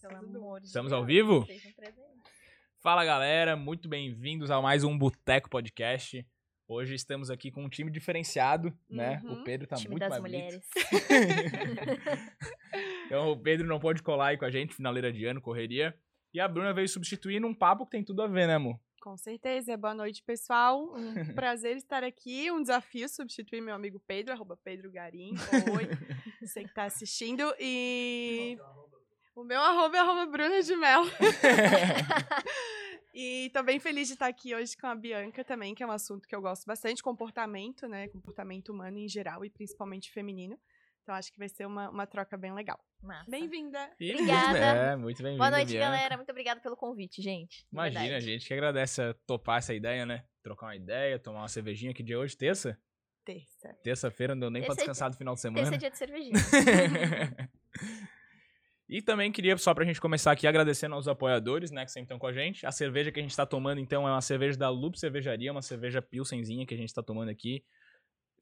Pelo 0.00 0.16
amor 0.16 0.60
de 0.60 0.66
Estamos 0.66 0.92
ao 0.92 1.04
vivo? 1.04 1.46
Fala 2.80 3.04
galera, 3.04 3.54
muito 3.54 3.86
bem-vindos 3.86 4.50
a 4.50 4.60
mais 4.60 4.82
um 4.82 4.96
Boteco 4.96 5.50
Podcast. 5.50 6.26
Hoje 6.66 6.94
estamos 6.94 7.30
aqui 7.30 7.50
com 7.50 7.62
um 7.62 7.68
time 7.68 7.90
diferenciado, 7.90 8.72
né? 8.88 9.20
Uhum. 9.22 9.32
O 9.34 9.44
Pedro 9.44 9.66
tá 9.66 9.76
Time 9.76 9.90
muito 9.90 10.00
das 10.00 10.10
mais 10.10 10.22
mulheres. 10.22 10.60
bonito. 10.74 11.06
então 13.04 13.30
o 13.30 13.36
Pedro 13.36 13.66
não 13.66 13.78
pode 13.78 14.02
colar 14.02 14.28
aí 14.28 14.38
com 14.38 14.46
a 14.46 14.50
gente, 14.50 14.74
finaleira 14.74 15.12
de 15.12 15.26
ano, 15.26 15.40
correria. 15.40 15.94
E 16.32 16.40
a 16.40 16.48
Bruna 16.48 16.72
veio 16.72 16.88
substituir 16.88 17.38
num 17.38 17.52
papo 17.52 17.84
que 17.84 17.90
tem 17.90 18.02
tudo 18.02 18.22
a 18.22 18.26
ver, 18.26 18.46
né, 18.46 18.54
amor? 18.54 18.80
Com 19.02 19.16
certeza. 19.16 19.76
Boa 19.76 19.94
noite, 19.94 20.22
pessoal. 20.22 20.94
Um 20.94 21.12
prazer 21.34 21.76
estar 21.76 22.04
aqui. 22.04 22.50
Um 22.50 22.62
desafio 22.62 23.08
substituir 23.08 23.60
meu 23.60 23.74
amigo 23.74 24.00
Pedro, 24.06 24.32
arroba 24.32 24.56
Pedro 24.62 24.90
Garim. 24.90 25.34
Oi. 25.76 25.88
Você 26.40 26.64
que 26.64 26.72
tá 26.72 26.84
assistindo. 26.84 27.42
E. 27.58 28.56
O 29.40 29.44
meu 29.44 29.58
arroba 29.58 29.96
é 29.96 30.00
arroba 30.00 30.26
Bruna 30.26 30.62
de 30.62 30.76
Mel. 30.76 31.00
e 33.14 33.50
tô 33.54 33.62
bem 33.62 33.80
feliz 33.80 34.08
de 34.08 34.12
estar 34.12 34.26
aqui 34.26 34.54
hoje 34.54 34.76
com 34.76 34.86
a 34.86 34.94
Bianca 34.94 35.42
também, 35.42 35.74
que 35.74 35.82
é 35.82 35.86
um 35.86 35.90
assunto 35.90 36.28
que 36.28 36.36
eu 36.36 36.42
gosto 36.42 36.66
bastante, 36.66 37.02
comportamento, 37.02 37.88
né? 37.88 38.08
Comportamento 38.08 38.68
humano 38.68 38.98
em 38.98 39.08
geral 39.08 39.42
e 39.42 39.48
principalmente 39.48 40.12
feminino. 40.12 40.60
Então 41.02 41.14
acho 41.14 41.32
que 41.32 41.38
vai 41.38 41.48
ser 41.48 41.66
uma, 41.66 41.88
uma 41.88 42.06
troca 42.06 42.36
bem 42.36 42.52
legal. 42.52 42.78
Massa. 43.02 43.30
Bem-vinda! 43.30 43.82
Obrigada. 43.94 44.58
É, 44.58 44.96
muito 44.96 45.22
bem-vindo. 45.22 45.38
Boa 45.38 45.50
noite, 45.50 45.72
Bianca. 45.72 45.86
galera. 45.86 46.16
Muito 46.18 46.30
obrigada 46.30 46.60
pelo 46.60 46.76
convite, 46.76 47.22
gente. 47.22 47.66
Imagina, 47.72 48.02
verdade. 48.02 48.24
gente 48.26 48.46
que 48.46 48.52
agradece 48.52 49.00
a 49.00 49.14
topar 49.26 49.56
essa 49.56 49.72
ideia, 49.72 50.04
né? 50.04 50.22
Trocar 50.42 50.66
uma 50.66 50.76
ideia, 50.76 51.18
tomar 51.18 51.38
uma 51.38 51.48
cervejinha. 51.48 51.94
Que 51.94 52.02
dia 52.02 52.16
é 52.16 52.18
hoje? 52.18 52.36
Terça? 52.36 52.78
Terça. 53.24 53.74
Terça-feira 53.82 54.34
não 54.34 54.40
deu 54.40 54.50
nem 54.50 54.60
pra 54.60 54.74
Terça 54.74 54.82
é 54.82 54.84
descansar 54.84 55.10
do 55.10 55.16
final 55.16 55.34
de 55.34 55.40
Terça 55.40 55.58
semana. 55.58 55.76
é 55.76 55.78
dia 55.78 55.90
de 55.90 55.96
cervejinha. 55.96 56.34
e 58.90 59.00
também 59.00 59.30
queria, 59.30 59.56
só 59.56 59.72
pra 59.72 59.84
gente 59.84 60.00
começar 60.00 60.32
aqui, 60.32 60.48
agradecendo 60.48 60.96
aos 60.96 61.06
apoiadores, 61.06 61.70
né, 61.70 61.84
que 61.84 61.92
sempre 61.92 62.06
estão 62.06 62.18
com 62.18 62.26
a 62.26 62.32
gente. 62.32 62.66
A 62.66 62.72
cerveja 62.72 63.12
que 63.12 63.20
a 63.20 63.22
gente 63.22 63.36
tá 63.36 63.46
tomando, 63.46 63.80
então, 63.80 64.06
é 64.06 64.10
uma 64.10 64.20
cerveja 64.20 64.58
da 64.58 64.68
Loop 64.68 64.98
Cervejaria, 64.98 65.52
uma 65.52 65.62
cerveja 65.62 66.02
Pilsenzinha 66.02 66.66
que 66.66 66.74
a 66.74 66.76
gente 66.76 66.92
tá 66.92 67.00
tomando 67.00 67.28
aqui. 67.28 67.64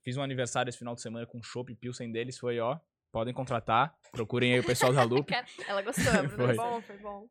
Fiz 0.02 0.16
um 0.16 0.22
aniversário 0.22 0.70
esse 0.70 0.78
final 0.78 0.94
de 0.94 1.02
semana 1.02 1.26
com 1.26 1.42
chopp 1.42 1.74
Pilsen 1.74 2.10
deles, 2.10 2.38
foi, 2.38 2.58
ó, 2.60 2.78
podem 3.12 3.34
contratar, 3.34 3.94
procurem 4.10 4.54
aí 4.54 4.60
o 4.60 4.64
pessoal 4.64 4.90
da 4.90 5.02
Loop. 5.02 5.30
Ela 5.68 5.82
gostou. 5.82 6.04
Foi 6.34 6.56
bom, 6.56 6.80
foi 6.80 6.96
bom. 6.96 7.26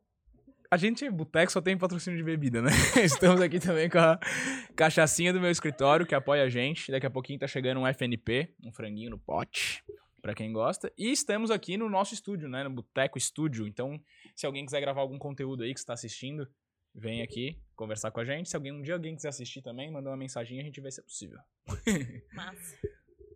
A 0.70 0.76
gente, 0.76 1.10
boteco, 1.10 1.50
só 1.50 1.60
tem 1.60 1.76
patrocínio 1.76 2.18
de 2.18 2.22
bebida, 2.22 2.62
né? 2.62 2.70
Estamos 3.02 3.40
aqui 3.40 3.58
também 3.58 3.88
com 3.88 3.98
a 3.98 4.20
cachaçinha 4.76 5.32
do 5.32 5.40
meu 5.40 5.50
escritório, 5.50 6.06
que 6.06 6.14
apoia 6.14 6.44
a 6.44 6.48
gente. 6.48 6.92
Daqui 6.92 7.06
a 7.06 7.10
pouquinho 7.10 7.38
tá 7.38 7.48
chegando 7.48 7.80
um 7.80 7.86
FNP, 7.86 8.54
um 8.62 8.70
franguinho 8.70 9.10
no 9.10 9.18
pote, 9.18 9.82
pra 10.20 10.34
quem 10.34 10.52
gosta. 10.52 10.92
E 10.96 11.10
estamos 11.10 11.50
aqui 11.50 11.76
no 11.76 11.88
nosso 11.88 12.14
estúdio, 12.14 12.48
né? 12.48 12.64
No 12.64 12.70
Boteco 12.70 13.16
Estúdio. 13.18 13.66
Então, 13.66 14.00
se 14.34 14.46
alguém 14.46 14.64
quiser 14.64 14.80
gravar 14.80 15.00
algum 15.00 15.18
conteúdo 15.18 15.62
aí 15.62 15.72
que 15.72 15.80
está 15.80 15.92
assistindo, 15.94 16.48
vem 16.94 17.22
aqui 17.22 17.60
conversar 17.76 18.10
com 18.10 18.20
a 18.20 18.24
gente. 18.24 18.48
Se 18.48 18.56
alguém 18.56 18.72
um 18.72 18.82
dia 18.82 18.94
alguém 18.94 19.14
quiser 19.14 19.28
assistir 19.28 19.62
também, 19.62 19.90
manda 19.90 20.10
uma 20.10 20.16
mensaginha, 20.16 20.60
a 20.60 20.64
gente 20.64 20.80
vê 20.80 20.90
se 20.90 21.00
é 21.00 21.04
possível. 21.04 21.38
Massa. 22.34 22.76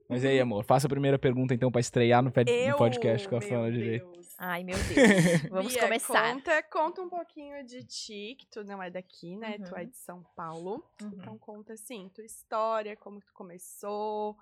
Mas 0.08 0.24
e 0.24 0.26
aí, 0.28 0.40
amor, 0.40 0.62
faça 0.64 0.86
a 0.86 0.90
primeira 0.90 1.18
pergunta 1.18 1.54
então 1.54 1.70
pra 1.72 1.80
estrear 1.80 2.22
no, 2.22 2.30
pe- 2.30 2.44
no 2.44 2.50
Eu, 2.50 2.76
podcast 2.76 3.26
com 3.28 3.36
a 3.36 3.40
Fala 3.40 3.72
Direito. 3.72 4.10
Deus. 4.10 4.34
Ai, 4.36 4.62
meu 4.62 4.76
Deus. 4.76 4.86
Vamos 5.48 5.72
Bia, 5.72 5.82
começar. 5.82 6.34
Conta, 6.34 6.62
conta 6.64 7.00
um 7.02 7.08
pouquinho 7.08 7.64
de 7.64 7.82
ti, 7.84 8.36
que 8.38 8.46
tu 8.50 8.62
não 8.62 8.82
é 8.82 8.90
daqui, 8.90 9.36
né? 9.36 9.56
Tu 9.58 9.70
Uhum. 9.72 9.78
é 9.78 9.84
de 9.86 9.96
São 9.96 10.22
Paulo. 10.36 10.84
Uhum, 11.00 11.12
Então 11.14 11.38
conta 11.38 11.72
assim, 11.72 12.10
tua 12.14 12.24
história, 12.26 12.94
como 12.94 13.20
que 13.20 13.26
tu 13.26 13.32
começou, 13.32 14.36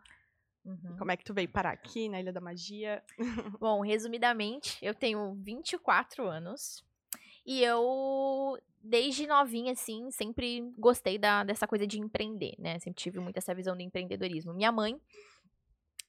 uhum. 0.64 0.96
como 0.98 1.10
é 1.10 1.16
que 1.16 1.24
tu 1.24 1.34
veio 1.34 1.48
parar 1.48 1.70
aqui 1.70 2.08
na 2.08 2.20
Ilha 2.20 2.32
da 2.32 2.40
Magia. 2.40 3.02
Bom, 3.60 3.82
resumidamente, 3.82 4.78
eu 4.82 4.94
tenho 4.94 5.34
24 5.34 6.26
anos. 6.26 6.84
E 7.44 7.62
eu, 7.62 8.58
desde 8.82 9.26
novinha, 9.26 9.72
assim, 9.72 10.10
sempre 10.10 10.60
gostei 10.78 11.18
da, 11.18 11.42
dessa 11.42 11.66
coisa 11.66 11.86
de 11.86 11.98
empreender, 11.98 12.54
né? 12.58 12.78
Sempre 12.78 13.02
tive 13.02 13.18
muito 13.18 13.38
essa 13.38 13.54
visão 13.54 13.74
do 13.76 13.82
empreendedorismo. 13.82 14.52
Minha 14.52 14.70
mãe 14.70 15.00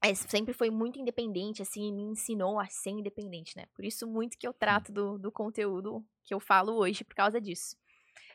é, 0.04 0.14
sempre 0.16 0.54
foi 0.54 0.70
muito 0.70 1.00
independente, 1.00 1.62
assim, 1.62 1.88
e 1.88 1.92
me 1.92 2.04
ensinou 2.04 2.60
a 2.60 2.66
ser 2.66 2.90
independente, 2.90 3.56
né? 3.56 3.66
Por 3.74 3.86
isso, 3.86 4.08
muito 4.08 4.38
que 4.38 4.48
eu 4.48 4.54
trato 4.54 4.92
do, 4.92 5.18
do 5.18 5.32
conteúdo 5.32 6.04
que 6.24 6.34
eu 6.34 6.40
falo 6.40 6.74
hoje 6.74 7.04
por 7.04 7.16
causa 7.16 7.40
disso. 7.40 7.78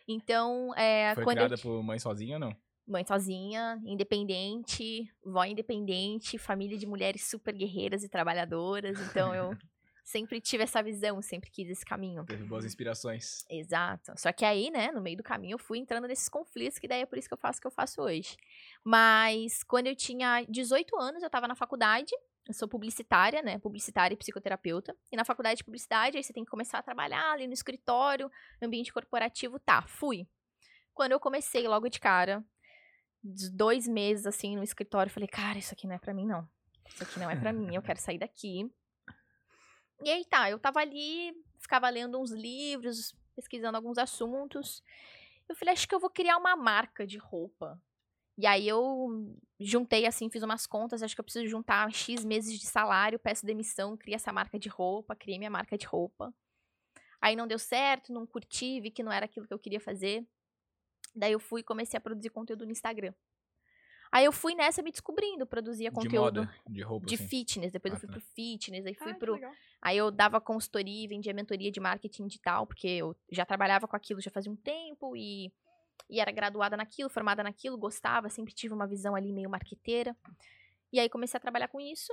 Então, 0.09 0.72
é, 0.77 1.15
Foi 1.15 1.25
quando 1.25 1.37
criada 1.37 1.54
eu... 1.56 1.59
por 1.59 1.83
mãe 1.83 1.98
sozinha 1.98 2.37
ou 2.37 2.41
não? 2.41 2.56
Mãe 2.86 3.04
sozinha, 3.04 3.80
independente, 3.84 5.12
vó 5.24 5.44
independente, 5.44 6.38
família 6.38 6.78
de 6.78 6.86
mulheres 6.86 7.28
super 7.28 7.52
guerreiras 7.52 8.04
e 8.04 8.08
trabalhadoras. 8.08 9.00
Então 9.00 9.34
eu 9.34 9.50
sempre 10.06 10.41
tive 10.41 10.62
essa 10.62 10.80
visão, 10.80 11.20
sempre 11.20 11.50
quis 11.50 11.69
esse 11.69 11.84
caminho. 11.84 12.24
Teve 12.24 12.44
boas 12.44 12.64
inspirações. 12.64 13.44
Exato. 13.50 14.12
Só 14.16 14.32
que 14.32 14.44
aí, 14.44 14.70
né, 14.70 14.92
no 14.92 15.02
meio 15.02 15.16
do 15.16 15.22
caminho, 15.22 15.54
eu 15.54 15.58
fui 15.58 15.78
entrando 15.78 16.06
nesses 16.06 16.28
conflitos, 16.28 16.78
que 16.78 16.86
daí 16.86 17.02
é 17.02 17.06
por 17.06 17.19
isso 17.19 17.26
que 17.26 17.34
eu 17.34 17.38
faço 17.38 17.58
o 17.58 17.60
que 17.60 17.66
eu 17.66 17.72
faço 17.72 18.00
hoje. 18.00 18.36
Mas 18.84 19.64
quando 19.64 19.88
eu 19.88 19.97
tinha 19.97 20.44
18 20.48 20.97
anos, 20.97 21.24
eu 21.24 21.28
tava 21.28 21.48
na 21.48 21.56
faculdade. 21.56 22.14
Eu 22.47 22.54
sou 22.54 22.68
publicitária, 22.68 23.42
né? 23.42 23.58
Publicitária 23.58 24.14
e 24.14 24.16
psicoterapeuta. 24.16 24.97
E 25.10 25.16
na 25.16 25.24
faculdade 25.24 25.58
de 25.58 25.64
publicidade, 25.64 26.16
aí 26.16 26.22
você 26.22 26.32
tem 26.32 26.44
que 26.44 26.50
começar 26.50 26.78
a 26.78 26.82
trabalhar 26.82 27.32
ali 27.32 27.48
no 27.48 27.53
escritório, 27.53 28.30
ambiente 28.62 28.92
corporativo. 28.92 29.58
Tá, 29.58 29.82
fui. 29.82 30.28
Quando 30.94 31.12
eu 31.12 31.18
comecei 31.18 31.66
logo 31.66 31.88
de 31.88 31.98
cara, 31.98 32.44
dos 33.26 33.50
dois 33.50 33.87
meses 33.87 34.26
assim 34.26 34.56
no 34.56 34.62
escritório, 34.62 35.12
falei, 35.12 35.28
cara, 35.28 35.59
isso 35.59 35.75
aqui 35.75 35.87
não 35.87 35.94
é 35.94 35.98
pra 35.98 36.14
mim, 36.14 36.26
não. 36.26 36.48
Isso 36.88 37.03
aqui 37.03 37.19
não 37.19 37.31
é 37.31 37.37
pra 37.37 37.53
mim, 37.53 37.75
eu 37.75 37.82
quero 37.82 38.00
sair 38.00 38.19
daqui. 38.19 38.70
E 40.04 40.10
aí 40.10 40.26
tá, 40.26 40.50
eu 40.50 40.59
tava 40.59 40.81
ali, 40.81 41.32
ficava 41.59 41.88
lendo 41.88 42.20
uns 42.20 42.31
livros, 42.31 43.16
pesquisando 43.34 43.78
alguns 43.78 43.97
assuntos. 43.97 44.82
Eu 45.48 45.56
falei, 45.56 45.72
acho 45.72 45.88
que 45.88 45.94
eu 45.94 45.98
vou 45.98 46.10
criar 46.10 46.36
uma 46.36 46.54
marca 46.54 47.06
de 47.06 47.16
roupa. 47.16 47.81
E 48.38 48.47
aí 48.47 48.69
eu 48.69 49.34
juntei 49.59 50.04
assim, 50.04 50.28
fiz 50.28 50.42
umas 50.42 50.66
contas, 50.66 51.03
acho 51.03 51.15
que 51.15 51.20
eu 51.20 51.25
preciso 51.25 51.47
juntar 51.47 51.91
X 51.91 52.26
meses 52.26 52.60
de 52.60 52.66
salário, 52.66 53.19
peço 53.19 53.47
demissão, 53.47 53.97
criei 53.97 54.16
essa 54.16 54.32
marca 54.32 54.59
de 54.59 54.69
roupa, 54.69 55.16
criei 55.16 55.38
minha 55.38 55.50
marca 55.50 55.78
de 55.78 55.86
roupa. 55.86 56.34
Aí 57.19 57.34
não 57.34 57.47
deu 57.47 57.59
certo, 57.59 58.12
não 58.12 58.26
curti, 58.26 58.81
vi 58.81 58.91
que 58.91 59.03
não 59.03 59.10
era 59.10 59.25
aquilo 59.25 59.47
que 59.47 59.54
eu 59.54 59.59
queria 59.59 59.81
fazer. 59.81 60.26
Daí 61.16 61.32
eu 61.32 61.41
fui 61.41 61.60
e 61.60 61.65
comecei 61.65 61.97
a 61.99 62.00
produzir 62.00 62.31
conteúdo 62.31 62.65
no 62.65 62.72
Instagram. 62.72 63.12
Aí 64.12 64.25
eu 64.25 64.32
fui 64.32 64.54
nessa 64.54 64.82
me 64.82 64.91
descobrindo, 64.93 65.47
produzia 65.47 65.91
De 65.91 65.94
conteúdo 65.94 66.41
moda, 66.41 66.54
de 66.69 66.81
roupa, 66.82 67.06
de 67.06 67.16
assim. 67.16 67.27
fitness, 67.27 67.72
depois 67.72 67.93
Ah, 67.93 67.97
eu 67.97 68.00
fui 68.00 68.09
tá. 68.09 68.12
pro 68.15 68.22
fitness, 68.22 68.87
aí 68.87 68.94
fui 68.94 69.12
Ah, 69.12 69.15
pro 69.15 69.34
legal. 69.34 69.53
Aí 69.82 69.97
eu 69.97 70.10
dava 70.10 70.41
consultoria, 70.41 71.09
vendia 71.09 71.34
mentoria 71.34 71.71
de 71.72 71.81
marketing 71.81 72.27
digital, 72.27 72.66
porque 72.66 72.87
eu 72.87 73.16
já 73.31 73.44
trabalhava 73.44 73.88
com 73.88 73.97
aquilo 73.97 74.21
já 74.21 74.31
fazia 74.31 74.50
um 74.50 74.56
tempo 74.56 75.16
e, 75.16 75.53
e 76.09 76.21
era 76.21 76.31
graduada 76.31 76.77
naquilo, 76.77 77.10
formada 77.10 77.43
naquilo, 77.43 77.77
gostava, 77.77 78.28
sempre 78.28 78.54
tive 78.54 78.72
uma 78.72 78.87
visão 78.87 79.15
ali 79.16 79.33
meio 79.33 79.50
marqueteira. 79.50 80.16
E 80.93 81.00
aí 81.00 81.09
comecei 81.09 81.37
a 81.37 81.41
trabalhar 81.41 81.69
com 81.69 81.81
isso 81.81 82.12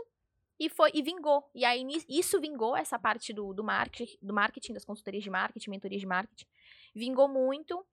e 0.60 0.70
foi 0.70 0.92
e 0.94 1.02
vingou. 1.02 1.50
E 1.54 1.64
aí 1.64 1.86
isso 2.10 2.42
vingou 2.42 2.76
essa 2.76 2.98
parte 2.98 3.32
do, 3.32 3.54
do 3.54 3.64
marketing, 3.64 4.18
do 4.22 4.34
marketing, 4.34 4.74
das 4.74 4.84
consultorias 4.84 5.24
de 5.24 5.30
marketing, 5.30 5.70
mentorias 5.70 6.02
de 6.02 6.08
marketing. 6.08 6.46
Vingou 6.96 7.28
muito. 7.30 7.86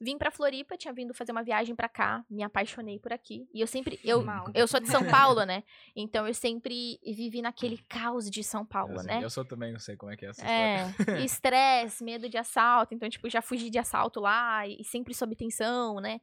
Vim 0.00 0.16
pra 0.16 0.30
Floripa, 0.30 0.76
tinha 0.76 0.94
vindo 0.94 1.12
fazer 1.12 1.32
uma 1.32 1.42
viagem 1.42 1.74
pra 1.74 1.88
cá, 1.88 2.24
me 2.30 2.44
apaixonei 2.44 3.00
por 3.00 3.12
aqui. 3.12 3.48
E 3.52 3.60
eu 3.60 3.66
sempre 3.66 3.98
eu 4.04 4.22
Mal. 4.22 4.46
eu 4.54 4.68
sou 4.68 4.78
de 4.78 4.88
São 4.88 5.02
Paulo, 5.10 5.44
né? 5.44 5.64
Então 5.96 6.26
eu 6.26 6.32
sempre 6.32 7.00
vivi 7.04 7.42
naquele 7.42 7.78
caos 7.88 8.30
de 8.30 8.44
São 8.44 8.64
Paulo, 8.64 8.94
Eu, 9.00 9.02
né? 9.02 9.20
Eu 9.22 9.30
sou 9.30 9.44
também, 9.44 9.72
não 9.72 9.80
sei 9.80 9.96
como 9.96 10.12
é 10.12 10.16
que 10.16 10.24
é 10.24 10.28
essa 10.28 10.40
história. 10.40 11.18
É, 11.18 11.18
estresse, 11.24 12.04
medo 12.04 12.28
de 12.28 12.38
assalto. 12.38 12.94
Então, 12.94 13.08
tipo, 13.08 13.28
já 13.28 13.42
fugi 13.42 13.70
de 13.70 13.78
assalto 13.78 14.20
lá 14.20 14.66
e 14.68 14.84
sempre 14.84 15.12
sob 15.14 15.34
tensão, 15.34 16.00
né? 16.00 16.20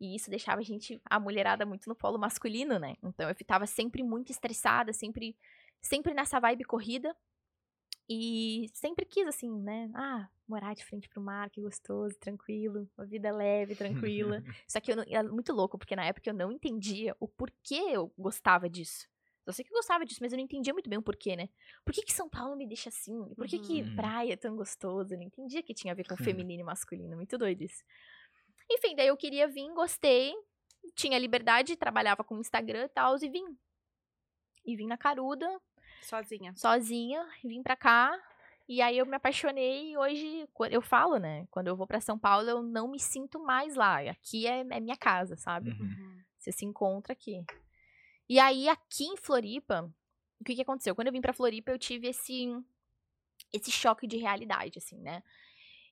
E 0.00 0.14
isso 0.14 0.30
deixava 0.30 0.60
a 0.60 0.64
gente, 0.64 1.00
a 1.04 1.18
mulherada, 1.18 1.64
muito 1.64 1.88
no 1.88 1.94
polo 1.94 2.18
masculino, 2.18 2.78
né? 2.78 2.96
Então 3.02 3.28
eu 3.28 3.34
ficava 3.34 3.66
sempre 3.66 4.02
muito 4.02 4.30
estressada, 4.30 4.92
sempre, 4.92 5.36
sempre 5.80 6.14
nessa 6.14 6.38
vibe 6.38 6.64
corrida. 6.64 7.16
E 8.08 8.70
sempre 8.72 9.04
quis, 9.04 9.26
assim, 9.26 9.50
né? 9.50 9.90
Ah, 9.94 10.28
morar 10.46 10.74
de 10.74 10.84
frente 10.84 11.08
pro 11.08 11.20
mar, 11.20 11.50
que 11.50 11.60
gostoso, 11.60 12.16
tranquilo, 12.20 12.88
uma 12.96 13.04
vida 13.06 13.32
leve, 13.32 13.74
tranquila. 13.74 14.42
Só 14.68 14.80
que 14.80 14.92
eu 14.92 14.96
não, 14.96 15.04
é 15.08 15.22
muito 15.24 15.52
louco, 15.52 15.76
porque 15.76 15.96
na 15.96 16.04
época 16.04 16.30
eu 16.30 16.34
não 16.34 16.52
entendia 16.52 17.16
o 17.18 17.26
porquê 17.26 17.74
eu 17.74 18.12
gostava 18.16 18.68
disso. 18.68 19.08
Eu 19.44 19.52
sei 19.52 19.64
que 19.64 19.72
eu 19.72 19.76
gostava 19.76 20.04
disso, 20.04 20.18
mas 20.20 20.32
eu 20.32 20.36
não 20.36 20.44
entendia 20.44 20.72
muito 20.72 20.90
bem 20.90 20.98
o 20.98 21.02
porquê, 21.02 21.36
né? 21.36 21.48
Por 21.84 21.92
que, 21.94 22.02
que 22.02 22.12
São 22.12 22.28
Paulo 22.28 22.56
me 22.56 22.66
deixa 22.66 22.88
assim? 22.88 23.16
Por 23.36 23.46
que, 23.46 23.58
que 23.60 23.82
Uhum. 23.82 23.94
praia 23.94 24.32
é 24.32 24.36
tão 24.36 24.56
gostoso? 24.56 25.14
Eu 25.14 25.18
não 25.18 25.24
entendia 25.24 25.62
que 25.62 25.72
tinha 25.74 25.92
a 25.92 25.96
ver 25.96 26.04
com 26.06 26.16
feminino 26.16 26.62
e 26.62 26.64
masculino. 26.64 27.14
Muito 27.16 27.38
doido 27.38 27.62
isso. 27.62 27.84
Enfim, 28.70 28.96
daí 28.96 29.06
eu 29.06 29.16
queria 29.16 29.46
vir, 29.46 29.72
gostei. 29.72 30.34
Tinha 30.94 31.18
liberdade, 31.18 31.76
trabalhava 31.76 32.24
com 32.24 32.38
Instagram 32.38 32.84
e 32.86 32.88
tal, 32.88 33.16
e 33.22 33.28
vim. 33.28 33.56
E 34.64 34.74
vim 34.76 34.86
na 34.88 34.96
Caruda, 34.96 35.46
Sozinha. 36.02 36.54
sozinha, 36.56 37.26
vim 37.44 37.62
pra 37.62 37.76
cá. 37.76 38.16
E 38.68 38.82
aí 38.82 38.98
eu 38.98 39.06
me 39.06 39.14
apaixonei 39.14 39.92
e 39.92 39.96
hoje, 39.96 40.48
quando 40.52 40.72
eu 40.72 40.82
falo, 40.82 41.18
né? 41.18 41.46
Quando 41.50 41.68
eu 41.68 41.76
vou 41.76 41.86
pra 41.86 42.00
São 42.00 42.18
Paulo, 42.18 42.48
eu 42.48 42.62
não 42.62 42.88
me 42.88 42.98
sinto 42.98 43.38
mais 43.38 43.76
lá. 43.76 44.00
Aqui 44.00 44.46
é, 44.46 44.60
é 44.60 44.80
minha 44.80 44.96
casa, 44.96 45.36
sabe? 45.36 45.70
Uhum. 45.70 45.80
Uhum. 45.80 46.22
Você 46.36 46.50
se 46.50 46.64
encontra 46.64 47.12
aqui. 47.12 47.44
E 48.28 48.40
aí, 48.40 48.68
aqui 48.68 49.04
em 49.04 49.16
Floripa, 49.16 49.88
o 50.40 50.44
que, 50.44 50.56
que 50.56 50.62
aconteceu? 50.62 50.94
Quando 50.96 51.06
eu 51.06 51.12
vim 51.12 51.20
pra 51.20 51.32
Floripa, 51.32 51.70
eu 51.70 51.78
tive 51.78 52.08
esse 52.08 52.48
esse 53.52 53.70
choque 53.70 54.06
de 54.06 54.16
realidade, 54.16 54.78
assim, 54.78 55.00
né? 55.00 55.22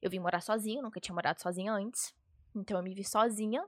Eu 0.02 0.10
vim 0.10 0.18
morar 0.18 0.40
sozinha, 0.40 0.82
nunca 0.82 1.00
tinha 1.00 1.14
morado 1.14 1.40
sozinha 1.40 1.72
antes. 1.72 2.14
Então 2.54 2.76
eu 2.76 2.82
me 2.82 2.94
vi 2.94 3.04
sozinha, 3.04 3.64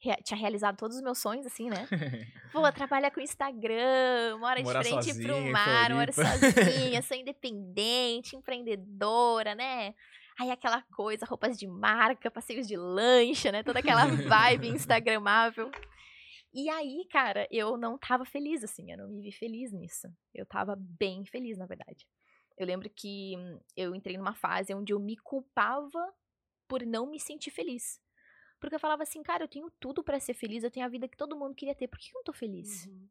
tinha 0.00 0.38
realizado 0.38 0.76
todos 0.76 0.96
os 0.96 1.02
meus 1.02 1.18
sonhos, 1.18 1.46
assim, 1.46 1.68
né? 1.68 1.86
Pô, 2.52 2.70
trabalhar 2.72 3.10
com 3.10 3.20
Instagram, 3.20 4.38
mora 4.38 4.62
de 4.62 4.70
frente 4.70 5.04
sozinha 5.04 5.26
pro 5.26 5.52
mar, 5.52 5.90
mora 5.90 6.12
sozinha, 6.12 7.02
sou 7.02 7.16
independente, 7.16 8.34
empreendedora, 8.34 9.54
né? 9.54 9.94
Aí 10.38 10.50
aquela 10.50 10.82
coisa, 10.94 11.26
roupas 11.26 11.58
de 11.58 11.66
marca, 11.66 12.30
passeios 12.30 12.66
de 12.66 12.76
lancha, 12.76 13.52
né? 13.52 13.62
Toda 13.62 13.80
aquela 13.80 14.06
vibe 14.06 14.68
instagramável. 14.74 15.70
E 16.52 16.68
aí, 16.70 17.06
cara, 17.10 17.46
eu 17.50 17.76
não 17.76 17.98
tava 17.98 18.24
feliz, 18.24 18.64
assim, 18.64 18.90
eu 18.90 18.98
não 18.98 19.08
me 19.08 19.20
vi 19.20 19.32
feliz 19.32 19.70
nisso. 19.70 20.08
Eu 20.34 20.46
tava 20.46 20.76
bem 20.78 21.24
feliz, 21.26 21.58
na 21.58 21.66
verdade. 21.66 22.06
Eu 22.56 22.66
lembro 22.66 22.90
que 22.90 23.34
hum, 23.36 23.60
eu 23.76 23.94
entrei 23.94 24.16
numa 24.16 24.34
fase 24.34 24.74
onde 24.74 24.92
eu 24.92 24.98
me 24.98 25.16
culpava 25.16 26.12
por 26.66 26.84
não 26.84 27.06
me 27.06 27.20
sentir 27.20 27.50
feliz. 27.50 28.00
Porque 28.60 28.74
eu 28.74 28.80
falava 28.80 29.02
assim, 29.02 29.22
cara, 29.22 29.42
eu 29.42 29.48
tenho 29.48 29.70
tudo 29.80 30.04
pra 30.04 30.20
ser 30.20 30.34
feliz, 30.34 30.62
eu 30.62 30.70
tenho 30.70 30.84
a 30.84 30.88
vida 30.88 31.08
que 31.08 31.16
todo 31.16 31.36
mundo 31.36 31.54
queria 31.54 31.74
ter, 31.74 31.88
por 31.88 31.98
que 31.98 32.10
eu 32.10 32.18
não 32.18 32.22
tô 32.22 32.32
feliz? 32.32 32.86
Uhum. 32.86 33.08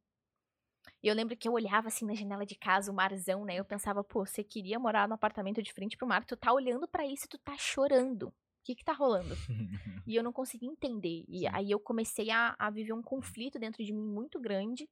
E 1.02 1.08
eu 1.08 1.16
lembro 1.16 1.36
que 1.36 1.48
eu 1.48 1.54
olhava 1.54 1.88
assim 1.88 2.06
na 2.06 2.14
janela 2.14 2.46
de 2.46 2.56
casa, 2.56 2.92
o 2.92 2.96
marzão, 2.96 3.46
né? 3.46 3.56
Eu 3.56 3.66
pensava, 3.66 4.04
pô, 4.04 4.26
você 4.26 4.44
queria 4.44 4.78
morar 4.78 5.08
no 5.08 5.16
apartamento 5.16 5.62
de 5.62 5.74
frente 5.74 5.98
pro 5.98 6.08
mar, 6.08 6.24
tu 6.26 6.38
tá 6.38 6.54
olhando 6.54 6.88
pra 6.88 7.06
isso 7.06 7.26
e 7.26 7.30
tu 7.30 7.38
tá 7.38 7.58
chorando. 7.58 8.28
O 8.28 8.34
que 8.64 8.76
que 8.76 8.84
tá 8.84 8.94
rolando? 8.94 9.36
E 10.08 10.16
eu 10.16 10.24
não 10.24 10.34
conseguia 10.34 10.68
entender. 10.68 11.24
E 11.28 11.46
aí 11.48 11.70
eu 11.70 11.80
comecei 11.80 12.32
a, 12.32 12.56
a 12.58 12.72
viver 12.72 12.94
um 12.94 13.02
conflito 13.02 13.60
dentro 13.60 13.84
de 13.84 13.94
mim 13.94 14.02
muito 14.02 14.40
grande. 14.40 14.90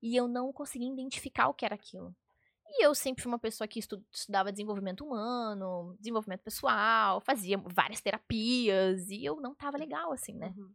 E 0.00 0.14
eu 0.14 0.28
não 0.28 0.52
conseguia 0.52 0.92
identificar 0.92 1.48
o 1.48 1.54
que 1.54 1.64
era 1.64 1.74
aquilo. 1.74 2.14
E 2.70 2.84
eu 2.84 2.94
sempre 2.94 3.22
fui 3.22 3.30
uma 3.32 3.38
pessoa 3.38 3.66
que 3.66 3.78
estu- 3.78 4.04
estudava 4.12 4.52
desenvolvimento 4.52 5.04
humano, 5.04 5.96
desenvolvimento 5.98 6.42
pessoal, 6.42 7.20
fazia 7.20 7.56
várias 7.58 8.00
terapias. 8.00 9.08
E 9.10 9.24
eu 9.24 9.40
não 9.40 9.54
tava 9.54 9.78
legal, 9.78 10.12
assim, 10.12 10.34
né? 10.34 10.52
Uhum. 10.56 10.70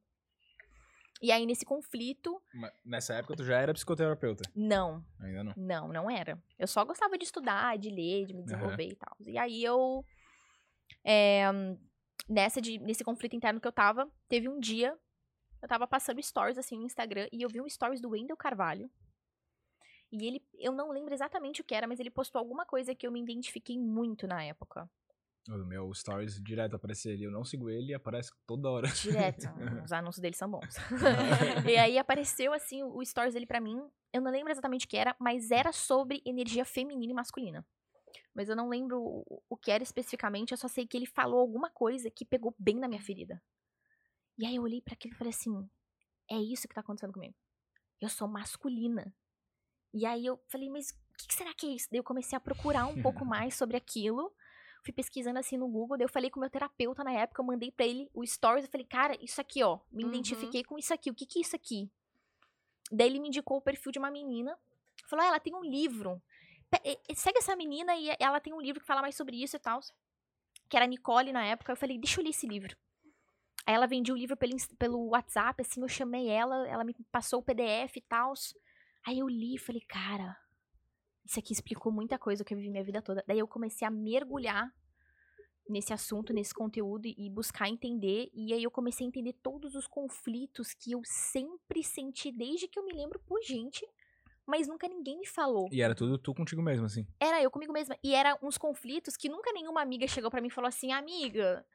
E 1.21 1.31
aí 1.31 1.45
nesse 1.45 1.63
conflito, 1.65 2.41
Mas 2.53 2.71
Nessa 2.83 3.13
época 3.13 3.35
tu 3.37 3.45
já 3.45 3.57
era 3.57 3.73
psicoterapeuta? 3.73 4.43
não, 4.53 5.05
Ainda 5.21 5.43
não. 5.43 5.53
Não, 5.55 5.87
não 5.87 6.11
era. 6.11 6.41
Eu 6.59 6.67
só 6.67 6.83
gostava 6.83 7.17
de 7.17 7.23
estudar, 7.23 7.77
de 7.77 7.89
ler, 7.89 8.25
de 8.25 8.33
me 8.33 8.43
desenvolver 8.43 8.87
e 8.89 8.95
tal. 8.95 9.15
E 9.25 9.37
aí 9.37 9.63
eu. 9.63 10.03
é, 11.05 11.45
nessa 12.27 12.59
de, 12.59 12.77
nesse 12.79 13.03
conflito 13.03 13.35
interno 13.35 13.61
que 13.61 13.67
eu 13.67 13.71
tava, 13.71 14.09
teve 14.27 14.49
um 14.49 14.59
dia. 14.59 14.97
Eu 15.61 15.67
tava 15.69 15.87
passando 15.87 16.21
stories 16.21 16.57
assim 16.57 16.77
no 16.77 16.85
Instagram 16.85 17.27
e 17.31 17.41
eu 17.41 17.47
vi 17.49 17.61
um 17.61 17.69
stories 17.69 18.01
do 18.01 18.09
Wendel 18.09 18.35
Carvalho. 18.35 18.89
E 20.15 20.27
ele, 20.27 20.45
eu 20.59 20.71
não 20.71 20.91
lembro 20.91 21.11
exatamente 21.11 21.59
o 21.61 21.63
que 21.63 21.73
era, 21.73 21.87
mas 21.87 21.99
ele 21.99 22.11
postou 22.11 22.37
alguma 22.37 22.67
coisa 22.67 22.93
que 22.93 23.07
eu 23.07 23.11
me 23.11 23.19
identifiquei 23.19 23.79
muito 23.79 24.27
na 24.27 24.43
época. 24.43 24.87
O 25.49 25.57
meu 25.65 25.91
stories 25.91 26.39
direto 26.39 26.75
aparecer 26.75 27.13
ali. 27.13 27.23
Eu 27.23 27.31
não 27.31 27.43
sigo 27.43 27.67
ele 27.67 27.91
e 27.91 27.95
aparece 27.95 28.31
toda 28.45 28.69
hora. 28.69 28.87
Direto. 28.89 29.47
Os 29.83 29.91
anúncios 29.91 30.21
dele 30.21 30.35
são 30.35 30.49
bons. 30.51 30.75
e 31.67 31.75
aí 31.75 31.97
apareceu 31.97 32.53
assim 32.53 32.83
o 32.83 33.03
stories 33.03 33.33
dele 33.33 33.47
pra 33.47 33.59
mim. 33.59 33.81
Eu 34.13 34.21
não 34.21 34.31
lembro 34.31 34.51
exatamente 34.51 34.85
o 34.85 34.87
que 34.87 34.95
era, 34.95 35.15
mas 35.19 35.49
era 35.49 35.71
sobre 35.73 36.21
energia 36.25 36.63
feminina 36.63 37.11
e 37.11 37.15
masculina. 37.15 37.65
Mas 38.35 38.47
eu 38.49 38.55
não 38.55 38.69
lembro 38.69 39.01
o- 39.01 39.43
o 39.49 39.57
que 39.57 39.71
era 39.71 39.81
especificamente, 39.83 40.51
eu 40.51 40.57
só 40.57 40.67
sei 40.67 40.85
que 40.85 40.95
ele 40.95 41.07
falou 41.07 41.39
alguma 41.39 41.71
coisa 41.71 42.11
que 42.11 42.23
pegou 42.23 42.53
bem 42.59 42.75
na 42.77 42.87
minha 42.87 43.01
ferida. 43.01 43.41
E 44.37 44.45
aí 44.45 44.55
eu 44.57 44.61
olhei 44.63 44.79
pra 44.81 44.93
aquilo 44.93 45.15
e 45.15 45.17
falei 45.17 45.31
assim: 45.33 45.67
é 46.29 46.37
isso 46.37 46.67
que 46.67 46.75
tá 46.75 46.81
acontecendo 46.81 47.11
comigo. 47.13 47.35
Eu 47.99 48.09
sou 48.09 48.27
masculina. 48.27 49.11
E 49.93 50.05
aí 50.05 50.25
eu 50.25 50.39
falei, 50.49 50.69
mas 50.69 50.89
o 50.89 51.17
que, 51.17 51.27
que 51.27 51.33
será 51.33 51.53
que 51.53 51.67
é 51.67 51.69
isso? 51.69 51.87
Daí 51.91 51.99
eu 51.99 52.03
comecei 52.03 52.35
a 52.35 52.39
procurar 52.39 52.85
um 52.87 53.01
pouco 53.01 53.23
mais 53.25 53.55
sobre 53.55 53.77
aquilo. 53.77 54.33
Fui 54.83 54.91
pesquisando 54.91 55.39
assim 55.39 55.57
no 55.57 55.67
Google, 55.69 55.97
daí 55.97 56.03
eu 56.05 56.09
falei 56.09 56.29
com 56.29 56.39
o 56.39 56.41
meu 56.41 56.49
terapeuta 56.49 57.05
na 57.05 57.13
época, 57.13 57.41
eu 57.41 57.45
mandei 57.45 57.71
pra 57.71 57.85
ele 57.85 58.09
o 58.13 58.25
stories, 58.25 58.65
eu 58.65 58.71
falei, 58.71 58.85
cara, 58.85 59.17
isso 59.23 59.39
aqui, 59.39 59.63
ó, 59.63 59.79
me 59.89 60.03
Uhum. 60.03 60.09
identifiquei 60.09 60.61
com 60.61 60.77
isso 60.77 60.93
aqui, 60.93 61.09
o 61.09 61.13
que 61.15 61.25
que 61.25 61.39
é 61.39 61.41
isso 61.41 61.55
aqui? 61.55 61.89
Daí 62.91 63.07
ele 63.07 63.19
me 63.21 63.29
indicou 63.29 63.55
o 63.57 63.61
perfil 63.61 63.93
de 63.93 63.99
uma 63.99 64.11
menina, 64.11 64.59
falou, 65.09 65.23
ah, 65.23 65.29
ela 65.29 65.39
tem 65.39 65.55
um 65.55 65.63
livro, 65.63 66.21
segue 67.15 67.37
essa 67.37 67.55
menina 67.55 67.95
e 67.95 68.09
ela 68.19 68.41
tem 68.41 68.51
um 68.51 68.59
livro 68.59 68.81
que 68.81 68.85
fala 68.85 69.01
mais 69.01 69.15
sobre 69.15 69.41
isso 69.41 69.55
e 69.55 69.59
tal, 69.59 69.79
que 70.67 70.75
era 70.75 70.85
Nicole 70.85 71.31
na 71.31 71.45
época, 71.45 71.71
eu 71.71 71.77
falei, 71.77 71.97
deixa 71.97 72.19
eu 72.19 72.23
ler 72.25 72.31
esse 72.31 72.45
livro. 72.45 72.75
Aí 73.65 73.73
ela 73.75 73.87
vendia 73.87 74.13
o 74.13 74.17
livro 74.17 74.35
pelo, 74.35 74.57
pelo 74.77 75.07
WhatsApp, 75.11 75.61
assim, 75.61 75.81
eu 75.81 75.87
chamei 75.87 76.27
ela, 76.27 76.67
ela 76.67 76.83
me 76.83 76.93
passou 77.09 77.39
o 77.39 77.43
PDF 77.43 77.95
e 77.95 78.01
tal. 78.01 78.33
Aí 79.05 79.19
eu 79.19 79.27
li 79.27 79.55
e 79.55 79.59
falei, 79.59 79.81
cara, 79.81 80.37
isso 81.25 81.39
aqui 81.39 81.53
explicou 81.53 81.91
muita 81.91 82.17
coisa 82.17 82.43
que 82.43 82.53
eu 82.53 82.57
vivi 82.57 82.69
minha 82.69 82.83
vida 82.83 83.01
toda. 83.01 83.23
Daí 83.27 83.39
eu 83.39 83.47
comecei 83.47 83.87
a 83.87 83.91
mergulhar 83.91 84.71
nesse 85.69 85.93
assunto, 85.93 86.33
nesse 86.33 86.53
conteúdo 86.53 87.07
e 87.07 87.29
buscar 87.29 87.69
entender. 87.69 88.29
E 88.33 88.53
aí 88.53 88.63
eu 88.63 88.71
comecei 88.71 89.05
a 89.05 89.09
entender 89.09 89.33
todos 89.41 89.75
os 89.75 89.87
conflitos 89.87 90.73
que 90.73 90.91
eu 90.91 91.01
sempre 91.05 91.83
senti 91.83 92.31
desde 92.31 92.67
que 92.67 92.77
eu 92.77 92.85
me 92.85 92.93
lembro 92.93 93.19
por 93.19 93.41
gente, 93.41 93.85
mas 94.45 94.67
nunca 94.67 94.87
ninguém 94.87 95.17
me 95.19 95.27
falou. 95.27 95.69
E 95.71 95.81
era 95.81 95.95
tudo 95.95 96.17
tu 96.17 96.33
contigo 96.33 96.61
mesmo, 96.61 96.85
assim. 96.85 97.07
Era 97.19 97.41
eu 97.41 97.49
comigo 97.49 97.71
mesma. 97.71 97.97
E 98.03 98.13
era 98.13 98.37
uns 98.41 98.57
conflitos 98.57 99.15
que 99.15 99.29
nunca 99.29 99.51
nenhuma 99.53 99.81
amiga 99.81 100.07
chegou 100.07 100.29
pra 100.29 100.41
mim 100.41 100.47
e 100.47 100.51
falou 100.51 100.67
assim, 100.67 100.91
amiga, 100.91 101.65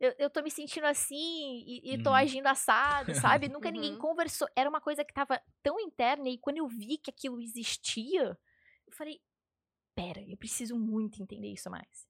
eu, 0.00 0.14
eu 0.18 0.30
tô 0.30 0.42
me 0.42 0.50
sentindo 0.50 0.86
assim 0.86 1.64
e, 1.66 1.94
e 1.94 1.98
tô 1.98 2.10
Uhum. 2.10 2.14
agindo 2.14 2.46
assado, 2.46 3.14
sabe? 3.14 3.48
nunca 3.48 3.70
ninguém 3.70 3.94
Uhum. 3.94 3.96
conversou. 3.96 4.48
Era 4.56 4.68
uma 4.68 4.80
coisa 4.80 5.04
que 5.04 5.12
tava 5.14 5.40
tão 5.62 5.80
interna 5.80 6.28
e 6.28 6.38
quando 6.38 6.58
eu 6.58 6.68
vi 6.68 6.98
que 6.98 7.10
aquilo 7.10 7.40
existia, 7.40 8.38
eu 8.86 8.92
falei, 8.92 9.20
pera, 9.94 10.20
eu 10.22 10.36
preciso 10.36 10.78
muito 10.78 11.22
entender 11.22 11.48
isso 11.52 11.70
mais. 11.70 12.06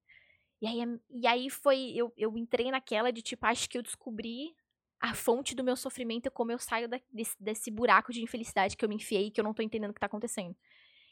E 0.61 0.67
aí, 0.67 0.79
e 1.11 1.27
aí 1.27 1.51
foi, 1.51 1.93
eu, 1.97 2.13
eu 2.17 2.37
entrei 2.39 2.71
naquela 2.71 3.13
de 3.13 3.23
tipo, 3.23 3.47
acho 3.47 3.69
que 3.69 3.79
eu 3.79 3.83
descobri 3.83 4.55
a 5.01 5.15
fonte 5.15 5.55
do 5.55 5.65
meu 5.65 5.77
sofrimento 5.77 6.27
e 6.27 6.31
como 6.31 6.53
eu 6.53 6.59
saio 6.59 6.89
da- 6.89 7.01
desse, 7.13 7.37
desse 7.41 7.71
buraco 7.71 8.13
de 8.13 8.23
infelicidade 8.23 8.77
que 8.77 8.85
eu 8.85 8.89
me 8.89 8.97
enfiei, 8.97 9.31
que 9.31 9.41
eu 9.41 9.45
não 9.45 9.55
tô 9.55 9.63
entendendo 9.63 9.91
o 9.91 9.95
que 9.95 10.01
tá 10.01 10.07
acontecendo. 10.07 10.57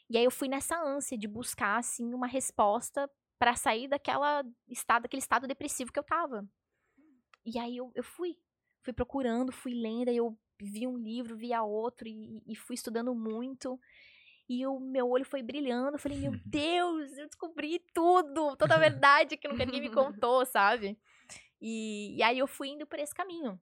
E 0.09 0.17
aí 0.17 0.23
eu 0.25 0.31
fui 0.31 0.47
nessa 0.47 0.77
ânsia 0.81 1.17
de 1.17 1.27
buscar, 1.27 1.77
assim, 1.79 2.13
uma 2.13 2.27
resposta 2.27 3.09
pra 3.39 3.55
sair 3.55 3.87
daquela 3.87 4.43
estado, 4.69 5.03
daquele 5.03 5.21
estado 5.21 5.47
depressivo 5.47 5.91
que 5.91 5.99
eu 5.99 6.03
tava. 6.03 6.47
E 7.45 7.59
aí 7.59 7.77
eu, 7.77 7.91
eu 7.95 8.03
fui. 8.03 8.37
Fui 8.81 8.93
procurando, 8.93 9.51
fui 9.51 9.73
lendo, 9.73 10.09
aí 10.09 10.17
eu 10.17 10.37
vi 10.59 10.85
um 10.85 10.97
livro, 10.97 11.35
via 11.35 11.63
outro 11.63 12.07
e, 12.07 12.43
e 12.45 12.55
fui 12.55 12.75
estudando 12.75 13.13
muito. 13.15 13.79
E 14.47 14.65
o 14.67 14.79
meu 14.79 15.09
olho 15.09 15.25
foi 15.25 15.41
brilhando. 15.41 15.95
Eu 15.95 15.99
falei, 15.99 16.19
meu 16.19 16.31
Deus, 16.45 17.17
eu 17.17 17.25
descobri 17.25 17.79
tudo, 17.93 18.55
toda 18.55 18.75
a 18.75 18.79
verdade 18.79 19.37
que 19.37 19.47
nunca 19.47 19.65
ninguém 19.65 19.81
me 19.81 19.89
contou, 19.93 20.45
sabe? 20.45 20.97
E, 21.59 22.15
e 22.15 22.23
aí 22.23 22.37
eu 22.37 22.47
fui 22.47 22.69
indo 22.69 22.85
por 22.85 22.99
esse 22.99 23.13
caminho. 23.13 23.59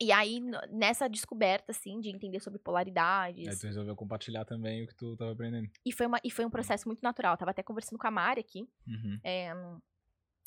E 0.00 0.12
aí, 0.12 0.40
nessa 0.70 1.08
descoberta, 1.08 1.72
assim, 1.72 1.98
de 1.98 2.08
entender 2.08 2.38
sobre 2.38 2.60
polaridades, 2.60 3.48
Aí 3.48 3.58
tu 3.58 3.66
resolveu 3.66 3.96
compartilhar 3.96 4.44
também 4.44 4.84
o 4.84 4.86
que 4.86 4.94
tu 4.94 5.16
tava 5.16 5.32
aprendendo. 5.32 5.68
e 5.84 5.92
foi, 5.92 6.06
uma, 6.06 6.20
e 6.22 6.30
foi 6.30 6.44
um 6.44 6.50
processo 6.50 6.86
muito 6.88 7.00
natural. 7.02 7.34
Eu 7.34 7.38
tava 7.38 7.50
até 7.50 7.64
conversando 7.64 7.98
com 7.98 8.06
a 8.06 8.10
Mari 8.10 8.40
aqui. 8.40 8.68
Uhum. 8.86 9.20
é, 9.24 9.52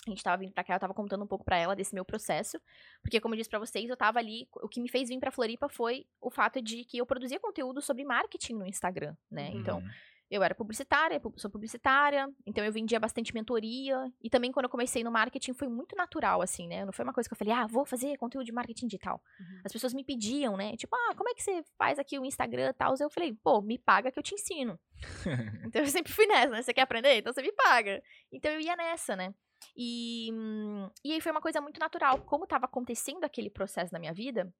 a 0.08 0.10
gente 0.10 0.24
tava 0.24 0.38
vindo 0.38 0.51
pra 0.51 0.63
cá, 0.63 0.75
eu 0.75 0.79
tava 0.79 0.93
contando 0.93 1.24
um 1.24 1.27
pouco 1.27 1.46
pra 1.46 1.58
ela 1.58 1.75
desse 1.75 1.93
meu 1.93 2.03
processo. 2.03 2.60
Porque, 3.03 3.20
como 3.20 3.36
eu 3.36 3.38
disse 3.38 3.50
pra 3.50 3.60
vocês, 3.60 3.89
eu 3.89 3.96
tava 3.98 4.17
ali. 4.20 4.48
O 4.62 4.67
que 4.67 4.81
me 4.81 4.89
fez 4.89 5.10
vir 5.10 5.20
pra 5.20 5.29
Floripa 5.31 5.70
foi 5.70 6.05
o 6.20 6.29
fato 6.31 6.62
de 6.62 6.84
que 6.86 6.98
eu 6.98 7.05
produzia 7.05 7.39
conteúdo 7.39 7.81
sobre 7.81 8.03
marketing 8.03 8.53
no 8.55 8.65
Instagram, 8.65 9.15
né? 9.29 9.50
Uhum. 9.50 9.60
Então, 9.60 9.84
eu 10.29 10.41
era 10.41 10.55
publicitária, 10.55 11.20
pu- 11.20 11.34
sou 11.36 11.51
publicitária, 11.51 12.25
então 12.46 12.63
eu 12.63 12.72
vendia 12.72 12.98
bastante 13.01 13.34
mentoria. 13.34 14.10
E 14.24 14.29
também 14.29 14.50
quando 14.50 14.63
eu 14.63 14.70
comecei 14.70 15.03
no 15.03 15.12
marketing 15.12 15.53
foi 15.53 15.67
muito 15.67 15.93
natural, 15.96 16.41
assim, 16.41 16.67
né? 16.70 16.86
Não 16.86 16.93
foi 16.93 17.03
uma 17.03 17.13
coisa 17.13 17.27
que 17.29 17.34
eu 17.34 17.38
falei, 17.38 17.53
ah, 17.53 17.67
vou 17.67 17.86
fazer 17.86 18.17
conteúdo 18.17 18.46
de 18.46 18.51
marketing 18.53 18.88
digital. 18.88 19.22
Uhum. 19.39 19.62
As 19.65 19.74
pessoas 19.74 19.93
me 19.93 20.05
pediam, 20.05 20.55
né? 20.55 20.75
Tipo, 20.77 20.96
ah, 20.96 21.13
como 21.15 21.29
é 21.29 21.34
que 21.36 21.43
você 21.43 21.62
faz 21.77 22.00
aqui 22.00 22.17
o 22.17 22.24
Instagram 22.25 22.70
e 22.70 22.74
tal? 22.74 22.96
Eu 23.00 23.10
falei, 23.10 23.34
pô, 23.43 23.62
me 23.62 23.77
paga 23.77 24.10
que 24.10 24.17
eu 24.17 24.24
te 24.24 24.34
ensino. 24.34 24.79
Então 25.67 25.81
eu 25.81 25.88
sempre 25.88 26.12
fui 26.13 26.25
nessa, 26.25 26.50
né? 26.50 26.62
Você 26.62 26.74
quer 26.74 26.81
aprender? 26.84 27.17
Então 27.17 27.34
você 27.34 27.41
me 27.41 27.51
paga. 27.51 28.01
Então 28.31 28.51
eu 28.51 28.62
ia 28.62 28.75
nessa, 28.77 29.15
né? 29.15 29.34
E, 29.75 30.30
hum, 30.34 30.89
e 31.03 31.13
aí 31.13 31.22
foi 31.22 31.32
uma 31.32 31.41
coisa 31.41 31.62
muito 31.62 31.80
natural. 31.80 32.22
Como 32.24 32.48
tava 32.48 32.65
acontecendo 32.65 33.24
aquele 33.24 33.50
processo 33.50 33.94
na 33.94 34.00
minha 34.00 34.13
vida, 34.13 34.53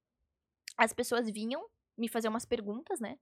as 0.78 0.94
pessoas 0.94 1.30
vinham 1.30 1.66
me 1.98 2.08
fazer 2.10 2.30
umas 2.30 2.46
perguntas, 2.46 3.00
né? 3.00 3.20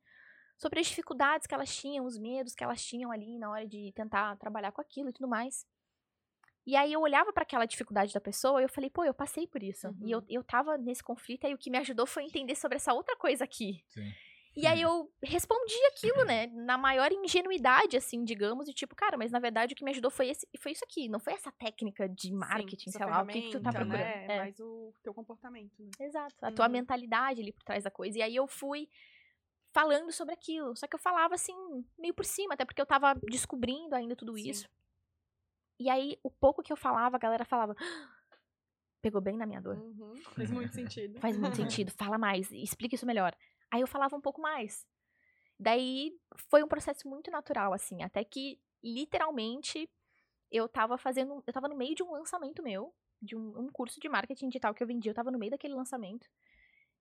Sobre 0.58 0.80
as 0.80 0.88
dificuldades 0.88 1.48
que 1.48 1.56
elas 1.56 1.76
tinham, 1.76 2.06
os 2.06 2.18
medos 2.18 2.56
que 2.56 2.64
elas 2.64 2.84
tinham 2.86 3.12
ali 3.12 3.40
na 3.40 3.52
hora 3.52 3.68
de 3.68 3.92
tentar 3.94 4.38
trabalhar 4.38 4.72
com 4.72 4.82
aquilo 4.82 5.10
e 5.10 5.14
tudo 5.14 5.28
mais. 5.30 5.66
E 6.66 6.76
aí 6.76 6.94
eu 6.94 7.02
olhava 7.02 7.34
para 7.34 7.44
aquela 7.44 7.66
dificuldade 7.66 8.14
da 8.14 8.22
pessoa 8.22 8.62
e 8.62 8.66
eu 8.66 8.70
falei, 8.70 8.90
pô, 8.90 9.04
eu 9.04 9.14
passei 9.14 9.48
por 9.48 9.64
isso. 9.64 9.96
E 10.02 10.12
eu, 10.12 10.20
Uhum. 10.20 10.26
eu 10.30 10.44
tava 10.44 10.78
nesse 10.78 11.04
conflito, 11.04 11.46
aí 11.46 11.54
o 11.54 11.58
que 11.58 11.70
me 11.72 11.78
ajudou 11.80 12.06
foi 12.06 12.24
entender 12.24 12.56
sobre 12.56 12.76
essa 12.78 12.94
outra 12.94 13.16
coisa 13.18 13.44
aqui. 13.44 13.84
Sim. 13.88 14.16
E 14.62 14.68
aí 14.68 14.82
eu 14.82 15.10
respondi 15.24 15.76
aquilo, 15.88 16.26
né? 16.26 16.48
Na 16.48 16.78
maior 16.78 17.12
ingenuidade, 17.12 17.96
assim, 17.96 18.24
digamos, 18.24 18.68
e 18.68 18.74
tipo, 18.74 18.96
cara, 18.96 19.18
mas 19.18 19.32
na 19.32 19.40
verdade 19.40 19.74
o 19.74 19.76
que 19.76 19.84
me 19.84 19.92
ajudou 19.92 20.12
foi, 20.12 20.30
esse, 20.30 20.48
foi 20.60 20.72
isso 20.74 20.84
aqui, 20.84 21.08
não 21.08 21.20
foi 21.20 21.34
essa 21.34 21.52
técnica 21.54 22.08
de 22.10 22.32
marketing, 22.34 22.92
Sim, 22.92 22.98
sei 22.98 23.06
lá, 23.06 23.22
o 23.24 23.28
que, 23.28 23.42
que 23.42 23.52
tu 23.52 23.62
tá 23.62 23.72
procurando. 23.72 24.00
Né? 24.04 24.26
É. 24.26 24.38
Mais 24.40 24.60
o 24.60 24.94
teu 25.02 25.14
comportamento. 25.14 25.74
Né? 25.80 25.90
Exato. 26.00 26.36
A 26.42 26.52
tua 26.52 26.66
Uhum. 26.66 26.72
mentalidade 26.74 27.42
ali 27.42 27.52
por 27.54 27.64
trás 27.64 27.84
da 27.84 27.92
coisa. 27.92 28.18
E 28.18 28.22
aí 28.22 28.36
eu 28.36 28.48
fui 28.48 28.90
falando 29.72 30.12
sobre 30.12 30.34
aquilo. 30.34 30.76
Só 30.76 30.88
que 30.88 30.96
eu 30.96 31.00
falava 31.00 31.36
assim, 31.36 31.56
meio 31.98 32.14
por 32.14 32.26
cima, 32.26 32.54
até 32.56 32.66
porque 32.66 32.82
eu 32.82 32.86
tava 32.86 33.16
descobrindo 33.30 33.96
ainda 33.96 34.16
tudo 34.16 34.36
Sim. 34.38 34.50
isso. 34.50 34.68
E 35.80 35.90
aí, 35.90 36.18
o 36.22 36.30
pouco 36.30 36.62
que 36.62 36.74
eu 36.74 36.78
falava, 36.78 37.16
a 37.16 37.20
galera 37.20 37.46
falava. 37.46 37.74
"Ah, 37.80 38.10
Pegou 39.02 39.22
bem 39.22 39.38
na 39.38 39.46
minha 39.46 39.62
dor. 39.62 39.78
Uhum, 39.78 40.14
Faz 40.36 40.52
muito 40.52 40.74
sentido. 40.76 41.20
Faz 41.22 41.38
muito 41.38 41.56
sentido. 41.86 41.92
Fala 41.92 42.18
mais, 42.18 42.52
explica 42.52 42.96
isso 42.96 43.06
melhor. 43.06 43.34
Aí 43.72 43.82
eu 43.82 43.88
falava 43.88 44.16
um 44.16 44.22
pouco 44.22 44.42
mais. 44.42 44.86
Daí 45.60 46.14
foi 46.50 46.64
um 46.64 46.68
processo 46.68 47.08
muito 47.08 47.30
natural, 47.30 47.74
assim, 47.74 48.02
até 48.02 48.24
que 48.24 48.60
literalmente 48.84 49.90
eu 50.52 50.68
tava 50.68 50.98
fazendo. 50.98 51.44
Eu 51.46 51.54
tava 51.54 51.68
no 51.68 51.76
meio 51.76 51.96
de 51.96 52.04
um 52.04 52.12
lançamento 52.12 52.64
meu, 52.64 52.94
de 53.22 53.36
um, 53.36 53.60
um 53.60 53.68
curso 53.68 54.00
de 54.00 54.08
marketing 54.08 54.48
digital 54.48 54.74
que 54.74 54.82
eu 54.82 54.88
vendi. 54.88 55.10
Eu 55.10 55.14
tava 55.14 55.32
no 55.32 55.38
meio 55.38 55.52
daquele 55.52 55.74
lançamento. 55.74 56.28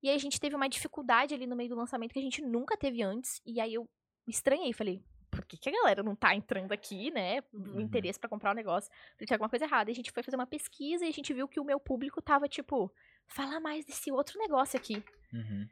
E 0.02 0.08
aí 0.08 0.14
a 0.14 0.18
gente 0.18 0.40
teve 0.40 0.54
uma 0.54 0.68
dificuldade 0.68 1.34
ali 1.34 1.46
no 1.46 1.56
meio 1.56 1.70
do 1.70 1.76
lançamento 1.76 2.12
que 2.12 2.18
a 2.18 2.22
gente 2.22 2.42
nunca 2.42 2.76
teve 2.76 3.02
antes. 3.02 3.40
E 3.44 3.60
aí 3.60 3.75
eu 3.75 3.88
estranhei, 4.26 4.72
falei, 4.72 5.02
por 5.30 5.44
que, 5.44 5.56
que 5.56 5.68
a 5.68 5.72
galera 5.72 6.02
não 6.02 6.14
tá 6.14 6.34
entrando 6.34 6.72
aqui, 6.72 7.10
né? 7.10 7.42
Uhum. 7.52 7.80
interesse 7.80 8.18
pra 8.18 8.28
comprar 8.28 8.52
o 8.52 8.54
negócio. 8.54 8.90
Falei, 9.14 9.26
tem 9.26 9.34
alguma 9.34 9.48
coisa 9.48 9.64
errada. 9.64 9.90
E 9.90 9.92
a 9.92 9.94
gente 9.94 10.10
foi 10.10 10.22
fazer 10.22 10.37
uma 10.37 10.46
pesquisa 10.46 11.04
e 11.04 11.08
a 11.08 11.12
gente 11.12 11.32
viu 11.32 11.48
que 11.48 11.60
o 11.60 11.64
meu 11.64 11.78
público 11.78 12.22
tava, 12.22 12.48
tipo, 12.48 12.92
fala 13.26 13.60
mais 13.60 13.84
desse 13.84 14.10
outro 14.10 14.38
negócio 14.38 14.76
aqui. 14.76 15.02
Uhum. 15.32 15.68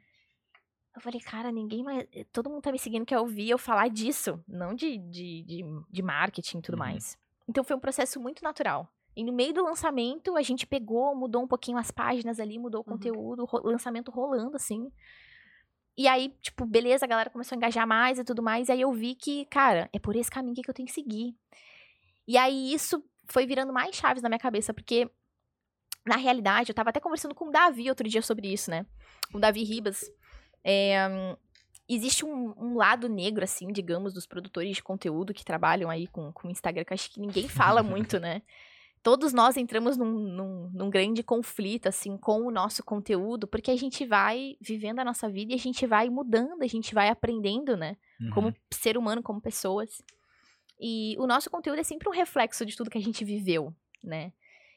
Eu 0.97 1.01
falei, 1.01 1.19
cara, 1.21 1.51
ninguém 1.51 1.83
mais. 1.83 2.07
Todo 2.33 2.49
mundo 2.49 2.63
tá 2.63 2.71
me 2.71 2.79
seguindo 2.79 3.05
quer 3.05 3.19
ouvir 3.19 3.51
eu 3.51 3.57
falar 3.59 3.87
disso, 3.87 4.43
não 4.47 4.73
de, 4.73 4.97
de, 4.97 5.43
de, 5.43 5.63
de 5.91 6.01
marketing 6.01 6.57
e 6.57 6.61
tudo 6.63 6.73
Uhum. 6.73 6.79
mais. 6.79 7.15
Então 7.47 7.63
foi 7.63 7.75
um 7.75 7.79
processo 7.79 8.19
muito 8.19 8.41
natural. 8.43 8.91
E 9.15 9.23
no 9.23 9.31
meio 9.31 9.53
do 9.53 9.63
lançamento, 9.63 10.35
a 10.35 10.41
gente 10.41 10.65
pegou, 10.65 11.15
mudou 11.15 11.43
um 11.43 11.47
pouquinho 11.47 11.77
as 11.77 11.91
páginas 11.91 12.39
ali, 12.39 12.57
mudou 12.57 12.81
o 12.81 12.89
Uhum. 12.89 12.97
conteúdo, 12.97 13.45
ro- 13.45 13.61
lançamento 13.63 14.09
rolando, 14.09 14.55
assim. 14.55 14.91
E 15.95 16.07
aí, 16.07 16.29
tipo, 16.41 16.65
beleza, 16.65 17.05
a 17.05 17.07
galera 17.07 17.29
começou 17.29 17.55
a 17.55 17.57
engajar 17.57 17.87
mais 17.87 18.17
e 18.17 18.23
tudo 18.23 18.41
mais. 18.41 18.67
E 18.67 18.71
aí 18.71 18.81
eu 18.81 18.91
vi 18.91 19.13
que, 19.13 19.45
cara, 19.45 19.87
é 19.93 19.99
por 19.99 20.15
esse 20.15 20.31
caminho 20.31 20.55
que 20.55 20.67
eu 20.69 20.73
tenho 20.73 20.87
que 20.87 20.93
seguir. 20.93 21.35
E 22.27 22.37
aí 22.37 22.73
isso 22.73 23.03
foi 23.27 23.45
virando 23.45 23.71
mais 23.71 23.95
chaves 23.95 24.23
na 24.23 24.29
minha 24.29 24.39
cabeça, 24.39 24.73
porque 24.73 25.07
na 26.05 26.15
realidade, 26.15 26.71
eu 26.71 26.75
tava 26.75 26.89
até 26.89 26.99
conversando 26.99 27.35
com 27.35 27.49
o 27.49 27.51
Davi 27.51 27.87
outro 27.89 28.07
dia 28.07 28.21
sobre 28.21 28.51
isso, 28.51 28.71
né? 28.71 28.85
O 29.33 29.39
Davi 29.39 29.63
Ribas. 29.63 30.03
É, 30.69 31.37
existe 31.87 32.25
um, 32.25 32.53
um 32.57 32.75
lado 32.75 33.07
negro, 33.07 33.43
assim, 33.43 33.71
digamos, 33.71 34.13
dos 34.13 34.25
produtores 34.25 34.75
de 34.75 34.83
conteúdo 34.83 35.33
que 35.33 35.45
trabalham 35.45 35.89
aí 35.89 36.07
com 36.07 36.33
o 36.43 36.49
Instagram, 36.49 36.83
que 36.83 36.91
eu 36.91 36.95
acho 36.95 37.09
que 37.09 37.21
ninguém 37.21 37.47
fala 37.47 37.81
muito, 37.81 38.19
né? 38.19 38.41
Todos 39.01 39.31
nós 39.31 39.55
entramos 39.55 39.95
num, 39.95 40.11
num, 40.11 40.69
num 40.73 40.89
grande 40.89 41.23
conflito, 41.23 41.87
assim, 41.87 42.17
com 42.17 42.41
o 42.41 42.51
nosso 42.51 42.83
conteúdo, 42.83 43.47
porque 43.47 43.71
a 43.71 43.77
gente 43.77 44.05
vai 44.05 44.57
vivendo 44.59 44.99
a 44.99 45.05
nossa 45.05 45.29
vida 45.29 45.53
e 45.53 45.55
a 45.55 45.59
gente 45.59 45.87
vai 45.87 46.09
mudando, 46.09 46.61
a 46.61 46.67
gente 46.67 46.93
vai 46.93 47.07
aprendendo, 47.07 47.77
né? 47.77 47.95
Uhum. 48.19 48.29
como 48.31 48.55
ser 48.73 48.97
humano, 48.97 49.23
como 49.23 49.39
pessoas. 49.39 50.01
E 50.79 51.15
o 51.19 51.25
nosso 51.25 51.49
conteúdo 51.49 51.79
é 51.79 51.83
sempre 51.83 52.09
um 52.09 52.11
reflexo 52.11 52.65
de 52.65 52.75
tudo 52.75 52.89
que 52.89 52.97
a 52.97 53.01
gente 53.01 53.23
viveu, 53.23 53.73
né? 54.03 54.33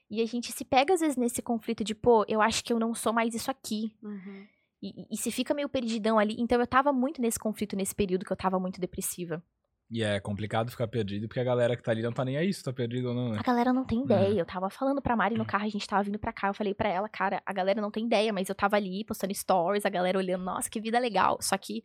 E 0.09 0.23
a 0.23 0.27
gente 0.27 0.53
se 0.53 0.65
pega 0.65 0.95
às 0.95 1.01
vezes 1.01 1.17
nesse 1.17 1.43
conflito 1.43 1.83
de, 1.83 1.95
pô, 1.95 2.25
eu 2.29 2.41
acho 2.41 2.63
que 2.63 2.73
eu 2.73 2.79
não 2.79 2.95
sou 2.95 3.13
mais 3.13 3.35
isso 3.35 3.51
aqui. 3.51 3.97
Uhum. 4.03 4.47
E, 4.83 5.07
e, 5.11 5.17
se 5.17 5.31
fica 5.31 5.53
meio 5.55 5.69
perdidão 5.69 6.19
ali. 6.19 6.37
Então 6.39 6.59
eu 6.61 6.67
tava 6.67 6.93
muito 6.93 7.21
nesse 7.21 7.39
conflito 7.39 7.77
nesse 7.77 7.95
período 7.95 8.25
que 8.25 8.33
eu 8.33 8.37
tava 8.37 8.59
muito 8.59 8.81
depressiva. 8.81 9.43
E 9.91 10.03
é 10.05 10.21
complicado 10.21 10.71
ficar 10.71 10.87
perdido, 10.87 11.27
porque 11.27 11.41
a 11.41 11.45
galera 11.45 11.77
que 11.77 11.83
tá 11.83 11.91
ali 11.91 12.01
não 12.01 12.13
tá 12.13 12.25
nem 12.25 12.37
aí 12.37 12.53
se 12.53 12.63
tá 12.63 12.73
perdido 12.73 13.09
ou 13.09 13.15
não, 13.15 13.31
né? 13.31 13.39
A 13.41 13.43
galera 13.43 13.73
não 13.73 13.85
tem 13.85 14.05
ideia. 14.05 14.39
Eu 14.41 14.47
tava 14.47 14.71
falando 14.71 15.03
pra 15.03 15.17
Mari 15.17 15.35
no 15.37 15.43
Hum. 15.43 15.47
carro, 15.47 15.65
a 15.65 15.69
gente 15.69 15.87
tava 15.87 16.05
vindo 16.05 16.19
pra 16.19 16.33
cá. 16.33 16.47
Eu 16.49 16.55
falei 16.55 16.73
pra 16.73 16.89
ela, 16.89 17.09
cara, 17.09 17.43
a 17.45 17.53
galera 17.53 17.81
não 17.81 17.91
tem 17.91 18.07
ideia, 18.07 18.33
mas 18.33 18.49
eu 18.49 18.55
tava 18.55 18.77
ali 18.77 19.05
postando 19.05 19.35
stories, 19.35 19.85
a 19.85 19.91
galera 19.91 20.17
olhando, 20.17 20.45
nossa, 20.45 20.71
que 20.71 20.81
vida 20.81 20.99
legal. 21.01 21.39
Só 21.43 21.59
que 21.59 21.83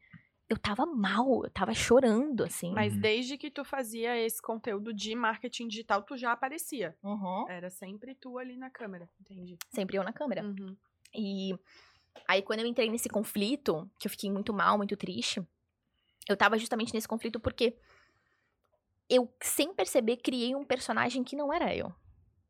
eu 0.47 0.55
tava 0.55 0.85
mal, 0.85 1.43
eu 1.45 1.49
tava 1.49 1.73
chorando, 1.73 2.43
assim. 2.43 2.71
Mas 2.71 2.93
Uhum. 2.93 3.01
desde 3.01 3.35
que 3.39 3.49
tu 3.49 3.65
fazia 3.65 4.15
esse 4.23 4.39
conteúdo 4.39 4.93
de 4.93 5.15
marketing 5.15 5.67
digital, 5.67 6.03
tu 6.03 6.15
já 6.15 6.31
aparecia. 6.31 6.95
Uhum. 7.03 7.49
Era 7.49 7.71
sempre 7.71 8.13
tu 8.13 8.37
ali 8.37 8.55
na 8.55 8.69
câmera, 8.69 9.09
entendi. 9.19 9.57
Sempre 9.71 9.97
eu 9.97 10.03
na 10.03 10.13
câmera. 10.13 10.43
Uhum. 10.43 10.77
E 11.15 11.55
aí, 12.27 12.41
quando 12.41 12.59
eu 12.61 12.65
entrei 12.65 12.89
nesse 12.89 13.09
conflito, 13.09 13.89
que 13.99 14.07
eu 14.07 14.11
fiquei 14.11 14.31
muito 14.31 14.53
mal, 14.53 14.77
muito 14.77 14.95
triste, 14.95 15.45
eu 16.27 16.35
tava 16.35 16.57
justamente 16.57 16.93
nesse 16.93 17.07
conflito 17.07 17.39
porque 17.39 17.77
eu, 19.09 19.31
sem 19.41 19.73
perceber, 19.73 20.17
criei 20.17 20.55
um 20.55 20.65
personagem 20.65 21.23
que 21.23 21.35
não 21.35 21.53
era 21.53 21.75
eu. 21.75 21.93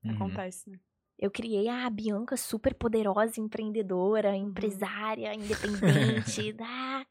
Uhum. 0.03 0.15
Acontece, 0.15 0.69
né? 0.69 0.79
Eu 1.17 1.31
criei 1.31 1.69
a 1.69 1.89
Bianca 1.89 2.35
super 2.35 2.73
poderosa, 2.73 3.39
empreendedora, 3.39 4.35
empresária, 4.35 5.33
independente. 5.33 6.55
ah, 6.59 7.05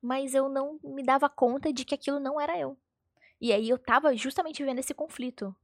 mas 0.00 0.34
eu 0.34 0.48
não 0.48 0.80
me 0.82 1.02
dava 1.02 1.28
conta 1.28 1.72
de 1.72 1.84
que 1.84 1.94
aquilo 1.94 2.18
não 2.18 2.40
era 2.40 2.58
eu. 2.58 2.78
E 3.40 3.52
aí 3.52 3.68
eu 3.68 3.78
tava 3.78 4.16
justamente 4.16 4.62
vivendo 4.62 4.78
esse 4.78 4.94
conflito. 4.94 5.54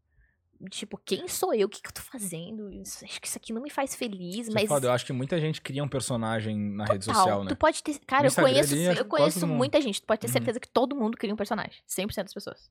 Tipo, 0.71 0.97
quem 1.05 1.27
sou 1.29 1.53
eu? 1.55 1.67
O 1.67 1.71
que, 1.71 1.81
que 1.83 1.89
eu 1.89 1.93
tô 1.93 2.01
fazendo? 2.03 2.71
Isso- 2.73 3.05
acho 3.05 3.21
que 3.21 3.27
isso 3.27 3.37
aqui 3.39 3.53
não 3.53 3.61
me 3.63 3.71
faz 3.71 3.95
feliz, 3.95 4.49
é 4.49 4.53
mas. 4.53 4.69
foda, 4.69 4.87
Eu 4.89 4.93
acho 4.93 5.05
que 5.05 5.13
muita 5.13 5.41
gente 5.41 5.61
cria 5.61 5.83
um 5.83 5.89
personagem 5.89 6.57
na 6.57 6.85
rede 6.85 7.05
Total. 7.07 7.15
social, 7.23 7.45
né? 7.45 7.49
Tu 7.51 7.57
pode 7.57 7.83
ter. 7.83 7.99
Cara, 8.07 8.27
eu 8.29 8.33
conheço, 8.35 8.75
ali, 8.75 8.85
eu 8.99 9.05
conheço 9.05 9.47
muita 9.47 9.81
gente. 9.81 10.01
Tu 10.01 10.07
pode 10.07 10.21
ter 10.21 10.27
Uhum. 10.29 10.33
certeza 10.33 10.61
que 10.61 10.69
todo 10.69 10.95
mundo 10.97 11.17
cria 11.17 11.33
um 11.33 11.37
personagem. 11.37 11.81
100% 11.87 12.25
das 12.25 12.35
pessoas. 12.35 12.69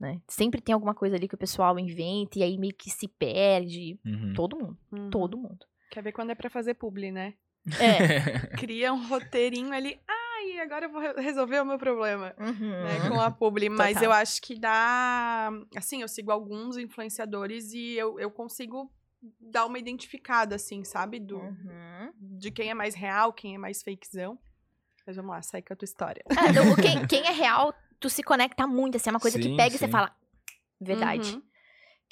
Né? 0.00 0.20
Sempre 0.28 0.60
tem 0.60 0.72
alguma 0.72 0.94
coisa 0.94 1.14
ali 1.14 1.28
que 1.28 1.34
o 1.34 1.38
pessoal 1.38 1.78
inventa 1.78 2.38
e 2.38 2.42
aí 2.42 2.58
meio 2.58 2.74
que 2.74 2.90
se 2.90 3.06
perde. 3.06 4.00
Uhum. 4.04 4.32
Todo 4.34 4.56
mundo. 4.58 4.76
Uhum. 4.90 5.10
Todo 5.10 5.38
mundo. 5.38 5.64
Quer 5.90 6.02
ver 6.02 6.10
quando 6.12 6.30
é 6.30 6.34
pra 6.34 6.50
fazer 6.50 6.74
publi, 6.74 7.12
né? 7.12 7.34
É. 7.78 8.56
Cria 8.66 8.92
um 8.92 9.06
roteirinho 9.06 9.72
ali. 9.72 10.00
Ai, 10.58 10.60
agora 10.60 10.86
eu 10.86 10.90
vou 10.90 11.00
re- 11.00 11.14
resolver 11.20 11.60
o 11.60 11.64
meu 11.64 11.78
problema. 11.78 12.34
Uhum. 12.38 12.82
né, 12.82 13.08
com 13.08 13.20
a 13.20 13.30
publi, 13.30 13.68
mas 13.70 13.94
Total. 13.94 14.04
eu 14.04 14.12
acho 14.12 14.40
que 14.42 14.58
dá. 14.58 15.50
Assim, 15.76 16.02
eu 16.02 16.08
sigo 16.08 16.30
alguns 16.30 16.76
influenciadores 16.76 17.72
e 17.72 17.94
eu, 17.94 18.18
eu 18.20 18.30
consigo 18.30 18.90
dar 19.40 19.66
uma 19.66 19.78
identificada, 19.78 20.56
assim, 20.56 20.84
sabe? 20.84 21.18
Do, 21.20 21.38
Uhum. 21.38 22.12
De 22.20 22.50
quem 22.50 22.70
é 22.70 22.74
mais 22.74 22.94
real, 22.94 23.32
quem 23.32 23.54
é 23.54 23.58
mais 23.58 23.82
fakezão. 23.82 24.38
Mas 25.06 25.16
vamos 25.16 25.30
lá, 25.32 25.42
segue 25.42 25.66
com 25.66 25.72
a 25.72 25.76
tua 25.76 25.84
história. 25.86 26.22
É, 26.30 26.50
então, 26.50 26.76
quem, 26.76 27.06
quem 27.06 27.26
é 27.26 27.32
real, 27.32 27.74
tu 27.98 28.08
se 28.08 28.22
conecta 28.22 28.66
muito. 28.66 28.96
Assim, 28.96 29.10
é 29.10 29.12
uma 29.12 29.20
coisa 29.20 29.38
que 29.38 29.44
Sim, 29.44 29.56
pega 29.56 29.74
e 29.74 29.78
você 29.78 29.86
sim. 29.86 29.90
fala. 29.92 30.14
Verdade. 30.80 31.34
Uhum. 31.34 31.42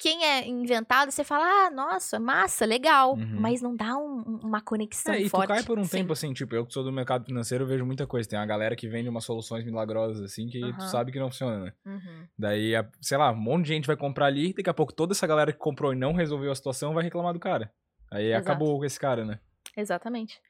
Quem 0.01 0.25
é 0.25 0.47
inventado, 0.47 1.11
você 1.11 1.23
fala, 1.23 1.45
ah, 1.45 1.69
nossa, 1.69 2.19
massa, 2.19 2.65
legal. 2.65 3.13
Uhum. 3.13 3.39
Mas 3.39 3.61
não 3.61 3.75
dá 3.75 3.95
um- 3.95 4.39
uma 4.43 4.59
conexão 4.59 5.13
É, 5.13 5.19
e 5.21 5.23
tu 5.25 5.29
forte. 5.29 5.47
cai 5.49 5.63
por 5.63 5.77
um 5.77 5.83
Sim. 5.83 5.97
tempo 5.97 6.13
assim, 6.13 6.33
tipo, 6.33 6.55
eu 6.55 6.65
que 6.65 6.73
sou 6.73 6.83
do 6.83 6.91
mercado 6.91 7.23
financeiro, 7.25 7.63
eu 7.63 7.67
vejo 7.67 7.85
muita 7.85 8.07
coisa. 8.07 8.27
Tem 8.27 8.39
uma 8.39 8.45
galera 8.47 8.75
que 8.75 8.87
vende 8.89 9.07
umas 9.07 9.23
soluções 9.23 9.63
milagrosas, 9.63 10.19
assim, 10.23 10.47
que 10.47 10.59
tu 10.73 10.79
Aham. 10.81 10.87
sabe 10.87 11.11
que 11.11 11.19
não 11.19 11.29
funciona, 11.29 11.65
né? 11.65 11.73
Uhum. 11.85 12.27
Daí, 12.35 12.71
sei 12.99 13.15
lá, 13.17 13.31
um 13.31 13.35
monte 13.35 13.65
de 13.67 13.73
gente 13.73 13.85
vai 13.85 13.95
comprar 13.95 14.25
ali, 14.25 14.53
daqui 14.53 14.69
a 14.69 14.73
pouco 14.73 14.91
toda 14.91 15.13
essa 15.13 15.27
galera 15.27 15.53
que 15.53 15.59
comprou 15.59 15.93
e 15.93 15.95
não 15.95 16.13
resolveu 16.13 16.51
a 16.51 16.55
situação 16.55 16.95
vai 16.95 17.03
reclamar 17.03 17.33
do 17.33 17.39
cara. 17.39 17.71
Aí 18.11 18.31
Exato. 18.31 18.41
acabou 18.49 18.79
com 18.79 18.85
esse 18.85 18.99
cara, 18.99 19.23
né? 19.23 19.39
Exatamente. 19.77 20.41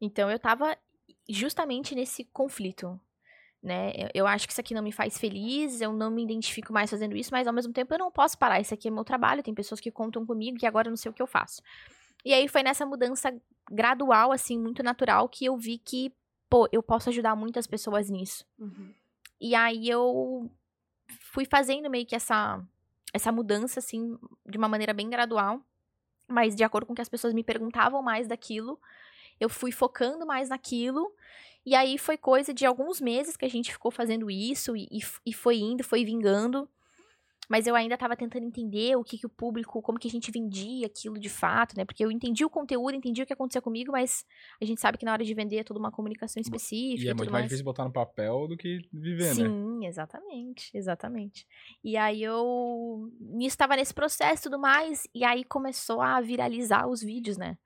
Então 0.00 0.28
eu 0.28 0.38
tava 0.40 0.76
justamente 1.28 1.94
nesse 1.94 2.24
conflito, 2.24 3.00
né? 3.66 3.92
Eu, 3.96 4.08
eu 4.14 4.26
acho 4.26 4.46
que 4.46 4.52
isso 4.52 4.60
aqui 4.60 4.72
não 4.72 4.82
me 4.82 4.92
faz 4.92 5.18
feliz, 5.18 5.80
eu 5.80 5.92
não 5.92 6.08
me 6.08 6.22
identifico 6.22 6.72
mais 6.72 6.88
fazendo 6.88 7.16
isso, 7.16 7.30
mas 7.32 7.48
ao 7.48 7.52
mesmo 7.52 7.72
tempo 7.72 7.92
eu 7.92 7.98
não 7.98 8.12
posso 8.12 8.38
parar. 8.38 8.60
Isso 8.60 8.72
aqui 8.72 8.86
é 8.86 8.90
meu 8.90 9.04
trabalho, 9.04 9.42
tem 9.42 9.52
pessoas 9.52 9.80
que 9.80 9.90
contam 9.90 10.24
comigo 10.24 10.56
e 10.62 10.66
agora 10.66 10.86
eu 10.86 10.90
não 10.90 10.96
sei 10.96 11.10
o 11.10 11.12
que 11.12 11.20
eu 11.20 11.26
faço. 11.26 11.60
E 12.24 12.32
aí 12.32 12.46
foi 12.46 12.62
nessa 12.62 12.86
mudança 12.86 13.34
gradual, 13.68 14.30
assim, 14.30 14.56
muito 14.56 14.82
natural, 14.82 15.28
que 15.28 15.44
eu 15.44 15.56
vi 15.56 15.78
que, 15.78 16.14
pô, 16.48 16.68
eu 16.70 16.82
posso 16.82 17.08
ajudar 17.08 17.34
muitas 17.34 17.66
pessoas 17.66 18.08
nisso. 18.08 18.46
Uhum. 18.56 18.94
E 19.40 19.54
aí 19.54 19.88
eu 19.88 20.48
fui 21.32 21.44
fazendo 21.44 21.90
meio 21.90 22.06
que 22.06 22.14
essa, 22.14 22.62
essa 23.12 23.32
mudança, 23.32 23.80
assim, 23.80 24.16
de 24.48 24.56
uma 24.56 24.68
maneira 24.68 24.94
bem 24.94 25.10
gradual. 25.10 25.60
Mas 26.28 26.54
de 26.56 26.64
acordo 26.64 26.86
com 26.86 26.94
que 26.94 27.02
as 27.02 27.08
pessoas 27.08 27.32
me 27.34 27.44
perguntavam 27.44 28.02
mais 28.02 28.26
daquilo, 28.26 28.80
eu 29.40 29.48
fui 29.48 29.72
focando 29.72 30.26
mais 30.26 30.48
naquilo. 30.48 31.12
E 31.64 31.74
aí 31.74 31.98
foi 31.98 32.16
coisa 32.16 32.54
de 32.54 32.64
alguns 32.64 33.00
meses 33.00 33.36
que 33.36 33.44
a 33.44 33.50
gente 33.50 33.72
ficou 33.72 33.90
fazendo 33.90 34.30
isso 34.30 34.76
e, 34.76 34.88
e, 35.26 35.32
foi 35.32 35.56
indo, 35.56 35.82
foi 35.82 36.04
vingando. 36.04 36.68
Mas 37.48 37.66
eu 37.66 37.76
ainda 37.76 37.96
tava 37.96 38.16
tentando 38.16 38.44
entender 38.44 38.96
o 38.96 39.04
que, 39.04 39.18
que 39.18 39.26
o 39.26 39.30
público, 39.30 39.80
como 39.80 39.98
que 39.98 40.08
a 40.08 40.10
gente 40.10 40.30
vendia 40.32 40.86
aquilo 40.86 41.18
de 41.18 41.28
fato, 41.28 41.76
né? 41.76 41.84
Porque 41.84 42.04
eu 42.04 42.10
entendi 42.10 42.44
o 42.44 42.50
conteúdo, 42.50 42.96
entendi 42.96 43.22
o 43.22 43.26
que 43.26 43.32
acontecia 43.32 43.62
comigo, 43.62 43.92
mas 43.92 44.24
a 44.60 44.64
gente 44.64 44.80
sabe 44.80 44.98
que 44.98 45.04
na 45.04 45.12
hora 45.12 45.24
de 45.24 45.32
vender 45.32 45.58
é 45.58 45.64
toda 45.64 45.78
uma 45.78 45.92
comunicação 45.92 46.40
específica. 46.40 47.04
E 47.04 47.08
é 47.08 47.14
muito 47.14 47.30
mais 47.30 47.44
difícil 47.44 47.64
botar 47.64 47.84
no 47.84 47.92
papel 47.92 48.48
do 48.48 48.56
que 48.56 48.80
viver, 48.92 49.28
né? 49.28 49.34
Sim, 49.34 49.86
exatamente, 49.86 50.70
exatamente. 50.74 51.46
E 51.84 51.96
aí 51.96 52.22
eu 52.22 53.12
estava 53.40 53.76
nesse 53.76 53.94
processo 53.94 54.42
e 54.42 54.44
tudo 54.44 54.58
mais, 54.58 55.06
e 55.14 55.24
aí 55.24 55.44
começou 55.44 56.00
a 56.00 56.20
viralizar 56.20 56.88
os 56.88 57.00
vídeos, 57.00 57.36
né? 57.36 57.56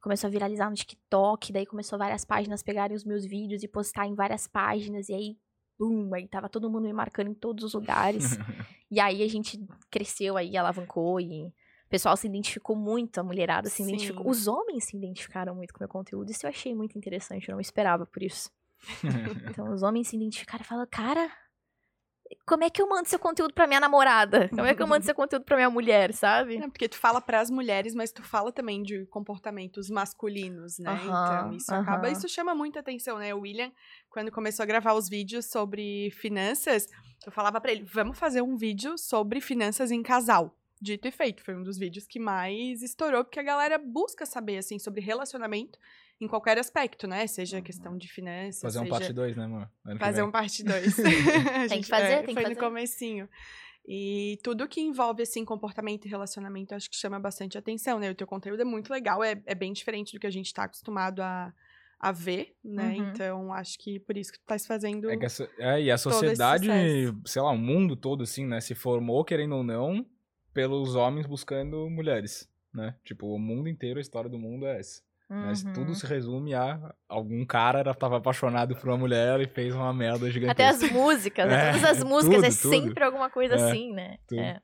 Começou 0.00 0.28
a 0.28 0.30
viralizar 0.30 0.70
no 0.70 0.76
TikTok, 0.76 1.52
daí 1.52 1.66
começou 1.66 1.98
várias 1.98 2.24
páginas 2.24 2.62
pegarem 2.62 2.96
os 2.96 3.04
meus 3.04 3.24
vídeos 3.24 3.62
e 3.62 3.68
postar 3.68 4.06
em 4.06 4.14
várias 4.14 4.46
páginas, 4.46 5.08
e 5.08 5.14
aí, 5.14 5.38
bum, 5.78 6.14
aí 6.14 6.26
tava 6.26 6.48
todo 6.48 6.70
mundo 6.70 6.84
me 6.84 6.92
marcando 6.92 7.28
em 7.28 7.34
todos 7.34 7.64
os 7.64 7.74
lugares. 7.74 8.24
e 8.90 8.98
aí 8.98 9.22
a 9.22 9.28
gente 9.28 9.62
cresceu 9.90 10.36
aí, 10.36 10.56
alavancou 10.56 11.20
e 11.20 11.46
o 11.46 11.90
pessoal 11.90 12.16
se 12.16 12.26
identificou 12.26 12.76
muito, 12.76 13.18
a 13.18 13.22
mulherada 13.22 13.68
se 13.68 13.76
Sim. 13.76 13.88
identificou. 13.88 14.28
Os 14.28 14.46
homens 14.46 14.84
se 14.84 14.96
identificaram 14.96 15.54
muito 15.54 15.74
com 15.74 15.80
o 15.80 15.82
meu 15.82 15.88
conteúdo, 15.88 16.30
isso 16.30 16.46
eu 16.46 16.50
achei 16.50 16.74
muito 16.74 16.96
interessante, 16.96 17.48
eu 17.48 17.54
não 17.54 17.60
esperava 17.60 18.06
por 18.06 18.22
isso. 18.22 18.50
Então 19.50 19.70
os 19.72 19.82
homens 19.82 20.08
se 20.08 20.16
identificaram 20.16 20.64
e 20.64 20.66
falaram, 20.66 20.88
cara, 20.90 21.30
como 22.46 22.64
é 22.64 22.70
que 22.70 22.80
eu 22.80 22.88
mando 22.88 23.08
seu 23.08 23.18
conteúdo 23.18 23.54
pra 23.54 23.66
minha 23.66 23.80
namorada? 23.80 24.48
Como 24.48 24.64
é 24.64 24.74
que 24.74 24.82
eu 24.82 24.86
mando 24.86 25.04
seu 25.04 25.14
conteúdo 25.14 25.44
pra 25.44 25.56
minha 25.56 25.70
mulher, 25.70 26.12
sabe? 26.12 26.56
É, 26.56 26.68
porque 26.68 26.88
tu 26.88 26.96
fala 26.96 27.20
pras 27.20 27.50
mulheres, 27.50 27.94
mas 27.94 28.12
tu 28.12 28.22
fala 28.22 28.52
também 28.52 28.82
de 28.82 29.06
comportamentos 29.06 29.90
masculinos, 29.90 30.78
né? 30.78 31.00
Então, 31.02 31.52
isso 31.52 31.74
acaba, 31.74 32.10
isso 32.10 32.28
chama 32.28 32.54
muita 32.54 32.80
atenção, 32.80 33.18
né? 33.18 33.34
O 33.34 33.40
William, 33.40 33.72
quando 34.08 34.30
começou 34.30 34.62
a 34.62 34.66
gravar 34.66 34.94
os 34.94 35.08
vídeos 35.08 35.46
sobre 35.46 36.10
finanças, 36.12 36.86
eu 37.24 37.32
falava 37.32 37.60
pra 37.60 37.72
ele, 37.72 37.84
vamos 37.84 38.18
fazer 38.18 38.42
um 38.42 38.56
vídeo 38.56 38.96
sobre 38.96 39.40
finanças 39.40 39.90
em 39.90 40.02
casal. 40.02 40.56
Dito 40.82 41.06
e 41.06 41.10
feito, 41.10 41.44
foi 41.44 41.54
um 41.54 41.62
dos 41.62 41.78
vídeos 41.78 42.06
que 42.06 42.18
mais 42.18 42.82
estourou, 42.82 43.22
porque 43.22 43.38
a 43.38 43.42
galera 43.42 43.76
busca 43.76 44.24
saber, 44.24 44.56
assim, 44.56 44.78
sobre 44.78 45.02
relacionamento 45.02 45.78
em 46.20 46.28
qualquer 46.28 46.58
aspecto, 46.58 47.06
né? 47.06 47.26
Seja 47.26 47.62
questão 47.62 47.96
de 47.96 48.06
finanças, 48.06 48.60
Fazer 48.60 48.78
um 48.78 48.82
seja... 48.82 48.94
parte 48.94 49.12
2, 49.12 49.36
né, 49.36 49.68
que 49.86 49.98
Fazer 49.98 50.22
um 50.22 50.30
parte 50.30 50.62
2. 50.62 50.96
Tem 51.68 51.80
que 51.80 51.88
fazer, 51.88 52.16
tem 52.18 52.26
que 52.26 52.34
Foi 52.34 52.42
fazer. 52.42 52.54
no 52.54 52.60
comecinho. 52.60 53.28
E 53.86 54.38
tudo 54.42 54.68
que 54.68 54.80
envolve, 54.80 55.22
assim, 55.22 55.44
comportamento 55.44 56.04
e 56.04 56.08
relacionamento, 56.08 56.74
acho 56.74 56.90
que 56.90 56.96
chama 56.96 57.18
bastante 57.18 57.56
atenção, 57.56 57.98
né? 57.98 58.10
O 58.10 58.14
teu 58.14 58.26
conteúdo 58.26 58.60
é 58.60 58.64
muito 58.64 58.92
legal, 58.92 59.24
é, 59.24 59.40
é 59.46 59.54
bem 59.54 59.72
diferente 59.72 60.12
do 60.12 60.20
que 60.20 60.26
a 60.26 60.30
gente 60.30 60.52
tá 60.52 60.64
acostumado 60.64 61.20
a, 61.22 61.52
a 61.98 62.12
ver, 62.12 62.54
né? 62.62 62.88
Uhum. 62.88 63.10
Então, 63.10 63.52
acho 63.54 63.78
que 63.78 63.98
por 63.98 64.16
isso 64.16 64.32
que 64.32 64.38
tu 64.38 64.44
tá 64.44 64.58
fazendo... 64.58 65.10
É 65.10 65.16
que 65.16 65.26
a, 65.26 65.30
é, 65.58 65.82
e 65.82 65.90
a 65.90 65.96
sociedade, 65.96 66.68
sei 67.24 67.40
lá, 67.42 67.50
o 67.50 67.58
mundo 67.58 67.96
todo, 67.96 68.22
assim, 68.22 68.46
né, 68.46 68.60
se 68.60 68.74
formou, 68.74 69.24
querendo 69.24 69.56
ou 69.56 69.64
não, 69.64 70.06
pelos 70.52 70.94
homens 70.94 71.26
buscando 71.26 71.88
mulheres, 71.88 72.48
né? 72.72 72.94
Tipo, 73.02 73.34
o 73.34 73.38
mundo 73.38 73.68
inteiro, 73.68 73.98
a 73.98 74.02
história 74.02 74.28
do 74.28 74.38
mundo 74.38 74.66
é 74.66 74.78
essa. 74.78 75.02
Mas 75.30 75.62
Uhum. 75.62 75.72
tudo 75.72 75.94
se 75.94 76.04
resume 76.06 76.54
a 76.54 76.92
algum 77.08 77.46
cara 77.46 77.78
era, 77.78 77.94
tava 77.94 78.16
apaixonado 78.16 78.74
por 78.74 78.88
uma 78.88 78.98
mulher 78.98 79.40
e 79.40 79.46
fez 79.46 79.72
uma 79.72 79.92
merda 79.94 80.28
gigantesca. 80.28 80.50
Até 80.76 80.86
as 80.86 80.92
músicas, 80.92 81.48
né? 81.48 81.54
É, 81.70 81.72
Todas 81.72 81.84
as 81.98 82.02
músicas 82.02 82.42
é 82.42 82.48
tudo, 82.48 82.60
tudo. 82.62 82.70
sempre 82.70 83.04
alguma 83.04 83.30
coisa 83.30 83.54
É, 83.54 83.70
assim, 83.70 83.92
né? 83.92 84.16
tudo. 84.26 84.40
É. 84.40 84.60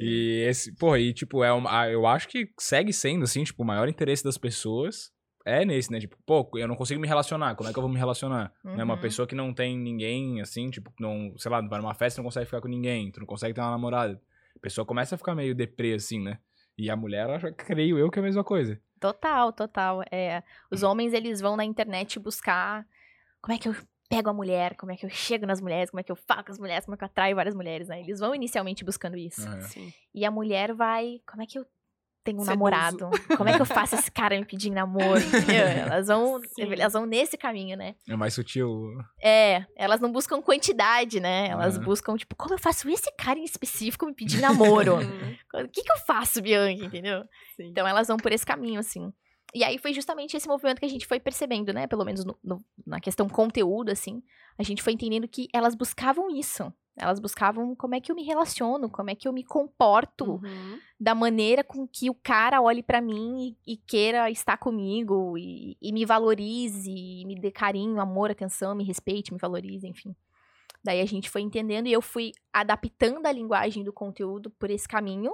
E 0.00 0.44
esse, 0.48 0.74
porra, 0.76 0.98
e 0.98 1.12
tipo, 1.12 1.42
é 1.44 1.52
uma, 1.52 1.88
eu 1.88 2.06
acho 2.06 2.28
que 2.28 2.48
segue 2.58 2.92
sendo, 2.92 3.24
assim, 3.24 3.42
tipo, 3.44 3.62
o 3.62 3.66
maior 3.66 3.88
interesse 3.88 4.22
das 4.24 4.38
pessoas 4.38 5.10
é 5.44 5.64
nesse, 5.64 5.90
né? 5.90 5.98
Tipo, 5.98 6.16
pô, 6.24 6.48
eu 6.54 6.68
não 6.68 6.76
consigo 6.76 7.00
me 7.00 7.08
relacionar, 7.08 7.54
como 7.56 7.68
é 7.68 7.72
que 7.72 7.78
eu 7.78 7.82
vou 7.82 7.90
me 7.90 7.98
relacionar? 7.98 8.52
Né? 8.64 8.84
Uma 8.84 8.94
Uhum. 8.94 9.00
pessoa 9.00 9.26
que 9.26 9.34
não 9.34 9.52
tem 9.52 9.76
ninguém, 9.76 10.40
assim, 10.40 10.70
tipo, 10.70 10.92
não, 11.00 11.34
sei 11.36 11.50
lá, 11.50 11.60
vai 11.60 11.80
numa 11.80 11.94
festa 11.94 12.18
e 12.18 12.22
não 12.22 12.26
consegue 12.28 12.46
ficar 12.46 12.60
com 12.60 12.68
ninguém, 12.68 13.10
tu 13.10 13.20
não 13.20 13.26
consegue 13.26 13.52
ter 13.54 13.60
uma 13.60 13.70
namorada. 13.72 14.20
A 14.56 14.60
pessoa 14.60 14.84
começa 14.86 15.14
a 15.16 15.18
ficar 15.18 15.34
meio 15.34 15.54
deprê, 15.54 15.94
assim, 15.94 16.22
né? 16.22 16.38
E 16.78 16.88
a 16.88 16.96
mulher, 16.96 17.28
acha, 17.28 17.50
creio 17.52 17.98
eu, 17.98 18.08
que 18.10 18.18
é 18.18 18.22
a 18.22 18.24
mesma 18.24 18.44
coisa. 18.44 18.80
Total, 19.00 19.52
total. 19.52 20.02
É, 20.10 20.42
os 20.70 20.82
homens, 20.82 21.12
eles 21.12 21.40
vão 21.40 21.56
na 21.56 21.64
internet 21.64 22.18
buscar 22.18 22.86
como 23.40 23.54
é 23.54 23.58
que 23.58 23.68
eu 23.68 23.76
pego 24.08 24.30
a 24.30 24.32
mulher, 24.32 24.74
como 24.76 24.90
é 24.90 24.96
que 24.96 25.04
eu 25.04 25.10
chego 25.10 25.46
nas 25.46 25.60
mulheres, 25.60 25.90
como 25.90 26.00
é 26.00 26.02
que 26.02 26.10
eu 26.10 26.16
falo 26.16 26.42
com 26.44 26.52
as 26.52 26.58
mulheres, 26.58 26.84
como 26.84 26.94
é 26.94 26.98
que 26.98 27.04
eu 27.04 27.06
atraio 27.06 27.36
várias 27.36 27.54
mulheres, 27.54 27.88
né? 27.88 28.00
Eles 28.00 28.18
vão 28.20 28.34
inicialmente 28.34 28.84
buscando 28.84 29.16
isso. 29.16 29.46
E 30.14 30.24
a 30.24 30.30
mulher 30.30 30.72
vai, 30.72 31.20
como 31.26 31.42
é 31.42 31.46
que 31.46 31.58
eu 31.58 31.66
tenho 32.24 32.38
um 32.38 32.40
Seduzo. 32.40 32.50
namorado? 32.50 33.10
Como 33.36 33.48
é 33.48 33.54
que 33.54 33.62
eu 33.62 33.66
faço 33.66 33.94
esse 33.94 34.10
cara 34.10 34.38
me 34.38 34.44
pedir 34.44 34.70
namoro? 34.70 35.20
Elas 35.92 36.08
vão, 36.08 36.40
Sim. 36.54 36.72
elas 36.72 36.92
vão 36.92 37.06
nesse 37.06 37.36
caminho, 37.38 37.76
né? 37.76 37.94
É 38.08 38.16
mais 38.16 38.34
sutil. 38.34 38.90
É, 39.22 39.64
elas 39.76 40.00
não 40.00 40.12
buscam 40.12 40.40
quantidade, 40.42 41.20
né? 41.20 41.48
Elas 41.48 41.76
Aham. 41.76 41.84
buscam, 41.84 42.16
tipo, 42.16 42.36
como 42.36 42.54
eu 42.54 42.58
faço 42.58 42.88
esse 42.90 43.10
cara 43.16 43.38
em 43.38 43.44
específico 43.44 44.04
me 44.06 44.14
pedir 44.14 44.40
namoro? 44.40 44.96
Uhum. 45.08 45.64
O 45.64 45.68
que 45.68 45.82
que 45.82 45.90
eu 45.92 45.96
faço, 46.06 46.42
Bianca, 46.42 46.84
entendeu? 46.84 47.22
Sim. 47.56 47.68
Então 47.70 47.86
elas 47.86 48.08
vão 48.08 48.16
por 48.16 48.32
esse 48.32 48.44
caminho, 48.44 48.78
assim. 48.80 49.12
E 49.54 49.64
aí 49.64 49.78
foi 49.78 49.94
justamente 49.94 50.36
esse 50.36 50.46
movimento 50.46 50.78
que 50.78 50.84
a 50.84 50.88
gente 50.90 51.06
foi 51.06 51.18
percebendo, 51.18 51.72
né? 51.72 51.86
Pelo 51.86 52.04
menos 52.04 52.24
no- 52.24 52.38
no- 52.44 52.62
na 52.86 53.00
questão 53.00 53.26
conteúdo, 53.28 53.90
assim. 53.90 54.22
A 54.58 54.62
gente 54.62 54.82
foi 54.82 54.92
entendendo 54.92 55.26
que 55.26 55.48
elas 55.54 55.74
buscavam 55.74 56.28
isso. 56.30 56.70
Elas 56.98 57.20
buscavam 57.20 57.74
como 57.74 57.94
é 57.94 58.00
que 58.00 58.10
eu 58.10 58.16
me 58.16 58.22
relaciono, 58.24 58.90
como 58.90 59.10
é 59.10 59.14
que 59.14 59.26
eu 59.28 59.32
me 59.32 59.44
comporto 59.44 60.40
Uhum. 60.42 60.78
da 60.98 61.14
maneira 61.14 61.62
com 61.64 61.86
que 61.86 62.10
o 62.10 62.14
cara 62.14 62.60
olhe 62.60 62.82
pra 62.82 63.00
mim 63.00 63.56
e, 63.66 63.72
e 63.74 63.76
queira 63.76 64.30
estar 64.30 64.56
comigo 64.56 65.38
e, 65.38 65.76
e 65.80 65.92
me 65.92 66.04
valorize, 66.04 66.90
e 66.90 67.24
me 67.26 67.38
dê 67.40 67.50
carinho, 67.50 68.00
amor, 68.00 68.30
atenção, 68.30 68.74
me 68.74 68.84
respeite, 68.84 69.32
me 69.32 69.38
valorize, 69.38 69.86
enfim. 69.86 70.14
Daí 70.84 71.00
a 71.00 71.06
gente 71.06 71.28
foi 71.30 71.42
entendendo 71.42 71.86
e 71.86 71.92
eu 71.92 72.00
fui 72.02 72.32
adaptando 72.52 73.26
a 73.26 73.32
linguagem 73.32 73.82
do 73.84 73.92
conteúdo 73.92 74.50
por 74.50 74.70
esse 74.70 74.86
caminho, 74.86 75.32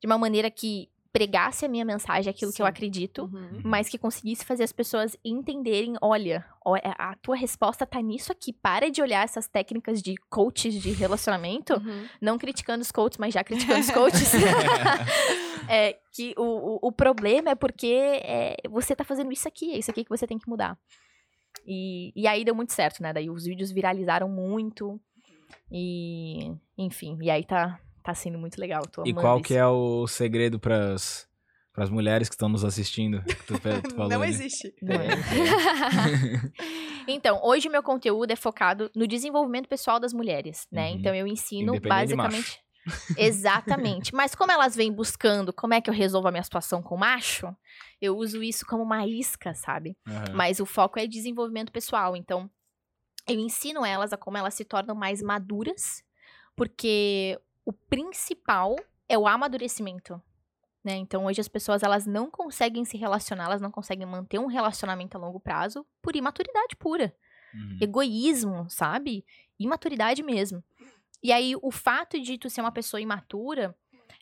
de 0.00 0.06
uma 0.06 0.18
maneira 0.18 0.50
que 0.50 0.90
pregasse 1.14 1.64
a 1.64 1.68
minha 1.68 1.84
mensagem, 1.84 2.28
aquilo 2.28 2.52
que 2.52 2.60
eu 2.60 2.66
Sim. 2.66 2.70
acredito, 2.70 3.30
Uhum. 3.32 3.60
mas 3.64 3.88
que 3.88 3.96
conseguisse 3.96 4.44
fazer 4.44 4.64
as 4.64 4.72
pessoas 4.72 5.16
entenderem, 5.24 5.94
olha, 6.02 6.44
é, 6.82 6.90
a 6.98 7.14
tua 7.22 7.36
resposta 7.36 7.86
tá 7.86 8.02
nisso 8.02 8.32
aqui, 8.32 8.52
para 8.52 8.90
de 8.90 9.00
olhar 9.00 9.22
essas 9.22 9.46
técnicas 9.46 10.02
de 10.02 10.16
coaches 10.28 10.74
de 10.74 10.90
relacionamento, 10.90 11.74
Uhum. 11.74 12.08
não 12.20 12.36
criticando 12.36 12.82
os 12.82 12.90
coaches, 12.90 13.16
mas 13.18 13.32
já 13.32 13.44
criticando 13.44 13.78
os 13.78 13.90
coaches. 13.92 14.32
é 15.70 15.96
que 16.12 16.34
o, 16.36 16.42
o, 16.42 16.88
o 16.88 16.92
problema 16.92 17.50
é 17.50 17.54
porque 17.54 18.20
é, 18.24 18.56
você 18.68 18.96
tá 18.96 19.04
fazendo 19.04 19.30
isso 19.32 19.46
aqui, 19.46 19.72
é 19.72 19.78
isso 19.78 19.92
aqui 19.92 20.02
que 20.02 20.10
você 20.10 20.26
tem 20.26 20.36
que 20.38 20.48
mudar. 20.48 20.76
E, 21.64 22.12
e 22.16 22.26
aí 22.26 22.44
deu 22.44 22.56
muito 22.56 22.72
certo, 22.72 23.00
né? 23.00 23.12
Daí 23.12 23.30
os 23.30 23.44
vídeos 23.44 23.70
viralizaram 23.70 24.28
muito. 24.28 25.00
E, 25.70 26.52
enfim, 26.76 27.16
e 27.22 27.30
aí 27.30 27.44
tá, 27.44 27.78
tá 28.04 28.14
sendo 28.14 28.38
muito 28.38 28.60
legal. 28.60 28.86
Tô 28.86 29.02
E 29.04 29.14
qual 29.14 29.38
isso. 29.38 29.48
que 29.48 29.54
é 29.54 29.66
o 29.66 30.06
segredo 30.06 30.60
pras, 30.60 31.26
pras 31.72 31.88
mulheres 31.88 32.28
que 32.28 32.34
estão 32.34 32.50
nos 32.50 32.62
assistindo? 32.62 33.22
Que 33.22 33.34
tu, 33.34 33.54
tu 33.54 33.58
falou 33.96 34.10
Não 34.10 34.22
existe. 34.22 34.74
Não 34.80 34.94
é? 34.94 35.08
então, 37.08 37.40
hoje 37.42 37.66
o 37.66 37.72
meu 37.72 37.82
conteúdo 37.82 38.30
é 38.30 38.36
focado 38.36 38.90
no 38.94 39.08
desenvolvimento 39.08 39.68
pessoal 39.68 39.98
das 39.98 40.12
mulheres, 40.12 40.68
né? 40.70 40.90
Uhum. 40.90 40.96
Então 40.96 41.14
eu 41.14 41.26
ensino 41.26 41.80
basicamente. 41.80 42.62
Exatamente. 43.16 44.14
Mas 44.14 44.34
como 44.34 44.52
elas 44.52 44.76
vêm 44.76 44.92
buscando 44.92 45.54
como 45.54 45.72
é 45.72 45.80
que 45.80 45.88
eu 45.88 45.94
resolvo 45.94 46.28
a 46.28 46.30
minha 46.30 46.42
situação 46.42 46.82
com 46.82 46.96
o 46.96 46.98
macho, 46.98 47.56
eu 47.98 48.14
uso 48.14 48.42
isso 48.42 48.66
como 48.66 48.82
uma 48.82 49.06
isca, 49.06 49.54
sabe? 49.54 49.96
Aham. 50.06 50.34
Mas 50.34 50.60
o 50.60 50.66
foco 50.66 50.98
é 50.98 51.06
desenvolvimento 51.06 51.72
pessoal. 51.72 52.14
Então, 52.14 52.50
eu 53.26 53.40
ensino 53.40 53.82
elas 53.82 54.12
a 54.12 54.18
como 54.18 54.36
elas 54.36 54.52
se 54.52 54.66
tornam 54.66 54.94
mais 54.94 55.22
maduras, 55.22 56.02
porque 56.54 57.40
o 57.64 57.72
principal 57.72 58.76
é 59.08 59.16
o 59.18 59.26
amadurecimento. 59.26 60.20
Né? 60.84 60.96
Então, 60.96 61.24
hoje 61.24 61.40
as 61.40 61.48
pessoas 61.48 61.82
elas 61.82 62.06
não 62.06 62.30
conseguem 62.30 62.84
se 62.84 62.96
relacionar, 62.96 63.44
elas 63.46 63.60
não 63.60 63.70
conseguem 63.70 64.06
manter 64.06 64.38
um 64.38 64.46
relacionamento 64.46 65.16
a 65.16 65.20
longo 65.20 65.40
prazo 65.40 65.86
por 66.02 66.14
imaturidade 66.16 66.76
pura 66.76 67.14
Uhum. 67.54 67.78
egoísmo, 67.80 68.68
sabe? 68.68 69.24
Imaturidade 69.58 70.22
mesmo. 70.22 70.62
E 71.22 71.30
aí, 71.32 71.54
o 71.62 71.70
fato 71.70 72.20
de 72.20 72.36
tu 72.36 72.50
ser 72.50 72.60
uma 72.60 72.72
pessoa 72.72 73.00
imatura 73.00 73.74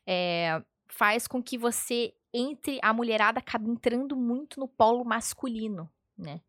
é, 0.06 0.62
faz 0.86 1.26
com 1.26 1.42
que 1.42 1.56
você 1.58 2.14
entre. 2.32 2.78
A 2.82 2.92
mulherada 2.92 3.38
acabe 3.40 3.68
entrando 3.70 4.14
muito 4.16 4.60
no 4.60 4.68
polo 4.68 5.02
masculino, 5.04 5.90
né? 6.16 6.42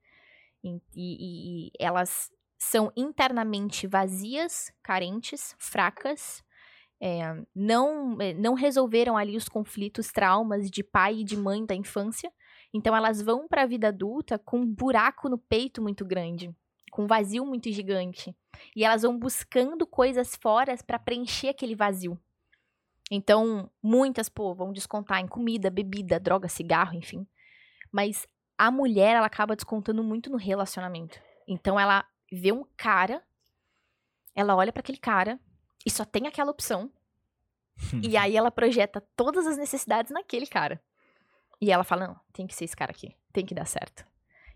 E, 0.63 0.79
e- 0.95 1.67
e 1.67 1.71
elas 1.79 2.29
são 2.59 2.91
internamente 2.95 3.87
vazias, 3.87 4.71
carentes, 4.83 5.55
fracas. 5.57 6.43
É, 7.03 7.43
não, 7.53 8.21
é, 8.21 8.33
não 8.33 8.53
resolveram 8.53 9.17
ali 9.17 9.35
os 9.35 9.49
conflitos, 9.49 10.11
traumas 10.11 10.71
de 10.71 10.81
pai 10.83 11.19
e 11.19 11.23
de 11.23 11.35
mãe 11.35 11.65
da 11.65 11.75
infância. 11.75 12.31
Então 12.73 12.95
elas 12.95 13.21
vão 13.21 13.47
para 13.47 13.63
a 13.63 13.67
vida 13.67 13.89
adulta 13.89 14.39
com 14.39 14.59
um 14.59 14.65
buraco 14.65 15.27
no 15.27 15.37
peito 15.37 15.81
muito 15.81 16.05
grande 16.05 16.55
com 16.93 17.05
um 17.05 17.07
vazio 17.07 17.43
muito 17.43 17.71
gigante. 17.71 18.35
E 18.75 18.85
elas 18.85 19.01
vão 19.01 19.17
buscando 19.17 19.85
coisas 19.85 20.35
fora 20.35 20.75
para 20.85 20.99
preencher 20.99 21.49
aquele 21.49 21.75
vazio. 21.75 22.19
Então, 23.09 23.69
muitas, 23.81 24.29
pô, 24.29 24.53
vão 24.53 24.71
descontar 24.71 25.19
em 25.19 25.27
comida, 25.27 25.71
bebida, 25.71 26.19
droga, 26.19 26.47
cigarro, 26.47 26.93
enfim. 26.93 27.27
Mas 27.91 28.27
a 28.57 28.69
mulher, 28.69 29.15
ela 29.15 29.25
acaba 29.25 29.55
descontando 29.55 30.03
muito 30.03 30.29
no 30.29 30.37
relacionamento. 30.37 31.19
Então, 31.47 31.79
ela 31.79 32.05
vê 32.31 32.51
um 32.51 32.63
cara, 32.77 33.23
ela 34.35 34.55
olha 34.55 34.71
para 34.71 34.81
aquele 34.81 34.99
cara 34.99 35.39
e 35.85 35.89
só 35.91 36.03
tem 36.05 36.27
aquela 36.27 36.51
opção. 36.51 36.89
e 38.01 38.15
aí 38.17 38.35
ela 38.37 38.51
projeta 38.51 39.01
todas 39.15 39.47
as 39.47 39.57
necessidades 39.57 40.11
naquele 40.11 40.45
cara. 40.47 40.81
E 41.61 41.71
ela 41.71 41.83
fala: 41.83 42.07
não, 42.07 42.19
tem 42.31 42.45
que 42.47 42.53
ser 42.55 42.65
esse 42.65 42.75
cara 42.75 42.91
aqui, 42.91 43.15
tem 43.31 43.45
que 43.45 43.55
dar 43.55 43.65
certo. 43.65 44.05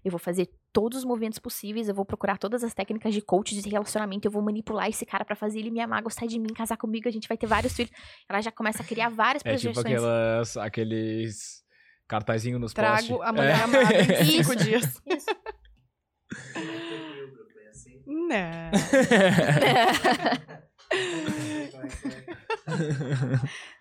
Eu 0.05 0.11
vou 0.11 0.19
fazer 0.19 0.49
todos 0.71 0.99
os 0.99 1.03
movimentos 1.05 1.39
possíveis, 1.39 1.89
eu 1.89 1.95
vou 1.95 2.05
procurar 2.05 2.37
todas 2.37 2.63
as 2.63 2.73
técnicas 2.73 3.13
de 3.13 3.21
coach 3.21 3.59
de 3.59 3.67
relacionamento, 3.69 4.27
eu 4.27 4.31
vou 4.31 4.41
manipular 4.43 4.87
esse 4.87 5.05
cara 5.05 5.25
pra 5.25 5.35
fazer 5.35 5.59
ele 5.59 5.71
me 5.71 5.79
amar, 5.81 6.01
gostar 6.03 6.27
de 6.27 6.37
mim, 6.39 6.53
casar 6.53 6.77
comigo, 6.77 7.07
a 7.07 7.11
gente 7.11 7.27
vai 7.27 7.35
ter 7.37 7.47
vários 7.47 7.73
filhos. 7.73 7.91
Ela 8.29 8.39
já 8.41 8.51
começa 8.51 8.83
a 8.83 8.85
criar 8.85 9.09
várias 9.09 9.41
É 9.45 9.55
tipo 9.55 9.73
projeções. 9.73 9.85
aquelas, 9.85 10.57
aqueles 10.57 11.63
cartazinhos 12.07 12.61
nos 12.61 12.73
postes. 12.73 13.07
Trago 13.07 13.23
a 13.23 13.33
mulher 13.33 13.59
É. 13.59 13.63
amada 13.63 13.95
em 14.21 14.25
cinco 14.43 14.53
Isso. 14.53 14.55
dias. 14.55 15.01
Isso. 15.07 15.27
Não. 18.05 18.71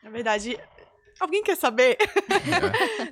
Na 0.03 0.11
verdade, 0.11 0.59
alguém 1.21 1.42
quer 1.42 1.57
saber? 1.57 1.97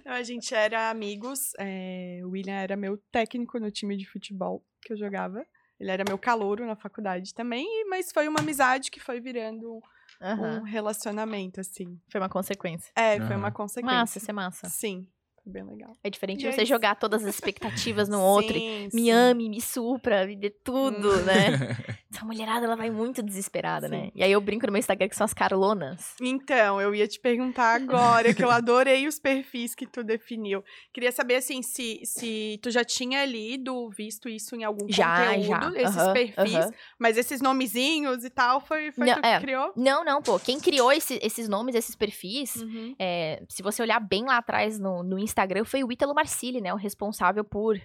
Não, 0.05 0.13
a 0.13 0.23
gente 0.23 0.55
era 0.55 0.91
amigos. 0.91 1.53
é, 1.59 2.21
o 2.25 2.31
William 2.31 2.55
era 2.55 2.77
meu 2.77 2.99
técnico 3.11 3.59
no 3.59 3.71
time 3.71 3.97
de 3.97 4.07
futebol 4.07 4.65
que 4.83 4.93
eu 4.93 4.97
jogava. 4.97 5.45
Ele 5.79 5.91
era 5.91 6.05
meu 6.07 6.17
calouro 6.19 6.65
na 6.67 6.77
faculdade 6.77 7.35
também, 7.35 7.67
mas 7.89 8.13
foi 8.13 8.29
uma 8.29 8.41
amizade 8.41 8.91
que 8.91 9.01
foi 9.01 9.21
virando 9.21 9.83
Aham. 10.21 10.61
um 10.61 10.63
relacionamento, 10.63 11.61
assim. 11.61 12.01
Foi 12.09 12.21
uma 12.21 12.29
consequência. 12.29 12.93
É, 12.95 13.17
foi 13.17 13.27
Aham. 13.35 13.39
uma 13.39 13.51
consequência. 13.51 13.99
Massa, 13.99 14.19
isso 14.19 14.31
é 14.31 14.35
massa. 14.35 14.69
Sim, 14.69 15.09
foi 15.14 15.14
bem 15.47 15.63
legal. 15.65 15.93
É 16.03 16.11
diferente 16.11 16.45
E 16.45 16.49
é 16.49 16.53
você 16.53 16.63
isso. 16.63 16.69
jogar 16.69 16.95
todas 16.97 17.23
as 17.25 17.35
expectativas 17.35 18.09
no 18.09 18.21
outro. 18.23 18.57
e 18.57 18.61
Sim, 18.61 18.89
Me 18.93 19.03
sim. 19.03 19.11
ame, 19.11 19.49
me 19.49 19.61
supra, 19.61 20.27
me 20.27 20.37
dê 20.37 20.51
tudo, 20.51 21.09
Hum. 21.19 21.25
né? 21.25 21.47
Essa 22.15 22.25
mulherada, 22.25 22.65
ela 22.67 22.77
vai 22.77 22.91
muito 22.91 23.21
desesperada, 23.23 23.89
né? 23.89 24.05
Sim. 24.05 24.13
E 24.15 24.23
aí 24.23 24.31
eu 24.31 24.41
brinco 24.41 24.67
no 24.67 24.73
meu 24.73 24.79
Instagram 24.79 25.09
que 25.09 25.17
são 25.17 25.25
as 25.25 25.35
carolonas. 25.35 26.15
Então, 26.21 26.81
eu 26.81 26.95
ia 26.95 27.09
te 27.09 27.19
perguntar 27.19 27.75
agora, 27.75 28.33
que 28.33 28.43
eu 28.45 28.51
adorei 28.53 29.09
os 29.09 29.19
perfis 29.19 29.75
que 29.75 29.85
tu 29.85 30.05
definiu. 30.05 30.63
Queria 30.93 31.11
saber, 31.11 31.35
assim, 31.37 31.61
se, 31.61 32.01
se 32.05 32.59
tu 32.63 32.71
já 32.71 32.85
tinha 32.85 33.25
lido, 33.25 33.91
visto 33.91 34.29
isso 34.29 34.55
em 34.55 34.63
algum 34.63 34.87
Já, 34.89 35.35
conteúdo, 35.35 35.73
já. 35.75 35.83
esses 35.83 36.13
perfis, 36.13 36.71
mas 36.99 37.17
esses 37.19 37.41
nomezinhos 37.41 38.25
e 38.25 38.31
tal, 38.31 38.61
foi, 38.61 38.93
foi 38.93 39.07
Não, 39.07 39.15
tu 39.17 39.21
que 39.21 39.27
é. 39.27 39.41
criou? 39.41 39.73
Não, 39.77 40.05
não, 40.05 40.23
pô. 40.23 40.39
Quem 40.39 40.61
criou 40.61 40.93
esse- 40.93 41.19
esses 41.21 41.49
nomes, 41.49 41.75
esses 41.75 41.97
perfis, 41.97 42.55
Uhum. 42.57 42.95
é, 42.97 43.43
se 43.49 43.61
você 43.61 43.83
olhar 43.83 43.99
bem 43.99 44.25
lá 44.25 44.37
atrás 44.37 44.79
no, 44.79 45.03
no 45.03 45.19
Instagram, 45.19 45.34
foi 45.65 45.83
o 45.85 45.91
Ítalo 45.93 46.15
Marcilli, 46.15 46.61
né? 46.61 46.73
O 46.73 46.77
responsável 46.77 47.45
por. 47.45 47.81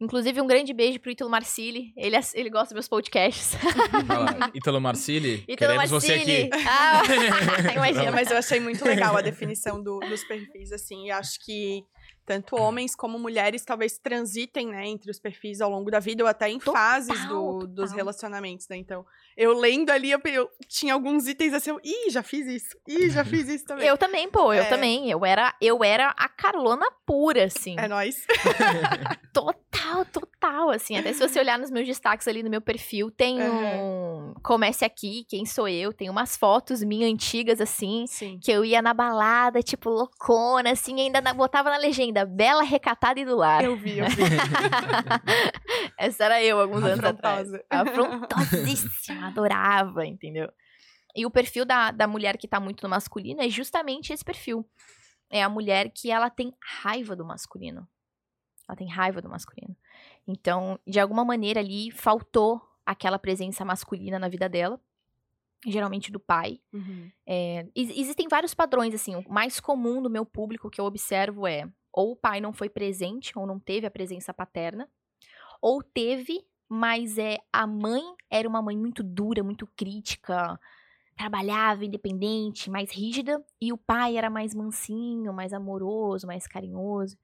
Inclusive, 0.00 0.40
um 0.40 0.46
grande 0.46 0.72
beijo 0.72 1.00
pro 1.00 1.10
Ítalo 1.10 1.28
Marcilli. 1.28 1.92
Ele, 1.96 2.16
ele 2.34 2.50
gosta 2.50 2.66
dos 2.66 2.74
meus 2.74 2.88
podcasts. 2.88 3.54
Ítalo 4.54 4.80
Marcilli, 4.80 5.44
Ítalo 5.48 5.56
queremos 5.56 5.90
você 5.90 6.12
aqui. 6.14 6.50
Ah, 6.68 7.02
Não, 7.64 7.72
imagina. 7.72 8.12
mas 8.12 8.30
eu 8.30 8.36
achei 8.36 8.60
muito 8.60 8.84
legal 8.84 9.16
a 9.16 9.20
definição 9.20 9.82
do- 9.82 9.98
dos 10.00 10.22
perfis, 10.24 10.70
assim, 10.72 11.06
e 11.06 11.10
acho 11.10 11.44
que 11.44 11.82
tanto 12.28 12.54
homens 12.56 12.94
como 12.94 13.18
mulheres 13.18 13.64
talvez 13.64 13.98
transitem, 13.98 14.66
né, 14.68 14.86
entre 14.86 15.10
os 15.10 15.18
perfis 15.18 15.62
ao 15.62 15.70
longo 15.70 15.90
da 15.90 15.98
vida, 15.98 16.22
ou 16.22 16.28
até 16.28 16.50
em 16.50 16.58
Total, 16.58 16.74
fases 16.74 17.24
do- 17.26 17.66
dos 17.66 17.90
relacionamentos, 17.90 18.68
né, 18.68 18.76
então, 18.76 19.06
eu 19.34 19.52
lendo 19.58 19.88
ali, 19.90 20.10
eu, 20.10 20.20
eu 20.26 20.50
tinha 20.68 20.92
alguns 20.92 21.26
itens 21.26 21.54
assim, 21.54 21.70
eu, 21.70 21.80
ih, 21.82 22.10
já 22.10 22.22
fiz 22.22 22.46
isso, 22.46 22.76
ih, 22.86 23.08
já 23.08 23.24
fiz 23.24 23.48
isso 23.48 23.64
também. 23.64 23.86
Eu 23.86 23.96
também, 23.96 24.28
pô, 24.30 24.52
eu 24.52 24.64
É. 24.64 24.68
também. 24.68 25.10
Eu 25.10 25.24
era, 25.24 25.54
eu 25.60 25.82
era 25.82 26.08
a 26.18 26.28
Carlona 26.28 26.84
pura, 27.06 27.44
assim. 27.44 27.76
É 27.78 27.88
nóis. 27.88 28.26
Total, 29.32 29.54
total, 30.12 30.70
assim. 30.70 30.96
Até 30.96 31.12
se 31.12 31.20
você 31.26 31.38
olhar 31.40 31.58
nos 31.58 31.70
meus 31.70 31.86
destaques 31.86 32.26
ali 32.28 32.42
no 32.42 32.50
meu 32.50 32.60
perfil, 32.60 33.10
tem 33.10 33.40
um... 33.42 34.34
Comece 34.42 34.84
aqui, 34.84 35.24
quem 35.28 35.44
sou 35.44 35.68
eu? 35.68 35.92
Tem 35.92 36.08
umas 36.10 36.36
fotos 36.36 36.82
minhas 36.82 37.10
antigas, 37.12 37.60
assim, 37.60 38.06
Sim. 38.06 38.38
que 38.42 38.50
eu 38.50 38.64
ia 38.64 38.80
na 38.82 38.92
balada, 38.94 39.62
tipo, 39.62 39.90
loucona, 39.90 40.70
assim, 40.72 41.00
ainda 41.00 41.20
na- 41.20 41.34
botava 41.34 41.70
na 41.70 41.76
legenda, 41.76 42.24
bela, 42.24 42.62
recatada 42.62 43.18
e 43.20 43.24
do 43.24 43.36
lar. 43.36 43.64
Eu 43.64 43.76
vi, 43.76 43.98
eu 43.98 44.06
vi. 44.06 44.22
Essa 45.98 46.24
era 46.24 46.42
eu, 46.42 46.60
alguns 46.60 46.82
anos 46.84 47.04
atrás. 47.04 47.48
Afrontosíssima, 47.70 49.28
adorava, 49.28 50.06
entendeu? 50.06 50.48
E 51.16 51.26
o 51.26 51.30
perfil 51.30 51.64
da, 51.64 51.90
da 51.90 52.06
mulher 52.06 52.36
que 52.36 52.46
tá 52.46 52.60
muito 52.60 52.82
no 52.82 52.88
masculino 52.88 53.42
é 53.42 53.48
justamente 53.48 54.12
esse 54.12 54.24
perfil. 54.24 54.64
É 55.30 55.42
a 55.42 55.48
mulher 55.48 55.90
que 55.94 56.10
ela 56.10 56.30
tem 56.30 56.52
raiva 56.82 57.16
do 57.16 57.24
masculino. 57.24 57.86
Ela 58.68 58.76
tem 58.76 58.88
raiva 58.88 59.22
do 59.22 59.28
masculino. 59.28 59.74
Então, 60.26 60.78
de 60.86 61.00
alguma 61.00 61.24
maneira 61.24 61.60
ali, 61.60 61.90
faltou 61.90 62.60
aquela 62.84 63.18
presença 63.18 63.64
masculina 63.64 64.18
na 64.18 64.28
vida 64.28 64.48
dela. 64.48 64.80
Geralmente 65.66 66.12
do 66.12 66.20
pai. 66.20 66.60
Uhum. 66.72 67.10
É, 67.26 67.66
ex- 67.74 67.90
existem 67.90 68.28
vários 68.28 68.54
padrões, 68.54 68.94
assim. 68.94 69.16
O 69.16 69.24
mais 69.28 69.58
comum 69.58 70.00
do 70.00 70.08
meu 70.08 70.24
público 70.24 70.70
que 70.70 70.80
eu 70.80 70.84
observo 70.84 71.46
é 71.46 71.68
ou 71.92 72.12
o 72.12 72.16
pai 72.16 72.40
não 72.40 72.52
foi 72.52 72.68
presente, 72.68 73.36
ou 73.36 73.44
não 73.44 73.58
teve 73.58 73.84
a 73.84 73.90
presença 73.90 74.32
paterna, 74.32 74.88
ou 75.60 75.82
teve, 75.82 76.46
mas 76.68 77.18
é 77.18 77.38
a 77.52 77.66
mãe 77.66 78.02
era 78.30 78.48
uma 78.48 78.62
mãe 78.62 78.76
muito 78.76 79.02
dura, 79.02 79.42
muito 79.42 79.66
crítica, 79.74 80.60
trabalhava, 81.16 81.84
independente, 81.84 82.70
mais 82.70 82.92
rígida, 82.92 83.44
e 83.60 83.72
o 83.72 83.76
pai 83.76 84.16
era 84.16 84.30
mais 84.30 84.54
mansinho, 84.54 85.32
mais 85.32 85.52
amoroso, 85.52 86.26
mais 86.26 86.46
carinhoso. 86.46 87.18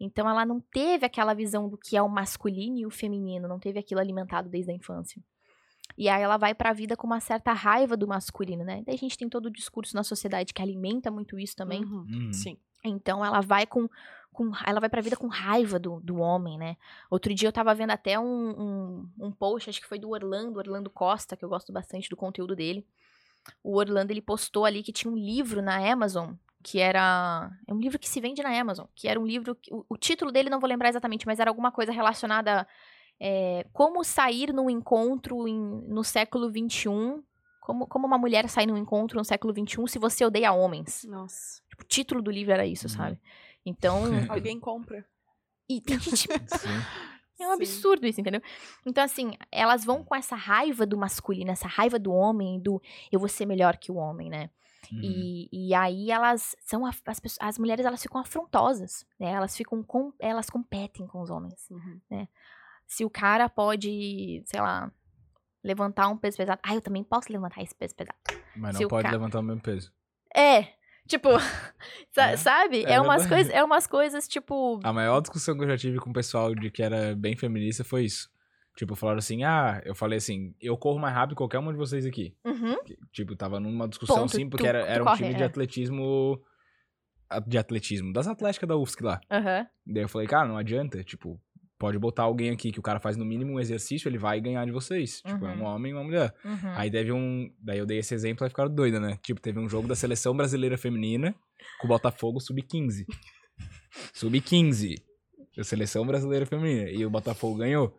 Então 0.00 0.28
ela 0.28 0.46
não 0.46 0.60
teve 0.60 1.04
aquela 1.04 1.34
visão 1.34 1.68
do 1.68 1.76
que 1.76 1.94
é 1.94 2.02
o 2.02 2.08
masculino 2.08 2.78
e 2.78 2.86
o 2.86 2.90
feminino, 2.90 3.46
não 3.46 3.60
teve 3.60 3.78
aquilo 3.78 4.00
alimentado 4.00 4.48
desde 4.48 4.72
a 4.72 4.74
infância. 4.74 5.22
E 5.98 6.08
aí 6.08 6.22
ela 6.22 6.38
vai 6.38 6.54
pra 6.54 6.72
vida 6.72 6.96
com 6.96 7.06
uma 7.06 7.20
certa 7.20 7.52
raiva 7.52 7.96
do 7.96 8.08
masculino, 8.08 8.64
né? 8.64 8.82
Daí 8.86 8.94
a 8.94 8.98
gente 8.98 9.18
tem 9.18 9.28
todo 9.28 9.46
o 9.46 9.50
discurso 9.50 9.94
na 9.94 10.02
sociedade 10.02 10.54
que 10.54 10.62
alimenta 10.62 11.10
muito 11.10 11.38
isso 11.38 11.54
também. 11.54 11.84
Uhum. 11.84 12.06
Uhum. 12.08 12.32
Sim. 12.32 12.56
Então 12.82 13.22
ela 13.22 13.42
vai 13.42 13.66
com, 13.66 13.86
com 14.32 14.50
ela 14.66 14.80
vai 14.80 14.88
pra 14.88 15.02
vida 15.02 15.16
com 15.16 15.26
raiva 15.26 15.78
do, 15.78 16.00
do 16.00 16.16
homem, 16.16 16.56
né? 16.56 16.76
Outro 17.10 17.34
dia 17.34 17.48
eu 17.48 17.52
tava 17.52 17.74
vendo 17.74 17.90
até 17.90 18.18
um, 18.18 18.24
um, 18.24 19.10
um 19.26 19.32
post, 19.32 19.68
acho 19.68 19.80
que 19.80 19.86
foi 19.86 19.98
do 19.98 20.10
Orlando, 20.10 20.58
Orlando 20.58 20.88
Costa, 20.88 21.36
que 21.36 21.44
eu 21.44 21.48
gosto 21.48 21.72
bastante 21.72 22.08
do 22.08 22.16
conteúdo 22.16 22.56
dele. 22.56 22.86
O 23.62 23.76
Orlando 23.76 24.12
ele 24.12 24.22
postou 24.22 24.64
ali 24.64 24.82
que 24.82 24.92
tinha 24.92 25.12
um 25.12 25.16
livro 25.16 25.60
na 25.60 25.76
Amazon 25.92 26.32
que 26.62 26.78
era 26.78 27.50
é 27.66 27.72
um 27.74 27.78
livro 27.78 27.98
que 27.98 28.08
se 28.08 28.20
vende 28.20 28.42
na 28.42 28.58
Amazon, 28.58 28.86
que 28.94 29.08
era 29.08 29.18
um 29.18 29.26
livro 29.26 29.54
que, 29.54 29.72
o, 29.72 29.84
o 29.88 29.96
título 29.96 30.30
dele 30.30 30.50
não 30.50 30.60
vou 30.60 30.68
lembrar 30.68 30.88
exatamente, 30.88 31.26
mas 31.26 31.40
era 31.40 31.50
alguma 31.50 31.70
coisa 31.72 31.92
relacionada 31.92 32.62
a 32.62 32.66
é, 33.22 33.66
como 33.72 34.02
sair 34.02 34.52
num 34.52 34.70
encontro 34.70 35.46
em- 35.46 35.84
no 35.88 36.02
século 36.02 36.48
XXI, 36.50 37.22
como, 37.60 37.86
como 37.86 38.06
uma 38.06 38.16
mulher 38.16 38.48
sair 38.48 38.66
num 38.66 38.76
encontro 38.78 39.18
no 39.18 39.24
século 39.24 39.52
XXI 39.54 39.86
se 39.88 39.98
você 39.98 40.24
odeia 40.24 40.52
homens. 40.52 41.04
Nossa. 41.04 41.60
Tipo, 41.68 41.82
o 41.82 41.86
título 41.86 42.22
do 42.22 42.30
livro 42.30 42.52
era 42.52 42.64
isso, 42.66 42.86
Uhum. 42.86 42.94
sabe? 42.94 43.20
Então, 43.64 44.02
Alguém 44.28 44.58
compra. 44.58 45.04
e 45.68 45.80
tem 45.82 45.98
gente 46.00 46.26
Sim. 46.48 46.68
é 47.38 47.46
um 47.46 47.48
Sim. 47.48 47.52
absurdo 47.56 48.06
isso, 48.06 48.20
entendeu? 48.20 48.40
Então, 48.86 49.04
assim, 49.04 49.32
elas 49.52 49.84
vão 49.84 50.02
com 50.02 50.14
essa 50.14 50.34
raiva 50.34 50.86
do 50.86 50.96
masculino, 50.96 51.50
essa 51.50 51.68
raiva 51.68 51.98
do 51.98 52.12
homem, 52.12 52.58
do 52.58 52.80
eu 53.12 53.18
vou 53.20 53.28
ser 53.28 53.44
melhor 53.44 53.76
que 53.76 53.92
o 53.92 53.96
homem, 53.96 54.30
né? 54.30 54.48
Uhum. 54.92 55.00
E, 55.02 55.48
e 55.68 55.74
aí 55.74 56.10
elas 56.10 56.56
são 56.60 56.84
as, 56.86 57.00
as 57.40 57.58
mulheres 57.58 57.84
elas 57.84 58.02
ficam 58.02 58.20
afrontosas, 58.20 59.06
né? 59.18 59.30
Elas 59.30 59.56
ficam 59.56 59.82
com, 59.82 60.12
elas 60.18 60.48
competem 60.50 61.06
com 61.06 61.20
os 61.20 61.30
homens. 61.30 61.68
Uhum. 61.70 62.00
Se 62.86 63.04
o 63.04 63.10
cara 63.10 63.48
pode, 63.48 64.42
sei 64.46 64.60
lá, 64.60 64.90
levantar 65.62 66.08
um 66.08 66.16
peso 66.16 66.36
pesado, 66.36 66.60
ah, 66.64 66.74
eu 66.74 66.80
também 66.80 67.04
posso 67.04 67.32
levantar 67.32 67.62
esse 67.62 67.74
peso 67.74 67.94
pesado. 67.94 68.18
Mas 68.56 68.76
se 68.76 68.82
não 68.82 68.88
pode 68.88 69.04
ca- 69.04 69.12
levantar 69.12 69.38
o 69.38 69.42
mesmo 69.42 69.62
peso. 69.62 69.92
É, 70.34 70.72
tipo, 71.06 71.28
É, 72.16 72.36
sabe? 72.36 72.84
é 72.84 72.92
É, 72.94 73.00
umas 73.00 73.26
coisas, 73.26 73.52
é 73.52 73.62
umas 73.62 73.86
coisas 73.86 74.26
tipo, 74.26 74.80
A 74.82 74.92
maior 74.92 75.20
discussão 75.20 75.56
que 75.56 75.62
eu 75.64 75.68
já 75.68 75.76
tive 75.78 75.98
com 75.98 76.10
o 76.10 76.12
pessoal 76.12 76.54
de 76.54 76.70
que 76.70 76.82
era 76.82 77.14
bem 77.14 77.36
feminista 77.36 77.84
foi 77.84 78.04
isso. 78.04 78.28
Tipo, 78.80 78.94
falaram 78.96 79.18
assim, 79.18 79.44
ah, 79.44 79.82
eu 79.84 79.94
falei 79.94 80.16
assim, 80.16 80.54
eu 80.58 80.74
corro 80.74 80.98
mais 80.98 81.14
rápido 81.14 81.30
que 81.32 81.36
qualquer 81.36 81.58
um 81.58 81.70
de 81.70 81.76
vocês 81.76 82.06
aqui. 82.06 82.34
uhum, 82.46 82.76
Tipo, 83.12 83.36
tava 83.36 83.60
numa 83.60 83.86
discussão 83.86 84.16
Ponto, 84.20 84.34
assim, 84.34 84.48
porque 84.48 84.64
tu- 84.64 84.68
era, 84.68 84.80
tu 84.86 84.88
era 84.88 85.02
um 85.02 85.06
corre, 85.06 85.18
time 85.18 85.34
de 85.34 85.42
é. 85.42 85.46
atletismo. 85.46 86.40
De 87.46 87.58
atletismo, 87.58 88.10
das 88.10 88.26
atléticas 88.26 88.66
da 88.66 88.76
UFSC 88.78 89.04
lá. 89.04 89.20
aham, 89.30 89.66
Daí 89.86 90.02
eu 90.04 90.08
falei, 90.08 90.26
cara, 90.26 90.48
não 90.48 90.56
adianta, 90.56 91.04
tipo, 91.04 91.38
pode 91.78 91.98
botar 91.98 92.22
alguém 92.22 92.48
aqui 92.52 92.72
que 92.72 92.80
o 92.80 92.82
cara 92.82 92.98
faz 92.98 93.18
no 93.18 93.24
mínimo 93.26 93.52
um 93.52 93.60
exercício, 93.60 94.08
ele 94.08 94.16
vai 94.16 94.40
ganhar 94.40 94.64
de 94.64 94.72
vocês. 94.72 95.20
Tipo, 95.20 95.44
é 95.44 95.50
um 95.50 95.58
Uhum. 95.58 95.64
homem 95.64 95.92
e 95.92 95.94
uma 95.94 96.02
mulher. 96.02 96.34
uhum. 96.42 96.70
Aí 96.74 96.90
teve 96.90 97.12
um. 97.12 97.52
Daí 97.60 97.78
eu 97.78 97.84
dei 97.84 97.98
esse 97.98 98.14
exemplo 98.14 98.46
e 98.46 98.48
ficaram 98.48 98.74
doida, 98.74 98.98
né? 98.98 99.18
Tipo, 99.22 99.42
teve 99.42 99.58
um 99.60 99.68
jogo 99.68 99.86
da 99.86 99.94
seleção 99.94 100.34
brasileira 100.34 100.78
feminina 100.78 101.34
com 101.80 101.86
o 101.86 101.88
Botafogo 101.88 102.40
sub-15. 102.40 103.04
Sub-15. 104.14 104.94
Da 105.56 105.64
seleção 105.64 106.06
brasileira 106.06 106.46
feminina. 106.46 106.88
E 106.90 107.04
o 107.04 107.10
Botafogo 107.10 107.58
ganhou. 107.58 107.94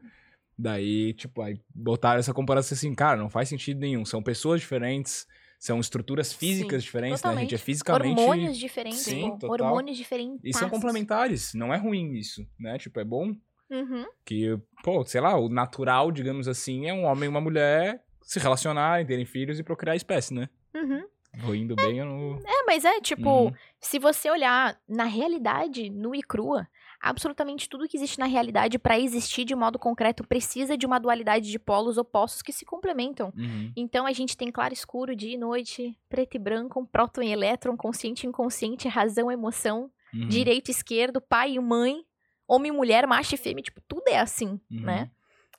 Daí, 0.62 1.14
tipo, 1.14 1.42
aí 1.42 1.60
botaram 1.74 2.20
essa 2.20 2.34
comparação 2.34 2.76
assim, 2.76 2.94
cara, 2.94 3.18
não 3.18 3.30
faz 3.30 3.50
sentido 3.50 3.80
nenhum. 3.80 4.06
São 4.06 4.22
pessoas 4.22 4.62
diferentes, 4.62 5.26
são 5.60 5.80
estruturas 5.80 6.32
físicas 6.32 6.84
Sim, 6.84 6.86
diferentes, 6.86 7.24
né? 7.24 7.30
A 7.30 7.34
gente 7.36 7.56
é 7.56 7.58
totalmente. 7.58 7.66
fisicamente. 7.66 8.20
Hormônios 8.20 8.58
diferentes, 8.58 9.00
Sim, 9.00 9.38
total. 9.40 9.68
hormônios 9.68 9.98
diferentes. 9.98 10.40
E 10.44 10.54
são 10.54 10.70
complementares. 10.70 11.54
Não 11.56 11.74
é 11.74 11.78
ruim 11.78 12.14
isso, 12.14 12.48
né? 12.60 12.78
Tipo, 12.78 13.00
é 13.00 13.04
bom 13.04 13.36
Uhum. 13.72 14.06
que, 14.24 14.56
pô, 14.84 15.04
sei 15.04 15.20
lá, 15.22 15.36
o 15.36 15.50
natural, 15.50 16.12
digamos 16.12 16.48
assim, 16.48 16.88
é 16.88 16.94
um 16.94 17.06
homem 17.06 17.26
e 17.26 17.28
uma 17.30 17.42
mulher 17.42 18.04
se 18.22 18.38
relacionarem, 18.38 19.06
terem 19.06 19.26
filhos 19.26 19.58
e 19.60 19.64
procriar 19.64 19.94
a 19.94 19.98
espécie, 19.98 20.34
né? 20.34 20.48
Uhum. 20.76 21.04
Vou 21.40 21.56
indo 21.56 21.76
bem, 21.78 21.98
eu 22.00 22.06
não. 22.06 22.38
É, 22.46 22.64
mas 22.68 22.84
é 22.86 23.00
tipo, 23.00 23.46
Uhum. 23.46 23.54
se 23.80 23.98
você 23.98 24.30
olhar 24.30 24.78
na 24.88 25.06
realidade, 25.06 25.90
nua 25.90 26.18
e 26.18 26.22
crua, 26.22 26.68
absolutamente 27.02 27.68
tudo 27.68 27.88
que 27.88 27.98
existe 27.98 28.20
na 28.20 28.26
realidade 28.26 28.78
pra 28.78 29.00
existir 29.00 29.44
de 29.46 29.56
modo 29.56 29.80
concreto 29.80 30.26
precisa 30.26 30.78
de 30.78 30.86
uma 30.86 31.00
dualidade 31.00 31.50
de 31.50 31.58
polos 31.60 31.98
opostos 31.98 32.42
que 32.42 32.54
se 32.54 32.64
complementam. 32.66 33.34
Uhum. 33.36 33.72
Então 33.76 34.06
a 34.06 34.12
gente 34.12 34.38
tem 34.38 34.52
claro 34.52 34.74
escuro, 34.74 35.16
dia 35.16 35.34
e 35.34 35.38
noite, 35.38 35.98
preto 36.08 36.36
e 36.36 36.40
branco, 36.40 36.80
um 36.80 36.86
próton 36.86 37.22
e 37.24 37.32
elétron, 37.32 37.76
consciente 37.76 38.26
e 38.26 38.30
inconsciente, 38.30 38.88
razão 38.88 39.32
e 39.32 39.34
emoção, 39.34 39.92
Uhum. 40.14 40.28
direito 40.28 40.68
e 40.68 40.72
esquerdo, 40.72 41.22
pai 41.22 41.54
e 41.54 41.60
mãe, 41.60 42.04
homem 42.48 42.70
e 42.72 42.76
mulher, 42.76 43.08
macho 43.08 43.34
e 43.34 43.38
fêmea, 43.38 43.64
tipo, 43.64 43.82
tudo 43.88 44.04
é 44.08 44.20
assim, 44.20 44.60
Uhum. 44.70 44.82
né? 44.82 45.10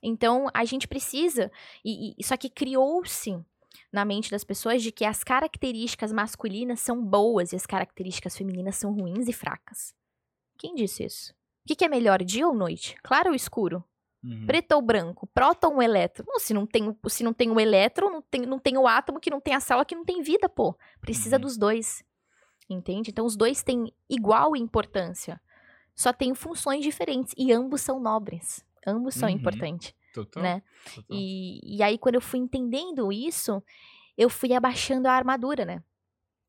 Então 0.02 0.48
a 0.52 0.64
gente 0.64 0.86
precisa, 0.86 1.50
e, 1.84 2.14
e 2.18 2.24
só 2.24 2.36
que 2.36 2.50
criou-se 2.50 3.38
na 3.92 4.04
mente 4.04 4.30
das 4.30 4.44
pessoas 4.44 4.82
de 4.82 4.92
que 4.92 5.04
as 5.04 5.22
características 5.24 6.12
masculinas 6.12 6.80
são 6.80 7.02
boas 7.02 7.52
e 7.52 7.56
as 7.56 7.66
características 7.66 8.36
femininas 8.36 8.76
são 8.76 8.92
ruins 8.92 9.28
e 9.28 9.32
fracas. 9.32 9.94
Quem 10.62 10.74
disse 10.74 11.04
isso? 11.04 11.32
O 11.68 11.74
que, 11.74 11.84
é 11.84 11.88
melhor, 11.88 12.22
dia 12.22 12.46
ou 12.46 12.54
noite? 12.54 12.96
Claro 13.02 13.30
ou 13.30 13.34
escuro? 13.34 13.84
Uhum. 14.24 14.46
Preto 14.46 14.72
ou 14.72 14.80
branco? 14.82 15.28
Próton 15.34 15.74
ou 15.74 15.82
elétron? 15.82 16.24
Não, 16.28 16.38
se 16.38 16.54
não 16.54 16.64
tem, 16.64 16.88
o- 16.88 17.10
se 17.10 17.24
não 17.24 17.32
tem 17.32 17.50
o 17.50 17.58
elétron, 17.58 18.08
não 18.10 18.22
tem, 18.22 18.42
não 18.42 18.58
tem 18.58 18.78
o 18.78 18.86
átomo, 18.86 19.18
que 19.20 19.30
não 19.30 19.40
tem 19.40 19.54
a 19.54 19.60
célula, 19.60 19.84
que 19.84 19.94
não 19.96 20.04
tem 20.04 20.22
vida, 20.22 20.48
pô. 20.48 20.76
Precisa 21.00 21.36
Uhum. 21.36 21.42
dos 21.42 21.56
dois. 21.58 22.04
Entende? 22.70 23.10
Então 23.10 23.26
os 23.26 23.36
dois 23.36 23.62
têm 23.62 23.92
igual 24.08 24.54
importância. 24.56 25.40
Só 25.94 26.12
têm 26.12 26.34
funções 26.34 26.82
diferentes. 26.84 27.34
E 27.36 27.52
ambos 27.52 27.80
são 27.80 27.98
nobres. 28.00 28.64
Ambos 28.86 29.14
são 29.14 29.28
Uhum. 29.28 29.34
importantes, 29.34 29.92
Total. 30.14 30.42
né? 30.42 30.62
total. 30.94 31.04
E, 31.18 31.76
e 31.78 31.82
aí, 31.82 31.98
quando 31.98 32.14
eu 32.16 32.20
fui 32.20 32.38
entendendo 32.38 33.12
isso, 33.12 33.62
eu 34.16 34.28
fui 34.30 34.52
abaixando 34.52 35.06
a 35.06 35.12
armadura, 35.12 35.64
né? 35.64 35.82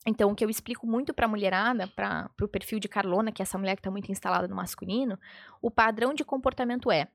Então, 0.05 0.31
o 0.31 0.35
que 0.35 0.43
eu 0.43 0.49
explico 0.49 0.85
muito 0.85 1.13
pra 1.13 1.27
mulherada, 1.27 1.87
para 1.87 2.29
o 2.41 2.47
perfil 2.47 2.79
de 2.79 2.89
Carlona, 2.89 3.31
que 3.31 3.41
é 3.41 3.43
essa 3.43 3.57
mulher 3.57 3.75
que 3.75 3.81
tá 3.81 3.89
muito 3.89 4.11
instalada 4.11 4.47
no 4.47 4.55
masculino, 4.55 5.17
o 5.61 5.71
padrão 5.71 6.13
de 6.13 6.25
comportamento 6.25 6.91
é: 6.91 7.07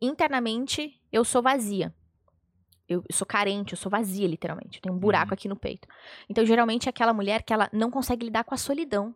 internamente, 0.00 1.00
eu 1.10 1.24
sou 1.24 1.42
vazia. 1.42 1.94
Eu, 2.88 3.02
eu 3.08 3.16
sou 3.16 3.26
carente, 3.26 3.72
eu 3.72 3.78
sou 3.78 3.90
vazia, 3.90 4.28
literalmente. 4.28 4.78
Eu 4.78 4.82
tenho 4.82 4.94
um 4.94 4.98
buraco 4.98 5.30
Uhum. 5.30 5.34
aqui 5.34 5.48
no 5.48 5.56
peito. 5.56 5.88
Então, 6.28 6.44
geralmente, 6.44 6.86
é 6.86 6.90
aquela 6.90 7.12
mulher 7.12 7.42
que 7.42 7.52
ela 7.52 7.68
não 7.72 7.90
consegue 7.90 8.26
lidar 8.26 8.44
com 8.44 8.54
a 8.54 8.58
solidão. 8.58 9.14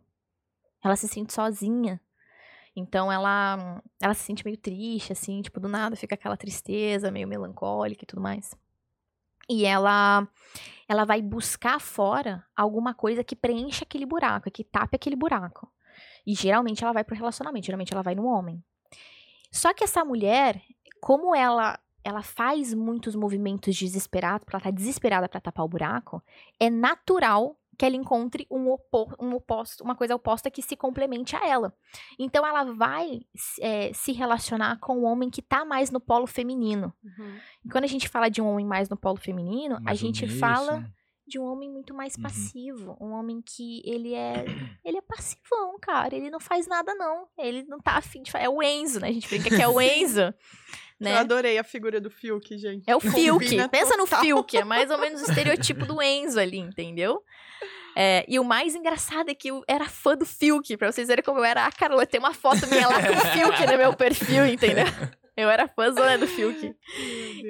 Ela 0.83 0.95
se 0.95 1.07
sente 1.07 1.31
sozinha. 1.31 2.01
Então, 2.75 3.11
ela, 3.11 3.81
ela 4.01 4.13
se 4.13 4.23
sente 4.23 4.43
meio 4.43 4.57
triste, 4.57 5.11
assim, 5.11 5.41
tipo, 5.41 5.59
do 5.59 5.67
nada 5.67 5.95
fica 5.95 6.15
aquela 6.15 6.35
tristeza, 6.35 7.11
meio 7.11 7.27
melancólica 7.27 8.03
e 8.03 8.07
tudo 8.07 8.21
mais. 8.21 8.55
E 9.49 9.65
ela, 9.65 10.27
ela 10.91 11.05
vai 11.05 11.21
buscar 11.21 11.79
fora 11.79 12.45
alguma 12.53 12.93
coisa 12.93 13.23
que 13.23 13.33
preencha 13.33 13.85
aquele 13.85 14.05
buraco, 14.05 14.51
que 14.51 14.61
tape 14.61 14.97
aquele 14.97 15.15
buraco. 15.15 15.71
E 16.27 16.35
geralmente 16.35 16.83
ela 16.83 16.91
vai 16.91 17.01
pro 17.01 17.15
relacionamento, 17.15 17.65
geralmente 17.65 17.93
ela 17.93 18.03
vai 18.03 18.13
no 18.13 18.25
homem. 18.25 18.61
Só 19.49 19.73
que 19.73 19.85
essa 19.85 20.03
mulher, 20.03 20.61
como 20.99 21.33
ela 21.33 21.79
ela 22.03 22.21
faz 22.21 22.73
muitos 22.73 23.15
movimentos 23.15 23.77
desesperados, 23.77 24.43
porque 24.43 24.55
ela 24.55 24.63
tá 24.63 24.71
desesperada 24.71 25.29
para 25.29 25.39
tapar 25.39 25.63
o 25.63 25.69
buraco, 25.69 26.21
é 26.59 26.69
natural 26.69 27.55
que 27.81 27.85
ela 27.87 27.95
encontre 27.95 28.45
um, 28.51 28.69
opo 28.69 29.11
um 29.19 29.33
oposto, 29.33 29.83
uma 29.83 29.95
coisa 29.95 30.13
oposta 30.13 30.51
que 30.51 30.61
se 30.61 30.77
complemente 30.77 31.35
a 31.35 31.47
ela. 31.47 31.73
Então 32.19 32.45
ela 32.45 32.63
vai 32.63 33.21
é, 33.59 33.91
se 33.91 34.11
relacionar 34.11 34.77
com 34.77 34.99
o 34.99 35.01
homem 35.01 35.31
que 35.31 35.41
tá 35.41 35.65
mais 35.65 35.89
no 35.89 35.99
polo 35.99 36.27
feminino. 36.27 36.93
Uhum. 37.03 37.39
E 37.65 37.69
quando 37.69 37.85
a 37.85 37.87
gente 37.87 38.07
fala 38.07 38.29
de 38.29 38.39
um 38.39 38.47
homem 38.47 38.67
mais 38.67 38.87
no 38.87 38.95
polo 38.95 39.17
feminino, 39.17 39.77
a 39.77 39.79
Mais 39.79 39.97
gente 39.97 40.25
omisso. 40.25 40.39
fala 40.39 40.87
de 41.31 41.39
um 41.39 41.43
homem 41.45 41.69
muito 41.69 41.93
mais 41.93 42.15
Uhum. 42.15 42.23
passivo, 42.23 42.41
passivo, 42.91 42.97
um 43.01 43.11
homem 43.13 43.41
que 43.41 43.81
ele 43.85 44.13
é 44.13 44.43
ele 44.85 44.97
é 44.97 45.01
passivão, 45.01 45.77
cara, 45.81 46.15
ele 46.15 46.29
não 46.29 46.39
faz 46.39 46.67
nada 46.67 46.93
não, 46.95 47.25
ele 47.37 47.63
não 47.63 47.79
tá 47.79 47.93
afim 47.97 48.21
de 48.21 48.31
fa- 48.31 48.39
é 48.39 48.49
o 48.49 48.61
Enzo, 48.61 48.99
né? 48.99 49.07
A 49.07 49.11
gente 49.11 49.27
brinca 49.27 49.49
que 49.49 49.61
é 49.61 49.67
o 49.67 49.79
Enzo, 49.79 50.21
Eu 50.21 50.33
né? 50.99 51.17
adorei 51.17 51.57
a 51.57 51.63
figura 51.63 51.99
do 52.01 52.09
Fiuk, 52.11 52.57
gente. 52.57 52.83
É 52.87 52.95
o 52.95 52.99
Fiuk. 52.99 53.45
Combina 53.45 53.67
Pensa 53.69 53.95
no 53.97 54.03
total. 54.05 54.21
Fiuk, 54.21 54.57
é 54.57 54.63
mais 54.63 54.91
ou 54.91 54.97
menos 54.97 55.21
o 55.21 55.25
estereotipo 55.25 55.85
do 55.85 56.01
Enzo 56.01 56.39
ali, 56.39 56.57
entendeu? 56.59 57.23
É, 57.95 58.23
e 58.27 58.39
o 58.39 58.43
mais 58.43 58.73
engraçado 58.75 59.29
é 59.29 59.35
que 59.35 59.49
eu 59.49 59.63
era 59.67 59.85
fã 59.89 60.15
do 60.15 60.25
Fiuk, 60.25 60.77
pra 60.77 60.91
vocês 60.91 61.07
verem 61.07 61.23
como 61.23 61.39
eu 61.39 61.43
era 61.43 61.65
a 61.65 61.71
Carola. 61.71 62.05
Tem 62.05 62.19
uma 62.19 62.33
foto 62.33 62.65
minha 62.67 62.87
lá 62.87 63.01
com 63.05 63.13
o 63.13 63.19
Fiuk 63.31 63.65
no 63.71 63.77
meu 63.77 63.93
perfil, 63.95 64.45
entendeu? 64.45 64.85
Eu 65.35 65.49
era 65.49 65.67
fãzona 65.67 66.17
do 66.17 66.27
Fiuk. 66.27 66.75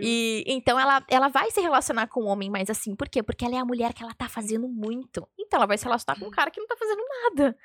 E 0.03 0.43
então 0.47 0.79
ela, 0.79 1.03
ela 1.09 1.27
vai 1.27 1.51
se 1.51 1.59
relacionar 1.59 2.07
com 2.07 2.21
o 2.21 2.25
homem 2.25 2.49
mais 2.49 2.69
assim. 2.69 2.95
Por 2.95 3.09
quê? 3.09 3.21
Porque 3.21 3.43
ela 3.43 3.55
é 3.55 3.57
a 3.59 3.65
mulher 3.65 3.93
que 3.93 4.01
ela 4.01 4.13
tá 4.13 4.27
fazendo 4.27 4.67
muito. 4.67 5.27
Então 5.37 5.57
ela 5.57 5.67
vai 5.67 5.77
se 5.77 5.83
relacionar 5.83 6.17
com 6.17 6.27
um 6.27 6.31
cara 6.31 6.49
que 6.49 6.59
não 6.59 6.67
tá 6.67 6.75
fazendo 6.77 7.01
nada. 7.23 7.57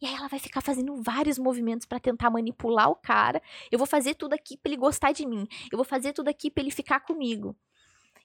E 0.00 0.06
aí 0.06 0.14
ela 0.14 0.26
vai 0.26 0.40
ficar 0.40 0.60
fazendo 0.60 1.00
vários 1.02 1.38
movimentos 1.38 1.86
pra 1.86 2.00
tentar 2.00 2.30
manipular 2.30 2.90
o 2.90 2.96
cara. 2.96 3.40
Eu 3.70 3.78
vou 3.78 3.86
fazer 3.86 4.14
tudo 4.14 4.32
aqui 4.32 4.56
pra 4.56 4.70
ele 4.70 4.80
gostar 4.80 5.12
de 5.12 5.26
mim. 5.26 5.46
Eu 5.70 5.76
vou 5.76 5.84
fazer 5.84 6.12
tudo 6.12 6.28
aqui 6.28 6.50
pra 6.50 6.62
ele 6.62 6.70
ficar 6.70 7.00
comigo. 7.00 7.54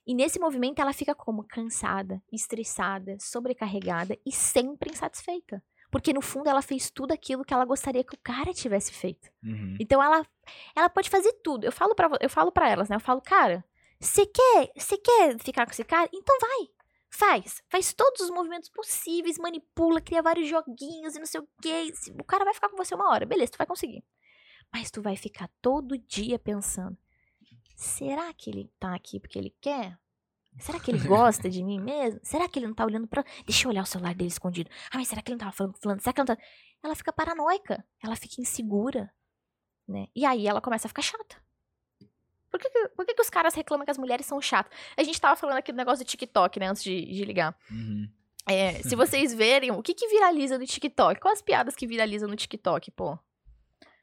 E 0.07 0.15
nesse 0.15 0.39
movimento 0.39 0.79
ela 0.79 0.93
fica 0.93 1.13
como 1.13 1.43
cansada, 1.43 2.21
estressada, 2.31 3.17
sobrecarregada 3.19 4.17
e 4.25 4.31
sempre 4.31 4.89
insatisfeita. 4.89 5.61
Porque 5.91 6.13
no 6.13 6.21
fundo 6.21 6.47
ela 6.47 6.61
fez 6.61 6.91
tudo 6.91 7.11
aquilo 7.11 7.43
que 7.43 7.53
ela 7.53 7.65
gostaria 7.65 8.03
que 8.03 8.13
o 8.13 8.19
cara 8.23 8.53
tivesse 8.53 8.93
feito. 8.93 9.29
Uhum. 9.43 9.75
Então 9.79 10.01
ela, 10.01 10.25
ela 10.75 10.89
pode 10.89 11.09
fazer 11.09 11.33
tudo. 11.43 11.65
Eu 11.65 11.71
falo 11.71 11.95
para 11.95 12.09
eu 12.21 12.29
falo 12.29 12.51
para 12.51 12.69
elas, 12.69 12.89
né? 12.89 12.95
Eu 12.95 12.99
falo, 12.99 13.21
cara, 13.21 13.63
você 13.99 14.25
quer, 14.25 14.71
você 14.77 14.97
quer 14.97 15.37
ficar 15.39 15.65
com 15.65 15.71
esse 15.71 15.83
cara? 15.83 16.09
Então 16.13 16.37
vai. 16.39 16.69
Faz. 17.09 17.61
Faz 17.67 17.91
todos 17.91 18.21
os 18.21 18.29
movimentos 18.29 18.69
possíveis, 18.69 19.39
manipula, 19.39 19.99
cria 19.99 20.21
vários 20.21 20.47
joguinhos 20.47 21.15
e 21.15 21.19
não 21.19 21.25
sei 21.25 21.41
o 21.41 21.47
quê. 21.61 21.91
O 22.19 22.23
cara 22.23 22.45
vai 22.45 22.53
ficar 22.53 22.69
com 22.69 22.77
você 22.77 22.93
uma 22.93 23.09
hora. 23.09 23.25
Beleza, 23.25 23.53
tu 23.53 23.57
vai 23.57 23.67
conseguir. 23.67 24.03
Mas 24.71 24.91
tu 24.91 25.01
vai 25.01 25.17
ficar 25.17 25.49
todo 25.61 25.97
dia 25.97 26.37
pensando: 26.37 26.95
será 27.75 28.31
que 28.33 28.49
ele 28.49 28.71
tá 28.79 28.95
aqui 28.95 29.19
porque 29.19 29.39
ele 29.39 29.55
quer? 29.59 29.97
Será 30.59 30.79
que 30.79 30.91
ele 30.91 30.99
gosta 31.07 31.49
de 31.49 31.63
mim 31.63 31.79
mesmo? 31.79 32.19
Será 32.23 32.47
que 32.47 32.59
ele 32.59 32.67
não 32.67 32.73
tá 32.73 32.85
olhando 32.85 33.07
pra. 33.07 33.23
Deixa 33.45 33.65
eu 33.65 33.71
olhar 33.71 33.83
o 33.83 33.85
celular 33.85 34.13
dele 34.13 34.27
escondido. 34.29 34.69
Ah, 34.91 34.97
mas 34.97 35.07
será 35.07 35.21
que 35.21 35.31
ele 35.31 35.35
não 35.37 35.45
tava 35.45 35.51
falando 35.55 35.73
com 35.73 35.79
fulano? 35.81 36.01
Será 36.01 36.13
que 36.13 36.21
ele 36.21 36.27
não 36.29 36.35
tá. 36.35 36.41
Ela 36.83 36.95
fica 36.95 37.11
paranoica. 37.13 37.83
Ela 38.03 38.15
fica 38.15 38.41
insegura 38.41 39.11
né? 39.87 40.05
E 40.15 40.23
aí 40.23 40.45
ela 40.47 40.61
começa 40.61 40.85
a 40.85 40.89
ficar 40.89 41.01
chata. 41.01 41.35
Por 42.51 42.59
que, 42.59 42.69
que- 42.69 42.89
por 42.89 43.05
que, 43.07 43.13
que 43.15 43.21
os 43.23 43.29
caras 43.29 43.55
reclamam 43.55 43.85
que 43.85 43.89
as 43.91 43.97
mulheres 43.97 44.23
são 44.25 44.39
chatas? 44.39 44.71
A 44.95 45.01
gente 45.01 45.19
tava 45.19 45.35
falando 45.35 45.57
aqui 45.57 45.71
do 45.71 45.75
negócio 45.77 46.05
do 46.05 46.07
TikTok, 46.07 46.59
né, 46.59 46.67
antes 46.67 46.83
de, 46.83 47.05
de 47.05 47.25
ligar. 47.25 47.55
Uhum. 47.71 48.07
É, 48.47 48.73
se 48.83 48.95
vocês 48.95 49.33
verem, 49.33 49.71
o 49.71 49.81
que 49.81 49.95
que 49.95 50.07
viraliza 50.07 50.59
no 50.59 50.65
TikTok? 50.65 51.19
Quais 51.19 51.39
as 51.39 51.41
piadas 51.41 51.75
que 51.75 51.87
viralizam 51.87 52.29
no 52.29 52.35
TikTok, 52.35 52.91
pô? 52.91 53.17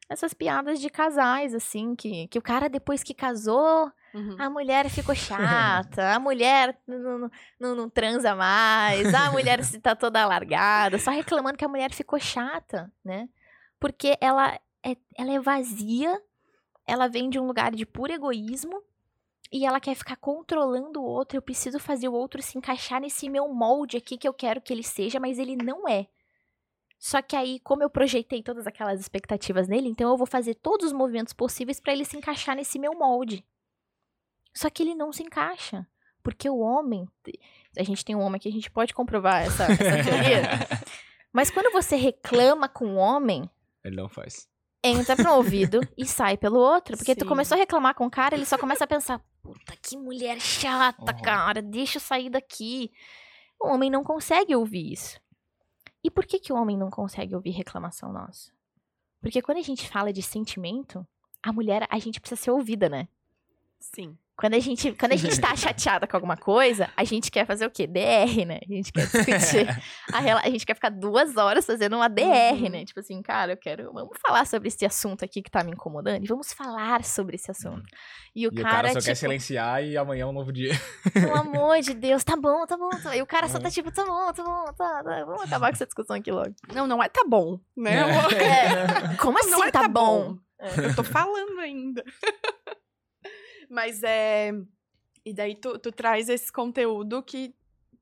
Essas 0.08 0.32
piadas 0.32 0.80
de 0.80 0.88
casais, 0.88 1.54
assim, 1.54 1.94
que, 1.96 2.28
que 2.28 2.38
o 2.38 2.42
cara, 2.42 2.68
depois 2.68 3.02
que 3.02 3.14
casou, 3.14 3.90
Uhum. 4.14 4.36
a 4.38 4.48
mulher 4.48 4.88
ficou 4.88 5.14
chata, 5.94 6.14
a 6.14 6.18
mulher 6.18 6.78
não, 6.86 7.30
não, 7.60 7.74
não, 7.74 7.90
transa 7.90 8.34
mais, 8.34 9.12
a 9.12 9.30
mulher 9.30 9.62
se 9.62 9.78
tá 9.78 9.94
toda 9.94 10.24
largada, 10.24 10.98
só 10.98 11.10
reclamando 11.10 11.58
que 11.58 11.64
a 11.64 11.68
mulher 11.68 11.92
ficou 11.92 12.18
chata, 12.18 12.90
né? 13.04 13.28
Porque 13.78 14.16
ela 14.20 14.58
é, 14.82 14.96
ela 15.16 15.32
é 15.32 15.40
vazia, 15.40 16.18
ela 16.86 17.08
vem 17.08 17.28
de 17.28 17.38
um 17.38 17.46
lugar 17.46 17.72
de 17.72 17.84
puro 17.84 18.12
egoísmo 18.12 18.82
e 19.52 19.66
ela 19.66 19.80
quer 19.80 19.94
ficar 19.94 20.16
controlando 20.16 21.00
o 21.00 21.04
outro. 21.04 21.36
Eu 21.36 21.42
preciso 21.42 21.78
fazer 21.78 22.08
o 22.08 22.14
outro 22.14 22.40
se 22.40 22.56
encaixar 22.56 23.00
nesse 23.00 23.28
meu 23.28 23.48
molde 23.52 23.96
aqui 23.96 24.16
que 24.16 24.26
eu 24.26 24.32
quero 24.32 24.60
que 24.62 24.72
ele 24.72 24.82
seja, 24.82 25.20
mas 25.20 25.38
ele 25.38 25.56
não 25.56 25.86
é. 25.88 26.06
Só 26.98 27.20
que 27.22 27.36
aí, 27.36 27.60
como 27.60 27.82
eu 27.82 27.90
projetei 27.90 28.42
todas 28.42 28.66
aquelas 28.66 28.98
expectativas 29.00 29.68
nele, 29.68 29.88
então 29.88 30.08
eu 30.10 30.16
vou 30.16 30.26
fazer 30.26 30.54
todos 30.54 30.86
os 30.86 30.92
movimentos 30.92 31.32
possíveis 31.34 31.78
pra 31.80 31.92
ele 31.92 32.04
se 32.04 32.16
encaixar 32.16 32.56
nesse 32.56 32.78
meu 32.78 32.94
molde. 32.94 33.44
Só 34.54 34.70
que 34.70 34.82
ele 34.82 34.94
não 34.94 35.12
se 35.12 35.22
encaixa. 35.22 35.86
Porque 36.22 36.48
o 36.48 36.58
homem. 36.58 37.06
A 37.78 37.82
gente 37.84 38.04
tem 38.04 38.16
um 38.16 38.20
homem 38.20 38.36
aqui, 38.38 38.48
a 38.48 38.52
gente 38.52 38.70
pode 38.70 38.92
comprovar 38.94 39.42
essa, 39.42 39.64
essa 39.70 39.80
teoria. 40.10 40.42
Mas 41.32 41.50
quando 41.50 41.70
você 41.70 41.94
reclama 41.96 42.68
com 42.68 42.86
o 42.94 42.96
homem, 42.96 43.48
Ele 43.84 43.94
não 43.96 44.08
faz. 44.08 44.48
entra 44.82 45.14
pro 45.14 45.34
ouvido 45.34 45.80
e 45.96 46.04
sai 46.06 46.36
pelo 46.36 46.58
outro. 46.58 46.96
Porque 46.96 47.14
tu 47.14 47.24
Sim. 47.24 47.28
começou 47.28 47.54
a 47.54 47.58
reclamar 47.58 47.94
com 47.94 48.06
o 48.06 48.10
cara, 48.10 48.34
ele 48.34 48.46
só 48.46 48.56
começa 48.58 48.84
a 48.84 48.88
pensar: 48.88 49.22
puta, 49.42 49.76
que 49.80 49.96
mulher 49.96 50.40
chata, 50.40 51.12
Uhum. 51.14 51.22
cara, 51.22 51.60
deixa 51.62 51.98
eu 51.98 52.02
sair 52.02 52.30
daqui. 52.30 52.90
O 53.60 53.68
homem 53.68 53.90
não 53.90 54.02
consegue 54.02 54.56
ouvir 54.56 54.94
isso. 54.94 55.20
E 56.02 56.10
por 56.10 56.24
que, 56.24 56.38
que 56.38 56.52
o 56.52 56.56
homem 56.56 56.76
não 56.76 56.90
consegue 56.90 57.34
ouvir 57.34 57.50
reclamação 57.50 58.12
nossa? 58.12 58.52
Porque 59.20 59.42
quando 59.42 59.58
a 59.58 59.62
gente 59.62 59.88
fala 59.88 60.12
de 60.12 60.22
sentimento, 60.22 61.06
a 61.42 61.52
mulher, 61.52 61.86
a 61.90 61.98
gente 61.98 62.20
precisa 62.20 62.40
ser 62.40 62.50
ouvida, 62.50 62.88
né? 62.88 63.08
Sim. 63.78 64.16
Quando 64.38 64.52
a 64.52 64.58
gente, 64.58 64.92
quando 64.92 65.12
a 65.12 65.16
gente 65.16 65.40
tá 65.40 65.56
chateada 65.56 66.06
com 66.06 66.14
alguma 66.14 66.36
coisa, 66.36 66.90
a 66.94 67.04
gente 67.04 67.30
quer 67.30 67.46
fazer 67.46 67.64
o 67.64 67.70
quê? 67.70 67.86
DR, 67.86 68.44
né? 68.46 68.58
A 68.68 68.70
gente 68.74 68.92
quer 68.92 69.06
discutir. 69.06 69.66
a, 70.12 70.18
rela- 70.20 70.42
a 70.44 70.50
gente 70.50 70.66
quer 70.66 70.74
ficar 70.74 70.90
duas 70.90 71.38
horas 71.38 71.64
fazendo 71.64 71.96
uma 71.96 72.06
DR, 72.08 72.52
Uhum. 72.62 72.68
né? 72.68 72.84
Tipo 72.84 73.00
assim, 73.00 73.22
cara, 73.22 73.52
eu 73.52 73.56
quero. 73.56 73.90
Vamos 73.94 74.18
falar 74.20 74.46
sobre 74.46 74.68
esse 74.68 74.84
assunto 74.84 75.24
aqui 75.24 75.40
que 75.40 75.50
tá 75.50 75.64
me 75.64 75.70
incomodando 75.72 76.22
e 76.22 76.26
vamos 76.28 76.52
falar 76.52 77.02
sobre 77.02 77.36
esse 77.36 77.50
assunto. 77.50 77.82
E 78.34 78.46
o 78.46 78.50
e 78.52 78.56
cara, 78.56 78.68
o 78.68 78.70
cara 78.70 78.88
só 78.88 78.94
tipo, 78.94 79.04
quer 79.06 79.14
silenciar 79.14 79.82
e 79.82 79.96
amanhã 79.96 80.24
é 80.24 80.26
um 80.26 80.32
novo 80.32 80.52
dia. 80.52 80.72
pelo 81.14 81.34
amor 81.34 81.80
de 81.80 81.94
Deus, 81.94 82.22
tá 82.22 82.36
bom, 82.36 82.66
tá 82.66 82.76
bom. 82.76 82.90
Tá... 82.90 83.16
E 83.16 83.22
o 83.22 83.26
cara 83.26 83.48
só 83.48 83.56
Uhum. 83.56 83.62
tá 83.62 83.70
tipo, 83.70 83.90
tá 83.90 84.04
bom, 84.04 84.32
tá 84.34 84.44
bom, 84.44 84.64
tá, 84.76 85.02
tá. 85.02 85.24
Vamos 85.24 85.44
acabar 85.44 85.68
com 85.68 85.74
essa 85.76 85.86
discussão 85.86 86.14
aqui 86.14 86.30
logo. 86.30 86.54
Não, 86.74 86.86
não 86.86 87.02
é 87.02 87.08
tá 87.08 87.24
bom, 87.26 87.58
né? 87.74 88.02
amor? 88.02 88.32
É. 88.34 89.16
Como 89.16 89.38
assim 89.38 89.50
não 89.50 89.64
é 89.64 89.70
tá, 89.70 89.88
bom? 89.88 90.36
Eu 90.82 90.94
tô 90.94 91.02
falando 91.04 91.58
ainda. 91.60 92.04
Mas 93.68 94.02
é. 94.02 94.52
E 95.24 95.32
daí 95.34 95.56
tu, 95.56 95.78
tu 95.78 95.90
traz 95.90 96.28
esse 96.28 96.52
conteúdo 96.52 97.22
que 97.22 97.54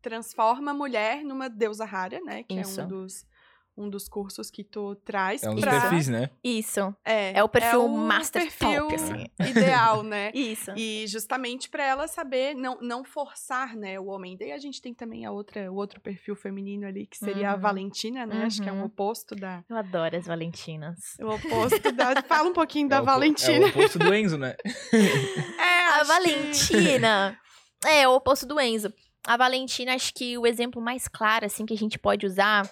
transforma 0.02 0.72
a 0.72 0.74
mulher 0.74 1.24
numa 1.24 1.48
deusa 1.48 1.84
rara, 1.84 2.20
né? 2.20 2.42
Que 2.42 2.60
Isso. 2.60 2.80
é 2.80 2.84
um 2.84 2.88
dos, 2.88 3.26
um 3.76 3.90
dos 3.90 4.08
cursos 4.08 4.50
que 4.50 4.62
tu 4.62 4.94
traz 5.04 5.42
É 5.42 5.50
um 5.50 5.54
dos 5.56 5.64
pra... 5.64 5.80
perfis, 5.80 6.08
né? 6.08 6.30
Isso. 6.44 6.94
É, 7.04 7.38
É 7.38 7.42
o 7.42 7.48
perfil 7.48 7.84
o 7.84 7.98
master 7.98 8.42
perfil 8.42 8.82
top, 8.88 8.94
assim. 8.94 9.26
ideal, 9.50 10.02
né? 10.02 10.30
Isso. 10.34 10.70
E 10.76 11.04
justamente 11.08 11.68
pra 11.68 11.84
ela 11.84 12.06
saber 12.06 12.54
não, 12.54 12.78
não 12.80 13.02
forçar, 13.04 13.74
né, 13.76 13.98
o 13.98 14.06
homem. 14.06 14.36
Daí 14.36 14.52
a 14.52 14.58
gente 14.58 14.80
tem 14.80 14.94
também 14.94 15.24
a 15.26 15.32
outra, 15.32 15.72
o 15.72 15.74
outro 15.74 16.00
perfil 16.00 16.36
feminino 16.36 16.86
ali, 16.86 17.06
que 17.06 17.16
seria 17.18 17.50
a 17.50 17.54
Uhum. 17.54 17.60
Valentina, 17.60 18.24
né? 18.26 18.44
Acho 18.44 18.62
que 18.62 18.68
é 18.68 18.72
um 18.72 18.78
Uhum. 18.78 18.84
oposto 18.84 19.34
da. 19.34 19.64
Eu 19.68 19.76
adoro 19.76 20.16
as 20.16 20.26
Valentinas. 20.26 20.98
O 21.20 21.28
oposto 21.34 21.90
da. 21.92 22.22
Fala 22.22 22.48
um 22.48 22.52
pouquinho 22.52 22.86
É 22.86 22.90
da 22.90 23.00
o 23.00 23.04
po- 23.04 23.10
É 23.10 23.12
Valentina. 23.14 23.66
o 23.66 23.68
oposto 23.70 23.98
do 23.98 24.14
Enzo, 24.14 24.38
né? 24.38 24.54
É, 25.58 25.80
A 25.84 25.96
acho 25.96 26.00
que- 26.00 26.06
Valentina 26.06 27.38
é 27.86 28.08
o 28.08 28.12
oposto 28.14 28.46
do 28.46 28.58
Enzo. 28.60 28.92
A 29.26 29.36
Valentina, 29.36 29.94
acho 29.94 30.12
que 30.14 30.36
o 30.36 30.46
exemplo 30.46 30.80
mais 30.82 31.08
claro, 31.08 31.46
assim, 31.46 31.64
que 31.64 31.72
a 31.74 31.76
gente 31.78 31.98
pode 31.98 32.26
usar 32.26 32.68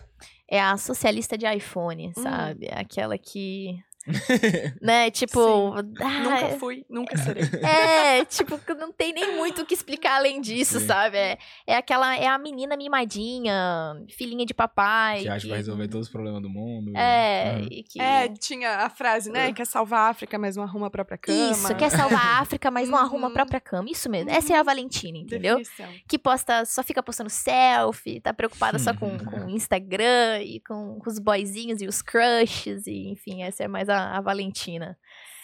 é 0.49 0.61
a 0.61 0.77
socialista 0.77 1.37
de 1.39 1.47
iPhone, 1.47 2.09
Hum. 2.17 2.23
sabe? 2.23 2.69
Aquela 2.71 3.17
que. 3.17 3.77
né? 4.81 5.11
Tipo. 5.11 5.73
ah, 5.75 5.83
Nunca 5.83 6.59
fui, 6.59 6.85
nunca 6.89 7.17
serei. 7.19 7.43
É, 7.63 8.25
tipo, 8.25 8.59
que 8.59 8.75
não 8.75 8.93
tem 8.93 9.13
nem 9.13 9.37
muito 9.37 9.63
o 9.63 9.67
que 9.67 9.75
explicar 9.75 10.17
além 10.17 10.41
disso, 10.41 10.81
Sim. 10.81 10.87
sabe? 10.87 11.17
É, 11.17 11.39
é 11.67 11.77
aquela. 11.77 12.17
É 12.17 12.27
a 12.27 12.39
menina 12.39 12.77
mimadinha, 12.77 13.95
filhinha 14.11 14.45
de 14.45 14.55
papai. 14.55 15.23
Que 15.23 15.29
acha 15.29 15.37
que 15.39 15.43
que- 15.43 15.49
vai 15.49 15.59
resolver 15.59 15.89
todos 15.89 16.07
os 16.07 16.13
problemas 16.13 16.43
do 16.43 16.49
mundo. 16.49 16.93
É, 16.97 17.57
Uhum. 17.61 17.69
e 17.71 17.83
que. 17.83 18.01
É, 18.01 18.29
tinha 18.29 18.79
a 18.79 18.91
frase, 18.91 19.31
né? 19.31 19.53
Quer 19.53 19.67
salvar 19.67 20.07
a 20.07 20.09
África, 20.11 20.39
mas 20.39 20.57
não 20.57 20.63
arruma 20.65 20.87
a 20.87 20.91
própria 20.91 21.19
cama. 21.19 21.51
Isso, 21.53 21.75
quer 21.77 21.91
salvar 21.91 22.21
a 22.25 22.41
África, 22.41 22.71
mas 22.71 22.89
não 22.89 22.99
arruma 22.99 23.27
a 23.27 23.29
Uhum. 23.29 23.35
própria 23.35 23.61
cama. 23.61 23.89
Isso 23.91 24.09
mesmo. 24.11 24.31
Essa 24.31 24.55
é 24.55 24.57
a 24.57 24.63
Valentina, 24.63 25.19
entendeu? 25.19 25.59
Definição. 25.59 25.89
que 26.09 26.19
posta, 26.19 26.65
só 26.65 26.83
fica 26.83 27.03
postando 27.03 27.31
selfie, 27.31 28.21
tá 28.21 28.33
preocupada 28.33 28.79
só 28.79 28.95
com, 28.95 29.17
com 29.19 29.47
o 29.47 29.51
Instagram 29.51 30.43
e 30.43 30.61
com, 30.61 30.99
com 30.99 31.11
os 31.11 31.19
boyzinhos 31.19 31.81
e 31.81 31.87
os 31.87 32.03
crushes, 32.03 32.87
e 32.87 33.09
enfim, 33.11 33.43
essa 33.43 33.65
é 33.65 33.69
mais 33.69 33.89
a, 33.89 33.92
a 33.93 34.21
Valentina. 34.21 34.99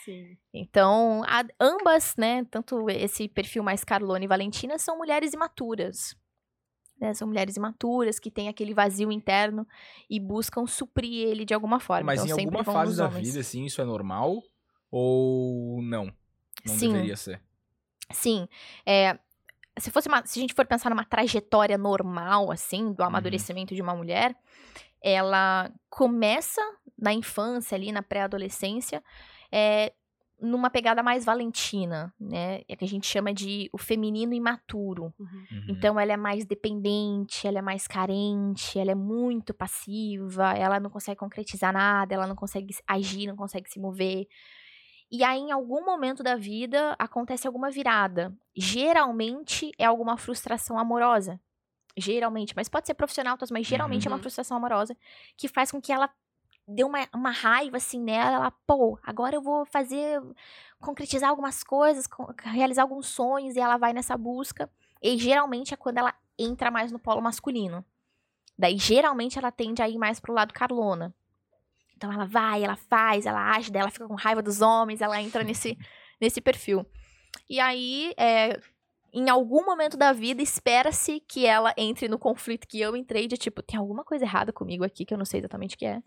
Sim. 0.05 0.37
Então, 0.55 1.23
a- 1.27 1.45
ambas, 1.61 2.15
né, 2.17 2.45
tanto 2.51 2.89
esse 2.91 3.29
perfil 3.29 3.63
mais 3.63 3.85
Carlone 3.85 4.25
e 4.25 4.29
Valentina, 4.29 4.79
são 4.79 4.97
mulheres 4.99 5.33
imaturas. 5.33 6.17
né, 7.01 7.15
São 7.15 7.29
mulheres 7.29 7.57
imaturas 7.57 8.19
que 8.19 8.29
têm 8.31 8.49
aquele 8.49 8.75
vazio 8.75 9.13
interno 9.13 9.65
e 10.11 10.19
buscam 10.19 10.67
suprir 10.67 11.29
ele 11.29 11.45
de 11.45 11.55
alguma 11.55 11.79
forma. 11.79 12.07
Mas 12.07 12.25
então, 12.25 12.37
em 12.39 12.45
alguma 12.45 12.65
fase 12.65 12.97
da 12.97 13.07
homens. 13.07 13.29
vida, 13.29 13.41
assim, 13.41 13.65
isso 13.65 13.81
é 13.81 13.85
normal? 13.85 14.43
Ou 14.91 15.81
não? 15.83 16.07
Não 16.65 16.75
Sim. 16.77 16.89
deveria 16.89 17.17
ser. 17.17 17.41
Sim. 18.11 18.49
É, 18.85 19.17
se, 19.81 19.91
fosse 19.91 20.09
uma- 20.09 20.25
se 20.27 20.39
a 20.39 20.43
gente 20.43 20.55
for 20.55 20.67
pensar 20.67 20.91
numa 20.91 21.05
trajetória 21.05 21.77
normal, 21.79 22.51
assim, 22.51 22.85
Uhum. 22.87 22.93
do 22.93 23.03
amadurecimento 23.03 23.75
de 23.75 23.83
uma 23.83 23.95
mulher, 23.95 24.35
ela 25.03 25.71
começa 25.89 26.61
na 26.97 27.13
infância, 27.13 27.77
ali, 27.77 27.93
na 27.93 28.03
pré-adolescência, 28.03 29.03
é, 29.53 29.93
numa 30.41 30.71
pegada 30.71 31.03
mais 31.03 31.25
valentina, 31.25 32.13
né? 32.21 32.63
É 32.69 32.77
que 32.77 32.85
a 32.85 32.89
gente 32.89 33.07
chama 33.07 33.33
de 33.35 33.69
o 33.73 33.79
feminino 33.79 34.33
imaturo. 34.33 35.13
Uhum. 35.19 35.47
Uhum. 35.51 35.65
Então 35.69 35.99
ela 35.99 36.13
é 36.13 36.17
mais 36.17 36.45
dependente, 36.45 37.47
ela 37.47 37.59
é 37.59 37.63
mais 37.63 37.87
carente, 37.89 38.79
ela 38.79 38.93
é 38.93 38.95
muito 38.95 39.53
passiva, 39.53 40.53
ela 40.53 40.79
não 40.79 40.91
consegue 40.91 41.19
concretizar 41.19 41.73
nada, 41.73 42.15
ela 42.15 42.27
não 42.27 42.37
consegue 42.37 42.73
agir, 42.87 43.27
não 43.27 43.35
consegue 43.37 43.69
se 43.69 43.81
mover. 43.81 44.27
E 45.11 45.25
aí, 45.25 45.39
em 45.39 45.51
algum 45.53 45.85
momento 45.85 46.23
da 46.23 46.37
vida, 46.37 46.95
acontece 46.99 47.47
alguma 47.47 47.71
virada. 47.71 48.33
Geralmente 48.55 49.73
é 49.79 49.85
alguma 49.87 50.17
frustração 50.19 50.79
amorosa. 50.79 51.41
Geralmente, 51.97 52.55
mas 52.57 52.69
pode 52.69 52.87
ser 52.87 52.95
profissional, 52.95 53.37
mas 53.51 53.67
geralmente 53.67 54.07
é 54.07 54.11
uma 54.11 54.17
Uhum. 54.17 54.23
frustração 54.23 54.57
amorosa 54.57 54.97
que 55.37 55.49
faz 55.49 55.71
com 55.73 55.81
que 55.81 55.93
ela 55.93 56.11
dê 56.67 56.85
uma, 56.85 57.09
uma 57.15 57.31
raiva 57.31 57.79
assim 57.79 58.01
nela. 58.01 58.37
Ela, 58.37 58.51
pô, 58.67 58.99
agora 59.03 59.35
eu 59.37 59.43
vou 59.43 59.65
fazer, 59.67 60.21
concretizar 60.81 61.31
algumas 61.31 61.65
coisas, 61.65 62.07
co- 62.07 62.33
realizar 62.45 62.83
alguns 62.83 63.09
sonhos, 63.09 63.57
e 63.57 63.61
ela 63.61 63.77
vai 63.79 63.93
nessa 63.93 64.17
busca. 64.17 64.71
E 65.03 65.19
geralmente 65.19 65.75
é 65.75 65.77
quando 65.77 65.99
ela 65.99 66.15
entra 66.39 66.71
mais 66.71 66.93
no 66.93 66.99
polo 66.99 67.23
masculino. 67.23 67.85
Daí, 68.59 68.77
geralmente, 68.79 69.39
ela 69.39 69.53
tende 69.53 69.83
a 69.83 69.89
ir 69.89 69.99
mais 69.99 70.21
pro 70.21 70.33
lado 70.35 70.53
Carlona. 70.53 71.15
Então, 71.99 72.13
ela 72.13 72.27
vai, 72.27 72.63
ela 72.63 72.77
faz, 72.77 73.27
ela 73.27 73.57
age, 73.57 73.73
ela 73.75 73.91
fica 73.91 74.07
com 74.07 74.15
raiva 74.15 74.41
dos 74.41 74.61
homens, 74.61 75.01
ela 75.01 75.21
entra 75.21 75.43
nesse, 75.43 75.77
nesse 76.21 76.41
perfil. 76.41 76.87
E 77.51 77.59
aí, 77.59 78.15
é, 78.17 78.57
em 79.13 79.29
algum 79.29 79.65
momento 79.67 79.97
da 79.97 80.13
vida, 80.13 80.41
espera-se 80.41 81.19
que 81.21 81.45
ela 81.45 81.75
entre 81.77 82.07
no 82.07 82.19
conflito 82.19 82.69
que 82.69 82.81
eu 82.81 82.95
entrei, 82.95 83.27
de 83.27 83.37
tipo, 83.37 83.61
tem 83.63 83.79
alguma 83.79 84.05
coisa 84.05 84.25
errada 84.25 84.53
comigo 84.53 84.85
aqui 84.85 85.05
que 85.05 85.13
eu 85.13 85.19
não 85.19 85.25
sei 85.25 85.41
exatamente 85.41 85.75
o 85.75 85.79
que 85.79 85.87
é. 85.87 86.01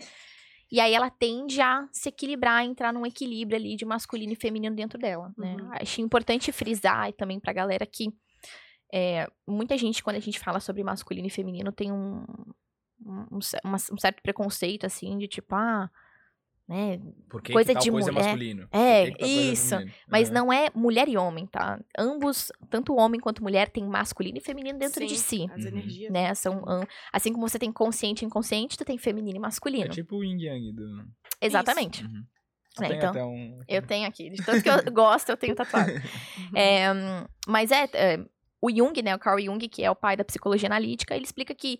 E 0.71 0.80
aí 0.80 0.93
ela 0.93 1.10
tende 1.10 1.60
a 1.60 1.86
se 1.91 2.08
equilibrar, 2.08 2.63
entrar 2.63 2.93
num 2.93 3.06
equilíbrio 3.06 3.58
ali 3.58 3.75
de 3.75 3.84
masculino 3.84 4.32
e 4.32 4.38
feminino 4.38 4.73
dentro 4.73 4.97
dela, 4.97 5.34
né? 5.38 5.58
Uhum. 5.60 5.69
Acho 5.73 5.99
importante 5.99 6.54
frisar 6.54 7.10
e 7.10 7.13
também 7.13 7.38
pra 7.38 7.51
galera 7.51 7.86
que 7.86 8.08
é, 8.93 9.27
muita 9.45 9.77
gente, 9.77 10.01
quando 10.01 10.15
a 10.15 10.21
gente 10.21 10.39
fala 10.39 10.62
sobre 10.62 10.84
masculino 10.84 11.27
e 11.27 11.30
feminino, 11.30 11.73
tem 11.73 11.91
um, 11.91 12.25
um, 13.05 13.37
um 13.37 13.39
uma- 13.63 13.77
um 13.91 13.97
certo 13.97 14.21
preconceito, 14.21 14.85
assim, 14.85 15.17
de 15.17 15.27
tipo, 15.27 15.53
ah, 15.55 15.89
né? 16.67 17.01
Por 17.29 17.41
que, 17.41 17.51
coisa 17.51 17.69
que 17.69 17.73
tal 17.73 17.83
de 17.83 17.91
coisa 17.91 18.09
é 18.09 18.11
mulher. 18.13 18.23
masculino? 18.25 18.67
É, 18.71 19.11
coisa 19.11 19.17
é 19.19 19.27
isso. 19.27 19.75
Mas 20.09 20.29
Uhum. 20.29 20.33
não 20.35 20.53
é 20.53 20.69
mulher 20.73 21.09
e 21.09 21.17
homem, 21.17 21.45
tá? 21.45 21.79
Ambos, 21.97 22.51
tanto 22.69 22.95
homem 22.95 23.19
quanto 23.19 23.43
mulher, 23.43 23.69
tem 23.69 23.83
masculino 23.83 24.37
e 24.37 24.41
feminino 24.41 24.79
dentro 24.79 25.05
de 25.05 25.17
Sim, 25.17 25.47
si. 25.47 25.53
As 25.53 25.63
Uhum. 25.63 25.67
energias. 25.69 26.11
Né? 26.11 26.33
São, 26.33 26.63
am- 26.67 26.87
assim 27.11 27.33
como 27.33 27.47
você 27.49 27.59
tem 27.59 27.71
consciente 27.73 28.23
e 28.23 28.25
inconsciente, 28.25 28.77
tu 28.77 28.85
tem 28.85 28.97
feminino 28.97 29.35
e 29.35 29.37
É 29.37 29.41
masculino. 29.41 29.89
tipo 29.89 30.15
o 30.17 30.23
yin 30.23 30.39
yang 30.39 30.71
do... 30.71 31.05
Exatamente. 31.41 32.05
Uhum. 32.05 32.23
É, 32.79 32.87
Tem 32.87 32.97
então, 32.97 33.29
um... 33.33 33.59
Eu 33.67 33.81
tenho 33.81 34.07
aqui. 34.07 34.29
De 34.29 34.41
tanto 34.45 34.63
que 34.63 34.69
eu 34.69 34.75
gosto, 34.93 35.27
eu 35.29 35.35
tenho 35.35 35.53
tatuado. 35.53 35.91
É, 36.55 36.85
mas 37.45 37.69
é, 37.69 37.83
é, 37.93 38.25
o 38.61 38.71
Jung, 38.71 38.93
né, 39.01 39.13
o 39.13 39.19
Carl 39.19 39.39
Jung, 39.41 39.67
que 39.67 39.83
é 39.83 39.91
o 39.91 39.95
pai 39.95 40.15
da 40.15 40.23
psicologia 40.23 40.69
analítica, 40.69 41.13
ele 41.13 41.25
explica 41.25 41.53
que 41.53 41.79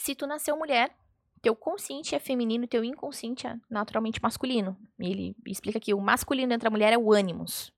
se 0.00 0.14
tu 0.14 0.26
nasceu 0.26 0.56
mulher, 0.56 0.90
teu 1.42 1.54
consciente 1.54 2.14
é 2.14 2.18
feminino, 2.18 2.66
teu 2.66 2.82
inconsciente 2.82 3.46
é 3.46 3.54
naturalmente 3.68 4.18
masculino. 4.22 4.74
Ele 4.98 5.36
explica 5.46 5.78
que 5.78 5.92
o 5.92 6.00
masculino 6.00 6.48
dentro 6.48 6.64
da 6.64 6.70
mulher 6.70 6.90
é 6.90 6.96
o 6.96 7.12
ânimos. 7.12 7.70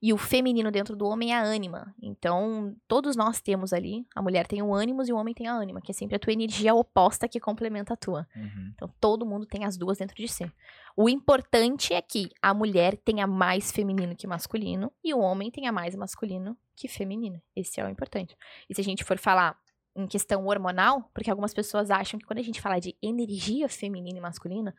E 0.00 0.12
o 0.12 0.16
feminino 0.16 0.70
dentro 0.70 0.94
do 0.94 1.04
homem 1.06 1.32
é 1.32 1.36
a 1.36 1.42
ânima. 1.42 1.92
Então, 2.00 2.74
todos 2.86 3.16
nós 3.16 3.40
temos 3.40 3.72
ali, 3.72 4.06
a 4.14 4.22
mulher 4.22 4.46
tem 4.46 4.62
o 4.62 4.72
ânimos 4.72 5.08
e 5.08 5.12
o 5.12 5.16
homem 5.16 5.34
tem 5.34 5.48
a 5.48 5.52
ânima, 5.52 5.80
que 5.82 5.90
é 5.90 5.94
sempre 5.94 6.14
a 6.14 6.18
tua 6.20 6.32
energia 6.32 6.72
oposta 6.72 7.28
que 7.28 7.40
complementa 7.40 7.94
a 7.94 7.96
tua. 7.96 8.28
Uhum. 8.34 8.72
Então, 8.72 8.88
todo 9.00 9.26
mundo 9.26 9.44
tem 9.44 9.64
as 9.64 9.76
duas 9.76 9.98
dentro 9.98 10.16
de 10.16 10.28
si. 10.28 10.50
O 10.96 11.08
importante 11.08 11.92
é 11.92 12.00
que 12.00 12.30
a 12.40 12.54
mulher 12.54 12.96
tenha 12.96 13.26
mais 13.26 13.72
feminino 13.72 14.14
que 14.14 14.26
masculino 14.26 14.92
e 15.02 15.12
o 15.12 15.18
homem 15.18 15.50
tenha 15.50 15.72
mais 15.72 15.96
masculino 15.96 16.56
que 16.76 16.86
feminino. 16.86 17.42
Esse 17.56 17.80
é 17.80 17.84
o 17.84 17.90
importante. 17.90 18.36
E 18.68 18.74
se 18.74 18.80
a 18.80 18.84
gente 18.84 19.02
for 19.02 19.18
falar 19.18 19.58
em 19.96 20.06
questão 20.06 20.46
hormonal, 20.46 21.10
porque 21.14 21.30
algumas 21.30 21.52
pessoas 21.54 21.90
acham 21.90 22.18
que 22.18 22.26
quando 22.26 22.38
a 22.38 22.42
gente 22.42 22.60
fala 22.60 22.78
de 22.78 22.96
energia 23.02 23.68
feminina 23.68 24.18
e 24.18 24.20
masculina, 24.20 24.74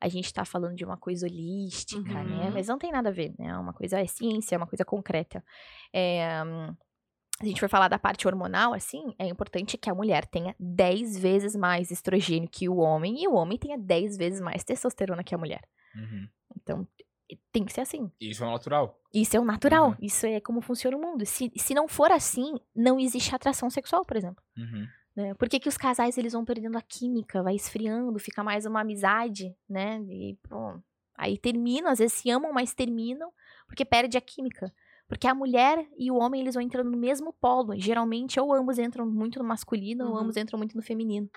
a 0.00 0.08
gente 0.08 0.32
tá 0.32 0.44
falando 0.44 0.74
de 0.74 0.84
uma 0.84 0.96
coisa 0.96 1.26
holística, 1.26 2.00
Uhum. 2.00 2.24
né? 2.38 2.50
Mas 2.52 2.68
não 2.68 2.78
tem 2.78 2.90
nada 2.90 3.10
a 3.10 3.12
ver, 3.12 3.34
né? 3.38 3.56
Uma 3.58 3.72
coisa 3.72 4.00
é 4.00 4.06
ciência, 4.06 4.54
é 4.54 4.58
uma 4.58 4.66
coisa 4.66 4.84
concreta. 4.84 5.44
É, 5.92 6.42
se 7.38 7.44
a 7.44 7.46
gente 7.46 7.60
for 7.60 7.68
falar 7.68 7.88
da 7.88 7.98
parte 7.98 8.26
hormonal, 8.26 8.72
assim, 8.74 9.14
é 9.18 9.26
importante 9.26 9.76
que 9.78 9.90
a 9.90 9.94
mulher 9.94 10.26
tenha 10.26 10.54
10 10.58 11.18
vezes 11.18 11.54
mais 11.56 11.90
estrogênio 11.90 12.48
que 12.48 12.68
o 12.68 12.76
homem 12.76 13.22
e 13.22 13.28
o 13.28 13.34
homem 13.34 13.58
tenha 13.58 13.78
10 13.78 14.16
vezes 14.16 14.40
mais 14.40 14.62
testosterona 14.64 15.24
que 15.24 15.34
a 15.34 15.38
mulher. 15.38 15.62
Uhum. 15.94 16.28
Então, 16.56 16.88
tem 17.52 17.64
que 17.64 17.72
ser 17.72 17.82
assim. 17.82 18.10
Isso 18.20 18.42
é 18.44 18.46
natural. 18.46 18.98
Isso 19.12 19.36
é 19.36 19.40
o 19.40 19.44
natural. 19.44 19.90
Uhum. 19.90 19.96
Isso 20.00 20.26
é 20.26 20.40
como 20.40 20.60
funciona 20.60 20.96
o 20.96 21.00
mundo. 21.00 21.24
Se, 21.26 21.50
se 21.56 21.74
não 21.74 21.86
for 21.88 22.10
assim, 22.10 22.54
não 22.74 22.98
existe 22.98 23.34
atração 23.34 23.68
sexual, 23.70 24.04
por 24.04 24.16
exemplo. 24.16 24.42
Uhum. 24.56 24.86
né? 25.16 25.34
Por 25.34 25.48
que, 25.48 25.58
que 25.60 25.68
os 25.68 25.76
casais 25.76 26.16
eles 26.16 26.32
vão 26.32 26.44
perdendo 26.44 26.76
a 26.78 26.82
química, 26.82 27.42
vai 27.42 27.54
esfriando, 27.54 28.18
fica 28.18 28.42
mais 28.44 28.64
uma 28.66 28.80
amizade, 28.80 29.54
né? 29.68 30.00
E, 30.08 30.38
pô, 30.48 30.80
aí 31.16 31.36
terminam, 31.38 31.90
às 31.90 31.98
vezes 31.98 32.14
se 32.14 32.30
amam, 32.30 32.52
mas 32.52 32.72
terminam 32.74 33.32
porque 33.66 33.84
perde 33.84 34.16
a 34.16 34.20
química. 34.20 34.72
Porque 35.08 35.26
a 35.26 35.34
mulher 35.34 35.84
e 35.98 36.08
o 36.10 36.16
homem 36.16 36.40
eles 36.40 36.54
vão 36.54 36.62
entrando 36.62 36.88
no 36.90 36.96
mesmo 36.96 37.32
polo. 37.32 37.74
Geralmente, 37.76 38.38
ou 38.38 38.54
ambos 38.54 38.78
entram 38.78 39.04
muito 39.04 39.40
no 39.40 39.44
masculino, 39.44 40.04
ou 40.06 40.12
Uhum. 40.12 40.18
ambos 40.18 40.36
entram 40.36 40.56
muito 40.56 40.76
no 40.76 40.82
feminino. 40.82 41.28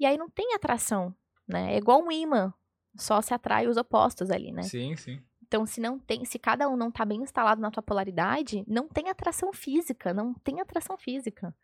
E 0.00 0.04
aí 0.04 0.18
não 0.18 0.28
tem 0.28 0.52
atração, 0.52 1.14
né? 1.46 1.74
É 1.74 1.78
igual 1.78 2.02
um 2.02 2.10
imã. 2.10 2.52
Só 2.96 3.20
se 3.22 3.32
atrai 3.32 3.66
os 3.68 3.76
opostos 3.76 4.30
ali, 4.30 4.50
né? 4.52 4.62
Sim, 4.62 4.96
sim. 4.96 5.20
Então, 5.54 5.64
se 5.64 5.80
não 5.80 6.00
tem, 6.00 6.24
se 6.24 6.36
cada 6.36 6.68
um 6.68 6.76
não 6.76 6.90
tá 6.90 7.04
bem 7.04 7.22
instalado 7.22 7.60
na 7.60 7.70
tua 7.70 7.80
polaridade, 7.80 8.64
não 8.66 8.88
tem 8.88 9.08
atração 9.08 9.52
física, 9.52 10.12
não 10.12 10.34
tem 10.34 10.60
atração 10.60 10.98
física. 10.98 11.54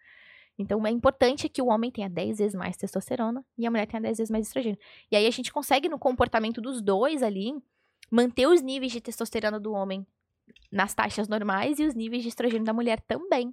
Então, 0.57 0.87
é 0.87 0.91
importante 0.91 1.49
que 1.49 1.61
o 1.61 1.67
homem 1.67 1.91
tenha 1.91 2.09
10 2.09 2.39
vezes 2.39 2.55
mais 2.55 2.77
testosterona 2.77 3.45
e 3.59 3.67
a 3.67 3.71
mulher 3.71 3.87
tenha 3.89 4.01
10 4.01 4.19
vezes 4.19 4.31
mais 4.31 4.47
estrogênio. 4.47 4.79
E 5.11 5.17
aí 5.17 5.27
a 5.27 5.31
gente 5.33 5.53
consegue, 5.53 5.89
no 5.89 5.99
comportamento 5.99 6.61
dos 6.61 6.81
dois 6.81 7.21
ali, 7.21 7.53
manter 8.09 8.47
os 8.47 8.63
níveis 8.63 8.93
de 8.93 9.01
testosterona 9.01 9.59
do 9.59 9.73
homem 9.73 10.07
nas 10.71 10.95
taxas 10.95 11.27
normais 11.27 11.81
e 11.81 11.85
os 11.85 11.93
níveis 11.97 12.23
de 12.23 12.29
estrogênio 12.29 12.65
da 12.65 12.73
mulher 12.73 13.01
também. 13.01 13.53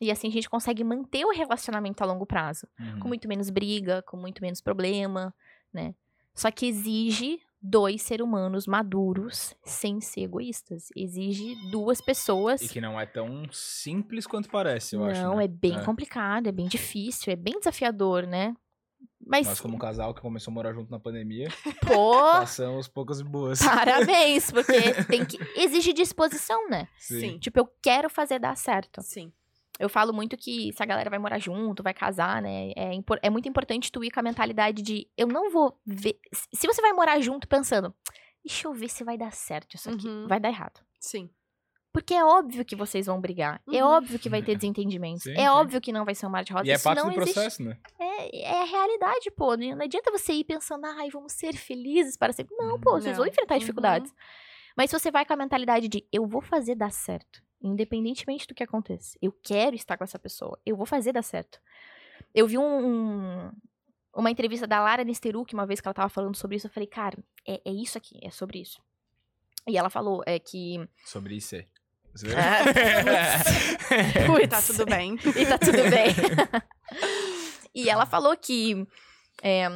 E 0.00 0.10
assim 0.10 0.26
a 0.26 0.32
gente 0.32 0.50
consegue 0.50 0.82
manter 0.82 1.24
o 1.24 1.30
relacionamento 1.30 2.02
a 2.02 2.06
longo 2.06 2.26
prazo 2.26 2.66
Uhum. 2.80 2.98
com 2.98 3.06
muito 3.06 3.28
menos 3.28 3.48
briga, 3.48 4.02
com 4.02 4.16
muito 4.16 4.42
menos 4.42 4.60
problema, 4.60 5.32
né? 5.72 5.94
Só 6.34 6.50
que 6.50 6.66
exige 6.66 7.40
dois 7.60 8.02
seres 8.02 8.24
humanos 8.24 8.66
maduros 8.66 9.54
sem 9.64 10.00
ser 10.00 10.22
egoístas. 10.22 10.88
Exige 10.96 11.54
duas 11.70 12.00
pessoas. 12.00 12.62
E 12.62 12.68
que 12.68 12.80
não 12.80 12.98
é 13.00 13.06
tão 13.06 13.44
simples 13.52 14.26
quanto 14.26 14.48
parece, 14.48 14.96
eu 14.96 15.04
acho. 15.04 15.20
Não, 15.20 15.36
né? 15.36 15.44
é 15.44 15.48
bem 15.48 15.82
complicado, 15.84 16.48
é 16.48 16.52
bem 16.52 16.66
difícil, 16.66 17.32
é 17.32 17.36
bem 17.36 17.58
desafiador, 17.58 18.26
né? 18.26 18.54
Mas, 19.24 19.46
Nós, 19.46 19.60
como 19.60 19.78
casal 19.78 20.14
que 20.14 20.22
começou 20.22 20.50
a 20.50 20.54
morar 20.54 20.72
junto 20.72 20.90
na 20.90 20.98
pandemia, 20.98 21.48
pô, 21.86 22.14
passamos 22.32 22.88
poucas 22.88 23.20
e 23.20 23.24
boas. 23.24 23.58
parabéns, 23.60 24.50
porque 24.50 24.72
tem 25.04 25.24
que 25.24 25.38
exige 25.54 25.92
disposição, 25.92 26.68
né? 26.70 26.88
Sim. 26.96 27.38
Tipo, 27.38 27.58
eu 27.60 27.68
quero 27.82 28.08
fazer 28.08 28.38
dar 28.38 28.56
certo. 28.56 29.02
Sim. 29.02 29.30
Eu 29.78 29.88
falo 29.88 30.12
muito 30.12 30.36
que 30.36 30.72
se 30.72 30.82
a 30.82 30.86
galera 30.86 31.08
vai 31.08 31.18
morar 31.18 31.38
junto, 31.38 31.82
vai 31.82 31.94
casar, 31.94 32.42
né? 32.42 32.70
É, 32.76 32.90
é 33.22 33.30
muito 33.30 33.48
importante 33.48 33.92
tu 33.92 34.02
ir 34.02 34.10
com 34.10 34.20
a 34.20 34.22
mentalidade 34.22 34.82
de 34.82 35.08
eu 35.16 35.26
não 35.28 35.50
vou 35.50 35.78
ver. 35.86 36.18
Se 36.52 36.66
você 36.66 36.82
vai 36.82 36.92
morar 36.92 37.20
junto 37.20 37.46
pensando, 37.46 37.94
deixa 38.44 38.66
eu 38.66 38.72
ver 38.74 38.88
se 38.88 39.04
vai 39.04 39.16
dar 39.16 39.32
certo 39.32 39.76
isso 39.76 39.88
aqui. 39.88 40.08
Uhum. 40.08 40.26
Vai 40.26 40.40
dar 40.40 40.48
errado. 40.48 40.80
Sim. 40.98 41.30
Porque 41.92 42.12
é 42.12 42.22
óbvio 42.24 42.64
que 42.64 42.76
vocês 42.76 43.06
vão 43.06 43.20
brigar. 43.20 43.62
É 43.72 43.82
Uhum. 43.84 43.90
óbvio 43.92 44.18
que 44.18 44.28
vai 44.28 44.42
ter 44.42 44.54
desentendimentos. 44.58 45.22
Sim, 45.22 45.32
é 45.32 45.36
sim. 45.42 45.48
óbvio 45.48 45.80
que 45.80 45.90
não 45.92 46.04
vai 46.04 46.14
ser 46.14 46.26
um 46.26 46.30
mar 46.30 46.44
de 46.44 46.52
rosas. 46.52 46.68
E 46.68 46.70
é 46.70 46.74
Isso 46.74 46.84
parte 46.84 46.98
não 46.98 47.06
do 47.10 47.12
existe. 47.20 47.34
processo, 47.34 47.62
né? 47.62 47.78
É, 47.98 48.42
é 48.42 48.60
a 48.60 48.64
realidade, 48.64 49.30
pô. 49.30 49.56
Não 49.56 49.76
não 49.76 49.84
adianta 49.84 50.10
você 50.10 50.32
ir 50.34 50.44
pensando, 50.44 50.84
ai, 50.86 51.08
vamos 51.10 51.32
ser 51.32 51.54
felizes 51.56 52.16
para 52.16 52.32
sempre. 52.32 52.54
Não, 52.56 52.78
pô, 52.80 52.92
vocês 53.00 53.16
vão 53.16 53.24
Não. 53.24 53.30
enfrentar 53.32 53.54
Uhum. 53.54 53.60
dificuldades. 53.60 54.12
Mas 54.76 54.90
se 54.90 54.98
você 54.98 55.10
vai 55.10 55.24
com 55.24 55.32
a 55.32 55.36
mentalidade 55.36 55.88
de 55.88 56.06
eu 56.12 56.26
vou 56.26 56.40
fazer 56.42 56.74
dar 56.74 56.90
certo, 56.92 57.42
independentemente 57.62 58.46
do 58.46 58.54
que 58.54 58.62
aconteça, 58.62 59.16
eu 59.20 59.32
quero 59.42 59.74
estar 59.76 59.96
com 59.96 60.04
essa 60.04 60.18
pessoa, 60.18 60.58
eu 60.64 60.76
vou 60.76 60.86
fazer 60.86 61.12
dar 61.12 61.22
certo. 61.22 61.60
Eu 62.34 62.46
vi 62.46 62.58
um, 62.58 62.62
um- 62.86 63.52
uma 64.14 64.30
entrevista 64.30 64.66
da 64.66 64.80
Lara 64.80 65.04
Nesteruk 65.04 65.52
uma 65.54 65.66
vez 65.66 65.80
que 65.80 65.88
ela 65.88 65.94
tava 65.94 66.08
falando 66.08 66.36
sobre 66.36 66.56
isso, 66.56 66.66
eu 66.66 66.70
falei, 66.70 66.86
cara, 66.86 67.16
é, 67.46 67.60
é 67.64 67.70
isso 67.72 67.96
aqui, 67.98 68.18
é 68.22 68.30
sobre 68.30 68.60
isso. 68.60 68.80
E 69.66 69.76
ela 69.76 69.90
falou 69.90 70.22
é 70.26 70.38
que. 70.38 70.76
Sobre 71.04 71.36
isso. 71.36 71.54
é. 71.56 71.66
Tá 74.48 74.62
tudo 74.62 74.86
bem. 74.86 75.14
e 75.36 75.46
tá 75.46 75.58
tudo 75.58 75.82
bem. 75.90 76.14
e 77.74 77.88
ela 77.90 78.06
falou 78.06 78.36
que. 78.36 78.86
É, 79.42 79.68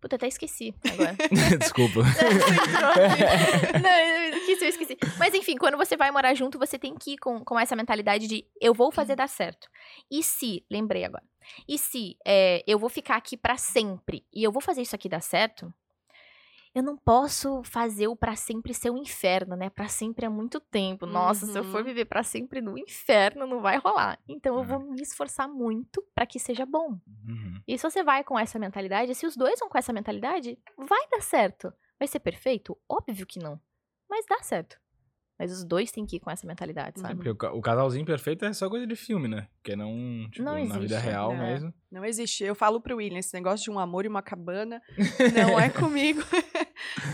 puta, 0.00 0.16
até 0.16 0.26
esqueci 0.26 0.74
agora. 0.92 1.16
Desculpa. 1.58 2.00
Não, 3.82 3.90
eu 3.90 4.38
esqueci, 4.38 4.64
eu 4.64 4.68
esqueci. 4.68 4.98
Mas 5.18 5.34
enfim, 5.34 5.56
quando 5.56 5.76
você 5.76 5.96
vai 5.96 6.10
morar 6.10 6.34
junto, 6.34 6.58
você 6.58 6.78
tem 6.78 6.94
que 6.94 7.12
ir 7.12 7.18
com, 7.18 7.44
com 7.44 7.58
essa 7.58 7.76
mentalidade 7.76 8.26
de 8.26 8.44
eu 8.60 8.74
vou 8.74 8.90
fazer 8.90 9.16
dar 9.16 9.28
certo. 9.28 9.68
E 10.10 10.22
se, 10.22 10.64
lembrei 10.70 11.04
agora, 11.04 11.24
e 11.66 11.78
se 11.78 12.16
é, 12.26 12.62
eu 12.66 12.78
vou 12.78 12.88
ficar 12.88 13.16
aqui 13.16 13.36
pra 13.36 13.56
sempre 13.56 14.24
e 14.32 14.42
eu 14.42 14.52
vou 14.52 14.60
fazer 14.60 14.82
isso 14.82 14.94
aqui 14.94 15.08
dar 15.08 15.22
certo, 15.22 15.72
eu 16.74 16.82
não 16.82 16.96
posso 16.96 17.62
fazer 17.64 18.08
o 18.08 18.16
pra 18.16 18.36
sempre 18.36 18.72
ser 18.74 18.90
um 18.90 18.96
inferno, 18.98 19.56
né? 19.56 19.70
Pra 19.70 19.88
sempre 19.88 20.26
é 20.26 20.28
muito 20.28 20.60
tempo. 20.60 21.06
Nossa, 21.06 21.46
se 21.46 21.58
eu 21.58 21.64
for 21.64 21.78
Uhum. 21.80 21.84
viver 21.84 22.04
pra 22.04 22.22
sempre 22.22 22.60
no 22.60 22.76
inferno, 22.78 23.46
não 23.46 23.60
vai 23.60 23.78
rolar. 23.78 24.18
Então 24.28 24.54
eu 24.56 24.62
É. 24.62 24.66
vou 24.66 24.80
me 24.80 25.02
esforçar 25.02 25.48
muito 25.48 26.02
pra 26.14 26.26
que 26.26 26.38
seja 26.38 26.64
bom. 26.66 26.98
Uhum. 27.06 27.60
E 27.66 27.76
se 27.78 27.82
você 27.90 28.02
vai 28.02 28.22
com 28.24 28.38
essa 28.38 28.58
mentalidade, 28.58 29.14
se 29.14 29.26
os 29.26 29.36
dois 29.36 29.58
vão 29.60 29.68
com 29.68 29.78
essa 29.78 29.92
mentalidade, 29.92 30.58
vai 30.76 31.08
dar 31.10 31.20
certo. 31.22 31.72
Vai 31.98 32.06
ser 32.08 32.20
perfeito? 32.20 32.78
Óbvio 32.88 33.26
que 33.26 33.38
não. 33.38 33.60
Mas 34.08 34.24
dá 34.26 34.38
certo. 34.42 34.78
Mas 35.38 35.52
os 35.52 35.62
dois 35.64 35.92
têm 35.92 36.04
que 36.04 36.16
ir 36.16 36.20
com 36.20 36.30
essa 36.30 36.46
mentalidade, 36.46 36.98
É 36.98 37.00
sabe? 37.00 37.14
porque 37.22 37.46
o, 37.46 37.56
o 37.58 37.60
casalzinho 37.62 38.04
perfeito 38.04 38.44
é 38.44 38.52
só 38.52 38.68
coisa 38.68 38.86
de 38.86 38.96
filme, 38.96 39.28
né? 39.28 39.46
Porque 39.62 39.76
não, 39.76 40.28
tipo, 40.30 40.42
Não 40.44 40.64
na 40.64 40.78
vida 40.78 40.96
existe, 40.96 41.04
real 41.08 41.32
né? 41.32 41.52
mesmo. 41.52 41.74
Não 41.90 42.04
existe. 42.04 42.42
Eu 42.44 42.54
falo 42.54 42.80
pro 42.80 42.96
William, 42.96 43.18
esse 43.18 43.32
negócio 43.34 43.62
de 43.64 43.70
um 43.70 43.78
amor 43.78 44.04
e 44.04 44.08
uma 44.08 44.20
cabana 44.22 44.82
não 45.34 45.58
é 45.58 45.68
comigo. 45.70 46.20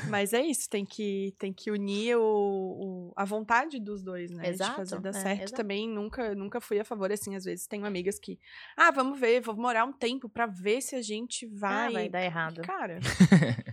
Mas 0.09 0.33
é 0.33 0.43
isso, 0.43 0.69
tem 0.69 0.85
que, 0.85 1.35
tem 1.39 1.53
que 1.53 1.71
unir 1.71 2.17
o, 2.17 2.23
o- 2.23 3.12
a 3.17 3.25
vontade 3.25 3.81
dos 3.81 4.03
dois, 4.03 4.31
né? 4.31 4.49
Exato, 4.49 4.71
De 4.73 4.77
fazer 4.77 5.01
dar 5.01 5.09
é, 5.11 5.12
certo. 5.12 5.43
exato. 5.43 5.57
Também 5.57 5.89
nunca, 5.89 6.35
nunca 6.35 6.61
fui 6.61 6.79
a 6.79 6.85
favor, 6.85 7.11
assim, 7.12 7.35
às 7.37 7.45
vezes 7.45 7.67
tenho 7.67 7.85
amigas 7.87 8.19
que, 8.19 8.39
ah, 8.77 8.91
vamos 8.91 9.19
ver, 9.19 9.41
vou 9.41 9.57
morar 9.57 9.85
um 9.85 9.93
tempo 9.93 10.29
pra 10.29 10.47
ver 10.47 10.81
se 10.81 10.95
a 10.95 11.03
gente 11.03 11.47
vai. 11.47 11.89
Ah, 11.89 11.91
vai 11.93 12.09
dar 12.09 12.23
errado. 12.25 12.62
Cara, 12.62 12.99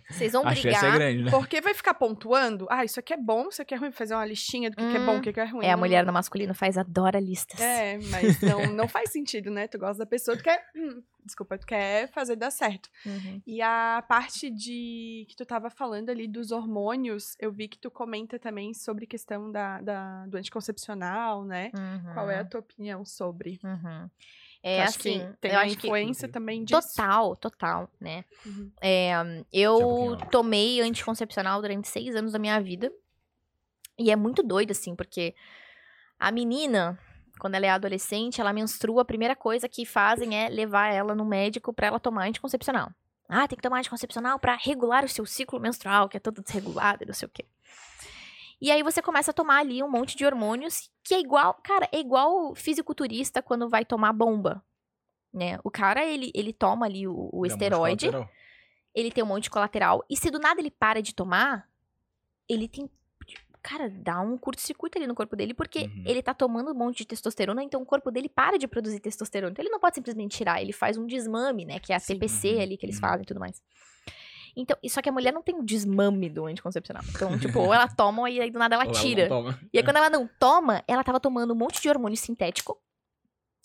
Vocês 0.10 0.32
vão 0.34 0.44
é 0.48 0.50
brigar. 0.54 0.94
grande, 0.94 1.24
né? 1.24 1.32
porque 1.32 1.62
vai 1.62 1.74
ficar 1.74 1.94
pontuando? 1.94 2.68
Ah, 2.70 2.84
isso 2.86 3.00
aqui 3.00 3.14
é 3.14 3.18
bom, 3.18 3.48
isso 3.50 3.62
aqui 3.62 3.74
é 3.74 3.78
ruim, 3.78 3.92
fazer 3.92 4.14
uma 4.14 4.26
listinha 4.26 4.70
do 4.70 4.76
que, 4.78 4.88
que 4.89 4.98
é 4.98 5.00
bom, 5.00 5.16
Hum, 5.16 5.20
o 5.20 5.22
que, 5.22 5.34
que 5.34 5.39
é 5.39 5.46
ruim. 5.46 5.66
É, 5.66 5.72
a 5.72 5.78
mulher 5.78 6.06
no 6.06 6.14
masculino 6.14 6.54
faz, 6.54 6.78
adora 6.78 7.20
listas. 7.20 7.60
É, 7.60 7.98
mas 8.10 8.39
não, 8.42 8.74
não 8.74 8.88
faz 8.88 9.12
sentido, 9.12 9.50
né? 9.52 9.68
Tu 9.68 9.78
gosta 9.78 10.00
da 10.00 10.06
pessoa, 10.06 10.38
tu 10.38 10.44
quer. 10.44 10.64
hum, 10.76 11.02
desculpa, 11.26 11.57
tu 11.57 11.65
quer 11.65 12.07
fazer 12.09 12.36
dar 12.36 12.51
certo. 12.51 12.89
Uhum. 13.05 13.41
E 13.45 13.61
a 13.61 14.03
parte 14.07 14.49
de 14.49 15.26
que 15.30 15.36
tu 15.36 15.45
tava 15.45 15.69
falando 15.69 16.09
ali 16.09 16.28
dos 16.28 16.51
hormônios, 16.51 17.36
eu 17.39 17.51
vi 17.51 17.67
que 17.67 17.78
tu 17.78 17.89
comenta 17.91 18.38
também 18.39 18.74
sobre 18.74 19.05
questão 19.05 19.51
da, 19.51 19.82
da- 19.82 20.26
do 20.28 20.38
anticoncepcional, 20.38 21.43
né? 21.43 21.72
Qual 22.13 22.30
é 22.30 22.39
a 22.39 22.45
tua 22.45 22.59
opinião 22.59 23.05
sobre? 23.05 23.59
Uhum. 23.63 24.09
É 24.63 24.84
acha 24.84 24.89
assim, 24.99 25.19
que 25.32 25.38
tem 25.39 25.51
eu 25.51 25.57
acho 25.59 25.78
que 25.78 25.88
influência 25.88 26.28
também 26.28 26.63
disso? 26.63 26.95
Total, 26.95 27.36
total, 27.36 27.89
né? 27.99 28.24
Uhum. 28.45 28.72
É, 28.80 29.11
eu 29.51 30.15
tomei 30.30 30.82
anticoncepcional 30.82 31.59
durante 31.61 31.88
seis 31.88 32.15
anos 32.15 32.34
da 32.34 32.39
minha 32.39 32.59
vida. 32.61 32.91
E 33.97 34.11
é 34.11 34.15
muito 34.15 34.41
doido, 34.43 34.72
assim, 34.72 34.95
porque 34.95 35.34
a 36.19 36.32
menina, 36.32 36.97
quando 37.42 37.56
ela 37.56 37.66
é 37.66 37.70
adolescente, 37.70 38.39
ela 38.39 38.54
menstrua, 38.54 39.02
a 39.02 39.06
primeira 39.06 39.36
coisa 39.36 39.68
que 39.68 39.84
fazem 39.84 40.38
é 40.38 40.48
levar 40.48 40.94
ela 40.94 41.16
no 41.16 41.26
médico 41.26 41.74
pra 41.74 41.88
ela 41.88 42.00
tomar 42.00 42.28
anticoncepcional. 42.28 42.92
Ah, 43.28 43.48
tem 43.48 43.56
que 43.56 43.64
tomar 43.64 43.80
anticoncepcional 43.80 44.38
pra 44.38 44.56
regular 44.56 45.04
o 45.04 45.10
seu 45.10 45.26
ciclo 45.26 45.60
menstrual, 45.60 46.08
que 46.08 46.18
é 46.18 46.20
todo 46.20 46.44
desregulado 46.44 47.04
e 47.04 47.08
não 47.08 47.16
sei 47.16 47.26
o 47.26 47.32
quê. 47.34 47.44
E 48.62 48.70
aí 48.70 48.84
você 48.84 49.02
começa 49.02 49.32
a 49.32 49.34
tomar 49.34 49.58
ali 49.58 49.82
um 49.82 49.89
monte 49.89 50.16
de 50.16 50.24
hormônios 50.24 50.92
que 51.04 51.16
é 51.16 51.20
igual, 51.20 51.56
cara, 51.64 51.89
é 51.92 52.00
igual 52.00 52.52
o 52.52 52.54
fisiculturista 52.54 53.42
quando 53.42 53.68
vai 53.68 53.84
tomar 53.84 54.14
bomba, 54.14 54.64
né? 55.34 55.58
O 55.64 55.72
cara, 55.72 56.06
ele, 56.06 56.32
ele 56.36 56.54
toma 56.54 56.86
ali 56.86 57.08
o, 57.08 57.28
o 57.34 57.39
um 57.39 57.42
de 57.42 57.48
esteroide, 57.48 58.06
colateral. 58.06 58.32
ele 58.94 59.12
tem 59.12 59.24
um 59.24 59.28
monte 59.28 59.46
de 59.46 59.50
colateral. 59.50 60.06
E 60.08 60.16
se 60.16 60.30
do 60.30 60.38
nada 60.38 60.62
ele 60.62 60.70
para 60.70 61.02
de 61.02 61.16
tomar, 61.16 61.68
ele 62.48 62.68
tem. 62.68 62.88
Cara, 63.64 63.89
dá 63.89 64.20
um 64.22 64.38
curto-circuito 64.38 64.97
ali 64.97 65.05
no 65.05 65.14
corpo 65.14 65.36
dele, 65.36 65.53
porque 65.53 65.82
Uhum. 65.84 66.03
ele 66.05 66.22
tá 66.24 66.34
tomando 66.34 66.72
um 66.72 66.74
monte 66.74 66.97
de 66.99 67.05
testosterona, 67.05 67.62
então 67.64 67.82
o 67.82 67.86
corpo 67.86 68.09
dele 68.09 68.28
para 68.28 68.57
de 68.57 68.68
produzir 68.68 68.99
testosterona. 68.99 69.51
Então 69.51 69.62
ele 69.64 69.70
não 69.72 69.80
pode 69.80 69.95
simplesmente 69.95 70.36
tirar, 70.38 70.62
ele 70.62 70.74
faz 70.74 70.97
um 70.97 71.05
desmame, 71.05 71.66
né? 71.66 71.80
Que 71.80 71.93
é 71.93 71.95
a 71.95 71.99
Sim. 71.99 72.14
TPC 72.16 72.55
Uhum, 72.55 72.62
ali 72.62 72.78
que 72.78 72.86
eles 72.86 72.95
uhum. 72.95 73.01
fazem 73.01 73.22
e 73.24 73.26
tudo 73.26 73.39
mais. 73.39 73.62
Então, 74.55 74.76
só 74.89 75.01
que 75.01 75.07
a 75.07 75.12
mulher 75.12 75.32
não 75.32 75.41
tem 75.41 75.55
o 75.55 75.64
desmame 75.64 76.30
do 76.30 76.45
anticoncepcional. 76.45 77.03
Então, 77.09 77.38
tipo, 77.39 77.59
ou 77.62 77.74
ela 77.74 77.88
toma 77.88 78.30
e 78.30 78.41
aí 78.41 78.51
do 78.51 78.59
nada 78.59 78.76
ela 78.76 78.86
Ou 78.86 78.91
tira. 78.91 79.28
toma. 79.30 79.57
E 79.72 79.78
aí, 79.78 79.84
quando 79.84 79.95
ela 79.97 80.09
não 80.09 80.28
toma, 80.39 80.84
ela 80.88 81.03
tava 81.03 81.20
tomando 81.20 81.53
um 81.53 81.55
monte 81.55 81.82
de 81.82 81.88
hormônio 81.88 82.18
sintético. 82.18 82.78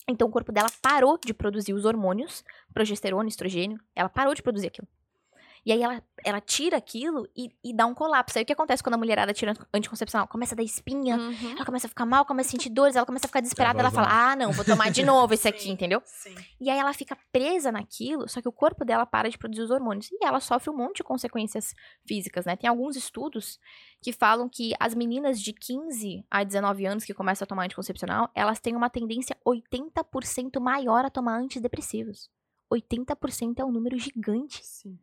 Então, 0.08 0.28
o 0.28 0.30
corpo 0.30 0.52
dela 0.52 0.68
parou 0.80 1.18
de 1.18 1.34
produzir 1.34 1.72
os 1.72 1.84
hormônios, 1.84 2.44
progesterona, 2.72 3.28
estrogênio. 3.28 3.80
Ela 3.96 4.08
parou 4.08 4.32
de 4.34 4.42
produzir 4.42 4.68
aquilo. 4.68 4.86
E 5.66 5.72
aí, 5.72 5.82
ela, 5.82 6.00
ela 6.24 6.40
tira 6.40 6.76
aquilo 6.76 7.28
e, 7.36 7.50
e 7.64 7.74
dá 7.74 7.86
um 7.86 7.92
colapso. 7.92 8.38
Aí, 8.38 8.44
o 8.44 8.46
que 8.46 8.52
acontece 8.52 8.84
quando 8.84 8.94
a 8.94 8.98
mulherada 8.98 9.34
tira 9.34 9.52
anticoncepcional? 9.74 10.28
Começa 10.28 10.54
a 10.54 10.56
dar 10.56 10.62
espinha, 10.62 11.16
Uhum. 11.16 11.50
ela 11.56 11.64
começa 11.66 11.88
a 11.88 11.88
ficar 11.88 12.06
mal, 12.06 12.24
começa 12.24 12.50
a 12.50 12.52
sentir 12.52 12.68
dores, 12.70 12.94
ela 12.94 13.04
começa 13.04 13.26
a 13.26 13.28
ficar 13.28 13.40
desesperada. 13.40 13.80
Ela 13.80 13.90
vazando. 13.90 14.08
fala, 14.08 14.30
ah, 14.32 14.36
não, 14.36 14.52
vou 14.52 14.64
tomar 14.64 14.92
de 14.92 15.04
novo 15.04 15.34
esse 15.34 15.48
aqui, 15.48 15.62
Sim. 15.64 15.70
entendeu? 15.72 16.00
Sim. 16.04 16.36
E 16.60 16.70
aí 16.70 16.78
ela 16.78 16.92
fica 16.92 17.18
presa 17.32 17.72
naquilo, 17.72 18.28
só 18.28 18.40
que 18.40 18.46
o 18.48 18.52
corpo 18.52 18.84
dela 18.84 19.04
para 19.04 19.28
de 19.28 19.36
produzir 19.36 19.62
os 19.62 19.70
hormônios. 19.72 20.08
E 20.12 20.24
ela 20.24 20.38
sofre 20.38 20.70
um 20.70 20.76
monte 20.76 20.98
de 20.98 21.02
consequências 21.02 21.74
físicas, 22.06 22.44
né? 22.46 22.54
Tem 22.54 22.70
alguns 22.70 22.94
estudos 22.94 23.58
que 24.00 24.12
falam 24.12 24.48
que 24.48 24.72
as 24.78 24.94
meninas 24.94 25.40
de 25.40 25.52
15 25.52 26.24
a 26.30 26.44
19 26.44 26.86
anos 26.86 27.04
que 27.04 27.12
começam 27.12 27.44
a 27.44 27.48
tomar 27.48 27.64
anticoncepcional, 27.64 28.30
elas 28.36 28.60
têm 28.60 28.76
uma 28.76 28.88
tendência 28.88 29.36
80% 29.44 30.60
maior 30.60 31.04
a 31.04 31.10
tomar 31.10 31.38
antidepressivos. 31.38 32.30
80% 32.72 33.58
é 33.58 33.64
um 33.64 33.72
número 33.72 33.98
gigante, 33.98 34.64
Sim. 34.64 34.96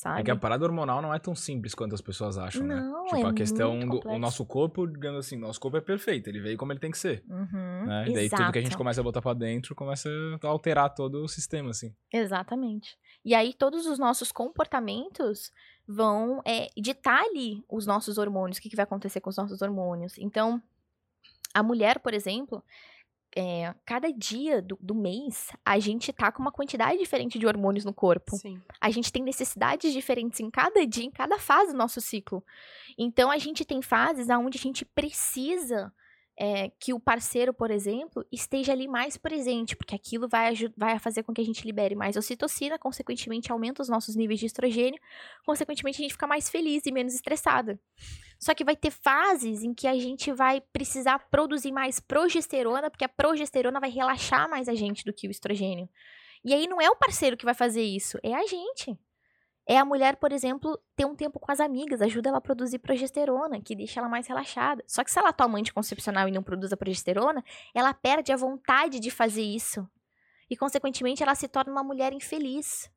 Sabe? 0.00 0.20
É 0.20 0.24
que 0.24 0.30
a 0.30 0.36
parada 0.36 0.64
hormonal 0.64 1.02
não 1.02 1.12
é 1.12 1.18
tão 1.18 1.34
simples 1.34 1.74
quanto 1.74 1.94
as 1.94 2.00
pessoas 2.00 2.38
acham, 2.38 2.66
né? 2.66 2.80
Não, 2.80 3.04
Tipo, 3.04 3.16
é 3.16 3.28
a 3.28 3.32
questão 3.34 3.78
do 3.80 4.00
o 4.08 4.18
nosso 4.18 4.46
corpo, 4.46 4.86
digamos 4.86 5.26
assim, 5.26 5.36
nosso 5.36 5.60
corpo 5.60 5.76
é 5.76 5.80
perfeito, 5.80 6.28
ele 6.28 6.40
veio 6.40 6.56
como 6.56 6.72
ele 6.72 6.80
tem 6.80 6.90
que 6.90 6.98
ser. 6.98 7.22
Uhum, 7.28 7.86
Né? 7.86 8.08
E 8.08 8.12
daí 8.14 8.30
tudo 8.30 8.50
que 8.50 8.58
a 8.58 8.62
gente 8.62 8.70
exato. 8.70 8.78
começa 8.78 9.00
a 9.00 9.04
botar 9.04 9.20
pra 9.20 9.34
dentro 9.34 9.74
começa 9.74 10.08
a 10.42 10.46
alterar 10.46 10.94
todo 10.94 11.22
o 11.22 11.28
sistema, 11.28 11.70
assim. 11.70 11.94
Exatamente. 12.10 12.96
E 13.22 13.34
aí 13.34 13.52
todos 13.52 13.84
os 13.84 13.98
nossos 13.98 14.32
comportamentos 14.32 15.52
vão 15.86 16.40
é, 16.46 16.70
ditar 16.76 17.22
ali 17.22 17.62
os 17.68 17.84
nossos 17.84 18.16
hormônios, 18.16 18.56
o 18.56 18.62
que, 18.62 18.70
que 18.70 18.76
vai 18.76 18.84
acontecer 18.84 19.20
com 19.20 19.28
os 19.28 19.36
nossos 19.36 19.60
hormônios. 19.60 20.16
Então, 20.16 20.62
a 21.52 21.62
mulher, 21.62 21.98
por 21.98 22.14
exemplo, 22.14 22.64
é, 23.36 23.74
cada 23.86 24.12
dia 24.12 24.60
do, 24.60 24.76
do 24.80 24.94
mês, 24.94 25.50
a 25.64 25.78
gente 25.78 26.12
tá 26.12 26.32
com 26.32 26.42
uma 26.42 26.50
quantidade 26.50 26.98
diferente 26.98 27.38
de 27.38 27.46
hormônios 27.46 27.84
no 27.84 27.94
corpo. 27.94 28.36
Sim. 28.36 28.60
A 28.80 28.90
gente 28.90 29.12
tem 29.12 29.22
necessidades 29.22 29.92
diferentes 29.92 30.40
em 30.40 30.50
cada 30.50 30.86
dia, 30.86 31.04
em 31.04 31.10
cada 31.10 31.38
fase 31.38 31.72
do 31.72 31.78
nosso 31.78 32.00
ciclo. 32.00 32.44
Então, 32.98 33.30
a 33.30 33.38
gente 33.38 33.64
tem 33.64 33.80
fases 33.80 34.28
onde 34.28 34.58
a 34.58 34.60
gente 34.60 34.84
precisa 34.84 35.92
é, 36.42 36.70
que 36.80 36.94
o 36.94 36.98
parceiro, 36.98 37.52
por 37.52 37.70
exemplo, 37.70 38.24
esteja 38.32 38.72
ali 38.72 38.88
mais 38.88 39.18
presente, 39.18 39.76
porque 39.76 39.94
aquilo 39.94 40.26
vai, 40.26 40.54
vai 40.74 40.98
fazer 40.98 41.22
com 41.22 41.34
que 41.34 41.40
a 41.42 41.44
gente 41.44 41.66
libere 41.66 41.94
mais 41.94 42.16
ocitocina, 42.16 42.78
consequentemente 42.78 43.52
aumenta 43.52 43.82
os 43.82 43.90
nossos 43.90 44.16
níveis 44.16 44.40
de 44.40 44.46
estrogênio, 44.46 44.98
consequentemente 45.44 46.00
a 46.00 46.02
gente 46.02 46.12
fica 46.12 46.26
mais 46.26 46.48
feliz 46.48 46.86
e 46.86 46.92
menos 46.92 47.14
estressada. 47.14 47.78
Só 48.38 48.54
que 48.54 48.64
vai 48.64 48.74
ter 48.74 48.90
fases 48.90 49.62
em 49.62 49.74
que 49.74 49.86
a 49.86 49.94
gente 49.98 50.32
vai 50.32 50.62
precisar 50.72 51.18
produzir 51.30 51.72
mais 51.72 52.00
progesterona, 52.00 52.88
porque 52.88 53.04
a 53.04 53.08
progesterona 53.08 53.78
vai 53.78 53.90
relaxar 53.90 54.48
mais 54.48 54.66
a 54.66 54.74
gente 54.74 55.04
do 55.04 55.12
que 55.12 55.28
o 55.28 55.30
estrogênio. 55.30 55.90
E 56.42 56.54
aí 56.54 56.66
não 56.66 56.80
é 56.80 56.88
o 56.88 56.96
parceiro 56.96 57.36
que 57.36 57.44
vai 57.44 57.52
fazer 57.52 57.82
isso, 57.82 58.18
é 58.22 58.34
a 58.34 58.46
gente. 58.46 58.98
É 59.72 59.78
a 59.78 59.84
mulher, 59.84 60.16
por 60.16 60.32
exemplo, 60.32 60.76
ter 60.96 61.04
um 61.04 61.14
tempo 61.14 61.38
com 61.38 61.52
as 61.52 61.60
amigas, 61.60 62.02
ajuda 62.02 62.28
ela 62.30 62.38
a 62.38 62.40
produzir 62.40 62.80
progesterona, 62.80 63.60
que 63.60 63.76
deixa 63.76 64.00
ela 64.00 64.08
mais 64.08 64.26
relaxada. 64.26 64.82
Só 64.84 65.04
que 65.04 65.12
se 65.12 65.16
ela 65.16 65.32
toma 65.32 65.58
anticoncepcional 65.60 66.26
e 66.26 66.32
não 66.32 66.42
produz 66.42 66.72
a 66.72 66.76
progesterona, 66.76 67.44
ela 67.72 67.94
perde 67.94 68.32
a 68.32 68.36
vontade 68.36 68.98
de 68.98 69.12
fazer 69.12 69.42
isso. 69.42 69.88
E, 70.50 70.56
consequentemente, 70.56 71.22
ela 71.22 71.36
se 71.36 71.46
torna 71.46 71.70
uma 71.70 71.84
mulher 71.84 72.12
infeliz. 72.12 72.90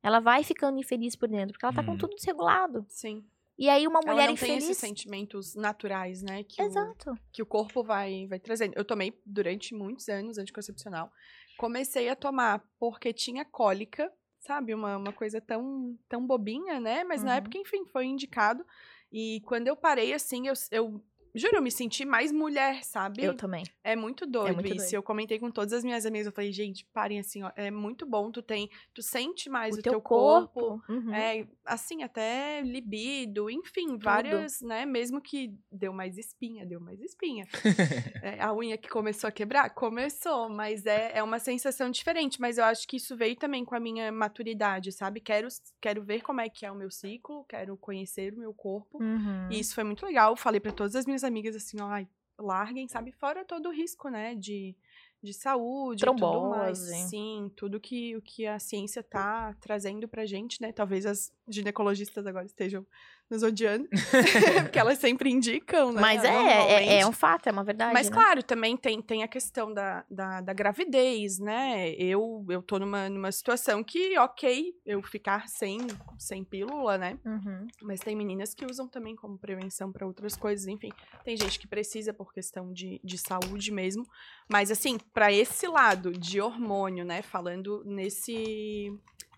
Ela 0.00 0.20
vai 0.20 0.44
ficando 0.44 0.78
infeliz 0.78 1.16
por 1.16 1.28
dentro, 1.28 1.54
porque 1.54 1.66
ela 1.66 1.74
tá 1.74 1.82
com 1.82 1.94
Hum. 1.94 1.98
tudo 1.98 2.14
desregulado. 2.14 2.86
Sim. 2.88 3.26
E 3.58 3.68
aí, 3.68 3.84
uma 3.88 3.98
Ela 4.04 4.12
mulher 4.12 4.28
não 4.28 4.36
tem 4.36 4.50
infeliz. 4.50 4.62
esses 4.64 4.78
sentimentos 4.78 5.56
naturais, 5.56 6.22
né? 6.22 6.44
Que, 6.44 6.62
o, 6.62 6.66
Exato. 6.66 7.14
que 7.32 7.42
o 7.42 7.46
corpo 7.46 7.82
vai, 7.82 8.28
vai 8.28 8.38
trazendo. 8.38 8.74
Eu 8.76 8.84
tomei 8.84 9.20
durante 9.26 9.74
muitos 9.74 10.08
anos 10.08 10.38
anticoncepcional. 10.38 11.10
Comecei 11.58 12.08
a 12.08 12.14
tomar 12.14 12.62
porque 12.78 13.12
tinha 13.12 13.44
cólica, 13.44 14.12
sabe? 14.46 14.74
Uma, 14.74 14.96
uma 14.96 15.12
coisa 15.12 15.40
tão, 15.40 15.98
tão 16.08 16.26
bobinha, 16.26 16.80
né? 16.80 17.04
Mas 17.04 17.22
na 17.22 17.32
Uhum. 17.32 17.36
época, 17.36 17.58
enfim, 17.58 17.84
foi 17.86 18.06
indicado. 18.06 18.64
E 19.12 19.40
quando 19.46 19.68
eu 19.68 19.76
parei, 19.76 20.12
assim, 20.12 20.46
eu, 20.48 20.54
eu 20.70 21.02
juro, 21.36 21.56
eu 21.56 21.62
me 21.62 21.70
senti 21.70 22.04
mais 22.04 22.32
mulher, 22.32 22.82
sabe? 22.84 23.22
Eu 23.22 23.34
também. 23.34 23.64
É 23.84 23.94
muito 23.94 24.26
doido 24.26 24.54
muito 24.54 24.66
isso. 24.66 24.76
doido. 24.76 24.94
Eu 24.94 25.02
comentei 25.02 25.38
com 25.38 25.50
todas 25.50 25.72
as 25.72 25.84
minhas 25.84 26.04
amigas, 26.04 26.26
eu 26.26 26.32
falei, 26.32 26.52
gente, 26.52 26.86
parem 26.92 27.18
assim, 27.18 27.42
ó, 27.42 27.50
é 27.56 27.70
muito 27.70 28.06
bom, 28.06 28.30
tu 28.30 28.42
tem, 28.42 28.68
tu 28.92 29.02
sente 29.02 29.48
mais 29.48 29.76
o, 29.76 29.80
o 29.80 29.82
teu, 29.82 29.92
teu 29.92 30.00
corpo. 30.00 30.60
corpo, 30.60 30.92
uhum. 30.92 31.14
é, 31.14 31.46
assim, 31.64 32.02
até 32.02 32.62
libido, 32.62 33.50
enfim, 33.50 33.98
várias, 33.98 34.60
né? 34.60 34.84
Mesmo 34.84 35.20
que 35.20 35.54
deu 35.70 35.92
mais 35.92 36.18
espinha, 36.18 36.66
deu 36.66 36.80
mais 36.80 37.00
espinha. 37.00 37.44
É, 38.22 38.42
a 38.42 38.52
unha 38.52 38.76
que 38.76 38.88
começou 38.88 39.28
a 39.28 39.30
quebrar? 39.30 39.70
Começou, 39.70 40.48
mas 40.48 40.86
é, 40.86 41.18
é 41.18 41.22
uma 41.22 41.38
sensação 41.38 41.90
diferente. 41.90 42.40
Mas 42.40 42.58
eu 42.58 42.64
acho 42.64 42.86
que 42.88 42.96
isso 42.96 43.16
veio 43.16 43.36
também 43.36 43.64
com 43.64 43.74
a 43.74 43.80
minha 43.80 44.10
maturidade, 44.10 44.90
sabe? 44.90 45.20
Quero, 45.20 45.48
quero 45.80 46.02
ver 46.02 46.22
como 46.22 46.40
é 46.40 46.48
que 46.48 46.64
é 46.64 46.70
o 46.70 46.74
meu 46.74 46.90
ciclo, 46.90 47.44
quero 47.48 47.76
conhecer 47.76 48.32
o 48.32 48.38
meu 48.38 48.54
corpo. 48.54 49.02
Uhum. 49.02 49.48
E 49.50 49.60
isso 49.60 49.74
foi 49.74 49.84
muito 49.84 50.04
legal. 50.04 50.36
Falei 50.36 50.60
pra 50.60 50.72
todas 50.72 50.96
as 50.96 51.06
minhas 51.06 51.22
amigas 51.26 51.54
assim, 51.54 51.80
ó, 51.80 51.86
ai, 51.88 52.08
larguem, 52.38 52.88
sabe? 52.88 53.12
Fora 53.12 53.44
todo 53.44 53.68
o 53.68 53.72
risco, 53.72 54.08
né? 54.08 54.34
De, 54.34 54.74
de 55.22 55.32
saúde, 55.34 56.04
e 56.04 56.06
tudo 56.06 56.40
mais. 56.48 56.78
Trombose. 56.78 57.08
Sim, 57.08 57.50
tudo 57.56 57.80
que 57.80 58.16
o 58.16 58.22
que 58.22 58.46
a 58.46 58.58
ciência 58.58 59.02
tá 59.02 59.54
trazendo 59.60 60.08
pra 60.08 60.26
gente, 60.26 60.60
né? 60.62 60.72
Talvez 60.72 61.06
as 61.06 61.32
ginecologistas 61.48 62.26
agora 62.26 62.46
estejam 62.46 62.86
nos 63.30 63.42
odiando, 63.42 63.88
porque 64.62 64.78
elas 64.78 64.98
sempre 64.98 65.30
indicam, 65.30 65.92
né? 65.92 66.00
Mas 66.00 66.24
é, 66.24 66.28
é, 66.28 67.00
é 67.00 67.06
um 67.06 67.12
fato, 67.12 67.48
é 67.48 67.52
uma 67.52 67.64
verdade. 67.64 67.92
Mas 67.92 68.08
né? 68.08 68.14
claro, 68.14 68.42
também 68.42 68.76
tem, 68.76 69.02
tem 69.02 69.22
a 69.22 69.28
questão 69.28 69.72
da, 69.72 70.04
da, 70.10 70.40
da 70.40 70.52
gravidez, 70.52 71.38
né? 71.38 71.90
Eu, 71.94 72.44
eu 72.48 72.62
tô 72.62 72.78
numa, 72.78 73.08
numa 73.08 73.32
situação 73.32 73.82
que, 73.82 74.16
ok, 74.18 74.72
eu 74.84 75.02
ficar 75.02 75.48
sem, 75.48 75.78
sem 76.18 76.44
pílula, 76.44 76.96
né? 76.96 77.18
Uhum. 77.24 77.66
Mas 77.82 78.00
tem 78.00 78.14
meninas 78.14 78.54
que 78.54 78.64
usam 78.64 78.86
também 78.88 79.16
como 79.16 79.38
prevenção 79.38 79.90
para 79.90 80.06
outras 80.06 80.36
coisas, 80.36 80.66
enfim. 80.66 80.90
Tem 81.24 81.36
gente 81.36 81.58
que 81.58 81.66
precisa 81.66 82.14
por 82.14 82.32
questão 82.32 82.72
de, 82.72 83.00
de 83.02 83.18
saúde 83.18 83.72
mesmo. 83.72 84.06
Mas, 84.48 84.70
assim, 84.70 84.98
para 85.12 85.32
esse 85.32 85.66
lado 85.66 86.12
de 86.12 86.40
hormônio, 86.40 87.04
né? 87.04 87.22
Falando 87.22 87.82
nesse, 87.84 88.92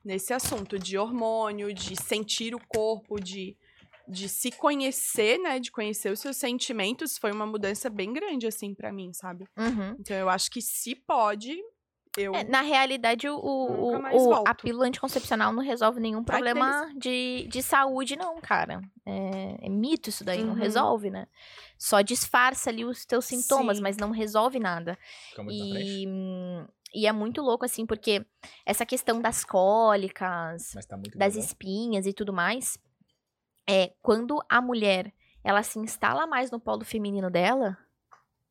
nesse 0.04 0.32
assunto 0.32 0.78
de 0.78 0.98
hormônio, 0.98 1.72
de 1.72 1.96
sentir 1.96 2.54
o 2.54 2.60
corpo, 2.68 3.18
de, 3.18 3.56
de 4.08 4.28
se 4.28 4.50
conhecer, 4.50 5.38
né? 5.38 5.58
De 5.58 5.70
conhecer 5.70 6.10
os 6.12 6.20
seus 6.20 6.36
sentimentos, 6.36 7.18
foi 7.18 7.30
uma 7.32 7.46
mudança 7.46 7.90
bem 7.90 8.12
grande, 8.12 8.46
assim, 8.46 8.74
para 8.74 8.92
mim, 8.92 9.12
sabe? 9.12 9.44
Uhum. 9.56 9.96
Então, 9.98 10.16
eu 10.16 10.28
acho 10.28 10.50
que 10.50 10.62
se 10.62 10.94
pode, 10.94 11.56
eu. 12.16 12.34
É, 12.34 12.42
na 12.44 12.62
realidade, 12.62 13.28
o, 13.28 13.36
o, 13.36 13.92
o- 13.96 14.44
a 14.46 14.54
pílula 14.54 14.86
anticoncepcional 14.86 15.52
não 15.52 15.62
resolve 15.62 16.00
nenhum 16.00 16.24
problema 16.24 16.90
de, 16.96 17.46
de 17.50 17.62
saúde, 17.62 18.16
não, 18.16 18.40
cara. 18.40 18.80
É, 19.06 19.66
é 19.66 19.68
mito 19.68 20.08
isso 20.08 20.24
daí, 20.24 20.42
não 20.42 20.50
Uhum. 20.54 20.58
resolve, 20.58 21.10
né? 21.10 21.26
Só 21.78 22.00
disfarça 22.00 22.70
ali 22.70 22.84
os 22.84 23.04
teus 23.04 23.24
sintomas, 23.26 23.76
Sim. 23.76 23.82
mas 23.82 23.96
não 23.96 24.10
resolve 24.10 24.58
nada. 24.58 24.98
Fica 25.30 25.42
muito. 25.42 25.62
E, 25.62 26.06
e 26.94 27.06
é 27.06 27.12
muito 27.12 27.40
louco, 27.42 27.64
assim, 27.64 27.84
porque 27.86 28.24
essa 28.64 28.84
questão 28.86 29.20
das 29.20 29.44
cólicas, 29.44 30.72
tá 30.88 30.96
das 31.16 31.34
bom. 31.34 31.40
espinhas 31.40 32.06
e 32.06 32.12
tudo 32.12 32.32
mais, 32.32 32.78
é 33.68 33.92
quando 34.00 34.42
a 34.48 34.60
mulher 34.60 35.12
ela 35.44 35.62
se 35.62 35.78
instala 35.78 36.26
mais 36.26 36.50
no 36.50 36.58
polo 36.58 36.84
feminino 36.84 37.30
dela, 37.30 37.76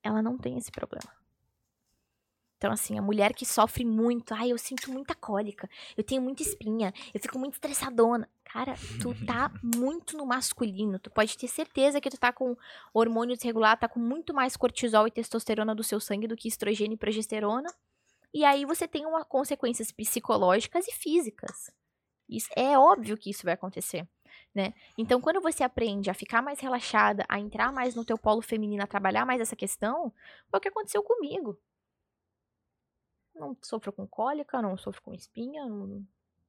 ela 0.03 0.21
não 0.21 0.37
tem 0.37 0.57
esse 0.57 0.71
problema. 0.71 1.17
Então, 2.57 2.71
assim, 2.71 2.97
a 2.97 3.01
mulher 3.03 3.33
que 3.35 3.45
sofre 3.45 3.85
muito, 3.85 4.33
ai, 4.33 4.51
eu 4.51 4.57
sinto 4.57 4.91
muita 4.91 5.13
cólica, 5.13 5.69
eu 5.95 6.03
tenho 6.03 6.21
muita 6.21 6.41
espinha, 6.41 6.91
eu 7.13 7.19
fico 7.19 7.37
muito 7.37 7.53
estressadona. 7.53 8.27
Cara, 8.43 8.73
tu 8.99 9.13
tá 9.25 9.51
muito 9.63 10.17
no 10.17 10.25
masculino. 10.25 10.97
Tu 10.97 11.11
pode 11.11 11.37
ter 11.37 11.47
certeza 11.47 12.01
que 12.01 12.09
tu 12.09 12.17
tá 12.17 12.33
com 12.33 12.57
hormônio 12.93 13.35
desregulado, 13.35 13.81
tá 13.81 13.87
com 13.87 13.99
muito 13.99 14.33
mais 14.33 14.57
cortisol 14.57 15.07
e 15.07 15.11
testosterona 15.11 15.75
do 15.75 15.83
seu 15.83 15.99
sangue 15.99 16.27
do 16.27 16.35
que 16.35 16.47
estrogênio 16.47 16.95
e 16.95 16.97
progesterona. 16.97 17.69
E 18.33 18.43
aí 18.43 18.65
você 18.65 18.87
tem 18.87 19.05
uma 19.05 19.23
consequências 19.23 19.91
psicológicas 19.91 20.87
e 20.87 20.91
físicas. 20.91 21.71
Isso, 22.27 22.49
é 22.55 22.77
óbvio 22.77 23.17
que 23.17 23.29
isso 23.29 23.43
vai 23.43 23.53
acontecer, 23.53 24.07
né? 24.57 24.73
Então, 24.97 25.21
quando 25.21 25.39
você 25.39 25.63
aprende 25.63 26.09
a 26.09 26.13
ficar 26.13 26.41
mais 26.41 26.59
relaxada, 26.59 27.23
a 27.29 27.39
entrar 27.39 27.71
mais 27.71 27.95
no 27.95 28.03
teu 28.03 28.17
polo 28.17 28.41
feminino, 28.41 28.83
a 28.83 28.87
trabalhar 28.87 29.25
mais 29.25 29.39
essa 29.39 29.55
questão, 29.55 30.11
foi 30.49 30.57
o 30.57 30.61
que 30.61 30.67
aconteceu 30.67 31.01
comigo. 31.03 31.57
Não 33.35 33.55
sofro 33.61 33.93
com 33.93 34.07
cólica, 34.07 34.59
não 34.61 34.75
sofro 34.75 35.01
com 35.03 35.13
espinha, 35.13 35.63
não, 35.67 36.03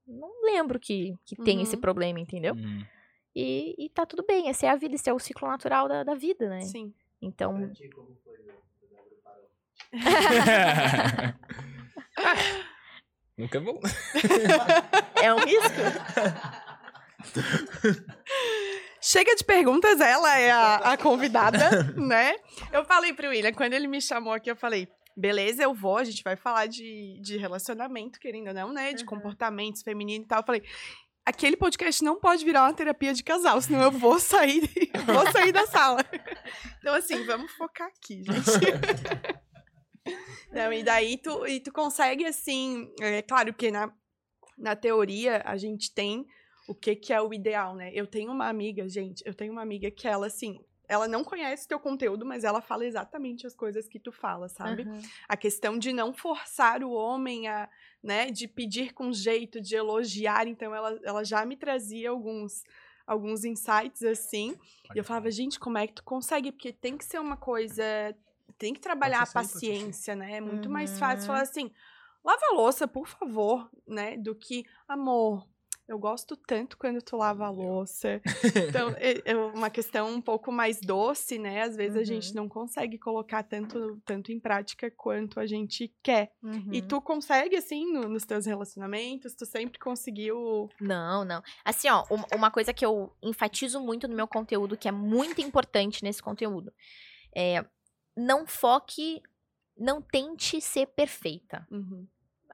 não 0.07 0.43
lembro 0.43 0.81
que, 0.81 1.15
que 1.27 1.37
tem 1.37 1.61
esse 1.61 1.75
Uhum. 1.75 1.81
problema, 1.83 2.19
entendeu? 2.19 2.55
Hum. 2.55 2.83
E, 3.37 3.75
e 3.79 3.91
tá 3.91 4.07
tudo 4.07 4.25
bem, 4.27 4.49
essa 4.49 4.65
é 4.67 4.71
a 4.71 4.77
vida, 4.77 4.95
esse 4.95 5.11
é 5.11 5.13
o 5.13 5.19
ciclo 5.19 5.47
natural 5.47 5.87
da, 5.87 6.03
da 6.03 6.15
vida, 6.15 6.49
né? 6.49 6.63
Sim. 6.63 6.95
Então, 7.21 7.71
Nunca 13.37 13.61
vou. 13.61 13.81
é 15.23 15.33
um 15.33 15.39
risco. 15.39 15.81
Chega 19.01 19.35
de 19.37 19.45
perguntas, 19.45 20.01
ela 20.01 20.39
é 20.39 20.51
a, 20.51 20.77
a 20.77 20.97
convidada, 20.97 21.59
né? 21.97 22.35
Eu 22.73 22.85
falei 22.85 23.13
pro 23.13 23.29
William, 23.29 23.53
quando 23.53 23.73
ele 23.73 23.87
me 23.87 24.01
chamou 24.03 24.33
aqui, 24.33 24.51
eu 24.51 24.57
falei, 24.57 24.89
beleza, 25.17 25.63
eu 25.63 25.73
vou, 25.73 25.99
a 25.99 26.05
gente 26.05 26.23
vai 26.23 26.37
falar 26.37 26.67
de, 26.67 27.19
de 27.23 27.37
relacionamento, 27.37 28.19
querendo 28.19 28.49
ou 28.49 28.55
não, 28.55 28.73
né? 28.73 28.93
De 28.93 29.03
Uhum. 29.03 29.09
comportamentos 29.09 29.83
femininos 29.83 30.25
e 30.25 30.29
tal. 30.29 30.41
Eu 30.41 30.45
falei, 30.47 30.63
aquele 31.25 31.57
podcast 31.57 32.03
não 32.03 32.19
pode 32.19 32.45
virar 32.45 32.65
uma 32.65 32.75
terapia 32.75 33.15
de 33.15 33.23
casal, 33.23 33.61
senão 33.61 33.83
eu 33.83 33.91
vou 33.93 34.19
sair, 34.19 34.69
vou 35.07 35.31
sair 35.31 35.53
da 35.53 35.67
sala. 35.67 36.05
Então, 36.81 36.95
assim, 36.95 37.25
vamos 37.25 37.53
focar 37.53 37.87
aqui, 37.89 38.23
gente. 38.25 39.39
Não, 40.51 40.73
e 40.73 40.83
daí 40.83 41.19
tu, 41.19 41.47
e 41.47 41.61
tu 41.61 41.71
consegue, 41.73 42.25
assim, 42.25 42.91
é 43.01 43.23
claro 43.23 43.53
que 43.55 43.71
na, 43.71 43.93
na 44.57 44.75
teoria 44.75 45.43
a 45.45 45.57
gente 45.57 45.93
tem 45.95 46.25
o 46.69 46.75
que, 46.75 46.95
que 46.95 47.13
é 47.13 47.21
o 47.21 47.33
ideal, 47.33 47.75
né? 47.75 47.91
Eu 47.95 48.07
tenho 48.07 48.31
uma 48.31 48.47
amiga, 48.49 48.89
gente, 48.89 49.23
eu 49.27 49.35
tenho 49.35 49.53
uma 49.53 49.63
amiga 49.63 49.91
que 49.91 50.07
ela, 50.07 50.27
assim, 50.27 50.61
ela 50.89 51.09
não 51.09 51.25
conhece 51.25 51.67
teu 51.67 51.81
conteúdo, 51.81 52.25
mas 52.27 52.45
ela 52.45 52.61
fala 52.61 52.85
exatamente 52.85 53.47
as 53.47 53.55
coisas 53.55 53.89
que 53.89 53.99
tu 53.99 54.13
fala, 54.13 54.49
sabe? 54.49 54.83
Aham. 54.83 55.01
A 55.29 55.37
questão 55.37 55.79
de 55.79 55.93
não 55.93 56.13
forçar 56.13 56.83
o 56.85 56.91
homem 56.93 57.49
a, 57.49 57.69
né, 58.03 58.31
de 58.31 58.47
pedir 58.47 58.93
com 58.93 59.13
jeito, 59.13 59.61
de 59.61 59.75
elogiar, 59.77 60.47
então 60.47 60.75
ela, 60.75 60.99
ela 61.05 61.25
já 61.25 61.45
me 61.45 61.57
trazia 61.57 62.11
alguns 62.11 62.63
alguns 63.07 63.43
insights 63.43 64.03
assim, 64.03 64.55
e 64.95 64.99
eu 64.99 65.03
falava, 65.03 65.31
gente, 65.31 65.59
como 65.59 65.79
é 65.79 65.87
que 65.87 65.95
tu 65.95 66.05
consegue? 66.05 66.53
Porque 66.53 66.75
tem 66.75 66.95
que 66.95 67.07
ser 67.07 67.19
uma 67.19 67.39
coisa, 67.39 67.83
tem 68.59 68.75
que 68.75 68.81
trabalhar 68.81 69.23
a 69.23 69.27
Pode 69.27 69.29
ser, 69.29 69.33
pode 69.33 69.47
ser. 69.47 69.55
paciência, 69.55 70.15
né? 70.15 70.37
É 70.37 70.41
muito 70.43 70.69
mais 70.69 70.99
fácil 70.99 71.21
Uhum. 71.21 71.27
falar 71.29 71.41
assim, 71.43 71.73
lava 72.23 72.45
a 72.51 72.55
louça, 72.55 72.87
por 72.87 73.09
favor, 73.09 73.71
né? 73.87 74.19
Do 74.19 74.35
que, 74.35 74.65
amor, 74.87 75.49
eu 75.89 75.99
gosto 75.99 76.37
tanto 76.37 76.77
quando 76.77 77.01
tu 77.01 77.17
lava 77.17 77.47
a 77.47 77.51
louça. 77.51 78.21
Então, 78.69 78.91
é, 78.99 79.23
é 79.25 79.35
uma 79.37 79.71
questão 79.71 80.09
um 80.11 80.21
pouco 80.21 80.53
mais 80.53 80.79
doce, 80.81 81.39
né? 81.39 81.63
Às 81.63 81.75
vezes 81.77 81.97
a 81.97 82.05
gente 82.05 82.29
Uhum. 82.29 82.35
não 82.37 82.49
consegue 82.49 82.99
colocar 82.99 83.43
tanto, 83.43 84.01
tanto 84.05 84.31
em 84.31 84.39
prática 84.39 84.91
quanto 84.91 85.41
a 85.41 85.47
gente 85.47 85.93
quer. 86.03 86.31
E 86.71 86.81
Uhum. 86.81 86.87
tu 86.89 87.01
consegue, 87.01 87.57
assim, 87.57 87.91
no- 87.91 88.09
nos 88.09 88.25
teus 88.27 88.45
relacionamentos? 88.47 89.35
Tu 89.35 89.47
sempre 89.47 89.79
conseguiu... 89.79 90.69
Não, 90.81 91.25
não. 91.25 91.43
Assim, 91.65 91.89
ó, 91.89 92.05
um- 92.11 92.37
uma 92.37 92.51
coisa 92.51 92.75
que 92.75 92.85
eu 92.85 93.11
enfatizo 93.23 93.81
muito 93.81 94.07
no 94.07 94.15
meu 94.15 94.29
conteúdo, 94.29 94.77
que 94.77 94.89
é 94.89 94.93
muito 94.93 95.41
importante 95.41 96.05
nesse 96.05 96.23
conteúdo, 96.23 96.73
é 97.35 97.65
não 98.17 98.47
foque, 98.47 99.23
não 99.77 100.03
tente 100.03 100.61
ser 100.61 100.87
perfeita. 100.89 101.67
Uhum. 101.71 102.07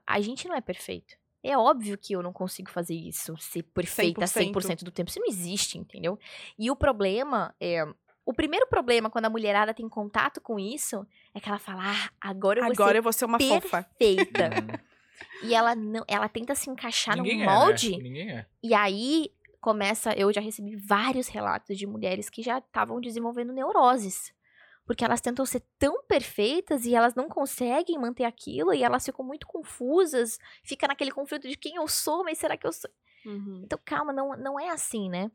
A 0.07 0.21
gente 0.21 0.47
não 0.47 0.55
é 0.55 0.61
perfeito. 0.61 1.17
É 1.45 1.59
óbvio 1.59 1.99
que 1.99 2.15
eu 2.15 2.23
não 2.23 2.33
consigo 2.33 2.71
fazer 2.71 2.95
isso, 2.95 3.37
ser 3.37 3.63
perfeita 3.63 4.25
100%, 4.25 4.53
100%. 4.53 4.83
do 4.83 4.91
tempo. 4.91 5.11
Isso 5.11 5.21
não 5.21 5.29
existe, 5.29 5.77
entendeu? 5.77 6.19
E 6.59 6.71
o 6.71 6.77
problema 6.77 7.55
é. 7.61 7.87
O 8.27 8.33
primeiro 8.33 8.67
problema 8.67 9.11
quando 9.11 9.27
a 9.27 9.31
mulherada 9.31 9.75
tem 9.75 9.87
contato 9.87 10.41
com 10.41 10.59
isso 10.59 11.07
é 11.35 11.41
que 11.41 11.47
ela 11.47 11.59
fala: 11.59 11.83
ah, 11.85 12.11
agora 12.19 12.61
eu 12.61 12.65
vou 12.65 12.73
Agora 12.73 12.93
ser 12.93 12.99
eu 12.99 13.03
vou 13.03 13.13
ser 13.13 13.25
uma 13.27 13.39
fofa. 13.39 13.83
perfeita. 13.99 14.49
Hum, 14.49 15.47
e 15.47 15.55
ela 15.55 15.75
não, 15.75 16.03
ela 16.09 16.27
tenta 16.27 16.55
se 16.55 16.71
encaixar 16.71 17.17
Ninguém 17.17 17.37
no 17.37 17.43
é, 17.43 17.47
molde. 17.47 17.91
né? 17.91 18.03
Ninguém 18.03 18.31
é. 18.31 18.47
E 18.63 18.73
aí 18.73 19.31
começa, 19.61 20.13
eu 20.15 20.33
já 20.33 20.41
recebi 20.41 20.77
vários 20.77 21.29
relatos 21.29 21.77
de 21.77 21.87
mulheres 21.87 22.31
que 22.31 22.43
já 22.43 22.59
estavam 22.59 23.01
desenvolvendo 23.01 23.53
neuroses. 23.53 24.33
Porque 24.87 25.05
elas 25.05 25.21
tentam 25.21 25.47
ser 25.47 25.63
tão 25.79 26.03
perfeitas 26.05 26.85
e 26.85 26.95
elas 26.95 27.15
não 27.15 27.29
conseguem 27.29 27.99
manter 27.99 28.25
aquilo 28.25 28.75
e 28.75 28.83
elas 28.83 29.05
ficam 29.05 29.25
muito 29.25 29.47
confusas, 29.47 30.39
fica 30.63 30.87
naquele 30.87 31.11
conflito 31.11 31.49
de 31.49 31.57
quem 31.57 31.77
eu 31.77 31.89
sou, 31.89 32.23
mas 32.23 32.39
será 32.39 32.57
que 32.57 32.67
eu 32.67 32.73
sou? 32.73 32.91
Uhum. 33.25 33.63
Então, 33.65 33.79
calma, 33.85 34.13
não, 34.13 34.37
não 34.37 34.61
é 34.61 34.69
assim, 34.69 35.09
né? 35.09 35.31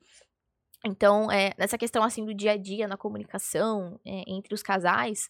Então, 0.86 1.32
é, 1.32 1.54
nessa 1.58 1.78
questão 1.78 2.04
assim 2.04 2.26
do 2.26 2.34
dia 2.34 2.52
a 2.52 2.58
dia, 2.58 2.88
na 2.88 2.95
comunicação 2.95 4.00
é, 4.06 4.24
entre 4.28 4.54
os 4.54 4.62
casais, 4.62 5.30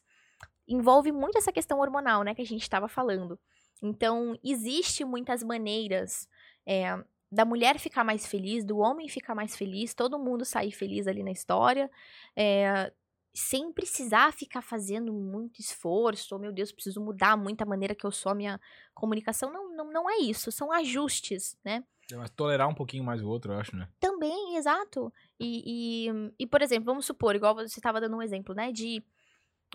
envolve 0.67 1.11
muito 1.11 1.37
essa 1.37 1.51
questão 1.51 1.79
hormonal, 1.79 2.23
né, 2.23 2.35
que 2.35 2.41
a 2.41 2.45
gente 2.45 2.61
estava 2.61 2.87
falando. 2.87 3.39
Então, 3.81 4.37
existe 4.43 5.03
muitas 5.03 5.41
maneiras 5.41 6.27
é, 6.67 7.01
da 7.31 7.45
mulher 7.45 7.79
ficar 7.79 8.03
mais 8.03 8.27
feliz, 8.27 8.63
do 8.63 8.77
homem 8.77 9.07
ficar 9.07 9.33
mais 9.33 9.55
feliz, 9.55 9.93
todo 9.93 10.19
mundo 10.19 10.45
sair 10.45 10.71
feliz 10.71 11.07
ali 11.07 11.23
na 11.23 11.31
história, 11.31 11.89
é, 12.35 12.91
sem 13.33 13.71
precisar 13.71 14.33
ficar 14.33 14.61
fazendo 14.61 15.13
muito 15.13 15.59
esforço, 15.59 16.35
oh, 16.35 16.39
meu 16.39 16.51
Deus, 16.51 16.71
preciso 16.71 16.99
mudar 17.01 17.37
muito 17.37 17.61
a 17.61 17.65
maneira 17.65 17.93
que 17.95 18.05
eu 18.05 18.11
sou 18.11 18.31
a 18.31 18.35
minha 18.35 18.59
comunicação. 18.93 19.51
Não, 19.51 19.75
não, 19.75 19.91
não 19.91 20.09
é 20.09 20.17
isso, 20.17 20.51
são 20.51 20.71
ajustes, 20.71 21.57
né? 21.63 21.83
É, 22.11 22.15
Mas 22.15 22.31
tolerar 22.31 22.67
um 22.67 22.73
pouquinho 22.73 23.03
mais 23.03 23.21
o 23.21 23.27
outro, 23.27 23.53
eu 23.53 23.59
acho, 23.59 23.75
né? 23.75 23.87
Também, 23.99 24.55
exato. 24.57 25.13
E, 25.39 26.07
e, 26.09 26.33
e, 26.39 26.47
por 26.47 26.61
exemplo, 26.61 26.85
vamos 26.85 27.05
supor, 27.05 27.35
igual 27.35 27.53
você 27.53 27.65
estava 27.79 28.01
dando 28.01 28.17
um 28.17 28.21
exemplo, 28.21 28.55
né? 28.55 28.71
De 28.71 29.03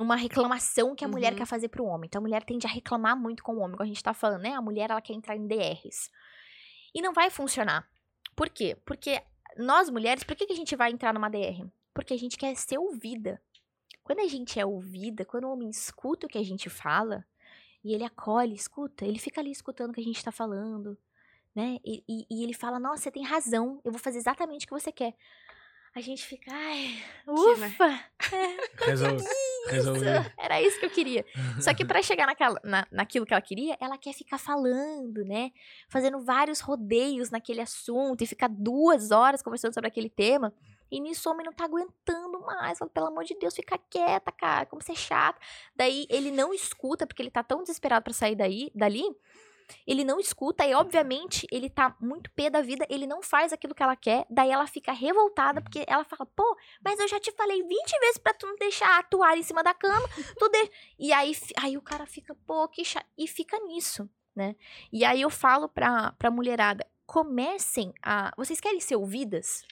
uma 0.00 0.16
reclamação 0.16 0.96
que 0.96 1.04
a 1.04 1.08
mulher 1.08 1.30
Uhum. 1.32 1.38
quer 1.38 1.46
fazer 1.46 1.68
pro 1.68 1.84
homem. 1.84 2.08
Então 2.08 2.18
a 2.18 2.22
mulher 2.22 2.42
tende 2.42 2.66
a 2.66 2.70
reclamar 2.70 3.16
muito 3.16 3.44
com 3.44 3.52
o 3.54 3.58
homem, 3.60 3.76
como 3.76 3.84
a 3.84 3.86
gente 3.86 4.02
tá 4.02 4.12
falando, 4.12 4.42
né? 4.42 4.52
A 4.52 4.60
mulher, 4.60 4.90
ela 4.90 5.00
quer 5.00 5.12
entrar 5.12 5.36
em 5.36 5.46
DRs. 5.46 6.10
E 6.92 7.00
não 7.00 7.12
vai 7.12 7.30
funcionar. 7.30 7.88
Por 8.34 8.48
quê? 8.50 8.76
Porque 8.84 9.22
nós 9.56 9.88
mulheres, 9.88 10.24
por 10.24 10.34
que, 10.34 10.46
que 10.46 10.52
a 10.52 10.56
gente 10.56 10.74
vai 10.74 10.90
entrar 10.90 11.14
numa 11.14 11.28
DR? 11.30 11.64
Porque 11.94 12.12
a 12.12 12.18
gente 12.18 12.36
quer 12.36 12.54
ser 12.56 12.76
ouvida. 12.78 13.40
Quando 14.02 14.18
a 14.20 14.26
gente 14.28 14.58
é 14.60 14.66
ouvida, 14.66 15.24
quando 15.24 15.44
o 15.44 15.52
homem 15.52 15.70
escuta 15.70 16.26
o 16.26 16.28
que 16.28 16.36
a 16.36 16.42
gente 16.44 16.68
fala, 16.68 17.24
e 17.82 17.94
ele 17.94 18.04
acolhe, 18.04 18.54
escuta, 18.54 19.04
ele 19.06 19.18
fica 19.18 19.40
ali 19.40 19.50
escutando 19.50 19.90
o 19.90 19.92
que 19.94 20.00
a 20.00 20.04
gente 20.04 20.22
tá 20.22 20.32
falando, 20.32 20.98
né? 21.54 21.78
E, 21.84 22.02
e- 22.08 22.26
e 22.30 22.42
ele 22.44 22.52
fala, 22.52 22.78
nossa, 22.80 23.04
você 23.04 23.10
tem 23.10 23.22
razão, 23.24 23.80
eu 23.84 23.92
vou 23.92 23.98
fazer 24.00 24.18
exatamente 24.18 24.64
o 24.64 24.68
que 24.68 24.74
você 24.74 24.90
quer. 24.92 25.14
A 25.94 26.00
gente 26.00 26.26
fica, 26.26 26.50
ai, 26.52 26.88
né? 27.24 27.32
ufa, 27.32 28.04
Resolve. 28.84 29.24
Resolve. 29.68 30.00
era 30.36 30.60
isso 30.60 30.80
que 30.80 30.86
eu 30.86 30.90
queria. 30.90 31.24
Só 31.60 31.72
que 31.72 31.84
pra 31.84 32.02
chegar 32.02 32.26
naquela, 32.26 32.60
na, 32.64 32.86
naquilo 32.90 33.24
que 33.24 33.32
ela 33.32 33.40
queria, 33.40 33.76
ela 33.80 33.96
quer 33.96 34.12
ficar 34.12 34.36
falando, 34.38 35.24
né? 35.24 35.52
Fazendo 35.88 36.20
vários 36.20 36.58
rodeios 36.60 37.30
naquele 37.30 37.60
assunto 37.60 38.22
e 38.22 38.26
ficar 38.26 38.48
duas 38.48 39.10
horas 39.12 39.40
conversando 39.40 39.72
sobre 39.72 39.86
aquele 39.88 40.10
tema. 40.10 40.52
E 40.90 41.00
nisso 41.00 41.28
o 41.28 41.32
homem 41.32 41.44
não 41.44 41.52
tá 41.52 41.64
aguentando 41.64 42.40
mais. 42.40 42.78
Fala, 42.78 42.90
pelo 42.90 43.06
amor 43.06 43.24
de 43.24 43.34
Deus, 43.34 43.54
fica 43.54 43.78
quieta, 43.78 44.30
cara. 44.32 44.66
Como 44.66 44.82
você 44.82 44.92
é 44.92 44.96
chata. 44.96 45.40
Daí 45.74 46.06
ele 46.08 46.30
não 46.30 46.52
escuta, 46.52 47.06
porque 47.06 47.22
ele 47.22 47.30
tá 47.30 47.42
tão 47.42 47.62
desesperado 47.62 48.04
pra 48.04 48.12
sair 48.12 48.34
daí, 48.34 48.70
dali. 48.74 49.04
Ele 49.86 50.04
não 50.04 50.18
escuta 50.20 50.66
e, 50.66 50.74
obviamente, 50.74 51.46
ele 51.50 51.68
tá 51.68 51.94
muito 52.00 52.30
pé 52.32 52.50
da 52.50 52.60
vida. 52.60 52.86
Ele 52.88 53.06
não 53.06 53.22
faz 53.22 53.52
aquilo 53.52 53.74
que 53.74 53.82
ela 53.82 53.96
quer. 53.96 54.26
Daí 54.30 54.50
ela 54.50 54.66
fica 54.66 54.92
revoltada, 54.92 55.60
porque 55.60 55.84
ela 55.86 56.04
fala, 56.04 56.26
pô, 56.26 56.56
mas 56.82 56.98
eu 57.00 57.08
já 57.08 57.18
te 57.18 57.32
falei 57.32 57.62
20 57.62 58.00
vezes 58.00 58.18
pra 58.18 58.34
tu 58.34 58.46
não 58.46 58.56
deixar 58.56 58.98
a 58.98 59.02
toalha 59.02 59.38
em 59.38 59.42
cima 59.42 59.62
da 59.62 59.74
cama. 59.74 60.06
Tu 60.38 60.48
de... 60.48 60.70
E 60.98 61.12
aí, 61.12 61.32
aí 61.58 61.76
o 61.76 61.82
cara 61.82 62.06
fica, 62.06 62.34
pô, 62.46 62.68
que 62.68 62.84
chato. 62.84 63.06
E 63.16 63.26
fica 63.26 63.58
nisso, 63.60 64.08
né? 64.34 64.54
E 64.92 65.04
aí 65.04 65.20
eu 65.20 65.30
falo 65.30 65.68
pra, 65.68 66.12
pra 66.12 66.30
mulherada, 66.30 66.86
comecem 67.06 67.92
a... 68.02 68.32
Vocês 68.36 68.60
querem 68.60 68.80
ser 68.80 68.96
ouvidas? 68.96 69.64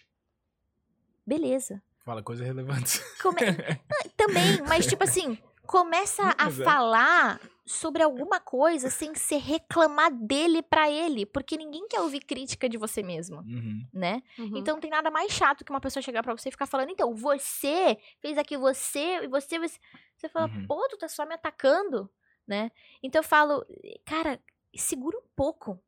Beleza. 1.27 1.83
Fala 2.05 2.23
coisa 2.23 2.45
relevante. 2.45 3.01
Come- 3.23 3.37
Ah, 3.93 4.09
Também, 4.16 4.61
mas 4.68 4.87
tipo 4.87 5.05
assim, 5.05 5.39
começa 5.66 6.35
a 6.37 6.49
é. 6.49 6.51
falar 6.51 7.41
sobre 7.64 8.03
alguma 8.03 8.41
coisa 8.41 8.91
sem 8.91 9.14
ser 9.14 9.37
reclamar 9.39 10.12
dele 10.12 10.62
pra 10.62 10.91
ele, 10.91 11.25
porque 11.25 11.57
ninguém 11.57 11.87
quer 11.87 12.01
ouvir 12.01 12.20
crítica 12.20 12.68
de 12.68 12.77
você 12.77 13.03
mesmo, 13.05 13.37
Uhum. 13.39 13.87
né? 13.93 14.20
Uhum. 14.37 14.57
Então 14.57 14.75
não 14.75 14.81
tem 14.81 14.91
nada 14.91 15.11
mais 15.12 15.31
chato 15.33 15.64
que 15.64 15.70
uma 15.70 15.81
pessoa 15.81 16.03
chegar 16.03 16.25
pra 16.25 16.37
você 16.37 16.49
e 16.49 16.53
ficar 16.53 16.66
falando, 16.66 16.91
então, 16.91 17.14
você 17.14 17.97
fez 18.20 18.37
aqui 18.37 18.57
você 18.57 19.23
e 19.25 19.29
você, 19.29 19.59
você. 19.61 19.79
Você 20.16 20.29
fala, 20.29 20.47
Uhum. 20.49 20.66
pô, 20.66 20.89
tu 20.89 20.99
tá 20.99 21.09
só 21.09 21.25
me 21.25 21.35
atacando, 21.35 22.11
né? 22.47 22.70
Então 23.03 23.20
eu 23.20 23.25
falo, 23.25 23.64
cara, 24.05 24.41
segura 24.75 25.16
um 25.16 25.25
pouco. 25.37 25.81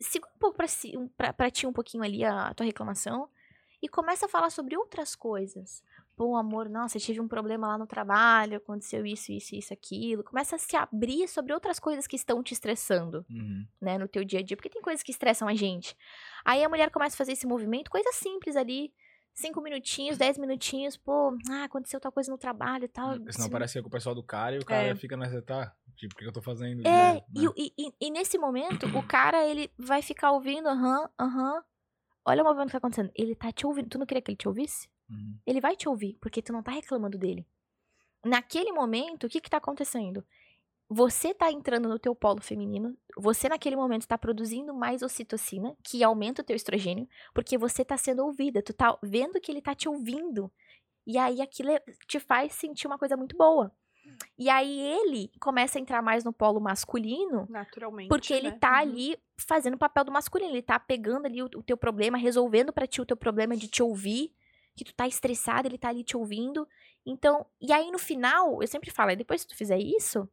Segura 0.00 0.32
um 0.34 0.38
pouco 0.38 0.56
pra, 0.56 0.66
si, 0.66 0.92
pra 1.36 1.50
ti 1.50 1.66
um 1.66 1.72
pouquinho 1.72 2.02
ali 2.02 2.24
a 2.24 2.52
tua 2.54 2.66
reclamação 2.66 3.28
e 3.82 3.88
começa 3.88 4.26
a 4.26 4.28
falar 4.28 4.50
sobre 4.50 4.76
outras 4.76 5.14
coisas. 5.14 5.82
Pô, 6.16 6.34
amor, 6.36 6.68
nossa, 6.68 6.96
eu 6.96 7.00
tive 7.00 7.20
um 7.20 7.28
problema 7.28 7.68
lá 7.68 7.78
no 7.78 7.86
trabalho, 7.86 8.56
aconteceu 8.56 9.06
isso, 9.06 9.30
isso, 9.30 9.54
isso, 9.54 9.72
aquilo. 9.72 10.24
Começa 10.24 10.56
a 10.56 10.58
se 10.58 10.76
abrir 10.76 11.28
sobre 11.28 11.52
outras 11.52 11.78
coisas 11.78 12.06
que 12.06 12.16
estão 12.16 12.42
te 12.42 12.52
estressando 12.54 13.24
Uhum. 13.30 13.64
né, 13.80 13.96
no 13.98 14.08
teu 14.08 14.24
dia 14.24 14.40
a 14.40 14.42
dia, 14.42 14.56
porque 14.56 14.68
tem 14.68 14.82
coisas 14.82 15.02
que 15.02 15.12
estressam 15.12 15.46
a 15.46 15.54
gente. 15.54 15.96
Aí 16.44 16.64
a 16.64 16.68
mulher 16.68 16.90
começa 16.90 17.14
a 17.14 17.18
fazer 17.18 17.32
esse 17.32 17.46
movimento, 17.46 17.88
coisa 17.88 18.10
simples 18.12 18.56
ali, 18.56 18.92
cinco 19.32 19.60
minutinhos, 19.60 20.18
dez 20.18 20.36
minutinhos, 20.36 20.96
pô, 20.96 21.38
ah, 21.48 21.62
aconteceu 21.64 22.00
tal 22.00 22.10
coisa 22.10 22.32
no 22.32 22.38
trabalho 22.38 22.86
e 22.86 22.88
tal. 22.88 23.14
Senão 23.30 23.46
se- 23.46 23.50
parece 23.50 23.74
que 23.74 23.78
é 23.78 23.82
com 23.82 23.88
o 23.88 23.92
pessoal 23.92 24.14
do 24.16 24.22
cara 24.24 24.56
e 24.56 24.58
o 24.58 24.64
cara 24.64 24.88
É. 24.88 24.94
fica 24.96 25.16
nessa, 25.16 25.40
tá? 25.40 25.72
Tipo, 25.96 26.14
o 26.14 26.18
que 26.18 26.26
eu 26.26 26.32
tô 26.32 26.42
fazendo? 26.42 26.84
É, 26.84 27.12
né? 27.14 27.22
e, 27.36 27.72
e, 27.78 27.92
e- 28.00 28.10
nesse 28.10 28.36
momento, 28.38 28.86
o 28.92 29.02
cara, 29.04 29.44
ele 29.46 29.70
vai 29.78 30.02
ficar 30.02 30.32
ouvindo, 30.32 30.68
aham, 30.68 31.08
aham. 31.16 31.62
Olha 32.28 32.42
o 32.42 32.44
movimento 32.44 32.66
que 32.68 32.72
tá 32.72 32.78
acontecendo. 32.78 33.10
Ele 33.14 33.34
tá 33.34 33.50
te 33.50 33.66
ouvindo. 33.66 33.88
Tu 33.88 33.98
não 33.98 34.04
queria 34.04 34.20
que 34.20 34.30
ele 34.30 34.36
te 34.36 34.46
ouvisse? 34.46 34.86
Uhum. 35.08 35.34
Ele 35.46 35.62
vai 35.62 35.74
te 35.74 35.88
ouvir, 35.88 36.18
porque 36.20 36.42
tu 36.42 36.52
não 36.52 36.62
tá 36.62 36.70
reclamando 36.70 37.16
dele. 37.16 37.46
Naquele 38.22 38.70
momento, 38.70 39.24
o 39.24 39.28
que 39.30 39.40
que 39.40 39.48
tá 39.48 39.56
acontecendo? 39.56 40.22
Você 40.90 41.32
tá 41.32 41.50
entrando 41.50 41.88
no 41.88 41.98
teu 41.98 42.14
polo 42.14 42.42
feminino, 42.42 42.96
você 43.16 43.48
naquele 43.48 43.76
momento 43.76 44.06
tá 44.06 44.18
produzindo 44.18 44.74
mais 44.74 45.02
ocitocina, 45.02 45.76
que 45.82 46.02
aumenta 46.04 46.42
o 46.42 46.44
teu 46.44 46.56
estrogênio, 46.56 47.08
porque 47.34 47.58
você 47.58 47.84
tá 47.84 47.96
sendo 47.96 48.24
ouvida, 48.24 48.62
tu 48.62 48.72
tá 48.74 48.98
vendo 49.02 49.40
que 49.40 49.50
ele 49.50 49.62
tá 49.62 49.74
te 49.74 49.88
ouvindo. 49.88 50.50
E 51.06 51.18
aí 51.18 51.40
aquilo 51.42 51.70
é- 51.70 51.82
te 52.06 52.20
faz 52.20 52.52
sentir 52.54 52.86
uma 52.86 52.98
coisa 52.98 53.16
muito 53.16 53.36
boa. 53.36 53.72
E 54.38 54.48
aí 54.48 54.78
ele 54.80 55.30
começa 55.40 55.78
a 55.78 55.80
entrar 55.80 56.00
mais 56.02 56.22
no 56.24 56.32
polo 56.32 56.60
masculino, 56.60 57.46
Naturalmente. 57.50 58.08
porque 58.08 58.32
ele 58.32 58.50
né? 58.50 58.58
tá 58.58 58.70
Uhum. 58.70 58.76
ali 58.76 59.18
fazendo 59.36 59.74
o 59.74 59.78
papel 59.78 60.04
do 60.04 60.12
masculino, 60.12 60.52
ele 60.52 60.62
tá 60.62 60.78
pegando 60.78 61.26
ali 61.26 61.42
o, 61.42 61.46
o 61.46 61.62
teu 61.62 61.76
problema, 61.76 62.16
resolvendo 62.16 62.72
pra 62.72 62.86
ti 62.86 63.00
o 63.00 63.06
teu 63.06 63.16
problema 63.16 63.56
de 63.56 63.68
te 63.68 63.82
ouvir, 63.82 64.32
que 64.76 64.84
tu 64.84 64.94
tá 64.94 65.08
estressado, 65.08 65.66
ele 65.66 65.78
tá 65.78 65.88
ali 65.88 66.04
te 66.04 66.16
ouvindo. 66.16 66.68
Então, 67.04 67.46
e 67.60 67.72
aí 67.72 67.90
no 67.90 67.98
final, 67.98 68.62
eu 68.62 68.68
sempre 68.68 68.90
falo, 68.90 69.10
aí 69.10 69.16
depois 69.16 69.42
que 69.42 69.48
tu 69.48 69.56
fizer 69.56 69.78
isso, 69.78 70.28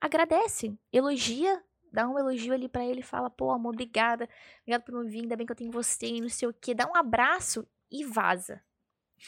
agradece, 0.00 0.76
elogia, 0.92 1.62
dá 1.92 2.08
um 2.08 2.18
elogio 2.18 2.52
ali 2.52 2.68
pra 2.68 2.84
ele, 2.84 3.02
fala, 3.02 3.30
pô, 3.30 3.50
amor, 3.50 3.70
obrigada, 3.70 4.28
obrigada 4.62 4.84
por 4.84 4.92
me 4.92 4.98
ouvir, 5.04 5.20
ainda 5.20 5.36
bem 5.36 5.46
que 5.46 5.52
eu 5.52 5.56
tenho 5.56 5.70
você, 5.70 6.06
e 6.06 6.20
não 6.20 6.28
sei 6.28 6.48
o 6.48 6.54
quê, 6.54 6.74
dá 6.74 6.86
um 6.86 6.96
abraço 6.96 7.66
e 7.90 8.04
vaza. 8.04 8.62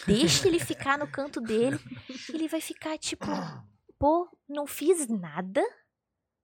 Deixa 0.06 0.48
ele 0.48 0.58
ficar 0.58 0.98
no 0.98 1.06
canto 1.06 1.40
dele, 1.40 1.78
ele 2.32 2.48
vai 2.48 2.60
ficar 2.60 2.98
tipo, 2.98 3.26
pô, 3.98 4.28
não 4.48 4.66
fiz 4.66 5.08
nada, 5.08 5.62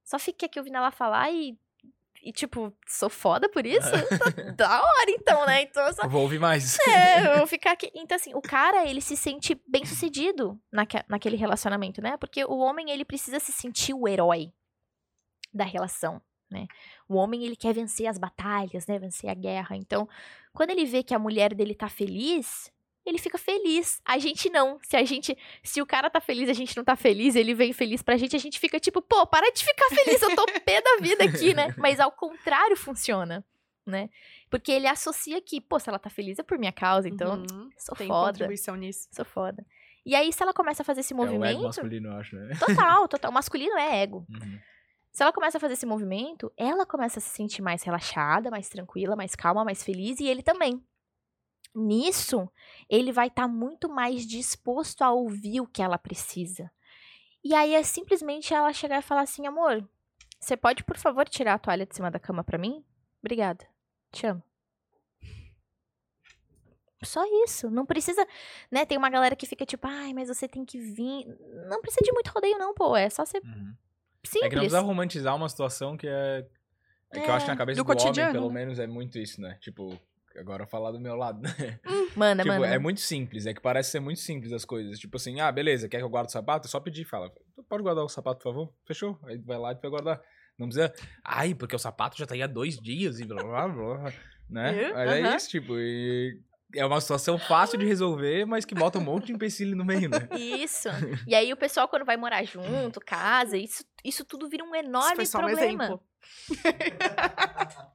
só 0.04 0.18
fiquei 0.18 0.46
aqui 0.46 0.58
ouvindo 0.58 0.76
ela 0.76 0.90
falar 0.90 1.30
e, 1.30 1.58
e 2.22 2.32
tipo, 2.32 2.72
sou 2.86 3.10
foda 3.10 3.48
por 3.48 3.66
isso? 3.66 3.90
da 4.56 4.82
hora 4.82 5.10
então, 5.10 5.46
né? 5.46 5.62
Então 5.62 5.86
eu 5.86 5.92
só 5.92 6.08
vou 6.08 6.22
ouvir 6.22 6.38
mais. 6.38 6.78
é, 6.88 7.34
eu 7.34 7.38
vou 7.38 7.46
ficar 7.46 7.72
aqui. 7.72 7.90
Então, 7.94 8.16
assim, 8.16 8.34
o 8.34 8.40
cara, 8.40 8.88
ele 8.88 9.00
se 9.00 9.16
sente 9.16 9.60
bem 9.68 9.84
sucedido 9.84 10.60
naque, 10.72 10.98
naquele 11.08 11.36
relacionamento, 11.36 12.00
né? 12.00 12.16
Porque 12.16 12.44
o 12.44 12.58
homem, 12.58 12.90
ele 12.90 13.04
precisa 13.04 13.38
se 13.38 13.52
sentir 13.52 13.94
o 13.94 14.08
herói 14.08 14.52
da 15.52 15.64
relação, 15.64 16.20
né? 16.50 16.66
O 17.08 17.16
homem, 17.16 17.44
ele 17.44 17.56
quer 17.56 17.74
vencer 17.74 18.06
as 18.06 18.18
batalhas, 18.18 18.86
né? 18.86 18.98
Vencer 18.98 19.28
a 19.28 19.34
guerra. 19.34 19.76
Então, 19.76 20.08
quando 20.52 20.70
ele 20.70 20.84
vê 20.86 21.02
que 21.02 21.14
a 21.14 21.18
mulher 21.18 21.54
dele 21.54 21.74
tá 21.74 21.88
feliz, 21.88 22.72
ele 23.04 23.18
fica 23.18 23.38
feliz. 23.38 24.00
A 24.04 24.18
gente 24.18 24.48
não. 24.50 24.78
Se 24.82 24.96
a 24.96 25.04
gente. 25.04 25.36
Se 25.62 25.80
o 25.82 25.86
cara 25.86 26.08
tá 26.10 26.20
feliz 26.20 26.48
e 26.48 26.50
a 26.50 26.54
gente 26.54 26.76
não 26.76 26.84
tá 26.84 26.96
feliz, 26.96 27.34
ele 27.36 27.54
vem 27.54 27.72
feliz 27.72 28.02
pra 28.02 28.16
gente, 28.16 28.36
a 28.36 28.38
gente 28.38 28.58
fica 28.58 28.78
tipo, 28.78 29.00
pô, 29.02 29.26
para 29.26 29.50
de 29.52 29.64
ficar 29.64 29.88
feliz, 29.88 30.20
eu 30.22 30.34
tô 30.36 30.44
pé 30.64 30.80
da 30.80 30.96
vida 31.00 31.24
aqui, 31.24 31.54
né? 31.54 31.74
Mas 31.78 31.98
ao 32.00 32.12
contrário 32.12 32.76
funciona, 32.76 33.44
né? 33.86 34.08
Porque 34.50 34.70
ele 34.72 34.86
associa 34.86 35.40
que, 35.40 35.60
pô, 35.60 35.78
se 35.78 35.88
ela 35.88 35.98
tá 35.98 36.10
feliz 36.10 36.38
é 36.38 36.42
por 36.42 36.58
minha 36.58 36.72
causa, 36.72 37.08
então 37.08 37.38
Uhum. 37.50 37.70
sou 37.78 37.96
Tem 37.96 38.06
foda. 38.08 38.32
contribuição 38.32 38.74
nisso. 38.76 39.08
Sou 39.12 39.24
foda. 39.24 39.64
E 40.04 40.14
aí, 40.14 40.32
se 40.32 40.42
ela 40.42 40.52
começa 40.54 40.82
a 40.82 40.84
fazer 40.84 41.00
esse 41.00 41.12
É 41.12 41.16
o 41.16 41.20
ego 41.22 41.32
movimento. 41.34 41.62
masculino, 41.62 42.08
eu 42.08 42.16
acho, 42.16 42.34
né? 42.36 42.54
total, 42.58 43.06
total. 43.06 43.30
O 43.30 43.34
masculino 43.34 43.76
é 43.76 44.02
ego. 44.02 44.26
Uhum. 44.30 44.58
Se 45.12 45.22
ela 45.22 45.32
começa 45.32 45.58
a 45.58 45.60
fazer 45.60 45.74
esse 45.74 45.84
movimento, 45.86 46.50
ela 46.56 46.86
começa 46.86 47.18
a 47.18 47.22
se 47.22 47.28
sentir 47.30 47.60
mais 47.62 47.82
relaxada, 47.82 48.50
mais 48.50 48.68
tranquila, 48.68 49.14
mais 49.16 49.34
calma, 49.34 49.64
mais 49.64 49.82
feliz, 49.84 50.20
e 50.20 50.26
ele 50.26 50.42
também. 50.42 50.82
Nisso, 51.74 52.50
ele 52.88 53.12
vai 53.12 53.28
estar 53.28 53.46
muito 53.46 53.88
mais 53.88 54.26
disposto 54.26 55.02
a 55.02 55.10
ouvir 55.12 55.60
o 55.60 55.66
que 55.66 55.82
ela 55.82 55.96
precisa. 55.98 56.70
E 57.44 57.54
aí 57.54 57.74
é 57.74 57.82
simplesmente 57.82 58.52
ela 58.52 58.72
chegar 58.72 58.98
e 58.98 59.02
falar 59.02 59.22
assim: 59.22 59.46
amor, 59.46 59.88
você 60.38 60.56
pode, 60.56 60.82
por 60.84 60.96
favor, 60.96 61.28
tirar 61.28 61.54
a 61.54 61.58
toalha 61.58 61.86
de 61.86 61.94
cima 61.94 62.10
da 62.10 62.18
cama 62.18 62.42
pra 62.42 62.58
mim? 62.58 62.84
Obrigada. 63.22 63.66
Te 64.12 64.26
amo. 64.26 64.42
Só 67.02 67.24
isso. 67.44 67.70
Não 67.70 67.86
precisa. 67.86 68.26
Né? 68.70 68.84
Tem 68.84 68.98
uma 68.98 69.08
galera 69.08 69.34
que 69.34 69.46
fica 69.46 69.64
tipo, 69.64 69.86
ai, 69.86 70.12
mas 70.12 70.28
você 70.28 70.46
tem 70.46 70.64
que 70.64 70.78
vir. 70.78 71.26
Não 71.68 71.80
precisa 71.80 72.04
de 72.04 72.12
muito 72.12 72.28
rodeio, 72.28 72.58
não, 72.58 72.74
pô. 72.74 72.94
É 72.96 73.08
só 73.08 73.24
ser 73.24 73.42
Uhum. 73.42 73.74
simples. 74.24 74.46
É 74.46 74.48
que 74.50 74.56
não 74.56 74.62
precisa 74.62 74.80
romantizar 74.80 75.34
uma 75.34 75.48
situação 75.48 75.96
que 75.96 76.06
é. 76.06 76.46
É 77.12 77.20
que 77.20 77.28
eu 77.28 77.34
acho 77.34 77.46
que 77.46 77.50
na 77.50 77.56
cabeça 77.56 77.82
do 77.82 77.84
do, 77.84 77.98
homem, 77.98 78.32
pelo 78.32 78.50
menos, 78.50 78.78
é 78.78 78.86
muito 78.86 79.18
isso, 79.18 79.40
né? 79.40 79.56
Tipo, 79.60 79.98
agora 80.36 80.66
falar 80.66 80.92
do 80.92 81.00
meu 81.00 81.16
lado, 81.16 81.40
né? 81.42 81.80
Manda, 82.16 82.42
tipo, 82.42 82.54
manda. 82.54 82.74
é 82.74 82.78
muito 82.78 83.00
simples, 83.00 83.46
é 83.46 83.54
que 83.54 83.60
parece 83.60 83.90
ser 83.90 84.00
muito 84.00 84.20
simples 84.20 84.52
as 84.52 84.64
coisas. 84.64 84.98
Tipo 84.98 85.16
assim, 85.16 85.40
ah, 85.40 85.50
beleza, 85.50 85.88
quer 85.88 85.98
que 85.98 86.04
eu 86.04 86.10
guarde 86.10 86.28
o 86.28 86.32
sapato? 86.32 86.66
É 86.66 86.70
só 86.70 86.80
pedir, 86.80 87.04
fala. 87.04 87.32
Pode 87.68 87.82
guardar 87.82 88.04
o 88.04 88.08
sapato, 88.08 88.38
por 88.38 88.50
favor? 88.50 88.74
Fechou? 88.86 89.18
Aí 89.24 89.38
vai 89.38 89.58
lá 89.58 89.72
e 89.72 89.76
vai 89.76 89.90
guardar. 89.90 90.20
Não 90.58 90.66
precisa. 90.68 90.92
Ai, 91.24 91.54
porque 91.54 91.74
o 91.74 91.78
sapato 91.78 92.18
já 92.18 92.26
tá 92.26 92.34
aí 92.34 92.42
há 92.42 92.46
dois 92.46 92.76
dias 92.76 93.18
e 93.18 93.24
blá 93.24 93.42
blá 93.42 93.68
blá. 93.68 94.12
Né? 94.48 94.92
Mas 94.92 95.10
é 95.10 95.36
isso, 95.36 95.48
tipo. 95.48 95.78
E 95.78 96.38
é 96.74 96.84
uma 96.84 97.00
situação 97.00 97.38
fácil 97.38 97.78
de 97.78 97.86
resolver, 97.86 98.44
mas 98.46 98.64
que 98.64 98.74
bota 98.74 98.98
um 98.98 99.02
monte 99.02 99.26
de 99.26 99.32
empecilho 99.32 99.76
no 99.76 99.84
meio, 99.84 100.08
né? 100.10 100.28
Isso. 100.38 100.88
E 101.26 101.34
aí 101.34 101.52
o 101.52 101.56
pessoal, 101.56 101.88
quando 101.88 102.04
vai 102.04 102.16
morar 102.16 102.42
junto, 102.44 103.00
casa, 103.00 103.56
isso, 103.56 103.84
isso 104.04 104.24
tudo 104.24 104.48
vira 104.48 104.64
um 104.64 104.74
Isso 104.74 104.86
enorme 104.86 105.16
foi 105.16 105.26
só 105.26 105.38
um 105.38 105.42
problema. 105.42 105.84
exemplo. 105.84 106.00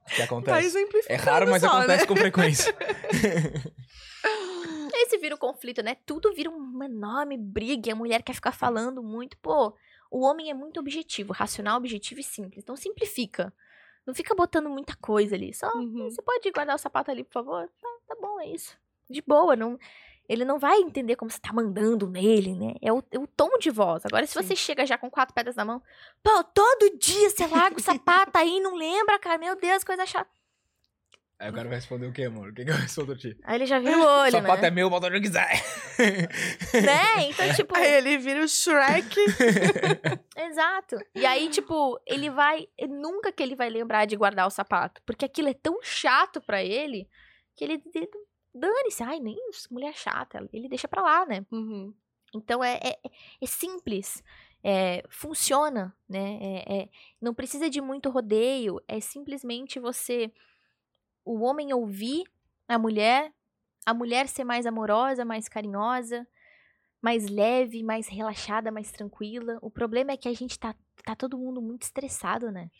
Que 0.08 0.16
Tá 0.18 0.24
acontece. 0.24 0.66
exemplificando 0.66 1.12
É 1.12 1.16
raro, 1.16 1.48
mas 1.50 1.62
só, 1.62 1.68
acontece 1.68 2.02
né? 2.02 2.06
com 2.06 2.16
frequência. 2.16 2.74
Esse 4.94 5.18
vira 5.18 5.34
o 5.34 5.38
conflito, 5.38 5.82
né? 5.82 5.96
Tudo 6.06 6.32
vira 6.34 6.50
uma 6.50 6.86
enorme 6.86 7.36
briga 7.36 7.88
e 7.88 7.92
a 7.92 7.96
mulher 7.96 8.22
quer 8.22 8.34
ficar 8.34 8.52
falando 8.52 9.02
muito. 9.02 9.36
Pô, 9.38 9.74
o 10.10 10.24
homem 10.24 10.50
é 10.50 10.54
muito 10.54 10.80
objetivo, 10.80 11.32
racional, 11.32 11.76
objetivo 11.76 12.20
e 12.20 12.24
simples. 12.24 12.62
Então 12.62 12.76
simplifica. 12.76 13.52
Não 14.06 14.14
fica 14.14 14.34
botando 14.34 14.68
muita 14.70 14.96
coisa 14.96 15.34
ali. 15.34 15.52
Só, 15.52 15.68
Uhum. 15.76 16.08
você 16.10 16.22
pode 16.22 16.50
guardar 16.50 16.76
o 16.76 16.78
sapato 16.78 17.10
ali, 17.10 17.24
por 17.24 17.32
favor? 17.32 17.68
Tá, 17.80 17.88
tá 18.06 18.16
bom, 18.20 18.40
é 18.40 18.48
isso. 18.48 18.76
De 19.08 19.22
boa, 19.22 19.56
não... 19.56 19.78
Ele 20.28 20.44
não 20.44 20.58
vai 20.58 20.78
entender 20.78 21.14
como 21.14 21.30
você 21.30 21.38
tá 21.38 21.52
mandando 21.52 22.08
nele, 22.08 22.52
né? 22.52 22.74
É 22.82 22.92
o, 22.92 23.00
é 23.12 23.18
o 23.18 23.28
tom 23.28 23.58
de 23.60 23.70
voz. 23.70 24.04
Agora, 24.04 24.26
se 24.26 24.32
Sim. 24.32 24.42
você 24.42 24.56
chega 24.56 24.84
já 24.84 24.98
com 24.98 25.08
quatro 25.08 25.32
pedras 25.32 25.54
na 25.54 25.64
mão, 25.64 25.80
pô, 26.20 26.42
todo 26.42 26.98
dia 26.98 27.30
você 27.30 27.46
larga 27.46 27.76
o 27.76 27.80
sapato 27.80 28.36
aí, 28.36 28.58
não 28.58 28.74
lembra, 28.74 29.20
cara? 29.20 29.38
Meu 29.38 29.54
Deus, 29.54 29.84
coisa 29.84 30.04
chata. 30.04 30.28
Aí 31.38 31.50
o 31.50 31.52
cara 31.52 31.68
vai 31.68 31.76
responder 31.76 32.06
o 32.06 32.12
quê, 32.12 32.24
amor? 32.24 32.48
O 32.48 32.54
que, 32.54 32.64
que 32.64 32.70
eu 32.70 32.74
respondo 32.74 33.12
a 33.12 33.16
ti? 33.16 33.36
Aí 33.44 33.56
ele 33.56 33.66
já 33.66 33.78
vira 33.78 33.98
o 33.98 34.02
olho, 34.02 34.28
o 34.28 34.40
sapato 34.40 34.62
né? 34.62 34.68
é 34.68 34.70
meu, 34.70 34.88
bota 34.88 35.06
onde 35.06 35.16
eu 35.16 35.22
quiser. 35.22 35.62
Né? 35.98 37.28
Então, 37.28 37.54
tipo... 37.54 37.76
Aí 37.76 37.94
ele 37.94 38.18
vira 38.18 38.42
o 38.42 38.48
Shrek. 38.48 39.20
Exato. 40.36 40.96
E 41.14 41.26
aí, 41.26 41.48
tipo, 41.50 42.00
ele 42.06 42.30
vai. 42.30 42.66
Nunca 42.88 43.30
que 43.30 43.42
ele 43.42 43.54
vai 43.54 43.68
lembrar 43.68 44.06
de 44.06 44.16
guardar 44.16 44.46
o 44.46 44.50
sapato. 44.50 45.02
Porque 45.04 45.24
aquilo 45.26 45.48
é 45.48 45.54
tão 45.54 45.78
chato 45.82 46.40
pra 46.40 46.62
ele 46.62 47.06
que 47.56 47.64
ele. 47.64 47.82
ele 47.94 48.08
Dane-se. 48.54 49.02
Ai, 49.02 49.20
nem 49.20 49.36
mulher 49.70 49.94
chata. 49.94 50.48
Ele 50.52 50.68
deixa 50.68 50.88
pra 50.88 51.02
lá, 51.02 51.26
né? 51.26 51.44
Uhum. 51.50 51.92
Então 52.34 52.62
é, 52.62 52.78
é, 52.82 52.98
é 53.40 53.46
simples. 53.46 54.22
É, 54.62 55.02
funciona, 55.08 55.96
né? 56.08 56.38
É, 56.40 56.78
é- 56.82 56.88
não 57.20 57.34
precisa 57.34 57.68
de 57.70 57.80
muito 57.80 58.10
rodeio. 58.10 58.80
É 58.88 59.00
simplesmente 59.00 59.78
você. 59.78 60.32
O 61.24 61.40
homem 61.42 61.72
ouvir 61.72 62.24
a 62.68 62.78
mulher, 62.78 63.32
a 63.84 63.92
mulher 63.94 64.28
ser 64.28 64.44
mais 64.44 64.66
amorosa, 64.66 65.24
mais 65.24 65.48
carinhosa, 65.48 66.26
mais 67.00 67.28
leve, 67.28 67.82
mais 67.82 68.08
relaxada, 68.08 68.70
mais 68.72 68.90
tranquila. 68.90 69.58
O 69.62 69.70
problema 69.70 70.12
é 70.12 70.16
que 70.16 70.28
a 70.28 70.32
gente 70.34 70.58
tá, 70.58 70.74
tá 71.04 71.14
todo 71.14 71.38
mundo 71.38 71.60
muito 71.62 71.82
estressado, 71.82 72.50
né? 72.50 72.70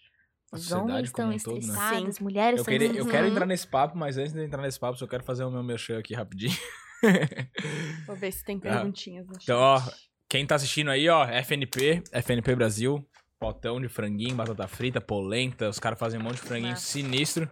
Os 0.53 0.71
homens 0.73 1.07
estão 1.09 1.25
todo, 1.25 1.31
né? 1.31 1.37
estressados, 1.37 2.09
as 2.09 2.17
Sim. 2.17 2.25
mulheres 2.25 2.59
Eu, 2.59 2.63
estão 2.63 2.73
queria, 2.73 2.87
eu 2.87 2.91
estressadas. 2.91 3.11
quero 3.13 3.27
Uhum. 3.27 3.33
entrar 3.33 3.47
nesse 3.47 3.67
papo, 3.67 3.99
mas 3.99 4.17
antes 4.17 4.33
de 4.33 4.43
entrar 4.45 4.63
nesse 4.63 4.79
papo, 4.81 4.99
só 4.99 5.07
quero 5.07 5.25
fazer 5.25 5.45
o 5.45 5.51
meu 5.51 5.63
merchan 5.63 5.99
aqui 5.99 6.15
rapidinho. 6.15 6.57
Vou 8.07 8.17
ver 8.17 8.33
se 8.33 8.45
tem 8.45 8.57
Ah. 8.57 8.61
perguntinhas 8.61 9.27
no 9.27 9.35
Então, 9.43 9.59
ó, 9.59 9.83
quem 10.29 10.47
tá 10.47 10.55
assistindo 10.55 10.91
aí, 10.91 11.09
ó, 11.09 11.25
FNP, 11.27 12.03
FNP 12.13 12.55
Brasil, 12.55 13.07
potão 13.39 13.81
de 13.81 13.89
franguinho, 13.89 14.35
batata 14.37 14.67
frita, 14.69 15.01
polenta, 15.01 15.69
os 15.69 15.79
caras 15.79 15.99
fazem 15.99 16.19
um 16.21 16.23
monte 16.23 16.37
de 16.37 16.43
franguinho 16.43 16.71
Massa. 16.71 16.87
sinistro. 16.87 17.51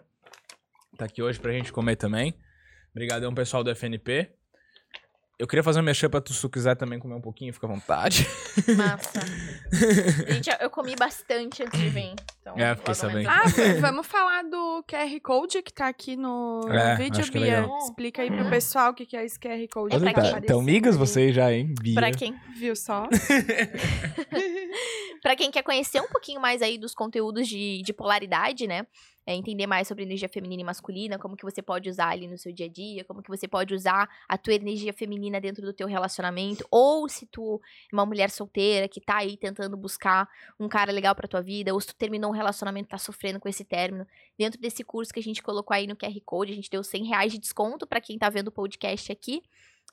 Tá 0.96 1.04
aqui 1.06 1.22
hoje 1.22 1.38
pra 1.40 1.52
gente 1.52 1.72
comer 1.72 1.96
também. 1.96 2.34
Obrigadão, 2.92 3.34
pessoal 3.34 3.64
do 3.64 3.70
FNP. 3.70 4.30
Eu 5.36 5.48
queria 5.48 5.64
fazer 5.64 5.80
um 5.80 5.82
merchan 5.82 6.08
pra 6.08 6.20
tu, 6.20 6.32
se 6.32 6.40
tu 6.40 6.48
quiser 6.48 6.76
também 6.76 6.96
comer 7.00 7.16
um 7.16 7.20
pouquinho, 7.20 7.52
fica 7.52 7.66
à 7.66 7.68
vontade. 7.68 8.24
Massa. 8.76 9.20
Gente, 10.32 10.48
eu 10.60 10.70
comi 10.70 10.94
bastante 10.94 11.60
antes 11.64 11.80
de 11.80 11.88
vir. 11.88 12.14
Então, 12.40 12.54
É, 12.56 12.76
fiquei 12.76 12.94
sabendo. 12.94 13.28
Ah, 13.28 13.42
vamos 13.80 14.06
falar 14.06 14.44
do 14.44 14.84
QR 14.88 15.20
Code 15.20 15.60
que 15.60 15.72
tá 15.72 15.88
aqui 15.88 16.14
no, 16.14 16.60
É, 16.70 16.94
vídeo, 16.94 17.20
acho 17.20 17.32
que 17.32 17.38
é 17.38 17.40
Bia. 17.40 17.60
legal. 17.62 17.78
Explica 17.78 18.22
aí 18.22 18.30
pro 18.30 18.48
pessoal 18.48 18.92
o 18.92 18.94
que 18.94 19.04
que 19.04 19.16
é 19.16 19.24
esse 19.24 19.36
QR 19.36 19.58
Code. 19.72 19.96
É 19.96 19.98
pra 19.98 20.12
tá 20.12 20.38
Então, 20.38 20.62
migas 20.62 20.96
vocês 20.96 21.34
já, 21.34 21.52
hein? 21.52 21.74
Bia. 21.80 21.94
Pra 21.96 22.12
quem, 22.12 22.38
Viu 22.56 22.76
só? 22.76 23.08
pra 25.20 25.34
quem 25.34 25.50
quer 25.50 25.64
conhecer 25.64 26.00
um 26.00 26.06
pouquinho 26.08 26.40
mais 26.40 26.62
aí 26.62 26.78
dos 26.78 26.94
conteúdos 26.94 27.48
de, 27.48 27.82
de 27.82 27.92
polaridade, 27.92 28.68
né? 28.68 28.86
É, 29.26 29.34
entender 29.34 29.66
mais 29.66 29.88
sobre 29.88 30.04
energia 30.04 30.28
feminina 30.28 30.60
e 30.60 30.64
masculina, 30.64 31.18
como 31.18 31.36
que 31.36 31.44
você 31.44 31.62
pode 31.62 31.88
usar 31.88 32.10
ali 32.10 32.28
no 32.28 32.36
seu 32.36 32.52
dia 32.52 32.66
a 32.66 32.68
dia, 32.68 33.04
como 33.04 33.22
que 33.22 33.28
você 33.28 33.48
pode 33.48 33.74
usar 33.74 34.08
a 34.28 34.36
tua 34.36 34.52
energia 34.54 34.92
feminina 34.92 35.40
dentro 35.40 35.62
do 35.64 35.72
teu 35.72 35.86
relacionamento, 35.86 36.66
ou 36.70 37.08
se 37.08 37.24
tu 37.26 37.60
é 37.90 37.94
uma 37.94 38.04
mulher 38.04 38.30
solteira 38.30 38.86
que 38.86 39.00
tá 39.00 39.16
aí 39.18 39.36
tentando 39.36 39.76
buscar 39.76 40.28
um 40.60 40.68
cara 40.68 40.92
legal 40.92 41.14
pra 41.14 41.26
tua 41.26 41.40
vida, 41.40 41.72
ou 41.72 41.80
se 41.80 41.88
tu 41.88 41.94
terminou 41.94 42.30
um 42.30 42.34
relacionamento 42.34 42.88
e 42.88 42.90
tá 42.90 42.98
sofrendo 42.98 43.40
com 43.40 43.48
esse 43.48 43.64
término, 43.64 44.06
dentro 44.38 44.60
desse 44.60 44.84
curso 44.84 45.12
que 45.12 45.20
a 45.20 45.22
gente 45.22 45.42
colocou 45.42 45.74
aí 45.74 45.86
no 45.86 45.96
QR 45.96 46.20
Code, 46.24 46.52
a 46.52 46.56
gente 46.56 46.70
deu 46.70 46.84
100 46.84 47.04
reais 47.06 47.32
de 47.32 47.38
desconto 47.38 47.86
pra 47.86 48.00
quem 48.00 48.18
tá 48.18 48.28
vendo 48.28 48.48
o 48.48 48.52
podcast 48.52 49.10
aqui, 49.10 49.42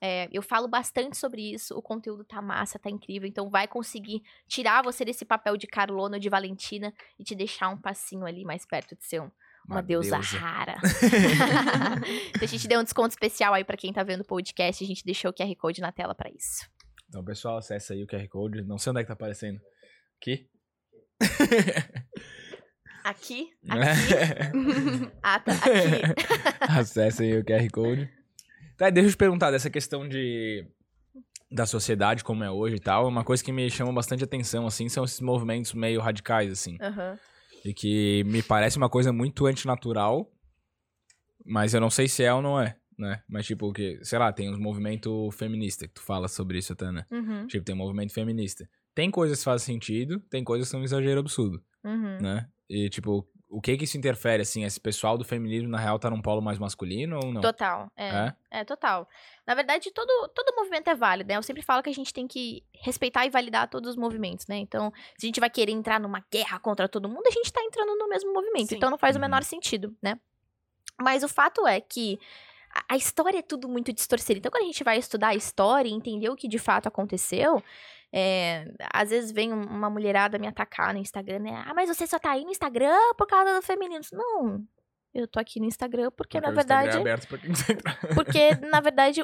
é, 0.01 0.27
eu 0.31 0.41
falo 0.41 0.67
bastante 0.67 1.15
sobre 1.15 1.53
isso, 1.53 1.77
o 1.77 1.81
conteúdo 1.81 2.23
tá 2.23 2.41
massa, 2.41 2.79
tá 2.79 2.89
incrível, 2.89 3.27
então 3.29 3.49
vai 3.49 3.67
conseguir 3.67 4.23
tirar 4.47 4.81
você 4.81 5.05
desse 5.05 5.23
papel 5.23 5.55
de 5.55 5.67
Carlona 5.67 6.15
ou 6.17 6.19
de 6.19 6.27
Valentina 6.29 6.91
e 7.19 7.23
te 7.23 7.35
deixar 7.35 7.69
um 7.69 7.77
passinho 7.79 8.25
ali 8.25 8.43
mais 8.43 8.65
perto 8.65 8.95
de 8.95 9.05
ser 9.05 9.21
um- 9.21 9.31
uma, 9.69 9.81
deusa, 9.83 10.17
rara. 10.17 10.75
então 12.33 12.41
a 12.41 12.45
gente 12.47 12.67
deu 12.67 12.79
um 12.79 12.83
desconto 12.83 13.09
especial 13.09 13.53
aí 13.53 13.63
pra 13.63 13.77
quem 13.77 13.93
tá 13.93 14.01
vendo 14.01 14.21
o 14.21 14.25
podcast, 14.25 14.83
a 14.83 14.87
gente 14.87 15.05
deixou 15.05 15.29
o 15.29 15.33
QR 15.33 15.55
Code 15.55 15.81
na 15.81 15.91
tela 15.91 16.15
pra 16.15 16.31
isso. 16.31 16.67
Então, 17.07 17.23
pessoal, 17.23 17.57
acessa 17.57 17.93
aí 17.93 18.03
o 18.03 18.07
QR 18.07 18.27
Code. 18.27 18.63
Não 18.63 18.77
sei 18.79 18.89
onde 18.89 19.01
é 19.01 19.03
que 19.03 19.07
tá 19.07 19.13
aparecendo. 19.13 19.59
Aqui? 20.19 20.49
Aqui, 23.03 23.51
aqui, 23.67 25.11
ah, 25.23 25.39
tá, 25.39 25.53
aqui. 25.53 27.23
Aí 27.23 27.37
o 27.39 27.43
QR 27.43 27.67
Code. 27.71 28.20
Tá, 28.81 28.89
deixa 28.89 29.09
eu 29.09 29.11
te 29.11 29.17
perguntar 29.17 29.51
dessa 29.51 29.69
questão 29.69 30.09
de 30.09 30.65
da 31.51 31.67
sociedade 31.67 32.23
como 32.23 32.43
é 32.43 32.49
hoje 32.49 32.77
e 32.77 32.79
tal, 32.79 33.07
uma 33.07 33.23
coisa 33.23 33.43
que 33.43 33.51
me 33.51 33.69
chama 33.69 33.93
bastante 33.93 34.23
atenção 34.23 34.65
assim 34.65 34.89
são 34.89 35.03
esses 35.03 35.21
movimentos 35.21 35.71
meio 35.75 36.01
radicais 36.01 36.51
assim, 36.51 36.79
Aham. 36.81 37.15
e 37.63 37.75
que 37.75 38.23
me 38.23 38.41
parece 38.41 38.77
uma 38.77 38.89
coisa 38.89 39.13
muito 39.13 39.45
antinatural, 39.45 40.33
mas 41.45 41.75
eu 41.75 41.79
não 41.79 41.91
sei 41.91 42.07
se 42.07 42.23
é 42.23 42.33
ou 42.33 42.41
não 42.41 42.59
é, 42.59 42.75
né? 42.97 43.21
Mas 43.29 43.45
tipo 43.45 43.71
que, 43.71 44.03
sei 44.03 44.17
lá, 44.17 44.33
tem 44.33 44.49
uns 44.49 44.57
movimentos 44.57 45.13
feministas 45.35 45.87
que 45.87 45.93
tu 45.93 46.01
fala 46.01 46.27
sobre 46.27 46.57
isso 46.57 46.73
até, 46.73 46.91
né? 46.91 47.05
Uhum, 47.11 47.45
Tipo, 47.45 47.63
tem 47.63 47.75
um 47.75 47.77
movimento 47.77 48.11
feminista. 48.11 48.67
Tem 48.95 49.11
coisas 49.11 49.37
que 49.37 49.43
fazem 49.43 49.75
sentido, 49.75 50.19
tem 50.21 50.43
coisas 50.43 50.67
que 50.67 50.71
são 50.71 50.79
um 50.79 50.83
exagero 50.83 51.19
absurdo, 51.19 51.63
uhum. 51.83 52.19
né? 52.19 52.49
E 52.67 52.89
tipo, 52.89 53.29
o 53.51 53.61
que 53.61 53.75
que 53.77 53.83
isso 53.83 53.97
interfere 53.97 54.41
assim? 54.41 54.63
Esse 54.63 54.79
pessoal 54.79 55.17
do 55.17 55.23
feminismo 55.25 55.67
na 55.69 55.77
real 55.77 55.99
tá 55.99 56.09
num 56.09 56.21
polo 56.21 56.41
mais 56.41 56.57
masculino 56.57 57.19
ou 57.23 57.31
não? 57.33 57.41
Total, 57.41 57.91
é. 57.97 58.07
É? 58.49 58.59
É, 58.61 58.63
total. 58.63 59.07
Na 59.45 59.53
verdade, 59.53 59.91
todo, 59.91 60.29
todo 60.29 60.55
movimento 60.55 60.89
é 60.89 60.95
válido, 60.95 61.27
né? 61.27 61.37
Eu 61.37 61.43
sempre 61.43 61.61
falo 61.61 61.83
que 61.83 61.89
a 61.89 61.93
gente 61.93 62.13
tem 62.13 62.27
que 62.27 62.63
respeitar 62.73 63.25
e 63.25 63.29
validar 63.29 63.69
todos 63.69 63.91
os 63.91 63.95
movimentos, 63.97 64.47
né? 64.47 64.57
Então, 64.57 64.91
se 65.17 65.25
a 65.25 65.27
gente 65.27 65.39
vai 65.39 65.49
querer 65.49 65.71
entrar 65.73 65.99
numa 65.99 66.25
guerra 66.31 66.57
contra 66.59 66.87
todo 66.89 67.09
mundo, 67.09 67.27
a 67.27 67.31
gente 67.31 67.51
tá 67.51 67.61
entrando 67.61 67.95
no 67.97 68.07
mesmo 68.07 68.33
movimento. 68.33 68.69
Sim. 68.69 68.75
Então, 68.77 68.89
não 68.89 68.97
faz 68.97 69.15
o 69.15 69.19
Uhum. 69.19 69.21
menor 69.25 69.43
sentido, 69.43 69.95
né? 70.01 70.19
Mas 70.99 71.23
o 71.23 71.27
fato 71.27 71.67
é 71.67 71.79
que 71.81 72.19
a- 72.73 72.93
a 72.93 72.95
história 72.97 73.39
é 73.39 73.41
tudo 73.41 73.67
muito 73.67 73.91
distorcida. 73.91 74.37
Então, 74.39 74.51
quando 74.51 74.63
a 74.63 74.67
gente 74.67 74.83
vai 74.83 74.97
estudar 74.97 75.29
a 75.29 75.35
história 75.35 75.89
e 75.89 75.93
entender 75.93 76.29
o 76.29 76.35
que 76.35 76.47
de 76.47 76.57
fato 76.59 76.87
aconteceu, 76.87 77.61
é, 78.13 78.65
às 78.93 79.09
vezes 79.09 79.31
vem 79.31 79.53
um- 79.53 79.63
uma 79.67 79.89
mulherada 79.89 80.37
me 80.37 80.47
atacar 80.47 80.93
no 80.93 80.99
Instagram, 80.99 81.39
né? 81.39 81.63
Ah, 81.65 81.73
mas 81.73 81.89
você 81.89 82.05
só 82.07 82.19
tá 82.19 82.31
aí 82.31 82.43
no 82.43 82.51
Instagram 82.51 82.97
por 83.17 83.27
causa 83.27 83.53
do 83.55 83.61
feminismo. 83.61 84.17
Não, 84.17 84.63
eu 85.13 85.27
tô 85.27 85.39
aqui 85.39 85.59
no 85.59 85.65
Instagram 85.65 86.11
porque, 86.11 86.39
Porque 86.39 86.41
na 86.41 86.49
Instagram 86.61 86.77
verdade... 86.83 86.97
é 86.97 87.01
aberto 87.01 87.27
pra 87.27 87.37
quem 87.37 87.51
quiser 87.51 87.73
entrar. 87.73 87.97
Porque, 88.13 88.55
na 88.67 88.79
verdade, 88.81 89.23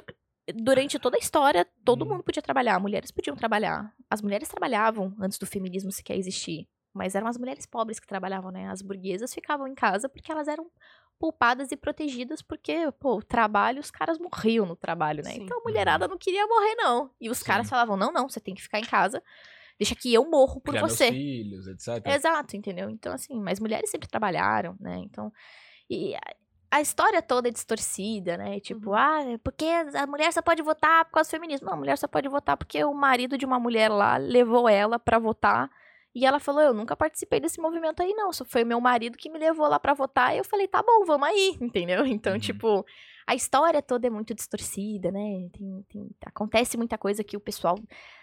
durante 0.55 0.97
toda 0.99 1.17
a 1.17 1.19
história, 1.19 1.67
todo 1.83 2.05
Hum. 2.05 2.09
mundo 2.09 2.23
podia 2.23 2.41
trabalhar, 2.41 2.79
mulheres 2.79 3.11
podiam 3.11 3.35
trabalhar. 3.35 3.93
As 4.09 4.21
mulheres 4.21 4.47
trabalhavam 4.47 5.13
antes 5.19 5.37
do 5.37 5.45
feminismo 5.45 5.91
sequer 5.91 6.15
existir. 6.17 6.67
Mas 6.93 7.13
eram 7.13 7.27
as 7.27 7.37
mulheres 7.37 7.65
pobres 7.65 7.99
que 7.99 8.07
trabalhavam, 8.07 8.49
né? 8.51 8.69
As 8.69 8.81
burguesas 8.81 9.31
ficavam 9.33 9.67
em 9.67 9.75
casa 9.75 10.09
porque 10.09 10.31
elas 10.31 10.47
eram 10.47 10.65
poupadas 11.19 11.71
e 11.71 11.77
protegidas, 11.77 12.41
porque, 12.41 12.91
pô, 12.99 13.17
o 13.17 13.23
trabalho, 13.23 13.79
os 13.79 13.89
caras 13.91 14.17
morriam 14.19 14.65
no 14.65 14.75
trabalho, 14.75 15.23
né? 15.23 15.31
Sim. 15.31 15.43
Então 15.43 15.59
a 15.59 15.63
mulherada 15.63 16.07
não 16.07 16.17
queria 16.17 16.45
morrer, 16.47 16.75
não. 16.75 17.11
E 17.19 17.29
os 17.29 17.41
caras 17.43 17.65
Sim. 17.67 17.71
falavam: 17.71 17.97
não, 17.97 18.11
não, 18.11 18.29
você 18.29 18.39
tem 18.39 18.53
que 18.55 18.61
ficar 18.61 18.79
em 18.79 18.85
casa, 18.85 19.21
deixa 19.79 19.95
que 19.95 20.13
eu 20.13 20.29
morro 20.29 20.59
por 20.61 20.71
Criar 20.71 20.81
meus 20.83 20.93
você. 20.93 21.11
filhos, 21.11 21.67
etc. 21.67 22.05
Exato, 22.07 22.55
entendeu? 22.55 22.89
Então, 22.89 23.13
assim, 23.13 23.39
mas 23.41 23.59
mulheres 23.59 23.89
sempre 23.89 24.07
trabalharam, 24.07 24.75
né? 24.79 24.97
Então, 24.99 25.31
e 25.89 26.15
a, 26.15 26.19
a 26.71 26.81
história 26.81 27.21
toda 27.21 27.47
é 27.47 27.51
distorcida, 27.51 28.37
né? 28.37 28.59
Tipo, 28.59 28.89
Uhum. 28.89 28.95
ah, 28.95 29.19
porque 29.43 29.65
a 29.65 30.05
mulher 30.05 30.31
só 30.33 30.41
pode 30.41 30.61
votar 30.61 31.05
por 31.05 31.11
causa 31.13 31.29
do 31.29 31.31
feminismo. 31.31 31.65
Não, 31.67 31.73
a 31.73 31.77
mulher 31.77 31.97
só 31.97 32.07
pode 32.07 32.27
votar 32.27 32.57
porque 32.57 32.83
o 32.83 32.93
marido 32.93 33.37
de 33.37 33.45
uma 33.45 33.59
mulher 33.59 33.89
lá 33.89 34.17
levou 34.17 34.67
ela 34.69 34.99
pra 34.99 35.17
votar. 35.19 35.69
E 36.19 36.25
ela 36.25 36.39
falou: 36.39 36.61
Eu 36.61 36.73
nunca 36.73 36.95
participei 36.95 37.39
desse 37.39 37.61
movimento 37.61 38.01
aí, 38.01 38.11
não. 38.13 38.33
Só 38.33 38.43
foi 38.43 38.63
meu 38.63 38.81
marido 38.81 39.17
que 39.17 39.29
me 39.29 39.37
levou 39.37 39.67
lá 39.67 39.79
pra 39.79 39.93
votar. 39.93 40.33
E 40.33 40.39
eu 40.39 40.43
falei: 40.43 40.67
Tá 40.67 40.81
bom, 40.81 41.05
vamos 41.05 41.27
aí, 41.27 41.55
entendeu? 41.61 42.05
Então, 42.07 42.33
Uhum. 42.33 42.39
tipo, 42.39 42.83
a 43.27 43.35
história 43.35 43.81
toda 43.81 44.07
é 44.07 44.09
muito 44.09 44.33
distorcida, 44.33 45.11
né? 45.11 45.47
Tem- 45.53 45.85
tem- 45.89 46.09
acontece 46.25 46.75
muita 46.77 46.97
coisa 46.97 47.23
que 47.23 47.37
o 47.37 47.39
pessoal 47.39 47.75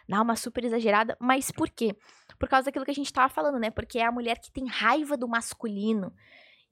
dá 0.08 0.20
uma 0.20 0.34
super 0.34 0.64
exagerada. 0.64 1.16
Mas 1.20 1.52
por 1.52 1.70
quê? 1.70 1.94
Por 2.38 2.48
causa 2.48 2.64
daquilo 2.66 2.84
que 2.84 2.90
a 2.90 2.94
gente 2.94 3.12
tava 3.12 3.28
falando, 3.28 3.58
né? 3.60 3.70
Porque 3.70 3.98
é 4.00 4.04
a 4.04 4.10
mulher 4.12 4.40
que 4.40 4.50
tem 4.50 4.66
raiva 4.66 5.16
do 5.16 5.28
masculino. 5.28 6.12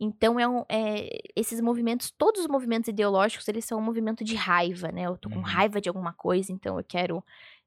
Então, 0.00 0.40
é, 0.40 0.48
um, 0.48 0.64
é 0.68 1.08
esses 1.36 1.60
movimentos, 1.60 2.10
todos 2.10 2.40
os 2.40 2.48
movimentos 2.48 2.88
ideológicos, 2.88 3.46
eles 3.46 3.64
são 3.64 3.78
um 3.78 3.82
movimento 3.82 4.24
de 4.24 4.34
raiva, 4.34 4.90
né? 4.90 5.02
Eu 5.06 5.16
tô 5.16 5.28
com 5.28 5.36
Uhum. 5.36 5.42
raiva 5.42 5.80
de 5.80 5.88
alguma 5.88 6.12
coisa, 6.12 6.50
então 6.50 6.76
eu 6.76 6.84
quero 6.84 7.22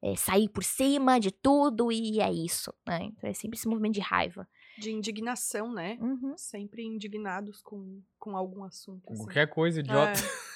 é, 0.06 0.16
sair 0.16 0.48
por 0.50 0.64
cima 0.64 1.20
de 1.20 1.32
tudo 1.32 1.92
e 1.92 2.20
é 2.22 2.32
isso, 2.32 2.72
né? 2.88 3.06
Então, 3.06 3.28
é 3.30 3.34
sempre 3.34 3.58
esse 3.58 3.68
movimento 3.68 3.96
de 3.96 4.02
raiva. 4.02 4.48
De 4.78 4.92
indignação, 4.92 5.72
né? 5.74 5.98
Uhum. 6.02 6.34
Sempre 6.38 6.84
indignados 6.84 7.62
com, 7.62 8.02
com 8.20 8.36
algum 8.38 8.64
assunto. 8.64 9.02
Com 9.04 9.14
assim. 9.14 9.24
Qualquer 9.24 9.48
coisa 9.48 9.80
idiota. 9.80 10.20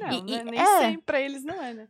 Não, 0.00 0.10
E- 0.10 0.22
né? 0.22 0.42
nem 0.50 0.58
é. 0.60 0.78
sempre 0.80 1.02
pra 1.02 1.20
eles 1.20 1.44
não 1.44 1.62
é, 1.62 1.72
né? 1.72 1.88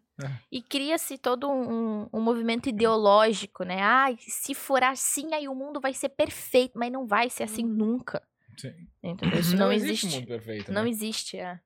E 0.52 0.60
cria-se 0.60 1.16
todo 1.16 1.48
um, 1.50 2.06
um 2.12 2.20
movimento 2.20 2.68
ideológico, 2.68 3.64
né? 3.64 3.80
Ai, 3.80 4.18
se 4.20 4.54
for 4.54 4.82
assim, 4.84 5.32
aí 5.32 5.48
o 5.48 5.54
mundo 5.54 5.80
vai 5.80 5.94
ser 5.94 6.10
perfeito, 6.10 6.78
mas 6.78 6.92
não 6.92 7.06
vai 7.06 7.30
ser 7.30 7.44
assim 7.44 7.64
Uhum. 7.64 7.70
nunca. 7.72 8.22
Sim. 8.58 8.74
Entendeu? 9.02 9.40
Isso 9.40 9.56
não, 9.56 9.72
existe. 9.72 10.08
mundo 10.14 10.26
perfeito, 10.26 10.70
Não 10.70 10.82
né? 10.82 10.90
existe, 10.90 11.38
é. 11.38 11.58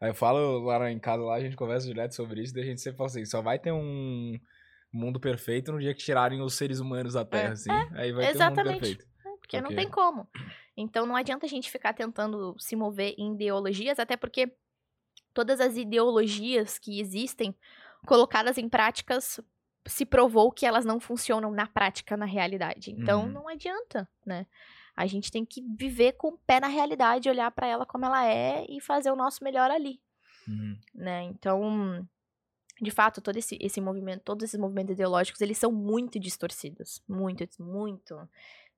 Aí 0.00 0.10
eu 0.10 0.14
falo 0.14 0.60
lá 0.60 0.88
em 0.92 0.98
casa, 1.00 1.24
lá 1.24 1.34
a 1.34 1.40
gente 1.40 1.56
conversa 1.56 1.88
direto 1.88 2.14
sobre 2.14 2.40
isso, 2.40 2.54
daí 2.54 2.62
a 2.62 2.66
gente 2.66 2.80
sempre 2.80 2.98
fala 2.98 3.08
assim, 3.08 3.24
só 3.24 3.42
vai 3.42 3.58
ter 3.58 3.72
um 3.72 4.38
mundo 4.92 5.20
perfeito 5.20 5.72
no 5.72 5.78
dia 5.78 5.94
que 5.94 6.02
tirarem 6.02 6.40
os 6.40 6.54
seres 6.54 6.80
humanos 6.80 7.14
da 7.14 7.24
Terra, 7.24 7.52
assim. 7.52 7.70
Aí 7.94 8.12
vai 8.12 8.26
ter 8.26 8.28
um 8.28 8.40
exatamente. 8.40 8.66
mundo 8.66 8.80
perfeito. 8.80 9.06
Porque 9.40 9.60
não 9.60 9.70
tem 9.74 9.88
como. 9.90 10.28
Então 10.76 11.06
não 11.06 11.16
adianta 11.16 11.46
a 11.46 11.48
gente 11.48 11.70
ficar 11.70 11.92
tentando 11.92 12.54
se 12.58 12.76
mover 12.76 13.14
em 13.18 13.34
ideologias, 13.34 13.98
até 13.98 14.16
porque 14.16 14.52
todas 15.34 15.60
as 15.60 15.76
ideologias 15.76 16.78
que 16.78 17.00
existem, 17.00 17.54
colocadas 18.06 18.58
em 18.58 18.68
práticas, 18.68 19.40
se 19.86 20.04
provou 20.04 20.52
que 20.52 20.66
elas 20.66 20.84
não 20.84 21.00
funcionam 21.00 21.50
na 21.50 21.66
prática, 21.66 22.16
na 22.16 22.26
realidade. 22.26 22.90
Então 22.90 23.26
Uhum. 23.26 23.32
não 23.32 23.48
adianta, 23.48 24.08
né? 24.24 24.46
A 24.94 25.06
gente 25.06 25.30
tem 25.30 25.44
que 25.44 25.62
viver 25.76 26.12
com 26.14 26.28
o 26.28 26.38
pé 26.38 26.60
na 26.60 26.66
realidade, 26.66 27.28
olhar 27.30 27.50
pra 27.52 27.66
ela 27.66 27.86
como 27.86 28.04
ela 28.04 28.26
é 28.26 28.66
e 28.68 28.80
fazer 28.80 29.10
o 29.10 29.16
nosso 29.16 29.42
melhor 29.44 29.70
ali, 29.70 30.00
Uhum. 30.46 30.76
né? 30.94 31.22
Então, 31.22 32.06
de 32.80 32.90
fato, 32.90 33.20
todo 33.20 33.36
esse, 33.36 33.58
esse 33.60 33.80
movimento, 33.80 34.22
todos 34.22 34.44
esses 34.44 34.58
movimentos 34.58 34.92
ideológicos, 34.92 35.40
eles 35.40 35.58
são 35.58 35.72
muito 35.72 36.18
distorcidos, 36.18 37.02
muito, 37.08 37.46
muito, 37.62 38.16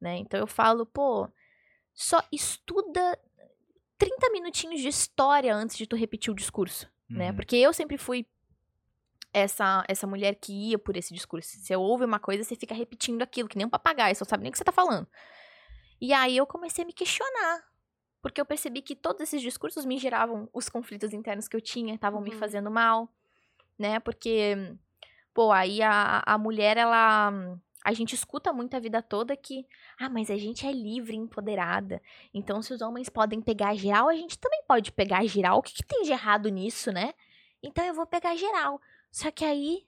né? 0.00 0.16
Então 0.16 0.38
eu 0.40 0.46
falo, 0.46 0.86
pô, 0.86 1.28
só 1.92 2.22
estuda 2.32 3.18
30 3.98 4.30
minutinhos 4.30 4.80
de 4.80 4.88
história 4.88 5.54
antes 5.54 5.76
de 5.76 5.86
tu 5.86 5.96
repetir 5.96 6.32
o 6.32 6.34
discurso, 6.36 6.88
né? 7.08 7.30
Uhum. 7.30 7.36
Porque 7.36 7.56
eu 7.56 7.72
sempre 7.72 7.98
fui 7.98 8.26
essa 9.32 9.84
essa 9.88 10.06
mulher 10.06 10.34
que 10.36 10.52
ia 10.70 10.78
por 10.78 10.96
esse 10.96 11.12
discurso. 11.14 11.56
Você 11.56 11.76
ouve 11.76 12.04
uma 12.04 12.18
coisa, 12.18 12.42
você 12.42 12.56
fica 12.56 12.74
repetindo 12.74 13.22
aquilo, 13.22 13.48
que 13.48 13.56
nem 13.56 13.66
um 13.66 13.70
papagaio, 13.70 14.14
você 14.14 14.24
não 14.24 14.28
sabe 14.28 14.42
nem 14.42 14.50
o 14.50 14.52
que 14.52 14.58
você 14.58 14.64
tá 14.64 14.72
falando. 14.72 15.06
E 16.00 16.12
aí 16.12 16.36
eu 16.36 16.46
comecei 16.46 16.82
a 16.82 16.86
me 16.86 16.92
questionar. 16.92 17.68
Porque 18.22 18.38
eu 18.40 18.44
percebi 18.44 18.82
que 18.82 18.94
todos 18.94 19.22
esses 19.22 19.40
discursos 19.40 19.84
me 19.86 19.96
geravam 19.96 20.46
os 20.52 20.68
conflitos 20.68 21.12
internos 21.14 21.48
que 21.48 21.56
eu 21.56 21.60
tinha, 21.60 21.94
estavam 21.94 22.20
me 22.20 22.30
Uhum. 22.30 22.38
fazendo 22.38 22.70
mal, 22.70 23.08
né? 23.80 23.98
Porque, 23.98 24.76
pô, 25.32 25.50
aí 25.50 25.82
a, 25.82 26.22
a 26.24 26.38
mulher, 26.38 26.76
ela. 26.76 27.32
A 27.82 27.94
gente 27.94 28.14
escuta 28.14 28.52
muito 28.52 28.76
a 28.76 28.78
vida 28.78 29.00
toda 29.00 29.34
que, 29.34 29.66
ah, 29.98 30.10
mas 30.10 30.30
a 30.30 30.36
gente 30.36 30.66
é 30.66 30.70
livre, 30.70 31.16
empoderada. 31.16 32.02
Então, 32.34 32.60
se 32.60 32.74
os 32.74 32.82
homens 32.82 33.08
podem 33.08 33.40
pegar 33.40 33.74
geral, 33.74 34.10
a 34.10 34.14
gente 34.14 34.38
também 34.38 34.62
pode 34.68 34.92
pegar 34.92 35.24
geral. 35.24 35.58
O 35.58 35.62
que, 35.62 35.72
que 35.72 35.86
tem 35.86 36.02
de 36.02 36.12
errado 36.12 36.50
nisso, 36.50 36.92
né? 36.92 37.14
Então 37.62 37.82
eu 37.84 37.94
vou 37.94 38.06
pegar 38.06 38.36
geral. 38.36 38.80
Só 39.10 39.30
que 39.30 39.46
aí 39.46 39.86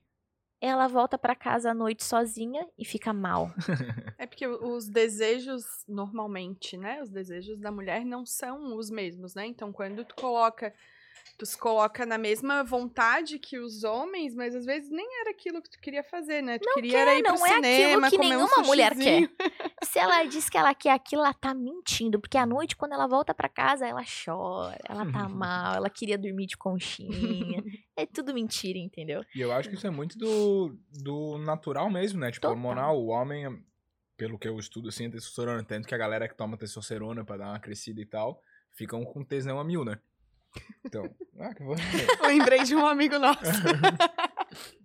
ela 0.58 0.86
volta 0.86 1.18
pra 1.18 1.34
casa 1.34 1.72
à 1.72 1.74
noite 1.74 2.04
sozinha 2.04 2.66
e 2.78 2.84
fica 2.84 3.12
mal. 3.12 3.50
É 4.16 4.26
porque 4.26 4.46
os 4.46 4.88
desejos, 4.88 5.64
normalmente, 5.88 6.76
né? 6.76 7.02
Os 7.02 7.10
desejos 7.10 7.58
da 7.58 7.72
mulher 7.72 8.04
não 8.04 8.24
são 8.24 8.76
os 8.76 8.88
mesmos, 8.88 9.34
né? 9.34 9.44
Então, 9.46 9.72
quando 9.72 10.04
tu 10.04 10.14
coloca. 10.14 10.72
Tu 11.38 11.46
se 11.46 11.58
coloca 11.58 12.06
na 12.06 12.18
mesma 12.18 12.62
vontade 12.62 13.38
que 13.38 13.58
os 13.58 13.84
homens, 13.84 14.34
mas 14.34 14.54
às 14.54 14.64
vezes 14.64 14.90
nem 14.90 15.06
era 15.20 15.30
aquilo 15.30 15.60
que 15.60 15.70
tu 15.70 15.80
queria 15.80 16.04
fazer, 16.04 16.42
né? 16.42 16.58
Tu 16.58 16.66
Não 16.66 16.74
queria 16.74 16.98
era 16.98 17.14
ir 17.14 17.22
pro 17.22 17.34
não 17.34 17.46
é 17.46 17.50
aquilo 17.50 17.64
cinema, 17.64 18.10
que 18.10 18.16
comer 18.16 18.26
um 18.26 18.30
nenhuma 18.30 18.62
mulher 18.64 18.94
sushizinho. 18.94 19.30
Se 19.84 19.98
ela 19.98 20.24
diz 20.24 20.48
que 20.48 20.56
ela 20.56 20.74
quer 20.74 20.92
aquilo, 20.92 21.22
ela 21.22 21.34
tá 21.34 21.52
mentindo. 21.54 22.20
Porque 22.20 22.38
à 22.38 22.46
noite, 22.46 22.76
quando 22.76 22.92
ela 22.92 23.06
volta 23.06 23.34
pra 23.34 23.48
casa, 23.48 23.86
ela 23.86 24.02
chora, 24.04 24.78
ela 24.88 25.10
tá 25.10 25.28
mal, 25.28 25.74
ela 25.74 25.90
queria 25.90 26.18
dormir 26.18 26.46
de 26.46 26.56
conchinha. 26.56 27.62
É 27.94 28.06
tudo 28.06 28.32
mentira, 28.32 28.78
entendeu? 28.78 29.22
E 29.34 29.40
eu 29.42 29.52
acho 29.52 29.68
que 29.68 29.74
isso 29.74 29.86
é 29.86 29.90
muito 29.90 30.16
do, 30.16 30.74
do 30.90 31.36
natural 31.36 31.90
mesmo, 31.90 32.18
né? 32.18 32.30
Tipo, 32.30 32.46
Total. 32.46 32.56
hormonal, 32.56 32.98
o 32.98 33.08
homem, 33.08 33.62
pelo 34.16 34.38
que 34.38 34.48
eu 34.48 34.58
estudo, 34.58 34.88
assim, 34.88 35.08
a 35.08 35.10
testosterona, 35.10 35.62
tanto 35.62 35.86
que 35.86 35.94
a 35.94 35.98
galera 35.98 36.26
que 36.26 36.34
toma 36.34 36.56
testosterona 36.56 37.22
pra 37.22 37.36
dar 37.36 37.50
uma 37.50 37.60
crescida 37.60 38.00
e 38.00 38.06
tal, 38.06 38.40
ficam 38.70 39.04
com 39.04 39.22
tesão 39.22 39.60
a 39.60 39.64
mil, 39.64 39.84
né? 39.84 39.98
Então, 40.84 41.08
ah, 41.38 41.54
que. 41.54 41.62
Lembrei 42.26 42.64
de 42.64 42.74
um 42.74 42.86
amigo 42.86 43.18
nosso. 43.18 43.40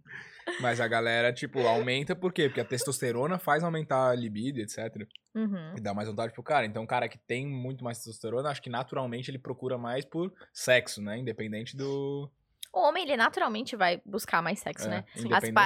Mas 0.62 0.80
a 0.80 0.88
galera, 0.88 1.34
tipo, 1.34 1.60
aumenta 1.68 2.16
por 2.16 2.32
quê? 2.32 2.48
Porque 2.48 2.62
a 2.62 2.66
testosterona 2.66 3.38
faz 3.38 3.64
aumentar 3.64 4.10
a 4.12 4.16
libido, 4.16 4.60
etc. 4.60 4.96
Uhum. 5.36 5.76
E 5.76 5.82
dá 5.82 5.94
mais 5.94 6.08
vontade 6.08 6.34
pro 6.34 6.42
cara. 6.42 6.66
Então, 6.66 6.84
o 6.84 6.88
cara 6.88 7.10
que 7.10 7.18
tem 7.18 7.46
muito 7.46 7.84
mais 7.84 7.98
testosterona, 7.98 8.50
acho 8.50 8.62
que 8.62 8.70
naturalmente 8.70 9.30
ele 9.30 9.40
procura 9.40 9.78
mais 9.78 10.06
por 10.06 10.34
sexo, 10.54 11.02
né? 11.02 11.18
Independente 11.18 11.76
do. 11.76 12.32
O 12.74 12.80
homem, 12.80 13.04
ele 13.04 13.18
naturalmente 13.18 13.76
vai 13.76 14.02
buscar 14.06 14.42
mais 14.42 14.60
sexo, 14.60 14.88
é, 14.88 14.90
né? 14.90 15.06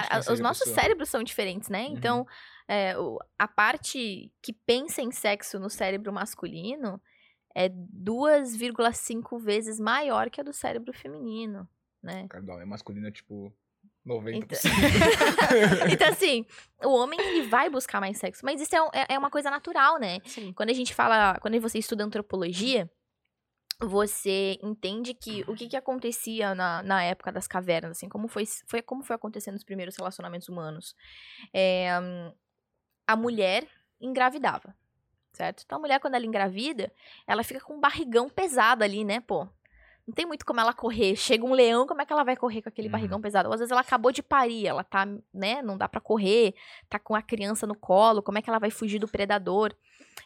As 0.09 0.27
os 0.27 0.39
nossos 0.39 0.63
pessoa. 0.63 0.81
cérebros 0.81 1.09
são 1.09 1.23
diferentes, 1.23 1.69
né? 1.69 1.85
Uhum. 1.85 1.93
Então, 1.93 2.27
é, 2.67 2.97
o- 2.97 3.19
a 3.37 3.47
parte 3.47 4.31
que 4.41 4.53
pensa 4.53 5.01
em 5.01 5.11
sexo 5.11 5.59
no 5.59 5.69
cérebro 5.69 6.11
masculino 6.11 6.99
é 7.55 7.69
2,5 7.69 9.39
vezes 9.39 9.79
maior 9.79 10.29
que 10.29 10.39
a 10.41 10.43
do 10.43 10.53
cérebro 10.53 10.93
feminino, 10.93 11.67
né? 12.01 12.27
Cara, 12.29 12.43
é 12.61 12.65
masculino, 12.65 13.07
é 13.07 13.11
tipo. 13.11 13.53
90%. 14.05 14.33
Então- 14.35 14.57
Então, 15.93 16.07
assim, 16.09 16.43
o 16.83 16.89
homem, 16.89 17.19
ele 17.19 17.47
vai 17.47 17.69
buscar 17.69 17.99
mais 17.99 18.17
sexo. 18.17 18.43
Mas 18.43 18.59
isso 18.59 18.75
é, 18.75 18.81
um- 18.81 18.89
é- 18.93 19.05
é 19.09 19.17
uma 19.19 19.29
coisa 19.29 19.51
natural, 19.51 19.99
né? 19.99 20.19
Sim. 20.25 20.51
Quando 20.53 20.71
a 20.71 20.73
gente 20.73 20.93
fala, 20.95 21.37
quando 21.39 21.59
você 21.61 21.77
estuda 21.77 22.03
antropologia, 22.03 22.89
você 23.79 24.57
entende 24.61 25.13
que 25.13 25.43
o 25.47 25.55
que, 25.55 25.67
que 25.67 25.75
acontecia 25.77 26.53
na, 26.55 26.81
na 26.83 27.03
época 27.03 27.31
das 27.31 27.47
cavernas, 27.47 27.91
assim, 27.97 28.07
como 28.09 28.27
foi, 28.27 28.43
foi, 28.67 28.81
como 28.81 29.03
foi 29.03 29.15
acontecendo 29.15 29.55
os 29.55 29.63
primeiros 29.63 29.95
relacionamentos 29.95 30.47
humanos. 30.49 30.95
É, 31.53 31.89
a 33.07 33.15
mulher 33.15 33.67
engravidava, 33.99 34.75
certo? 35.33 35.63
Então 35.65 35.77
a 35.77 35.81
mulher, 35.81 35.99
quando 35.99 36.15
ela 36.15 36.25
engravida, 36.25 36.91
ela 37.27 37.43
fica 37.43 37.59
com 37.59 37.75
um 37.75 37.79
barrigão 37.79 38.29
pesado 38.29 38.83
ali, 38.83 39.03
né, 39.03 39.19
pô? 39.19 39.47
Não 40.07 40.15
tem 40.15 40.25
muito 40.25 40.45
como 40.45 40.59
ela 40.59 40.73
correr. 40.73 41.15
Chega 41.15 41.45
um 41.45 41.53
leão, 41.53 41.85
como 41.85 42.01
é 42.01 42.05
que 42.05 42.11
ela 42.11 42.23
vai 42.23 42.35
correr 42.35 42.61
com 42.61 42.69
aquele 42.69 42.87
Uhum. 42.87 42.91
barrigão 42.91 43.21
pesado? 43.21 43.47
Ou 43.47 43.53
às 43.53 43.59
vezes 43.59 43.71
ela 43.71 43.81
acabou 43.81 44.11
de 44.11 44.23
parir, 44.23 44.67
ela 44.67 44.83
tá, 44.83 45.05
né, 45.33 45.61
não 45.61 45.77
dá 45.77 45.87
pra 45.87 46.01
correr, 46.01 46.55
tá 46.89 46.97
com 46.99 47.15
a 47.15 47.21
criança 47.21 47.65
no 47.67 47.75
colo, 47.75 48.21
como 48.21 48.37
é 48.37 48.41
que 48.41 48.49
ela 48.49 48.59
vai 48.59 48.71
fugir 48.71 48.99
do 48.99 49.07
predador? 49.07 49.73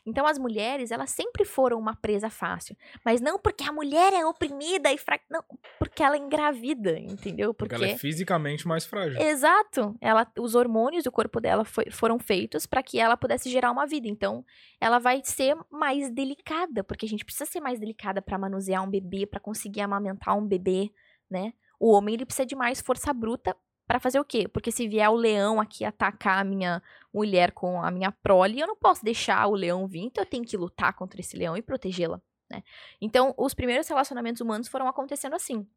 Então 0.06 0.26
as 0.26 0.38
mulheres, 0.40 0.92
elas 0.92 1.12
sempre 1.12 1.46
foram 1.46 1.78
uma 1.80 1.96
presa 1.96 2.30
fácil, 2.30 2.76
mas 3.04 3.22
não 3.22 3.38
porque 3.38 3.64
a 3.64 3.72
mulher 3.72 4.14
é 4.14 4.26
oprimida 4.26 4.92
e 4.92 4.98
fraca, 4.98 5.24
não, 5.30 5.44
porque 5.78 6.02
ela 6.02 6.16
é 6.16 6.20
engravida, 6.20 6.98
entendeu? 7.00 7.54
Porque 7.54 7.76
Porque 7.76 7.84
ela 7.86 7.94
é 7.94 7.98
fisicamente 7.98 8.68
mais 8.68 8.86
frágil. 8.86 9.20
Exato. 9.20 9.96
Ela, 10.02 10.26
os 10.40 10.56
hormônios 10.56 11.04
do 11.04 11.12
corpo 11.12 11.40
dela 11.40 11.64
foi- 11.66 11.90
foram 11.92 12.18
feitos 12.20 12.66
para 12.66 12.82
que 12.84 13.00
ela 13.00 13.18
pudesse 13.18 13.50
gerar 13.50 13.72
uma 13.72 13.86
vida. 13.86 14.08
Então, 14.08 14.46
ela 14.80 15.00
vai 15.00 15.22
ser 15.24 15.56
mais 15.72 16.10
delicada, 16.12 16.84
porque 16.84 17.06
a 17.06 17.10
gente 17.10 17.26
precisa 17.26 17.46
ser 17.46 17.60
mais 17.60 17.80
delicada 17.80 18.22
para 18.22 18.38
manusear 18.38 18.84
um 18.84 18.90
bebê, 18.90 19.26
para 19.26 19.40
conseguir 19.40 19.82
amamentar 19.82 20.38
um 20.38 20.46
bebê, 20.46 20.92
né? 21.30 21.54
O 21.80 21.92
homem 21.92 22.16
ele 22.16 22.26
precisa 22.26 22.46
de 22.46 22.56
mais 22.56 22.80
força 22.82 23.14
bruta 23.14 23.56
para 23.88 24.00
fazer 24.00 24.20
o 24.20 24.26
quê? 24.26 24.48
Porque 24.48 24.72
se 24.72 24.88
vier 24.88 25.10
o 25.10 25.16
leão 25.16 25.60
aqui 25.60 25.86
atacar 25.86 26.40
a 26.40 26.44
minha 26.44 26.82
mulher 27.14 27.52
com 27.52 27.82
a 27.82 27.92
minha 27.92 28.12
prole, 28.12 28.60
eu 28.60 28.68
não 28.68 28.76
posso 28.76 29.04
deixar 29.04 29.48
o 29.48 29.56
leão 29.56 29.88
vir, 29.88 30.06
então 30.06 30.24
eu 30.24 30.30
tenho 30.30 30.44
que 30.44 30.58
lutar 30.58 30.94
contra 30.94 31.20
esse 31.20 31.38
leão 31.38 31.56
e 31.56 31.62
protegê-la, 31.62 32.22
né? 32.50 32.64
Então, 33.00 33.34
os 33.38 33.54
primeiros 33.54 33.88
relacionamentos 33.88 34.42
humanos 34.42 34.68
foram 34.68 34.88
acontecendo 34.88 35.36
assim. 35.36 35.68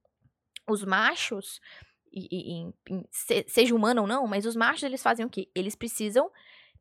Os 0.69 0.85
machos, 0.85 1.61
e, 2.13 2.29
e, 2.31 2.69
e, 2.91 3.07
se, 3.11 3.45
seja 3.49 3.75
humano 3.75 4.03
ou 4.03 4.07
não, 4.07 4.27
mas 4.27 4.47
os 4.47 4.57
machos 4.57 4.83
eles 4.83 5.03
fazem 5.03 5.25
o 5.25 5.31
quê? 5.31 5.51
Eles 5.55 5.75
precisam 5.75 6.31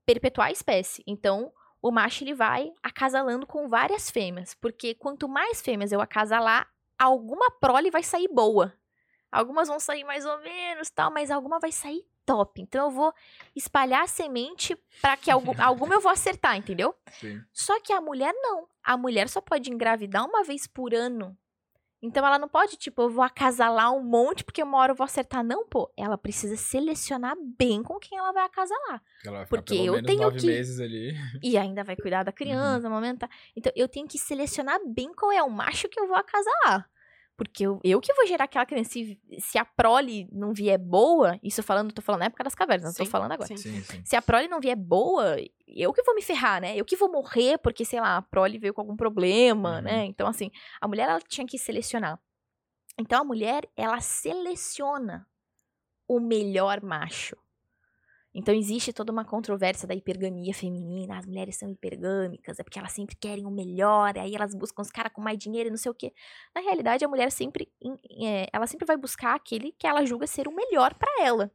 perpetuar 0.05 0.47
a 0.47 0.51
espécie. 0.51 1.03
Então, 1.05 1.51
o 1.81 1.91
macho 1.91 2.23
ele 2.23 2.33
vai 2.33 2.71
acasalando 2.81 3.45
com 3.45 3.67
várias 3.67 4.09
fêmeas, 4.09 4.53
porque 4.55 4.95
quanto 4.95 5.27
mais 5.27 5.61
fêmeas 5.61 5.91
eu 5.91 6.01
acasalar, 6.01 6.67
alguma 6.97 7.51
prole 7.51 7.91
vai 7.91 8.03
sair 8.03 8.27
boa. 8.29 8.73
Algumas 9.31 9.67
vão 9.67 9.79
sair 9.79 10.03
mais 10.03 10.25
ou 10.25 10.37
menos, 10.41 10.89
tal, 10.89 11.11
mas 11.11 11.29
alguma 11.31 11.59
vai 11.59 11.71
sair 11.71 12.05
top. 12.25 12.61
Então 12.61 12.85
eu 12.85 12.91
vou 12.91 13.13
espalhar 13.55 14.03
a 14.03 14.07
semente 14.07 14.77
para 15.01 15.15
que 15.17 15.29
algum, 15.31 15.51
alguma 15.61 15.95
eu 15.95 16.01
vou 16.01 16.11
acertar, 16.11 16.55
entendeu? 16.57 16.95
Sim. 17.19 17.41
Só 17.53 17.79
que 17.79 17.91
a 17.93 18.01
mulher 18.01 18.33
não. 18.33 18.67
A 18.83 18.95
mulher 18.97 19.27
só 19.29 19.41
pode 19.41 19.69
engravidar 19.71 20.25
uma 20.25 20.43
vez 20.43 20.65
por 20.67 20.93
ano. 20.93 21.37
Então 21.99 22.25
ela 22.25 22.37
não 22.37 22.47
pode, 22.47 22.77
tipo, 22.77 23.01
eu 23.01 23.09
vou 23.09 23.23
acasalar 23.23 23.91
um 23.91 24.03
monte 24.03 24.43
porque 24.43 24.61
uma 24.61 24.77
hora 24.77 24.91
eu 24.91 24.95
vou 24.95 25.03
acertar. 25.03 25.43
Não, 25.43 25.65
pô. 25.67 25.91
Ela 25.97 26.15
precisa 26.17 26.55
selecionar 26.55 27.35
bem 27.57 27.81
com 27.81 27.97
quem 27.97 28.17
ela 28.17 28.31
vai 28.31 28.45
acasalar. 28.45 29.01
Ela 29.25 29.37
vai 29.37 29.45
ficar 29.45 29.57
Porque 29.57 29.73
pelo 29.75 29.85
eu 29.87 29.93
menos 29.93 30.07
tenho 30.07 30.21
nove 30.21 30.37
que- 30.39 30.45
meses 30.45 30.79
ali. 30.79 31.15
E 31.41 31.57
ainda 31.57 31.83
vai 31.83 31.95
cuidar 31.95 32.23
da 32.23 32.31
criança, 32.81 32.87
amamentar. 32.87 33.29
Então 33.55 33.71
eu 33.75 33.87
tenho 33.89 34.07
que 34.07 34.19
selecionar 34.19 34.79
bem 34.85 35.11
qual 35.13 35.31
é 35.31 35.41
o 35.41 35.49
macho 35.49 35.89
que 35.89 35.99
eu 35.99 36.07
vou 36.07 36.15
acasalar. 36.15 36.87
Porque 37.37 37.67
eu, 37.67 37.79
eu 37.83 38.01
que 38.01 38.11
vou 38.15 38.25
gerar 38.25 38.45
aquela 38.45 38.65
criança. 38.65 38.89
Se, 38.93 39.19
se 39.37 39.59
a 39.59 39.63
prole 39.63 40.27
não 40.31 40.53
vier 40.53 40.79
boa, 40.79 41.39
isso 41.43 41.61
falando, 41.61 41.93
tô 41.93 42.01
falando 42.01 42.21
na 42.21 42.25
época 42.25 42.43
das 42.43 42.55
cavernas, 42.55 42.85
não 42.97 43.05
tô 43.05 43.09
falando 43.11 43.31
agora. 43.33 43.47
sim. 43.47 43.57
Sim, 43.57 43.81
sim. 43.83 44.01
Se 44.03 44.15
a 44.15 44.21
prole 44.23 44.47
não 44.47 44.59
vier 44.59 44.75
boa, 44.75 45.35
eu 45.67 45.93
que 45.93 46.01
vou 46.01 46.15
me 46.15 46.23
ferrar, 46.23 46.59
né? 46.59 46.75
Eu 46.75 46.83
que 46.83 46.95
vou 46.95 47.11
morrer 47.11 47.59
porque, 47.59 47.85
sei 47.85 48.01
lá, 48.01 48.17
a 48.17 48.21
prole 48.23 48.57
veio 48.57 48.73
com 48.73 48.81
algum 48.81 48.95
problema, 48.97 49.75
Uhum. 49.75 49.81
né? 49.83 50.05
Então, 50.05 50.27
assim, 50.27 50.49
a 50.81 50.87
mulher, 50.87 51.07
ela 51.07 51.21
tinha 51.21 51.45
que 51.45 51.59
selecionar. 51.59 52.19
Então, 52.99 53.21
a 53.21 53.23
mulher, 53.23 53.69
ela 53.77 54.01
seleciona 54.01 55.27
o 56.07 56.19
melhor 56.19 56.81
macho. 56.81 57.35
Então, 58.33 58.53
existe 58.53 58.93
toda 58.93 59.11
uma 59.11 59.25
controvérsia 59.25 59.87
da 59.87 59.95
hipergamia 59.95 60.53
feminina. 60.53 61.17
As 61.17 61.25
mulheres 61.25 61.55
são 61.57 61.69
hipergâmicas, 61.71 62.59
é 62.59 62.63
porque 62.63 62.77
elas 62.77 62.91
sempre 62.91 63.15
querem 63.15 63.45
o 63.45 63.51
melhor, 63.51 64.15
e 64.15 64.19
aí 64.19 64.35
elas 64.35 64.53
buscam 64.53 64.81
os 64.83 64.91
caras 64.91 65.11
com 65.11 65.21
mais 65.21 65.37
dinheiro 65.39 65.69
e 65.69 65.71
não 65.71 65.77
sei 65.77 65.91
o 65.91 65.95
quê. 65.95 66.13
Na 66.53 66.61
realidade, 66.61 67.03
a 67.03 67.07
mulher 67.07 67.31
sempre, 67.31 67.71
em- 67.81 68.27
é, 68.27 68.47
ela 68.53 68.67
sempre 68.67 68.85
vai 68.85 68.95
buscar 68.97 69.33
aquele 69.35 69.71
que 69.71 69.87
ela 69.87 70.05
julga 70.05 70.27
ser 70.27 70.47
o 70.47 70.55
melhor 70.55 70.93
pra 70.93 71.09
ela. 71.19 71.51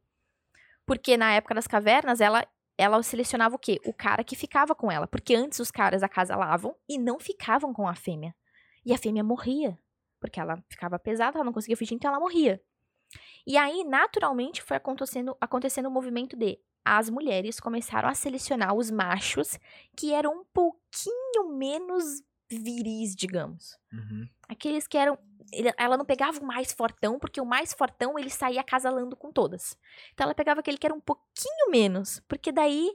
Porque 0.87 1.17
na 1.17 1.35
época 1.35 1.55
das 1.55 1.67
cavernas, 1.67 2.21
ela 2.21 2.45
ela 2.79 3.01
selecionava 3.03 3.55
o 3.55 3.59
quê? 3.59 3.79
O 3.85 3.93
cara 3.93 4.25
que 4.25 4.35
ficava 4.35 4.75
com 4.75 4.91
ela. 4.91 5.07
Porque 5.07 5.35
antes 5.35 5.61
os 5.61 5.71
caras 5.71 6.03
acasalavam 6.03 6.75
e 6.89 6.99
não 6.99 7.21
ficavam 7.21 7.73
com 7.73 7.87
a 7.87 7.95
fêmea. 7.95 8.35
E 8.85 8.93
a 8.95 8.99
fêmea 8.99 9.23
morria. 9.23 9.79
Porque 10.19 10.41
ela 10.41 10.57
ficava 10.69 10.99
pesada, 10.99 11.37
ela 11.37 11.45
não 11.45 11.53
conseguia 11.53 11.77
fugir, 11.77 11.95
então 11.95 12.11
ela 12.11 12.19
morria. 12.19 12.61
E 13.47 13.57
aí, 13.57 13.85
naturalmente, 13.85 14.63
foi 14.63 14.77
acontecendo, 14.77 15.37
acontecendo 15.41 15.87
o 15.87 15.91
movimento 15.91 16.37
de 16.37 16.59
as 16.85 17.09
mulheres 17.09 17.61
começaram 17.61 18.09
a 18.09 18.15
selecionar 18.15 18.75
os 18.75 18.91
machos 18.91 19.59
que 19.97 20.13
eram 20.13 20.41
um 20.41 20.45
pouquinho 20.53 21.57
menos 21.57 22.05
viris, 22.51 23.15
digamos. 23.15 23.79
Uhum. 23.93 24.29
Aqueles 24.49 24.87
que 24.87 24.99
eram. 24.99 25.19
Ela 25.77 25.97
não 25.97 26.05
pegava 26.05 26.41
o 26.41 26.45
mais 26.45 26.73
fortão, 26.73 27.19
porque 27.19 27.41
o 27.41 27.45
mais 27.47 27.73
fortão 27.75 28.19
ele 28.19 28.31
saía 28.31 28.61
acasalando 28.61 29.17
com 29.17 29.31
todas. 29.31 29.77
Então 30.13 30.25
ela 30.25 30.35
pegava 30.35 30.61
aquele 30.61 30.79
que 30.79 30.87
era 30.87 30.95
um 30.95 31.01
pouquinho 31.01 31.71
menos, 31.71 32.21
porque 32.27 32.51
daí 32.51 32.91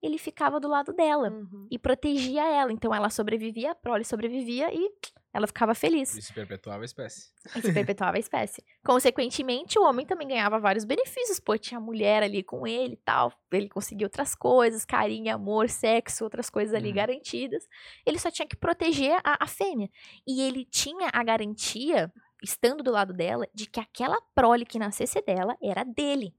ele 0.00 0.16
ficava 0.18 0.60
do 0.60 0.68
lado 0.68 0.92
dela 0.92 1.30
Uhum. 1.30 1.66
e 1.70 1.78
protegia 1.78 2.44
ela. 2.46 2.72
Então 2.72 2.94
ela 2.94 3.10
sobrevivia, 3.10 3.72
a 3.72 3.74
prole 3.74 4.04
sobrevivia 4.04 4.72
e 4.72 4.90
ela 5.32 5.46
ficava 5.46 5.74
feliz. 5.74 6.14
Isso 6.16 6.32
perpetuava 6.32 6.82
a 6.82 6.84
espécie. 6.84 7.30
E 7.54 7.60
se 7.60 7.72
perpetuava 7.72 8.16
a 8.16 8.20
espécie. 8.20 8.64
Consequentemente, 8.84 9.78
o 9.78 9.82
homem 9.84 10.06
também 10.06 10.26
ganhava 10.28 10.58
vários 10.58 10.84
benefícios. 10.84 11.38
Pô, 11.38 11.56
tinha 11.58 11.78
a 11.78 11.80
mulher 11.80 12.22
ali 12.22 12.42
com 12.42 12.66
ele 12.66 12.94
e 12.94 12.96
tal. 13.04 13.32
Ele 13.52 13.68
conseguia 13.68 14.06
outras 14.06 14.34
coisas, 14.34 14.84
carinho, 14.84 15.34
amor, 15.34 15.68
sexo, 15.68 16.24
outras 16.24 16.48
coisas 16.48 16.74
ali 16.74 16.88
Uhum. 16.88 16.94
garantidas. 16.94 17.68
Ele 18.06 18.18
só 18.18 18.30
tinha 18.30 18.48
que 18.48 18.56
proteger 18.56 19.20
a, 19.22 19.44
a 19.44 19.46
fêmea. 19.46 19.90
E 20.26 20.40
ele 20.40 20.64
tinha 20.64 21.10
a 21.12 21.22
garantia, 21.22 22.10
estando 22.42 22.82
do 22.82 22.90
lado 22.90 23.12
dela, 23.12 23.46
de 23.54 23.66
que 23.68 23.78
aquela 23.80 24.20
prole 24.34 24.64
que 24.64 24.78
nascesse 24.78 25.20
dela 25.20 25.56
era 25.62 25.84
dele. 25.84 26.34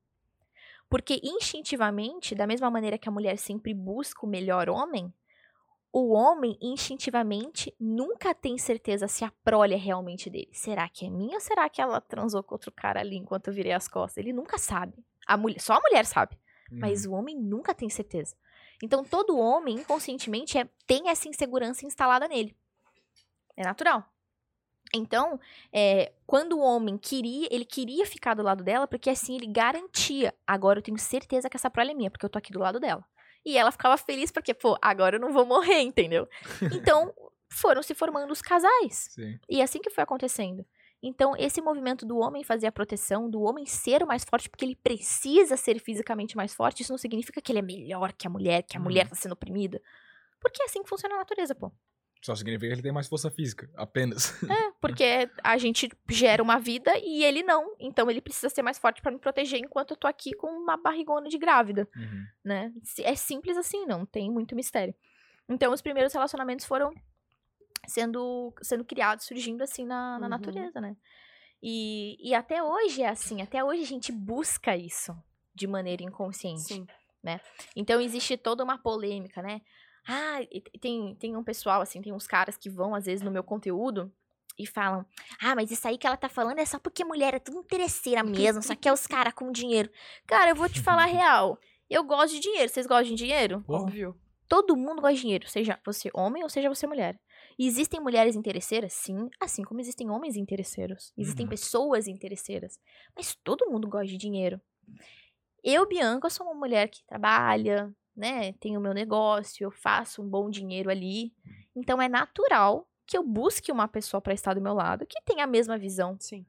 Porque 0.90 1.20
instintivamente, 1.24 2.34
da 2.34 2.48
mesma 2.48 2.72
maneira 2.72 2.98
que 2.98 3.08
a 3.08 3.12
mulher 3.12 3.38
sempre 3.38 3.74
busca 3.74 4.26
o 4.26 4.30
melhor 4.30 4.70
homem, 4.70 5.14
o 5.92 6.12
homem, 6.14 6.58
instintivamente, 6.62 7.74
nunca 7.80 8.34
tem 8.34 8.58
certeza 8.58 9.08
se 9.08 9.24
a 9.26 9.32
prole 9.44 9.74
é 9.74 9.78
realmente 9.78 10.30
dele. 10.30 10.50
Será 10.54 10.88
que 10.88 11.06
é 11.06 11.10
minha 11.10 11.36
ou 11.36 11.40
será 11.42 11.68
que 11.70 11.82
ela 11.82 12.00
transou 12.00 12.44
com 12.44 12.56
outro 12.56 12.72
cara 12.72 13.00
ali 13.00 13.16
enquanto 13.18 13.48
eu 13.48 13.54
virei 13.54 13.72
as 13.74 13.88
costas? 13.88 14.18
Ele 14.18 14.34
nunca 14.34 14.58
sabe. 14.58 14.94
A 15.28 15.36
mulher, 15.38 15.60
só 15.60 15.74
a 15.74 15.80
mulher 15.82 16.06
sabe, 16.06 16.38
mas 16.72 17.06
Uhum. 17.06 17.12
o 17.14 17.16
homem 17.16 17.36
nunca 17.38 17.74
tem 17.74 17.90
certeza. 17.90 18.36
Então, 18.84 19.04
todo 19.04 19.38
homem, 19.38 19.76
inconscientemente, 19.76 20.58
é- 20.58 20.70
tem 20.88 21.10
essa 21.10 21.28
insegurança 21.28 21.86
instalada 21.86 22.28
nele. 22.28 22.56
É 23.58 23.64
natural. 23.64 24.04
Então, 24.94 25.40
é, 25.72 26.14
quando 26.26 26.54
o 26.58 26.62
homem 26.62 26.98
queria, 26.98 27.48
ele 27.52 27.66
queria 27.66 28.06
ficar 28.06 28.34
do 28.34 28.42
lado 28.42 28.64
dela, 28.64 28.88
porque 28.88 29.10
assim 29.10 29.36
ele 29.36 29.46
garantia. 29.48 30.34
Agora 30.48 30.80
eu 30.80 30.84
tenho 30.84 30.98
certeza 30.98 31.50
que 31.50 31.56
essa 31.58 31.70
prole 31.70 31.92
é 31.92 31.94
minha, 31.94 32.10
porque 32.10 32.26
eu 32.26 32.30
tô 32.30 32.40
aqui 32.40 32.52
do 32.52 32.60
lado 32.60 32.80
dela. 32.80 33.06
E 33.46 33.58
ela 33.58 33.72
ficava 33.72 33.98
feliz 33.98 34.32
porque, 34.32 34.54
pô, 34.54 34.78
agora 34.82 35.16
eu 35.16 35.20
não 35.20 35.32
vou 35.32 35.46
morrer, 35.46 35.82
entendeu? 35.82 36.28
Então, 36.74 37.14
foram 37.52 37.82
se 37.82 37.94
formando 37.96 38.32
os 38.32 38.42
casais. 38.42 39.08
Sim. 39.12 39.40
E 39.50 39.60
é 39.62 39.64
assim 39.64 39.80
que 39.80 39.90
foi 39.90 40.04
acontecendo. 40.04 40.66
Então, 41.02 41.34
esse 41.38 41.62
movimento 41.62 42.06
do 42.06 42.18
homem 42.18 42.44
fazer 42.44 42.68
a 42.68 42.72
proteção, 42.72 43.30
do 43.30 43.42
homem 43.42 43.66
ser 43.66 44.04
o 44.04 44.08
mais 44.08 44.24
forte, 44.26 44.50
porque 44.50 44.66
ele 44.66 44.76
precisa 44.76 45.56
ser 45.56 45.80
fisicamente 45.80 46.36
mais 46.36 46.54
forte, 46.54 46.82
isso 46.84 46.92
não 46.92 46.98
significa 46.98 47.42
que 47.42 47.52
ele 47.52 47.60
é 47.60 47.62
melhor 47.62 48.12
que 48.12 48.28
a 48.28 48.30
mulher, 48.30 48.64
que 48.64 48.76
a 48.76 48.80
Uhum. 48.80 48.84
mulher 48.84 49.08
tá 49.08 49.16
sendo 49.16 49.32
oprimida. 49.32 49.82
Porque 50.42 50.62
é 50.62 50.66
assim 50.66 50.84
que 50.84 50.90
funciona 50.90 51.16
a 51.16 51.20
natureza, 51.20 51.56
pô. 51.56 51.72
Só 52.22 52.36
significa 52.36 52.68
que 52.68 52.74
ele 52.74 52.82
tem 52.82 52.92
mais 52.92 53.08
força 53.08 53.32
física, 53.32 53.70
apenas. 53.76 54.34
É, 54.44 54.72
porque 54.82 55.30
a 55.44 55.58
gente 55.58 55.90
gera 56.10 56.44
uma 56.44 56.60
vida 56.60 56.92
e 56.98 57.24
ele 57.24 57.44
não. 57.44 57.76
Então 57.80 58.10
ele 58.12 58.20
precisa 58.20 58.50
ser 58.50 58.62
mais 58.62 58.78
forte 58.78 59.02
pra 59.02 59.12
me 59.12 59.18
proteger 59.20 59.60
enquanto 59.60 59.92
eu 59.92 59.98
tô 59.98 60.06
aqui 60.08 60.34
com 60.34 60.48
uma 60.48 60.76
barrigona 60.76 61.30
de 61.30 61.38
grávida, 61.38 61.88
Uhum. 61.96 62.26
né? 62.44 62.74
É 63.04 63.16
simples 63.16 63.56
assim, 63.58 63.86
não 63.86 64.06
tem 64.06 64.30
muito 64.30 64.56
mistério. 64.56 64.94
Então 65.48 65.72
os 65.74 65.82
primeiros 65.82 66.12
relacionamentos 66.14 66.66
foram 66.66 66.92
sendo, 67.88 68.54
sendo 68.62 68.84
criados, 68.86 69.26
surgindo 69.26 69.62
assim 69.64 69.86
na, 69.86 70.20
na 70.20 70.26
Uhum. 70.26 70.30
natureza, 70.30 70.82
né? 70.82 70.96
E, 71.62 72.18
e 72.30 72.34
até 72.34 72.62
hoje 72.64 73.02
é 73.02 73.10
assim, 73.10 73.42
até 73.42 73.64
hoje 73.64 73.82
a 73.84 73.86
gente 73.88 74.12
busca 74.12 74.76
isso 74.76 75.16
de 75.54 75.68
maneira 75.68 76.04
inconsciente. 76.04 76.62
Sim. 76.74 76.88
Então 77.76 78.00
existe 78.00 78.38
toda 78.38 78.64
uma 78.64 78.78
polêmica, 78.78 79.42
né? 79.42 79.62
Ah, 80.12 80.40
tem, 80.82 81.16
tem 81.16 81.38
um 81.38 81.44
pessoal, 81.44 81.82
assim, 81.82 82.02
tem 82.02 82.12
uns 82.12 82.26
caras 82.26 82.58
que 82.58 82.68
vão, 82.70 82.96
às 82.96 83.06
vezes, 83.06 83.22
no 83.24 83.30
meu 83.30 83.44
conteúdo 83.44 84.12
e 84.58 84.66
falam: 84.66 85.06
Ah, 85.40 85.54
mas 85.56 85.70
isso 85.70 85.88
aí 85.88 85.98
que 85.98 86.08
ela 86.08 86.18
tá 86.18 86.28
falando 86.28 86.58
é 86.60 86.66
só 86.66 86.80
porque 86.80 87.06
mulher 87.06 87.36
é 87.36 87.40
tudo 87.40 87.60
interesseira 87.60 88.24
mesmo, 88.24 88.64
só 88.64 88.76
que 88.76 88.90
é 88.90 88.94
os 88.94 89.06
caras 89.08 89.34
com 89.34 89.52
dinheiro. 89.52 89.90
Cara, 90.26 90.50
eu 90.50 90.56
vou 90.56 90.68
te 90.68 90.82
falar 90.82 91.04
a 91.04 91.06
real. 91.08 91.60
Eu 91.88 92.04
gosto 92.04 92.34
de 92.34 92.40
dinheiro. 92.40 92.70
Vocês 92.70 92.88
gostam 92.88 93.10
de 93.10 93.16
dinheiro? 93.16 93.64
Óbvio. 93.68 94.20
Todo 94.48 94.76
mundo 94.76 95.00
gosta 95.02 95.14
de 95.16 95.22
dinheiro, 95.22 95.48
seja 95.48 95.80
você 95.86 96.10
homem 96.12 96.42
ou 96.42 96.50
seja 96.50 96.70
você 96.70 96.88
mulher. 96.88 97.20
E 97.58 97.68
existem 97.68 98.00
mulheres 98.00 98.36
interesseiras? 98.36 98.94
Sim, 98.94 99.30
assim 99.40 99.64
como 99.64 99.80
existem 99.80 100.10
homens 100.10 100.36
interesseiros. 100.36 101.14
Existem 101.16 101.46
Uhum. 101.46 101.50
pessoas 101.52 102.08
interesseiras. 102.08 102.80
Mas 103.16 103.36
todo 103.44 103.70
mundo 103.70 103.88
gosta 103.88 104.08
de 104.08 104.18
dinheiro. 104.18 104.60
Eu, 105.64 105.88
Bianca, 105.88 106.30
sou 106.30 106.48
uma 106.48 106.56
mulher 106.56 106.90
que 106.90 107.04
trabalha, 107.06 107.94
né? 108.20 108.52
Tenho 108.54 108.80
meu 108.82 108.94
negócio, 108.94 109.64
eu 109.64 109.72
faço 109.72 110.22
um 110.22 110.28
bom 110.30 110.50
dinheiro 110.50 110.90
ali. 110.90 111.34
Então 111.76 112.02
é 112.02 112.08
natural 112.10 112.88
que 113.08 113.18
eu 113.18 113.24
busque 113.24 113.72
uma 113.72 113.88
pessoa 113.88 114.22
pra 114.22 114.34
estar 114.34 114.54
do 114.54 114.62
meu 114.62 114.74
lado 114.74 115.06
que 115.08 115.20
tenha 115.26 115.44
a 115.46 115.48
mesma 115.48 115.78
visão. 115.78 116.16
Sim. 116.20 116.46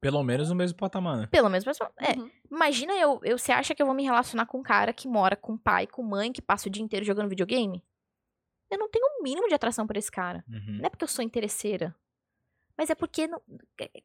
Pelo 0.00 0.22
menos 0.22 0.48
no 0.48 0.54
mesmo 0.54 0.78
patamar, 0.78 1.16
né? 1.18 1.26
Pelo 1.26 1.50
menos 1.50 1.64
pessoa. 1.64 1.90
É, 1.98 2.12
Uhum. 2.16 2.30
Imagina 2.50 2.94
eu, 2.94 3.20
eu, 3.24 3.36
você 3.36 3.52
acha 3.52 3.74
que 3.74 3.82
eu 3.82 3.86
vou 3.86 3.94
me 3.94 4.04
relacionar 4.04 4.46
com 4.46 4.58
um 4.58 4.62
cara 4.62 4.92
que 4.92 5.06
mora 5.08 5.36
com 5.36 5.58
pai, 5.58 5.86
com 5.86 6.02
mãe, 6.02 6.32
que 6.32 6.40
passa 6.40 6.68
o 6.68 6.72
dia 6.72 6.82
inteiro 6.82 7.04
jogando 7.04 7.28
videogame? 7.28 7.84
Eu 8.70 8.78
não 8.78 8.88
tenho 8.88 9.04
o 9.04 9.22
mínimo 9.22 9.48
de 9.48 9.54
atração 9.54 9.86
por 9.86 9.96
esse 9.96 10.10
cara. 10.10 10.44
Uhum. 10.48 10.78
Não 10.78 10.86
é 10.86 10.88
porque 10.88 11.04
eu 11.04 11.08
sou 11.08 11.24
interesseira. 11.24 11.94
Mas 12.76 12.90
é 12.90 12.94
porque, 12.94 13.26
não- 13.26 13.42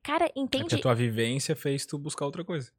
cara, 0.02 0.26
É 0.26 0.28
porque 0.30 0.40
entende? 0.40 0.76
a 0.76 0.82
tua 0.82 0.96
vivência 0.96 1.56
fez 1.56 1.86
tu 1.86 1.98
buscar 2.00 2.26
outra 2.26 2.44
coisa. 2.44 2.72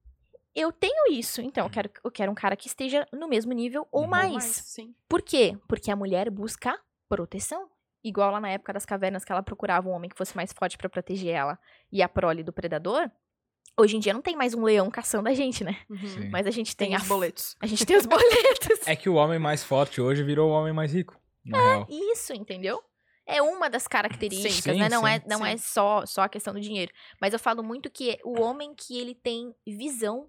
Eu 0.54 0.70
tenho 0.72 1.10
isso. 1.12 1.40
Então, 1.40 1.66
eu 1.66 1.70
quero, 1.70 1.90
eu 2.04 2.10
quero 2.10 2.30
um 2.30 2.34
cara 2.34 2.54
que 2.56 2.66
esteja 2.68 3.06
no 3.12 3.26
mesmo 3.28 3.52
nível 3.52 3.86
ou. 3.90 4.02
Ou 4.02 4.08
mais. 4.08 4.44
Sim. 4.44 4.94
Por 5.08 5.20
quê? 5.22 5.56
Porque 5.68 5.90
a 5.90 5.96
mulher 5.96 6.30
busca 6.30 6.78
proteção. 7.08 7.68
Igual 8.02 8.30
lá 8.32 8.40
na 8.40 8.50
época 8.50 8.72
das 8.72 8.84
cavernas 8.84 9.24
que 9.24 9.32
ela 9.32 9.42
procurava 9.42 9.88
um 9.88 9.92
homem 9.92 10.10
que 10.10 10.16
fosse 10.16 10.36
mais 10.36 10.52
forte 10.52 10.76
pra 10.76 10.88
proteger 10.90 11.34
ela 11.34 11.58
e 11.90 12.02
a 12.02 12.08
prole 12.08 12.42
do 12.42 12.52
predador. 12.52 13.10
Hoje 13.78 13.96
em 13.96 14.00
dia 14.00 14.12
não 14.12 14.20
tem 14.22 14.36
mais 14.36 14.54
um 14.54 14.62
leão 14.62 14.90
caçando 14.90 15.28
a 15.28 15.34
gente, 15.34 15.64
né? 15.64 15.78
Uhum. 15.90 16.28
Mas 16.30 16.46
a 16.46 16.50
gente 16.50 16.76
tem, 16.76 16.88
Tem 16.88 16.96
a 16.96 17.00
os 17.00 17.08
boletos. 17.08 17.56
A 17.60 17.66
gente 17.66 17.84
tem 17.86 17.96
os 17.96 18.04
boletos. 18.06 18.86
É 18.86 18.94
que 18.94 19.08
o 19.08 19.14
homem 19.14 19.38
mais 19.38 19.64
forte 19.64 20.00
hoje 20.00 20.22
virou 20.22 20.50
o 20.50 20.52
homem 20.52 20.72
mais 20.72 20.92
rico. 20.92 21.18
Na 21.44 21.58
É. 21.58 21.62
real. 21.62 21.86
Isso, 21.90 22.32
entendeu? 22.34 22.80
É 23.26 23.40
uma 23.40 23.70
das 23.70 23.88
características, 23.88 24.74
Sim, 24.74 24.80
né? 24.80 24.88
Não 24.90 25.00
sim, 25.04 25.08
é, 25.08 25.22
não 25.26 25.38
sim. 25.38 25.46
é 25.48 25.56
só, 25.56 26.04
só 26.04 26.22
a 26.22 26.28
questão 26.28 26.52
do 26.52 26.60
dinheiro. 26.60 26.92
Mas 27.20 27.32
eu 27.32 27.38
falo 27.38 27.62
muito 27.64 27.90
que 27.90 28.18
o 28.22 28.38
homem 28.38 28.74
que 28.74 28.98
ele 29.00 29.14
tem 29.14 29.54
visão, 29.66 30.28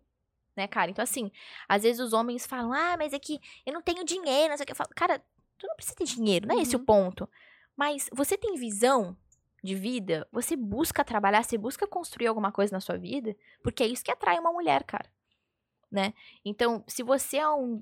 né, 0.55 0.67
cara? 0.67 0.89
Então, 0.91 1.03
assim, 1.03 1.31
às 1.67 1.83
vezes 1.83 1.99
os 1.99 2.13
homens 2.13 2.45
falam, 2.45 2.71
ah, 2.73 2.95
mas 2.97 3.13
é 3.13 3.19
que 3.19 3.39
eu 3.65 3.73
não 3.73 3.81
tenho 3.81 4.03
dinheiro, 4.05 4.49
não 4.49 4.57
sei 4.57 4.63
o 4.63 4.67
que. 4.67 4.71
Eu 4.71 4.75
falo, 4.75 4.89
cara, 4.95 5.19
tu 5.57 5.67
não 5.67 5.75
precisa 5.75 5.95
ter 5.95 6.05
dinheiro, 6.05 6.47
não 6.47 6.57
é 6.57 6.61
esse 6.61 6.75
o 6.75 6.79
Uhum. 6.79 6.85
ponto. 6.85 7.29
Mas 7.75 8.09
você 8.13 8.37
tem 8.37 8.55
visão 8.55 9.17
de 9.63 9.75
vida, 9.75 10.27
você 10.31 10.55
busca 10.55 11.03
trabalhar, 11.03 11.43
você 11.43 11.57
busca 11.57 11.87
construir 11.87 12.27
alguma 12.27 12.51
coisa 12.51 12.71
na 12.73 12.79
sua 12.79 12.97
vida, 12.97 13.35
porque 13.63 13.83
é 13.83 13.87
isso 13.87 14.03
que 14.03 14.11
atrai 14.11 14.39
uma 14.39 14.51
mulher, 14.51 14.83
cara. 14.83 15.09
Né? 15.91 16.13
Então, 16.43 16.83
se 16.87 17.03
você 17.03 17.37
é 17.37 17.49
um. 17.49 17.81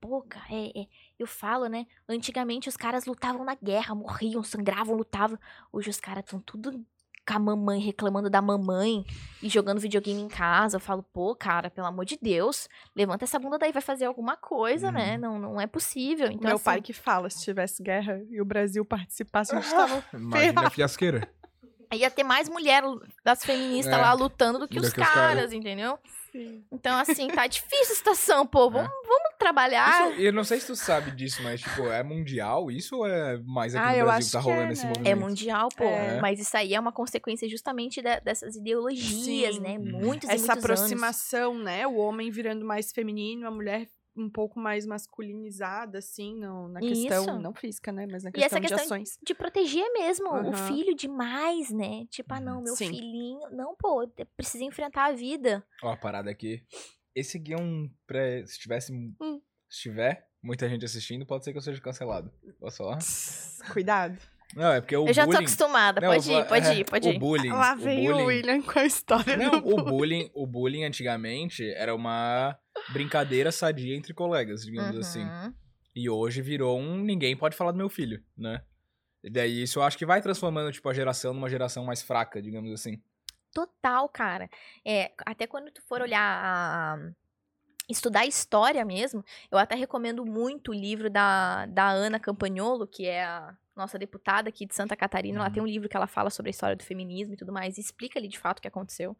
Pô, 0.00 0.22
cara, 0.22 0.46
é, 0.50 0.80
é- 0.82 0.86
eu 1.18 1.26
falo, 1.26 1.66
né? 1.68 1.86
Antigamente 2.08 2.68
os 2.68 2.76
caras 2.76 3.06
lutavam 3.06 3.44
na 3.44 3.54
guerra, 3.54 3.94
morriam, 3.94 4.42
sangravam, 4.42 4.94
lutavam. 4.94 5.38
Hoje 5.72 5.88
os 5.90 5.98
caras 5.98 6.22
estão 6.24 6.38
tudo 6.40 6.84
com 7.26 7.34
a 7.34 7.38
mamãe, 7.38 7.80
reclamando 7.80 8.30
da 8.30 8.40
mamãe 8.40 9.04
e 9.42 9.48
jogando 9.48 9.80
videogame 9.80 10.20
em 10.20 10.28
casa. 10.28 10.76
Eu 10.76 10.80
falo, 10.80 11.02
pô, 11.02 11.34
cara, 11.34 11.68
pelo 11.70 11.86
amor 11.86 12.04
de 12.04 12.16
Deus, 12.20 12.68
levanta 12.94 13.24
essa 13.24 13.38
bunda 13.38 13.58
daí, 13.58 13.72
vai 13.72 13.82
fazer 13.82 14.04
alguma 14.04 14.36
coisa, 14.36 14.92
né? 14.92 15.14
Uhum. 15.14 15.20
Não, 15.20 15.38
não 15.38 15.60
é 15.60 15.66
possível. 15.66 16.26
Então, 16.28 16.46
Meu 16.48 16.56
assim, 16.56 16.64
pai 16.64 16.80
que 16.80 16.92
fala, 16.92 17.28
se 17.28 17.42
tivesse 17.42 17.82
guerra 17.82 18.22
e 18.30 18.40
o 18.40 18.44
Brasil 18.44 18.84
participasse, 18.84 19.54
a 19.54 19.60
gente 19.60 19.70
tava... 19.74 20.04
Imagina 20.14 20.66
a 20.66 20.70
fiasqueira. 20.70 21.28
ia 21.92 22.10
ter 22.10 22.22
mais 22.24 22.48
mulher 22.48 22.82
das 23.24 23.44
feministas 23.44 23.92
É. 23.94 23.96
lá 23.96 24.12
lutando 24.12 24.58
do 24.60 24.68
que 24.68 24.76
Do 24.78 24.84
os 24.86 24.92
que 24.92 25.00
os 25.00 25.06
caras. 25.06 25.34
caras, 25.34 25.52
entendeu? 25.52 25.98
Sim. 26.36 26.64
Então, 26.70 26.98
assim, 26.98 27.28
tá 27.28 27.46
difícil 27.46 27.92
a 27.92 27.96
situação, 27.96 28.46
pô. 28.46 28.70
Vamos, 28.70 28.90
vamos 28.90 29.30
trabalhar. 29.38 30.10
Isso- 30.12 30.20
eu 30.20 30.32
não 30.32 30.44
sei 30.44 30.60
se 30.60 30.66
tu 30.66 30.76
sabe 30.76 31.10
disso, 31.12 31.42
mas, 31.42 31.60
tipo, 31.60 31.86
é 31.86 32.02
mundial 32.02 32.70
isso 32.70 32.96
ou 32.96 33.06
é 33.06 33.38
mais 33.38 33.74
aqui 33.74 33.84
Ah, 33.84 33.92
no 33.92 33.98
eu 33.98 34.04
Brasil 34.06 34.18
acho 34.18 34.26
que 34.26 34.32
tá 34.32 34.42
que 34.42 34.48
é, 34.48 34.52
rolando 34.54 34.72
esse 34.72 34.82
né? 34.82 34.88
movimento? 34.88 35.08
É 35.12 35.14
mundial, 35.14 35.68
pô. 35.76 35.84
É. 35.84 36.20
Mas 36.20 36.38
isso 36.40 36.56
aí 36.56 36.74
é 36.74 36.80
uma 36.80 36.92
consequência 36.92 37.48
justamente 37.48 38.02
de- 38.02 38.20
dessas 38.20 38.56
ideologias, 38.56 39.54
Sim. 39.54 39.60
né? 39.60 39.78
Uhum. 39.78 40.00
Muitos 40.00 40.28
e 40.28 40.32
Essa 40.32 40.46
muitos 40.46 40.48
anos. 40.48 40.64
aproximação, 40.64 41.58
né? 41.58 41.86
O 41.86 41.96
homem 41.96 42.30
virando 42.30 42.64
mais 42.64 42.92
feminino, 42.92 43.46
a 43.46 43.50
mulher 43.50 43.86
um 44.16 44.30
pouco 44.30 44.58
mais 44.58 44.86
masculinizada, 44.86 45.98
assim, 45.98 46.34
no- 46.36 46.68
na 46.68 46.80
questão, 46.80 47.24
Isso. 47.24 47.38
não 47.40 47.54
física, 47.54 47.92
né? 47.92 48.06
Mas 48.10 48.22
na 48.24 48.30
E 48.34 48.42
essa 48.42 48.58
questão 48.58 48.60
de 48.60 48.68
questão 48.68 48.84
ações. 48.96 49.18
De 49.22 49.34
proteger 49.34 49.92
mesmo 49.92 50.28
o 50.30 50.34
Aham. 50.36 50.52
filho 50.68 50.94
demais, 50.94 51.70
né? 51.70 52.06
Tipo, 52.10 52.34
ah, 52.34 52.40
não, 52.40 52.56
Uhum. 52.58 52.62
meu 52.62 52.76
Sim. 52.76 52.88
filhinho. 52.88 53.40
Não, 53.50 53.74
pô, 53.76 54.02
eu 54.02 54.26
preciso 54.36 54.64
enfrentar 54.64 55.06
a 55.06 55.12
vida. 55.12 55.64
Ó, 55.82 55.90
a 55.92 55.96
parada 55.96 56.30
aqui. 56.30 56.64
Esse 57.14 57.38
aqui 57.38 57.52
é 57.52 57.56
um 57.58 57.90
pré... 58.06 58.44
Se 58.46 58.58
tivesse... 58.58 58.92
Hum. 59.20 59.40
Se 59.68 59.80
tiver 59.82 60.28
muita 60.42 60.68
gente 60.68 60.84
assistindo, 60.84 61.26
pode 61.26 61.44
ser 61.44 61.50
que 61.52 61.58
eu 61.58 61.62
seja 61.62 61.80
cancelado. 61.80 62.32
Posso 62.60 62.76
falar? 62.78 62.98
Cuidado. 63.72 64.16
Não, 64.54 64.72
é 64.72 64.80
porque 64.80 64.96
o 64.96 65.06
eu 65.06 65.12
já 65.12 65.22
tô 65.22 65.32
bullying... 65.32 65.44
acostumada. 65.44 66.00
Não, 66.00 66.08
pode 66.08 66.30
eu 66.32 66.40
ir, 66.40 66.44
pode 66.46 66.66
é, 66.66 66.74
ir, 66.76 66.84
pode 66.84 67.08
O 67.08 67.12
ir. 67.12 67.18
bullying... 67.18 67.50
Lá 67.50 67.74
o 67.74 67.76
vem 67.76 68.08
o, 68.08 68.12
bullying- 68.12 68.26
William 68.26 68.62
com 68.62 68.78
a 68.78 68.84
história 68.86 69.36
Não, 69.36 69.60
do 69.60 69.74
o 69.74 69.84
bullying, 69.84 70.30
o 70.34 70.46
bullying 70.46 70.84
antigamente 70.84 71.68
era 71.72 71.94
uma 71.94 72.56
brincadeira 72.92 73.50
sadia 73.50 73.96
entre 73.96 74.14
colegas, 74.14 74.62
digamos 74.62 74.96
assim. 74.96 75.24
Uhum. 75.24 75.54
E 75.94 76.08
hoje 76.08 76.42
virou 76.42 76.78
um 76.78 76.98
ninguém 76.98 77.36
pode 77.36 77.56
falar 77.56 77.72
do 77.72 77.78
meu 77.78 77.88
filho, 77.88 78.22
né? 78.36 78.62
E 79.24 79.30
daí 79.30 79.62
isso 79.62 79.78
eu 79.78 79.82
acho 79.82 79.98
que 79.98 80.06
vai 80.06 80.22
transformando, 80.22 80.70
tipo, 80.70 80.88
a 80.88 80.94
geração 80.94 81.34
numa 81.34 81.50
geração 81.50 81.84
mais 81.84 82.02
fraca, 82.02 82.40
digamos 82.40 82.72
assim. 82.72 83.02
Total, 83.52 84.08
cara. 84.08 84.48
É, 84.84 85.12
até 85.24 85.46
quando 85.46 85.70
tu 85.70 85.82
for 85.82 86.00
olhar 86.02 86.20
a, 86.20 86.98
estudar 87.88 88.26
história 88.26 88.84
mesmo, 88.84 89.24
eu 89.50 89.58
até 89.58 89.74
recomendo 89.74 90.24
muito 90.24 90.70
o 90.70 90.74
livro 90.74 91.08
da, 91.08 91.66
da 91.66 91.88
Ana 91.88 92.20
Campagnolo, 92.20 92.86
que 92.86 93.06
é 93.06 93.24
a 93.24 93.56
nossa 93.76 93.98
deputada 93.98 94.48
aqui 94.48 94.64
de 94.66 94.74
Santa 94.74 94.96
Catarina. 94.96 95.38
Ela 95.38 95.48
Uhum. 95.48 95.52
tem 95.54 95.62
um 95.62 95.66
livro 95.66 95.88
que 95.88 95.96
ela 95.96 96.06
fala 96.06 96.30
sobre 96.30 96.48
a 96.48 96.52
história 96.52 96.74
do 96.76 96.82
feminismo 96.82 97.34
e 97.34 97.36
tudo 97.36 97.52
mais, 97.52 97.76
e 97.76 97.80
explica 97.80 98.18
ali 98.18 98.28
de 98.28 98.38
fato 98.38 98.58
o 98.58 98.62
que 98.62 98.68
aconteceu. 98.68 99.16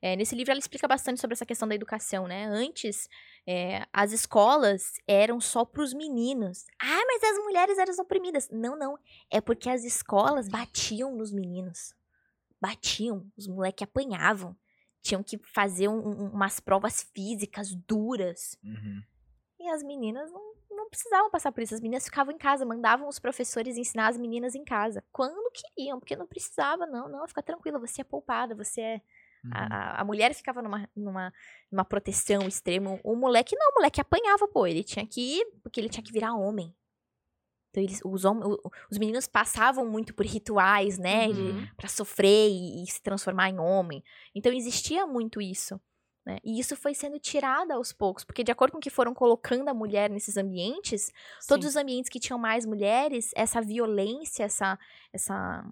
É, 0.00 0.14
nesse 0.14 0.36
livro 0.36 0.52
ela 0.52 0.60
explica 0.60 0.86
bastante 0.86 1.20
sobre 1.20 1.34
essa 1.34 1.44
questão 1.44 1.66
da 1.66 1.74
educação, 1.74 2.28
né? 2.28 2.44
Antes, 2.44 3.08
é, 3.44 3.84
as 3.92 4.12
escolas 4.12 4.92
eram 5.08 5.40
só 5.40 5.64
para 5.64 5.82
os 5.82 5.92
meninos. 5.92 6.66
Ah, 6.80 7.02
mas 7.06 7.22
as 7.24 7.38
mulheres 7.44 7.76
eram 7.78 7.92
oprimidas. 8.00 8.48
Não, 8.52 8.78
não. 8.78 8.96
É 9.28 9.40
porque 9.40 9.68
as 9.68 9.82
escolas 9.82 10.48
batiam 10.48 11.16
nos 11.16 11.32
meninos. 11.32 11.92
Batiam. 12.60 13.26
Os 13.36 13.48
moleques 13.48 13.82
apanhavam. 13.82 14.56
Tinham 15.02 15.22
que 15.22 15.36
fazer 15.38 15.88
um- 15.88 16.06
um- 16.08 16.30
umas 16.30 16.60
provas 16.60 17.02
físicas 17.14 17.74
duras. 17.74 18.56
Uhum. 18.62 19.02
E 19.60 19.68
as 19.68 19.82
meninas 19.82 20.30
não, 20.30 20.54
não 20.78 20.88
precisavam 20.88 21.30
passar 21.30 21.52
por 21.52 21.62
isso. 21.62 21.74
As 21.74 21.80
meninas 21.80 22.04
ficavam 22.04 22.32
em 22.32 22.38
casa, 22.38 22.64
mandavam 22.64 23.06
os 23.08 23.18
professores 23.18 23.76
ensinar 23.76 24.08
as 24.08 24.16
meninas 24.16 24.54
em 24.54 24.64
casa. 24.64 25.04
Quando 25.12 25.50
queriam, 25.52 25.98
porque 26.00 26.16
não 26.16 26.26
precisava, 26.26 26.86
não. 26.86 27.08
Não, 27.08 27.28
fica 27.28 27.42
tranquila, 27.42 27.78
você 27.78 28.00
é 28.00 28.04
poupada, 28.04 28.54
você 28.54 28.80
é. 28.80 29.00
Uhum. 29.44 29.50
A, 29.54 30.00
a- 30.00 30.04
mulher 30.04 30.34
ficava 30.34 30.60
numa, 30.62 30.88
numa, 30.96 31.32
numa 31.70 31.84
proteção 31.84 32.48
extrema. 32.48 32.98
O 33.04 33.14
moleque 33.14 33.54
não, 33.56 33.70
o 33.70 33.74
moleque 33.74 34.00
apanhava, 34.00 34.48
pô. 34.48 34.66
Ele 34.66 34.82
tinha 34.82 35.06
que 35.06 35.38
ir, 35.40 35.46
porque 35.62 35.78
ele 35.80 35.88
tinha 35.88 36.02
que 36.02 36.12
virar 36.12 36.34
homem. 36.34 36.74
Então, 37.70 37.82
eles, 37.82 38.00
os, 38.04 38.24
os 38.90 38.98
meninos 38.98 39.26
passavam 39.26 39.86
muito 39.86 40.14
por 40.14 40.24
rituais, 40.24 40.96
né? 40.98 41.28
Uhum. 41.28 41.68
Pra 41.76 41.88
sofrer 41.88 42.48
e, 42.50 42.82
e 42.82 42.86
se 42.90 43.02
transformar 43.02 43.50
em 43.50 43.58
homem. 43.58 44.02
Então, 44.34 44.52
existia 44.52 45.06
muito 45.06 45.40
isso. 45.40 45.78
Né? 46.28 46.40
E 46.44 46.60
isso 46.60 46.76
foi 46.76 46.92
sendo 46.92 47.18
tirado 47.18 47.70
aos 47.70 47.90
poucos, 47.90 48.22
porque 48.22 48.44
de 48.44 48.52
acordo 48.52 48.72
com 48.72 48.78
que 48.78 48.90
foram 48.90 49.14
colocando 49.14 49.70
a 49.70 49.72
mulher 49.72 50.10
nesses 50.10 50.36
ambientes, 50.36 51.10
todos 51.48 51.64
Sim. 51.64 51.70
os 51.70 51.76
ambientes 51.76 52.10
que 52.10 52.20
tinham 52.20 52.38
mais 52.38 52.66
mulheres, 52.66 53.30
essa 53.34 53.62
violência, 53.62 54.44
essa, 54.44 54.78
essa, 55.10 55.64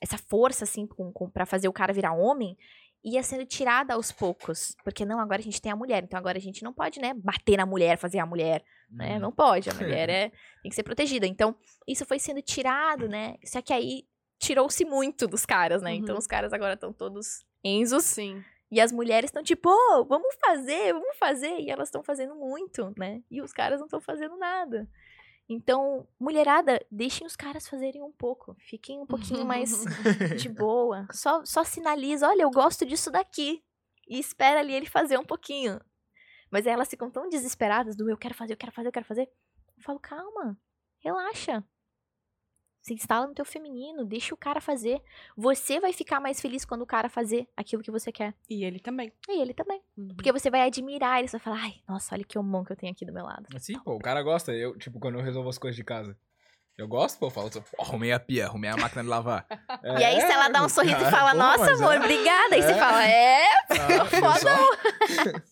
essa 0.00 0.16
força, 0.16 0.62
assim, 0.62 0.88
para 1.32 1.44
fazer 1.44 1.66
o 1.66 1.72
cara 1.72 1.92
virar 1.92 2.12
homem, 2.12 2.56
ia 3.02 3.24
sendo 3.24 3.44
tirada 3.44 3.94
aos 3.94 4.12
poucos. 4.12 4.76
Porque 4.84 5.04
não, 5.04 5.18
agora 5.18 5.40
a 5.40 5.44
gente 5.44 5.60
tem 5.60 5.72
a 5.72 5.76
mulher, 5.76 6.04
então 6.04 6.16
agora 6.16 6.38
a 6.38 6.40
gente 6.40 6.62
não 6.62 6.72
pode, 6.72 7.00
né, 7.00 7.12
bater 7.12 7.56
na 7.56 7.66
mulher, 7.66 7.98
fazer 7.98 8.20
a 8.20 8.26
mulher, 8.26 8.64
né? 8.88 9.14
Uhum. 9.14 9.18
Não 9.20 9.32
pode, 9.32 9.68
a 9.68 9.74
mulher 9.74 10.08
é, 10.08 10.28
tem 10.62 10.70
que 10.70 10.76
ser 10.76 10.84
protegida. 10.84 11.26
Então, 11.26 11.56
isso 11.88 12.06
foi 12.06 12.20
sendo 12.20 12.40
tirado, 12.40 13.08
né? 13.08 13.34
Só 13.44 13.60
que 13.60 13.72
aí 13.72 14.06
tirou-se 14.38 14.84
muito 14.84 15.26
dos 15.26 15.44
caras, 15.44 15.82
né? 15.82 15.92
Então 15.92 16.14
Uhum. 16.14 16.20
os 16.20 16.26
caras 16.28 16.52
agora 16.52 16.74
estão 16.74 16.92
todos 16.92 17.44
enzos 17.64 18.04
Sim. 18.04 18.44
E 18.74 18.80
as 18.80 18.90
mulheres 18.90 19.28
estão 19.28 19.40
tipo, 19.40 19.70
oh, 19.70 20.04
vamos 20.04 20.34
fazer, 20.44 20.92
vamos 20.92 21.16
fazer. 21.16 21.60
E 21.60 21.70
elas 21.70 21.86
estão 21.86 22.02
fazendo 22.02 22.34
muito, 22.34 22.92
né? 22.98 23.22
E 23.30 23.40
os 23.40 23.52
caras 23.52 23.78
não 23.78 23.86
estão 23.86 24.00
fazendo 24.00 24.36
nada. 24.36 24.90
Então, 25.48 26.08
mulherada, 26.18 26.84
deixem 26.90 27.24
os 27.24 27.36
caras 27.36 27.68
fazerem 27.68 28.02
um 28.02 28.10
pouco. 28.10 28.56
Fiquem 28.58 28.98
um 28.98 29.06
pouquinho 29.06 29.44
mais 29.44 29.70
de 30.42 30.48
boa. 30.48 31.06
Só, 31.12 31.44
só 31.44 31.62
sinaliza, 31.62 32.28
olha, 32.28 32.42
eu 32.42 32.50
gosto 32.50 32.84
disso 32.84 33.12
daqui. 33.12 33.62
E 34.08 34.18
espera 34.18 34.58
ali 34.58 34.74
ele 34.74 34.86
fazer 34.86 35.20
um 35.20 35.24
pouquinho. 35.24 35.80
Mas 36.50 36.66
aí 36.66 36.72
elas 36.72 36.88
ficam 36.88 37.08
tão 37.08 37.28
desesperadas 37.28 37.94
do 37.94 38.10
eu 38.10 38.18
quero 38.18 38.34
fazer, 38.34 38.54
eu 38.54 38.56
quero 38.56 38.72
fazer, 38.72 38.88
eu 38.88 38.92
quero 38.92 39.06
fazer. 39.06 39.30
Eu 39.76 39.82
falo, 39.84 40.00
calma, 40.00 40.58
relaxa. 40.98 41.62
Se 42.84 42.92
instala 42.92 43.26
no 43.26 43.32
teu 43.32 43.46
feminino, 43.46 44.04
deixa 44.04 44.34
o 44.34 44.36
cara 44.36 44.60
fazer. 44.60 45.00
Você 45.34 45.80
vai 45.80 45.90
ficar 45.90 46.20
mais 46.20 46.38
feliz 46.38 46.66
quando 46.66 46.82
o 46.82 46.86
cara 46.86 47.08
fazer 47.08 47.48
aquilo 47.56 47.82
que 47.82 47.90
você 47.90 48.12
quer. 48.12 48.34
E 48.48 48.62
ele 48.62 48.78
também. 48.78 49.10
E 49.26 49.40
ele 49.40 49.54
também. 49.54 49.80
Uhum. 49.96 50.08
Porque 50.14 50.30
você 50.30 50.50
vai 50.50 50.60
admirar, 50.60 51.18
ele 51.18 51.28
vai 51.28 51.40
falar, 51.40 51.62
ai, 51.62 51.76
nossa, 51.88 52.14
olha 52.14 52.22
que 52.24 52.38
homão 52.38 52.62
que 52.62 52.72
eu 52.72 52.76
tenho 52.76 52.92
aqui 52.92 53.06
do 53.06 53.12
meu 53.14 53.24
lado. 53.24 53.46
Sim, 53.58 53.78
pô, 53.78 53.94
o 53.94 53.98
cara 53.98 54.22
gosta. 54.22 54.52
Eu, 54.52 54.76
tipo, 54.76 55.00
quando 55.00 55.18
eu 55.18 55.24
resolvo 55.24 55.48
as 55.48 55.56
coisas 55.56 55.74
de 55.74 55.82
casa. 55.82 56.14
Eu 56.76 56.86
gosto, 56.86 57.18
pô, 57.18 57.28
eu 57.28 57.30
falo, 57.30 57.50
pô, 57.50 57.62
arrumei 57.82 58.12
a 58.12 58.20
pia, 58.20 58.44
arrumei 58.44 58.68
a 58.68 58.76
máquina 58.76 59.02
de 59.02 59.08
lavar. 59.08 59.46
e 59.98 60.04
aí, 60.04 60.20
se 60.20 60.30
ela 60.30 60.48
dá 60.50 60.62
um 60.62 60.68
sorriso 60.68 61.00
e 61.00 61.04
ah, 61.06 61.08
fala, 61.10 61.32
nossa, 61.32 61.72
amor, 61.72 61.94
é. 61.94 61.98
obrigada. 62.00 62.54
Aí 62.54 62.62
você 62.62 62.72
É. 62.72 62.78
fala, 62.78 63.06
é, 63.08 63.44
Ah, 63.70 64.04
foda. 64.04 65.42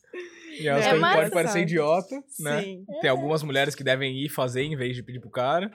E 0.60 0.68
elas 0.68 0.84
É 0.84 0.98
podem 0.98 1.30
parecer 1.30 1.62
idiota, 1.62 2.14
né? 2.40 2.60
Sim. 2.62 2.84
Tem 3.00 3.08
algumas 3.08 3.42
mulheres 3.42 3.74
que 3.74 3.82
devem 3.82 4.14
ir 4.22 4.28
fazer 4.28 4.64
em 4.64 4.76
vez 4.76 4.94
de 4.94 5.02
pedir 5.02 5.18
pro 5.18 5.30
cara. 5.30 5.70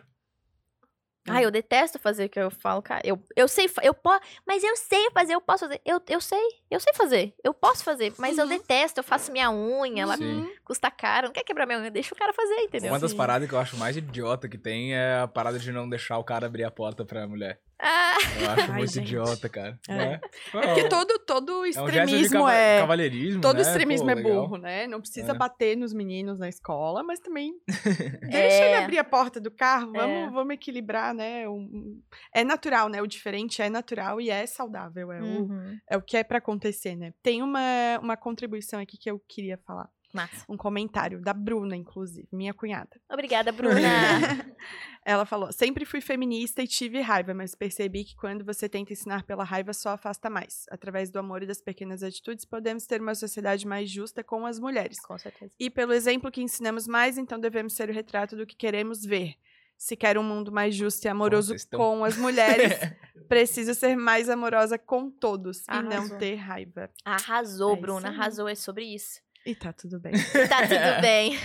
Ai, 1.27 1.45
eu 1.45 1.51
detesto 1.51 1.99
fazer 1.99 2.25
o 2.25 2.29
que 2.29 2.39
eu 2.39 2.49
falo, 2.49 2.81
cara. 2.81 3.01
Eu, 3.03 3.21
eu 3.35 3.47
sei, 3.47 3.69
eu 3.83 3.93
posso, 3.93 4.21
mas 4.45 4.63
eu 4.63 4.75
sei 4.75 5.09
fazer, 5.11 5.33
eu 5.33 5.41
posso 5.41 5.65
fazer. 5.65 5.81
Eu, 5.85 6.01
eu 6.07 6.21
sei, 6.21 6.47
eu 6.69 6.79
sei 6.79 6.93
fazer. 6.93 7.33
Eu 7.43 7.53
posso 7.53 7.83
fazer, 7.83 8.13
mas 8.17 8.37
eu 8.37 8.47
detesto. 8.47 8.99
Eu 8.99 9.03
faço 9.03 9.31
minha 9.31 9.51
unha, 9.51 10.03
ela 10.03 10.17
Sim. 10.17 10.49
custa 10.63 10.89
caro. 10.89 11.27
Não 11.27 11.33
quer 11.33 11.43
quebrar 11.43 11.65
minha 11.65 11.79
unha, 11.79 11.91
deixa 11.91 12.13
o 12.13 12.17
cara 12.17 12.33
fazer, 12.33 12.55
entendeu? 12.61 12.91
Uma 12.91 12.99
das 12.99 13.11
Sim. 13.11 13.17
paradas 13.17 13.47
que 13.47 13.53
eu 13.53 13.59
acho 13.59 13.77
mais 13.77 13.97
idiota 13.97 14.47
que 14.47 14.57
tem 14.57 14.95
é 14.95 15.19
a 15.19 15.27
parada 15.27 15.59
de 15.59 15.71
não 15.71 15.89
deixar 15.89 16.17
o 16.17 16.23
cara 16.23 16.45
abrir 16.47 16.63
a 16.63 16.71
porta 16.71 17.05
pra 17.05 17.27
mulher. 17.27 17.59
Ah, 17.79 18.17
Eu 18.41 18.49
acho 18.49 18.71
Ai, 18.71 18.77
muito 18.77 18.91
gente. 18.93 19.05
idiota, 19.05 19.47
cara. 19.49 19.79
É. 19.87 19.95
Né? 19.95 20.19
É 20.55 20.59
porque 20.67 20.89
todo, 20.89 21.19
todo 21.19 21.51
É 21.51 21.55
um 21.59 21.65
extremismo 21.65 22.39
cava- 22.39 22.53
é. 22.53 22.79
cavalheirismo, 22.79 23.41
Todo 23.41 23.55
né? 23.57 23.61
extremismo 23.61 24.05
Pô, 24.07 24.11
é 24.11 24.15
legal. 24.15 24.33
burro, 24.47 24.57
né? 24.57 24.87
Não 24.87 24.99
precisa 24.99 25.31
É. 25.31 25.35
bater 25.35 25.77
nos 25.77 25.93
meninos 25.93 26.39
na 26.39 26.49
escola, 26.49 27.03
mas 27.03 27.19
também 27.19 27.53
deixa 28.31 28.63
É. 28.63 28.71
ele 28.73 28.83
abrir 28.83 28.97
a 28.97 29.03
porta 29.03 29.39
do 29.39 29.51
carro, 29.51 29.91
vamos, 29.91 30.17
É. 30.17 30.29
vamos 30.31 30.53
equilibrar, 30.55 31.13
né? 31.13 31.47
Um- 31.47 32.01
É 32.33 32.43
natural, 32.43 32.89
né? 32.89 33.01
O 33.01 33.07
diferente 33.07 33.61
é 33.61 33.69
natural 33.69 34.19
e 34.19 34.29
é 34.29 34.45
saudável, 34.47 35.11
é, 35.11 35.21
o, 35.21 35.25
uhum. 35.25 35.77
é 35.89 35.97
o 35.97 36.01
que 36.01 36.17
é 36.17 36.23
pra 36.23 36.39
acontecer, 36.39 36.95
né? 36.95 37.13
Tem 37.21 37.43
uma, 37.43 37.99
uma 38.01 38.17
contribuição 38.17 38.79
aqui 38.79 38.97
que 38.97 39.09
eu 39.09 39.19
queria 39.27 39.57
falar. 39.65 39.87
Massa. 40.17 40.45
Um 40.49 40.57
comentário 40.57 41.21
da 41.21 41.33
Bruna, 41.33 41.75
inclusive, 41.75 42.27
minha 42.31 42.53
cunhada. 42.53 42.99
Obrigada, 43.09 43.51
Bruna. 43.51 43.79
Ela 45.05 45.25
falou: 45.25 45.51
sempre 45.53 45.85
fui 45.85 46.01
feminista 46.01 46.61
e 46.61 46.67
tive 46.67 46.99
raiva, 46.99 47.33
mas 47.33 47.55
percebi 47.55 48.03
que 48.03 48.15
quando 48.15 48.43
você 48.43 48.67
tenta 48.67 48.91
ensinar 48.91 49.23
pela 49.23 49.43
raiva, 49.43 49.73
só 49.73 49.91
afasta 49.91 50.29
mais. 50.29 50.65
Através 50.69 51.09
do 51.09 51.17
amor 51.19 51.43
e 51.43 51.45
das 51.45 51.61
pequenas 51.61 52.03
atitudes, 52.03 52.43
podemos 52.43 52.85
ter 52.85 52.99
uma 53.01 53.15
sociedade 53.15 53.65
mais 53.65 53.89
justa 53.89 54.23
com 54.23 54.45
as 54.45 54.59
mulheres. 54.59 54.99
Com 54.99 55.17
certeza. 55.17 55.53
E 55.59 55.69
pelo 55.69 55.93
exemplo 55.93 56.29
que 56.31 56.41
ensinamos 56.41 56.87
mais, 56.87 57.17
então 57.17 57.39
devemos 57.39 57.73
ser 57.73 57.89
o 57.89 57.93
retrato 57.93 58.35
do 58.35 58.45
que 58.45 58.55
queremos 58.55 59.05
ver. 59.05 59.35
Se 59.77 59.95
quer 59.95 60.17
um 60.17 60.23
mundo 60.23 60.51
mais 60.51 60.73
justo 60.73 61.05
e 61.05 61.07
amoroso 61.07 61.53
estão- 61.53 61.79
com 61.79 62.03
as 62.03 62.17
mulheres, 62.17 62.73
preciso 63.29 63.75
ser 63.75 63.95
mais 63.95 64.27
amorosa 64.27 64.75
com 64.77 65.07
todos 65.09 65.59
e 65.67 65.83
não 65.83 65.91
Arrasou. 65.97 66.17
ter 66.17 66.33
raiva. 66.35 66.89
Arrasou, 67.05 67.73
É 67.75 67.79
Bruna. 67.79 68.07
Arrasou. 68.09 68.47
É 68.47 68.55
sobre 68.55 68.83
isso. 68.85 69.21
E 69.49 69.55
tá 69.55 69.71
tudo 69.73 69.99
bem. 69.99 70.13
Tá 70.49 70.61
tudo 70.67 71.01
bem. 71.01 71.37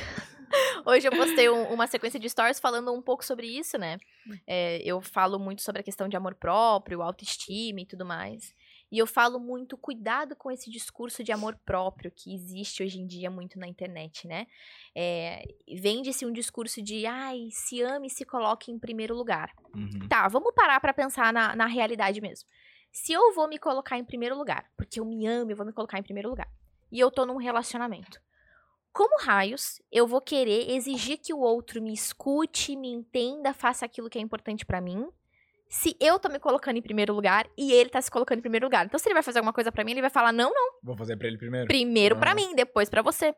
Hoje 0.84 1.06
eu 1.08 1.12
postei 1.12 1.48
um- 1.48 1.72
uma 1.72 1.86
sequência 1.86 2.20
de 2.20 2.28
stories 2.28 2.60
falando 2.60 2.92
um 2.92 3.00
pouco 3.00 3.24
sobre 3.24 3.46
isso, 3.46 3.78
né? 3.78 3.98
É, 4.46 4.82
eu 4.84 5.00
falo 5.00 5.38
muito 5.38 5.62
sobre 5.62 5.80
a 5.80 5.84
questão 5.84 6.08
de 6.08 6.16
amor 6.16 6.34
próprio, 6.34 7.00
autoestima 7.02 7.80
e 7.80 7.86
tudo 7.86 8.04
mais. 8.04 8.54
E 8.90 8.98
eu 8.98 9.06
falo 9.06 9.40
muito 9.40 9.78
cuidado 9.78 10.36
com 10.36 10.50
esse 10.50 10.70
discurso 10.70 11.24
de 11.24 11.32
amor 11.32 11.56
próprio 11.64 12.10
que 12.14 12.34
existe 12.34 12.82
hoje 12.82 13.00
em 13.00 13.06
dia 13.06 13.30
muito 13.30 13.58
na 13.58 13.66
internet, 13.66 14.26
né? 14.26 14.46
É, 14.94 15.42
Vende-se 15.80 16.26
um 16.26 16.32
discurso 16.32 16.82
de, 16.82 17.06
ai, 17.06 17.48
se 17.50 17.80
ame 17.80 18.08
e 18.08 18.10
se 18.10 18.24
coloque 18.26 18.70
em 18.70 18.78
primeiro 18.78 19.14
lugar. 19.14 19.50
Uhum. 19.74 20.06
Tá, 20.08 20.28
vamos 20.28 20.52
parar 20.54 20.78
pra 20.80 20.92
pensar 20.92 21.32
na, 21.32 21.56
na 21.56 21.66
realidade 21.66 22.20
mesmo. 22.20 22.46
Se 22.90 23.12
eu 23.14 23.32
vou 23.34 23.48
me 23.48 23.58
colocar 23.58 23.96
em 23.96 24.04
primeiro 24.04 24.36
lugar, 24.36 24.70
porque 24.76 25.00
eu 25.00 25.04
me 25.06 25.26
amo, 25.26 25.50
eu 25.50 25.56
vou 25.56 25.64
me 25.64 25.72
colocar 25.72 25.98
em 25.98 26.02
primeiro 26.02 26.28
lugar, 26.28 26.46
e 26.93 27.01
eu 27.01 27.10
tô 27.10 27.27
num 27.27 27.36
relacionamento, 27.39 28.20
como 28.93 29.19
raios 29.23 29.81
eu 29.90 30.06
vou 30.06 30.20
querer 30.20 30.70
exigir 30.70 31.19
que 31.19 31.32
o 31.35 31.39
outro 31.40 31.81
me 31.82 31.93
escute, 31.94 32.77
me 32.77 32.89
entenda, 32.93 33.52
faça 33.55 33.85
aquilo 33.86 34.10
que 34.10 34.19
é 34.19 34.20
importante 34.20 34.64
pra 34.66 34.81
mim, 34.81 35.09
se 35.69 35.97
eu 35.98 36.19
tô 36.19 36.28
me 36.28 36.39
colocando 36.39 36.77
em 36.77 36.82
primeiro 36.82 37.14
lugar 37.14 37.48
e 37.56 37.73
ele 37.73 37.89
tá 37.89 38.02
se 38.02 38.10
colocando 38.10 38.39
em 38.40 38.43
primeiro 38.43 38.66
lugar? 38.66 38.85
Então, 38.85 38.98
se 39.01 39.09
ele 39.09 39.14
vai 39.14 39.23
fazer 39.23 39.39
alguma 39.39 39.55
coisa 39.55 39.73
pra 39.73 39.82
mim, 39.82 39.93
ele 39.93 40.02
vai 40.02 40.10
falar: 40.10 40.31
não, 40.31 40.52
não, 40.52 40.74
Vou 40.82 40.94
fazer 40.94 41.16
pra 41.16 41.27
ele 41.27 41.39
primeiro. 41.39 41.66
primeiro 41.66 42.16
pra 42.19 42.32
Ah. 42.32 42.35
mim, 42.35 42.55
depois 42.55 42.90
pra 42.90 43.01
você. 43.01 43.35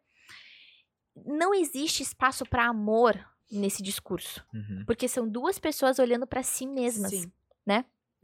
Não 1.24 1.54
existe 1.54 2.02
espaço 2.02 2.44
pra 2.44 2.64
amor 2.66 3.16
nesse 3.52 3.82
discurso, 3.84 4.44
Uhum. 4.52 4.82
porque 4.84 5.06
são 5.06 5.28
duas 5.28 5.60
pessoas 5.60 6.00
olhando 6.00 6.26
pra 6.26 6.42
si 6.42 6.66
mesmas. 6.66 7.10
Sim. 7.12 7.30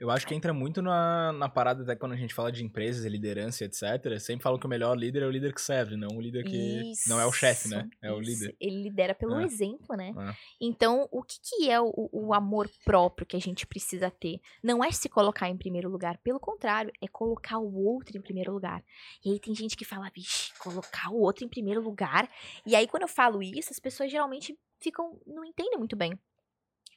Eu 0.00 0.10
acho 0.10 0.26
que 0.26 0.34
entra 0.34 0.54
muito 0.54 0.80
na, 0.80 1.30
na 1.30 1.46
parada, 1.46 1.82
até 1.82 1.94
quando 1.94 2.12
a 2.12 2.16
gente 2.16 2.32
fala 2.32 2.50
de 2.50 2.64
empresas, 2.64 3.04
e 3.04 3.08
liderança, 3.10 3.66
etc. 3.66 4.18
Sempre 4.18 4.42
falam 4.42 4.58
que 4.58 4.64
o 4.64 4.68
melhor 4.68 4.96
líder 4.96 5.22
é 5.22 5.26
o 5.26 5.30
líder 5.30 5.52
que 5.52 5.60
serve, 5.60 5.94
não 5.94 6.16
o 6.16 6.20
líder 6.22 6.42
que. 6.42 6.92
Não 7.06 7.20
é 7.20 7.26
o 7.26 7.32
chefe, 7.32 7.68
né? 7.68 7.86
Isso, 7.86 7.98
É 8.00 8.10
o 8.10 8.20
isso. 8.22 8.30
líder. 8.30 8.56
Ele 8.58 8.82
lidera 8.84 9.14
pelo 9.14 9.38
É. 9.38 9.44
exemplo, 9.44 9.94
né? 9.94 10.14
É. 10.16 10.34
Então, 10.58 11.06
o 11.12 11.22
que, 11.22 11.36
que 11.42 11.70
é 11.70 11.78
o, 11.78 11.92
o 12.10 12.32
amor 12.32 12.66
próprio 12.82 13.26
que 13.26 13.36
a 13.36 13.40
gente 13.40 13.66
precisa 13.66 14.10
ter? 14.10 14.40
Não 14.62 14.82
é 14.82 14.90
se 14.90 15.06
colocar 15.06 15.50
em 15.50 15.56
primeiro 15.58 15.90
lugar, 15.90 16.16
pelo 16.24 16.40
contrário, 16.40 16.90
é 17.02 17.06
colocar 17.06 17.58
o 17.58 17.84
outro 17.84 18.16
em 18.16 18.22
primeiro 18.22 18.52
lugar. 18.54 18.82
E 19.22 19.32
aí 19.32 19.38
tem 19.38 19.54
gente 19.54 19.76
que 19.76 19.84
fala, 19.84 20.10
vixe, 20.14 20.50
colocar 20.58 21.10
o 21.10 21.20
outro 21.20 21.44
em 21.44 21.48
primeiro 21.48 21.82
lugar. 21.82 22.26
E 22.64 22.74
aí, 22.74 22.88
quando 22.88 23.02
eu 23.02 23.08
falo 23.08 23.42
isso, 23.42 23.70
as 23.70 23.78
pessoas 23.78 24.10
geralmente 24.10 24.58
ficam, 24.80 25.20
não 25.26 25.44
entendem 25.44 25.78
muito 25.78 25.94
bem. 25.94 26.18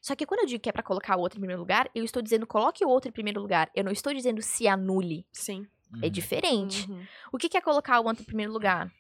Só 0.04 0.18
que 0.18 0.26
quando 0.26 0.42
eu 0.42 0.46
digo 0.46 0.62
que 0.62 0.68
é 0.68 0.74
pra 0.74 0.84
colocar 0.84 1.16
o 1.16 1.22
outro 1.22 1.38
em 1.38 1.40
primeiro 1.40 1.62
lugar, 1.62 1.90
eu 1.96 2.04
estou 2.04 2.22
dizendo 2.22 2.46
coloque 2.46 2.84
o 2.84 2.90
outro 2.90 3.08
em 3.08 3.14
primeiro 3.14 3.40
lugar. 3.42 3.72
Eu 3.74 3.86
não 3.86 3.92
estou 3.92 4.14
dizendo 4.14 4.42
se 4.42 4.68
anule. 4.68 5.26
Sim. 5.32 5.66
É 6.02 6.08
Uhum. 6.08 6.12
diferente. 6.12 6.92
Uhum. 6.92 7.06
O 7.32 7.38
que, 7.38 7.48
que 7.48 7.56
é 7.58 7.62
colocar 7.62 8.02
o 8.02 8.06
outro 8.06 8.22
em 8.22 8.26
primeiro 8.26 8.52
lugar? 8.52 8.92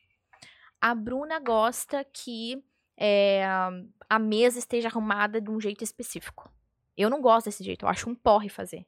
A 0.80 0.96
Bruna 0.96 1.40
gosta 1.40 2.06
que 2.06 2.64
é, 2.96 3.44
a 4.10 4.18
mesa 4.18 4.60
esteja 4.60 4.88
arrumada 4.88 5.42
de 5.42 5.50
um 5.52 5.60
jeito 5.60 5.84
específico. 5.84 6.50
Eu 6.96 7.10
não 7.10 7.20
gosto 7.22 7.46
desse 7.48 7.64
jeito, 7.66 7.84
eu 7.84 7.90
acho 7.90 8.10
um 8.10 8.16
porre 8.16 8.48
fazer. 8.48 8.86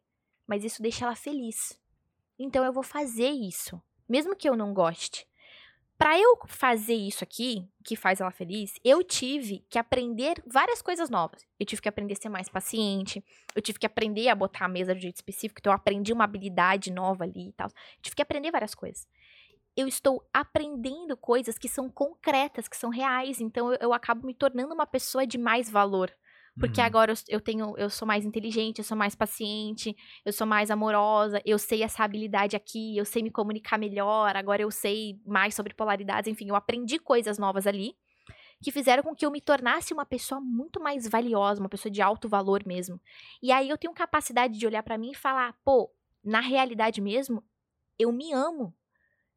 Mas 0.47 0.63
isso 0.63 0.81
deixa 0.81 1.03
ela 1.03 1.15
feliz. 1.15 1.77
Então 2.39 2.63
eu 2.63 2.71
vou 2.71 2.83
fazer 2.83 3.29
isso, 3.29 3.81
mesmo 4.07 4.35
que 4.37 4.47
eu 4.47 4.55
não 4.55 4.73
goste. 4.73 5.27
Pra 5.97 6.19
eu 6.19 6.37
fazer 6.47 6.93
isso 6.93 7.23
aqui, 7.23 7.65
que 7.83 7.95
faz 7.95 8.19
ela 8.19 8.31
feliz, 8.31 8.73
eu 8.83 9.01
tive 9.01 9.65
que 9.69 9.79
aprender 9.79 10.43
várias 10.45 10.81
coisas 10.81 11.09
novas. 11.09 11.45
Eu 11.57 11.65
tive 11.65 11.81
que 11.81 11.87
aprender 11.87 12.13
a 12.13 12.17
ser 12.17 12.27
mais 12.27 12.49
paciente, 12.49 13.23
eu 13.55 13.61
tive 13.61 13.79
que 13.79 13.85
aprender 13.85 14.27
a 14.27 14.35
botar 14.35 14.65
a 14.65 14.67
mesa 14.67 14.93
de 14.93 14.99
um 14.99 15.01
jeito 15.03 15.15
específico, 15.15 15.59
então 15.59 15.71
eu 15.71 15.75
aprendi 15.75 16.11
uma 16.11 16.25
habilidade 16.25 16.91
nova 16.91 17.23
ali 17.23 17.49
e 17.49 17.53
tal. 17.53 17.67
Eu 17.67 18.01
tive 18.01 18.15
que 18.15 18.21
aprender 18.21 18.51
várias 18.51 18.75
coisas. 18.75 19.07
Eu 19.75 19.87
estou 19.87 20.27
aprendendo 20.33 21.15
coisas 21.15 21.57
que 21.57 21.69
são 21.69 21.89
concretas, 21.89 22.67
que 22.67 22.77
são 22.77 22.89
reais, 22.89 23.39
então 23.39 23.71
eu, 23.73 23.79
eu 23.81 23.93
acabo 23.93 24.25
me 24.27 24.33
tornando 24.33 24.73
uma 24.73 24.87
pessoa 24.87 25.25
de 25.25 25.37
mais 25.37 25.69
valor. 25.69 26.11
Porque 26.59 26.79
Uhum. 26.79 26.87
agora 26.87 27.11
eu, 27.11 27.15
eu 27.27 27.41
tenho, 27.41 27.75
eu 27.77 27.89
sou 27.89 28.07
mais 28.07 28.25
inteligente, 28.25 28.79
eu 28.79 28.83
sou 28.85 28.95
mais 28.97 29.13
paciente, 29.13 29.95
eu 30.25 30.31
sou 30.31 30.47
mais 30.47 30.71
amorosa, 30.71 31.41
eu 31.45 31.59
sei 31.59 31.83
essa 31.83 32.03
habilidade 32.03 32.55
aqui, 32.55 32.97
eu 32.97 33.05
sei 33.05 33.21
me 33.23 33.29
comunicar 33.31 33.77
melhor, 33.77 34.35
agora 34.37 34.61
eu 34.61 34.71
sei 34.71 35.19
mais 35.25 35.53
sobre 35.53 35.73
polaridades, 35.73 36.31
enfim, 36.31 36.47
eu 36.49 36.55
aprendi 36.55 36.97
coisas 36.97 37.37
novas 37.37 37.67
ali 37.67 37.95
que 38.61 38.71
fizeram 38.71 39.03
com 39.03 39.15
que 39.15 39.25
eu 39.25 39.31
me 39.31 39.41
tornasse 39.41 39.93
uma 39.93 40.05
pessoa 40.05 40.41
muito 40.41 40.79
mais 40.79 41.07
valiosa, 41.07 41.59
uma 41.61 41.69
pessoa 41.69 41.91
de 41.91 42.01
alto 42.01 42.27
valor 42.27 42.63
mesmo. 42.65 42.99
E 43.41 43.51
aí 43.51 43.69
eu 43.69 43.77
tenho 43.77 43.93
capacidade 43.93 44.57
de 44.57 44.65
olhar 44.65 44.83
pra 44.83 44.97
mim 44.97 45.11
e 45.11 45.15
falar, 45.15 45.55
pô, 45.63 45.91
na 46.23 46.39
realidade 46.39 47.01
mesmo, 47.01 47.43
eu 47.99 48.11
me 48.11 48.33
amo. 48.33 48.75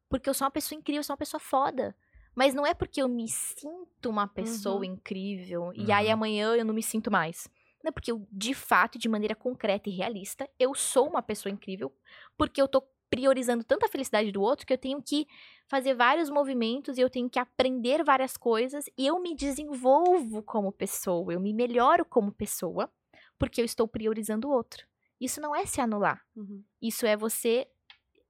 Porque 0.09 0.29
eu 0.29 0.35
sou 0.35 0.47
uma 0.47 0.51
pessoa 0.51 0.79
incrível, 0.79 1.01
eu 1.01 1.05
sou 1.05 1.15
uma 1.15 1.19
pessoa 1.19 1.41
foda. 1.41 1.97
Mas 2.39 2.55
não 2.55 2.65
é 2.65 2.73
porque 2.73 3.03
eu 3.03 3.09
me 3.09 3.27
sinto 3.29 4.09
uma 4.09 4.29
pessoa 4.29 4.77
Uhum. 4.77 4.85
incrível 4.85 5.73
e 5.75 5.91
aí 5.91 6.07
Uhum. 6.07 6.13
amanhã 6.13 6.55
eu 6.55 6.65
não 6.65 6.73
me 6.73 6.85
sinto 6.85 7.11
mais. 7.11 7.51
Não 7.83 7.89
é 7.89 7.93
porque 7.93 8.13
eu, 8.13 8.25
de 8.31 8.55
fato, 8.55 8.97
de 8.97 9.09
maneira 9.09 9.35
concreta 9.35 9.89
e 9.89 9.93
realista, 9.93 10.49
eu 10.57 10.73
sou 10.73 11.09
uma 11.09 11.21
pessoa 11.21 11.53
incrível, 11.53 11.93
porque 12.37 12.63
eu 12.63 12.69
tô 12.69 12.81
priorizando 13.11 13.65
tanto 13.65 13.85
a 13.87 13.89
felicidade 13.89 14.31
do 14.31 14.41
outro 14.41 14.65
que 14.65 14.73
eu 14.73 14.79
tenho 14.79 15.03
que 15.03 15.27
fazer 15.67 15.95
vários 15.95 16.31
movimentos 16.31 16.97
e 16.97 17.01
eu 17.01 17.11
tenho 17.11 17.29
que 17.29 17.41
aprender 17.41 18.05
várias 18.05 18.37
coisas 18.37 18.85
e 18.97 19.05
eu 19.05 19.19
me 19.21 19.35
desenvolvo 19.35 20.41
como 20.41 20.71
pessoa, 20.71 21.33
eu 21.33 21.41
me 21.41 21.53
melhoro 21.53 22.05
como 22.05 22.31
pessoa, 22.31 22.89
porque 23.37 23.61
eu 23.61 23.65
estou 23.65 23.89
priorizando 23.89 24.47
o 24.47 24.53
outro. 24.53 24.87
Isso 25.21 25.41
não 25.41 25.57
é 25.57 25.67
se 25.67 25.81
anular. 25.81 26.25
Uhum. 26.37 26.63
Isso 26.81 27.05
é 27.05 27.17
você 27.17 27.67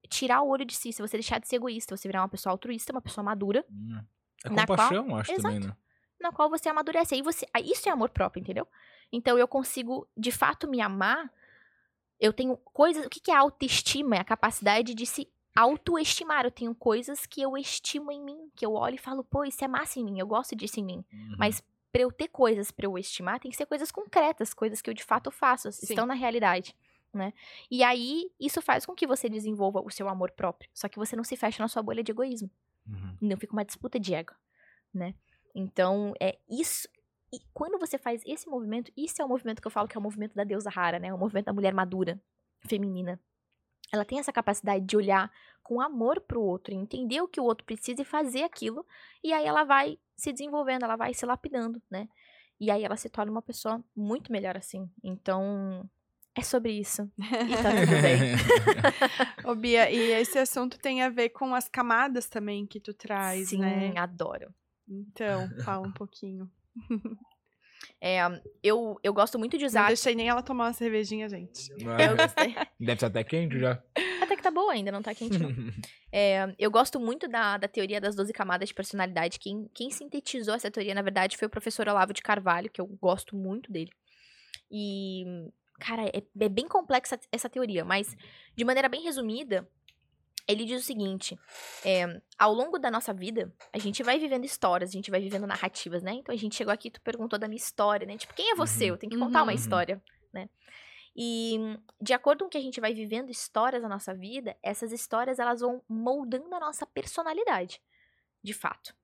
tirar 0.08 0.42
o 0.42 0.48
olho 0.48 0.64
de 0.64 0.74
si, 0.74 0.92
se 0.92 1.00
você 1.02 1.16
deixar 1.16 1.38
de 1.38 1.46
ser 1.48 1.56
egoísta, 1.56 1.96
você 1.96 2.08
virar 2.08 2.22
uma 2.22 2.28
pessoa 2.28 2.52
altruísta, 2.52 2.92
uma 2.92 3.00
pessoa 3.02 3.22
madura, 3.24 3.64
Hum. 3.70 4.00
É 4.44 4.48
Na 4.50 4.64
qual- 4.66 4.78
compaixão, 4.78 5.16
acho 5.16 5.32
Exato. 5.32 5.42
também, 5.54 5.68
né? 5.68 5.76
na 6.20 6.30
qual 6.32 6.48
você 6.48 6.68
amadurece. 6.68 7.14
Aí 7.14 7.22
você, 7.22 7.44
isso 7.64 7.88
é 7.88 7.92
amor 7.92 8.10
próprio, 8.10 8.40
entendeu? 8.40 8.66
Então 9.12 9.36
eu 9.38 9.46
consigo, 9.48 10.08
de 10.16 10.30
fato, 10.32 10.68
me 10.68 10.80
amar. 10.80 11.28
Eu 12.20 12.32
tenho 12.32 12.56
coisas. 12.56 13.04
O 13.06 13.08
que 13.10 13.18
que 13.20 13.30
é 13.30 13.36
autoestima? 13.36 14.16
É 14.16 14.20
a 14.20 14.24
capacidade 14.24 14.94
de 14.94 15.06
se 15.06 15.28
autoestimar. 15.56 16.44
Eu 16.44 16.50
tenho 16.50 16.74
coisas 16.74 17.26
que 17.26 17.40
eu 17.42 17.56
estimo 17.56 18.10
em 18.12 18.22
mim, 18.22 18.50
que 18.56 18.64
eu 18.64 18.72
olho 18.74 18.94
e 18.94 18.98
falo, 18.98 19.24
pô, 19.24 19.44
isso 19.44 19.64
é 19.64 19.68
massa 19.68 19.98
em 19.98 20.04
mim, 20.04 20.18
eu 20.20 20.26
gosto 20.26 20.54
disso 20.56 20.78
em 20.80 20.84
mim. 20.84 21.04
Uhum. 21.12 21.36
Mas 21.38 21.62
pra 21.92 22.02
eu 22.02 22.12
ter 22.12 22.28
coisas 22.28 22.70
pra 22.70 22.86
eu 22.86 22.96
estimar, 22.98 23.40
tem 23.40 23.50
que 23.50 23.56
ser 23.56 23.66
coisas 23.66 23.90
concretas, 23.90 24.52
coisas 24.54 24.80
que 24.82 24.88
eu 24.90 24.94
de 24.94 25.02
fato 25.04 25.30
faço, 25.30 25.70
Sim. 25.72 25.86
estão 25.88 26.06
na 26.06 26.14
realidade. 26.14 26.76
Né? 27.12 27.32
E 27.70 27.82
aí, 27.82 28.30
isso 28.38 28.60
faz 28.60 28.84
com 28.84 28.94
que 28.94 29.06
você 29.06 29.28
desenvolva 29.28 29.80
o 29.80 29.90
seu 29.90 30.08
amor 30.08 30.30
próprio. 30.32 30.70
Só 30.74 30.88
que 30.88 30.98
você 30.98 31.16
não 31.16 31.24
se 31.24 31.36
fecha 31.36 31.62
na 31.62 31.68
sua 31.68 31.82
bolha 31.82 32.02
de 32.02 32.12
egoísmo 32.12 32.50
Uhum. 32.86 33.16
não 33.20 33.36
fica 33.36 33.52
uma 33.52 33.64
disputa 33.64 34.00
de 34.00 34.14
ego, 34.14 34.32
né? 34.94 35.14
Então, 35.54 36.14
é 36.20 36.38
isso. 36.48 36.88
E 37.32 37.38
quando 37.52 37.78
você 37.78 37.98
faz 37.98 38.22
esse 38.24 38.48
movimento, 38.48 38.90
isso 38.96 39.20
é 39.20 39.24
o 39.24 39.28
movimento 39.28 39.60
que 39.60 39.66
eu 39.66 39.70
falo 39.70 39.86
que 39.86 39.96
é 39.96 40.00
o 40.00 40.02
movimento 40.02 40.34
da 40.34 40.44
deusa 40.44 40.70
rara, 40.70 40.98
né? 40.98 41.12
O 41.12 41.18
movimento 41.18 41.46
da 41.46 41.52
mulher 41.52 41.74
madura, 41.74 42.20
feminina. 42.66 43.20
Ela 43.92 44.04
tem 44.04 44.18
essa 44.18 44.32
capacidade 44.32 44.84
de 44.84 44.96
olhar 44.96 45.30
com 45.62 45.80
amor 45.80 46.20
pro 46.20 46.42
outro, 46.42 46.74
entender 46.74 47.20
o 47.20 47.28
que 47.28 47.40
o 47.40 47.44
outro 47.44 47.64
precisa 47.64 48.02
e 48.02 48.04
fazer 48.04 48.42
aquilo, 48.42 48.86
e 49.22 49.32
aí 49.32 49.44
ela 49.44 49.64
vai 49.64 49.98
se 50.16 50.32
desenvolvendo, 50.32 50.84
ela 50.84 50.96
vai 50.96 51.12
se 51.12 51.24
lapidando, 51.26 51.82
né? 51.90 52.08
E 52.60 52.70
aí 52.70 52.82
ela 52.84 52.96
se 52.96 53.08
torna 53.08 53.30
uma 53.30 53.42
pessoa 53.42 53.82
muito 53.94 54.32
melhor 54.32 54.56
assim. 54.56 54.90
Então, 55.02 55.88
é 56.38 56.42
sobre 56.42 56.72
isso. 56.72 57.10
E 57.18 57.62
tá 57.62 57.70
tudo 57.80 58.02
bem. 58.02 59.44
Ô, 59.50 59.54
Bia, 59.54 59.90
e 59.90 60.12
esse 60.20 60.38
assunto 60.38 60.78
tem 60.78 61.02
a 61.02 61.08
ver 61.08 61.30
com 61.30 61.54
as 61.54 61.68
camadas 61.68 62.28
também 62.28 62.66
que 62.66 62.80
tu 62.80 62.92
traz, 62.94 63.48
Sim, 63.50 63.58
né? 63.58 63.92
adoro. 63.96 64.52
Então, 64.88 65.48
fala 65.64 65.86
um 65.86 65.92
pouquinho. 65.92 66.50
É, 68.00 68.18
eu, 68.62 68.98
eu 69.02 69.12
gosto 69.12 69.38
muito 69.38 69.56
de 69.56 69.62
Não 69.62 69.68
usar. 69.68 69.86
deixei 69.88 70.14
nem 70.14 70.28
ela 70.28 70.42
tomar 70.42 70.66
uma 70.66 70.72
cervejinha, 70.72 71.28
gente. 71.28 71.68
Eu 71.78 72.16
gostei. 72.16 72.54
Deve 72.78 72.92
estar 72.92 73.06
até 73.06 73.22
quente 73.24 73.58
já. 73.58 73.80
Até 74.20 74.36
que 74.36 74.42
tá 74.42 74.50
boa 74.50 74.72
ainda, 74.72 74.90
não 74.92 75.02
tá 75.02 75.14
quente, 75.14 75.38
não. 75.38 75.50
É, 76.12 76.54
eu 76.58 76.70
gosto 76.70 76.98
muito 76.98 77.28
da, 77.28 77.56
da 77.56 77.68
teoria 77.68 78.00
das 78.00 78.14
12 78.16 78.32
camadas 78.32 78.68
de 78.68 78.74
personalidade. 78.74 79.38
Quem, 79.38 79.68
quem 79.74 79.90
sintetizou 79.90 80.54
essa 80.54 80.70
teoria, 80.70 80.94
na 80.94 81.02
verdade, 81.02 81.36
foi 81.36 81.46
o 81.46 81.50
professor 81.50 81.88
Olavo 81.88 82.12
de 82.12 82.22
Carvalho, 82.22 82.70
que 82.70 82.80
eu 82.80 82.86
gosto 82.86 83.36
muito 83.36 83.70
dele. 83.70 83.90
E, 84.70 85.24
cara, 85.78 86.06
é, 86.06 86.22
é 86.40 86.48
bem 86.48 86.66
complexa 86.66 87.18
essa 87.32 87.48
teoria, 87.48 87.84
mas 87.84 88.16
de 88.56 88.64
maneira 88.64 88.88
bem 88.88 89.02
resumida, 89.02 89.68
ele 90.46 90.64
diz 90.64 90.82
o 90.82 90.84
seguinte: 90.84 91.38
é, 91.84 92.20
ao 92.38 92.52
longo 92.52 92.78
da 92.78 92.90
nossa 92.90 93.12
vida, 93.12 93.52
a 93.72 93.78
gente 93.78 94.02
vai 94.02 94.18
vivendo 94.18 94.44
histórias, 94.44 94.90
a 94.90 94.92
gente 94.92 95.10
vai 95.10 95.20
vivendo 95.20 95.46
narrativas, 95.46 96.02
né? 96.02 96.12
Então 96.12 96.34
a 96.34 96.38
gente 96.38 96.54
chegou 96.56 96.72
aqui, 96.72 96.90
tu 96.90 97.00
perguntou 97.02 97.38
da 97.38 97.46
minha 97.46 97.56
história, 97.58 98.06
né? 98.06 98.16
Tipo, 98.16 98.34
quem 98.34 98.50
é 98.50 98.54
você? 98.54 98.84
Uhum. 98.84 98.90
Eu 98.90 98.96
tenho 98.98 99.12
que 99.12 99.18
contar 99.18 99.42
uma 99.42 99.52
Uhum. 99.52 99.58
história, 99.58 100.02
né? 100.32 100.48
E 101.14 101.58
de 102.00 102.12
acordo 102.12 102.44
com 102.44 102.50
que 102.50 102.56
a 102.56 102.60
gente 102.60 102.80
vai 102.80 102.94
vivendo 102.94 103.28
histórias 103.30 103.82
na 103.82 103.88
nossa 103.88 104.14
vida, 104.14 104.56
essas 104.62 104.92
histórias 104.92 105.38
elas 105.38 105.60
vão 105.60 105.82
moldando 105.88 106.54
a 106.54 106.60
nossa 106.60 106.86
personalidade, 106.86 107.80
de 108.42 108.54
fato. 108.54 108.94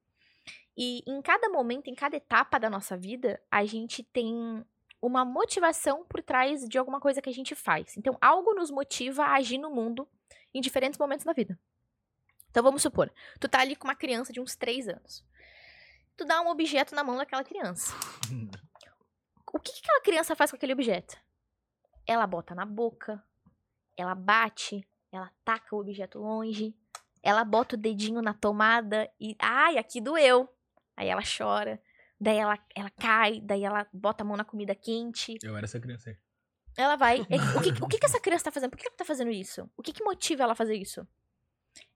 E 0.77 1.03
em 1.07 1.21
cada 1.23 1.49
momento, 1.49 1.89
em 1.89 1.95
cada 1.95 2.17
etapa 2.17 2.59
da 2.59 2.71
nossa 2.71 2.97
vida, 2.97 3.41
a 3.51 3.65
gente 3.65 4.03
tem 4.03 4.65
uma 5.07 5.25
motivação 5.25 6.05
por 6.05 6.23
trás 6.23 6.67
de 6.67 6.79
alguma 6.79 7.01
coisa 7.01 7.21
que 7.21 7.29
a 7.29 7.33
gente 7.33 7.55
faz. 7.55 7.97
Então, 7.97 8.17
algo 8.21 8.55
nos 8.55 8.71
motiva 8.71 9.25
a 9.25 9.35
agir 9.35 9.59
no 9.59 9.71
mundo 9.71 10.09
em 10.53 10.61
diferentes 10.61 10.99
momentos 10.99 11.25
da 11.25 11.33
vida. 11.33 11.59
Então, 12.51 12.63
vamos 12.63 12.83
supor, 12.83 13.13
tu 13.41 13.49
tá 13.49 13.61
ali 13.61 13.77
com 13.77 13.87
uma 13.87 13.95
criança 13.95 14.33
de 14.33 14.41
uns 14.41 14.57
3 14.57 14.89
anos. 14.89 15.25
Tu 16.17 16.25
dá 16.25 16.41
um 16.41 16.49
objeto 16.49 16.95
na 16.95 17.03
mão 17.03 17.17
daquela 17.17 17.45
criança. 17.45 17.93
O 19.53 19.59
que, 19.59 19.73
que 19.73 19.81
aquela 19.81 20.01
criança 20.01 20.35
faz 20.35 20.51
com 20.51 20.57
aquele 20.57 20.73
objeto? 20.73 21.17
Ela 22.07 22.27
bota 22.27 22.55
na 22.55 22.65
boca, 22.65 23.23
ela 23.97 24.15
bate, 24.15 24.87
ela 25.13 25.31
taca 25.45 25.75
o 25.75 25.81
objeto 25.81 26.19
longe, 26.19 26.75
ela 27.23 27.45
bota 27.45 27.77
o 27.77 27.79
dedinho 27.79 28.21
na 28.21 28.35
tomada 28.35 29.11
e. 29.21 29.37
Ai, 29.39 29.79
aqui 29.79 30.01
doeu. 30.01 30.49
Aí 30.97 31.09
ela 31.09 31.23
chora, 31.23 31.81
daí 32.25 32.39
ela, 32.39 32.59
ela 32.75 32.91
cai, 32.91 33.41
daí 33.41 33.63
ela 33.65 33.87
bota 33.93 34.25
a 34.25 34.27
mão 34.27 34.37
na 34.37 34.45
comida 34.45 34.75
quente. 34.75 35.37
Eu 35.43 35.57
era 35.57 35.65
essa 35.67 35.79
criança 35.79 36.11
aí. 36.11 36.17
Ela 36.77 36.97
vai. 36.97 37.21
é, 37.31 37.37
O 37.59 37.61
que, 37.63 37.85
o 37.85 37.87
que, 37.89 37.99
que 37.99 38.07
essa 38.07 38.19
criança 38.21 38.45
tá 38.45 38.51
fazendo? 38.51 38.71
Por 38.71 38.79
que 38.79 38.87
ela 38.89 38.97
tá 38.97 39.05
fazendo 39.05 39.31
isso? 39.31 39.71
O 39.77 39.83
que, 39.83 39.93
que 39.93 40.03
motiva 40.03 40.43
ela 40.43 40.53
a 40.53 40.57
fazer 40.57 40.75
isso? 40.75 41.07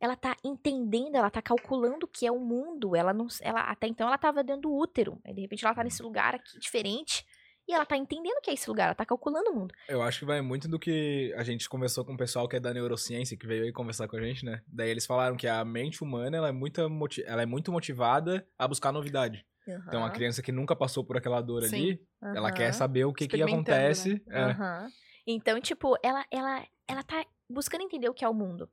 Ela 0.01 0.17
tá 0.17 0.37
entendendo, 0.45 1.17
ela 1.17 1.31
tá 1.31 1.41
calculando 1.41 2.05
o 2.05 2.09
que 2.09 2.27
é 2.27 2.31
o 2.33 2.39
mundo. 2.39 2.95
Ela 2.95 3.13
não. 3.13 3.27
Ela, 3.41 3.63
até 3.63 3.87
então 3.87 4.07
ela 4.07 4.19
tava 4.19 4.45
dentro 4.45 4.63
do 4.63 4.73
útero. 4.75 5.21
Aí 5.25 5.33
de 5.35 5.41
repente 5.41 5.65
ela 5.65 5.75
tá 5.75 5.83
nesse 5.83 6.03
lugar 6.03 6.35
aqui 6.35 6.59
diferente. 6.59 7.25
E 7.67 7.75
ela 7.75 7.85
tá 7.85 7.99
entendendo 7.99 8.39
o 8.39 8.41
que 8.41 8.49
é 8.51 8.55
esse 8.55 8.67
lugar, 8.67 8.87
ela 8.87 8.95
tá 8.95 9.05
calculando 9.05 9.51
o 9.51 9.55
mundo. 9.55 9.75
Eu 9.91 10.01
acho 10.01 10.21
que 10.21 10.25
vai 10.25 10.41
muito 10.41 10.67
do 10.67 10.79
que 10.79 11.35
a 11.37 11.43
gente 11.43 11.69
conversou 11.69 12.03
com 12.03 12.15
o 12.15 12.17
pessoal 12.17 12.49
que 12.49 12.57
é 12.57 12.61
da 12.61 12.73
neurociência, 12.73 13.37
que 13.37 13.47
veio 13.47 13.65
aí 13.65 13.73
conversar 13.73 14.09
com 14.09 14.17
a 14.17 14.23
gente, 14.23 14.43
né? 14.43 14.63
Daí 14.67 14.89
eles 14.89 15.05
falaram 15.05 15.37
que 15.37 15.47
a 15.47 15.63
mente 15.67 16.03
humana 16.03 16.35
ela 16.39 16.49
é, 16.49 16.53
moti- 16.53 17.23
ela 17.27 17.43
é 17.43 17.47
muito 17.47 17.71
motivada 17.71 18.49
a 18.59 18.67
buscar 18.67 18.91
novidade. 18.91 19.45
Então, 19.87 20.05
a 20.05 20.11
criança 20.11 20.43
que 20.43 20.53
nunca 20.53 20.75
passou 20.75 21.05
por 21.05 21.17
aquela 21.17 21.41
dor 21.41 21.63
Sim. 21.63 21.77
ali, 21.77 22.07
ela 22.23 22.49
Aham. 22.49 22.57
quer 22.57 22.73
saber 22.73 23.05
o 23.05 23.13
que, 23.13 23.27
que 23.27 23.37
né? 23.37 23.45
acontece. 23.45 24.23
é. 24.29 24.43
Aham. 24.43 24.93
Então, 25.27 25.61
tipo, 25.61 25.97
ela, 26.03 26.25
ela, 26.31 26.67
ela 26.87 27.03
tá 27.03 27.25
buscando 27.49 27.83
entender 27.83 28.09
o 28.09 28.15
que 28.15 28.25
é 28.25 28.29
o 28.29 28.35
mundo. 28.35 28.71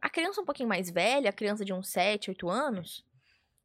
A 0.00 0.08
criança 0.08 0.40
um 0.40 0.44
pouquinho 0.44 0.68
mais 0.68 0.90
velha, 0.90 1.30
a 1.30 1.32
criança 1.32 1.64
de 1.64 1.72
uns 1.72 1.88
7, 1.88 2.30
8 2.30 2.48
anos, 2.48 3.04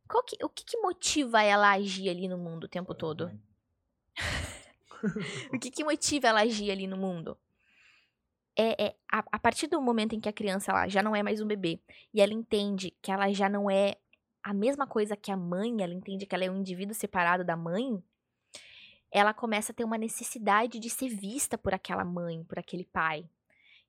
qual 0.07 0.23
que, 0.23 0.38
o 0.43 0.49
que, 0.49 0.64
que 0.64 0.77
motiva 0.77 1.41
ela 1.41 1.69
a 1.69 1.73
agir 1.73 2.09
ali 2.09 2.27
no 2.27 2.38
mundo 2.38 2.65
o 2.65 2.69
tempo 2.69 2.93
todo? 2.93 3.31
O 5.53 5.59
que, 5.59 5.69
que 5.69 5.84
motiva 5.84 6.27
ela 6.27 6.39
a 6.39 6.43
agir 6.43 6.72
ali 6.72 6.88
no 6.88 6.97
mundo? 6.97 7.38
É, 8.57 8.88
é 8.88 8.95
a, 9.11 9.23
a 9.31 9.39
partir 9.39 9.68
do 9.68 9.80
momento 9.80 10.15
em 10.15 10.19
que 10.19 10.27
a 10.27 10.34
criança 10.34 10.72
ela 10.72 10.88
já 10.88 11.03
não 11.03 11.15
é 11.15 11.22
mais 11.22 11.39
um 11.39 11.45
bebê 11.45 11.80
e 12.11 12.19
ela 12.19 12.34
entende 12.34 12.91
que 13.01 13.11
ela 13.11 13.31
já 13.31 13.47
não 13.47 13.69
é 13.69 13.95
a 14.48 14.53
mesma 14.53 14.88
coisa 14.88 15.18
que 15.18 15.30
a 15.30 15.36
mãe, 15.36 15.84
ela 15.84 15.94
entende 15.94 16.26
que 16.26 16.34
ela 16.34 16.45
é 16.45 16.49
um 16.49 16.60
indivíduo 16.60 16.95
separado 16.95 17.44
da 17.44 17.57
mãe, 17.57 18.02
ela 19.11 19.34
começa 19.34 19.74
a 19.74 19.76
ter 19.76 19.84
uma 19.84 19.98
necessidade 19.98 20.80
de 20.80 20.90
ser 20.90 21.10
vista 21.10 21.57
por 21.57 21.74
aquela 21.74 22.06
mãe, 22.06 22.45
por 22.45 22.57
aquele 22.57 22.86
pai. 22.86 23.30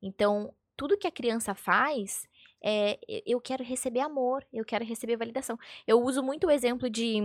Então, 0.02 0.52
tudo 0.76 0.98
que 0.98 1.06
a 1.06 1.12
criança 1.12 1.54
faz 1.54 2.28
é 2.60 2.98
eu 3.24 3.40
quero 3.40 3.62
receber 3.62 4.00
amor, 4.00 4.44
eu 4.52 4.64
quero 4.64 4.84
receber 4.84 5.16
validação. 5.16 5.56
Eu 5.86 6.02
uso 6.02 6.24
muito 6.24 6.48
o 6.48 6.50
exemplo 6.50 6.90
de 6.90 7.20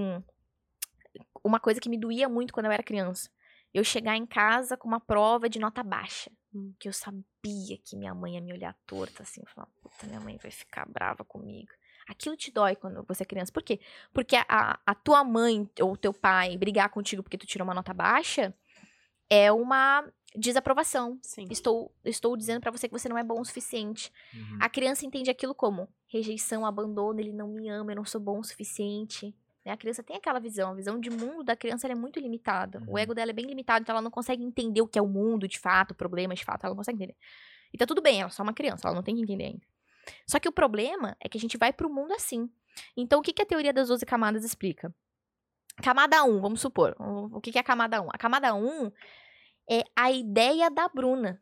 uma 1.43 1.59
coisa 1.59 1.81
que 1.81 1.89
me 1.89 1.97
doía 1.97 2.29
muito 2.29 2.53
quando 2.53 2.67
eu 2.67 2.71
era 2.71 2.83
criança. 2.83 3.31
Eu 3.73 3.83
chegar 3.83 4.15
em 4.15 4.27
casa 4.27 4.77
com 4.77 4.87
uma 4.87 4.99
prova 4.99 5.49
de 5.49 5.57
nota 5.57 5.81
baixa. 5.81 6.31
Hum. 6.53 6.71
Que 6.79 6.87
eu 6.87 6.93
sabia 6.93 7.79
que 7.83 7.97
minha 7.97 8.13
mãe 8.13 8.35
ia 8.35 8.41
me 8.41 8.53
olhar 8.53 8.77
torta 8.85 9.23
assim, 9.23 9.41
falar, 9.47 9.65
puta, 9.81 10.05
minha 10.05 10.19
mãe 10.19 10.37
vai 10.37 10.51
ficar 10.51 10.87
brava 10.87 11.25
comigo. 11.25 11.71
Aquilo 12.07 12.35
te 12.35 12.51
dói 12.51 12.75
quando 12.75 13.03
você 13.07 13.23
é 13.23 13.25
criança. 13.25 13.51
Por 13.51 13.63
quê? 13.63 13.79
Porque 14.11 14.35
a, 14.35 14.79
a 14.85 14.95
tua 14.95 15.23
mãe 15.23 15.69
ou 15.79 15.95
teu 15.95 16.13
pai 16.13 16.57
brigar 16.57 16.89
contigo 16.89 17.23
porque 17.23 17.37
tu 17.37 17.45
tirou 17.47 17.65
uma 17.65 17.73
nota 17.73 17.93
baixa 17.93 18.53
é 19.29 19.51
uma 19.51 20.05
desaprovação. 20.35 21.17
Sim. 21.21 21.47
Estou, 21.49 21.93
estou 22.03 22.35
dizendo 22.35 22.59
pra 22.59 22.71
você 22.71 22.87
que 22.87 22.97
você 22.97 23.07
não 23.07 23.17
é 23.17 23.23
bom 23.23 23.39
o 23.39 23.45
suficiente. 23.45 24.11
Uhum. 24.33 24.57
A 24.61 24.69
criança 24.69 25.05
entende 25.05 25.29
aquilo 25.29 25.55
como 25.55 25.87
rejeição, 26.07 26.65
abandono, 26.65 27.19
ele 27.19 27.31
não 27.31 27.47
me 27.47 27.69
ama, 27.69 27.91
eu 27.91 27.95
não 27.95 28.05
sou 28.05 28.19
bom 28.21 28.39
o 28.39 28.43
suficiente. 28.43 29.35
né? 29.65 29.71
A 29.71 29.77
criança 29.77 30.03
tem 30.03 30.17
aquela 30.17 30.39
visão, 30.39 30.71
a 30.71 30.73
visão 30.75 30.99
de 30.99 31.09
mundo 31.09 31.43
da 31.43 31.55
criança 31.55 31.87
é 31.87 31.95
muito 31.95 32.19
limitada. 32.19 32.79
O 32.85 32.91
Uhum. 32.91 32.97
ego 32.97 33.13
dela 33.13 33.31
é 33.31 33.33
bem 33.33 33.45
limitado, 33.45 33.81
então 33.83 33.93
ela 33.93 34.01
não 34.01 34.11
consegue 34.11 34.43
entender 34.43 34.81
o 34.81 34.87
que 34.87 34.99
é 34.99 35.01
o 35.01 35.07
mundo 35.07 35.47
de 35.47 35.57
fato, 35.57 35.91
o 35.91 35.95
problema 35.95 36.35
de 36.35 36.43
fato, 36.43 36.65
ela 36.65 36.71
não 36.71 36.77
consegue 36.77 36.97
entender. 36.97 37.15
E 37.73 37.77
tá 37.77 37.85
tudo 37.85 38.01
bem, 38.01 38.19
ela 38.21 38.29
é 38.29 38.33
só 38.33 38.43
uma 38.43 38.53
criança, 38.53 38.87
ela 38.87 38.95
não 38.95 39.03
tem 39.03 39.15
que 39.15 39.21
entender 39.21 39.45
ainda. 39.45 39.65
Só 40.27 40.39
que 40.39 40.49
o 40.49 40.51
problema 40.51 41.15
é 41.19 41.27
que 41.29 41.37
a 41.37 41.41
gente 41.41 41.57
vai 41.57 41.71
pro 41.73 41.89
mundo 41.89 42.13
assim. 42.13 42.49
Então 42.97 43.19
o 43.19 43.21
que, 43.23 43.33
que 43.33 43.41
a 43.41 43.45
teoria 43.45 43.71
das 43.73 43.87
12 43.87 44.05
camadas 44.05 44.43
explica? 44.43 44.93
Camada 45.81 46.23
1, 46.23 46.39
vamos 46.41 46.61
supor. 46.61 46.95
O 46.99 47.37
o 47.37 47.41
que, 47.41 47.51
que 47.51 47.57
é 47.57 47.61
a 47.61 47.63
camada 47.63 48.01
1? 48.01 48.09
A 48.13 48.17
camada 48.17 48.53
1 48.53 48.91
é 49.69 49.83
a 49.95 50.11
ideia 50.11 50.69
da 50.69 50.87
Bruna. 50.87 51.41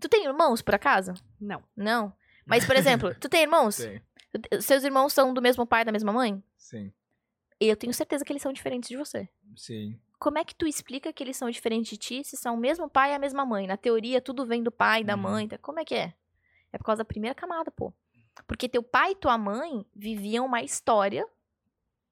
Tu 0.00 0.08
tem 0.08 0.24
irmãos, 0.24 0.62
por 0.62 0.74
acaso? 0.74 1.14
Não. 1.40 1.62
Não. 1.76 2.12
Mas, 2.46 2.64
por 2.66 2.76
exemplo, 2.76 3.14
tu 3.14 3.28
tem 3.28 3.42
irmãos? 3.42 3.76
Sim, 3.76 4.00
Seus 4.60 4.82
irmãos 4.84 5.12
são 5.12 5.32
do 5.32 5.40
mesmo 5.40 5.66
pai, 5.66 5.84
da 5.84 5.92
mesma 5.92 6.12
mãe? 6.12 6.42
sim, 6.56 6.92
Eu 7.60 7.76
tenho 7.76 7.94
certeza 7.94 8.24
que 8.24 8.32
eles 8.32 8.42
são 8.42 8.52
diferentes 8.52 8.88
de 8.88 8.96
você. 8.96 9.28
sim. 9.56 9.98
Como 10.18 10.38
é 10.38 10.44
que 10.44 10.54
tu 10.54 10.66
explica 10.66 11.12
que 11.12 11.22
eles 11.22 11.36
são 11.36 11.50
diferentes 11.50 11.90
de 11.90 11.96
ti 11.98 12.24
se 12.24 12.36
são 12.36 12.54
o 12.54 12.58
mesmo 12.58 12.88
pai 12.88 13.10
e 13.12 13.14
a 13.14 13.18
mesma 13.18 13.44
mãe? 13.44 13.66
Na 13.66 13.76
teoria, 13.76 14.20
tudo 14.22 14.46
vem 14.46 14.62
do 14.62 14.70
pai, 14.72 15.04
da 15.04 15.14
Uhum. 15.14 15.20
mãe. 15.22 15.48
Como 15.60 15.78
é 15.80 15.84
que 15.84 15.94
é? 15.94 16.14
É 16.74 16.78
por 16.78 16.84
causa 16.84 16.98
da 16.98 17.04
primeira 17.04 17.34
camada, 17.34 17.70
pô. 17.70 17.92
Porque 18.48 18.68
teu 18.68 18.82
pai 18.82 19.12
e 19.12 19.14
tua 19.14 19.38
mãe 19.38 19.86
viviam 19.94 20.44
uma 20.44 20.60
história 20.60 21.24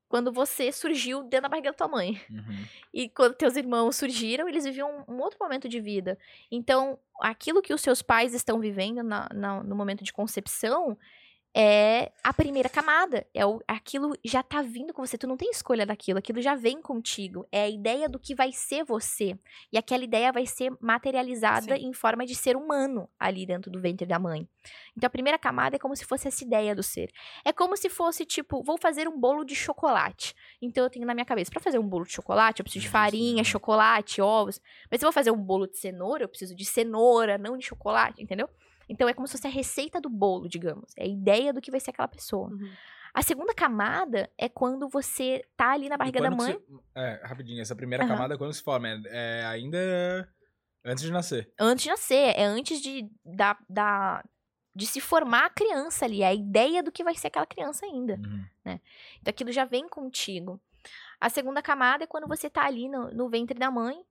quando 0.09 0.31
você 0.31 0.71
surgiu 0.71 1.23
dentro 1.23 1.43
da 1.43 1.49
barriga 1.49 1.71
da 1.71 1.77
tua 1.77 1.89
mãe. 1.89 2.21
Uhum. 2.31 2.65
E 2.93 3.09
quando 3.09 3.35
teus 3.35 3.57
irmãos 3.57 3.97
surgiram, 3.97 4.49
eles 4.49 4.65
viviam 4.65 5.05
um 5.09 5.19
outro 5.19 5.39
momento 5.41 5.69
de 5.69 5.81
vida. 5.81 6.17
Então, 6.51 6.99
aquilo 7.21 7.61
que 7.63 7.75
os 7.75 7.81
seus 7.81 8.03
pais 8.03 8.35
estão 8.35 8.61
vivendo 8.61 9.03
na- 9.03 9.29
na- 9.35 9.63
no 9.65 9.75
momento 9.75 10.05
de 10.05 10.13
concepção 10.13 10.97
é 11.55 12.11
a 12.23 12.33
primeira 12.33 12.69
camada. 12.69 13.27
É 13.35 13.45
o, 13.45 13.61
aquilo 13.69 14.15
já 14.25 14.43
tá 14.43 14.63
vindo 14.63 14.93
com 14.93 15.05
você. 15.05 15.19
Tu 15.19 15.27
não 15.27 15.37
tem 15.37 15.51
escolha 15.51 15.85
daquilo. 15.85 16.19
Aquilo 16.19 16.41
já 16.41 16.55
vem 16.55 16.81
contigo. 16.81 17.47
É 17.53 17.65
a 17.65 17.69
ideia 17.69 18.09
do 18.09 18.19
que 18.19 18.35
vai 18.35 18.53
ser 18.53 18.85
você. 18.85 19.39
E 19.71 19.77
aquela 19.77 20.05
ideia 20.05 20.33
vai 20.33 20.47
ser 20.47 20.73
materializada 20.81 21.77
Sim. 21.77 21.89
em 21.89 21.93
forma 21.93 22.25
de 22.25 22.35
ser 22.35 22.57
humano 22.57 23.09
ali 23.19 23.45
dentro 23.45 23.71
do 23.71 23.81
ventre 23.81 24.07
da 24.07 24.19
mãe. 24.19 24.49
Então, 24.97 25.07
a 25.07 25.11
primeira 25.11 25.39
camada 25.39 25.77
é 25.77 25.79
como 25.79 25.95
se 25.95 26.05
fosse 26.05 26.29
essa 26.29 26.43
ideia 26.45 26.75
do 26.75 26.83
ser. 26.83 27.11
É 27.45 27.53
como 27.53 27.77
se 27.77 27.89
fosse, 27.89 28.25
tipo, 28.25 28.63
vou 28.63 28.79
fazer 28.79 29.07
um 29.07 29.19
bolo 29.19 29.45
de 29.45 29.55
chocolate. 29.55 30.35
Então 30.61 30.85
eu 30.85 30.91
tenho 30.91 31.07
na 31.07 31.15
minha 31.15 31.25
cabeça, 31.25 31.51
pra 31.51 31.61
fazer 31.61 31.79
um 31.79 31.87
bolo 31.87 32.05
de 32.05 32.13
chocolate, 32.13 32.61
eu 32.61 32.65
preciso 32.65 32.83
de 32.83 32.87
Isso, 32.87 32.93
farinha, 32.93 33.45
chocolate, 33.45 34.23
ovos. 34.23 34.61
Mas 34.91 35.01
se 35.01 35.05
eu 35.05 35.09
vou 35.09 35.13
fazer 35.13 35.31
um 35.31 35.37
bolo 35.37 35.67
de 35.67 35.77
cenoura, 35.77 36.25
eu 36.25 36.29
preciso 36.29 36.55
de 36.55 36.65
cenoura, 36.65 37.37
não 37.37 37.59
de 37.59 37.67
chocolate, 37.67 38.23
entendeu? 38.23 38.49
Então 38.93 39.09
é 39.09 39.15
como 39.15 39.27
se 39.27 39.33
fosse 39.33 39.47
a 39.47 39.51
receita 39.51 40.01
do 40.01 40.09
bolo, 40.11 40.49
digamos. 40.49 40.93
É 40.97 41.05
a 41.05 41.09
ideia 41.09 41.53
do 41.53 41.61
que 41.61 41.71
vai 41.71 41.81
ser 41.81 41.91
aquela 41.91 42.09
pessoa. 42.09 42.49
Uhum. 42.51 42.71
A 43.15 43.23
segunda 43.23 43.53
camada 43.55 44.31
é 44.39 44.49
quando 44.49 44.89
você 44.89 45.45
tá 45.57 45.73
ali 45.73 45.89
na 45.89 45.97
barriga 45.97 46.21
da 46.21 46.31
mãe, 46.31 46.53
você- 46.53 46.81
É, 46.95 47.21
rapidinho, 47.25 47.61
essa 47.61 47.77
primeira 47.77 48.05
Aham. 48.05 48.15
camada, 48.15 48.39
quando 48.39 48.53
se 48.55 48.63
forma? 48.63 48.89
É, 48.89 49.01
é 49.41 49.45
ainda 49.47 50.29
antes 50.85 51.05
de 51.05 51.11
nascer. 51.11 51.53
antes 51.59 51.85
de 51.85 51.91
nascer, 51.91 52.35
é 52.37 52.45
antes 52.45 52.81
de, 52.81 53.11
da, 53.25 53.57
da, 53.69 54.25
de 54.75 54.87
se 54.87 55.01
formar 55.01 55.47
a 55.47 55.51
criança 55.51 56.05
ali. 56.07 56.23
É 56.23 56.27
a 56.29 56.35
ideia 56.35 56.83
do 56.83 56.91
que 56.93 57.05
vai 57.05 57.15
ser 57.15 57.27
aquela 57.29 57.47
criança 57.47 57.85
ainda. 57.87 58.15
Uhum. 58.15 58.45
Então 59.21 59.31
aquilo 59.31 59.53
já 59.53 59.65
vem 59.65 59.89
contigo. 59.89 60.61
A 61.21 61.29
segunda 61.29 61.63
camada 61.63 62.05
é 62.05 62.07
quando 62.07 62.27
você 62.27 62.49
tá 62.51 62.65
ali 62.65 62.89
no, 62.89 63.11
no 63.13 63.29
ventre 63.29 63.59
da 63.59 63.71
mãe 63.71 64.03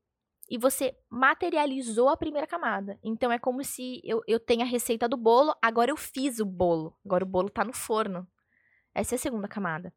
e 0.51 0.57
você 0.57 0.93
materializou 1.09 2.09
a 2.09 2.17
primeira 2.17 2.45
camada. 2.45 2.99
Então 3.01 3.31
é 3.31 3.39
como 3.39 3.63
se 3.63 4.01
eu, 4.03 4.21
eu 4.27 4.37
tenho 4.37 4.61
a 4.63 4.65
receita 4.65 5.07
do 5.07 5.15
bolo, 5.15 5.55
agora 5.61 5.89
eu 5.91 5.95
fiz 5.95 6.39
o 6.39 6.45
bolo. 6.45 6.93
Agora 7.05 7.23
o 7.23 7.27
bolo 7.27 7.49
tá 7.49 7.63
no 7.63 7.71
forno. 7.71 8.27
Essa 8.93 9.15
é 9.15 9.17
a 9.17 9.19
segunda 9.19 9.47
camada. 9.47 9.93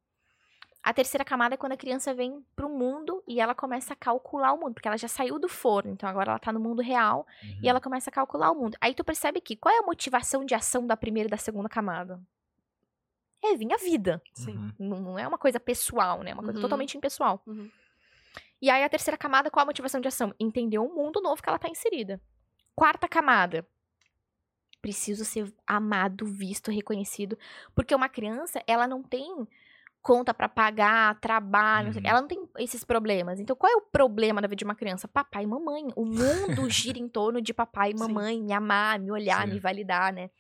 A 0.81 0.93
terceira 0.95 1.25
camada 1.25 1.55
é 1.55 1.57
quando 1.57 1.73
a 1.73 1.77
criança 1.77 2.15
vem 2.15 2.45
pro 2.55 2.69
mundo 2.69 3.21
e 3.27 3.41
ela 3.41 3.53
começa 3.55 3.95
a 3.95 3.97
calcular 3.97 4.53
o 4.53 4.61
mundo, 4.61 4.75
porque 4.75 4.87
ela 4.87 4.97
já 4.99 5.09
saiu 5.09 5.39
do 5.41 5.49
forno, 5.49 5.91
então 5.91 6.09
agora 6.09 6.31
ela 6.31 6.39
tá 6.39 6.53
no 6.53 6.61
mundo 6.61 6.81
real 6.83 7.27
Uhum. 7.43 7.59
e 7.63 7.69
ela 7.69 7.81
começa 7.81 8.11
a 8.11 8.13
calcular 8.13 8.51
o 8.53 8.55
mundo. 8.55 8.77
Aí 8.81 8.95
tu 8.95 9.03
percebe 9.03 9.41
que 9.41 9.57
qual 9.57 9.75
é 9.75 9.79
a 9.79 9.83
motivação 9.83 10.45
de 10.45 10.55
ação 10.55 10.87
da 10.87 10.97
primeira 10.97 11.27
e 11.27 11.31
da 11.31 11.37
segunda 11.39 11.69
camada? 11.69 12.21
É 13.43 13.57
vir 13.57 13.73
a 13.73 13.77
vida. 13.79 14.23
Sim. 14.35 14.57
Uhum. 14.57 14.73
Não, 14.79 15.01
não 15.01 15.19
é 15.19 15.27
uma 15.27 15.39
coisa 15.39 15.59
pessoal, 15.59 16.23
né? 16.23 16.31
É 16.31 16.35
uma 16.35 16.43
coisa 16.43 16.59
Uhum. 16.59 16.63
totalmente 16.63 16.97
impessoal. 16.97 17.43
Uhum. 17.47 17.69
E 18.61 18.71
aí 18.71 18.83
a 18.83 18.89
terceira 18.89 19.17
camada, 19.17 19.51
qual 19.51 19.63
a 19.63 19.67
motivação 19.67 20.01
de 20.01 20.09
ação? 20.09 20.35
Entender 20.39 20.79
o 20.79 20.89
mundo 20.89 21.21
novo 21.21 21.43
que 21.43 21.49
ela 21.49 21.59
tá 21.59 21.69
inserida. 21.69 22.21
Quarta 22.75 23.07
camada. 23.07 23.67
Preciso 24.81 25.25
ser 25.25 25.53
amado, 25.67 26.27
visto, 26.27 26.71
reconhecido. 26.71 27.39
Porque 27.75 27.95
uma 27.95 28.09
criança, 28.09 28.63
ela 28.67 28.87
não 28.87 29.03
tem 29.03 29.47
conta 30.05 30.35
pra 30.35 30.51
pagar, 30.51 31.19
trabalho. 31.19 31.89
Uhum. 31.95 32.03
ela 32.05 32.21
não 32.21 32.29
tem 32.29 32.47
esses 32.59 32.85
problemas. 32.85 33.41
Então, 33.41 33.57
qual 33.57 33.73
é 33.73 33.77
o 33.77 33.81
problema 33.81 34.43
da 34.43 34.47
vida 34.47 34.59
de 34.59 34.65
uma 34.65 34.75
criança? 34.75 35.09
Papai 35.09 35.45
e 35.45 35.47
mamãe. 35.47 35.89
O 35.97 36.05
mundo 36.05 36.69
gira 36.69 36.99
em 36.99 37.09
torno 37.09 37.41
de 37.41 37.55
papai 37.55 37.93
e 37.93 37.99
Sim. 37.99 38.05
mamãe, 38.05 38.43
me 38.43 38.53
amar, 38.53 38.99
me 39.01 39.11
olhar, 39.11 39.47
Sim. 39.47 39.55
me 39.55 39.59
validar, 39.59 40.13
né? 40.13 40.31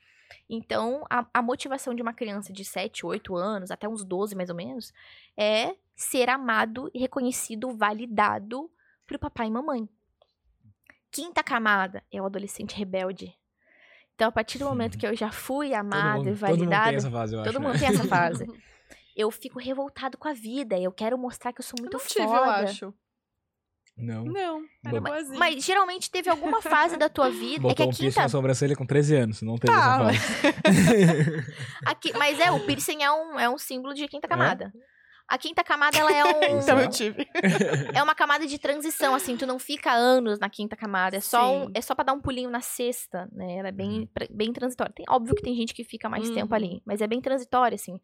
Então, 0.49 1.05
a, 1.09 1.27
a 1.33 1.41
motivação 1.41 1.95
de 1.95 2.03
uma 2.03 2.12
criança 2.12 2.53
de 2.53 2.65
7, 2.65 3.07
8 3.07 3.35
anos, 3.35 3.71
até 3.71 3.89
uns 3.89 4.05
12 4.05 4.37
mais 4.37 4.51
ou 4.51 4.57
menos, 4.57 4.93
é 5.37 5.75
ser 5.97 6.29
amado, 6.29 6.91
reconhecido, 6.95 7.77
validado 7.77 8.71
pro 9.07 9.19
papai 9.19 9.47
e 9.47 9.51
mamãe. 9.51 9.89
Quinta 11.11 11.43
camada 11.43 12.03
é 12.12 12.21
o 12.21 12.27
adolescente 12.27 12.75
rebelde. 12.77 13.33
Então, 14.15 14.29
a 14.29 14.33
partir 14.33 14.59
do 14.59 14.65
momento 14.65 14.97
que 14.99 15.07
eu 15.07 15.15
já 15.16 15.31
fui 15.31 15.69
Todo 15.69 15.77
amado 15.79 16.19
mundo, 16.25 16.29
e 16.29 16.33
todo 16.37 16.49
mundo 16.49 16.59
tem 16.59 16.69
validado, 16.69 16.97
essa 16.97 17.11
fase, 17.11 17.35
eu 17.35 17.41
acho. 17.41 17.53
todo 17.53 17.61
né? 17.62 17.69
mundo 17.69 17.79
tem 17.79 17.89
essa 17.89 18.05
fase. 18.05 18.47
Eu 19.16 19.31
fico 19.31 19.61
revoltado 19.61 20.19
com 20.19 20.27
a 20.27 20.33
vida. 20.33 20.77
Eu 20.77 20.91
quero 20.91 21.16
mostrar 21.16 21.53
que 21.53 21.61
eu 21.61 21.65
sou 21.65 21.77
Eu 21.79 21.83
muito 21.85 21.97
não 21.97 22.05
tive, 22.05 22.27
foda. 22.27 22.37
eu 22.37 22.51
acho. 22.51 22.95
Não. 23.97 24.25
Não, 24.25 24.65
era 24.85 25.01
boazinha. 25.01 25.39
Mas 25.39 25.65
geralmente 25.65 26.11
teve 26.11 26.29
alguma 26.29 26.61
fase 26.61 26.97
da 26.97 27.09
tua 27.09 27.31
vida. 27.31 27.45
é 27.69 27.75
que 27.75 27.85
Botou 27.85 27.85
a 27.85 27.87
um 27.87 27.91
piercing 27.91 28.09
quinta. 28.09 28.23
na 28.23 28.29
sobrancelha 28.29 28.75
com 28.75 28.85
13 28.85 29.15
anos, 29.15 29.41
não 29.41 29.57
teve 29.57 29.73
Tá, 29.73 29.79
essa 29.95 30.03
mas- 30.03 30.19
fase. 30.19 31.47
Aqui, 31.87 32.12
mas 32.19 32.41
é, 32.41 32.51
o 32.51 32.59
piercing 32.66 33.05
é 33.05 33.12
um, 33.12 33.39
é 33.39 33.49
um 33.49 33.57
símbolo 33.57 33.95
de 33.95 34.03
É? 34.03 34.09
quinta 34.09 34.27
camada. 34.27 34.73
A 35.26 35.38
quinta 35.38 35.64
camada, 35.64 35.98
ela 35.98 36.12
é 36.12 36.24
um. 36.24 36.59
Então 36.60 36.78
eu 36.78 36.88
tive. 36.90 37.26
é 37.94 38.02
uma 38.02 38.14
camada 38.14 38.46
de 38.46 38.59
transição, 38.59 39.14
assim, 39.14 39.36
tu 39.36 39.46
não 39.46 39.59
fica 39.59 39.90
anos 39.92 40.38
na 40.38 40.48
quinta 40.51 40.76
camada. 40.76 41.16
É 41.16 41.20
só, 41.20 41.51
um, 41.64 41.70
é 41.74 41.80
só 41.80 41.94
pra 41.94 42.05
dar 42.05 42.12
um 42.12 42.20
pulinho 42.20 42.51
na 42.51 42.60
sexta, 42.60 43.28
né? 43.32 43.56
Ela 43.56 43.68
é 43.68 43.72
bem, 43.72 44.01
Uhum. 44.01 44.09
bem 44.30 44.52
transitória. 44.52 44.92
Tem, 44.94 45.06
óbvio 45.09 45.34
que 45.34 45.42
tem 45.42 45.55
gente 45.56 45.72
que 45.74 45.82
fica 45.84 46.09
mais 46.09 46.28
tempo 46.30 46.51
Uhum. 46.52 46.56
ali, 46.56 46.82
mas 46.84 47.01
é 47.01 47.06
bem 47.06 47.20
transitória, 47.20 47.74
assim. 47.74 47.98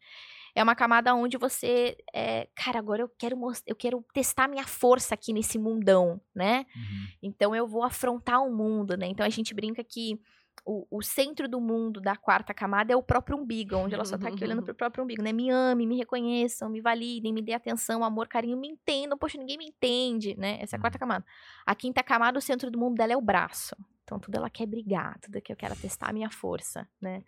É 0.55 0.61
uma 0.63 0.75
camada 0.75 1.13
onde 1.15 1.37
você. 1.37 1.95
É, 2.13 2.47
cara, 2.55 2.77
agora 2.79 3.01
eu 3.03 3.09
quero 3.17 3.37
mostrar, 3.37 3.71
eu 3.71 3.75
quero 3.75 4.03
testar 4.13 4.47
minha 4.49 4.65
força 4.67 5.13
aqui 5.13 5.31
nesse 5.31 5.57
mundão, 5.59 6.19
né? 6.35 6.65
Uhum. 6.75 7.07
Então 7.23 7.55
eu 7.55 7.65
vou 7.67 7.83
afrontar 7.83 8.41
o 8.43 8.51
mundo, 8.53 8.97
né? 8.97 9.05
Então 9.07 9.25
a 9.25 9.29
gente 9.29 9.53
brinca 9.53 9.81
que 9.83 10.19
o, 10.65 10.85
o 10.89 11.01
centro 11.01 11.47
do 11.47 11.59
mundo 11.59 11.99
da 11.99 12.15
quarta 12.15 12.53
camada 12.53 12.93
é 12.93 12.95
o 12.95 13.03
próprio 13.03 13.37
umbigo, 13.37 13.75
onde 13.75 13.95
ela 13.95 14.05
só 14.05 14.17
tá 14.17 14.27
aqui 14.27 14.43
olhando 14.43 14.61
pro 14.63 14.73
próprio 14.75 15.03
umbigo, 15.03 15.21
né? 15.21 15.31
Me 15.31 15.49
ame, 15.49 15.85
me 15.85 15.97
reconheçam, 15.97 16.69
me 16.69 16.81
validem, 16.81 17.33
me 17.33 17.41
dê 17.41 17.53
atenção, 17.53 18.03
amor, 18.03 18.27
carinho, 18.27 18.57
me 18.57 18.67
entendam. 18.67 19.17
Poxa, 19.17 19.37
ninguém 19.37 19.57
me 19.57 19.65
entende, 19.65 20.35
né? 20.37 20.59
Essa 20.61 20.75
é 20.75 20.77
a 20.77 20.79
quarta 20.79 20.99
camada. 20.99 21.25
A 21.65 21.73
quinta 21.75 22.03
camada, 22.03 22.37
o 22.37 22.41
centro 22.41 22.69
do 22.69 22.79
mundo 22.79 22.95
dela 22.95 23.13
é 23.13 23.17
o 23.17 23.21
braço. 23.21 23.75
Então 24.03 24.19
tudo 24.19 24.35
ela 24.35 24.49
quer 24.49 24.65
brigar, 24.65 25.17
tudo 25.19 25.41
que 25.41 25.53
eu 25.53 25.55
quero 25.55 25.73
é 25.73 25.77
testar 25.77 26.09
a 26.09 26.13
minha 26.13 26.29
força, 26.29 26.85
né? 26.99 27.23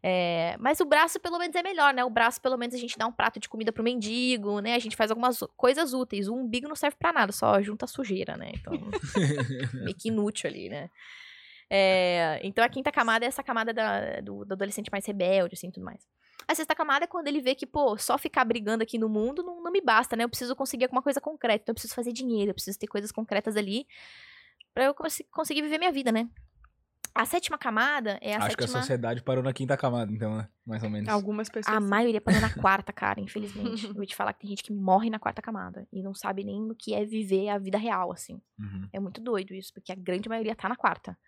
É, 0.00 0.56
mas 0.60 0.78
o 0.78 0.84
braço 0.84 1.18
pelo 1.18 1.36
menos 1.36 1.56
é 1.56 1.62
melhor, 1.64 1.92
né? 1.92 2.04
O 2.04 2.10
braço 2.10 2.40
pelo 2.40 2.56
menos 2.56 2.76
a 2.76 2.78
gente 2.78 2.96
dá 2.96 3.06
um 3.08 3.12
prato 3.12 3.40
de 3.40 3.48
comida 3.48 3.72
pro 3.72 3.82
mendigo, 3.82 4.60
né? 4.60 4.74
A 4.74 4.78
gente 4.78 4.94
faz 4.94 5.10
algumas 5.10 5.40
coisas 5.56 5.92
úteis. 5.92 6.28
O 6.28 6.34
umbigo 6.34 6.68
não 6.68 6.76
serve 6.76 6.96
pra 6.96 7.12
nada, 7.12 7.32
só 7.32 7.60
junta 7.60 7.88
sujeira, 7.88 8.36
né? 8.36 8.52
Então 8.54 8.72
meio 9.82 9.96
que 9.96 10.08
inútil 10.08 10.48
ali, 10.48 10.68
né? 10.68 10.88
É, 11.70 12.40
então 12.42 12.64
a 12.64 12.68
quinta 12.68 12.90
camada 12.90 13.24
é 13.24 13.28
essa 13.28 13.42
camada 13.42 13.72
da- 13.74 14.20
do, 14.20 14.44
do 14.44 14.52
adolescente 14.54 14.90
mais 14.90 15.04
rebelde, 15.06 15.54
assim, 15.54 15.70
tudo 15.70 15.84
mais. 15.84 16.06
A 16.46 16.54
sexta 16.54 16.74
camada 16.74 17.04
é 17.04 17.08
quando 17.08 17.28
ele 17.28 17.40
vê 17.42 17.54
que, 17.54 17.66
pô, 17.66 17.96
só 17.98 18.16
ficar 18.16 18.44
brigando 18.44 18.82
aqui 18.82 18.96
no 18.98 19.08
mundo 19.08 19.42
não, 19.42 19.62
não 19.62 19.70
me 19.70 19.80
basta, 19.82 20.16
né? 20.16 20.24
Eu 20.24 20.28
preciso 20.30 20.56
conseguir 20.56 20.84
alguma 20.84 21.02
coisa 21.02 21.20
concreta, 21.20 21.62
então 21.62 21.72
eu 21.72 21.74
preciso 21.74 21.94
fazer 21.94 22.12
dinheiro, 22.12 22.50
eu 22.50 22.54
preciso 22.54 22.78
ter 22.78 22.86
coisas 22.86 23.12
concretas 23.12 23.56
ali 23.56 23.86
pra 24.72 24.84
eu 24.84 24.94
consi- 24.94 25.24
conseguir 25.30 25.60
viver 25.60 25.76
minha 25.78 25.92
vida, 25.92 26.10
né? 26.10 26.28
A 27.14 27.24
sétima 27.26 27.58
camada 27.58 28.16
é 28.22 28.34
a 28.34 28.38
Acho 28.38 28.56
que 28.56 28.62
a 28.62 28.66
sétima... 28.66 28.80
sociedade 28.80 29.22
parou 29.22 29.42
na 29.42 29.52
quinta 29.52 29.76
camada, 29.76 30.10
então, 30.12 30.36
né? 30.36 30.48
Mais 30.64 30.82
ou 30.84 30.88
menos. 30.88 31.08
Algumas 31.08 31.48
pessoas. 31.48 31.76
A 31.76 31.80
maioria 31.80 32.20
parou 32.20 32.40
na 32.40 32.48
quarta, 32.48 32.92
cara, 32.92 33.20
infelizmente. 33.20 33.86
Eu 33.88 33.94
vou 33.94 34.06
te 34.06 34.14
falar 34.14 34.32
que 34.32 34.40
tem 34.40 34.50
gente 34.50 34.62
que 34.62 34.72
morre 34.72 35.10
na 35.10 35.18
quarta 35.18 35.42
camada 35.42 35.86
e 35.92 36.00
não 36.02 36.14
sabe 36.14 36.44
nem 36.44 36.70
o 36.70 36.74
que 36.76 36.94
é 36.94 37.04
viver 37.04 37.48
a 37.48 37.58
vida 37.58 37.76
real, 37.76 38.12
assim. 38.12 38.40
Uhum. 38.58 38.88
É 38.92 39.00
muito 39.00 39.20
doido 39.20 39.52
isso, 39.52 39.72
porque 39.74 39.90
a 39.90 39.96
grande 39.96 40.28
maioria 40.28 40.54
tá 40.54 40.68
na 40.68 40.76
quarta. 40.76 41.18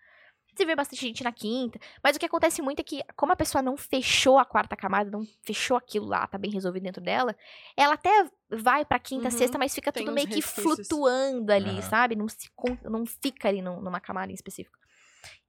Você 0.53 0.65
vê 0.65 0.75
bastante 0.75 0.99
gente 1.01 1.23
na 1.23 1.31
quinta, 1.31 1.79
mas 2.03 2.15
o 2.15 2.19
que 2.19 2.25
acontece 2.25 2.61
muito 2.61 2.81
é 2.81 2.83
que, 2.83 3.01
como 3.15 3.31
a 3.31 3.35
pessoa 3.37 3.61
não 3.61 3.77
fechou 3.77 4.37
a 4.37 4.43
quarta 4.43 4.75
camada, 4.75 5.09
não 5.09 5.23
fechou 5.41 5.77
aquilo 5.77 6.05
lá, 6.07 6.27
tá 6.27 6.37
bem 6.37 6.51
resolvido 6.51 6.83
dentro 6.83 7.01
dela, 7.01 7.35
ela 7.75 7.93
até 7.93 8.29
vai 8.49 8.83
pra 8.83 8.99
quinta, 8.99 9.29
Uhum, 9.29 9.31
sexta, 9.31 9.57
mas 9.57 9.73
fica 9.73 9.93
tudo 9.93 10.11
meio 10.11 10.27
que 10.27 10.35
resquícios. 10.35 10.87
flutuando 10.87 11.53
ali, 11.53 11.81
sabe? 11.83 12.15
Não, 12.17 12.27
se, 12.27 12.49
não 12.83 13.05
fica 13.05 13.47
ali 13.47 13.61
num- 13.61 13.81
numa 13.81 14.01
camada 14.01 14.29
em 14.29 14.35
específico. 14.35 14.77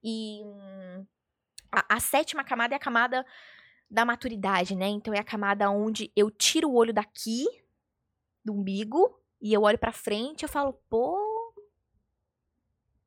E 0.04 0.40
a, 1.72 1.96
a 1.96 2.00
sétima 2.00 2.44
camada 2.44 2.74
é 2.74 2.76
a 2.76 2.80
camada 2.80 3.26
da 3.90 4.04
maturidade, 4.04 4.76
né? 4.76 4.86
Então 4.86 5.12
é 5.12 5.18
a 5.18 5.24
camada 5.24 5.68
onde 5.68 6.12
eu 6.14 6.30
tiro 6.30 6.70
o 6.70 6.74
olho 6.74 6.94
daqui, 6.94 7.44
do 8.44 8.52
umbigo, 8.52 9.20
e 9.40 9.52
eu 9.52 9.62
olho 9.62 9.78
pra 9.78 9.90
frente 9.92 10.42
e 10.42 10.44
eu 10.44 10.48
falo, 10.48 10.74
pô, 10.88 11.18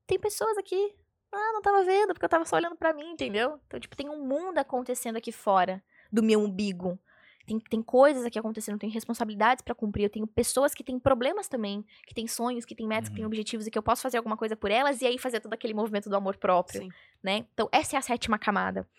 tem 0.05 0.19
pessoas 0.19 0.57
aqui. 0.57 0.93
Ah, 1.31 1.51
não 1.53 1.61
tava 1.61 1.83
vendo, 1.83 2.13
porque 2.13 2.25
eu 2.25 2.29
tava 2.29 2.45
só 2.45 2.55
olhando 2.55 2.75
pra 2.75 2.93
mim, 2.93 3.11
entendeu? 3.11 3.59
Então, 3.67 3.79
tipo, 3.79 3.95
tem 3.95 4.09
um 4.09 4.25
mundo 4.25 4.57
acontecendo 4.57 5.17
aqui 5.17 5.31
fora 5.31 5.83
do 6.11 6.23
meu 6.23 6.39
umbigo. 6.39 6.97
Tem, 7.45 7.59
tem 7.59 7.81
coisas 7.83 8.25
aqui 8.25 8.39
acontecendo, 8.39 8.73
eu 8.75 8.79
tenho 8.79 8.91
responsabilidades 8.93 9.61
pra 9.63 9.75
cumprir, 9.75 10.03
eu 10.05 10.09
tenho 10.09 10.25
pessoas 10.25 10.73
que 10.73 10.83
têm 10.83 10.97
problemas 10.99 11.47
também, 11.47 11.85
que 12.07 12.13
têm 12.15 12.25
sonhos, 12.27 12.65
que 12.65 12.73
têm 12.73 12.87
metas, 12.87 13.07
que 13.09 13.15
têm 13.15 13.23
Uhum. 13.23 13.27
objetivos 13.27 13.67
e 13.67 13.71
que 13.71 13.77
eu 13.77 13.83
posso 13.83 14.01
fazer 14.01 14.17
alguma 14.17 14.35
coisa 14.35 14.55
por 14.55 14.71
elas 14.71 15.01
e 15.01 15.05
aí 15.05 15.19
fazer 15.19 15.39
todo 15.39 15.53
aquele 15.53 15.73
movimento 15.73 16.09
do 16.09 16.15
amor 16.15 16.37
próprio 16.37 16.81
Sim. 16.81 16.89
né? 17.21 17.45
Então, 17.53 17.69
essa 17.71 17.95
é 17.95 17.99
a 17.99 18.01
sétima 18.01 18.39
camada. 18.39 18.89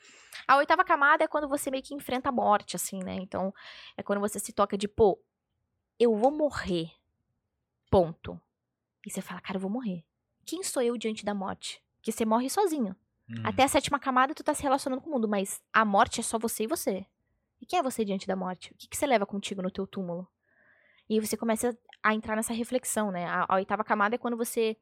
A 0.46 0.58
oitava 0.58 0.84
camada 0.84 1.24
é 1.24 1.28
quando 1.28 1.48
você 1.48 1.70
meio 1.72 1.82
que 1.82 1.94
enfrenta 1.94 2.28
a 2.28 2.32
morte, 2.32 2.76
assim, 2.76 3.00
né? 3.02 3.14
Então, 3.14 3.52
é 3.96 4.02
quando 4.02 4.20
você 4.20 4.38
se 4.38 4.52
toca 4.52 4.78
de, 4.78 4.86
pô, 4.86 5.20
eu 5.98 6.14
vou 6.14 6.30
morrer. 6.30 6.90
Ponto. 7.90 8.40
E 9.04 9.10
você 9.10 9.20
fala, 9.20 9.40
cara, 9.40 9.56
eu 9.56 9.60
vou 9.60 9.70
morrer. 9.70 10.04
Quem 10.44 10.62
sou 10.62 10.82
eu 10.82 10.96
diante 10.96 11.24
da 11.24 11.34
morte? 11.34 11.82
Porque 12.06 12.12
você 12.12 12.24
morre 12.24 12.48
sozinho. 12.48 12.94
Uhum. 13.28 13.42
Até 13.42 13.64
a 13.64 13.68
sétima 13.68 13.98
camada, 13.98 14.32
tu 14.32 14.44
tá 14.44 14.54
se 14.54 14.62
relacionando 14.62 15.02
com 15.02 15.10
o 15.10 15.12
mundo, 15.14 15.26
mas 15.26 15.60
a 15.72 15.84
morte 15.84 16.20
é 16.20 16.22
só 16.22 16.38
você 16.38 16.62
e 16.62 16.66
você. 16.68 17.04
E 17.60 17.66
quem 17.66 17.80
é 17.80 17.82
você 17.82 18.04
diante 18.04 18.28
da 18.28 18.36
morte? 18.36 18.70
O 18.70 18.76
que, 18.76 18.86
que 18.86 18.96
você 18.96 19.08
leva 19.08 19.26
contigo 19.26 19.60
no 19.60 19.72
teu 19.72 19.88
túmulo? 19.88 20.28
E 21.08 21.14
aí 21.14 21.20
você 21.20 21.36
começa 21.36 21.76
a 22.00 22.14
entrar 22.14 22.36
nessa 22.36 22.52
reflexão, 22.52 23.10
né? 23.10 23.26
A, 23.26 23.46
a 23.48 23.54
oitava 23.56 23.82
camada 23.82 24.14
é 24.14 24.18
quando 24.18 24.36
você. 24.36 24.76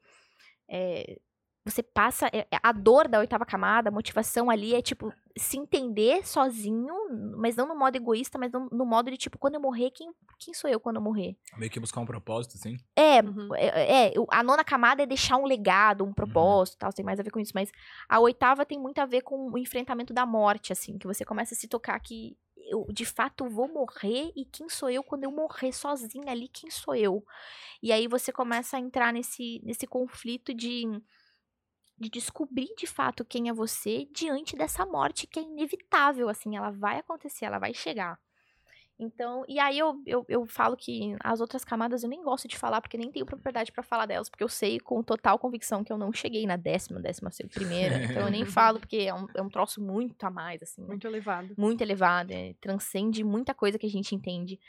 é, 0.69 1.19
você 1.65 1.83
passa. 1.83 2.27
é, 2.33 2.47
a 2.63 2.73
dor 2.73 3.09
da 3.09 3.19
oitava 3.19 3.45
camada, 3.47 3.89
a 3.89 3.93
motivação 3.93 4.51
ali 4.51 4.75
é, 4.75 4.83
tipo, 4.83 5.13
se 5.37 5.57
entender 5.59 6.27
sozinho, 6.27 6.95
mas 7.39 7.57
não 7.57 7.67
no 7.67 7.75
modo 7.77 7.97
egoísta, 7.97 8.39
mas 8.39 8.53
no, 8.53 8.69
no 8.71 8.85
modo 8.85 9.11
de, 9.11 9.17
tipo, 9.17 9.39
quando 9.39 9.55
eu 9.55 9.61
morrer, 9.61 9.91
quem, 9.91 10.13
quem 10.39 10.53
sou 10.55 10.69
eu 10.69 10.79
quando 10.79 10.97
eu 10.97 11.03
morrer? 11.03 11.37
Meio 11.57 11.71
que 11.71 11.81
buscar 11.81 12.01
um 12.01 12.07
propósito, 12.07 12.57
assim. 12.57 12.77
É, 12.97 13.21
Uhum. 13.23 13.55
é, 13.55 14.09
é, 14.13 14.21
o- 14.21 14.27
a 14.31 14.43
nona 14.43 14.63
camada 14.65 15.03
é 15.03 15.07
deixar 15.07 15.37
um 15.37 15.47
legado, 15.47 16.05
um 16.05 16.13
propósito, 16.13 16.79
tal, 16.79 16.93
tem 16.93 17.05
mais 17.05 17.19
a 17.19 17.23
ver 17.23 17.31
com 17.31 17.41
isso, 17.41 17.53
mas 17.55 17.71
a 18.09 18.21
oitava 18.21 18.65
tem 18.67 18.79
muito 18.79 18.99
a 19.01 19.07
ver 19.07 19.23
com 19.23 19.51
o 19.51 19.59
enfrentamento 19.59 20.13
da 20.13 20.25
morte, 20.27 20.73
assim, 20.73 20.99
que 20.99 21.07
você 21.07 21.25
começa 21.25 21.55
a 21.55 21.57
se 21.57 21.67
tocar 21.67 21.99
que 22.01 22.37
eu 22.67 22.87
de 22.91 23.05
fato 23.05 23.47
vou 23.49 23.69
morrer 23.69 24.33
e 24.35 24.45
quem 24.47 24.71
sou 24.71 24.89
eu 24.89 25.03
quando 25.03 25.25
eu 25.25 25.31
morrer 25.31 25.71
sozinha 25.73 26.31
ali, 26.33 26.49
quem 26.49 26.71
sou 26.71 26.95
eu? 26.95 27.23
E 27.83 27.93
aí 27.93 28.09
você 28.09 28.33
começa 28.33 28.77
a 28.77 28.81
entrar 28.81 29.13
nesse 29.13 29.61
nesse 29.65 29.87
conflito 29.87 30.55
de 30.55 30.85
de 31.99 32.11
descobrir 32.11 32.75
de 32.77 32.87
fato 32.87 33.25
quem 33.25 33.49
é 33.49 33.53
você 33.53 34.09
diante 34.13 34.57
dessa 34.57 34.85
morte 34.85 35.27
que 35.27 35.39
é 35.39 35.43
inevitável, 35.43 36.29
assim, 36.29 36.57
ela 36.57 36.71
vai 36.71 36.99
acontecer, 36.99 37.45
ela 37.45 37.59
vai 37.59 37.73
chegar. 37.73 38.19
Então, 38.99 39.45
e 39.49 39.59
aí 39.59 39.77
eu, 39.77 40.01
eu, 40.07 40.25
eu 40.29 40.47
falo 40.47 40.77
que 40.77 41.17
as 41.21 41.41
outras 41.41 41.65
camadas 41.65 42.05
eu 42.05 42.09
nem 42.09 42.23
gosto 42.23 42.47
de 42.47 42.57
falar, 42.57 42.81
porque 42.81 42.97
nem 42.97 43.11
tenho 43.11 43.27
propriedade 43.27 43.73
pra 43.73 43.83
falar 43.83 44.07
delas, 44.07 44.29
porque 44.29 44.45
eu 44.45 44.49
sei 44.49 44.79
com 44.79 45.03
total 45.03 45.37
convicção 45.37 45.83
que 45.83 45.93
eu 45.93 45.99
não 45.99 46.13
cheguei 46.13 46.47
na 46.47 46.57
décima, 46.57 47.01
décima 47.01 47.31
primeira, 47.53 48.05
então 48.05 48.23
eu 48.23 48.31
nem 48.31 48.45
falo, 48.47 48.79
porque 48.79 48.99
é 48.99 49.13
um, 49.13 49.27
é 49.35 49.43
um 49.43 49.49
troço 49.49 49.83
muito 49.83 50.23
a 50.25 50.31
mais, 50.31 50.63
assim, 50.63 50.83
né? 50.83 50.89
Muito 50.89 51.07
elevado. 51.09 51.55
muito 51.59 51.81
elevado, 51.81 52.31
é, 52.33 52.55
transcende 52.61 53.25
muita 53.25 53.53
coisa 53.53 53.79
que 53.79 53.87
a 53.87 53.91
gente 53.91 54.15
entende. 54.15 54.61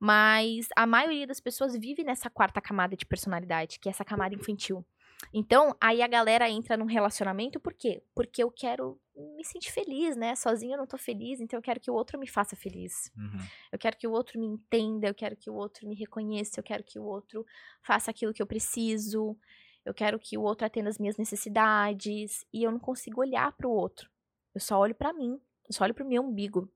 Mas 0.00 0.68
a 0.76 0.86
maioria 0.86 1.26
das 1.26 1.40
pessoas 1.40 1.76
vive 1.76 2.02
nessa 2.02 2.28
quarta 2.30 2.60
camada 2.60 2.96
de 2.96 3.06
personalidade, 3.06 3.78
que 3.78 3.88
é 3.88 3.90
essa 3.90 4.04
camada 4.04 4.34
infantil. 4.34 4.84
Então, 5.32 5.76
aí 5.80 6.02
a 6.02 6.06
galera 6.06 6.48
entra 6.48 6.76
num 6.76 6.84
relacionamento, 6.84 7.58
por 7.58 7.74
quê? 7.74 8.02
Porque 8.14 8.42
eu 8.42 8.50
quero 8.50 9.00
me 9.36 9.44
sentir 9.44 9.72
feliz, 9.72 10.16
né? 10.16 10.34
Sozinha 10.34 10.74
eu 10.74 10.78
não 10.78 10.86
tô 10.86 10.98
feliz, 10.98 11.40
então 11.40 11.58
eu 11.58 11.62
quero 11.62 11.80
que 11.80 11.90
o 11.90 11.94
outro 11.94 12.18
me 12.18 12.26
faça 12.26 12.56
feliz. 12.56 13.12
Uhum. 13.16 13.38
Eu 13.72 13.78
quero 13.78 13.96
que 13.96 14.06
o 14.06 14.12
outro 14.12 14.40
me 14.40 14.46
entenda, 14.46 15.08
eu 15.08 15.14
quero 15.14 15.36
que 15.36 15.48
o 15.48 15.54
outro 15.54 15.88
me 15.88 15.94
reconheça, 15.94 16.58
eu 16.58 16.64
quero 16.64 16.82
que 16.82 16.98
o 16.98 17.04
outro 17.04 17.46
faça 17.82 18.10
aquilo 18.10 18.32
que 18.32 18.42
eu 18.42 18.46
preciso, 18.46 19.36
eu 19.84 19.94
quero 19.94 20.18
que 20.18 20.36
o 20.38 20.42
outro 20.42 20.66
atenda 20.66 20.88
as 20.88 20.98
minhas 20.98 21.16
necessidades, 21.16 22.44
e 22.52 22.62
eu 22.62 22.72
não 22.72 22.78
consigo 22.78 23.20
olhar 23.20 23.52
para 23.52 23.68
o 23.68 23.72
outro. 23.72 24.10
Eu 24.54 24.60
só 24.60 24.78
olho 24.78 24.94
para 24.94 25.12
mim, 25.12 25.40
eu 25.68 25.74
só 25.74 25.84
olho 25.84 25.94
pro 25.94 26.06
meu 26.06 26.22
umbigo. 26.22 26.70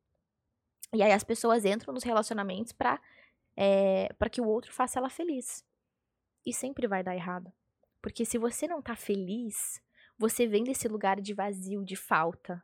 E 0.93 1.03
aí 1.03 1.13
as 1.13 1.25
pessoas 1.25 1.65
entram 1.65 1.93
nos 1.93 2.05
relacionamentos 2.05 2.73
pra, 2.73 3.01
é, 3.57 4.13
pra 4.15 4.31
que 4.31 4.41
o 4.41 4.47
outro 4.47 4.73
faça 4.73 4.99
ela 4.99 5.11
feliz. 5.11 5.65
E 6.47 6.53
sempre 6.53 6.87
vai 6.87 7.03
dar 7.03 7.15
errado. 7.15 7.53
Porque 8.03 8.25
se 8.25 8.39
você 8.39 8.67
não 8.67 8.81
tá 8.81 8.95
feliz, 8.97 9.81
você 10.19 10.47
vem 10.47 10.65
desse 10.65 10.89
lugar 10.89 11.21
de 11.21 11.35
vazio, 11.35 11.85
de 11.85 11.97
falta. 11.97 12.63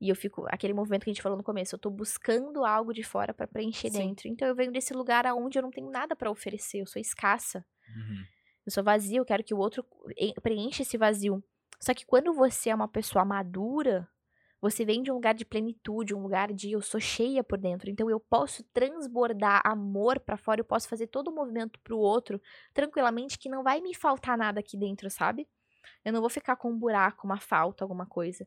E 0.00 0.08
eu 0.08 0.16
fico, 0.16 0.46
aquele 0.48 0.72
movimento 0.72 1.04
que 1.04 1.10
a 1.10 1.12
gente 1.12 1.22
falou 1.22 1.36
no 1.36 1.44
começo, 1.44 1.74
eu 1.74 1.78
tô 1.78 1.90
buscando 1.90 2.64
algo 2.64 2.92
de 2.94 3.02
fora 3.02 3.34
para 3.34 3.46
preencher 3.46 3.90
Sim. 3.90 3.98
dentro. 3.98 4.28
Então 4.28 4.48
eu 4.48 4.54
venho 4.54 4.72
desse 4.72 4.94
lugar 4.94 5.26
aonde 5.26 5.58
eu 5.58 5.62
não 5.62 5.70
tenho 5.70 5.90
nada 5.90 6.16
para 6.16 6.30
oferecer, 6.30 6.78
eu 6.80 6.86
sou 6.86 7.00
escassa. 7.00 7.64
Uhum. 7.94 8.24
Eu 8.64 8.72
sou 8.72 8.82
vazio, 8.82 9.18
eu 9.18 9.24
quero 9.26 9.44
que 9.44 9.52
o 9.54 9.58
outro 9.58 9.84
en- 10.16 10.32
preencha 10.42 10.82
esse 10.82 10.96
vazio. 10.96 11.42
Só 11.78 11.92
que 11.92 12.06
quando 12.06 12.32
você 12.32 12.70
é 12.70 12.74
uma 12.74 12.88
pessoa 12.88 13.24
madura, 13.24 14.08
você 14.60 14.84
vem 14.84 15.02
de 15.02 15.10
um 15.10 15.14
lugar 15.14 15.34
de 15.34 15.44
plenitude, 15.44 16.14
um 16.14 16.22
lugar 16.22 16.52
de 16.52 16.72
eu 16.72 16.82
sou 16.82 17.00
cheia 17.00 17.42
por 17.42 17.58
dentro. 17.58 17.90
Então 17.90 18.10
eu 18.10 18.20
posso 18.20 18.62
transbordar 18.72 19.62
amor 19.64 20.20
pra 20.20 20.36
fora, 20.36 20.60
eu 20.60 20.64
posso 20.64 20.88
fazer 20.88 21.06
todo 21.06 21.28
o 21.28 21.34
movimento 21.34 21.78
pro 21.80 21.98
outro 21.98 22.40
tranquilamente 22.74 23.38
que 23.38 23.48
não 23.48 23.62
vai 23.62 23.80
me 23.80 23.94
faltar 23.94 24.36
nada 24.38 24.60
aqui 24.60 24.76
dentro, 24.76 25.10
sabe? 25.10 25.48
Eu 26.04 26.12
não 26.12 26.20
vou 26.20 26.30
ficar 26.30 26.56
com 26.56 26.70
um 26.70 26.78
buraco, 26.78 27.26
uma 27.26 27.38
falta, 27.40 27.84
alguma 27.84 28.06
coisa. 28.06 28.46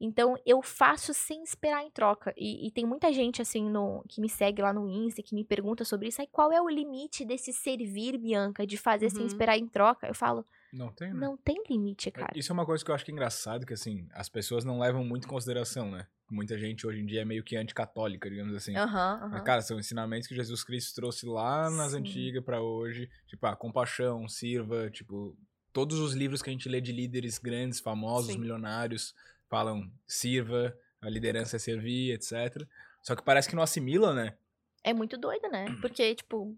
Então 0.00 0.36
eu 0.44 0.60
faço 0.62 1.14
sem 1.14 1.42
esperar 1.44 1.84
em 1.84 1.90
troca. 1.90 2.34
E, 2.36 2.66
e 2.66 2.70
tem 2.72 2.84
muita 2.84 3.12
gente 3.12 3.40
assim 3.40 3.68
no 3.70 4.04
que 4.08 4.20
me 4.20 4.28
segue 4.28 4.60
lá 4.60 4.72
no 4.72 4.88
Insta, 4.88 5.22
que 5.22 5.34
me 5.34 5.44
pergunta 5.44 5.84
sobre 5.84 6.08
isso. 6.08 6.20
Aí 6.20 6.26
qual 6.30 6.50
é 6.52 6.60
o 6.60 6.68
limite 6.68 7.24
desse 7.24 7.52
servir, 7.52 8.18
Bianca, 8.18 8.66
de 8.66 8.76
fazer 8.76 9.10
sem 9.10 9.24
Uhum. 9.24 9.26
esperar 9.26 9.56
em 9.56 9.68
troca? 9.68 10.08
Eu 10.08 10.14
falo, 10.14 10.44
Não 10.72 10.90
tem, 10.90 11.12
né? 11.12 11.20
não 11.20 11.36
tem 11.36 11.62
limite, 11.68 12.10
cara. 12.10 12.32
Isso 12.34 12.50
é 12.50 12.54
uma 12.54 12.64
coisa 12.64 12.82
que 12.82 12.90
eu 12.90 12.94
acho 12.94 13.04
que 13.04 13.10
é 13.10 13.14
engraçado, 13.14 13.66
que 13.66 13.74
assim, 13.74 14.08
as 14.12 14.30
pessoas 14.30 14.64
não 14.64 14.80
levam 14.80 15.04
muito 15.04 15.26
em 15.26 15.28
consideração, 15.28 15.90
né? 15.90 16.06
Muita 16.30 16.56
gente 16.56 16.86
hoje 16.86 17.00
em 17.00 17.04
dia 17.04 17.20
é 17.20 17.24
meio 17.26 17.44
que 17.44 17.56
anticatólica, 17.56 18.30
digamos 18.30 18.54
assim. 18.56 18.74
Aham, 18.74 19.18
Mas, 19.20 19.32
aham. 19.32 19.44
cara, 19.44 19.60
são 19.60 19.78
ensinamentos 19.78 20.26
que 20.26 20.34
Jesus 20.34 20.64
Cristo 20.64 20.94
trouxe 20.94 21.26
lá 21.26 21.68
nas 21.68 21.92
Sim. 21.92 21.98
antigas 21.98 22.42
pra 22.42 22.62
hoje. 22.62 23.10
Tipo, 23.26 23.46
a 23.46 23.54
compaixão, 23.54 24.26
sirva, 24.26 24.88
tipo, 24.90 25.36
todos 25.74 25.98
os 25.98 26.14
livros 26.14 26.40
que 26.40 26.48
a 26.48 26.52
gente 26.52 26.70
lê 26.70 26.80
de 26.80 26.90
líderes 26.90 27.38
grandes, 27.38 27.78
famosos, 27.78 28.32
Sim. 28.32 28.40
milionários, 28.40 29.14
falam 29.50 29.92
sirva, 30.06 30.74
a 31.02 31.10
liderança 31.10 31.56
é 31.56 31.58
servir, 31.58 32.12
etc. 32.12 32.66
Só 33.02 33.14
que 33.14 33.22
parece 33.22 33.46
que 33.46 33.54
não 33.54 33.62
assimila, 33.62 34.14
né? 34.14 34.34
É 34.82 34.94
muito 34.94 35.18
doido, 35.18 35.50
né? 35.50 35.66
Porque, 35.82 36.14
tipo, 36.14 36.56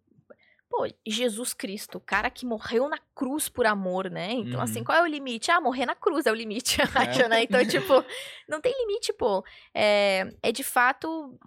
pô, 0.68 0.86
Jesus 1.06 1.54
Cristo, 1.54 1.98
o 1.98 2.00
cara 2.00 2.28
que 2.30 2.44
morreu 2.44 2.88
na 2.88 2.98
cruz 3.14 3.48
por 3.48 3.64
amor, 3.66 4.10
né? 4.10 4.32
Então, 4.32 4.58
Uhum. 4.58 4.64
assim, 4.64 4.82
qual 4.84 4.98
é 4.98 5.02
o 5.02 5.06
limite? 5.06 5.50
Ah, 5.50 5.60
morrer 5.60 5.86
na 5.86 5.94
cruz 5.94 6.26
é 6.26 6.32
o 6.32 6.34
limite, 6.34 6.78
acha, 7.24 7.28
né? 7.28 7.42
Então, 7.44 7.64
tipo, 7.66 7.92
não 8.48 8.60
tem 8.60 8.72
limite, 8.80 9.12
pô. 9.12 9.44
É, 9.72 10.32
é 10.42 10.50
de 10.52 10.64
fato. 10.64 11.38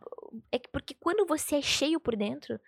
É 0.52 0.58
que 0.60 0.70
porque 0.70 0.94
quando 1.00 1.26
você 1.26 1.58
é 1.58 1.62
cheio 1.62 2.00
por 2.00 2.16
dentro, 2.16 2.60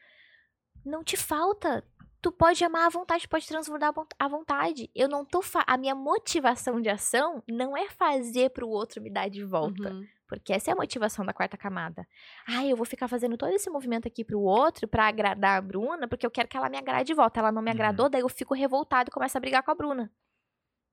não 0.85 1.03
te 1.03 1.15
falta. 1.15 1.83
Tu 2.21 2.31
pode 2.33 2.61
amar 2.65 2.85
à 2.85 2.89
vontade, 2.89 3.27
pode 3.29 3.47
transbordar 3.47 3.93
à 4.19 4.27
vontade. 4.27 4.89
Eu 4.93 5.07
não 5.07 5.23
tô. 5.23 5.41
Fa 5.41 5.63
a 5.65 5.77
minha 5.77 5.95
motivação 5.95 6.81
de 6.81 6.89
ação 6.89 7.41
não 7.47 7.77
é 7.77 7.87
fazer 7.89 8.49
pro 8.49 8.67
outro 8.67 9.01
me 9.01 9.09
dar 9.09 9.29
de 9.29 9.43
volta. 9.45 9.89
Uhum. 9.93 10.05
Porque 10.29 10.53
essa 10.53 10.71
é 10.71 10.73
a 10.73 10.77
motivação 10.77 11.25
da 11.25 11.33
quarta 11.33 11.57
camada. 11.57 12.07
Ah, 12.47 12.65
eu 12.65 12.77
vou 12.77 12.85
ficar 12.85 13.09
fazendo 13.09 13.37
todo 13.37 13.51
esse 13.53 13.69
movimento 13.69 14.07
aqui 14.07 14.23
pro 14.23 14.39
outro 14.41 14.87
pra 14.87 15.07
agradar 15.07 15.57
a 15.57 15.61
Bruna, 15.61 16.07
porque 16.07 16.25
eu 16.25 16.31
quero 16.31 16.47
que 16.47 16.55
ela 16.57 16.69
me 16.69 16.77
agrade 16.77 17.07
de 17.07 17.15
volta. 17.15 17.39
Ela 17.41 17.51
não 17.51 17.61
me 17.63 17.71
Uhum. 17.71 17.75
agradou, 17.75 18.09
daí 18.09 18.21
eu 18.21 18.29
fico 18.29 18.53
revoltado 18.53 19.09
e 19.09 19.13
começo 19.13 19.37
a 19.37 19.41
brigar 19.41 19.63
com 19.63 19.71
a 19.71 19.75
Bruna. 19.75 20.11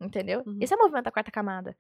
Entendeu? 0.01 0.47
Uhum. 0.47 0.59
Esse 0.61 0.75
é 0.75 0.77
o 0.77 0.81
movimento 0.81 1.05
da 1.07 1.13
quarta 1.13 1.31
camada. 1.33 1.77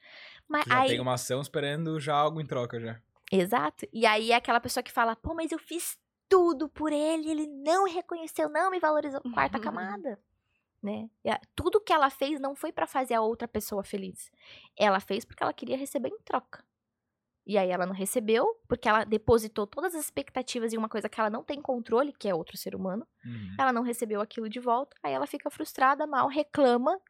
Mas 0.49 0.65
Tu 0.65 0.71
já 0.71 0.83
aí, 0.83 0.89
tem 0.89 1.01
uma 1.01 1.15
ação 1.15 1.41
esperando 1.41 1.99
já 2.01 2.15
algo 2.15 2.41
em 2.41 2.47
troca 2.47 2.79
já. 2.79 3.01
exato. 3.33 3.87
E 3.93 4.07
aí 4.07 4.33
é 4.33 4.37
aquela 4.37 4.61
pessoa 4.61 4.83
que 4.83 4.93
fala: 4.93 5.17
"Pô, 5.17 5.35
mas 5.35 5.53
eu 5.53 5.59
fiz 5.59 5.99
tudo 6.29 6.69
por 6.69 6.93
ele, 6.93 7.31
ele 7.31 7.47
não 7.47 7.85
reconheceu, 7.85 8.49
não 8.49 8.71
me 8.71 8.79
valorizou". 8.81 9.21
Quarta 9.33 9.59
Uhum. 9.59 9.63
camada. 10.01 10.19
Né? 10.83 11.11
Tudo 11.57 11.81
que 11.81 11.93
ela 11.93 12.11
fez 12.11 12.41
não 12.41 12.55
foi 12.55 12.73
pra 12.73 12.87
fazer 12.87 13.15
a 13.15 13.21
outra 13.23 13.49
pessoa 13.49 13.83
feliz. 13.85 14.31
Ela 14.79 15.01
fez 15.01 15.25
porque 15.25 15.43
ela 15.43 15.53
queria 15.53 15.77
receber 15.77 16.09
em 16.11 16.21
troca. 16.25 16.65
E 17.47 17.57
aí 17.57 17.71
ela 17.71 17.87
não 17.87 17.95
recebeu, 17.95 18.45
porque 18.67 18.89
ela 18.89 19.05
depositou 19.05 19.67
todas 19.67 19.95
as 19.95 20.05
expectativas 20.05 20.73
em 20.73 20.77
uma 20.77 20.89
coisa 20.89 21.09
que 21.09 21.21
ela 21.21 21.31
não 21.31 21.45
tem 21.45 21.63
controle, 21.63 22.13
que 22.13 22.29
é 22.29 22.35
outro 22.35 22.57
ser 22.57 22.75
humano. 22.75 23.07
Uhum. 23.25 23.55
Ela 23.59 23.73
não 23.73 23.83
recebeu 23.83 24.21
aquilo 24.21 24.49
de 24.49 24.59
volta, 24.59 24.97
aí 25.03 25.13
ela 25.13 25.27
fica 25.27 25.49
frustrada, 25.49 26.07
mal, 26.09 26.27
reclama, 26.29 27.01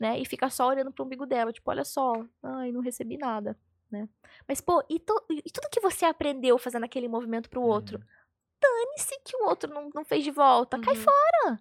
né? 0.00 0.18
E 0.18 0.24
fica 0.24 0.48
só 0.48 0.66
olhando 0.68 0.90
pro 0.90 1.04
umbigo 1.04 1.26
dela, 1.26 1.52
tipo, 1.52 1.70
olha 1.70 1.84
só, 1.84 2.24
ai, 2.42 2.72
não 2.72 2.80
recebi 2.80 3.18
nada, 3.18 3.58
né? 3.90 4.08
Mas, 4.48 4.62
pô, 4.62 4.82
e, 4.88 4.98
to- 4.98 5.24
e 5.30 5.42
tudo 5.50 5.68
que 5.70 5.78
você 5.80 6.06
aprendeu 6.06 6.56
fazendo 6.56 6.84
aquele 6.84 7.06
movimento 7.06 7.50
pro 7.50 7.60
outro? 7.62 7.98
Uhum. 7.98 8.04
Dane-se 8.60 9.18
que 9.24 9.36
o 9.36 9.44
outro 9.46 9.72
não, 9.72 9.90
não 9.94 10.04
fez 10.04 10.24
de 10.24 10.30
volta. 10.30 10.78
Cai 10.78 10.94
Uhum. 10.94 11.00
fora! 11.02 11.60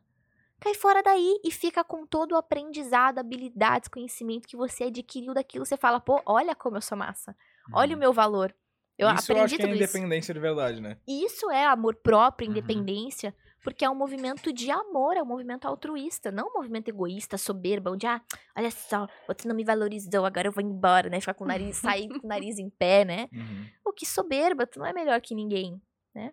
Cai 0.60 0.76
fora 0.76 1.02
daí 1.02 1.40
e 1.44 1.52
fica 1.52 1.84
com 1.84 2.06
todo 2.06 2.34
o 2.34 2.38
aprendizado, 2.38 3.18
habilidades, 3.18 3.90
conhecimento 3.90 4.48
que 4.48 4.56
você 4.56 4.86
adquiriu 4.86 5.34
daquilo. 5.34 5.66
Você 5.66 5.76
fala, 5.76 5.99
pô, 5.99 6.22
olha 6.26 6.56
como 6.56 6.78
eu 6.78 6.82
sou 6.82 6.95
massa. 6.98 7.36
Olha 7.73 7.91
o 7.91 7.93
Uhum. 7.93 7.99
meu 7.99 8.13
valor. 8.13 8.55
Eu 8.97 9.07
isso 9.09 9.31
eu 9.31 9.35
aprendi 9.38 9.41
acho 9.45 9.55
que 9.55 9.61
é 9.63 9.65
isso. 9.65 9.75
independência 9.75 10.33
de 10.33 10.39
verdade, 10.39 10.79
né? 10.81 10.97
Isso 11.07 11.49
é 11.49 11.65
amor 11.65 11.95
próprio, 11.95 12.45
Uhum. 12.47 12.51
independência, 12.51 13.33
porque 13.63 13.83
é 13.83 13.89
um 13.89 13.95
movimento 13.95 14.53
de 14.53 14.69
amor, 14.69 15.17
é 15.17 15.23
um 15.23 15.25
movimento 15.25 15.65
altruísta, 15.67 16.31
não 16.31 16.49
um 16.49 16.53
movimento 16.53 16.88
egoísta, 16.89 17.38
soberba, 17.38 17.89
onde, 17.91 18.05
ah, 18.05 18.21
olha 18.55 18.69
só, 18.69 19.07
você 19.27 19.47
não 19.47 19.55
me 19.55 19.63
valorizou, 19.63 20.23
agora 20.25 20.47
eu 20.47 20.51
vou 20.51 20.63
embora, 20.63 21.09
né? 21.09 21.19
Ficar 21.19 21.33
com 21.33 21.45
o 21.45 21.47
nariz, 21.47 21.77
sair 22.05 22.07
com 22.09 22.25
o 22.25 22.29
nariz 22.29 22.59
em 22.59 22.69
pé, 22.69 23.03
né? 23.05 23.27
Uhum. 23.33 23.67
O 23.85 23.91
que 23.91 24.05
soberba, 24.05 24.67
tu 24.67 24.77
não 24.79 24.85
é 24.85 24.93
melhor 24.93 25.19
que 25.21 25.33
ninguém, 25.33 25.81
né? 26.13 26.31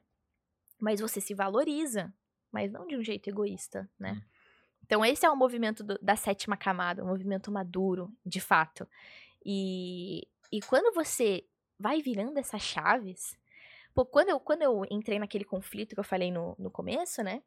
Mas 0.80 1.00
você 1.00 1.20
se 1.20 1.32
valoriza, 1.34 2.12
mas 2.52 2.70
não 2.70 2.86
de 2.86 2.96
um 2.96 3.02
jeito 3.02 3.28
egoísta, 3.30 3.88
né? 3.98 4.12
Hum. 4.12 4.22
Então 4.84 5.04
esse 5.04 5.24
é 5.26 5.30
o 5.30 5.36
movimento 5.36 5.82
do- 5.82 5.98
da 6.02 6.16
sétima 6.16 6.56
camada, 6.56 7.02
um 7.02 7.08
movimento 7.08 7.50
maduro, 7.50 8.10
de 8.24 8.40
fato. 8.40 8.86
E, 9.44 10.26
e 10.50 10.60
quando 10.60 10.94
você 10.94 11.44
vai 11.78 12.00
virando 12.02 12.38
essas 12.38 12.62
chaves, 12.62 13.36
pô, 13.94 14.04
quando 14.04 14.30
eu, 14.30 14.40
quando 14.40 14.62
eu 14.62 14.84
entrei 14.90 15.18
naquele 15.18 15.44
conflito 15.44 15.94
que 15.94 16.00
eu 16.00 16.04
falei 16.04 16.30
no, 16.30 16.56
no 16.58 16.70
começo, 16.70 17.22
né? 17.22 17.42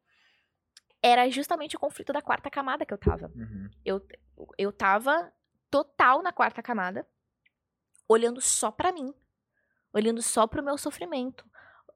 Era 1.02 1.28
justamente 1.28 1.76
o 1.76 1.80
conflito 1.80 2.12
da 2.12 2.22
quarta 2.22 2.48
camada 2.50 2.86
que 2.86 2.94
eu 2.94 2.98
tava 2.98 3.30
Uhum. 3.34 3.70
eu 4.56 4.72
tava 4.72 5.32
total 5.70 6.22
na 6.22 6.32
quarta 6.32 6.62
camada, 6.62 7.06
olhando 8.08 8.40
só 8.40 8.70
pra 8.70 8.92
mim, 8.92 9.12
olhando 9.92 10.22
só 10.22 10.46
pro 10.46 10.62
meu 10.62 10.78
sofrimento. 10.78 11.44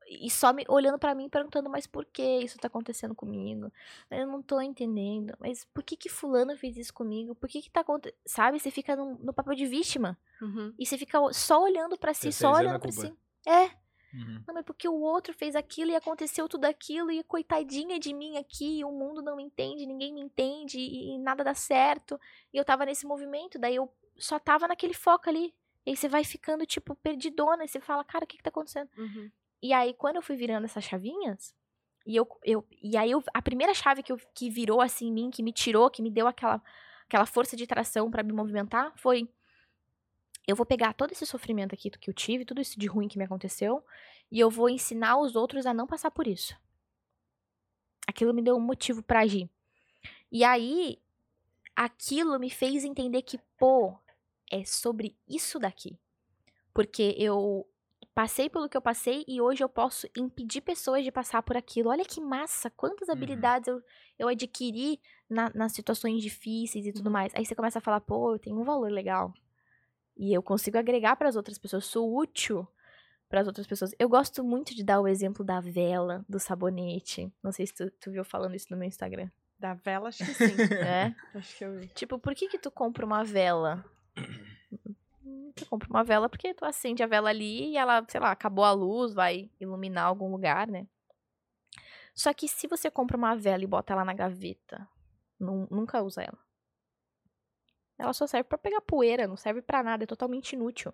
E 0.09 0.31
só 0.31 0.53
me 0.53 0.65
olhando 0.69 0.99
pra 0.99 1.15
mim 1.15 1.29
perguntando, 1.29 1.69
mas 1.69 1.87
por 1.87 2.05
que 2.05 2.23
isso 2.41 2.59
tá 2.59 2.69
acontecendo 2.69 3.15
comigo? 3.15 3.73
Eu 4.11 4.27
não 4.27 4.41
tô 4.41 4.61
entendendo. 4.61 5.35
Mas 5.41 5.65
por 5.65 5.83
que 5.83 5.97
que 5.97 6.09
fulano 6.09 6.57
fez 6.57 6.77
isso 6.77 6.95
comigo? 6.95 7.35
Por 7.35 7.49
que 7.49 7.61
que 7.61 7.71
tá 7.71 7.81
acontecendo? 7.81 8.17
Sabe? 8.25 8.61
Você 8.61 8.71
fica 8.71 8.95
no, 8.95 9.17
no 9.19 9.33
papel 9.33 9.55
de 9.55 9.67
vítima. 9.67 10.17
Uhum. 10.41 10.73
E 10.79 10.87
você 10.87 10.97
fica 10.97 11.19
só 11.33 11.63
olhando 11.63 11.99
pra 11.99 12.15
si, 12.15 12.31
só 12.33 12.53
olhando 12.53 12.77
a 12.77 12.79
pra 12.79 12.93
culpa. 12.93 13.09
si. 13.09 13.15
É, 13.49 13.71
Uhum. 14.15 14.43
não, 14.47 14.55
mas 14.55 14.65
porque 14.65 14.89
o 14.89 14.95
outro 14.95 15.35
fez 15.35 15.55
aquilo 15.55 15.91
e 15.91 15.97
aconteceu 15.97 16.49
tudo 16.49 16.65
aquilo 16.65 17.11
e 17.11 17.23
coitadinha 17.25 17.99
de 17.99 18.15
mim 18.15 18.39
aqui, 18.39 18.83
o 18.83 18.91
mundo 18.91 19.21
não 19.21 19.37
me 19.37 19.43
entende, 19.43 19.85
ninguém 19.85 20.15
me 20.15 20.21
entende 20.23 20.79
e, 20.79 21.15
e 21.15 21.19
nada 21.19 21.45
dá 21.45 21.53
certo. 21.53 22.19
E 22.53 22.57
eu 22.57 22.65
tava 22.65 22.87
nesse 22.87 23.05
movimento, 23.07 23.59
daí 23.59 23.75
eu 23.77 23.93
só 24.17 24.39
tava 24.39 24.67
naquele 24.69 24.95
foco 24.95 25.29
ali. 25.29 25.53
E 25.85 25.91
aí 25.91 25.97
você 25.97 26.09
vai 26.09 26.25
ficando, 26.25 26.65
tipo, 26.65 26.95
perdidona, 26.95 27.65
e 27.65 27.69
você 27.69 27.79
fala, 27.79 28.03
cara, 28.05 28.25
o 28.25 28.27
que 28.27 28.37
que 28.39 28.43
tá 28.43 28.49
acontecendo? 28.49 28.89
Uhum. 28.97 29.31
E 29.67 29.73
aí, 29.73 29.93
quando 29.95 30.15
eu 30.15 30.23
fui 30.23 30.37
virando 30.37 30.65
essas 30.65 30.85
chavinhas, 30.85 31.53
e 32.07 32.15
eu, 32.15 32.29
eu 32.45 32.65
e 32.81 32.97
aí 32.97 33.11
eu, 33.11 33.21
a 33.35 33.43
primeira 33.43 33.75
chave 33.75 34.01
que, 34.01 34.13
eu, 34.13 34.17
que 34.33 34.49
virou 34.49 34.81
assim 34.81 35.09
em 35.09 35.13
mim, 35.13 35.29
que 35.29 35.43
me 35.43 35.53
tirou, 35.53 35.91
que 35.91 36.01
me 36.01 36.09
deu 36.09 36.29
aquela, 36.29 36.63
aquela 37.05 37.27
força 37.27 37.57
de 37.57 37.67
tração 37.67 38.09
pra 38.09 38.23
me 38.23 38.33
movimentar, 38.33 38.93
foi 38.97 39.29
eu 40.47 40.55
vou 40.55 40.65
pegar 40.65 40.93
todo 40.93 41.11
esse 41.11 41.27
sofrimento 41.27 41.75
aqui 41.75 41.91
que 41.91 42.09
eu 42.09 42.15
tive, 42.15 42.45
tudo 42.45 42.61
isso 42.61 42.79
de 42.79 42.87
ruim 42.87 43.09
que 43.09 43.19
me 43.19 43.25
aconteceu, 43.25 43.85
e 44.31 44.39
eu 44.39 44.49
vou 44.49 44.71
ensinar 44.71 45.19
os 45.19 45.35
outros 45.35 45.67
a 45.67 45.75
não 45.75 45.85
passar 45.85 46.13
por 46.13 46.29
isso. 46.29 46.57
Aquilo 48.07 48.33
me 48.33 48.43
deu 48.43 48.55
um 48.55 48.61
motivo 48.61 49.03
pra 49.03 49.23
agir. 49.23 49.51
E 50.31 50.45
aí, 50.45 51.03
aquilo 51.75 52.39
me 52.39 52.51
fez 52.51 52.85
entender 52.85 53.23
que, 53.23 53.41
pô, 53.59 53.99
é 54.49 54.65
sobre 54.65 55.17
isso 55.27 55.59
daqui. 55.59 55.99
Porque 56.73 57.17
eu 57.19 57.67
passei 58.17 58.49
pelo 58.49 58.67
que 58.67 58.75
eu 58.75 58.81
passei 58.81 59.27
e 59.29 59.43
hoje 59.43 59.63
eu 59.63 59.69
posso 59.69 60.09
impedir 60.17 60.63
pessoas 60.63 61.05
de 61.05 61.13
passar 61.13 61.43
por 61.43 61.55
aquilo. 61.55 61.91
Olha 61.91 62.03
que 62.03 62.19
massa, 62.19 62.71
quantas 62.71 63.09
Uhum. 63.09 63.15
habilidades 63.15 63.69
eu, 63.69 63.83
eu 64.19 64.27
adquiri 64.29 64.99
na- 65.29 65.53
nas 65.55 65.73
situações 65.73 66.23
difíceis 66.23 66.87
e 66.87 66.93
tudo 66.95 67.09
Uhum. 67.09 67.13
mais. 67.13 67.33
Aí 67.35 67.45
você 67.45 67.55
começa 67.55 67.79
a 67.79 67.83
falar, 67.83 68.01
pô, 68.01 68.33
eu 68.33 68.39
tenho 68.39 68.59
um 68.59 68.65
valor 68.65 68.91
legal. 68.91 69.35
E 70.17 70.33
eu 70.33 70.43
consigo 70.43 70.79
agregar 70.79 71.15
para 71.17 71.29
as 71.29 71.37
outras 71.37 71.59
pessoas, 71.59 71.85
sou 71.85 72.17
útil 72.17 72.67
para 73.29 73.43
as 73.43 73.47
outras 73.47 73.67
pessoas. 73.67 73.91
Eu 73.99 74.09
gosto 74.09 74.43
muito 74.43 74.75
de 74.75 74.83
dar 74.83 74.99
o 74.99 75.07
exemplo 75.07 75.45
da 75.45 75.61
vela, 75.61 76.25
do 76.27 76.41
sabonete. 76.41 77.31
Não 77.43 77.53
sei 77.53 77.67
se 77.67 77.75
tu, 77.75 77.91
tu 78.01 78.11
viu 78.11 78.25
falando 78.25 78.55
isso 78.55 78.69
no 78.71 78.79
meu 78.79 78.89
Instagram. 78.89 79.29
Da 79.59 79.75
vela, 79.75 80.09
acho 80.09 80.25
que 80.25 80.33
sim. 80.33 80.57
É? 80.81 81.15
acho 81.35 81.59
que 81.59 81.65
eu 81.67 81.79
vi. 81.81 81.89
Tipo, 81.89 82.19
por 82.19 82.35
que 82.35 82.49
que 82.49 82.59
tu 82.59 82.71
compra 82.71 83.05
uma 83.05 83.23
vela? 83.23 83.85
Tu 85.55 85.67
compra 85.67 85.89
uma 85.89 86.05
vela 86.05 86.29
porque 86.29 86.53
tu 86.55 86.65
acende 86.65 87.03
a 87.03 87.07
vela 87.07 87.31
ali 87.31 87.71
e 87.73 87.77
ela, 87.77 88.05
sei 88.09 88.21
lá, 88.21 88.31
acabou 88.31 88.65
a 88.65 88.73
luz, 88.73 89.15
vai 89.15 89.51
iluminar 89.61 90.05
algum 90.07 90.31
lugar, 90.31 90.67
né? 90.69 90.87
Só 92.15 92.33
que 92.33 92.49
se 92.49 92.67
você 92.67 92.91
compra 92.91 93.17
uma 93.17 93.37
vela 93.37 93.63
e 93.63 93.67
bota 93.67 93.93
ela 93.93 94.05
na 94.05 94.15
gaveta, 94.15 94.89
nu- 95.39 95.69
nunca 95.71 96.03
usa 96.03 96.23
ela. 96.23 96.39
Ela 97.99 98.13
só 98.13 98.27
serve 98.27 98.45
pra 98.49 98.59
pegar 98.59 98.81
poeira, 98.83 99.27
não 99.27 99.37
serve 99.37 99.63
pra 99.63 99.83
nada, 99.83 100.05
é 100.05 100.07
totalmente 100.07 100.53
inútil. 100.53 100.93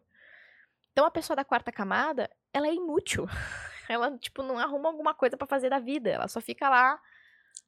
Então 0.93 1.05
a 1.05 1.11
pessoa 1.11 1.37
da 1.37 1.45
quarta 1.45 1.73
camada, 1.73 2.31
ela 2.53 2.67
é 2.69 2.75
inútil. 2.75 3.27
Ela, 3.89 4.17
tipo, 4.17 4.43
não 4.45 4.57
arruma 4.59 4.89
alguma 4.89 5.13
coisa 5.13 5.37
pra 5.37 5.47
fazer 5.47 5.69
da 5.69 5.81
vida. 5.81 6.09
Ela 6.09 6.29
só 6.29 6.41
fica 6.41 6.71
lá, 6.71 7.01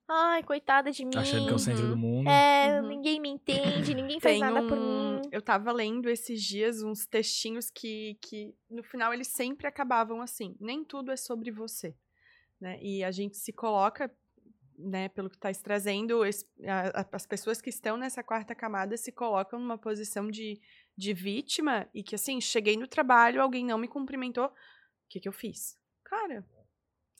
ai, 0.08 0.42
coitada 0.42 0.90
de 0.90 1.04
mim. 1.04 1.16
Achando 1.16 1.46
que 1.46 1.52
é 1.52 1.56
o 1.56 1.58
centro 1.58 1.88
do 1.88 1.96
mundo. 1.96 2.28
É, 2.28 2.80
Uhum. 2.80 2.88
ninguém 2.88 3.20
me 3.20 3.28
entende, 3.28 3.94
ninguém 3.94 4.20
faz 4.20 4.34
Tem 4.34 4.40
nada 4.40 4.66
por 4.66 4.76
um- 4.78 5.20
mim. 5.20 5.22
Eu 5.32 5.40
tava 5.42 5.72
lendo 5.72 6.08
esses 6.08 6.42
dias 6.42 6.82
uns 6.82 7.06
textinhos 7.06 7.70
que, 7.70 8.18
que, 8.20 8.54
no 8.70 8.82
final, 8.82 9.12
eles 9.12 9.28
sempre 9.28 9.66
acabavam 9.66 10.20
assim. 10.20 10.56
Nem 10.60 10.84
tudo 10.84 11.10
é 11.10 11.16
sobre 11.16 11.50
você. 11.50 11.94
Né? 12.60 12.78
E 12.82 13.02
a 13.04 13.10
gente 13.10 13.36
se 13.36 13.52
coloca, 13.52 14.10
né, 14.78 15.08
pelo 15.08 15.28
que 15.30 15.38
tá 15.38 15.52
se 15.52 15.62
trazendo, 15.62 16.20
as 17.12 17.26
pessoas 17.26 17.60
que 17.60 17.70
estão 17.70 17.96
nessa 17.96 18.22
quarta 18.22 18.54
camada 18.54 18.96
se 18.96 19.10
colocam 19.12 19.58
numa 19.58 19.78
posição 19.78 20.28
de, 20.30 20.60
de 20.96 21.12
vítima 21.12 21.88
e 21.94 22.02
que, 22.02 22.14
assim, 22.14 22.40
cheguei 22.40 22.76
no 22.76 22.86
trabalho, 22.88 23.40
alguém 23.42 23.64
não 23.64 23.78
me 23.78 23.88
cumprimentou. 23.88 24.46
O 24.46 24.52
que, 25.08 25.20
que 25.20 25.28
eu 25.28 25.32
fiz? 25.32 25.78
Cara, 26.04 26.44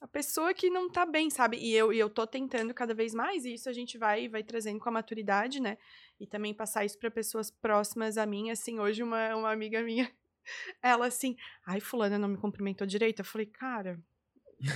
a 0.05 0.09
pessoa 0.09 0.53
que 0.53 0.69
não 0.69 0.91
tá 0.91 1.07
bem, 1.07 1.31
sabe? 1.31 1.57
E 1.57 1.75
eu, 1.75 1.91
e 1.91 1.99
eu 1.99 2.11
tô 2.11 2.27
tentando 2.27 2.75
cada 2.75 2.93
vez 2.93 3.15
mais, 3.15 3.47
e 3.47 3.55
isso 3.55 3.71
a 3.71 3.73
gente 3.73 3.97
vai, 3.97 4.29
vai 4.29 4.43
trazendo 4.45 4.79
com 4.79 4.89
a 4.91 4.93
maturidade, 4.93 5.61
né? 5.61 5.79
E 6.21 6.27
também 6.27 6.53
passar 6.53 6.85
isso 6.85 6.99
para 6.99 7.11
pessoas 7.11 7.51
próximas 7.51 8.19
a 8.19 8.27
mim. 8.27 8.51
Assim, 8.51 8.79
hoje 8.79 9.03
uma, 9.03 9.35
uma 9.35 9.51
amiga 9.51 9.83
minha, 9.83 10.11
ela 10.83 11.07
assim, 11.07 11.35
ai, 11.67 11.81
fulana 11.81 12.19
não 12.19 12.29
me 12.29 12.37
cumprimentou 12.37 12.87
direito. 12.87 13.21
Eu 13.21 13.25
falei, 13.25 13.47
cara, 13.47 13.99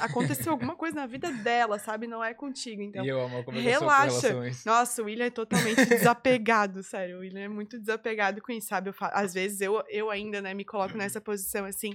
aconteceu 0.01 0.51
alguma 0.51 0.75
coisa 0.75 0.97
na 0.97 1.07
vida 1.07 1.31
dela, 1.31 1.79
sabe? 1.79 2.07
Não 2.07 2.25
é 2.25 2.33
contigo, 2.33 2.81
então. 2.81 3.05
e 3.05 3.09
eu 3.09 3.21
amo 3.21 3.45
como 3.45 3.59
relaxa. 3.83 4.29
Nossa, 4.65 5.03
o 5.03 5.05
William 5.05 5.27
é 5.27 5.31
totalmente 5.31 5.77
desapegado, 5.87 6.83
sério. 6.83 7.19
O 7.19 7.21
William 7.21 7.43
é 7.43 7.49
muito 7.49 7.79
desapegado 7.79 8.41
com 8.41 8.51
isso, 8.51 8.69
sabe? 8.69 8.89
Eu 8.89 8.95
fa- 8.95 9.13
Às 9.13 9.35
vezes 9.35 9.61
eu, 9.61 9.85
eu 9.91 10.11
ainda, 10.11 10.41
né, 10.41 10.55
me 10.55 10.65
coloco 10.65 10.97
nessa 10.97 11.21
posição 11.21 11.67
assim. 11.67 11.95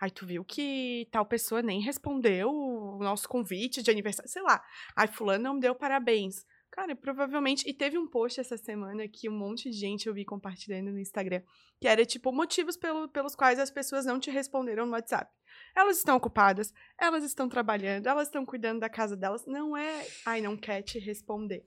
Ai, 0.00 0.10
tu 0.10 0.26
viu 0.26 0.44
que 0.44 1.08
tal 1.10 1.24
pessoa 1.26 1.62
nem 1.62 1.80
respondeu 1.80 2.50
o 2.50 2.98
nosso 2.98 3.28
convite 3.28 3.82
de 3.82 3.90
aniversário, 3.90 4.30
sei 4.30 4.42
lá. 4.42 4.62
Ai, 4.96 5.06
fulano 5.06 5.42
não 5.44 5.58
deu 5.58 5.74
parabéns. 5.74 6.44
Cara, 6.70 6.96
provavelmente. 6.96 7.68
E 7.68 7.72
teve 7.72 7.96
um 7.96 8.06
post 8.06 8.40
essa 8.40 8.56
semana 8.56 9.06
que 9.06 9.28
um 9.28 9.38
monte 9.38 9.70
de 9.70 9.76
gente 9.76 10.08
eu 10.08 10.14
vi 10.14 10.24
compartilhando 10.24 10.90
no 10.90 10.98
Instagram. 10.98 11.40
Que 11.80 11.86
era 11.86 12.04
tipo 12.04 12.32
motivos 12.32 12.76
pelo- 12.76 13.08
pelos 13.08 13.36
quais 13.36 13.60
as 13.60 13.70
pessoas 13.70 14.04
não 14.04 14.18
te 14.18 14.28
responderam 14.30 14.84
no 14.84 14.92
WhatsApp. 14.92 15.30
Elas 15.76 15.98
estão 15.98 16.16
ocupadas, 16.16 16.72
elas 17.00 17.22
estão 17.22 17.48
trabalhando, 17.48 18.08
elas 18.08 18.26
estão 18.26 18.44
cuidando 18.44 18.80
da 18.80 18.88
casa 18.88 19.16
delas. 19.16 19.46
Não 19.46 19.76
é, 19.76 20.04
ai, 20.26 20.40
não 20.40 20.56
quer 20.56 20.82
te 20.82 20.98
responder. 20.98 21.64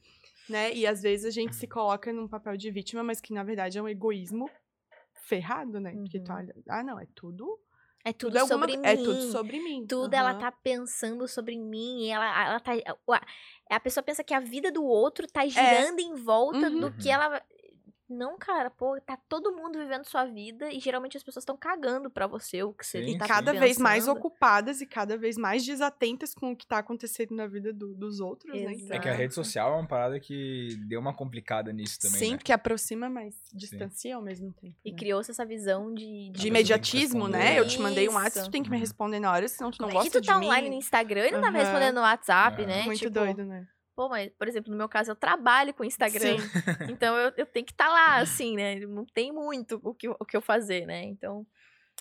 Né? 0.50 0.74
E 0.74 0.86
às 0.86 1.02
vezes 1.02 1.26
a 1.26 1.30
gente 1.32 1.56
se 1.56 1.68
coloca 1.68 2.12
num 2.12 2.28
papel 2.28 2.58
de 2.58 2.70
vítima, 2.70 3.02
mas 3.02 3.22
que 3.22 3.32
na 3.34 3.44
verdade 3.44 3.78
é 3.78 3.82
um 3.82 3.88
egoísmo 3.88 4.50
ferrado, 5.26 5.80
né? 5.80 5.92
Porque 5.94 6.20
tu 6.20 6.32
Uhum. 6.32 6.38
olha, 6.38 6.56
ah, 6.70 6.84
não, 6.84 7.00
é 7.00 7.06
tudo. 7.16 7.60
É 8.08 8.14
tudo 8.14 8.38
é 8.38 8.40
alguma- 8.40 8.60
sobre 8.62 8.78
mim. 8.78 8.86
É 8.86 8.96
tudo 8.96 9.32
sobre 9.32 9.60
mim. 9.60 9.86
Tudo 9.86 10.14
ela 10.14 10.30
Aham. 10.32 10.40
tá 10.40 10.52
pensando 10.52 11.28
sobre 11.28 11.58
mim. 11.58 12.08
Ela, 12.10 12.46
ela 12.48 12.60
tá. 12.62 12.72
A 13.70 13.80
pessoa 13.82 14.02
pensa 14.02 14.24
que 14.24 14.34
a 14.34 14.40
vida 14.40 14.72
do 14.72 14.82
outro 14.86 15.28
tá 15.28 15.46
girando 15.46 16.00
em 16.00 16.14
volta 16.16 16.70
do 16.70 16.86
Uhum. 16.88 16.98
que 16.98 17.10
ela. 17.10 17.42
Não, 18.10 18.38
cara, 18.38 18.70
pô, 18.70 19.00
tá 19.02 19.18
todo 19.28 19.52
mundo 19.54 19.78
vivendo 19.78 20.06
sua 20.06 20.24
vida 20.26 20.72
e 20.72 20.80
geralmente 20.80 21.18
as 21.18 21.24
pessoas 21.24 21.42
estão 21.44 21.58
cagando 21.58 22.10
pra 22.10 22.26
você 22.26 22.64
o 22.64 22.72
que 22.72 22.86
você 22.86 23.04
Sim, 23.04 23.12
E 23.12 23.18
tá 23.18 23.28
cada 23.28 23.52
vez 23.54 23.78
mais 23.78 24.08
ocupadas 24.08 24.80
e 24.80 24.86
cada 24.86 25.18
vez 25.18 25.38
mais 25.38 25.66
desatentas 25.66 26.34
com 26.34 26.52
o 26.52 26.56
que 26.56 26.66
tá 26.66 26.78
acontecendo 26.78 27.36
na 27.36 27.46
vida 27.48 27.74
do- 27.74 27.94
dos 27.94 28.20
outros, 28.22 28.54
né? 28.54 28.74
Exato. 28.74 28.94
É 28.94 29.00
que 29.00 29.10
a 29.10 29.14
rede 29.14 29.34
social 29.34 29.74
é 29.74 29.76
uma 29.76 29.88
parada 29.88 30.20
que 30.20 30.70
deu 30.88 31.00
uma 31.02 31.14
complicada 31.14 31.74
nisso 31.74 32.00
também. 32.00 32.18
Sim, 32.20 32.32
né? 32.32 32.38
porque 32.38 32.52
aproxima, 32.54 33.10
mas 33.10 33.36
distancia 33.54 34.16
ao 34.16 34.22
mesmo 34.22 34.54
tempo. 34.54 34.76
E 34.86 34.92
né? 34.92 34.98
criou-se 34.98 35.30
essa 35.32 35.46
visão 35.46 35.94
de. 35.94 36.32
De 36.32 36.42
que 36.42 36.48
imediatismo, 36.48 37.28
né? 37.28 37.60
Eu 37.60 37.68
te 37.68 37.80
mandei 37.82 38.08
um. 38.08 38.14
WhatsApp, 38.14 38.48
tu 38.48 38.52
tem 38.52 38.64
que 38.64 38.70
me 38.70 38.78
Uhum. 38.78 38.82
responder 38.82 39.20
na 39.20 39.32
hora, 39.32 39.48
senão 39.48 39.70
tu 39.70 39.82
não 39.82 39.90
Como 39.90 40.00
é 40.00 40.04
que 40.04 40.10
gosta 40.10 40.22
tu 40.22 40.26
tá 40.26 40.40
de 40.40 40.46
online 40.46 40.64
mim. 40.70 40.76
no 40.76 40.80
Instagram 40.80 41.28
e 41.28 41.32
não 41.32 41.42
tá 41.42 41.52
me 41.52 41.60
respondendo 41.60 41.96
no 41.96 42.02
WhatsApp, 42.02 42.62
É. 42.62 42.66
né? 42.66 42.84
Muito 42.86 43.00
Tipo, 43.00 43.12
doido, 43.12 43.44
né? 43.44 43.68
Pô, 43.98 44.08
mas, 44.08 44.32
por 44.38 44.48
exemplo, 44.48 44.70
no 44.72 44.78
meu 44.78 44.88
caso, 44.88 45.10
eu 45.10 45.16
trabalho 45.16 45.74
com 45.74 45.84
Instagram. 45.84 46.38
Sim. 46.38 46.38
Então 47.02 47.18
eu, 47.18 47.34
eu 47.36 47.46
tenho 47.48 47.66
que 47.66 47.72
estar 47.72 47.90
lá, 47.90 48.18
assim, 48.20 48.56
né? 48.56 48.76
Não 48.82 49.04
tem 49.04 49.32
muito 49.34 49.82
o 49.84 49.92
que, 49.92 50.08
eu- 50.08 50.16
o 50.20 50.24
que 50.24 50.38
eu 50.38 50.42
fazer, 50.42 50.86
né? 50.86 51.04
Então, 51.04 51.44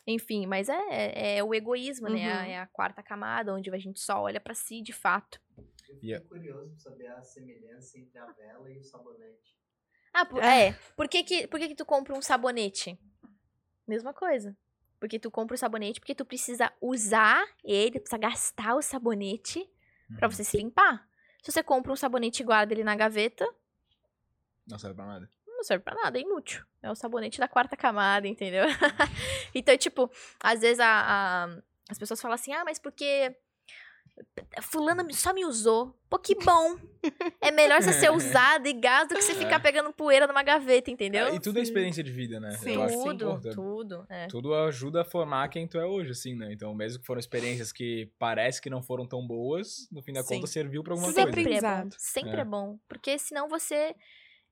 enfim, 0.07 0.45
mas 0.47 0.69
é, 0.69 0.79
é, 0.91 1.39
é 1.39 1.43
o 1.43 1.55
egoísmo, 1.55 2.07
né? 2.09 2.19
Uhum. 2.19 2.51
É 2.51 2.59
a 2.59 2.67
quarta 2.67 3.03
camada, 3.03 3.55
onde 3.55 3.71
a 3.71 3.79
gente 3.79 3.99
só 3.99 4.21
olha 4.21 4.39
pra 4.39 4.53
si 4.53 4.83
de 4.83 4.93
fato. 4.93 5.41
Eu 5.57 5.65
a- 5.65 6.21
fiquei 6.21 6.21
curioso 6.29 6.69
pra 6.69 6.79
saber 6.79 7.07
a 7.07 7.23
semelhança 7.23 7.99
entre 7.99 8.19
a 8.19 8.27
vela 8.27 8.71
e 8.71 8.77
o 8.79 8.83
sabonete. 8.85 9.57
Ah, 10.13 10.27
por, 10.27 10.43
É. 10.43 10.69
é. 10.69 10.73
Por 10.95 11.09
que 11.09 11.25
que, 11.25 11.47
por 11.47 11.59
que 11.59 11.69
que 11.69 11.75
tu 11.75 11.87
compra 11.87 12.15
um 12.15 12.21
sabonete? 12.21 12.99
Mesma 13.89 14.13
coisa. 14.13 14.55
Porque 15.01 15.19
tu 15.19 15.31
compra 15.31 15.55
o 15.55 15.59
sabonete 15.59 15.99
porque 15.99 16.15
tu 16.15 16.27
precisa 16.27 16.71
usar 16.79 17.43
ele, 17.65 17.99
precisa 18.01 18.19
gastar 18.19 18.75
o 18.75 18.83
sabonete 18.83 19.67
pra 20.19 20.29
Uhum. 20.29 20.33
você 20.35 20.45
se 20.45 20.59
limpar. 20.59 21.07
Se 21.47 21.53
você 21.53 21.63
compra 21.63 21.93
um 21.93 21.97
sabonete 21.97 22.43
e 22.43 22.45
guarda 22.45 22.75
ele 22.75 22.83
na 22.83 22.97
gaveta, 22.97 23.47
Não 24.67 24.77
serve 24.81 24.97
pra 24.97 25.07
nada. 25.07 25.31
não 25.47 25.63
serve 25.63 25.85
pra 25.85 25.95
nada, 25.95 26.19
é 26.19 26.23
inútil. 26.23 26.65
É 26.83 26.91
o 26.91 26.95
sabonete 26.97 27.39
da 27.39 27.47
quarta 27.47 27.77
camada, 27.77 28.27
entendeu? 28.27 28.65
então, 29.55 29.79
tipo, 29.79 30.11
às 30.41 30.61
vezes 30.61 30.81
a, 30.81 31.45
a- 31.45 31.63
as 31.89 31.99
pessoas 32.01 32.21
falam 32.21 32.35
assim, 32.35 32.53
ah, 32.53 32.65
mas 32.65 32.81
porque 32.81 33.33
fulana 34.63 35.07
só 35.13 35.33
me 35.33 35.45
usou. 35.45 35.95
Pô, 36.09 36.19
que 36.19 36.35
bom. 36.35 36.77
É 37.41 37.51
melhor 37.51 37.83
você 37.83 37.93
ser 37.93 38.11
usado 38.13 38.67
e 38.67 38.73
gás 38.73 39.09
do 39.09 39.15
que 39.15 39.23
você 39.23 39.35
ficar 39.35 39.61
pegando 39.61 39.93
poeira 39.93 40.27
numa 40.27 40.43
gaveta, 40.43 40.91
entendeu? 40.91 41.27
É, 41.27 41.35
e 41.35 41.41
tudo 41.41 41.59
é 41.59 41.63
experiência 41.63 42.03
de 42.03 42.11
vida, 42.11 42.39
né? 42.41 42.53
Sim. 42.53 42.75
Eu 42.75 42.83
acho 42.83 43.03
que 43.03 43.19
tudo, 43.19 43.51
tudo. 43.51 44.07
É. 44.09 44.27
Tudo 44.29 44.55
ajuda 44.55 45.03
a 45.03 45.05
formar 45.05 45.49
quem 45.49 45.67
tu 45.67 45.79
é 45.79 45.85
hoje, 45.85 46.13
assim, 46.13 46.35
né? 46.35 46.53
Então, 46.53 46.75
mesmo 46.75 47.01
que 47.01 47.07
foram 47.07 47.19
experiências 47.19 47.73
que 47.73 48.11
parece 48.19 48.61
que 48.61 48.71
não 48.71 48.83
foram 48.83 49.07
tão 49.07 49.27
boas, 49.27 49.89
no 49.91 50.03
fim 50.03 50.13
da 50.13 50.23
Sim. 50.23 50.37
conta 50.37 50.47
serviu 50.47 50.83
pra 50.83 50.95
alguma 50.95 51.09
Tudo 51.09 51.21
é 51.21 51.25
coisa. 51.25 51.37
Sempre 51.37 51.55
é 51.57 51.61
bom. 51.61 51.89
Sempre 51.99 52.37
É. 52.37 52.41
é. 52.41 52.45
bom. 52.45 52.79
Porque 52.89 53.19
senão 53.19 53.49
você 53.49 53.95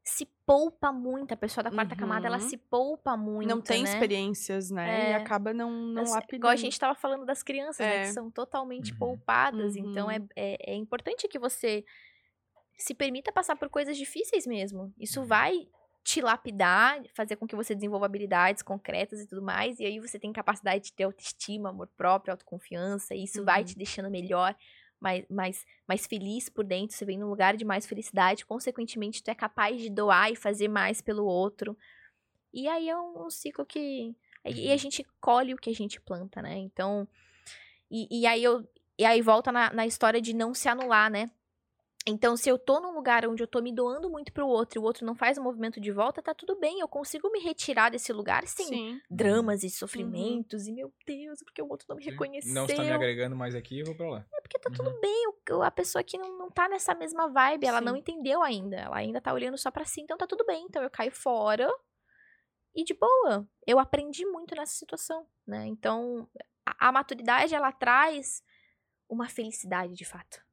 se 0.04 0.26
poupa 0.46 0.92
muito. 0.92 1.32
A 1.32 1.36
pessoa 1.36 1.64
da 1.64 1.70
quarta 1.70 1.96
camada, 1.96 2.26
ela 2.26 2.36
Uhum. 2.36 2.48
se 2.48 2.56
poupa 2.58 3.16
muito. 3.16 3.48
não 3.48 3.60
tem 3.60 3.82
né? 3.82 3.88
experiências, 3.90 4.70
né? 4.70 5.08
E 5.08 5.12
É. 5.12 5.14
acaba 5.14 5.54
não, 5.54 5.70
não 5.70 6.04
lapidando. 6.10 6.36
Igual 6.36 6.52
a 6.52 6.56
gente 6.56 6.78
tava 6.78 6.94
falando 6.94 7.24
das 7.24 7.42
crianças, 7.42 7.86
né? 7.86 7.96
É. 7.96 8.00
Que 8.00 8.08
são 8.08 8.30
totalmente 8.30 8.92
Uhum. 8.92 8.98
poupadas. 8.98 9.76
Então 9.76 10.10
é, 10.10 10.18
Uhum. 10.18 10.28
é, 10.36 10.72
é 10.72 10.74
importante 10.74 11.26
que 11.28 11.38
você 11.38 11.84
se 12.78 12.94
permita 12.94 13.32
passar 13.32 13.56
por 13.56 13.68
coisas 13.70 13.96
difíceis 13.96 14.46
mesmo. 14.46 14.92
Isso 14.98 15.24
vai 15.24 15.68
te 16.04 16.20
lapidar, 16.20 17.00
fazer 17.16 17.36
com 17.36 17.46
que 17.46 17.56
você 17.56 17.74
desenvolva 17.74 18.04
habilidades 18.06 18.62
concretas 18.62 19.20
e 19.20 19.26
tudo 19.26 19.42
mais. 19.42 19.80
E 19.80 19.86
aí 19.86 19.98
você 20.00 20.18
tem 20.18 20.32
capacidade 20.32 20.84
de 20.84 20.92
ter 20.92 21.04
autoestima, 21.04 21.70
amor 21.70 21.88
próprio, 21.96 22.32
autoconfiança. 22.32 23.14
E 23.14 23.24
isso 23.24 23.42
vai 23.44 23.62
Uhum. 23.62 23.64
te 23.64 23.76
deixando 23.76 24.10
melhor, 24.10 24.54
mais, 25.04 25.24
mais, 25.28 25.66
mais 25.86 26.06
feliz 26.06 26.48
por 26.48 26.64
dentro. 26.64 26.96
Você 26.96 27.04
vem 27.04 27.18
num 27.18 27.28
lugar 27.28 27.56
de 27.56 27.64
mais 27.64 27.86
felicidade. 27.86 28.46
Consequentemente, 28.46 29.22
tu 29.22 29.30
é 29.30 29.34
capaz 29.34 29.78
de 29.78 29.90
doar 29.90 30.32
e 30.32 30.36
fazer 30.36 30.66
mais 30.66 31.02
pelo 31.02 31.26
outro. 31.26 31.76
E 32.52 32.66
aí 32.66 32.88
é 32.88 32.96
um, 32.96 33.26
um 33.26 33.30
ciclo 33.30 33.66
que. 33.66 34.16
E 34.46 34.70
a 34.70 34.76
gente 34.76 35.06
colhe 35.20 35.54
o 35.54 35.56
que 35.56 35.70
a 35.70 35.74
gente 35.74 36.00
planta, 36.00 36.40
né? 36.40 36.56
Então. 36.56 37.06
E, 37.90 38.22
e 38.22 38.26
aí 38.26 38.42
eu. 38.42 38.66
E 38.98 39.04
aí 39.04 39.20
volta 39.20 39.52
na, 39.52 39.72
na 39.72 39.86
história 39.86 40.20
de 40.20 40.34
não 40.34 40.54
se 40.54 40.68
anular, 40.68 41.10
né? 41.10 41.30
Então, 42.06 42.36
se 42.36 42.50
eu 42.50 42.58
tô 42.58 42.80
num 42.80 42.92
lugar 42.92 43.26
onde 43.26 43.42
eu 43.42 43.46
tô 43.46 43.62
me 43.62 43.72
doando 43.74 44.10
muito 44.10 44.30
pro 44.30 44.46
outro 44.46 44.78
e 44.78 44.80
o 44.80 44.84
outro 44.84 45.06
não 45.06 45.14
faz 45.14 45.38
o 45.38 45.42
movimento 45.42 45.80
de 45.80 45.90
volta, 45.90 46.20
tá 46.20 46.34
tudo 46.34 46.54
bem. 46.54 46.78
Eu 46.80 46.86
consigo 46.86 47.30
me 47.30 47.38
retirar 47.40 47.88
desse 47.90 48.12
lugar 48.12 48.46
sem 48.46 48.66
Sim. 48.66 49.00
dramas 49.10 49.62
e 49.64 49.70
sofrimentos. 49.70 50.66
E, 50.66 50.72
meu 50.72 50.92
Deus, 51.06 51.38
porque 51.42 51.62
o 51.62 51.68
outro 51.68 51.86
não 51.88 51.96
me 51.96 52.04
reconheceu. 52.04 52.52
Não 52.52 52.66
está 52.66 52.82
me 52.82 52.92
agregando 52.92 53.34
mais 53.34 53.54
aqui, 53.54 53.78
eu 53.80 53.86
vou 53.86 53.94
pra 53.94 54.06
lá. 54.10 54.26
É 54.34 54.40
porque 54.42 54.58
tá 54.58 54.70
tudo 54.70 54.90
Uhum. 54.90 55.00
bem. 55.00 55.24
o- 55.50 55.62
A 55.62 55.70
pessoa 55.70 56.00
aqui 56.02 56.18
não, 56.18 56.36
não 56.38 56.50
tá 56.50 56.68
nessa 56.68 56.94
mesma 56.94 57.26
vibe. 57.28 57.66
Ela 57.66 57.80
não 57.80 57.94
Sim. 57.94 58.00
entendeu 58.00 58.42
ainda. 58.42 58.76
Ela 58.76 58.96
ainda 58.98 59.18
tá 59.20 59.32
olhando 59.32 59.56
só 59.56 59.70
pra 59.70 59.86
si. 59.86 60.02
Então 60.02 60.18
tá 60.18 60.26
tudo 60.26 60.44
bem. 60.44 60.66
Então 60.68 60.82
eu 60.82 60.90
caio 60.90 61.10
fora. 61.10 61.70
E 62.74 62.84
de 62.84 62.92
boa. 62.92 63.48
Eu 63.66 63.78
aprendi 63.78 64.26
muito 64.26 64.54
nessa 64.54 64.74
situação, 64.74 65.26
né? 65.46 65.64
Então, 65.68 66.28
a, 66.66 66.88
a 66.88 66.92
maturidade, 66.92 67.54
ela 67.54 67.72
traz 67.72 68.42
uma 69.08 69.26
felicidade 69.28 69.94
de 69.94 70.04
fato. 70.04 70.43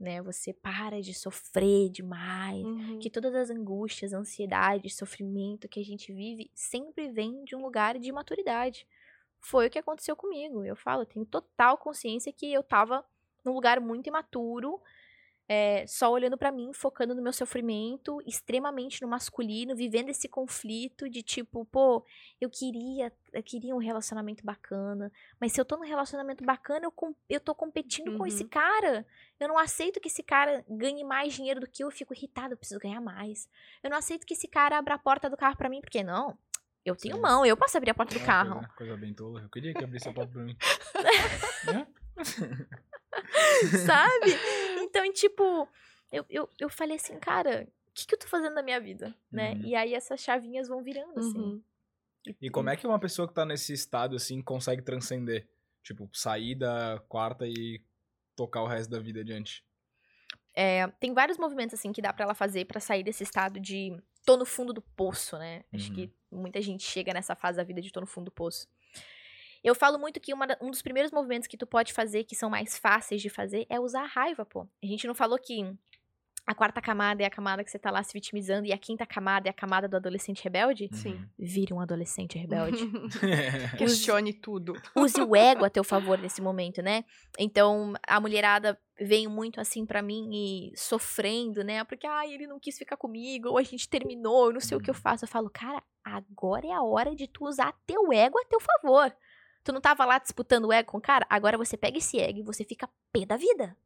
Né? 0.00 0.22
Você 0.22 0.52
para 0.52 1.02
de 1.02 1.12
sofrer 1.12 1.90
demais. 1.90 2.64
Uhum. 2.64 2.98
Que 2.98 3.10
todas 3.10 3.34
as 3.34 3.50
angústias, 3.50 4.14
ansiedade, 4.14 4.88
sofrimento 4.88 5.68
que 5.68 5.78
a 5.78 5.84
gente 5.84 6.12
vive 6.12 6.50
sempre 6.54 7.08
vem 7.10 7.44
de 7.44 7.54
um 7.54 7.62
lugar 7.62 7.98
de 7.98 8.10
maturidade. 8.10 8.86
Foi 9.38 9.66
o 9.66 9.70
que 9.70 9.78
aconteceu 9.78 10.16
comigo. 10.16 10.64
Eu 10.64 10.74
falo, 10.74 11.02
eu 11.02 11.06
tenho 11.06 11.26
total 11.26 11.76
consciência 11.76 12.32
que 12.32 12.50
eu 12.50 12.62
tava 12.62 13.04
num 13.44 13.52
lugar 13.52 13.80
muito 13.80 14.06
imaturo, 14.06 14.80
é, 15.52 15.84
só 15.84 16.08
olhando 16.12 16.38
pra 16.38 16.52
mim, 16.52 16.72
focando 16.72 17.12
no 17.12 17.20
meu 17.20 17.32
sofrimento, 17.32 18.22
extremamente 18.24 19.02
no 19.02 19.08
masculino, 19.08 19.74
vivendo 19.74 20.08
esse 20.08 20.28
conflito 20.28 21.10
de 21.10 21.24
tipo, 21.24 21.64
pô, 21.64 22.04
eu 22.40 22.48
queria, 22.48 23.12
eu 23.32 23.42
queria 23.42 23.74
um 23.74 23.78
relacionamento 23.78 24.44
bacana, 24.46 25.10
mas 25.40 25.50
se 25.50 25.60
eu 25.60 25.64
tô 25.64 25.76
num 25.76 25.84
relacionamento 25.84 26.44
bacana, 26.44 26.86
eu, 26.86 26.92
com- 26.92 27.16
eu 27.28 27.40
tô 27.40 27.52
competindo 27.52 28.16
com 28.16 28.24
esse 28.24 28.44
Uhum. 28.44 28.48
cara. 28.48 29.04
Eu 29.40 29.48
não 29.48 29.58
aceito 29.58 29.98
que 30.00 30.06
esse 30.06 30.22
cara 30.22 30.64
ganhe 30.68 31.02
mais 31.02 31.34
dinheiro 31.34 31.58
do 31.58 31.66
que 31.66 31.82
eu, 31.82 31.88
eu 31.88 31.92
fico 31.92 32.14
irritada, 32.14 32.54
eu 32.54 32.56
preciso 32.56 32.78
ganhar 32.78 33.00
mais. 33.00 33.48
Eu 33.82 33.90
não 33.90 33.96
aceito 33.96 34.24
que 34.24 34.34
esse 34.34 34.46
cara 34.46 34.78
abra 34.78 34.94
a 34.94 34.98
porta 34.98 35.28
do 35.28 35.36
carro 35.36 35.56
pra 35.56 35.68
mim, 35.68 35.80
porque 35.80 36.04
não. 36.04 36.38
Eu 36.84 36.94
tenho 36.94 37.16
Sim. 37.16 37.22
mão, 37.22 37.44
eu 37.44 37.56
posso 37.56 37.76
abrir 37.76 37.90
a 37.90 37.94
porta 37.94 38.14
do 38.14 38.22
É, 38.22 38.24
carro. 38.24 38.52
Coisa, 38.60 38.68
coisa 38.76 38.96
bem 38.96 39.12
tola. 39.12 39.42
Eu 39.42 39.48
queria 39.50 39.74
que 39.74 39.82
abrisse 39.82 40.08
a 40.08 40.12
porta 40.12 40.30
pra 40.32 40.42
mim. 40.44 40.56
Né? 41.66 41.86
sabe? 43.86 44.38
Então, 44.90 45.10
tipo, 45.12 45.68
eu, 46.10 46.26
eu, 46.28 46.48
eu 46.58 46.68
falei 46.68 46.96
assim, 46.96 47.18
cara, 47.18 47.66
o 47.86 47.92
que, 47.94 48.06
que 48.06 48.14
eu 48.14 48.18
tô 48.18 48.26
fazendo 48.26 48.54
na 48.54 48.62
minha 48.62 48.80
vida, 48.80 49.14
né? 49.30 49.52
Uhum. 49.52 49.62
E 49.62 49.74
aí 49.76 49.94
essas 49.94 50.20
chavinhas 50.20 50.66
vão 50.66 50.82
virando, 50.82 51.18
assim. 51.18 51.38
Uhum. 51.38 51.62
E 52.40 52.50
como 52.50 52.68
é 52.68 52.76
que 52.76 52.86
uma 52.86 52.98
pessoa 52.98 53.26
que 53.28 53.32
tá 53.34 53.46
nesse 53.46 53.72
estado, 53.72 54.16
assim, 54.16 54.42
consegue 54.42 54.82
transcender? 54.82 55.48
Tipo, 55.82 56.10
sair 56.12 56.56
da 56.56 57.02
quarta 57.08 57.46
e 57.46 57.82
tocar 58.36 58.62
o 58.62 58.66
resto 58.66 58.90
da 58.90 58.98
vida 58.98 59.20
adiante. 59.20 59.64
É, 60.54 60.86
tem 60.98 61.14
vários 61.14 61.38
movimentos, 61.38 61.78
assim, 61.78 61.92
que 61.92 62.02
dá 62.02 62.12
pra 62.12 62.24
ela 62.24 62.34
fazer 62.34 62.64
pra 62.66 62.80
sair 62.80 63.04
desse 63.04 63.22
estado 63.22 63.60
de 63.60 63.96
tô 64.26 64.36
no 64.36 64.44
fundo 64.44 64.72
do 64.72 64.82
poço, 64.82 65.38
né? 65.38 65.64
Acho 65.72 65.88
Uhum. 65.90 65.94
que 65.94 66.12
muita 66.30 66.60
gente 66.60 66.82
chega 66.82 67.14
nessa 67.14 67.34
fase 67.36 67.56
da 67.56 67.64
vida 67.64 67.80
de 67.80 67.90
tô 67.92 68.00
no 68.00 68.06
fundo 68.06 68.26
do 68.26 68.32
poço. 68.32 68.68
Eu 69.62 69.74
falo 69.74 69.98
muito 69.98 70.18
que 70.20 70.32
uma 70.32 70.46
um 70.60 70.70
dos 70.70 70.82
primeiros 70.82 71.12
movimentos 71.12 71.46
que 71.46 71.56
tu 71.56 71.66
pode 71.66 71.92
fazer, 71.92 72.24
que 72.24 72.34
são 72.34 72.48
mais 72.50 72.78
fáceis 72.78 73.20
de 73.20 73.28
fazer, 73.28 73.66
é 73.68 73.78
usar 73.78 74.02
a 74.02 74.06
raiva, 74.06 74.44
pô. 74.44 74.66
A 74.82 74.86
gente 74.86 75.06
não 75.06 75.14
falou 75.14 75.38
que 75.38 75.62
a 76.46 76.54
quarta 76.54 76.80
camada 76.80 77.22
é 77.22 77.26
a 77.26 77.30
camada 77.30 77.62
que 77.62 77.70
você 77.70 77.78
tá 77.78 77.90
lá 77.90 78.02
se 78.02 78.12
vitimizando 78.12 78.66
e 78.66 78.72
a 78.72 78.78
quinta 78.78 79.04
camada 79.06 79.48
é 79.48 79.50
a 79.50 79.54
camada 79.54 79.86
do 79.86 79.96
adolescente 79.96 80.42
rebelde? 80.42 80.88
Sim. 80.90 81.20
Vire 81.38 81.72
um 81.72 81.80
adolescente 81.80 82.38
rebelde. 82.38 82.78
Questione 83.78 84.32
tudo. 84.32 84.74
use 84.96 85.20
o 85.20 85.36
ego 85.36 85.64
a 85.64 85.70
teu 85.70 85.84
favor 85.84 86.18
nesse 86.18 86.40
momento, 86.40 86.82
né? 86.82 87.04
Então, 87.38 87.92
a 88.06 88.18
mulherada 88.18 88.80
vem 88.98 89.28
muito 89.28 89.60
assim 89.60 89.84
pra 89.86 90.02
mim 90.02 90.30
e 90.32 90.72
sofrendo, 90.76 91.62
né? 91.62 91.84
Porque, 91.84 92.06
ai, 92.06 92.32
ele 92.32 92.46
não 92.46 92.58
quis 92.58 92.76
ficar 92.78 92.96
comigo, 92.96 93.50
ou 93.50 93.58
a 93.58 93.62
gente 93.62 93.88
terminou, 93.88 94.46
eu 94.46 94.52
não 94.54 94.60
sei 94.60 94.76
o 94.76 94.80
que 94.80 94.90
eu 94.90 94.94
Uhum. 94.94 95.00
faço. 95.00 95.24
Eu 95.24 95.28
falo, 95.28 95.50
cara, 95.50 95.82
agora 96.02 96.66
é 96.66 96.72
a 96.72 96.82
hora 96.82 97.14
de 97.14 97.28
tu 97.28 97.44
usar 97.46 97.72
teu 97.86 98.12
ego 98.12 98.38
a 98.38 98.44
teu 98.46 98.58
favor. 98.60 99.14
Tu 99.62 99.72
não 99.72 99.80
tava 99.80 100.04
lá 100.04 100.18
disputando 100.18 100.66
o 100.66 100.72
ego 100.72 100.90
com 100.92 100.98
o 100.98 101.00
cara? 101.02 101.26
Agora 101.28 101.58
você 101.58 101.76
pega 101.76 101.98
esse 101.98 102.18
ego 102.18 102.38
e 102.38 102.42
você 102.42 102.64
fica 102.64 102.88
pé 103.12 103.26
da 103.26 103.36
vida. 103.36 103.76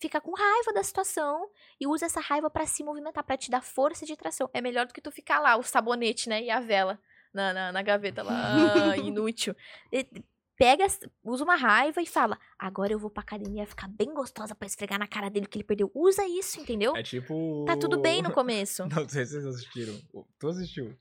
Fica 0.00 0.20
com 0.20 0.32
raiva 0.34 0.72
da 0.72 0.82
situação 0.82 1.48
e 1.80 1.86
usa 1.86 2.06
essa 2.06 2.20
raiva 2.20 2.50
pra 2.50 2.66
se 2.66 2.82
movimentar, 2.82 3.22
pra 3.22 3.36
te 3.36 3.50
dar 3.50 3.62
força 3.62 4.04
de 4.04 4.16
tração. 4.16 4.50
É 4.52 4.60
melhor 4.60 4.86
do 4.86 4.92
que 4.92 5.00
tu 5.00 5.12
ficar 5.12 5.38
lá, 5.38 5.56
o 5.56 5.62
sabonete, 5.62 6.28
né? 6.28 6.42
E 6.42 6.50
a 6.50 6.58
vela 6.60 6.98
na, 7.32 7.52
na, 7.52 7.72
na 7.72 7.82
gaveta 7.82 8.22
lá, 8.24 8.32
ah, 8.92 8.96
inútil. 8.96 9.54
E- 9.92 10.06
Pega, 10.54 10.86
usa 11.24 11.42
uma 11.42 11.56
raiva 11.56 12.00
e 12.02 12.06
fala: 12.06 12.38
agora 12.58 12.92
eu 12.92 12.98
vou 12.98 13.10
pra 13.10 13.22
academia 13.22 13.66
ficar 13.66 13.88
bem 13.88 14.12
gostosa 14.12 14.54
pra 14.54 14.66
esfregar 14.66 14.98
na 14.98 15.08
cara 15.08 15.28
dele 15.30 15.46
que 15.46 15.56
ele 15.56 15.64
perdeu. 15.64 15.90
Usa 15.94 16.24
isso, 16.28 16.60
entendeu? 16.60 16.94
É 16.94 17.02
tipo. 17.02 17.64
Tá 17.66 17.76
tudo 17.76 17.98
bem 17.98 18.22
no 18.22 18.30
começo. 18.30 18.84
Não 18.86 19.08
sei 19.08 19.24
se 19.24 19.32
vocês 19.32 19.46
assistiram. 19.46 19.98
Tu 20.38 20.48
assistiu? 20.48 20.96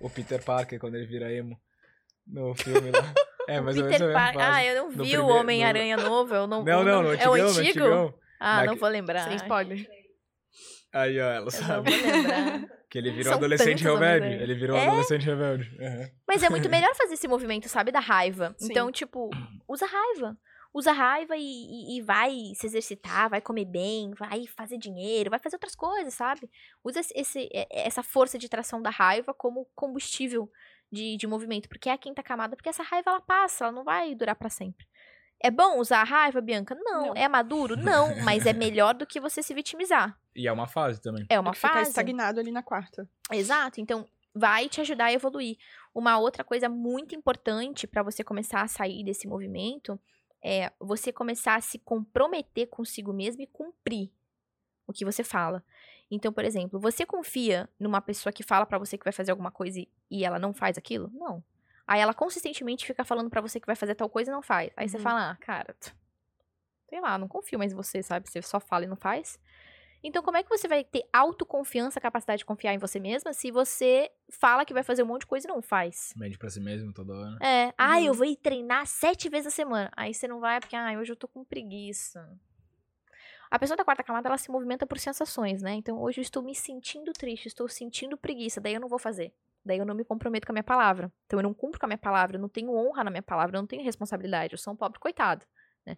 O 0.00 0.08
Peter 0.08 0.42
Parker, 0.42 0.78
quando 0.78 0.94
ele 0.94 1.06
vira 1.06 1.30
emo. 1.30 1.60
No 2.26 2.54
filme 2.54 2.90
lá. 2.90 3.12
É, 3.46 3.60
mas 3.60 3.76
Peter 3.76 4.10
Parker. 4.10 4.40
Ah, 4.40 4.64
eu 4.64 4.74
não 4.74 4.84
No 4.84 4.90
vi 4.92 4.96
primeiro- 5.10 5.24
o 5.24 5.28
Homem-Aranha 5.28 5.98
novo. 5.98 6.34
Eu 6.34 6.46
não, 6.46 6.64
Não, 6.64 6.78
eu 6.78 6.82
não, 6.86 7.02
no 7.02 7.12
É 7.12 7.28
o 7.28 7.36
no 7.36 7.42
antigo? 7.44 7.60
antigão. 7.84 8.14
Ah, 8.40 8.60
Na- 8.60 8.64
não 8.64 8.76
vou 8.76 8.88
lembrar. 8.88 9.24
Sem 9.28 9.36
spoiler. 9.36 9.86
Aí, 10.94 11.20
ó, 11.20 11.24
ela 11.24 11.36
Eu 11.40 11.42
não 11.44 11.50
sabe. 11.50 11.90
vou 11.90 12.12
lembrar. 12.12 12.64
Que 12.88 12.98
ele 12.98 13.10
virou 13.10 13.24
São 13.32 13.34
adolescente 13.34 13.82
rebelde. 13.84 14.26
Ele 14.42 14.54
virou 14.54 14.76
É? 14.76 14.86
adolescente 14.86 15.26
rebelde. 15.26 15.68
Mas 16.28 16.42
é 16.44 16.48
muito 16.48 16.68
melhor 16.70 16.94
fazer 16.94 17.14
esse 17.14 17.26
movimento, 17.28 17.68
sabe? 17.68 17.90
Da 17.92 17.98
raiva. 18.00 18.54
Sim. 18.56 18.68
Então, 18.70 18.90
tipo, 18.92 19.28
usa 19.68 19.84
raiva. 19.84 20.38
Usa 20.72 20.92
raiva 20.92 21.36
e, 21.36 21.42
e- 21.42 21.98
e 21.98 22.02
vai 22.02 22.32
se 22.54 22.66
exercitar, 22.66 23.28
vai 23.28 23.40
comer 23.42 23.64
bem, 23.64 24.12
vai 24.18 24.46
fazer 24.56 24.78
dinheiro, 24.78 25.28
vai 25.28 25.38
fazer 25.40 25.56
outras 25.56 25.74
coisas, 25.74 26.14
sabe? 26.14 26.48
Usa 26.84 27.00
esse- 27.00 27.12
esse, 27.14 27.48
é- 27.52 27.66
essa 27.86 28.02
força 28.02 28.38
de 28.38 28.48
tração 28.48 28.80
da 28.80 28.90
raiva 28.90 29.34
como 29.34 29.68
combustível 29.74 30.48
de, 30.94 31.16
de 31.16 31.26
movimento. 31.26 31.68
Porque 31.68 31.88
é 31.88 31.92
a 31.92 31.98
quinta 31.98 32.22
camada, 32.22 32.56
porque 32.56 32.68
essa 32.68 32.82
raiva 32.82 33.10
ela 33.10 33.20
passa, 33.20 33.64
ela 33.64 33.72
não 33.72 33.84
vai 33.84 34.14
durar 34.14 34.36
pra 34.36 34.48
sempre. 34.48 34.86
É 35.40 35.50
bom 35.50 35.78
usar 35.78 36.00
a 36.00 36.04
raiva, 36.04 36.40
Bianca? 36.40 36.74
Não. 36.74 37.08
Não. 37.08 37.14
É 37.14 37.28
maduro? 37.28 37.76
Não. 37.76 38.16
Mas 38.24 38.46
é 38.46 38.52
melhor 38.52 38.94
do 38.94 39.06
que 39.06 39.20
você 39.20 39.42
se 39.42 39.52
vitimizar. 39.52 40.18
E 40.34 40.48
é 40.48 40.52
uma 40.52 40.66
fase 40.66 41.00
também. 41.00 41.26
É 41.28 41.38
uma 41.38 41.52
que 41.52 41.58
ficar 41.58 41.74
fase. 41.74 41.90
estagnado 41.90 42.40
ali 42.40 42.50
na 42.50 42.62
quarta. 42.62 43.06
Exato. 43.30 43.80
Então, 43.80 44.06
vai 44.34 44.68
te 44.68 44.80
ajudar 44.80 45.06
a 45.06 45.12
evoluir. 45.12 45.56
Uma 45.94 46.18
outra 46.18 46.42
coisa 46.42 46.68
muito 46.68 47.14
importante 47.14 47.86
para 47.86 48.02
você 48.02 48.24
começar 48.24 48.62
a 48.62 48.68
sair 48.68 49.04
desse 49.04 49.28
movimento 49.28 50.00
é 50.42 50.72
você 50.80 51.12
começar 51.12 51.56
a 51.56 51.60
se 51.60 51.78
comprometer 51.78 52.66
consigo 52.68 53.12
mesmo 53.12 53.42
e 53.42 53.46
cumprir 53.46 54.10
o 54.86 54.92
que 54.92 55.04
você 55.04 55.22
fala. 55.22 55.64
Então, 56.14 56.32
por 56.32 56.44
exemplo, 56.44 56.78
você 56.80 57.04
confia 57.04 57.68
numa 57.78 58.00
pessoa 58.00 58.32
que 58.32 58.42
fala 58.42 58.64
pra 58.66 58.78
você 58.78 58.96
que 58.96 59.04
vai 59.04 59.12
fazer 59.12 59.30
alguma 59.32 59.50
coisa 59.50 59.80
e- 60.10 60.24
ela 60.24 60.38
não 60.38 60.54
faz 60.54 60.78
aquilo? 60.78 61.10
Não. 61.12 61.42
Aí 61.86 62.00
ela 62.00 62.14
consistentemente 62.14 62.86
fica 62.86 63.04
falando 63.04 63.28
pra 63.28 63.40
você 63.40 63.60
que 63.60 63.66
vai 63.66 63.76
fazer 63.76 63.94
tal 63.94 64.08
coisa 64.08 64.30
e 64.30 64.34
não 64.34 64.42
faz. 64.42 64.70
Aí 64.76 64.88
você 64.88 64.96
Uhum. 64.96 65.02
fala, 65.02 65.30
ah, 65.32 65.36
cara, 65.36 65.76
sei 66.88 67.00
lá, 67.00 67.18
não 67.18 67.28
confio 67.28 67.58
mais 67.58 67.72
em 67.72 67.76
você, 67.76 68.02
sabe? 68.02 68.28
Você 68.28 68.40
só 68.42 68.60
fala 68.60 68.84
e 68.84 68.88
não 68.88 68.96
faz. 68.96 69.38
Então, 70.02 70.22
como 70.22 70.36
é 70.36 70.42
que 70.42 70.50
você 70.50 70.68
vai 70.68 70.84
ter 70.84 71.02
autoconfiança, 71.12 71.98
capacidade 72.00 72.38
de 72.40 72.44
confiar 72.44 72.74
em 72.74 72.78
você 72.78 73.00
mesma, 73.00 73.32
se 73.32 73.50
você 73.50 74.10
fala 74.30 74.64
que 74.64 74.74
vai 74.74 74.82
fazer 74.82 75.02
um 75.02 75.06
monte 75.06 75.22
de 75.22 75.26
coisa 75.26 75.46
e 75.46 75.50
não 75.50 75.62
faz? 75.62 76.12
Mente 76.14 76.36
pra 76.38 76.50
si 76.50 76.60
mesmo 76.60 76.92
toda 76.92 77.14
hora. 77.14 77.38
É, 77.40 77.72
ah, 77.78 78.00
eu 78.02 78.12
Uhum. 78.12 78.18
vou 78.18 78.26
ir 78.26 78.36
treinar 78.36 78.86
sete 78.86 79.30
vezes 79.30 79.46
a 79.46 79.50
semana. 79.50 79.90
Aí 79.96 80.12
você 80.12 80.28
não 80.28 80.40
vai 80.40 80.60
porque, 80.60 80.76
ah, 80.76 80.92
hoje 80.98 81.10
eu 81.12 81.16
tô 81.16 81.26
com 81.26 81.42
preguiça. 81.42 82.30
A 83.50 83.58
pessoa 83.58 83.76
da 83.76 83.84
quarta 83.84 84.02
camada, 84.02 84.28
ela 84.28 84.38
se 84.38 84.50
movimenta 84.50 84.86
por 84.86 84.98
sensações, 84.98 85.62
né? 85.62 85.74
Então, 85.74 86.00
hoje 86.00 86.20
eu 86.20 86.22
estou 86.22 86.42
me 86.42 86.54
sentindo 86.54 87.12
triste, 87.12 87.46
estou 87.46 87.68
sentindo 87.68 88.16
preguiça, 88.16 88.60
daí 88.60 88.74
eu 88.74 88.80
não 88.80 88.88
vou 88.88 88.98
fazer. 88.98 89.32
Daí 89.64 89.78
eu 89.78 89.86
não 89.86 89.94
me 89.94 90.04
comprometo 90.04 90.46
com 90.46 90.52
a 90.52 90.54
minha 90.54 90.64
palavra. 90.64 91.12
Então, 91.26 91.38
eu 91.38 91.42
não 91.42 91.54
cumpro 91.54 91.78
com 91.78 91.86
a 91.86 91.88
minha 91.88 91.98
palavra, 91.98 92.36
eu 92.36 92.40
não 92.40 92.48
tenho 92.48 92.74
honra 92.74 93.04
na 93.04 93.10
minha 93.10 93.22
palavra, 93.22 93.56
eu 93.56 93.62
não 93.62 93.66
tenho 93.66 93.82
responsabilidade, 93.82 94.54
eu 94.54 94.58
sou 94.58 94.72
um 94.72 94.76
pobre 94.76 94.98
coitado, 94.98 95.46
né? 95.86 95.96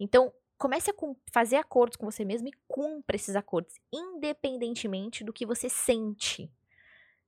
Então, 0.00 0.32
comece 0.58 0.90
a 0.90 0.94
fazer 1.32 1.56
acordos 1.56 1.96
com 1.96 2.10
você 2.10 2.24
mesmo 2.24 2.48
e 2.48 2.52
cumpra 2.66 3.16
esses 3.16 3.36
acordos, 3.36 3.74
independentemente 3.92 5.22
do 5.22 5.32
que 5.32 5.46
você 5.46 5.68
sente. 5.68 6.50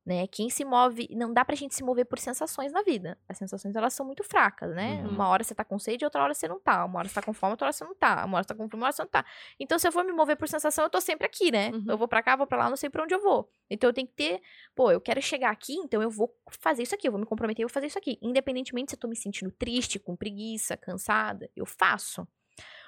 Né? 0.07 0.24
Quem 0.28 0.49
se 0.49 0.65
move, 0.65 1.09
não 1.11 1.33
dá 1.33 1.45
pra 1.45 1.57
gente 1.57 1.74
se 1.74 1.83
mover 1.83 2.05
por 2.05 2.20
sensações 2.20 2.70
na 2.70 2.81
vida. 2.83 3.19
As 3.28 3.39
sensações 3.39 3.74
elas 3.74 3.93
são 3.93 4.07
muito 4.07 4.23
fracas, 4.23 4.73
né? 4.73 5.03
Uhum. 5.03 5.09
Uma 5.09 5.28
hora 5.28 5.43
você 5.43 5.53
tá 5.53 5.65
com 5.65 5.81
sede, 5.81 6.05
outra 6.05 6.23
hora 6.23 6.33
você 6.33 6.47
não 6.47 6.61
tá. 6.61 6.85
Uma 6.85 7.01
hora 7.01 7.09
você 7.09 7.15
tá 7.16 7.23
com 7.23 7.33
fome, 7.33 7.51
outra 7.51 7.66
hora 7.66 7.73
você 7.73 7.85
não 7.85 7.95
tá. 7.97 8.24
Uma 8.24 8.37
hora 8.37 8.45
você 8.45 8.49
tá 8.49 8.55
com 8.55 8.69
fome, 8.69 8.85
outra 8.85 8.87
hora 8.87 8.93
você 8.93 9.03
não 9.03 9.09
tá. 9.09 9.27
Então, 9.59 9.77
se 9.81 9.89
eu 9.89 9.91
for 9.91 10.05
me 10.05 10.12
mover 10.12 10.37
por 10.37 10.47
sensação, 10.47 10.85
eu 10.85 10.91
tô 10.91 11.01
sempre 11.01 11.27
aqui, 11.27 11.51
né? 11.51 11.70
Uhum. 11.70 11.87
Eu 11.89 11.99
vou 11.99 12.07
pra 12.07 12.23
cá, 12.23 12.37
vou 12.37 12.47
pra 12.47 12.57
lá, 12.57 12.70
não 12.70 12.77
sei 12.77 12.89
pra 12.89 13.03
onde 13.03 13.15
eu 13.15 13.20
vou. 13.20 13.51
Então, 13.69 13.91
eu 13.91 13.93
tenho 13.93 14.07
que 14.07 14.15
ter, 14.15 14.41
pô, 14.77 14.93
eu 14.93 15.01
quero 15.01 15.20
chegar 15.20 15.51
aqui, 15.51 15.74
então 15.74 16.01
eu 16.01 16.09
vou 16.09 16.33
fazer 16.61 16.85
isso 16.85 16.95
aqui, 16.95 17.09
eu 17.09 17.12
vou 17.12 17.20
me 17.20 17.27
comprometer, 17.27 17.65
eu 17.65 17.69
vou 17.69 17.74
fazer 17.74 17.89
isso 17.89 17.99
aqui. 17.99 18.16
Independentemente 18.23 18.93
se 18.93 18.95
eu 18.95 19.01
tô 19.01 19.09
me 19.09 19.16
sentindo 19.16 19.51
triste, 19.51 19.99
com 19.99 20.15
preguiça, 20.15 20.77
cansada, 20.77 21.51
eu 21.57 21.66
faço. 21.66 22.28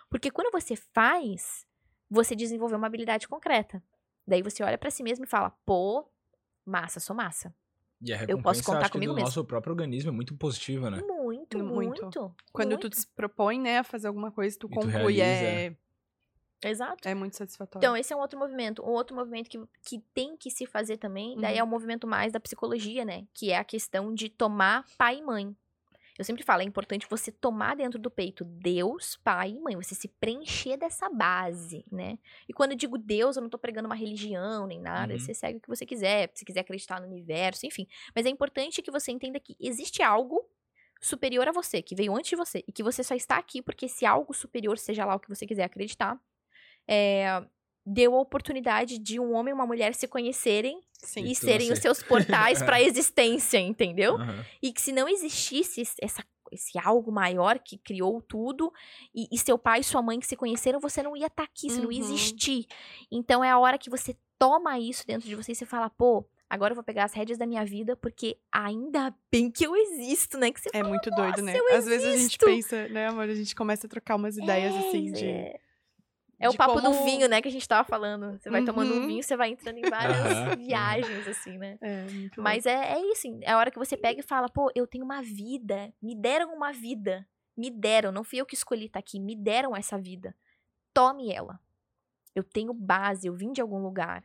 Porque 0.08 0.30
quando 0.30 0.52
você 0.52 0.76
faz, 0.76 1.66
você 2.08 2.36
desenvolve 2.36 2.76
uma 2.76 2.86
habilidade 2.86 3.26
concreta. 3.26 3.82
Daí 4.24 4.40
você 4.40 4.62
olha 4.62 4.78
pra 4.78 4.88
si 4.88 5.02
mesmo 5.02 5.24
e 5.24 5.28
fala, 5.28 5.50
pô, 5.66 6.08
massa, 6.68 7.00
sou 7.00 7.14
massa. 7.16 7.54
E 8.00 8.12
a 8.12 8.24
Eu 8.28 8.40
posso 8.40 8.62
contar 8.62 8.78
acho 8.80 8.86
que 8.86 8.92
comigo 8.92 9.12
do 9.12 9.16
mesmo. 9.16 9.26
nosso 9.26 9.44
próprio 9.44 9.72
organismo 9.72 10.10
é 10.10 10.12
muito 10.12 10.36
positiva, 10.36 10.88
né? 10.90 11.02
Muito, 11.06 11.58
Muito. 11.58 12.02
muito. 12.04 12.34
Quando 12.52 12.70
muito. 12.70 12.88
tu 12.90 13.00
te 13.00 13.06
propõe, 13.08 13.58
né, 13.60 13.78
a 13.78 13.84
fazer 13.84 14.06
alguma 14.06 14.30
coisa, 14.30 14.56
tu 14.58 14.66
E 14.66 14.70
tu 14.70 14.74
conclui. 14.80 15.20
é, 15.20 15.74
Exato. 16.62 17.08
é 17.08 17.14
muito 17.14 17.36
satisfatório. 17.36 17.84
Então, 17.84 17.96
esse 17.96 18.12
é 18.12 18.16
um 18.16 18.20
outro 18.20 18.38
movimento. 18.38 18.82
Um 18.82 18.90
outro 18.90 19.16
movimento 19.16 19.48
que, 19.48 19.60
que 19.84 19.98
tem 20.14 20.36
que 20.36 20.50
se 20.50 20.66
fazer 20.66 20.96
também, 20.98 21.36
daí 21.40 21.54
Uhum. 21.54 21.60
é 21.60 21.64
o 21.64 21.66
movimento 21.66 22.06
mais 22.06 22.32
da 22.32 22.40
psicologia, 22.40 23.04
né? 23.04 23.26
Que 23.34 23.50
é 23.50 23.56
a 23.58 23.64
questão 23.64 24.12
de 24.14 24.28
tomar 24.28 24.84
pai 24.96 25.18
e 25.18 25.22
mãe. 25.22 25.56
Eu 26.18 26.24
sempre 26.24 26.42
falo, 26.42 26.62
é 26.62 26.64
importante 26.64 27.06
você 27.08 27.30
tomar 27.30 27.76
dentro 27.76 27.98
do 27.98 28.10
peito 28.10 28.44
Deus, 28.44 29.16
pai 29.22 29.50
e 29.50 29.60
mãe. 29.60 29.76
Você 29.76 29.94
se 29.94 30.08
preencher 30.08 30.76
dessa 30.76 31.08
base, 31.08 31.84
né? 31.90 32.18
E 32.48 32.52
quando 32.52 32.72
eu 32.72 32.76
digo 32.76 32.98
Deus, 32.98 33.36
eu 33.36 33.42
não 33.42 33.48
tô 33.48 33.56
pregando 33.56 33.86
uma 33.86 33.94
religião 33.94 34.66
nem 34.66 34.80
nada. 34.80 35.12
Uhum. 35.12 35.18
Você 35.18 35.32
segue 35.32 35.58
o 35.58 35.60
que 35.60 35.68
você 35.68 35.86
quiser, 35.86 36.30
se 36.34 36.44
quiser 36.44 36.60
acreditar 36.60 37.00
no 37.00 37.06
universo, 37.06 37.64
enfim. 37.64 37.86
Mas 38.14 38.26
é 38.26 38.28
importante 38.28 38.82
que 38.82 38.90
você 38.90 39.12
entenda 39.12 39.38
que 39.38 39.56
existe 39.60 40.02
algo 40.02 40.44
superior 41.00 41.46
a 41.46 41.52
você, 41.52 41.80
que 41.80 41.94
veio 41.94 42.14
antes 42.16 42.30
de 42.30 42.36
você, 42.36 42.64
e 42.66 42.72
que 42.72 42.82
você 42.82 43.04
só 43.04 43.14
está 43.14 43.38
aqui 43.38 43.62
porque 43.62 43.86
esse 43.86 44.04
algo 44.04 44.34
superior, 44.34 44.76
seja 44.76 45.04
lá 45.04 45.14
o 45.14 45.20
que 45.20 45.28
você 45.28 45.46
quiser 45.46 45.62
acreditar, 45.62 46.20
é, 46.88 47.46
deu 47.88 48.14
a 48.14 48.20
oportunidade 48.20 48.98
de 48.98 49.18
um 49.18 49.32
homem 49.34 49.50
e 49.50 49.54
uma 49.54 49.66
mulher 49.66 49.94
se 49.94 50.06
conhecerem 50.08 50.80
Sim. 50.92 51.24
e 51.24 51.34
serem 51.34 51.72
os 51.72 51.78
seus 51.78 52.02
portais 52.02 52.62
para 52.62 52.76
a 52.76 52.82
existência, 52.82 53.58
entendeu? 53.58 54.16
Aham. 54.16 54.44
E 54.62 54.72
que 54.72 54.80
se 54.80 54.92
não 54.92 55.08
existisse 55.08 55.80
esse- 55.80 55.96
essa, 56.02 56.24
esse 56.52 56.78
algo 56.78 57.10
maior 57.12 57.58
que 57.58 57.78
criou 57.78 58.20
tudo, 58.22 58.72
e, 59.14 59.26
e 59.32 59.38
seu 59.38 59.58
pai 59.58 59.80
e 59.80 59.84
sua 59.84 60.02
mãe 60.02 60.18
que 60.20 60.26
se 60.26 60.36
conheceram, 60.36 60.80
você 60.80 61.02
não 61.02 61.16
ia 61.16 61.26
estar 61.26 61.44
aqui, 61.44 61.70
você 61.70 61.80
não 61.80 61.90
ia 61.92 62.02
Uhum. 62.02 62.14
existir. 62.14 62.66
Então 63.10 63.42
é 63.44 63.50
a 63.50 63.58
hora 63.58 63.78
que 63.78 63.90
você 63.90 64.16
toma 64.38 64.78
isso 64.78 65.06
dentro 65.06 65.28
de 65.28 65.34
você 65.34 65.52
e 65.52 65.54
você 65.54 65.66
fala, 65.66 65.90
pô, 65.90 66.24
agora 66.48 66.72
eu 66.72 66.76
vou 66.76 66.84
pegar 66.84 67.04
as 67.04 67.12
rédeas 67.12 67.36
da 67.38 67.44
minha 67.46 67.64
vida, 67.64 67.96
porque 67.96 68.38
ainda 68.50 69.14
bem 69.30 69.50
que 69.50 69.66
eu 69.66 69.76
existo, 69.76 70.38
né? 70.38 70.50
Que 70.50 70.60
você 70.60 70.70
É 70.72 70.82
muito 70.82 71.10
doido, 71.10 71.42
né? 71.42 71.52
"Nossa, 71.54 71.64
eu 71.72 71.76
Às 71.78 71.84
vezes 71.86 72.06
a 72.06 72.10
gente 72.12 72.20
existo." 72.20 72.46
pensa, 72.46 72.88
né, 72.88 73.08
amor? 73.08 73.28
A 73.28 73.34
gente 73.34 73.54
começa 73.54 73.86
a 73.86 73.90
trocar 73.90 74.16
umas 74.16 74.36
ideias 74.38 74.74
É, 74.74 74.78
assim 74.78 75.12
de. 75.12 75.24
É, 75.26 75.60
é 76.38 76.48
o 76.48 76.56
papo 76.56 76.80
do 76.80 76.90
como- 76.90 77.04
vinho, 77.04 77.28
né, 77.28 77.40
que 77.42 77.48
a 77.48 77.50
gente 77.50 77.66
tava 77.68 77.86
falando. 77.88 78.38
Você 78.38 78.50
vai 78.50 78.64
tomando 78.64 78.92
um 78.92 79.00
Uhum. 79.00 79.06
vinho, 79.06 79.22
você 79.22 79.36
vai 79.36 79.50
entrando 79.50 79.78
em 79.78 79.82
várias 79.90 80.56
viagens, 80.58 81.26
assim, 81.28 81.58
né? 81.58 81.78
É, 81.80 82.06
Mas 82.36 82.66
é, 82.66 82.92
é 82.94 83.00
isso, 83.12 83.26
é 83.42 83.50
a 83.52 83.58
hora 83.58 83.70
que 83.70 83.78
você 83.78 83.96
pega 83.96 84.20
e 84.20 84.22
fala, 84.22 84.48
pô, 84.48 84.70
eu 84.74 84.86
tenho 84.86 85.04
uma 85.04 85.20
vida, 85.22 85.92
me 86.00 86.14
deram 86.14 86.54
uma 86.54 86.72
vida, 86.72 87.26
me 87.56 87.70
deram, 87.70 88.12
não 88.12 88.22
fui 88.24 88.38
eu 88.40 88.46
que 88.46 88.54
escolhi 88.54 88.86
estar 88.86 89.00
aqui, 89.00 89.18
me 89.18 89.34
deram 89.34 89.74
essa 89.76 89.98
vida. 89.98 90.34
Tome 90.94 91.32
ela. 91.32 91.58
Eu 92.34 92.44
tenho 92.44 92.72
base, 92.72 93.26
eu 93.26 93.34
vim 93.34 93.52
de 93.52 93.60
algum 93.60 93.78
lugar. 93.82 94.22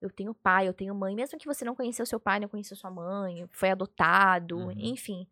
Eu 0.00 0.10
tenho 0.10 0.34
pai, 0.34 0.68
eu 0.68 0.74
tenho 0.74 0.94
mãe, 0.94 1.14
mesmo 1.14 1.38
que 1.38 1.46
você 1.46 1.64
não 1.64 1.74
conheceu 1.74 2.04
seu 2.04 2.20
pai, 2.20 2.38
não 2.40 2.48
conheceu 2.48 2.76
sua 2.76 2.90
mãe, 2.90 3.48
foi 3.50 3.70
adotado, 3.70 4.58
Uhum. 4.58 4.72
enfim. 4.76 5.26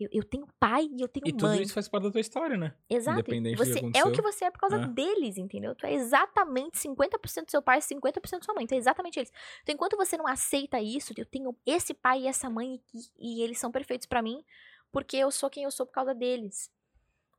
Eu, 0.00 0.08
eu 0.12 0.22
tenho 0.22 0.46
pai 0.60 0.88
e 0.92 1.02
eu 1.02 1.08
tenho 1.08 1.26
E 1.26 1.32
tudo 1.32 1.48
mãe. 1.48 1.62
isso 1.62 1.74
faz 1.74 1.88
parte 1.88 2.04
da 2.04 2.10
tua 2.12 2.20
história, 2.20 2.56
né? 2.56 2.74
Exato. 2.88 3.18
Independente 3.18 3.56
do 3.56 3.64
que 3.64 3.68
você 3.68 3.98
é 3.98 4.04
o 4.04 4.12
que 4.12 4.22
você 4.22 4.44
é 4.44 4.50
por 4.50 4.60
causa 4.60 4.76
É. 4.76 4.86
deles, 4.86 5.36
entendeu? 5.36 5.74
Tu 5.74 5.86
é 5.86 5.92
exatamente 5.94 6.78
50% 6.78 7.46
do 7.46 7.50
seu 7.50 7.60
pai, 7.60 7.80
50% 7.80 8.38
da 8.38 8.44
sua 8.44 8.54
mãe. 8.54 8.66
Tu 8.66 8.74
é 8.74 8.76
exatamente 8.76 9.18
eles. 9.18 9.32
Então, 9.62 9.74
enquanto 9.74 9.96
você 9.96 10.16
não 10.16 10.26
aceita 10.28 10.80
isso, 10.80 11.12
eu 11.16 11.26
tenho 11.26 11.56
esse 11.66 11.92
pai 11.92 12.20
e 12.22 12.26
essa 12.28 12.48
mãe 12.48 12.80
e, 12.94 13.38
e 13.40 13.42
eles 13.42 13.58
são 13.58 13.72
perfeitos 13.72 14.06
pra 14.06 14.22
mim, 14.22 14.44
porque 14.92 15.16
eu 15.16 15.30
sou 15.32 15.50
quem 15.50 15.64
eu 15.64 15.70
sou 15.70 15.84
por 15.84 15.92
causa 15.92 16.14
deles. 16.14 16.70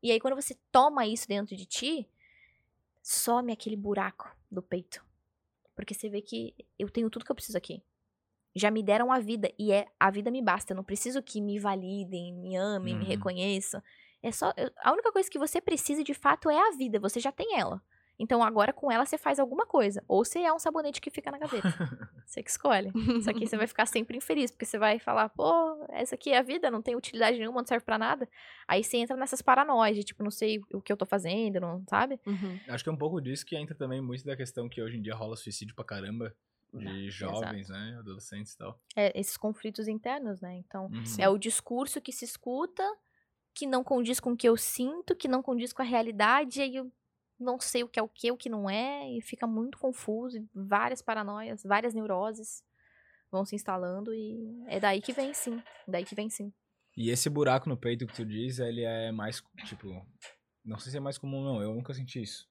E 0.04 0.12
aí, 0.12 0.20
quando 0.20 0.36
você 0.36 0.58
toma 0.72 1.06
isso 1.08 1.28
dentro 1.28 1.56
de 1.56 1.66
ti, 1.66 2.10
some 3.02 3.52
aquele 3.54 3.76
buraco 3.78 4.30
do 4.52 4.62
peito. 4.62 5.04
Porque 5.76 5.94
você 5.94 6.10
vê 6.10 6.22
que 6.22 6.54
eu 6.78 6.90
tenho 6.90 7.10
tudo 7.10 7.24
que 7.24 7.32
eu 7.32 7.36
preciso 7.36 7.58
aqui. 7.58 7.82
Já 8.56 8.72
me 8.72 8.82
deram 8.84 9.12
a 9.12 9.20
vida 9.20 9.52
e 9.58 9.72
é 9.72 9.86
a 10.00 10.10
vida 10.10 10.32
me 10.32 10.42
basta. 10.42 10.74
Eu 10.74 10.78
não 10.78 10.84
preciso 10.84 11.22
que 11.22 11.40
me 11.42 11.60
validem, 11.60 12.34
me 12.34 12.56
amem, 12.56 12.96
me 12.96 13.02
Uhum. 13.04 13.08
reconheçam. 13.08 13.82
É 14.22 14.32
só 14.32 14.52
eu- 14.58 14.72
a 14.84 14.92
única 14.92 15.12
coisa 15.12 15.30
que 15.30 15.40
você 15.40 15.62
precisa 15.62 16.04
de 16.04 16.14
fato 16.14 16.50
é 16.50 16.58
a 16.60 16.72
vida. 16.76 17.00
Você 17.00 17.20
já 17.20 17.32
tem 17.32 17.58
ela. 17.60 17.82
Então 18.22 18.44
agora 18.44 18.74
com 18.74 18.92
ela 18.92 19.06
você 19.06 19.18
faz 19.18 19.40
alguma 19.40 19.66
coisa. 19.66 20.04
Ou 20.06 20.26
você 20.26 20.40
é 20.40 20.52
um 20.52 20.60
sabonete 20.60 21.00
que 21.00 21.10
fica 21.10 21.32
na 21.32 21.38
gaveta. 21.38 21.62
você 22.26 22.44
que 22.44 22.50
escolhe. 22.50 22.92
Só 23.24 23.32
que 23.32 23.48
você 23.48 23.56
vai 23.56 23.66
ficar 23.66 23.86
sempre 23.86 24.18
infeliz, 24.18 24.52
porque 24.52 24.66
você 24.66 24.78
vai 24.78 25.00
falar, 25.00 25.30
pô, 25.30 25.86
essa 25.92 26.16
aqui 26.16 26.32
é 26.34 26.38
a 26.40 26.42
vida, 26.42 26.70
não 26.70 26.82
tem 26.82 26.98
utilidade 26.98 27.38
nenhuma, 27.40 27.62
não 27.62 27.66
serve 27.68 27.86
pra 27.86 27.98
nada. 27.98 28.28
Aí 28.68 28.84
você 28.84 28.98
entra 28.98 29.16
nessas 29.16 29.42
paranoias 29.42 29.96
de 29.96 30.04
tipo, 30.04 30.22
não 30.22 30.32
sei 30.32 30.60
o 30.74 30.82
que 30.82 30.92
eu 30.92 30.98
tô 30.98 31.06
fazendo, 31.06 31.62
não 31.62 31.82
sabe? 31.88 32.20
Uhum. 32.28 32.60
Acho 32.68 32.84
que 32.84 32.90
é 32.90 32.94
um 32.94 32.98
pouco 32.98 33.22
disso 33.22 33.46
que 33.46 33.56
entra 33.56 33.74
também 33.74 34.02
muito 34.02 34.26
da 34.26 34.36
questão 34.36 34.68
que 34.68 34.82
hoje 34.82 34.98
em 34.98 35.02
dia 35.02 35.16
rola 35.16 35.38
suicídio 35.38 35.74
pra 35.74 35.86
caramba. 35.86 36.36
De 36.74 37.08
exato. 37.08 37.34
jovens, 37.34 37.70
né? 37.70 37.96
Adolescentes 38.00 38.54
e 38.54 38.58
tal. 38.58 38.80
É, 38.96 39.20
esses 39.20 39.36
conflitos 39.38 39.88
internos, 39.88 40.40
né? 40.40 40.56
Então, 40.58 40.86
Uhum. 40.86 41.04
é 41.20 41.28
o 41.28 41.38
discurso 41.38 42.00
que 42.00 42.12
se 42.12 42.26
escuta, 42.26 42.84
que 43.56 43.66
não 43.66 43.84
condiz 43.84 44.20
com 44.20 44.34
o 44.34 44.38
que 44.38 44.48
eu 44.48 44.56
sinto, 44.56 45.16
que 45.16 45.28
não 45.28 45.42
condiz 45.42 45.74
com 45.74 45.82
a 45.82 45.86
realidade, 45.86 46.60
e 46.60 46.64
aí 46.64 46.76
eu 46.76 46.92
não 47.40 47.60
sei 47.60 47.84
o 47.84 47.88
que 47.88 48.00
é 48.00 48.04
o 48.04 48.08
que, 48.08 48.32
o 48.32 48.38
que 48.38 48.50
não 48.50 48.70
é, 48.70 49.10
e 49.12 49.22
fica 49.22 49.48
muito 49.48 49.78
confuso, 49.80 50.38
e 50.38 50.48
várias 50.54 51.02
paranoias, 51.02 51.64
várias 51.64 51.94
neuroses 51.94 52.64
vão 53.32 53.46
se 53.46 53.56
instalando, 53.56 54.14
e 54.14 54.64
é 54.68 54.80
daí 54.80 55.02
que 55.02 55.14
vem 55.14 55.34
sim, 55.34 55.62
daí 55.88 56.06
que 56.06 56.16
vem 56.16 56.30
sim. 56.30 56.54
E 56.96 57.10
esse 57.10 57.30
buraco 57.30 57.70
no 57.70 57.78
peito 57.78 58.06
que 58.06 58.14
tu 58.14 58.26
diz, 58.26 58.60
ele 58.60 58.84
é 58.84 59.12
mais, 59.12 59.42
tipo... 59.66 59.88
Não 60.66 60.78
sei 60.78 60.92
se 60.92 60.98
é 60.98 61.00
mais 61.00 61.18
comum, 61.18 61.42
não. 61.44 61.62
Eu 61.62 61.74
nunca 61.74 61.94
senti 61.94 62.22
isso. 62.22 62.48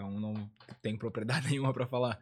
Então 0.00 0.18
não 0.18 0.50
tenho 0.80 0.98
propriedade 0.98 1.46
nenhuma 1.50 1.72
pra 1.72 1.86
falar. 1.86 2.18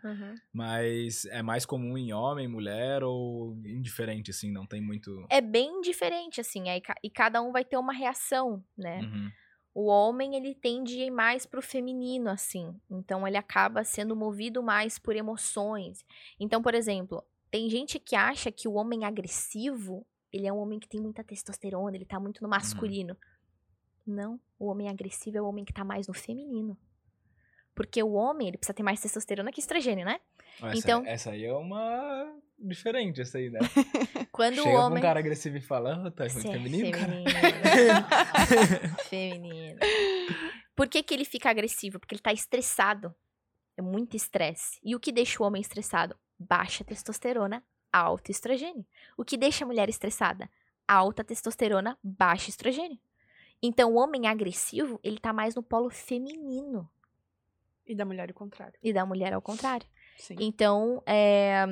Mas 0.53 1.25
é 1.27 1.43
mais 1.43 1.65
comum 1.65 1.97
em 1.97 2.13
homem, 2.13 2.49
mulher 2.49 3.05
ou 3.05 3.57
indiferente, 3.65 4.33
assim? 4.33 4.51
Não 4.51 4.67
tem 4.67 4.81
muito... 4.81 5.25
É 5.31 5.41
bem 5.41 5.81
diferente, 5.81 6.41
assim, 6.41 6.69
aí, 6.69 6.83
e 7.03 7.09
cada 7.09 7.41
um 7.41 7.53
vai 7.53 7.65
ter 7.65 7.77
uma 7.77 7.93
reação, 7.93 8.65
né? 8.77 9.01
Uhum. 9.01 9.31
O 9.75 9.87
homem, 9.87 10.35
ele 10.35 10.57
tende 10.57 11.01
a 11.01 11.07
ir 11.07 11.11
mais 11.11 11.47
pro 11.47 11.63
feminino, 11.63 12.29
assim. 12.29 12.75
Então, 12.91 13.27
ele 13.29 13.37
acaba 13.37 13.85
sendo 13.85 14.17
movido 14.17 14.61
mais 14.61 14.99
por 14.99 15.15
emoções. 15.15 16.05
Então, 16.41 16.61
por 16.61 16.75
exemplo, 16.75 17.23
tem 17.49 17.71
gente 17.71 18.01
que 18.01 18.17
acha 18.17 18.51
que 18.51 18.67
o 18.67 18.75
homem 18.75 19.05
agressivo, 19.05 20.05
ele 20.33 20.49
é 20.49 20.53
um 20.53 20.59
homem 20.59 20.81
que 20.81 20.89
tem 20.89 21.01
muita 21.01 21.23
testosterona, 21.23 21.97
ele 21.97 22.05
tá 22.05 22.19
muito 22.19 22.43
no 22.43 22.49
masculino. 22.49 23.17
Não, 24.05 24.41
o 24.59 24.67
homem 24.67 24.89
agressivo 24.89 25.37
é 25.37 25.43
o 25.43 25.47
homem 25.47 25.65
que 25.65 25.73
tá 25.73 25.85
mais 25.85 26.09
no 26.09 26.15
feminino. 26.15 26.77
Porque 27.79 28.03
o 28.03 28.15
homem, 28.15 28.49
ele 28.49 28.59
precisa 28.59 28.75
ter 28.75 28.83
mais 28.83 29.01
testosterona 29.01 29.53
que 29.53 29.61
estrogênio, 29.61 30.05
né? 30.05 30.19
Essa, 30.61 30.77
Então- 30.77 31.05
essa 31.07 31.31
aí 31.31 31.45
é 31.45 31.53
uma... 31.53 32.35
Diferente, 32.59 33.21
essa 33.21 33.39
aí, 33.39 33.51
né? 33.51 33.61
Quando 34.33 34.57
Chega 34.57 34.69
o 34.69 34.73
homem... 34.73 34.99
um 34.99 35.01
cara 35.01 35.21
agressivo 35.21 35.59
e 35.59 35.61
fala, 35.61 35.95
ah, 35.95 36.11
tá 36.11 36.25
muito 36.25 36.39
é 36.39 36.53
feminino, 36.53 36.99
feminino. 36.99 37.31
feminino. 39.09 39.79
Por 40.75 40.89
que, 40.89 41.05
que 41.05 41.15
ele 41.15 41.25
fica 41.25 41.49
agressivo? 41.51 42.01
Porque 42.01 42.17
ele 42.17 42.21
tá 42.21 42.33
estressado. 42.33 43.15
É 43.77 43.81
muito 43.81 44.17
estresse. 44.17 44.81
E 44.83 44.97
o 44.97 44.99
que 44.99 45.13
deixa 45.13 45.41
o 45.41 45.47
homem 45.47 45.63
estressado? 45.63 46.19
Baixa 46.37 46.83
testosterona, 46.83 47.63
alto 47.93 48.33
estrogênio. 48.33 48.85
O 49.17 49.25
que 49.25 49.37
deixa 49.37 49.65
a 49.65 49.69
mulher 49.69 49.89
estressada? 49.89 50.51
Alta 50.89 51.23
testosterona, 51.23 51.97
baixo 52.03 52.51
estrogênio. 52.51 52.99
Então, 53.63 53.93
o 53.93 53.99
homem 53.99 54.27
agressivo, 54.27 54.99
ele 55.01 55.21
tá 55.21 55.33
mais 55.33 55.55
no 55.55 55.63
polo 55.63 55.91
feminino. 55.91 56.91
E 57.89 57.95
da 57.95 58.05
mulher 58.05 58.31
o 58.31 58.35
contrário. 58.35 58.75
E 58.83 58.93
da 58.93 59.05
mulher 59.07 59.33
ao 59.33 59.41
contrário. 59.43 59.87
Sim. 60.19 60.37
Então, 60.39 61.03
é, 61.07 61.65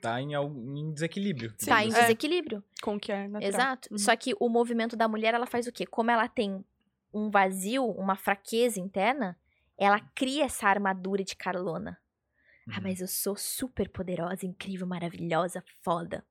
Tá 0.00 0.20
em, 0.20 0.34
algum- 0.34 0.76
em 0.76 0.92
desequilíbrio. 0.92 1.52
tá 1.56 1.84
em 1.84 1.88
É. 1.92 2.00
desequilíbrio. 2.02 2.62
Com 2.82 2.94
o 2.96 3.00
que 3.00 3.10
é 3.10 3.26
natural. 3.26 3.42
Exato. 3.48 3.88
Uhum. 3.90 3.98
Só 3.98 4.14
que 4.14 4.34
o 4.38 4.48
movimento 4.48 4.94
da 4.96 5.08
mulher, 5.08 5.34
ela 5.34 5.46
faz 5.46 5.66
o 5.66 5.72
quê? 5.72 5.84
Como 5.86 6.10
ela 6.10 6.28
tem 6.28 6.64
um 7.12 7.30
vazio, 7.30 7.84
uma 7.84 8.14
fraqueza 8.14 8.78
interna, 8.78 9.36
ela 9.76 9.98
cria 10.14 10.44
essa 10.44 10.68
armadura 10.68 11.24
de 11.24 11.34
Carlona. 11.34 11.98
Ah, 12.68 12.76
Uhum. 12.76 12.82
mas 12.84 13.00
eu 13.00 13.08
sou 13.08 13.36
super 13.36 13.88
poderosa, 13.88 14.44
incrível, 14.46 14.86
maravilhosa, 14.86 15.64
foda. 15.82 16.24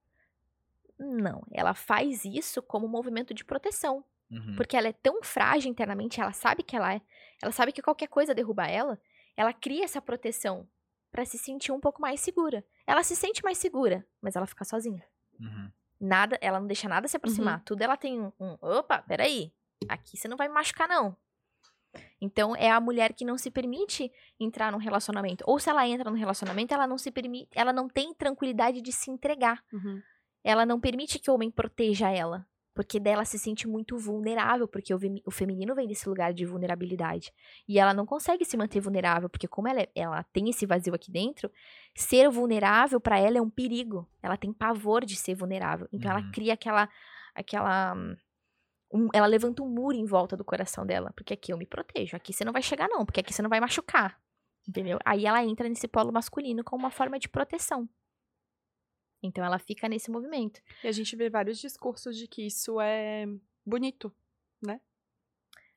Não, 0.98 1.44
ela 1.52 1.74
faz 1.74 2.24
isso 2.24 2.62
como 2.62 2.86
um 2.86 2.90
movimento 2.90 3.34
de 3.34 3.44
proteção. 3.44 4.04
Uhum. 4.32 4.56
Porque 4.56 4.76
ela 4.78 4.88
é 4.88 4.94
tão 4.94 5.22
frágil 5.24 5.70
internamente, 5.70 6.20
ela 6.22 6.32
sabe 6.34 6.64
que 6.64 6.76
ela 6.76 6.94
é. 6.96 7.02
Ela 7.42 7.52
sabe 7.52 7.72
que 7.72 7.82
qualquer 7.82 8.08
coisa 8.08 8.34
derruba 8.34 8.66
ela. 8.68 9.00
Ela 9.38 9.54
cria 9.54 9.84
essa 9.84 10.02
proteção 10.02 10.68
pra 11.12 11.26
se 11.26 11.38
sentir 11.38 11.72
um 11.72 11.80
pouco 11.80 12.02
mais 12.02 12.20
segura. 12.20 12.66
Ela 12.86 13.04
se 13.04 13.16
sente 13.16 13.44
mais 13.44 13.58
segura, 13.58 14.06
mas 14.22 14.36
ela 14.36 14.46
fica 14.46 14.66
sozinha. 14.66 15.04
Uhum. 15.40 15.72
Nada, 16.00 16.38
ela 16.42 16.60
não 16.60 16.68
deixa 16.68 16.90
nada 16.90 17.08
se 17.08 17.16
aproximar. 17.16 17.64
Tudo 17.64 17.82
ela 17.82 17.96
tem 17.96 18.20
um, 18.20 18.32
um, 18.40 18.58
opa, 18.62 19.02
peraí, 19.02 19.54
aqui 19.88 20.18
você 20.18 20.28
não 20.28 20.38
vai 20.38 20.48
me 20.48 20.54
machucar 20.54 20.88
não. 20.88 21.16
Então 22.20 22.56
é 22.56 22.70
a 22.70 22.80
mulher 22.80 23.14
que 23.14 23.24
não 23.24 23.38
se 23.38 23.50
permite 23.50 24.12
entrar 24.40 24.72
num 24.72 24.78
relacionamento. 24.78 25.44
Ou 25.48 25.60
se 25.60 25.70
ela 25.70 25.88
entra 25.88 26.10
num 26.10 26.18
relacionamento, 26.18 26.74
ela 26.74 26.86
não 26.86 26.98
se 26.98 27.12
permite, 27.12 27.50
ela 27.56 27.72
não 27.72 27.88
tem 27.88 28.14
tranquilidade 28.14 28.82
de 28.82 28.92
se 28.92 29.10
entregar. 29.10 29.64
Uhum. 29.72 30.02
Ela 30.44 30.66
não 30.66 30.80
permite 30.80 31.18
que 31.18 31.32
o 31.32 31.34
homem 31.34 31.50
proteja 31.50 32.10
ela, 32.10 32.46
porque 32.76 33.00
dela 33.00 33.24
se 33.26 33.40
sente 33.40 33.68
muito 33.68 33.98
vulnerável, 33.98 34.68
porque 34.68 34.94
o, 34.94 35.32
feminino 35.32 35.74
vem 35.74 35.88
desse 35.88 36.08
lugar 36.08 36.34
de 36.34 36.46
vulnerabilidade. 36.46 37.34
E 37.68 37.80
ela 37.80 37.94
não 37.94 38.06
consegue 38.06 38.44
se 38.46 38.56
manter 38.58 38.82
vulnerável, 38.82 39.30
porque 39.30 39.48
como 39.48 39.68
ela, 39.68 39.82
é- 39.82 39.90
ela 39.96 40.22
tem 40.24 40.50
esse 40.50 40.66
vazio 40.66 40.94
aqui 40.94 41.10
dentro, 41.10 41.50
ser 41.96 42.30
vulnerável 42.30 43.00
pra 43.00 43.18
ela 43.18 43.38
é 43.38 43.42
um 43.42 43.50
perigo. 43.50 44.08
Ela 44.22 44.36
tem 44.38 44.52
pavor 44.54 45.06
de 45.06 45.16
ser 45.16 45.34
vulnerável. 45.36 45.88
Então 45.92 46.12
ela 46.12 46.20
Uhum. 46.20 46.32
cria 46.32 46.54
aquela 46.54 46.88
aquela 47.34 47.96
um- 48.94 49.10
ela 49.14 49.26
levanta 49.28 49.64
um 49.64 49.68
muro 49.70 49.96
em 49.98 50.06
volta 50.06 50.38
do 50.38 50.44
coração 50.46 50.86
dela, 50.86 51.12
porque 51.16 51.34
aqui 51.34 51.52
eu 51.52 51.58
me 51.58 51.66
protejo, 51.66 52.16
aqui 52.16 52.32
você 52.32 52.46
não 52.46 52.54
vai 52.54 52.62
chegar 52.62 52.88
não, 52.88 53.06
porque 53.06 53.20
aqui 53.20 53.34
você 53.34 53.42
não 53.42 53.50
vai 53.50 53.60
machucar. 53.60 54.18
Entendeu? 54.68 54.98
Aí 55.06 55.26
ela 55.26 55.44
entra 55.44 55.68
nesse 55.70 55.88
polo 55.88 56.12
masculino 56.12 56.64
como 56.64 56.84
uma 56.84 56.92
forma 56.92 57.18
de 57.20 57.28
proteção. 57.30 57.88
Então 59.26 59.44
ela 59.44 59.60
fica 59.60 59.88
nesse 59.90 60.10
movimento. 60.12 60.62
E 60.84 60.88
a 60.88 60.92
gente 60.92 61.16
vê 61.16 61.30
vários 61.30 61.60
discursos 61.60 62.16
de 62.18 62.28
que 62.28 62.46
isso 62.46 62.80
é 62.80 63.26
bonito, 63.66 64.14
né? 64.62 64.80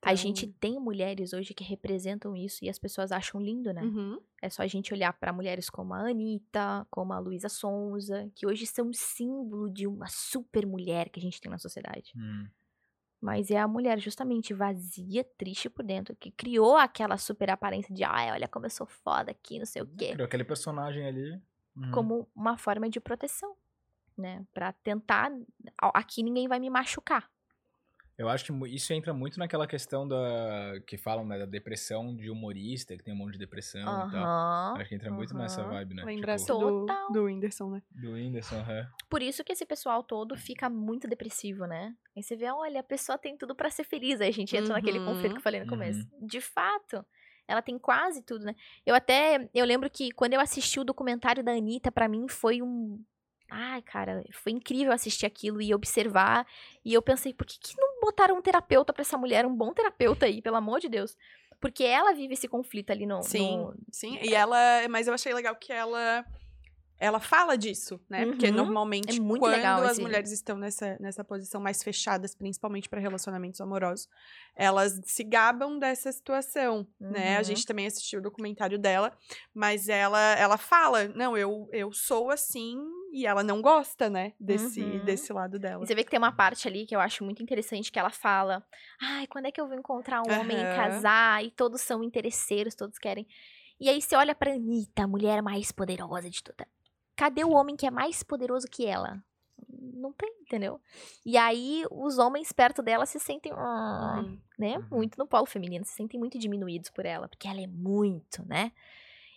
A 0.01 0.13
Então- 0.13 0.17
gente 0.17 0.47
tem 0.47 0.79
mulheres 0.79 1.33
hoje 1.33 1.53
que 1.53 1.65
representam 1.65 2.37
isso 2.37 2.65
e 2.65 2.69
as 2.69 2.79
pessoas 2.79 3.11
acham 3.11 3.41
lindo, 3.41 3.73
né? 3.73 3.83
Uhum. 3.83 4.21
É 4.41 4.49
só 4.49 4.63
a 4.63 4.67
gente 4.69 4.95
olhar 4.95 5.13
pra 5.13 5.33
mulheres 5.33 5.69
como 5.69 5.93
a 5.93 6.09
Anitta, 6.09 6.87
como 6.89 7.13
a 7.13 7.19
Luísa 7.19 7.49
Sonza, 7.49 8.31
que 8.35 8.47
hoje 8.47 8.65
são 8.65 8.93
símbolo 8.93 9.69
de 9.69 9.89
uma 9.89 10.07
super 10.07 10.65
mulher 10.65 11.09
que 11.09 11.19
a 11.19 11.23
gente 11.23 11.41
tem 11.41 11.51
na 11.51 11.59
sociedade. 11.59 12.13
Uhum. 12.15 12.49
Mas 13.21 13.51
é 13.51 13.59
a 13.59 13.67
mulher 13.67 13.99
justamente 13.99 14.55
vazia, 14.55 15.25
triste 15.37 15.69
por 15.69 15.85
dentro, 15.85 16.15
que 16.15 16.31
criou 16.31 16.77
aquela 16.77 17.17
super 17.19 17.51
aparência 17.51 17.93
de, 17.93 18.05
ai, 18.05 18.31
olha 18.31 18.47
como 18.47 18.67
eu 18.67 18.71
sou 18.71 18.87
foda 18.87 19.33
aqui, 19.33 19.59
não 19.59 19.67
sei 19.67 19.83
o 19.83 19.87
quê. 19.87 20.13
Criou 20.13 20.27
aquele 20.27 20.45
personagem 20.45 21.05
ali. 21.05 21.43
Uhum. 21.79 21.91
Como 21.93 22.29
uma 22.35 22.57
forma 22.59 22.89
de 22.89 23.01
proteção, 23.01 23.57
né? 24.19 24.47
Pra 24.55 24.73
tentar, 24.73 25.31
"Ó, 25.83 25.93
aqui 25.95 26.23
ninguém 26.23 26.49
vai 26.49 26.61
me 26.61 26.71
machucar. 26.71 27.31
Eu 28.17 28.29
acho 28.29 28.45
que 28.45 28.53
isso 28.75 28.93
entra 28.93 29.15
muito 29.15 29.39
naquela 29.39 29.67
questão 29.67 30.07
da. 30.07 30.81
que 30.87 30.97
falam, 30.99 31.25
né, 31.25 31.39
da 31.39 31.47
depressão 31.47 32.15
de 32.17 32.29
humorista, 32.31 32.97
que 32.97 33.03
tem 33.03 33.15
um 33.15 33.17
monte 33.17 33.33
de 33.35 33.39
depressão 33.39 34.01
e 34.01 34.05
tal. 34.11 34.25
Acho 34.75 34.89
que 34.89 34.95
entra 34.95 35.11
muito 35.11 35.35
nessa 35.37 35.65
vibe, 35.65 35.95
né? 35.95 36.05
Lembrança 36.05 36.53
Tipo, 36.53 36.59
do, 36.59 36.87
do 37.13 37.25
Whindersson, 37.25 37.71
né? 37.71 37.83
do 37.91 38.13
Whindersson, 38.13 38.57
aham. 38.61 38.87
Por 39.09 39.23
isso 39.23 39.43
que 39.43 39.53
esse 39.53 39.65
pessoal 39.65 40.03
todo 40.03 40.37
fica 40.37 40.69
muito 40.69 41.09
depressivo, 41.09 41.67
né? 41.67 41.97
Aí 42.17 42.23
você 42.23 42.37
vê, 42.37 42.51
olha, 42.51 42.81
a 42.81 42.85
pessoa 42.85 43.17
tem 43.17 43.37
tudo 43.39 43.55
pra 43.55 43.71
ser 43.71 43.85
feliz. 43.85 44.21
Aí 44.21 44.29
a 44.29 44.33
gente 44.33 44.55
entra 44.57 44.75
naquele 44.75 45.01
Uhum, 45.01 45.01
conflito 45.01 45.33
que 45.33 45.39
eu 45.39 45.43
falei 45.43 45.61
no 45.61 45.67
uhum. 45.67 45.67
começo. 45.67 46.07
De 46.21 46.41
fato, 46.41 47.05
ela 47.49 47.63
tem 47.63 47.79
quase 47.79 48.23
tudo, 48.23 48.45
né? 48.45 48.55
Eu 48.85 48.95
até, 48.95 49.49
eu 49.55 49.65
lembro 49.65 49.89
que 49.89 50.13
quando 50.13 50.35
eu 50.35 50.41
assisti 50.41 50.79
o 50.79 50.85
documentário 50.85 51.43
da 51.43 51.53
Anitta, 51.53 51.91
pra 51.91 52.07
mim 52.07 52.29
foi 52.29 52.61
um... 52.61 53.03
Ai, 53.51 53.81
cara, 53.81 54.23
foi 54.31 54.53
incrível 54.53 54.93
assistir 54.93 55.25
aquilo 55.25 55.63
e 55.63 55.75
observar. 55.75 56.47
E 56.85 56.93
eu 56.93 57.01
pensei, 57.01 57.33
por 57.33 57.47
que, 57.47 57.59
que 57.59 57.75
não 57.81 57.99
botaram 58.03 58.37
um 58.37 58.43
terapeuta 58.43 58.93
pra 58.93 59.01
essa 59.01 59.17
mulher, 59.17 59.47
um 59.47 59.57
bom 59.57 59.73
terapeuta 59.73 60.27
aí, 60.27 60.43
pelo 60.43 60.57
amor 60.57 60.79
de 60.81 60.89
Deus? 60.91 61.17
Porque 61.59 61.83
ela 61.83 62.13
vive 62.13 62.35
esse 62.35 62.47
conflito 62.47 62.91
ali 62.91 63.07
no... 63.07 63.23
Sim. 63.23 63.57
no- 63.57 63.75
Sim, 63.91 64.19
e 64.23 64.35
ela. 64.35 64.59
Mas 64.91 65.09
eu 65.09 65.15
achei 65.15 65.33
legal 65.33 65.57
que 65.57 65.73
ela. 65.73 66.25
Ela 66.99 67.21
fala 67.21 67.57
disso, 67.57 68.01
né? 68.11 68.27
Porque 68.27 68.51
Uhum. 68.51 68.57
normalmente, 68.57 69.19
É 69.21 69.39
quando 69.39 69.65
as 69.65 69.93
esse- 69.93 70.03
mulheres 70.03 70.33
estão 70.33 70.57
nessa, 70.59 70.97
nessa 70.99 71.23
posição 71.25 71.61
mais 71.61 71.83
fechadas, 71.83 72.35
principalmente 72.35 72.89
para 72.89 73.01
relacionamentos 73.01 73.61
amorosos, 73.61 74.09
elas 74.57 75.01
se 75.05 75.23
gabam 75.23 75.79
dessa 75.79 76.11
situação, 76.11 76.87
né? 77.09 77.37
A 77.37 77.39
Uhum. 77.39 77.45
gente 77.45 77.65
também 77.65 77.87
assistiu 77.87 78.19
o 78.19 78.23
documentário 78.23 78.79
dela, 78.79 79.17
mas 79.55 79.89
ela, 79.89 80.21
ela 80.37 80.59
fala: 80.59 81.07
não, 81.09 81.37
eu, 81.37 81.69
eu 81.73 81.93
sou 81.93 82.31
assim, 82.31 82.77
e 83.13 83.25
ela 83.27 83.43
não 83.45 83.63
gosta, 83.63 84.11
né? 84.11 84.33
Desse, 84.41 84.99
Uhum. 84.99 85.05
desse 85.05 85.33
lado 85.33 85.59
dela. 85.59 85.85
E 85.85 85.87
você 85.87 85.95
vê 85.95 86.03
que 86.05 86.11
tem 86.11 86.19
uma 86.19 86.33
parte 86.33 86.67
ali 86.67 86.85
que 86.87 86.95
eu 86.97 87.01
acho 87.01 87.25
muito 87.25 87.43
interessante 87.43 87.93
que 87.93 87.99
ela 87.99 88.11
fala: 88.11 88.65
Ai, 89.01 89.27
quando 89.29 89.47
é 89.47 89.53
que 89.53 89.61
eu 89.61 89.69
vou 89.69 89.77
encontrar 89.79 90.23
um 90.23 90.31
homem 90.33 90.65
e 90.65 90.69
casar? 90.69 91.45
E 91.45 91.51
todos 91.51 91.81
são 91.81 92.03
interesseiros, 92.03 92.75
todos 92.75 92.99
querem. 92.99 93.27
E 93.81 93.89
aí 93.89 94.03
você 94.03 94.17
olha 94.17 94.35
pra 94.35 94.53
Anitta, 94.55 95.05
a 95.05 95.09
mulher 95.09 95.43
mais 95.43 95.71
poderosa 95.71 96.29
de 96.29 96.43
toda. 96.43 96.67
Cadê 97.19 97.43
o 97.43 97.51
homem 97.51 97.75
que 97.77 97.85
é 97.85 97.91
mais 97.91 98.23
poderoso 98.23 98.69
que 98.71 98.87
ela? 98.87 99.21
Não 99.69 100.13
tem, 100.13 100.33
entendeu? 100.41 100.81
E 101.27 101.37
aí 101.37 101.83
os 101.91 102.17
homens 102.17 102.53
perto 102.53 102.81
dela 102.81 103.05
se 103.07 103.19
sentem, 103.19 103.51
"Ah", 103.57 104.21
Uhum. 104.23 104.39
né? 104.57 104.79
Uhum. 104.79 104.99
Muito 104.99 105.19
no 105.19 105.27
polo 105.27 105.45
feminino, 105.45 105.85
se 105.85 105.95
sentem 105.95 106.19
muito 106.19 106.39
diminuídos 106.39 106.91
por 106.91 107.05
ela, 107.05 107.27
porque 107.29 107.49
ela 107.49 107.61
é 107.61 107.67
muito, 107.67 108.47
né? 108.47 108.71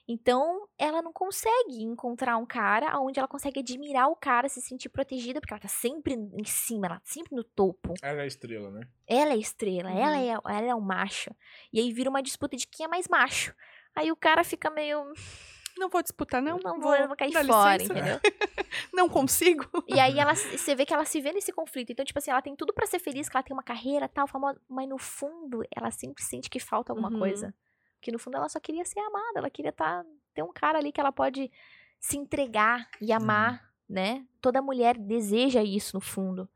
Então, 0.07 0.67
ela 0.77 1.01
não 1.01 1.11
consegue 1.11 1.81
encontrar 1.81 2.37
um 2.37 2.45
cara 2.45 2.99
onde 2.99 3.17
ela 3.17 3.27
consegue 3.27 3.61
admirar 3.61 4.09
o 4.09 4.15
cara, 4.15 4.47
se 4.47 4.61
sentir 4.61 4.89
protegida, 4.89 5.39
porque 5.41 5.53
ela 5.53 5.61
tá 5.61 5.67
sempre 5.67 6.13
em 6.13 6.43
cima, 6.45 6.85
ela 6.85 6.95
tá 6.99 7.05
sempre 7.05 7.35
no 7.35 7.43
topo. 7.43 7.93
Ela 8.01 8.19
é 8.19 8.23
a 8.23 8.27
estrela, 8.27 8.69
né? 8.69 8.87
Ela 9.07 9.31
é 9.31 9.33
a 9.33 9.37
estrela, 9.37 9.91
ela, 9.91 10.17
Uhum. 10.17 10.23
é, 10.23 10.57
ela 10.57 10.67
é 10.67 10.75
o 10.75 10.81
macho. 10.81 11.31
E 11.73 11.79
aí 11.79 11.91
vira 11.91 12.09
uma 12.11 12.21
disputa 12.21 12.55
de 12.55 12.67
quem 12.67 12.85
é 12.85 12.89
mais 12.89 13.07
macho. 13.07 13.55
Aí 13.95 14.11
o 14.11 14.15
cara 14.15 14.43
fica 14.43 14.69
meio. 14.69 15.01
Não 15.77 15.89
vou 15.89 16.01
disputar, 16.01 16.41
não. 16.41 16.57
Não, 16.63 16.79
vou, 16.79 16.93
eu 16.95 17.07
vou 17.07 17.15
cair 17.17 17.31
dá 17.31 17.43
fora, 17.43 17.77
licença. 17.77 17.93
entendeu? 17.99 18.19
Não 18.93 19.09
consigo. 19.09 19.65
E 19.87 19.99
aí 19.99 20.17
ela, 20.19 20.33
você 20.35 20.75
vê 20.75 20.85
que 20.85 20.93
ela 20.93 21.03
se 21.03 21.19
vê 21.19 21.33
nesse 21.33 21.51
conflito. 21.51 21.91
Então, 21.91 22.05
tipo 22.05 22.17
assim, 22.19 22.31
ela 22.31 22.41
tem 22.41 22.55
tudo 22.55 22.71
pra 22.73 22.85
ser 22.85 22.99
feliz, 22.99 23.27
que 23.27 23.35
ela 23.35 23.43
tem 23.43 23.53
uma 23.53 23.63
carreira 23.63 24.07
tal, 24.07 24.27
famosa, 24.27 24.59
mas 24.69 24.87
no 24.87 24.97
fundo 24.97 25.61
ela 25.75 25.91
sempre 25.91 26.23
sente 26.23 26.49
que 26.49 26.59
falta 26.59 26.91
alguma 26.93 27.09
Uhum. 27.11 27.19
coisa. 27.19 27.53
Porque 27.95 28.11
no 28.11 28.19
fundo 28.19 28.37
ela 28.37 28.47
só 28.47 28.59
queria 28.59 28.85
ser 28.85 28.99
amada, 28.99 29.39
ela 29.39 29.49
queria 29.49 29.71
tá, 29.73 30.05
ter 30.33 30.41
um 30.43 30.53
cara 30.53 30.77
ali 30.79 30.91
que 30.91 30.99
ela 31.01 31.11
pode 31.11 31.51
se 31.99 32.17
entregar 32.17 32.87
e 33.01 33.11
amar, 33.11 33.71
né? 33.89 34.25
Toda 34.41 34.61
mulher 34.61 34.97
deseja 34.97 35.61
isso 35.63 35.95
no 35.97 36.01
fundo. 36.01 36.47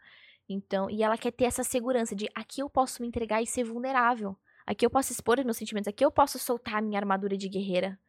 Então, 0.47 0.89
e 0.89 1.03
ela 1.03 1.17
quer 1.17 1.31
ter 1.31 1.45
essa 1.45 1.63
segurança 1.63 2.15
de 2.15 2.29
aqui 2.33 2.61
eu 2.61 2.69
posso 2.69 3.01
me 3.01 3.07
entregar 3.07 3.41
e 3.41 3.47
ser 3.47 3.63
vulnerável. 3.63 4.37
Aqui 4.65 4.85
eu 4.85 4.89
posso 4.89 5.11
expor 5.11 5.37
os 5.39 5.45
meus 5.45 5.57
sentimentos, 5.57 5.87
aqui 5.87 6.03
eu 6.05 6.11
posso 6.11 6.39
soltar 6.39 6.75
a 6.75 6.81
minha 6.81 6.99
armadura 6.99 7.35
de 7.37 7.47
guerreira. 7.49 7.99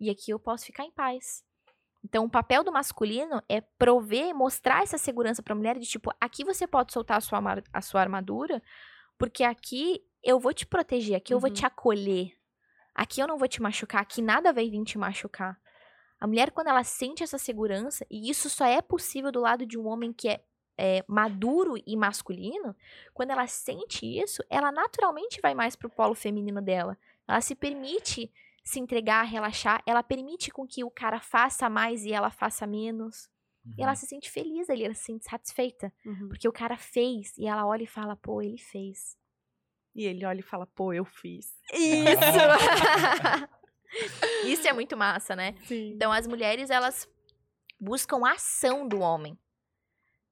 E 0.00 0.10
aqui 0.10 0.30
eu 0.30 0.38
posso 0.38 0.66
ficar 0.66 0.84
em 0.84 0.90
paz. 0.90 1.44
Então, 2.04 2.24
o 2.24 2.30
papel 2.30 2.62
do 2.62 2.72
masculino 2.72 3.42
é 3.48 3.60
prover, 3.60 4.34
mostrar 4.34 4.82
essa 4.82 4.96
segurança 4.96 5.42
pra 5.42 5.54
mulher 5.54 5.78
de 5.78 5.86
tipo, 5.86 6.12
aqui 6.20 6.44
você 6.44 6.66
pode 6.66 6.92
soltar 6.92 7.18
a 7.18 7.20
sua, 7.20 7.40
a 7.72 7.80
sua 7.82 8.00
armadura, 8.00 8.62
porque 9.18 9.42
aqui 9.42 10.02
eu 10.22 10.38
vou 10.38 10.54
te 10.54 10.64
proteger, 10.64 11.16
aqui 11.16 11.34
eu 11.34 11.40
vou 11.40 11.48
Uhum. 11.48 11.54
te 11.54 11.66
acolher. 11.66 12.32
Aqui 12.94 13.20
eu 13.20 13.26
não 13.26 13.36
vou 13.38 13.48
te 13.48 13.60
machucar, 13.60 14.00
aqui 14.02 14.22
nada 14.22 14.52
vai 14.52 14.68
vir 14.70 14.84
te 14.84 14.96
machucar. 14.98 15.60
A 16.20 16.26
mulher, 16.26 16.50
quando 16.50 16.68
ela 16.68 16.82
sente 16.84 17.22
essa 17.22 17.38
segurança, 17.38 18.04
e 18.10 18.28
isso 18.30 18.48
só 18.50 18.64
é 18.64 18.80
possível 18.82 19.30
do 19.30 19.40
lado 19.40 19.64
de 19.66 19.78
um 19.78 19.86
homem 19.86 20.12
que 20.12 20.28
é, 20.28 20.44
é, 20.76 21.04
maduro 21.06 21.74
e 21.86 21.96
masculino, 21.96 22.74
quando 23.14 23.30
ela 23.30 23.46
sente 23.46 24.04
isso, 24.06 24.42
ela 24.48 24.72
naturalmente 24.72 25.40
vai 25.40 25.54
mais 25.54 25.76
pro 25.76 25.90
polo 25.90 26.14
feminino 26.14 26.60
dela. 26.62 26.96
Ela 27.26 27.40
se 27.40 27.54
permite 27.54 28.32
se 28.68 28.78
entregar, 28.78 29.22
relaxar, 29.22 29.82
ela 29.86 30.02
permite 30.02 30.50
com 30.50 30.66
que 30.66 30.84
o 30.84 30.90
cara 30.90 31.20
faça 31.20 31.70
mais 31.70 32.04
e 32.04 32.12
ela 32.12 32.30
faça 32.30 32.66
menos. 32.66 33.28
E 33.64 33.70
Uhum. 33.70 33.74
ela 33.84 33.94
se 33.94 34.06
sente 34.06 34.30
feliz 34.30 34.70
ali, 34.70 34.84
ela 34.84 34.94
se 34.94 35.04
sente 35.04 35.24
satisfeita. 35.24 35.92
Uhum. 36.04 36.28
Porque 36.28 36.48
o 36.48 36.52
cara 36.52 36.76
fez 36.76 37.36
e 37.36 37.46
ela 37.46 37.66
olha 37.66 37.82
e 37.82 37.86
fala, 37.86 38.16
pô, 38.16 38.40
ele 38.40 38.58
fez. 38.58 39.16
E 39.94 40.04
ele 40.04 40.24
olha 40.24 40.40
e 40.40 40.42
fala, 40.42 40.66
pô, 40.66 40.92
eu 40.92 41.04
fiz. 41.04 41.54
Isso! 41.72 42.20
Isso 44.46 44.68
é 44.68 44.72
muito 44.72 44.96
massa, 44.96 45.34
né? 45.34 45.54
Sim. 45.64 45.92
Então 45.94 46.12
as 46.12 46.26
mulheres 46.26 46.70
elas 46.70 47.08
buscam 47.80 48.20
a 48.26 48.32
ação 48.32 48.86
do 48.86 49.00
homem, 49.00 49.38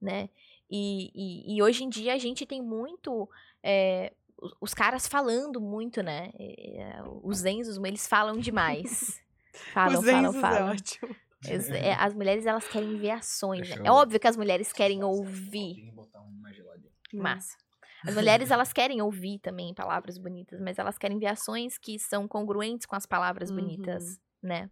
né? 0.00 0.28
E, 0.70 1.10
e, 1.14 1.56
e 1.56 1.62
hoje 1.62 1.84
em 1.84 1.88
dia 1.88 2.14
a 2.14 2.18
gente 2.18 2.44
tem 2.44 2.62
muito 2.62 3.28
é, 3.62 4.12
os, 4.38 4.54
os 4.60 4.74
caras 4.74 5.06
falando 5.06 5.60
muito, 5.60 6.02
né? 6.02 6.30
É, 6.38 7.02
os 7.22 7.44
Enzos, 7.44 7.76
eles 7.84 8.06
falam 8.06 8.38
demais. 8.38 9.20
Falam, 9.72 10.00
Os 10.00 10.04
falam, 10.04 10.30
é 10.36 10.40
falam. 10.40 10.68
ótimo. 10.72 11.16
As, 11.46 11.68
é, 11.72 11.94
as 11.94 12.12
mulheres 12.12 12.44
elas 12.44 12.68
querem 12.68 12.98
ver 12.98 13.12
ações, 13.12 13.60
né? 13.60 13.66
Deixa 13.68 13.82
É 13.82 13.88
eu- 13.88 13.94
óbvio 13.94 14.20
que 14.20 14.26
as 14.28 14.36
mulheres 14.36 14.70
querem 14.70 15.02
ouvir. 15.02 15.76
Tem 15.76 15.84
que 15.86 15.90
botar 15.92 16.20
um 16.20 16.30
mais 16.42 16.54
geladinho. 16.54 16.92
Massa. 17.14 17.56
As 18.06 18.14
mulheres, 18.14 18.50
elas 18.50 18.70
querem 18.74 19.00
ouvir 19.00 19.38
também 19.38 19.72
palavras 19.72 20.18
bonitas, 20.18 20.60
mas 20.60 20.78
elas 20.78 20.98
querem 20.98 21.18
ver 21.18 21.28
ações 21.28 21.78
que 21.78 21.98
são 21.98 22.28
congruentes 22.28 22.84
com 22.86 22.94
as 22.96 23.06
palavras 23.06 23.48
Uhum. 23.48 23.56
bonitas, 23.56 24.20
né? 24.42 24.70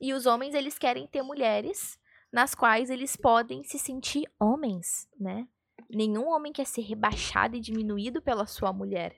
E 0.00 0.14
os 0.14 0.24
homens, 0.24 0.54
eles 0.54 0.78
querem 0.78 1.06
ter 1.08 1.22
mulheres 1.22 1.98
nas 2.32 2.54
quais 2.54 2.90
eles 2.90 3.16
podem 3.16 3.64
se 3.64 3.76
sentir 3.78 4.24
homens, 4.38 5.08
né? 5.18 5.48
Nenhum 5.92 6.28
homem 6.28 6.52
quer 6.52 6.66
ser 6.66 6.82
rebaixado 6.82 7.56
e 7.56 7.60
diminuído 7.60 8.22
pela 8.22 8.46
sua 8.46 8.72
mulher. 8.72 9.16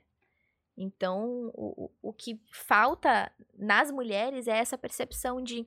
Então, 0.77 1.51
o, 1.55 1.91
o- 2.01 2.13
que 2.13 2.41
falta 2.53 3.31
nas 3.55 3.91
mulheres 3.91 4.49
é 4.49 4.57
essa 4.57 4.79
percepção 4.79 5.43
de 5.43 5.67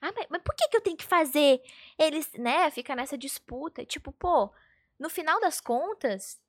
ah, 0.00 0.12
mas, 0.14 0.26
mas 0.30 0.42
por 0.42 0.54
que, 0.54 0.68
que 0.68 0.76
eu 0.76 0.80
tenho 0.80 0.96
que 0.96 1.04
fazer? 1.04 1.60
Eles, 1.98 2.32
né, 2.34 2.70
fica 2.70 2.94
nessa 2.94 3.18
disputa. 3.18 3.84
Tipo, 3.84 4.12
pô, 4.12 4.50
no 4.98 5.10
final 5.10 5.40
das 5.40 5.60
contas, 5.60 6.40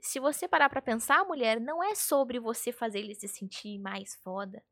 se 0.00 0.20
você 0.20 0.46
parar 0.46 0.68
pra 0.70 0.80
pensar, 0.82 1.24
mulher, 1.24 1.60
não 1.60 1.82
é 1.82 1.94
sobre 1.94 2.38
você 2.38 2.72
fazer 2.72 3.00
ele 3.00 3.14
se 3.14 3.28
sentir 3.28 3.78
mais 3.78 4.14
foda. 4.16 4.62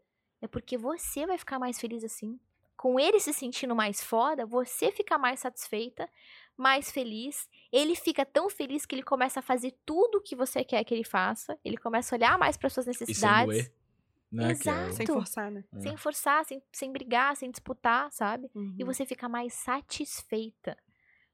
É 0.40 0.46
porque 0.46 0.78
você 0.78 1.26
vai 1.26 1.38
ficar 1.38 1.58
mais 1.58 1.80
feliz 1.80 2.04
assim. 2.04 2.38
Com 2.76 3.00
ele 3.00 3.18
se 3.20 3.32
sentindo 3.32 3.74
mais 3.74 4.02
foda, 4.02 4.46
você 4.46 4.92
fica 4.92 5.18
mais 5.18 5.40
satisfeita, 5.40 6.08
mais 6.56 6.90
feliz. 6.90 7.48
Ele 7.72 7.94
fica 7.96 8.24
tão 8.24 8.48
feliz 8.48 8.86
que 8.86 8.94
ele 8.94 9.02
começa 9.02 9.40
a 9.40 9.42
fazer 9.42 9.74
tudo 9.84 10.18
o 10.18 10.20
que 10.20 10.36
você 10.36 10.64
quer 10.64 10.82
que 10.84 10.94
ele 10.94 11.04
faça. 11.04 11.58
Ele 11.64 11.76
começa 11.76 12.14
a 12.14 12.16
olhar 12.16 12.38
mais 12.38 12.56
para 12.56 12.68
suas 12.70 12.86
E 12.86 12.94
sem 12.94 13.00
necessidades. 13.06 13.46
doer. 13.46 13.72
Né? 14.32 14.52
que 14.56 14.68
é 14.68 14.72
o- 14.72 14.92
Sem 14.92 15.04
Exato. 15.04 15.12
forçar, 15.12 15.50
né? 15.50 15.64
É. 15.72 15.80
Sem 15.80 15.96
forçar, 15.96 16.44
sem, 16.44 16.60
sem 16.72 16.90
brigar, 16.90 17.36
sem 17.36 17.50
disputar, 17.52 18.10
sabe? 18.10 18.50
Uhum. 18.54 18.74
e 18.78 18.82
você 18.82 19.06
fica 19.06 19.28
mais 19.28 19.54
satisfeita. 19.54 20.76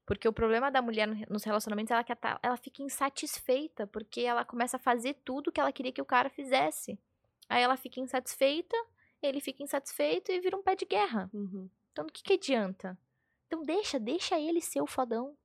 Porque 0.05 0.27
o 0.27 0.33
problema 0.33 0.69
da 0.69 0.81
mulher 0.81 1.07
no- 1.07 1.25
nos 1.29 1.43
relacionamentos 1.43 1.89
é 1.89 1.93
ela, 1.95 2.03
quer 2.03 2.15
tá- 2.15 2.39
ela 2.43 2.57
fica 2.57 2.83
insatisfeita, 2.83 3.87
porque 3.87 4.21
ela 4.21 4.43
começa 4.45 4.77
a 4.77 4.79
fazer 4.79 5.15
tudo 5.25 5.51
que 5.51 5.59
ela 5.59 5.71
queria 5.71 5.91
que 5.91 6.01
o 6.01 6.05
cara 6.05 6.29
fizesse. 6.29 6.99
Aí 7.49 7.61
ela 7.63 7.75
fica 7.77 7.99
insatisfeita, 7.99 8.75
ele 9.21 9.39
fica 9.41 9.63
insatisfeito 9.63 10.31
e 10.31 10.39
vira 10.39 10.55
um 10.57 10.61
pé 10.63 10.75
de 10.75 10.85
guerra. 10.85 11.29
Uhum. 11.33 11.69
Então, 11.91 12.05
do 12.05 12.11
que, 12.13 12.21
que 12.23 12.33
adianta? 12.33 12.97
Então, 13.51 13.65
deixa, 13.65 13.99
deixa 13.99 14.39
ele 14.39 14.61
ser 14.61 14.81
o 14.81 14.87
fodão. 14.87 15.35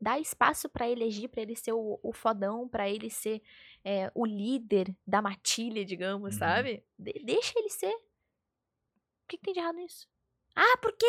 Dá 0.00 0.18
espaço 0.18 0.68
pra 0.68 0.88
ele 0.88 1.04
agir, 1.04 1.28
pra 1.28 1.42
ele 1.42 1.54
ser 1.54 1.72
o, 1.72 2.00
o 2.02 2.12
fodão, 2.12 2.68
pra 2.68 2.90
ele 2.90 3.08
ser 3.08 3.40
é, 3.84 4.10
o 4.16 4.26
líder 4.26 4.96
da 5.06 5.22
matilha, 5.22 5.84
digamos, 5.84 6.34
Uhum. 6.34 6.38
sabe? 6.40 6.84
De- 6.98 7.22
deixa 7.24 7.56
ele 7.56 7.68
ser. 7.70 7.94
O 7.94 9.28
que, 9.28 9.36
que 9.38 9.44
tem 9.44 9.54
de 9.54 9.60
errado 9.60 9.76
nisso? 9.76 10.08
Ah, 10.56 10.76
porque. 10.82 11.06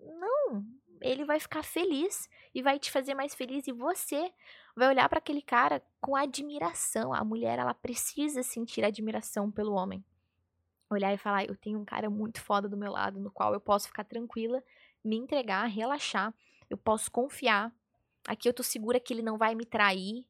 Não. 0.00 0.64
ele 1.02 1.24
vai 1.26 1.38
ficar 1.38 1.62
feliz 1.62 2.26
e 2.54 2.62
vai 2.62 2.78
te 2.78 2.90
fazer 2.90 3.12
mais 3.14 3.34
feliz 3.34 3.66
e 3.66 3.72
você 3.72 4.32
vai 4.74 4.88
olhar 4.88 5.08
para 5.10 5.18
aquele 5.18 5.42
cara 5.42 5.82
com 6.00 6.16
admiração. 6.16 7.12
A 7.12 7.22
mulher, 7.22 7.58
ela 7.58 7.74
precisa 7.74 8.42
sentir 8.42 8.82
admiração 8.82 9.50
pelo 9.50 9.72
homem. 9.74 10.02
Olhar 10.90 11.12
e 11.12 11.18
falar, 11.18 11.44
eu 11.44 11.56
tenho 11.56 11.78
um 11.78 11.84
cara 11.84 12.08
muito 12.08 12.40
foda 12.40 12.66
do 12.68 12.76
meu 12.78 12.92
lado, 12.92 13.20
no 13.20 13.30
qual 13.30 13.52
eu 13.52 13.60
posso 13.60 13.88
ficar 13.88 14.04
tranquila, 14.04 14.62
me 15.04 15.16
entregar, 15.16 15.66
relaxar, 15.66 16.34
eu 16.70 16.76
posso 16.76 17.10
confiar. 17.10 17.72
Aqui 18.26 18.48
eu 18.48 18.54
tô 18.54 18.62
segura 18.62 19.00
que 19.00 19.12
ele 19.12 19.22
não 19.22 19.36
vai 19.36 19.54
me 19.54 19.64
trair. 19.66 20.24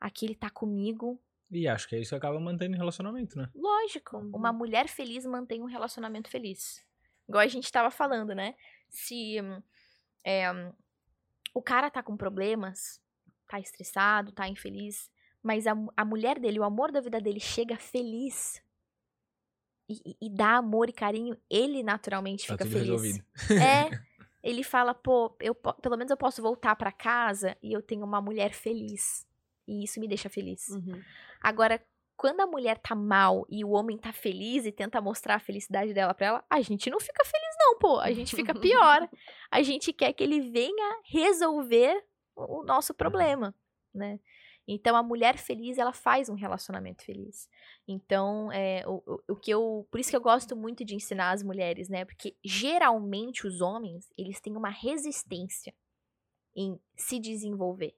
Aqui 0.00 0.26
ele 0.26 0.34
tá 0.34 0.50
comigo. 0.50 1.20
E 1.50 1.68
acho 1.68 1.88
que 1.88 1.94
é 1.94 2.00
isso 2.00 2.10
que 2.10 2.16
acaba 2.16 2.40
mantendo 2.40 2.74
o 2.74 2.78
relacionamento, 2.78 3.38
né? 3.38 3.48
Lógico, 3.54 4.16
Uhum. 4.16 4.30
uma 4.34 4.52
mulher 4.52 4.88
feliz 4.88 5.24
mantém 5.24 5.62
um 5.62 5.66
relacionamento 5.66 6.28
feliz. 6.28 6.84
Igual 7.28 7.42
a 7.42 7.46
gente 7.46 7.70
tava 7.70 7.90
falando, 7.90 8.34
né? 8.34 8.54
Se 8.88 9.36
é, 10.24 10.46
o 11.54 11.62
cara 11.62 11.90
tá 11.90 12.02
com 12.02 12.16
problemas, 12.16 13.00
tá 13.46 13.60
estressado, 13.60 14.32
tá 14.32 14.48
infeliz, 14.48 15.10
mas 15.42 15.66
a, 15.66 15.74
a 15.96 16.04
mulher 16.04 16.40
dele, 16.40 16.58
o 16.58 16.64
amor 16.64 16.90
da 16.90 17.00
vida 17.00 17.20
dele 17.20 17.38
chega 17.40 17.76
feliz 17.76 18.60
e, 19.88 20.16
e- 20.20 20.30
dá 20.30 20.56
amor 20.56 20.88
e 20.88 20.92
carinho, 20.92 21.36
ele 21.50 21.82
naturalmente 21.82 22.46
Tá 22.46 22.54
fica 22.54 22.64
tudo 22.64 22.72
feliz. 22.72 22.88
resolvido. 22.88 23.24
É. 23.62 23.90
Ele 24.44 24.62
fala, 24.62 24.92
pô, 24.92 25.34
eu, 25.40 25.54
pelo 25.54 25.96
menos 25.96 26.10
eu 26.10 26.18
posso 26.18 26.42
voltar 26.42 26.76
pra 26.76 26.92
casa 26.92 27.56
e 27.62 27.72
eu 27.72 27.80
tenho 27.80 28.04
uma 28.04 28.20
mulher 28.20 28.52
feliz. 28.52 29.26
E 29.66 29.82
isso 29.82 29.98
me 29.98 30.06
deixa 30.06 30.28
feliz. 30.28 30.68
Uhum. 30.68 31.00
Agora, 31.40 31.82
quando 32.14 32.40
a 32.40 32.46
mulher 32.46 32.76
tá 32.76 32.94
mal 32.94 33.46
e 33.48 33.64
o 33.64 33.70
homem 33.70 33.96
tá 33.96 34.12
feliz 34.12 34.66
e 34.66 34.70
tenta 34.70 35.00
mostrar 35.00 35.36
a 35.36 35.40
felicidade 35.40 35.94
dela 35.94 36.12
pra 36.12 36.26
ela, 36.26 36.44
a 36.50 36.60
gente 36.60 36.90
não 36.90 37.00
fica 37.00 37.24
feliz, 37.24 37.54
não, 37.58 37.78
pô. 37.78 37.98
A 38.00 38.12
gente 38.12 38.36
fica 38.36 38.54
pior. 38.54 39.08
A 39.50 39.62
gente 39.62 39.94
quer 39.94 40.12
que 40.12 40.22
ele 40.22 40.42
venha 40.50 41.00
resolver 41.06 42.04
o 42.36 42.60
o 42.60 42.64
nosso 42.64 42.92
problema, 42.92 43.54
né? 43.94 44.20
Então, 44.66 44.96
a 44.96 45.02
mulher 45.02 45.36
feliz, 45.36 45.76
ela 45.76 45.92
faz 45.92 46.28
um 46.28 46.34
relacionamento 46.34 47.04
feliz. 47.04 47.48
Então, 47.86 48.50
é, 48.50 48.82
o, 48.86 49.02
o, 49.06 49.32
o 49.32 49.36
que 49.36 49.50
eu. 49.50 49.86
Por 49.90 50.00
isso 50.00 50.10
que 50.10 50.16
eu 50.16 50.20
gosto 50.20 50.56
muito 50.56 50.84
de 50.84 50.94
ensinar 50.94 51.32
as 51.32 51.42
mulheres, 51.42 51.88
né? 51.88 52.04
Porque 52.04 52.36
geralmente 52.42 53.46
os 53.46 53.60
homens, 53.60 54.10
eles 54.16 54.40
têm 54.40 54.56
uma 54.56 54.70
resistência 54.70 55.74
em 56.56 56.80
se 56.96 57.18
desenvolver. 57.18 57.94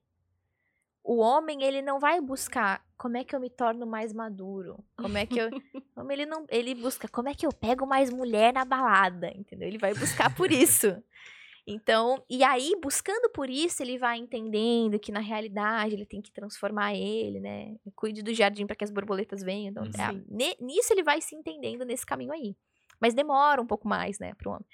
O 1.04 1.18
homem, 1.18 1.62
ele 1.62 1.82
não 1.82 2.00
vai 2.00 2.20
buscar 2.20 2.84
como 2.96 3.16
é 3.16 3.22
que 3.22 3.36
eu 3.36 3.38
me 3.38 3.48
torno 3.48 3.86
mais 3.86 4.12
maduro, 4.12 4.84
como 4.96 5.16
é 5.16 5.24
que 5.24 5.38
eu... 5.38 5.48
ele 6.10 6.26
não, 6.26 6.44
ele 6.48 6.74
busca 6.74 7.06
como 7.06 7.28
é 7.28 7.34
que 7.34 7.46
eu 7.46 7.52
pego 7.52 7.86
mais 7.86 8.10
mulher 8.10 8.52
na 8.52 8.64
balada, 8.64 9.30
entendeu? 9.30 9.68
Ele 9.68 9.78
vai 9.78 9.94
buscar 9.94 10.34
por 10.34 10.50
isso. 10.50 11.00
Então, 11.66 12.22
e 12.30 12.44
aí, 12.44 12.74
buscando 12.80 13.28
por 13.30 13.50
isso, 13.50 13.82
ele 13.82 13.98
vai 13.98 14.18
entendendo 14.18 15.00
que 15.00 15.10
na 15.10 15.18
realidade 15.18 15.94
ele 15.94 16.06
tem 16.06 16.22
que 16.22 16.30
transformar 16.30 16.94
ele, 16.94 17.40
né? 17.40 17.74
Cuide 17.96 18.22
do 18.22 18.32
jardim 18.32 18.66
para 18.66 18.76
que 18.76 18.84
as 18.84 18.90
borboletas 18.90 19.42
venham. 19.42 19.70
Então, 19.70 19.84
é, 19.84 20.62
nisso 20.64 20.92
ele 20.92 21.02
vai 21.02 21.20
se 21.20 21.34
entendendo 21.34 21.84
nesse 21.84 22.06
caminho 22.06 22.32
aí. 22.32 22.54
Mas 23.00 23.14
demora 23.14 23.60
um 23.60 23.66
pouco 23.66 23.88
mais, 23.88 24.18
né, 24.20 24.32
pro 24.34 24.50
homem. 24.50 24.66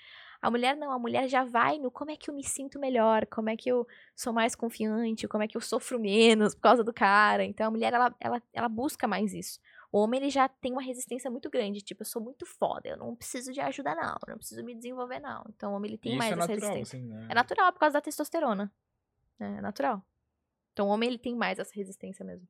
A 0.42 0.50
mulher 0.50 0.76
não, 0.76 0.90
a 0.90 0.98
mulher 0.98 1.28
já 1.28 1.44
vai 1.44 1.78
no 1.78 1.90
como 1.90 2.10
é 2.10 2.16
que 2.16 2.28
eu 2.28 2.34
me 2.34 2.44
sinto 2.44 2.78
melhor, 2.78 3.26
como 3.26 3.48
é 3.48 3.56
que 3.56 3.70
eu 3.70 3.86
sou 4.14 4.32
mais 4.32 4.56
confiante, 4.56 5.28
como 5.28 5.44
é 5.44 5.48
que 5.48 5.56
eu 5.56 5.60
sofro 5.60 6.00
menos 6.00 6.54
por 6.54 6.62
causa 6.62 6.82
do 6.82 6.92
cara. 6.92 7.44
Então 7.44 7.68
a 7.68 7.70
mulher, 7.70 7.92
ela, 7.92 8.14
ela, 8.20 8.42
ela 8.52 8.68
busca 8.68 9.06
mais 9.06 9.32
isso. 9.32 9.60
O 9.92 9.98
homem, 10.00 10.18
ele 10.22 10.30
já 10.30 10.48
tem 10.48 10.72
uma 10.72 10.80
resistência 10.82 11.30
muito 11.30 11.50
grande, 11.50 11.82
tipo, 11.82 12.00
eu 12.00 12.06
sou 12.06 12.22
muito 12.22 12.46
foda, 12.46 12.88
eu 12.88 12.96
não 12.96 13.14
preciso 13.14 13.52
de 13.52 13.60
ajuda 13.60 13.94
não, 13.94 14.16
eu 14.26 14.30
não 14.30 14.38
preciso 14.38 14.64
me 14.64 14.74
desenvolver 14.74 15.20
não. 15.20 15.44
Então 15.50 15.72
o 15.72 15.76
homem, 15.76 15.90
ele 15.90 15.98
tem 15.98 16.14
E 16.14 16.16
mais 16.16 16.30
isso 16.32 16.40
é 16.40 16.42
essa 16.44 16.52
natural, 16.54 16.74
resistência. 16.76 16.98
assim, 16.98 17.08
né? 17.14 17.26
É 17.30 17.34
natural 17.34 17.72
por 17.74 17.78
causa 17.80 17.92
da 17.94 18.00
testosterona. 18.00 18.72
É 19.38 19.60
natural. 19.60 20.02
Então 20.72 20.86
o 20.88 20.90
homem, 20.90 21.10
ele 21.10 21.18
tem 21.18 21.36
mais 21.36 21.58
essa 21.58 21.72
resistência 21.74 22.24
mesmo. 22.24 22.48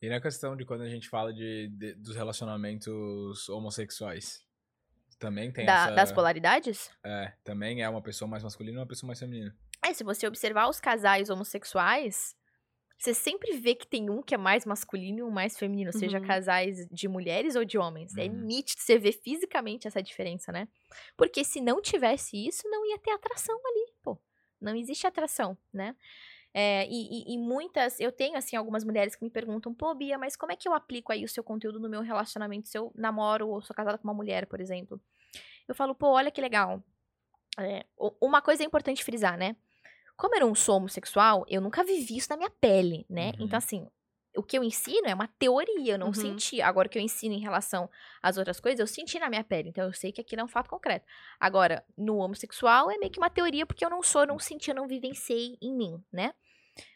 E 0.00 0.08
na 0.08 0.20
questão 0.20 0.56
de 0.56 0.64
quando 0.64 0.82
a 0.82 0.88
gente 0.88 1.08
fala 1.08 1.32
de, 1.34 1.66
de- 1.68 1.94
dos 1.94 2.14
relacionamentos 2.14 3.48
homossexuais, 3.48 4.44
também 5.18 5.50
tem 5.50 5.66
Da- 5.66 5.86
essa... 5.86 5.94
Das 5.96 6.12
polaridades? 6.12 6.90
É, 7.02 7.32
também 7.42 7.82
é 7.82 7.88
uma 7.88 8.02
pessoa 8.02 8.28
mais 8.28 8.44
masculina 8.44 8.78
e 8.78 8.80
uma 8.80 8.86
pessoa 8.86 9.08
mais 9.08 9.18
feminina. 9.18 9.56
É, 9.84 9.92
se 9.92 10.04
você 10.04 10.26
observar 10.28 10.68
os 10.68 10.78
casais 10.78 11.28
homossexuais, 11.30 12.36
você 12.98 13.12
sempre 13.14 13.52
vê 13.58 13.74
que 13.74 13.86
tem 13.86 14.08
um 14.10 14.22
que 14.22 14.34
é 14.34 14.38
mais 14.38 14.64
masculino 14.66 15.18
e 15.18 15.22
um 15.22 15.30
mais 15.30 15.58
feminino, 15.58 15.92
seja 15.92 16.18
Uhum. 16.18 16.26
casais 16.26 16.86
de 16.90 17.08
mulheres 17.08 17.54
ou 17.56 17.64
de 17.64 17.78
homens. 17.78 18.16
É 18.16 18.24
Uhum. 18.24 18.46
nítido 18.46 18.80
você 18.80 18.98
vê 18.98 19.12
fisicamente 19.12 19.86
essa 19.86 20.02
diferença, 20.02 20.50
né? 20.52 20.66
Porque 21.16 21.44
se 21.44 21.60
não 21.60 21.80
tivesse 21.82 22.36
isso, 22.46 22.68
não 22.68 22.86
ia 22.86 22.98
ter 22.98 23.10
atração 23.12 23.56
ali, 23.66 23.92
pô. 24.02 24.18
Não 24.60 24.74
existe 24.74 25.06
atração, 25.06 25.56
né? 25.72 25.94
É, 26.54 26.86
e, 26.88 27.32
e- 27.32 27.34
e 27.34 27.38
muitas, 27.38 28.00
eu 28.00 28.10
tenho, 28.10 28.36
assim, 28.38 28.56
algumas 28.56 28.82
mulheres 28.82 29.14
que 29.14 29.22
me 29.24 29.30
perguntam, 29.30 29.74
pô, 29.74 29.94
Bia, 29.94 30.16
mas 30.16 30.36
como 30.36 30.52
é 30.52 30.56
que 30.56 30.66
eu 30.66 30.72
aplico 30.72 31.12
aí 31.12 31.22
o 31.24 31.28
seu 31.28 31.44
conteúdo 31.44 31.78
no 31.78 31.88
meu 31.90 32.00
relacionamento 32.00 32.68
se 32.68 32.78
eu 32.78 32.90
namoro 32.94 33.48
ou 33.48 33.60
sou 33.60 33.76
casada 33.76 33.98
com 33.98 34.04
uma 34.08 34.14
mulher, 34.14 34.46
por 34.46 34.60
exemplo? 34.60 34.98
Eu 35.68 35.74
falo, 35.74 35.94
pô, 35.94 36.08
olha 36.08 36.30
que 36.30 36.40
legal. 36.40 36.82
É, 37.58 37.86
uma 38.20 38.42
coisa 38.42 38.62
é 38.62 38.66
importante 38.66 39.04
frisar, 39.04 39.36
né? 39.38 39.56
Como 40.16 40.34
eu 40.34 40.40
não 40.40 40.54
sou 40.54 40.76
homossexual, 40.76 41.44
eu 41.48 41.60
nunca 41.60 41.84
vivi 41.84 42.16
isso 42.16 42.28
na 42.30 42.36
minha 42.36 42.50
pele, 42.50 43.04
né? 43.08 43.32
Uhum. 43.38 43.44
Então, 43.44 43.58
assim, 43.58 43.86
o 44.36 44.42
que 44.42 44.56
eu 44.56 44.64
ensino 44.64 45.06
é 45.08 45.14
uma 45.14 45.28
teoria, 45.38 45.94
eu 45.94 45.98
não 45.98 46.08
Uhum. 46.08 46.12
senti. 46.12 46.60
Agora, 46.62 46.88
o 46.88 46.90
que 46.90 46.98
eu 46.98 47.02
ensino 47.02 47.34
em 47.34 47.40
relação 47.40 47.88
às 48.22 48.36
outras 48.38 48.58
coisas, 48.60 48.80
eu 48.80 48.86
senti 48.86 49.18
na 49.18 49.28
minha 49.28 49.44
pele. 49.44 49.68
Então, 49.70 49.84
eu 49.84 49.92
sei 49.92 50.12
que 50.12 50.20
aquilo 50.20 50.40
é 50.42 50.44
um 50.44 50.48
fato 50.48 50.70
concreto. 50.70 51.06
Agora, 51.40 51.84
no 51.96 52.16
homossexual, 52.18 52.90
é 52.90 52.96
meio 52.98 53.10
que 53.12 53.18
uma 53.18 53.30
teoria, 53.30 53.66
porque 53.66 53.84
eu 53.84 53.90
não 53.90 54.02
sou, 54.02 54.22
eu 54.22 54.26
não 54.26 54.38
senti, 54.38 54.70
eu 54.70 54.74
não 54.76 54.86
vivenciei 54.88 55.56
em 55.60 55.74
mim, 55.74 56.02
né? 56.12 56.32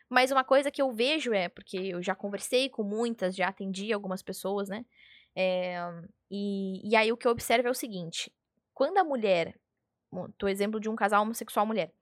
Mas 0.09 0.31
uma 0.31 0.45
coisa 0.45 0.71
que 0.71 0.83
eu 0.83 0.91
vejo 0.91 1.33
é, 1.33 1.49
porque 1.49 1.77
eu 1.77 2.03
já 2.03 2.15
conversei 2.15 2.69
com 2.69 2.83
muitas, 2.83 3.37
já 3.37 3.49
atendi 3.49 3.93
algumas 3.93 4.23
pessoas, 4.23 4.69
né? 4.69 4.85
É, 5.37 5.79
e, 6.31 6.81
e 6.91 6.97
aí 6.97 7.13
o 7.13 7.17
que 7.17 7.27
eu 7.27 7.33
observo 7.33 7.69
é 7.69 7.71
o 7.71 7.75
seguinte: 7.75 8.33
quando 8.75 8.99
a 8.99 9.05
mulher, 9.05 9.55
tô 10.37 10.49
exemplo 10.49 10.81
de 10.81 10.89
um 10.89 10.97
casal 10.97 11.23
homossexual 11.23 11.67
mulher, 11.67 11.93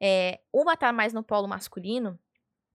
é, 0.00 0.40
uma 0.52 0.76
tá 0.76 0.92
mais 0.92 1.12
no 1.12 1.22
polo 1.22 1.48
masculino, 1.48 2.18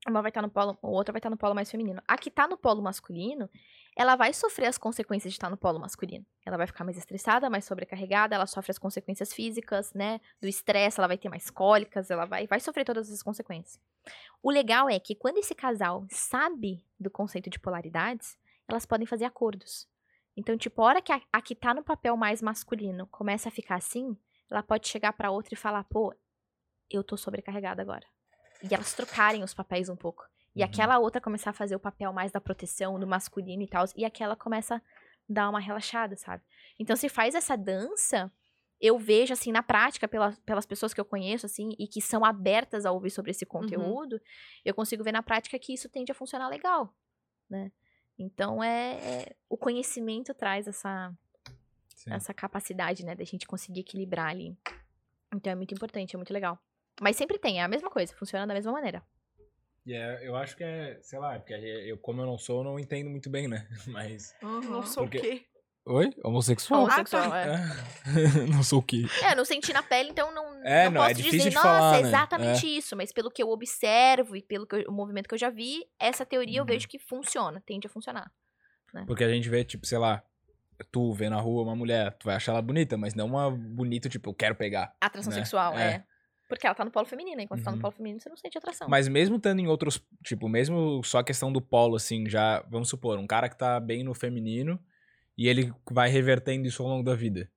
uma 0.08 0.22
vai 0.22 0.30
estar 0.30 0.42
no 0.42 0.50
polo, 0.50 0.78
outra 0.82 1.14
vai 1.14 1.20
estar 1.20 1.30
no 1.30 1.38
polo 1.38 1.56
mais 1.56 1.72
feminino. 1.72 2.02
A 2.08 2.18
que 2.18 2.30
tá 2.30 2.48
no 2.48 2.58
polo 2.58 2.82
masculino, 2.82 3.50
ela 3.96 4.16
vai 4.16 4.34
sofrer 4.34 4.68
as 4.68 4.78
consequências 4.78 5.32
de 5.32 5.38
estar 5.38 5.50
no 5.50 5.56
polo 5.56 5.80
masculino. 5.80 6.26
Ela 6.46 6.58
vai 6.58 6.68
ficar 6.68 6.84
mais 6.84 6.98
estressada, 6.98 7.50
mais 7.50 7.64
sobrecarregada, 7.64 8.36
ela 8.36 8.46
sofre 8.46 8.72
as 8.72 8.78
consequências 8.78 9.34
físicas, 9.34 9.94
né? 9.94 10.20
Do 10.42 10.48
estresse, 10.48 11.00
ela 11.00 11.08
vai 11.08 11.18
ter 11.18 11.30
mais 11.30 11.50
cólicas, 11.50 12.12
ela 12.12 12.26
vai, 12.26 12.48
vai 12.48 12.60
sofrer 12.60 12.84
todas 12.84 13.08
essas 13.08 13.24
consequências. 13.24 13.80
O 14.42 14.52
legal 14.52 14.90
é 14.90 15.00
que 15.00 15.16
quando 15.16 15.38
esse 15.38 15.56
casal 15.56 16.06
sabe 16.10 16.84
do 17.00 17.10
conceito 17.10 17.50
de 17.50 17.60
polaridades, 17.60 18.38
elas 18.68 18.86
podem 18.86 19.08
fazer 19.08 19.26
acordos. 19.26 19.88
Então, 20.36 20.58
tipo, 20.58 20.82
a 20.82 20.86
hora 20.86 21.02
que 21.02 21.12
a, 21.12 21.22
a 21.32 21.42
que 21.42 21.56
tá 21.56 21.74
no 21.74 21.84
papel 21.84 22.18
mais 22.18 22.42
masculino 22.42 23.08
começa 23.08 23.50
a 23.50 23.52
ficar 23.52 23.76
assim, 23.76 24.18
ela 24.54 24.64
pode 24.64 24.88
chegar 24.88 25.14
pra 25.14 25.32
outra 25.32 25.54
e 25.54 25.58
falar, 25.58 25.84
pô, 25.86 26.14
eu 26.90 27.04
tô 27.04 27.18
sobrecarregada 27.18 27.82
agora. 27.82 28.06
E 28.62 28.74
elas 28.74 28.94
trocarem 28.94 29.44
os 29.44 29.54
papéis 29.54 29.90
um 29.90 29.96
pouco. 29.96 30.24
E 30.56 30.60
Uhum. 30.62 30.66
aquela 30.66 31.00
outra 31.00 31.20
começar 31.20 31.50
a 31.50 31.54
fazer 31.54 31.76
o 31.76 31.80
papel 31.80 32.14
mais 32.14 32.32
da 32.32 32.40
proteção, 32.40 33.00
do 33.00 33.08
masculino 33.08 33.64
e 33.64 33.68
tal. 33.68 33.86
E 33.96 34.06
aquela 34.06 34.36
começa 34.36 34.76
a 34.76 34.82
dar 35.28 35.50
uma 35.50 35.60
relaxada, 35.60 36.16
sabe? 36.16 36.44
Então, 36.80 36.96
se 36.96 37.10
faz 37.10 37.34
essa 37.36 37.58
dança, 37.58 38.32
eu 38.80 38.98
vejo, 39.00 39.34
assim, 39.34 39.52
na 39.52 39.64
prática, 39.64 40.08
pela, 40.08 40.32
pelas 40.46 40.66
pessoas 40.66 40.94
que 40.94 41.02
eu 41.02 41.06
conheço, 41.06 41.46
assim, 41.46 41.70
e 41.80 41.88
que 41.88 42.02
são 42.02 42.24
abertas 42.24 42.86
a 42.86 42.92
ouvir 42.92 43.10
sobre 43.10 43.32
esse 43.32 43.46
conteúdo, 43.46 44.22
eu 44.64 44.74
consigo 44.76 45.04
ver 45.04 45.12
na 45.14 45.24
prática 45.24 45.58
que 45.58 45.74
isso 45.74 45.90
tende 45.90 46.12
a 46.12 46.16
funcionar 46.16 46.48
legal, 46.50 46.94
né? 47.50 47.72
Então, 48.20 48.64
é, 48.64 48.94
é- 49.24 49.36
o 49.50 49.58
conhecimento 49.58 50.34
traz 50.36 50.68
essa, 50.68 51.12
Sim. 52.04 52.14
essa 52.14 52.34
capacidade, 52.34 53.06
né, 53.06 53.16
da 53.16 53.24
gente 53.24 53.46
conseguir 53.48 53.82
equilibrar 53.82 54.28
ali. 54.30 54.58
Então, 55.34 55.52
é 55.52 55.56
muito 55.56 55.74
importante, 55.74 56.16
é 56.16 56.18
muito 56.18 56.34
legal. 56.34 56.60
Mas 57.02 57.16
sempre 57.16 57.38
tem, 57.40 57.60
é 57.60 57.64
a 57.64 57.68
mesma 57.68 57.90
coisa, 57.90 58.14
funciona 58.16 58.46
da 58.46 58.54
mesma 58.54 58.72
maneira. 58.72 59.02
E 59.86 59.94
é, 59.94 60.26
eu 60.28 60.36
acho 60.36 60.56
que 60.56 60.64
é, 60.64 61.00
sei 61.02 61.20
lá, 61.20 61.38
porque 61.40 61.54
eu, 61.54 61.98
como 61.98 62.22
eu 62.22 62.26
não 62.26 62.38
sou, 62.38 62.60
eu 62.60 62.64
não 62.64 62.80
entendo 62.80 63.10
muito 63.10 63.30
bem, 63.30 63.48
né? 63.48 63.68
Mas. 63.88 64.34
Não 64.42 64.84
sou 64.84 65.04
Porque- 65.04 65.18
o 65.18 65.22
quê? 65.22 65.46
Oi? 65.86 66.14
Homossexual? 66.24 66.84
Homossexual, 66.84 67.36
é. 67.36 67.58
não 68.50 68.64
sou 68.64 68.80
o 68.80 68.84
quê? 68.84 69.04
É, 69.22 69.34
eu 69.34 69.36
não 69.36 69.44
senti 69.44 69.74
na 69.74 69.84
pele, 69.84 70.12
então 70.12 70.34
não, 70.34 70.64
É, 70.66 70.86
não 70.86 70.92
não, 70.92 71.04
é 71.04 71.10
posso 71.10 71.16
difícil 71.18 71.40
dizer, 71.40 71.50
de 71.50 71.56
nossa, 71.56 71.68
falar, 71.68 71.98
é 71.98 72.02
né? 72.04 72.08
exatamente 72.08 72.78
isso. 72.78 72.96
Mas 72.96 73.12
pelo 73.12 73.30
que 73.30 73.44
eu 73.44 73.50
observo 73.50 74.34
e 74.38 74.42
pelo 74.42 74.66
que 74.66 74.76
eu- 74.78 74.86
o 74.88 74.94
movimento 74.94 75.28
que 75.28 75.34
eu 75.36 75.40
já 75.40 75.50
vi, 75.50 75.84
essa 76.00 76.26
teoria 76.26 76.60
eu 76.60 76.64
Uhum. 76.64 76.68
vejo 76.68 76.88
que 76.88 76.98
funciona, 76.98 77.62
tende 77.66 77.86
a 77.86 77.90
funcionar. 77.90 78.32
Porque 79.06 79.26
a 79.26 79.30
gente 79.30 79.50
vê, 79.50 79.66
tipo, 79.66 79.86
sei 79.86 79.98
lá, 79.98 80.24
tu 80.92 81.14
vê 81.14 81.30
na 81.30 81.40
rua 81.40 81.64
uma 81.64 81.76
mulher, 81.76 82.14
tu 82.18 82.26
vai 82.26 82.36
achar 82.36 82.52
ela 82.54 82.62
bonita, 82.62 82.98
mas 82.98 83.14
não 83.14 83.28
uma 83.28 83.50
bonita, 83.52 84.08
tipo, 84.10 84.30
eu 84.30 84.34
quero 84.34 84.56
pegar. 84.56 84.96
Atração 85.02 85.32
Né? 85.32 85.40
sexual, 85.40 85.78
É. 85.78 85.84
é. 85.96 86.04
Porque 86.50 86.68
ela 86.68 86.76
tá 86.76 86.86
no 86.86 86.92
polo 86.92 87.06
feminino, 87.08 87.42
enquanto 87.42 87.62
você 87.62 87.66
tá 87.66 87.72
no 87.72 87.78
Uhum. 87.78 87.82
polo 87.82 87.94
feminino, 87.94 88.20
você 88.20 88.30
não 88.30 88.38
sente 88.38 88.58
atração. 88.58 88.88
Mas 88.88 89.08
mesmo 89.08 89.38
estando 89.38 89.60
em 89.60 89.68
outros, 89.68 90.00
tipo, 90.24 90.48
mesmo 90.48 91.02
só 91.04 91.20
a 91.20 91.24
questão 91.24 91.52
do 91.52 91.60
polo, 91.62 91.96
assim, 91.96 92.30
já, 92.30 92.62
vamos 92.70 92.90
supor, 92.90 93.18
um 93.18 93.26
cara 93.26 93.50
que 93.50 93.58
tá 93.58 93.80
bem 93.80 94.04
no 94.04 94.14
feminino 94.14 94.80
e 95.38 95.48
ele 95.48 95.74
vai 95.90 96.10
revertendo 96.10 96.68
isso 96.68 96.84
ao 96.84 96.90
longo 96.90 97.04
da 97.04 97.16
vida. 97.16 97.50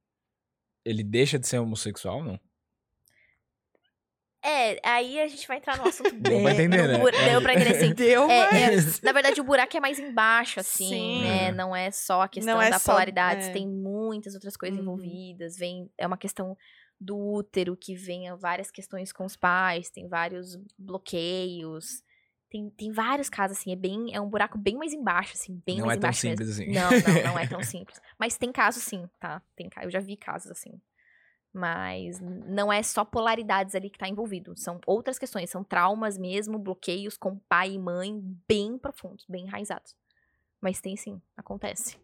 Ele 0.84 1.02
deixa 1.02 1.38
de 1.38 1.46
ser 1.46 1.58
homossexual, 1.58 2.22
não? 2.24 2.40
É, 4.48 4.78
aí 4.84 5.18
a 5.20 5.26
gente 5.26 5.46
vai 5.48 5.56
entrar 5.56 5.76
no 5.76 5.88
assunto 5.88 6.14
bem. 6.14 6.42
pra 6.42 6.52
entender, 6.52 6.86
né? 6.86 6.98
Deu 6.98 7.42
pra 7.42 7.54
entender 7.54 7.74
sim. 7.80 7.92
Deu, 7.92 8.30
É, 8.30 8.50
mas... 8.70 8.98
é, 8.98 9.06
na 9.06 9.12
verdade, 9.12 9.40
o 9.40 9.44
buraco 9.44 9.76
é 9.76 9.80
mais 9.80 9.98
embaixo, 9.98 10.60
assim, 10.60 10.88
Sim. 10.88 11.22
né? 11.24 11.50
Não 11.52 11.74
é 11.74 11.90
só 11.90 12.22
a 12.22 12.28
questão 12.28 12.62
é 12.62 12.70
da 12.70 12.78
só- 12.78 12.92
polaridade, 12.92 13.46
é. 13.46 13.50
tem 13.52 13.66
muitas 13.66 14.34
outras 14.34 14.56
coisas 14.56 14.76
Uhum. 14.78 14.82
envolvidas. 14.84 15.56
Vem, 15.56 15.90
é 15.98 16.06
uma 16.06 16.16
questão 16.16 16.56
do 17.00 17.18
útero 17.18 17.76
que 17.76 17.94
vem 17.96 18.24
várias 18.38 18.70
questões 18.70 19.12
com 19.12 19.24
os 19.24 19.36
pais, 19.36 19.90
tem 19.90 20.06
vários 20.08 20.56
bloqueios. 20.78 22.02
Tem, 22.48 22.70
tem 22.70 22.92
vários 22.92 23.28
casos, 23.28 23.58
assim, 23.58 23.72
é 23.72 23.76
bem. 23.76 24.14
É 24.14 24.20
um 24.20 24.28
buraco 24.30 24.56
bem 24.56 24.76
mais 24.76 24.92
embaixo, 24.92 25.32
assim, 25.34 25.60
bem 25.66 25.78
Não 25.78 25.86
mais 25.86 25.98
é 25.98 26.00
tão 26.00 26.08
embaixo 26.08 26.26
mesmo. 26.26 26.44
simples 26.44 26.58
assim. 26.60 26.72
Não, 26.72 26.90
não, 27.14 27.32
não 27.32 27.38
é 27.38 27.46
tão 27.48 27.62
simples. 27.62 28.00
Mas 28.18 28.38
tem 28.38 28.52
casos 28.52 28.84
sim, 28.84 29.04
tá? 29.18 29.42
Tem, 29.56 29.68
eu 29.82 29.90
já 29.90 29.98
vi 29.98 30.16
casos 30.16 30.50
assim. 30.52 30.80
Mas 31.56 32.20
não 32.20 32.70
é 32.70 32.82
só 32.82 33.02
polaridades 33.02 33.74
ali 33.74 33.88
que 33.88 33.98
tá 33.98 34.06
envolvido. 34.06 34.54
São 34.56 34.78
outras 34.86 35.18
questões, 35.18 35.48
são 35.48 35.64
traumas 35.64 36.18
mesmo, 36.18 36.58
bloqueios 36.58 37.16
com 37.16 37.38
pai 37.48 37.72
e 37.72 37.78
mãe 37.78 38.20
bem 38.46 38.76
profundos, 38.76 39.24
bem 39.26 39.46
enraizados. 39.46 39.96
Mas 40.60 40.82
tem 40.82 40.96
sim, 40.98 41.18
acontece. 41.34 41.96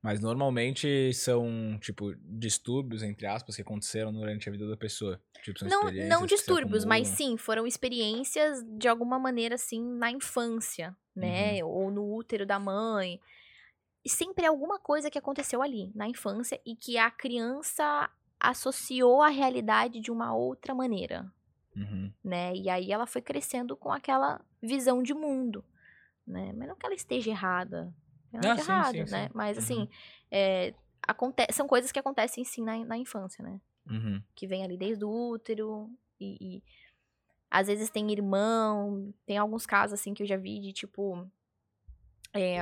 Mas 0.00 0.20
normalmente 0.20 1.12
são, 1.12 1.76
tipo, 1.80 2.14
distúrbios, 2.22 3.02
entre 3.02 3.26
aspas, 3.26 3.56
que 3.56 3.62
aconteceram 3.62 4.12
durante 4.12 4.48
a 4.48 4.52
vida 4.52 4.68
da 4.68 4.76
pessoa. 4.76 5.20
Tipo, 5.42 5.58
são 5.58 5.68
Não, 5.68 5.90
não 6.08 6.24
distúrbios, 6.24 6.84
mas 6.84 7.08
sim, 7.08 7.36
foram 7.36 7.66
experiências 7.66 8.64
de 8.78 8.86
alguma 8.86 9.18
maneira 9.18 9.56
assim 9.56 9.82
na 9.82 10.10
infância, 10.10 10.96
né? 11.14 11.62
Ou 11.64 11.90
no 11.90 12.14
útero 12.14 12.46
da 12.46 12.60
mãe. 12.60 13.20
Sempre 14.06 14.46
alguma 14.46 14.78
coisa 14.78 15.10
que 15.10 15.18
aconteceu 15.18 15.60
ali, 15.60 15.90
na 15.94 16.06
infância, 16.06 16.58
e 16.64 16.76
que 16.76 16.96
a 16.96 17.10
criança 17.10 18.08
associou 18.40 19.22
à 19.22 19.28
realidade 19.28 20.00
de 20.00 20.10
uma 20.10 20.34
outra 20.34 20.74
maneira, 20.74 21.30
Uhum. 21.76 22.12
né? 22.24 22.54
E 22.56 22.68
aí 22.68 22.90
ela 22.90 23.06
foi 23.06 23.20
crescendo 23.22 23.76
com 23.76 23.92
aquela 23.92 24.40
visão 24.62 25.02
de 25.02 25.14
mundo, 25.14 25.64
né? 26.26 26.52
Mas 26.52 26.68
não 26.68 26.76
que 26.76 26.86
ela 26.86 26.94
esteja 26.94 27.30
errada. 27.30 27.94
Ela 28.32 28.46
Ah, 28.46 28.54
esteja 28.54 28.64
sim, 28.64 28.72
errada, 28.72 29.06
sim, 29.06 29.12
né? 29.12 29.26
sim. 29.26 29.32
Mas 29.34 29.56
Uhum. 29.56 29.62
assim, 29.62 29.88
é, 30.30 30.74
aconte 31.02 31.46
são 31.52 31.66
coisas 31.68 31.92
que 31.92 31.98
acontecem 31.98 32.44
sim 32.44 32.62
na, 32.64 32.84
na 32.84 32.96
infância, 32.96 33.42
né? 33.44 33.60
Uhum. 33.88 34.22
que 34.36 34.46
vem 34.46 34.62
ali 34.62 34.76
desde 34.76 35.04
o 35.04 35.10
útero 35.10 35.90
e, 36.20 36.36
e 36.58 36.62
às 37.50 37.66
vezes 37.66 37.90
tem 37.90 38.12
irmão, 38.12 39.12
tem 39.26 39.36
alguns 39.36 39.66
casos 39.66 39.98
assim 39.98 40.14
que 40.14 40.22
eu 40.22 40.26
já 40.26 40.36
vi 40.36 40.60
de 40.60 40.72
tipo 40.72 41.26
é, 42.32 42.58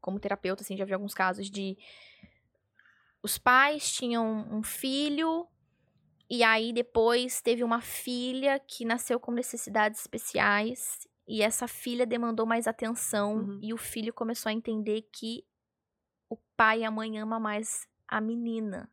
como 0.00 0.18
terapeuta 0.20 0.62
assim 0.62 0.76
já 0.76 0.84
vi 0.84 0.94
alguns 0.94 1.12
casos 1.12 1.50
de 1.50 1.76
os 3.22 3.38
pais 3.38 3.90
tinham 3.92 4.46
um 4.50 4.62
filho 4.62 5.46
e 6.30 6.42
aí 6.42 6.72
depois 6.72 7.40
teve 7.42 7.64
uma 7.64 7.80
filha 7.82 8.58
que 8.60 8.84
nasceu 8.84 9.20
com 9.20 9.32
necessidades 9.32 10.00
especiais 10.00 11.06
e 11.28 11.42
essa 11.42 11.68
filha 11.68 12.06
demandou 12.06 12.46
mais 12.46 12.66
atenção 12.66 13.36
Uhum. 13.38 13.60
e 13.62 13.72
o 13.74 13.76
filho 13.78 14.12
começou 14.14 14.50
a 14.50 14.52
entender 14.52 15.02
que 15.12 15.44
o 16.30 16.36
pai 16.56 16.80
e 16.80 16.84
a 16.84 16.90
mãe 16.90 17.18
ama 17.18 17.38
mais 17.40 17.86
a 18.08 18.20
menina. 18.20 18.90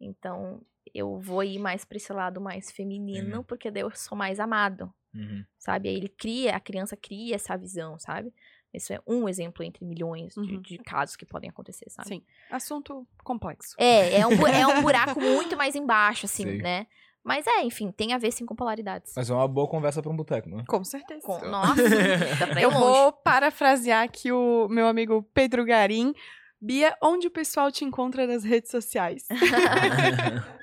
Então, 0.00 0.62
eu 0.94 1.18
vou 1.20 1.44
ir 1.44 1.58
mais 1.58 1.84
pra 1.84 1.96
esse 1.96 2.12
lado 2.12 2.40
mais 2.40 2.70
feminino, 2.70 3.38
Uhum. 3.38 3.44
porque 3.44 3.70
daí 3.70 3.82
eu 3.82 3.90
sou 3.92 4.16
mais 4.16 4.40
amado, 4.40 4.92
Uhum. 5.14 5.44
sabe? 5.58 5.88
Aí 5.88 5.96
ele 5.96 6.08
cria, 6.08 6.56
a 6.56 6.60
criança 6.60 6.96
cria 6.96 7.36
essa 7.36 7.56
visão, 7.56 7.98
sabe? 7.98 8.34
Isso 8.72 8.92
é 8.92 9.00
um 9.06 9.28
exemplo 9.28 9.64
entre 9.64 9.84
milhões 9.84 10.34
de, 10.34 10.40
Uhum. 10.54 10.60
de 10.62 10.78
casos 10.78 11.16
que 11.16 11.26
podem 11.26 11.50
acontecer, 11.50 11.86
sabe? 11.90 12.08
Sim, 12.08 12.22
assunto 12.50 13.06
complexo. 13.24 13.74
É, 13.78 14.20
é 14.20 14.26
um, 14.26 14.46
é 14.46 14.66
um 14.66 14.82
buraco 14.82 15.20
muito 15.20 15.56
mais 15.56 15.74
embaixo, 15.74 16.26
assim, 16.26 16.44
Sei. 16.44 16.58
né? 16.62 16.86
Mas 17.22 17.46
é, 17.46 17.62
enfim, 17.62 17.90
tem 17.92 18.14
a 18.14 18.18
ver 18.18 18.30
sim 18.32 18.46
com 18.46 18.54
polaridades. 18.56 19.12
Mas 19.14 19.28
é 19.28 19.34
uma 19.34 19.46
boa 19.46 19.68
conversa 19.68 20.00
pra 20.00 20.10
um 20.10 20.16
boteco, 20.16 20.48
né? 20.48 20.64
Com 20.66 20.82
certeza. 20.84 21.20
Com- 21.26 21.36
Então. 21.36 21.50
Nossa, 21.50 21.82
Eu 22.60 22.70
vou 22.70 23.12
parafrasear 23.12 24.02
aqui 24.04 24.32
o 24.32 24.68
meu 24.68 24.86
amigo 24.86 25.22
Pedro 25.34 25.64
Garim. 25.64 26.14
Bia, 26.62 26.94
onde 27.02 27.26
o 27.26 27.30
pessoal 27.30 27.70
te 27.72 27.84
encontra 27.84 28.26
nas 28.26 28.44
redes 28.44 28.70
sociais? 28.70 29.26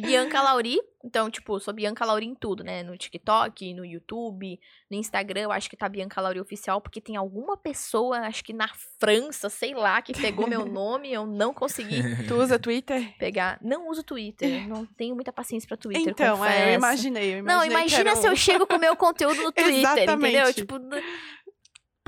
Bianca 0.00 0.40
Lauri. 0.42 0.78
Então, 1.04 1.30
tipo, 1.30 1.58
sou 1.60 1.72
Bianca 1.72 2.04
Lauri 2.04 2.26
em 2.26 2.34
tudo, 2.34 2.64
né? 2.64 2.82
No 2.82 2.96
TikTok, 2.96 3.72
no 3.72 3.84
YouTube, 3.84 4.58
no 4.90 4.96
Instagram, 4.96 5.42
eu 5.42 5.52
acho 5.52 5.70
que 5.70 5.76
tá 5.76 5.88
Bianca 5.88 6.20
Lauri 6.20 6.40
Oficial, 6.40 6.80
porque 6.80 7.00
tem 7.00 7.16
alguma 7.16 7.56
pessoa, 7.56 8.18
acho 8.20 8.42
que 8.44 8.52
na 8.52 8.68
França, 8.98 9.48
sei 9.48 9.74
lá, 9.74 10.02
que 10.02 10.12
pegou 10.20 10.46
meu 10.48 10.66
nome, 10.66 11.12
eu 11.12 11.24
não 11.24 11.54
consegui 11.54 12.02
Tu 12.26 12.34
usa 12.34 12.58
Twitter? 12.58 13.14
pegar. 13.16 13.58
Não 13.62 13.88
uso 13.88 14.02
Twitter, 14.02 14.66
não 14.68 14.84
tenho 14.84 15.14
muita 15.14 15.32
paciência 15.32 15.68
pra 15.68 15.76
Twitter, 15.76 16.08
então, 16.10 16.26
é, 16.26 16.30
eu 16.30 16.36
confesso. 16.52 16.74
imaginei, 16.74 17.34
eu 17.38 17.42
Não, 17.44 17.64
imaginei 17.64 17.68
que 17.68 17.94
imagina 17.94 18.16
se 18.16 18.26
eu 18.26 18.32
um- 18.32 18.36
chego 18.36 18.66
com 18.66 18.74
o 18.74 18.80
meu 18.80 18.96
conteúdo 18.96 19.40
no 19.42 19.52
Twitter, 19.52 20.10
entendeu? 20.10 20.52
Tipo, 20.52 20.78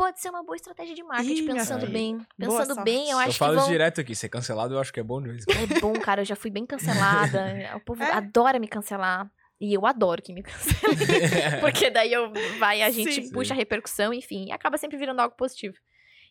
pode 0.00 0.20
ser 0.20 0.30
uma 0.30 0.42
boa 0.42 0.56
estratégia 0.56 0.94
de 0.94 1.02
marketing, 1.02 1.32
Ih, 1.42 1.46
pensando 1.46 1.80
filha. 1.80 1.92
bem. 1.92 2.26
Pensando 2.38 2.82
bem, 2.82 3.04
eu 3.04 3.10
eu 3.12 3.18
acho 3.18 3.32
que 3.32 3.38
falo 3.38 3.56
vão... 3.56 3.68
direto 3.68 4.00
aqui. 4.00 4.14
Ser 4.14 4.28
cancelado 4.30 4.74
eu 4.74 4.80
acho 4.80 4.92
que 4.92 5.00
é 5.00 5.02
bom 5.02 5.20
de 5.20 5.28
vez. 5.28 5.44
É 5.48 5.78
bom, 5.80 5.92
cara, 5.94 6.22
eu 6.22 6.24
já 6.24 6.34
fui 6.36 6.50
bem 6.50 6.64
cancelada. 6.64 7.44
O 7.76 7.80
povo 7.80 8.02
É? 8.02 8.10
adora 8.12 8.58
me 8.58 8.66
cancelar. 8.66 9.30
E 9.60 9.74
eu 9.74 9.84
adoro 9.84 10.22
que 10.22 10.32
me 10.32 10.42
cancelem. 10.42 10.96
Porque 11.60 11.90
daí 11.90 12.10
eu 12.12 12.32
vai, 12.58 12.80
a 12.80 12.90
gente 12.90 13.12
Sim. 13.26 13.30
puxa 13.30 13.52
a 13.52 13.56
repercussão, 13.56 14.12
enfim, 14.14 14.46
e 14.46 14.52
acaba 14.52 14.78
sempre 14.78 14.96
virando 14.96 15.20
algo 15.20 15.36
positivo. 15.36 15.76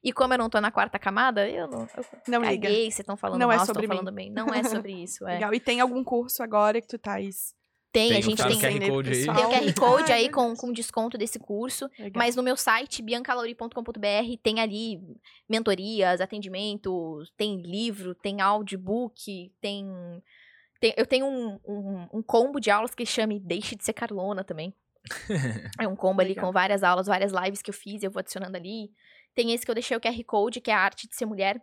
E 0.03 0.11
como 0.11 0.33
eu 0.33 0.37
não 0.37 0.49
tô 0.49 0.59
na 0.61 0.71
quarta 0.71 0.97
camada, 0.97 1.47
eu 1.47 1.67
não. 1.67 1.81
Eu 1.95 2.05
Não 2.27 2.41
liga. 2.41 2.67
caguei, 2.67 2.83
vocês 2.85 2.99
estão 3.01 3.15
falando 3.17 3.39
Não 3.39 3.47
mal, 3.47 3.55
é 3.55 3.57
vocês 3.59 3.69
estão 3.69 3.75
sobre 3.75 3.87
mim. 3.87 3.97
falando 3.99 4.15
bem. 4.15 4.31
Não 4.31 4.47
é 4.47 4.63
sobre 4.63 4.93
isso. 5.03 5.27
É. 5.27 5.33
Legal. 5.35 5.53
E 5.53 5.59
tem 5.59 5.79
algum 5.81 6.03
curso 6.03 6.41
agora 6.41 6.79
que 6.81 6.87
tu 6.87 6.97
tá 6.97 7.11
tais? 7.11 7.53
Tem, 7.91 8.09
Tem 8.09 8.17
a 8.17 8.21
gente 8.21 8.37
QR 8.37 8.47
tem, 8.79 8.89
Code 8.89 9.09
aí. 9.09 9.25
tem 9.25 9.31
o? 9.31 9.49
QR 9.49 9.73
Code 9.79 10.11
aí 10.11 10.29
com, 10.31 10.55
com 10.55 10.71
desconto 10.71 11.17
desse 11.17 11.39
curso. 11.39 11.89
Legal. 11.97 12.11
Mas 12.15 12.35
no 12.35 12.43
meu 12.43 12.55
site, 12.55 13.01
biancalauri.com.br, 13.01 14.37
tem 14.43 14.59
ali 14.59 14.99
mentorias, 15.49 16.21
atendimentos, 16.21 17.31
tem 17.35 17.61
livro, 17.61 18.13
tem 18.13 18.41
audiobook, 18.41 19.51
tem. 19.59 19.87
tem- 20.79 20.93
eu 20.95 21.05
tenho 21.05 21.25
um, 21.25 21.59
um, 21.67 22.07
um 22.13 22.21
combo 22.21 22.59
de 22.59 22.69
aulas 22.69 22.93
que 22.93 23.05
chama 23.05 23.39
Deixe 23.39 23.75
de 23.75 23.83
Ser 23.83 23.93
Carlona 23.93 24.43
também. 24.43 24.73
É 25.79 25.87
um 25.87 25.95
combo 25.95 26.21
ali 26.21 26.31
Legal. 26.31 26.45
com 26.45 26.51
várias 26.51 26.83
aulas, 26.83 27.07
várias 27.07 27.31
lives 27.31 27.61
que 27.61 27.69
eu 27.69 27.73
fiz, 27.73 28.03
eu 28.03 28.11
vou 28.11 28.19
adicionando 28.19 28.55
ali. 28.55 28.91
Tem 29.33 29.51
esse 29.51 29.65
que 29.65 29.71
eu 29.71 29.75
deixei 29.75 29.95
o 29.97 30.01
QR 30.01 30.23
Code, 30.25 30.61
que 30.61 30.69
é 30.69 30.73
a 30.73 30.79
arte 30.79 31.07
de 31.07 31.15
ser 31.15 31.25
mulher, 31.25 31.59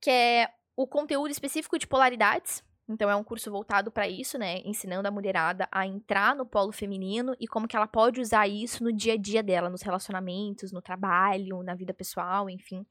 que 0.00 0.08
é 0.08 0.48
o 0.76 0.86
conteúdo 0.86 1.30
específico 1.30 1.78
de 1.78 1.86
polaridades. 1.86 2.62
Então 2.88 3.10
é 3.10 3.16
um 3.16 3.24
curso 3.24 3.50
voltado 3.50 3.90
para 3.90 4.08
isso, 4.08 4.38
né? 4.38 4.60
Ensinando 4.64 5.08
a 5.08 5.10
mulherada 5.10 5.68
a 5.72 5.84
entrar 5.86 6.36
no 6.36 6.46
polo 6.46 6.70
feminino 6.70 7.34
e 7.40 7.48
como 7.48 7.66
que 7.66 7.74
ela 7.76 7.86
pode 7.88 8.20
usar 8.20 8.46
isso 8.46 8.84
no 8.84 8.92
dia 8.92 9.14
a 9.14 9.16
dia 9.16 9.42
dela, 9.42 9.68
nos 9.68 9.82
relacionamentos, 9.82 10.70
no 10.70 10.80
trabalho, 10.80 11.62
na 11.64 11.74
vida 11.74 11.92
pessoal, 11.92 12.48
enfim. 12.48 12.86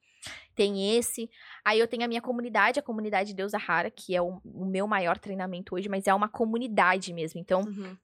Tem 0.53 0.97
esse. 0.97 1.29
Aí 1.63 1.79
eu 1.79 1.87
tenho 1.87 2.03
a 2.03 2.07
minha 2.07 2.21
comunidade, 2.21 2.79
a 2.79 2.83
comunidade 2.83 3.33
Deusa 3.33 3.57
Rara, 3.57 3.89
que 3.89 4.15
é 4.15 4.21
o, 4.21 4.41
o 4.43 4.65
meu 4.65 4.85
maior 4.85 5.17
treinamento 5.17 5.75
hoje, 5.75 5.87
mas 5.87 6.07
é 6.07 6.13
uma 6.13 6.27
comunidade 6.27 7.13
mesmo. 7.13 7.39
Então, 7.39 7.61
Uhum. 7.61 7.95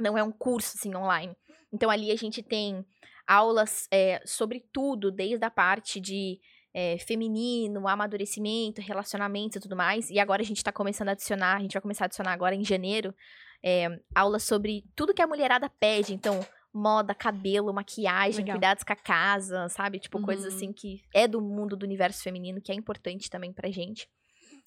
não 0.00 0.16
é 0.16 0.22
um 0.22 0.32
curso 0.32 0.76
assim 0.78 0.94
online. 0.94 1.36
Então 1.72 1.90
ali 1.90 2.10
a 2.10 2.16
gente 2.16 2.42
tem 2.42 2.84
aulas 3.26 3.86
é, 3.90 4.22
sobre 4.24 4.64
tudo, 4.72 5.10
desde 5.10 5.44
a 5.44 5.50
parte 5.50 6.00
de 6.00 6.40
é, 6.74 6.98
feminino, 6.98 7.86
amadurecimento, 7.86 8.80
relacionamentos 8.80 9.56
e 9.56 9.60
tudo 9.60 9.76
mais. 9.76 10.10
E 10.10 10.18
agora 10.18 10.42
a 10.42 10.44
gente 10.44 10.62
tá 10.64 10.72
começando 10.72 11.08
a 11.08 11.12
adicionar, 11.12 11.56
a 11.56 11.60
gente 11.60 11.72
vai 11.74 11.80
começar 11.82 12.04
a 12.04 12.06
adicionar 12.06 12.32
agora 12.32 12.54
em 12.54 12.64
janeiro, 12.64 13.14
é, 13.62 14.00
aulas 14.14 14.42
sobre 14.42 14.84
tudo 14.96 15.14
que 15.14 15.22
a 15.22 15.26
mulherada 15.26 15.70
pede. 15.70 16.12
Então, 16.12 16.44
moda, 16.72 17.14
cabelo, 17.14 17.72
maquiagem, 17.72 18.40
Legal. 18.40 18.56
cuidados 18.56 18.82
com 18.82 18.92
a 18.92 18.96
casa, 18.96 19.68
sabe? 19.68 20.00
Tipo, 20.00 20.20
coisas 20.20 20.50
Uhum. 20.50 20.56
assim 20.56 20.72
que 20.72 21.00
é 21.14 21.28
do 21.28 21.40
mundo 21.40 21.76
do 21.76 21.84
universo 21.86 22.20
feminino, 22.22 22.60
que 22.60 22.72
é 22.72 22.74
importante 22.74 23.30
também 23.30 23.52
pra 23.52 23.70
gente. 23.70 24.08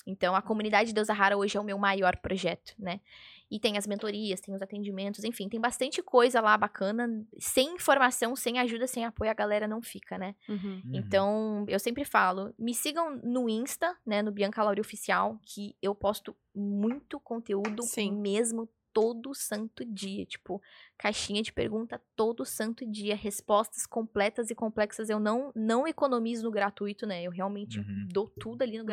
Então, 0.06 0.34
a 0.34 0.42
comunidade 0.42 0.94
Deusa 0.94 1.12
Rara 1.12 1.36
hoje 1.38 1.58
é 1.58 1.60
o 1.60 1.64
meu 1.66 1.78
maior 1.78 2.16
projeto, 2.16 2.74
né? 2.80 3.02
E 3.49 3.60
tem 3.60 3.78
as 3.78 3.88
mentorias, 3.88 4.41
tem 4.41 4.53
os 4.53 4.61
atendimentos, 4.61 5.24
enfim, 5.24 5.48
tem 5.48 5.60
bastante 5.60 6.02
coisa 6.03 6.41
lá 6.41 6.57
bacana. 6.57 7.26
Sem 7.40 7.76
informação, 7.76 8.36
sem 8.36 8.60
ajuda, 8.60 8.88
sem 8.88 9.06
apoio, 9.06 9.32
a 9.32 9.34
galera 9.34 9.68
não 9.68 9.82
fica, 9.82 10.18
né? 10.18 10.36
Uhum. 10.49 10.82
Uhum. 10.86 10.91
Então, 10.94 11.65
eu 11.68 11.80
sempre 11.80 12.03
falo, 12.06 12.53
me 12.57 12.74
sigam 12.74 13.19
no 13.24 13.49
Insta, 13.49 13.95
né, 14.06 14.22
no 14.22 14.32
Bianca 14.32 14.64
Lauri 14.64 14.82
Oficial, 14.82 15.40
que 15.44 15.76
eu 15.82 15.95
posto 15.95 16.36
muito 16.53 17.19
conteúdo 17.19 17.84
Sim. 17.84 18.11
mesmo 18.11 18.68
todo 18.94 19.34
santo 19.36 19.86
dia, 19.86 20.26
tipo, 20.26 20.60
caixinha 20.98 21.44
de 21.44 21.53
pergunta 21.53 22.02
todo 22.15 22.44
santo 22.44 22.84
dia, 22.84 23.15
respostas 23.15 23.86
completas 23.86 24.49
e 24.49 24.56
complexas. 24.56 25.07
Eu 25.10 25.19
não 25.19 25.52
não 25.56 25.88
economizo 25.88 26.44
no 26.44 26.52
gratuito, 26.52 27.06
né? 27.06 27.22
Eu 27.24 27.32
realmente 27.32 27.80
Uhum. 27.80 28.07
dou 28.11 28.28
tudo 28.28 28.64
ali 28.64 28.78
no 28.80 28.86
Uhum. 28.86 28.88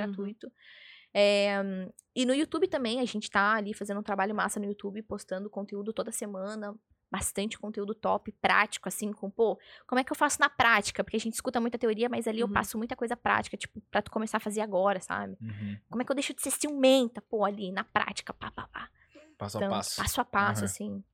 É, 1.15 1.61
e 2.15 2.27
no 2.27 2.35
YouTube 2.35 2.67
também, 2.67 3.01
a 3.01 3.05
gente 3.05 3.31
tá 3.31 3.55
ali 3.55 3.73
fazendo 3.73 4.01
um 4.01 4.03
trabalho 4.03 4.35
massa 4.35 4.59
no 4.59 4.67
YouTube, 4.67 5.01
postando 5.03 5.49
conteúdo 5.49 5.93
toda 5.93 6.11
semana, 6.11 6.75
bastante 7.11 7.57
conteúdo 7.57 7.95
top, 7.95 8.33
prático, 8.33 8.89
assim, 8.89 9.13
com, 9.13 9.31
pô, 9.31 9.57
como 9.87 10.01
é 10.01 10.05
que 10.05 10.11
eu 10.11 10.17
faço 10.17 10.41
na 10.41 10.51
prática? 10.51 11.05
Porque 11.05 11.17
a 11.17 11.21
gente 11.21 11.35
escuta 11.35 11.61
muita 11.61 11.79
teoria, 11.79 12.09
mas 12.09 12.27
ali 12.27 12.41
eu 12.41 12.49
Uhum. 12.49 12.53
passo 12.53 12.77
muita 12.77 12.97
coisa 12.97 13.17
prática, 13.17 13.57
tipo, 13.57 13.81
pra 13.91 14.03
tu 14.03 14.11
começar 14.11 14.39
a 14.39 14.41
fazer 14.41 14.61
agora, 14.61 15.01
sabe? 15.01 15.37
Uhum. 15.41 15.79
Como 15.89 16.03
é 16.03 16.05
que 16.05 16.11
eu 16.11 16.17
deixo 16.17 16.35
de 16.35 16.43
ser 16.43 16.51
ciumenta, 16.51 17.23
pô, 17.23 17.45
ali, 17.45 17.71
na 17.71 17.85
prática, 17.85 18.35
pá, 18.35 18.51
pá, 18.51 18.67
pá. 18.67 18.91
Passo 19.39 19.59
a 19.59 19.61
Então, 19.61 19.71
passo. 19.71 20.21
a 20.21 20.25
passo, 20.25 20.59
Aham. 20.61 20.65
assim. 20.65 21.05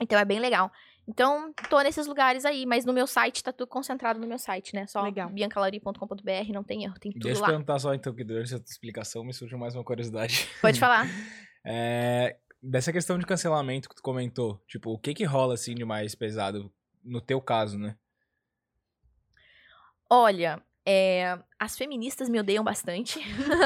Então 0.00 0.18
é 0.18 0.24
bem 0.24 0.38
legal. 0.38 0.70
Então, 1.06 1.54
tô 1.70 1.80
nesses 1.80 2.06
lugares 2.06 2.44
aí, 2.44 2.66
mas 2.66 2.84
no 2.84 2.92
meu 2.92 3.06
site 3.06 3.42
tá 3.42 3.50
tudo 3.50 3.66
concentrado 3.66 4.20
no 4.20 4.26
meu 4.26 4.38
site, 4.38 4.74
né? 4.74 4.86
Só 4.86 5.10
biancalari.com.br, 5.10 6.52
não 6.52 6.62
tem 6.62 6.84
erro, 6.84 6.98
tem 7.00 7.10
tudo 7.12 7.22
Deixa 7.22 7.38
eu 7.38 7.42
lá. 7.42 7.48
perguntar 7.48 7.78
só, 7.78 7.94
então, 7.94 8.14
que 8.14 8.22
durante 8.22 8.54
essa 8.54 8.62
explicação 8.62 9.24
me 9.24 9.32
surgiu 9.32 9.56
mais 9.58 9.74
uma 9.74 9.82
curiosidade. 9.82 10.48
Pode 10.60 10.78
falar. 10.78 11.06
É, 11.70 12.38
dessa 12.62 12.90
questão 12.92 13.18
de 13.18 13.26
cancelamento 13.26 13.90
que 13.90 13.94
tu 13.96 14.00
comentou, 14.02 14.62
tipo, 14.66 14.90
o 14.90 14.98
que 14.98 15.12
que 15.12 15.24
rola, 15.24 15.52
assim, 15.52 15.74
de 15.74 15.84
mais 15.84 16.14
pesado 16.14 16.72
no 17.04 17.20
teu 17.20 17.42
caso, 17.42 17.76
né? 17.76 17.94
Olha, 20.08 20.62
é, 20.86 21.38
as 21.58 21.76
feministas 21.76 22.28
me 22.28 22.38
odeiam 22.40 22.64
bastante. 22.64 23.18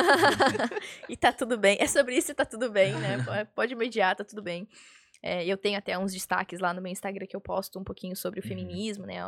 e 1.08 1.16
tá 1.16 1.32
tudo 1.32 1.56
bem. 1.56 1.76
É 1.80 1.86
sobre 1.86 2.16
isso 2.16 2.32
e 2.32 2.34
tá 2.34 2.44
tudo 2.44 2.70
bem, 2.70 2.92
né? 2.94 3.18
Po- 3.22 3.52
Pode 3.54 3.74
me 3.76 3.86
odiar, 3.86 4.16
tá 4.16 4.24
tudo 4.24 4.42
bem. 4.42 4.66
É, 5.22 5.46
eu 5.46 5.56
tenho 5.56 5.78
até 5.78 5.96
uns 5.96 6.12
destaques 6.12 6.58
lá 6.58 6.74
no 6.74 6.82
meu 6.82 6.90
Instagram 6.90 7.26
que 7.26 7.36
eu 7.36 7.40
posto 7.40 7.78
um 7.78 7.84
pouquinho 7.84 8.16
sobre 8.16 8.40
o 8.40 8.42
Uhum. 8.42 8.48
feminismo, 8.48 9.06
né? 9.06 9.18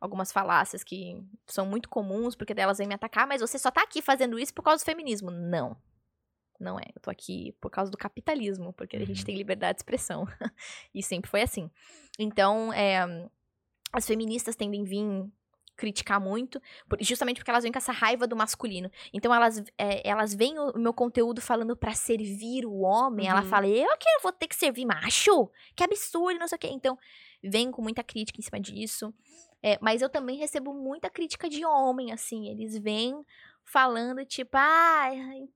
Algumas 0.00 0.32
falácias 0.32 0.82
que 0.82 1.22
são 1.46 1.64
muito 1.64 1.88
comuns, 1.88 2.34
porque 2.34 2.52
delas 2.52 2.78
vêm 2.78 2.88
me 2.88 2.94
atacar, 2.94 3.26
mas 3.26 3.40
você 3.40 3.58
só 3.58 3.70
tá 3.70 3.82
aqui 3.82 4.02
fazendo 4.02 4.38
isso 4.38 4.52
por 4.52 4.62
causa 4.62 4.82
do 4.82 4.86
feminismo. 4.86 5.30
Não. 5.30 5.76
Não 6.58 6.78
é. 6.78 6.84
Eu 6.94 7.00
tô 7.02 7.10
aqui 7.10 7.52
por 7.60 7.70
causa 7.70 7.90
do 7.90 7.96
capitalismo, 7.98 8.72
porque 8.72 8.96
a 8.96 9.04
gente 9.04 9.20
Uhum. 9.20 9.26
tem 9.26 9.36
liberdade 9.36 9.76
de 9.76 9.80
expressão. 9.82 10.26
e 10.94 11.02
sempre 11.02 11.30
foi 11.30 11.42
assim. 11.42 11.70
Então, 12.18 12.72
é, 12.72 13.28
as 13.92 14.06
feministas 14.06 14.56
tendem 14.56 14.82
a 14.82 14.84
vir 14.84 15.30
criticar 15.76 16.20
muito, 16.20 16.60
justamente 17.00 17.36
porque 17.38 17.50
elas 17.50 17.62
vêm 17.62 17.70
com 17.72 17.78
essa 17.78 17.92
raiva 17.92 18.26
do 18.26 18.34
masculino. 18.34 18.90
Então 19.12 19.34
elas, 19.34 19.62
é, 19.76 20.08
elas 20.08 20.34
veem 20.34 20.58
o 20.58 20.78
meu 20.78 20.94
conteúdo 20.94 21.40
falando 21.40 21.76
pra 21.76 21.92
servir 21.94 22.64
o 22.64 22.80
homem. 22.80 23.28
Ela 23.28 23.42
Uhum. 23.42 23.48
fala, 23.48 23.66
eu 23.68 23.96
que 23.98 24.08
vou 24.22 24.32
ter 24.32 24.48
que 24.48 24.56
servir 24.56 24.86
macho? 24.86 25.50
Que 25.74 25.84
absurdo, 25.84 26.38
não 26.40 26.48
sei 26.48 26.56
o 26.56 26.58
quê. 26.58 26.68
Então, 26.72 26.98
vem 27.42 27.70
com 27.70 27.82
muita 27.82 28.02
crítica 28.02 28.40
em 28.40 28.42
cima 28.42 28.58
disso. 28.60 29.12
É, 29.62 29.78
mas 29.80 30.00
eu 30.02 30.08
também 30.08 30.36
recebo 30.38 30.72
muita 30.72 31.10
crítica 31.10 31.48
de 31.48 31.64
homem, 31.64 32.12
assim. 32.12 32.48
Eles 32.48 32.78
vêm 32.78 33.14
falando, 33.64 34.24
tipo, 34.24 34.56
ah, 34.56 35.10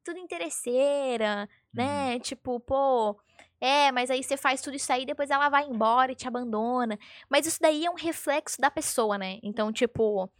tudo 0.04 0.18
interesseira, 0.18 1.48
né? 1.72 2.18
Tipo, 2.18 2.58
pô, 2.60 3.16
é, 3.60 3.92
mas 3.92 4.10
aí 4.10 4.22
você 4.22 4.36
faz 4.36 4.62
tudo 4.62 4.76
isso 4.76 4.92
aí, 4.92 5.04
depois 5.04 5.30
ela 5.30 5.48
vai 5.48 5.66
embora 5.66 6.12
e 6.12 6.14
te 6.14 6.26
abandona. 6.26 6.98
Mas 7.28 7.46
isso 7.46 7.58
daí 7.60 7.84
é 7.84 7.90
um 7.90 7.94
reflexo 7.94 8.60
da 8.60 8.70
pessoa, 8.70 9.18
né? 9.18 9.38
Então, 9.42 9.72
tipo, 9.72 10.30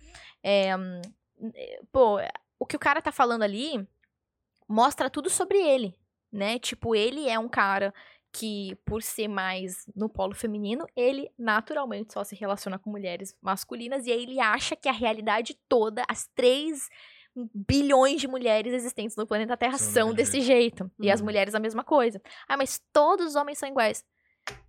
é, 0.42 0.70
pô, 1.92 2.18
o 2.58 2.66
que 2.66 2.76
o 2.76 2.80
cara 2.80 3.02
tá 3.02 3.12
falando 3.12 3.42
ali 3.42 3.86
mostra 4.68 5.10
tudo 5.10 5.28
sobre 5.28 5.58
ele, 5.58 5.94
né? 6.32 6.58
Tipo, 6.58 6.94
ele 6.94 7.28
é 7.28 7.38
um 7.38 7.48
cara 7.48 7.92
que, 8.32 8.76
por 8.84 9.02
ser 9.02 9.28
mais 9.28 9.84
no 9.94 10.08
polo 10.08 10.34
feminino, 10.34 10.86
ele 10.94 11.30
naturalmente 11.36 12.12
só 12.12 12.22
se 12.22 12.36
relaciona 12.36 12.78
com 12.78 12.88
mulheres 12.90 13.36
masculinas 13.42 14.06
e 14.06 14.12
aí 14.12 14.22
ele 14.22 14.40
acha 14.40 14.76
que 14.76 14.88
a 14.88 14.92
realidade 14.92 15.58
toda, 15.68 16.04
as 16.08 16.28
três 16.28 16.88
bilhões 17.54 18.20
de 18.20 18.28
mulheres 18.28 18.72
existentes 18.72 19.16
no 19.16 19.26
planeta 19.26 19.56
Terra 19.56 19.78
São 19.78 19.92
são, 19.92 20.08
daquele 20.10 20.16
desse 20.26 20.40
jeito. 20.40 20.90
E 21.00 21.10
as 21.10 21.20
Uhum. 21.20 21.26
mulheres 21.26 21.54
a 21.54 21.60
mesma 21.60 21.84
coisa. 21.84 22.20
Ah, 22.48 22.56
mas 22.56 22.80
todos 22.92 23.26
os 23.26 23.36
homens 23.36 23.58
são 23.58 23.68
iguais. 23.68 24.04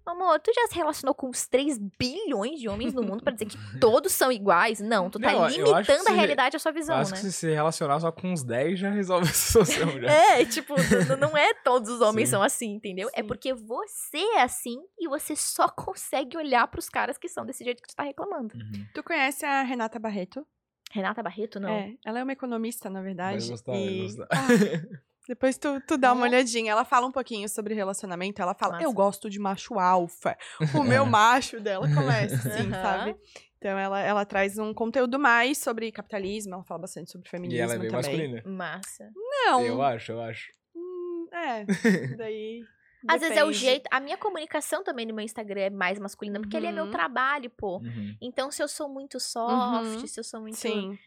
Amor, 0.06 0.40
tu 0.40 0.52
já 0.54 0.68
se 0.68 0.76
relacionou 0.76 1.16
com 1.16 1.30
uns 1.30 1.48
3 1.48 1.78
bilhões 1.98 2.60
de 2.60 2.68
homens 2.68 2.94
no 2.94 3.02
mundo 3.02 3.24
pra 3.24 3.32
dizer 3.32 3.46
que 3.46 3.56
todos 3.80 4.12
são 4.12 4.32
iguais? 4.32 4.80
Não, 4.80 5.10
tu 5.10 5.18
tá 5.20 5.32
Não, 5.32 5.44
acho 5.46 5.56
limitando 5.58 6.10
a 6.10 6.12
realidade 6.12 6.56
à 6.56 6.60
sua 6.60 6.72
visão, 6.72 6.98
acho 6.98 7.12
né? 7.12 7.18
que 7.18 7.24
se 7.24 7.32
se 7.32 7.50
relacionar 7.52 8.00
só 8.00 8.12
com 8.12 8.32
uns 8.32 8.44
10 8.44 8.78
já 8.80 8.90
resolve 8.90 9.30
essa 9.30 9.64
situação, 9.64 9.90
já. 10.02 10.12
É, 10.12 10.46
tipo, 10.46 10.76
n- 10.76 11.16
não 11.20 11.36
é 11.38 11.54
todos 11.64 11.90
os 11.90 12.02
homens 12.02 12.28
Sim. 12.30 12.32
são 12.32 12.44
assim, 12.44 12.72
entendeu? 12.74 13.10
É 13.14 13.22
Sim. 13.22 13.28
porque 13.28 13.54
você 13.54 14.18
é 14.36 14.42
assim 14.42 14.78
e 15.00 15.08
você 15.08 15.36
só 15.36 15.68
consegue 15.70 16.36
olhar 16.38 16.68
pros 16.68 16.90
caras 16.90 17.18
que 17.18 17.30
são 17.30 17.46
desse 17.46 17.64
jeito 17.64 17.82
que 17.82 17.88
tu 17.88 17.96
tá 17.96 18.04
reclamando. 18.04 18.54
Uhum. 18.56 18.86
Tu 18.94 19.02
conhece 19.04 19.46
a 19.46 19.62
Renata 19.64 19.98
Barreto? 19.98 20.46
Renata 20.92 21.24
Barreto, 21.24 21.60
não. 21.60 21.70
É, 21.70 21.96
ela 22.06 22.20
é 22.20 22.24
uma 22.24 22.34
economista, 22.34 22.90
na 22.90 23.02
verdade. 23.02 23.40
Vai 23.40 23.50
gostar, 23.50 23.72
vai 23.72 23.82
e- 23.82 24.02
gostar. 24.04 24.28
Ah, 24.32 24.48
depois 25.28 25.58
tu, 25.58 25.82
tu 25.88 25.98
dá 25.98 26.12
uma 26.14 26.26
É. 26.26 26.30
olhadinha. 26.30 26.72
Ela 26.72 26.84
fala 26.86 27.08
um 27.08 27.12
pouquinho 27.12 27.48
sobre 27.48 27.74
relacionamento. 27.74 28.42
Ela 28.42 28.54
fala, 28.54 28.74
Massa. 28.74 28.86
eu 28.86 28.94
gosto 28.94 29.30
de 29.30 29.40
macho 29.40 29.80
alfa. 29.80 30.38
O 30.78 30.84
meu 30.84 31.06
macho 31.06 31.60
dela 31.60 31.88
começa 31.94 32.36
assim, 32.50 32.68
Aham. 32.68 32.72
sabe? 32.72 33.16
Então 33.58 33.78
ela, 33.78 34.02
ela 34.02 34.26
traz 34.26 34.58
um 34.58 34.74
conteúdo 34.74 35.20
mais 35.20 35.60
sobre 35.60 35.92
capitalismo. 35.92 36.56
Ela 36.56 36.64
fala 36.64 36.82
bastante 36.82 37.12
sobre 37.12 37.28
E 37.28 37.32
feminismo 37.32 37.64
ela 37.64 37.76
é 37.76 37.78
bem 37.78 37.90
também. 37.90 38.12
masculina. 38.12 38.44
Massa. 38.46 39.12
Não, 39.16 39.64
Eu 39.66 39.82
acho, 39.82 40.12
eu 40.12 40.22
acho. 40.22 40.52
hum, 40.76 41.28
é. 41.32 41.66
Daí... 42.18 42.64
Às 43.08 43.22
vezes 43.22 43.38
é 43.38 43.44
o 43.44 43.52
jeito. 43.52 43.88
A 43.92 44.00
minha 44.00 44.18
comunicação 44.18 44.84
também 44.84 45.06
no 45.06 45.14
meu 45.14 45.24
Instagram 45.26 45.62
é 45.62 45.70
mais 45.70 45.98
masculina, 46.00 46.40
porque 46.40 46.56
ali 46.58 46.68
é 46.68 46.72
meu 46.72 46.86
Uhum. 46.86 46.92
trabalho, 46.92 47.50
pô. 47.50 47.78
Uhum. 47.78 48.16
Então, 48.22 48.52
se 48.52 48.62
eu 48.62 48.68
sou 48.68 48.88
muito 48.90 49.20
soft, 49.20 50.02
Uhum. 50.02 50.08
se 50.08 50.20
eu 50.20 50.24
sou 50.24 50.42
muito. 50.42 50.58
Sim, 50.58 50.98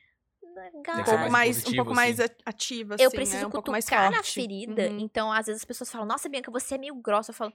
Legal. 0.55 1.01
Um 1.01 1.05
pouco 1.05 1.19
mais 1.19 1.33
mais, 1.33 1.51
um 1.51 1.61
positivo, 1.61 1.77
pouco 1.85 1.95
mais 1.95 2.21
assim. 2.21 2.33
a- 2.47 2.51
ativa, 2.51 2.95
eu 2.99 3.07
assim, 3.09 3.17
preciso 3.17 3.41
né? 3.43 3.47
um 3.47 3.51
pouco 3.51 3.71
mais 3.73 3.85
cutucar 3.85 4.05
forte. 4.13 4.17
na 4.17 4.23
ferida. 4.23 4.83
Uhum. 4.91 4.99
Então, 5.01 5.33
às 5.33 5.47
vezes 5.47 5.63
as 5.63 5.65
pessoas 5.65 5.91
falam, 5.91 6.07
nossa, 6.07 6.29
Bianca, 6.29 6.51
você 6.51 6.77
é 6.77 6.79
meio 6.79 6.95
grossa. 6.95 7.31
Eu 7.31 7.35
falo, 7.35 7.53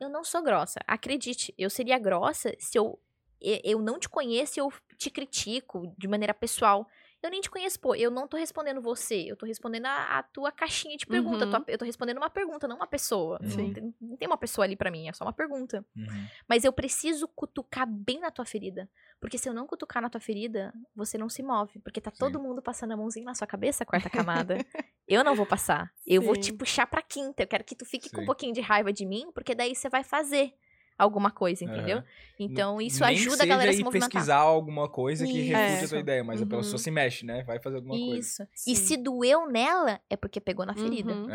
eu 0.00 0.08
não 0.08 0.24
sou 0.24 0.42
grossa. 0.42 0.80
Acredite, 0.86 1.52
eu 1.58 1.68
seria 1.68 1.98
grossa 1.98 2.54
se 2.58 2.78
eu, 2.78 2.98
eu 3.40 3.80
não 3.82 3.98
te 3.98 4.08
conheço 4.08 4.58
e 4.58 4.60
eu 4.62 4.72
te 4.96 5.10
critico 5.10 5.92
de 5.98 6.08
maneira 6.08 6.32
pessoal. 6.32 6.88
Eu 7.22 7.30
nem 7.30 7.40
te 7.40 7.50
conheço, 7.50 7.80
pô. 7.80 7.94
Eu 7.96 8.10
não 8.10 8.28
tô 8.28 8.36
respondendo 8.36 8.80
você. 8.80 9.24
Eu 9.28 9.36
tô 9.36 9.44
respondendo 9.44 9.86
a, 9.86 10.18
a 10.18 10.22
tua 10.22 10.52
caixinha 10.52 10.96
de 10.96 11.04
pergunta. 11.06 11.44
Uhum. 11.46 11.50
tua- 11.50 11.64
Eu 11.66 11.76
tô 11.78 11.84
respondendo 11.84 12.18
uma 12.18 12.30
pergunta, 12.30 12.68
não 12.68 12.76
uma 12.76 12.86
pessoa. 12.86 13.40
Sim. 13.44 13.66
Não, 13.68 13.72
tem, 13.72 13.94
não 14.00 14.16
tem 14.16 14.28
uma 14.28 14.36
pessoa 14.38 14.64
ali 14.64 14.76
pra 14.76 14.90
mim, 14.90 15.08
é 15.08 15.12
só 15.12 15.24
uma 15.24 15.32
pergunta. 15.32 15.84
Uhum. 15.96 16.26
Mas 16.48 16.64
eu 16.64 16.72
preciso 16.72 17.26
cutucar 17.26 17.86
bem 17.88 18.20
na 18.20 18.30
tua 18.30 18.44
ferida. 18.44 18.88
Porque 19.20 19.36
se 19.36 19.48
eu 19.48 19.52
não 19.52 19.66
cutucar 19.66 20.00
na 20.00 20.08
tua 20.08 20.20
ferida, 20.20 20.72
você 20.94 21.18
não 21.18 21.28
se 21.28 21.42
move. 21.42 21.80
Porque 21.80 22.00
tá 22.00 22.10
Sim. 22.12 22.18
todo 22.20 22.38
mundo 22.40 22.62
passando 22.62 22.92
a 22.92 22.96
mãozinha 22.96 23.24
na 23.26 23.34
sua 23.34 23.48
cabeça, 23.48 23.84
quarta 23.84 24.08
camada. 24.08 24.56
eu 25.08 25.24
não 25.24 25.34
vou 25.34 25.44
passar. 25.44 25.92
Eu 26.06 26.22
vou 26.22 26.36
te 26.36 26.52
Sim. 26.52 26.56
puxar 26.56 26.86
pra 26.86 27.02
quinta. 27.02 27.42
Eu 27.42 27.48
quero 27.48 27.64
que 27.64 27.74
tu 27.74 27.84
fique 27.84 28.08
com 28.10 28.18
um 28.18 28.20
Sim. 28.20 28.26
pouquinho 28.26 28.52
de 28.54 28.60
raiva 28.60 28.92
de 28.92 29.04
mim, 29.04 29.30
porque 29.34 29.56
daí 29.56 29.74
você 29.74 29.88
vai 29.88 30.04
fazer 30.04 30.54
alguma 30.98 31.30
coisa, 31.30 31.64
entendeu? 31.64 31.98
Aham. 31.98 32.04
Então 32.38 32.80
isso 32.80 33.04
Nem 33.04 33.14
ajuda 33.14 33.42
a 33.44 33.46
galera 33.46 33.70
a 33.70 33.74
se 33.74 33.84
movimentar. 33.84 34.10
pesquisar 34.10 34.36
alguma 34.38 34.88
coisa 34.88 35.26
que 35.26 35.40
refute 35.40 35.70
a 35.70 35.74
Isso. 35.84 35.88
tua 35.88 35.98
ideia, 36.00 36.24
mas 36.24 36.40
a 36.40 36.44
Uhum. 36.44 36.48
pessoa 36.50 36.78
se 36.78 36.90
mexe, 36.90 37.24
né? 37.24 37.42
Vai 37.44 37.60
fazer 37.60 37.76
alguma 37.76 37.98
coisa. 37.98 38.20
Isso. 38.26 38.42
E 38.66 38.74
se 38.76 38.96
doeu 38.96 39.46
nela, 39.48 40.00
é 40.10 40.16
porque 40.16 40.40
pegou 40.40 40.66
na 40.66 40.74
ferida, 40.74 41.12
Uhum. 41.12 41.28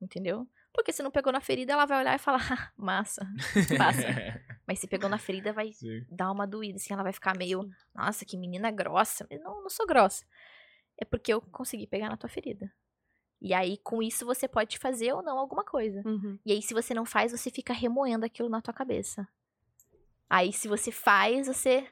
Entendeu? 0.00 0.46
Porque 0.74 0.92
se 0.92 1.02
não 1.02 1.10
pegou 1.10 1.32
na 1.32 1.40
ferida, 1.40 1.72
ela 1.72 1.86
vai 1.86 2.00
olhar 2.00 2.14
e 2.14 2.18
falar, 2.18 2.46
"Ah, 2.52 2.70
massa, 2.76 3.26
passa. 3.78 4.06
Mas 4.66 4.78
se 4.78 4.86
pegou 4.86 5.08
na 5.08 5.16
ferida, 5.18 5.52
vai 5.52 5.72
Sim. 5.72 6.04
dar 6.10 6.30
uma 6.30 6.46
doída, 6.46 6.76
assim, 6.76 6.92
ela 6.92 7.02
vai 7.02 7.12
ficar 7.14 7.34
meio, 7.36 7.66
nossa, 7.94 8.24
que 8.26 8.36
menina 8.36 8.70
grossa. 8.70 9.26
Eu 9.30 9.40
não, 9.40 9.62
não 9.62 9.70
sou 9.70 9.86
grossa. 9.86 10.24
É 10.98 11.04
porque 11.04 11.32
eu 11.32 11.40
consegui 11.40 11.86
pegar 11.86 12.08
na 12.10 12.16
tua 12.16 12.28
ferida. 12.28 12.70
E 13.40 13.52
aí, 13.52 13.76
com 13.78 14.02
isso, 14.02 14.24
você 14.24 14.48
pode 14.48 14.78
fazer 14.78 15.12
ou 15.12 15.22
não 15.22 15.38
alguma 15.38 15.64
coisa. 15.64 16.02
Uhum. 16.06 16.38
E 16.44 16.52
aí, 16.52 16.62
se 16.62 16.72
você 16.72 16.94
não 16.94 17.04
faz, 17.04 17.32
você 17.32 17.50
fica 17.50 17.72
remoendo 17.72 18.24
aquilo 18.24 18.48
na 18.48 18.62
tua 18.62 18.72
cabeça. 18.72 19.28
Aí, 20.28 20.52
se 20.52 20.66
você 20.68 20.90
faz, 20.90 21.46
você, 21.46 21.86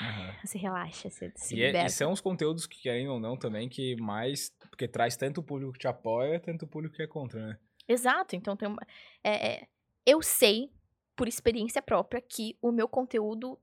Aham. 0.00 0.34
você 0.44 0.58
relaxa, 0.58 1.08
você 1.08 1.32
se 1.36 1.56
E, 1.56 1.62
é- 1.62 1.86
e 1.86 1.90
são 1.90 2.12
os 2.12 2.20
conteúdos 2.20 2.66
que, 2.66 2.80
querendo 2.82 3.12
ou 3.12 3.20
não, 3.20 3.36
também, 3.36 3.68
que 3.68 3.96
mais. 3.96 4.50
Porque 4.68 4.88
traz 4.88 5.16
tanto 5.16 5.40
o 5.40 5.44
público 5.44 5.72
que 5.72 5.78
te 5.78 5.88
apoia, 5.88 6.40
tanto 6.40 6.64
o 6.64 6.68
público 6.68 6.96
que 6.96 7.02
é 7.02 7.06
contra, 7.06 7.46
né? 7.46 7.58
Exato. 7.88 8.36
Então, 8.36 8.56
tem 8.56 8.68
uma... 8.68 8.82
é, 9.24 9.52
é, 9.52 9.68
eu 10.04 10.20
sei, 10.22 10.70
por 11.16 11.28
experiência 11.28 11.80
própria, 11.80 12.20
que 12.20 12.56
o 12.60 12.72
meu 12.72 12.88
conteúdo 12.88 13.58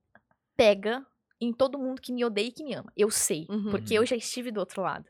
pega 0.55 1.05
em 1.39 1.53
todo 1.53 1.77
mundo 1.77 2.01
que 2.01 2.11
me 2.11 2.25
odeia 2.25 2.47
e 2.47 2.51
que 2.51 2.63
me 2.63 2.73
ama. 2.73 2.91
Eu 2.95 3.11
sei, 3.11 3.45
Uhum. 3.49 3.69
porque 3.71 3.93
eu 3.93 4.05
já 4.05 4.15
estive 4.15 4.51
do 4.51 4.59
outro 4.59 4.81
lado. 4.81 5.07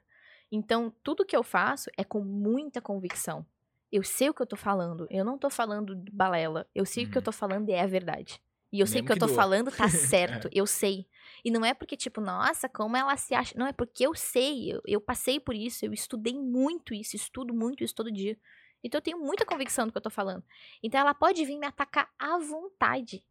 Então, 0.52 0.94
tudo 1.04 1.26
que 1.26 1.36
eu 1.36 1.44
faço 1.44 1.90
é 1.98 2.04
com 2.04 2.22
muita 2.22 2.82
convicção. 2.82 3.46
Eu 3.92 4.04
sei 4.04 4.30
o 4.30 4.34
que 4.34 4.42
eu 4.42 4.46
tô 4.46 4.56
falando. 4.56 5.08
Eu 5.10 5.24
não 5.24 5.38
tô 5.38 5.50
falando 5.50 5.96
de 5.96 6.12
balela. 6.12 6.68
Eu 6.76 6.86
sei 6.86 7.06
o 7.06 7.10
que 7.10 7.18
eu 7.18 7.20
Uhum. 7.20 7.26
tô 7.26 7.32
falando 7.32 7.70
é 7.70 7.80
a 7.82 7.88
verdade. 7.88 8.42
E 8.72 8.82
eu 8.82 8.88
sei 8.88 8.96
Mesmo 9.02 9.08
que 9.08 9.14
o 9.14 9.16
que 9.16 9.24
eu 9.24 9.28
que 9.28 9.32
tô 9.32 9.36
doa. 9.36 9.36
falando 9.44 9.72
tá 9.72 9.88
certo. 10.46 10.50
Eu 10.52 10.66
sei. 10.68 11.08
E 11.44 11.50
não 11.52 11.64
é 11.64 11.74
porque, 11.74 11.96
tipo, 11.96 12.20
nossa, 12.20 12.68
como 12.68 12.98
ela 12.98 13.16
se 13.16 13.34
acha. 13.34 13.58
Não, 13.58 13.66
é 13.68 13.72
porque 13.74 14.06
eu 14.06 14.14
sei. 14.14 14.74
Eu, 14.74 14.82
eu 14.86 15.00
passei 15.02 15.40
por 15.40 15.56
isso. 15.56 15.86
Eu 15.86 15.94
estudei 15.94 16.34
muito 16.38 16.94
isso. 16.94 17.16
Estudo 17.16 17.54
muito 17.54 17.84
isso 17.84 17.96
todo 17.96 18.12
dia. 18.12 18.38
Então 18.84 18.98
eu 19.00 19.02
tenho 19.02 19.20
muita 19.20 19.46
convicção 19.46 19.86
do 19.88 19.92
que 19.92 19.98
eu 19.98 20.02
tô 20.02 20.10
falando. 20.10 20.44
Então 20.84 21.00
ela 21.00 21.14
pode 21.14 21.44
vir 21.46 21.58
me 21.58 21.66
atacar 21.66 22.10
à 22.20 22.38
vontade. 22.38 23.24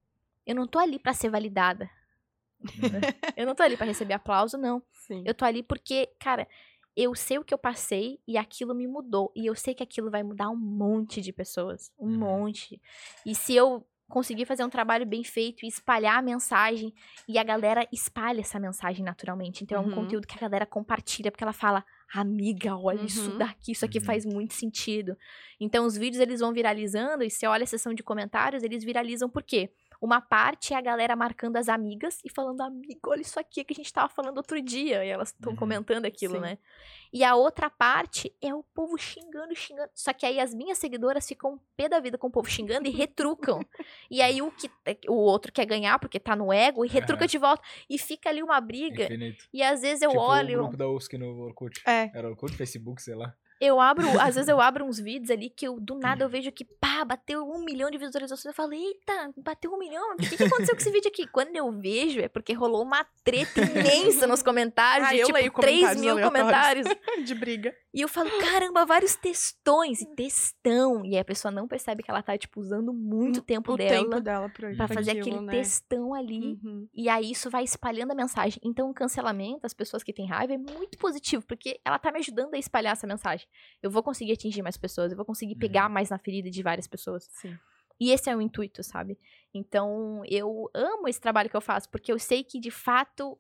Eu 0.47 0.55
não 0.55 0.67
tô 0.67 0.79
ali 0.79 0.99
pra 0.99 1.13
ser 1.13 1.29
validada. 1.29 1.89
Eu 3.37 3.47
não 3.47 3.55
tô 3.55 3.63
ali 3.63 3.77
pra 3.77 3.85
receber 3.87 4.15
aplauso, 4.15 4.57
não. 4.57 4.83
Sim. 4.93 5.23
Eu 5.27 5.35
tô 5.35 5.45
ali 5.45 5.63
porque, 5.63 6.09
cara, 6.19 6.49
eu 6.97 7.14
sei 7.14 7.39
o 7.39 7.44
que 7.44 7.52
eu 7.55 7.59
passei 7.59 8.18
e 8.27 8.36
aquilo 8.39 8.74
me 8.74 8.86
mudou. 8.89 9.31
E 9.36 9.47
eu 9.47 9.55
sei 9.55 9.74
que 9.74 9.82
aquilo 9.82 10.10
vai 10.10 10.23
mudar 10.23 10.48
um 10.51 10.56
monte 10.56 11.20
de 11.20 11.32
pessoas. 11.32 11.93
Um 11.98 12.09
Uhum. 12.09 12.18
monte. 12.18 12.81
E 13.24 13.35
se 13.35 13.55
eu 13.55 13.86
conseguir 14.09 14.44
fazer 14.47 14.64
um 14.64 14.70
trabalho 14.70 15.05
bem 15.05 15.24
feito 15.24 15.64
e 15.64 15.68
espalhar 15.68 16.16
a 16.18 16.23
mensagem, 16.23 16.94
e 17.28 17.39
a 17.39 17.43
galera 17.43 17.86
espalha 17.93 18.40
essa 18.40 18.59
mensagem 18.60 19.05
naturalmente. 19.05 19.64
Então 19.64 19.77
é 19.78 19.81
um 19.81 19.85
Uhum. 19.86 19.90
conteúdo 19.90 20.27
que 20.28 20.36
a 20.36 20.40
galera 20.40 20.64
compartilha, 20.64 21.31
porque 21.32 21.43
ela 21.43 21.52
fala, 21.52 21.85
amiga, 22.14 22.77
olha 22.77 23.02
isso 23.05 23.32
Uhum. 23.32 23.36
daqui, 23.36 23.73
isso 23.73 23.85
aqui 23.85 23.98
Uhum. 23.98 24.05
faz 24.05 24.24
muito 24.24 24.55
sentido. 24.55 25.16
Então 25.60 25.85
os 25.85 25.97
vídeos 25.97 26.20
eles 26.20 26.39
vão 26.40 26.52
viralizando, 26.52 27.24
e 27.24 27.31
você 27.31 27.47
olha 27.48 27.64
a 27.64 27.66
seção 27.66 27.93
de 27.93 28.02
comentários, 28.05 28.62
eles 28.62 28.85
viralizam 28.85 29.28
por 29.28 29.43
quê? 29.43 29.73
Uma 30.01 30.20
parte 30.20 30.74
é 30.74 30.77
a 30.77 30.81
galera 30.81 31.16
marcando 31.16 31.56
as 31.56 31.68
amigas 31.68 32.20
e 32.24 32.31
falando, 32.31 32.60
amigo, 32.60 33.01
olha 33.10 33.20
isso 33.23 33.39
aqui 33.40 33.64
que 33.64 33.73
a 33.73 33.77
gente 33.77 33.93
tava 33.93 34.09
falando 34.09 34.36
outro 34.39 34.60
dia. 34.60 35.05
E 35.05 35.09
elas 35.09 35.28
estão 35.28 35.52
Uhum. 35.52 35.59
comentando 35.59 36.05
aquilo, 36.06 36.35
Sim. 36.35 36.40
né? 36.40 36.59
E 37.12 37.24
a 37.24 37.35
outra 37.35 37.70
parte 37.70 38.35
é 38.43 38.55
o 38.55 38.62
povo 38.62 38.98
xingando, 38.98 39.55
xingando. 39.55 39.89
Só 39.94 40.12
que 40.12 40.27
aí 40.27 40.39
as 40.40 40.52
minhas 40.55 40.77
seguidoras 40.78 41.27
ficam 41.27 41.59
pé 41.77 41.89
da 41.89 41.98
vida 42.01 42.18
com 42.18 42.27
o 42.27 42.31
povo 42.31 42.48
xingando 42.51 42.86
e 42.89 42.90
retrucam. 42.90 43.60
e 44.10 44.20
aí 44.20 44.43
o, 44.43 44.51
que, 44.51 44.70
o 45.09 45.14
outro 45.14 45.51
quer 45.52 45.64
ganhar 45.64 45.98
porque 45.98 46.18
tá 46.20 46.36
no 46.36 46.52
ego 46.52 46.85
e 46.85 46.89
retruca 46.89 47.24
É. 47.24 47.28
de 47.28 47.39
volta. 47.39 47.62
E 47.89 47.98
fica 47.98 48.28
ali 48.28 48.43
uma 48.43 48.60
briga. 48.60 49.05
Infinito. 49.05 49.44
E 49.52 49.62
às 49.62 49.81
vezes 49.81 50.02
eu 50.02 50.10
tipo 50.10 50.20
olho. 50.23 50.59
o 50.59 50.62
grupo 50.64 50.77
da 50.77 50.89
UFSC 50.89 51.16
no 51.16 51.39
Orkut. 51.44 51.81
É. 51.86 52.10
Era 52.12 52.28
Orkut, 52.28 52.52
Facebook, 52.55 53.01
sei 53.01 53.14
lá. 53.14 53.35
Eu 53.61 53.81
abro, 53.81 54.07
às 54.20 54.35
vezes 54.35 54.49
eu 54.49 54.61
abro 54.61 54.85
uns 54.85 54.99
vídeos 54.99 55.31
ali 55.31 55.49
que 55.49 55.66
eu, 55.66 55.81
do 55.81 55.95
nada 55.95 56.24
eu 56.24 56.28
vejo 56.28 56.53
que, 56.53 56.65
pá, 56.65 57.05
bateu 57.05 57.43
um 57.49 57.65
milhão 57.65 57.91
de 57.91 57.99
visualizações. 57.99 58.45
Eu 58.45 58.53
falo, 58.53 58.73
eita, 58.73 59.33
bateu 59.37 59.73
um 59.73 59.78
milhão? 59.78 60.15
O 60.15 60.16
que, 60.16 60.37
que 60.37 60.45
aconteceu 60.45 60.74
com 60.74 60.81
esse 60.81 60.91
vídeo 60.91 61.09
aqui? 61.09 61.27
Quando 61.27 61.57
eu 61.57 61.70
vejo, 61.73 62.20
é 62.20 62.28
porque 62.28 62.53
rolou 62.53 62.83
uma 62.83 63.05
treta 63.24 63.61
imensa 63.61 64.27
nos 64.27 64.43
comentários. 64.43 64.97
Ah, 65.07 65.12
de, 65.12 65.19
eu 65.20 65.27
tipo, 65.27 65.39
leio 65.39 65.53
3 65.53 65.81
comentários 65.81 66.01
mil 66.03 66.20
comentários. 66.20 66.87
De 67.24 67.35
briga. 67.35 67.74
E 67.97 68.02
eu 68.02 68.09
falo, 68.09 68.28
caramba, 68.39 68.85
vários 68.85 69.16
textões. 69.16 70.02
E 70.02 70.14
textão. 70.14 71.02
E 71.02 71.14
aí 71.14 71.18
a 71.18 71.24
pessoa 71.24 71.51
não 71.51 71.66
percebe 71.66 72.02
que 72.02 72.10
ela 72.10 72.23
tá, 72.23 72.36
tipo, 72.36 72.60
usando 72.60 72.93
muito 72.93 73.40
tempo 73.40 73.73
o 73.73 73.77
dela 73.77 73.90
tempo 74.05 74.20
dela 74.20 74.48
pra, 74.51 74.68
pra 74.68 74.77
pra 74.86 74.89
fazer 74.89 75.12
aquilo, 75.12 75.36
aquele 75.36 75.47
né? 75.47 75.52
textão 75.52 76.12
ali. 76.12 76.59
Uhum. 76.62 76.86
E 76.94 77.09
aí 77.09 77.31
isso 77.31 77.48
vai 77.48 77.64
espalhando 77.64 78.10
a 78.12 78.14
mensagem. 78.14 78.60
Então 78.62 78.90
o 78.90 78.94
cancelamento, 78.94 79.64
as 79.64 79.73
pessoas 79.73 80.02
que 80.02 80.12
têm 80.12 80.27
raiva, 80.28 80.52
é 80.52 80.59
muito 80.59 80.98
positivo, 80.98 81.43
porque 81.47 81.81
ela 81.82 81.98
tá 81.98 82.12
me 82.12 82.18
ajudando 82.18 82.52
a 82.52 82.59
espalhar 82.59 82.93
essa 82.93 83.06
mensagem. 83.06 83.47
Eu 83.82 83.90
vou 83.90 84.02
conseguir 84.02 84.32
atingir 84.32 84.60
mais 84.60 84.77
pessoas, 84.77 85.10
eu 85.10 85.16
vou 85.16 85.24
conseguir 85.24 85.55
Uhum. 85.55 85.59
pegar 85.60 85.89
mais 85.89 86.10
na 86.10 86.18
ferida 86.18 86.51
de 86.51 86.62
várias 86.62 86.86
pessoas. 86.86 87.27
Sim. 87.32 87.56
E 87.98 88.12
esse 88.12 88.28
é 88.28 88.36
o 88.36 88.43
intuito, 88.43 88.82
sabe? 88.82 89.18
Então 89.55 90.23
eu 90.28 90.68
amo 90.74 91.09
esse 91.09 91.18
trabalho 91.18 91.48
que 91.48 91.56
eu 91.56 91.62
faço, 91.62 91.89
porque 91.89 92.12
eu 92.12 92.18
sei 92.18 92.44
que 92.44 92.60
de 92.60 92.70
fato 92.70 93.39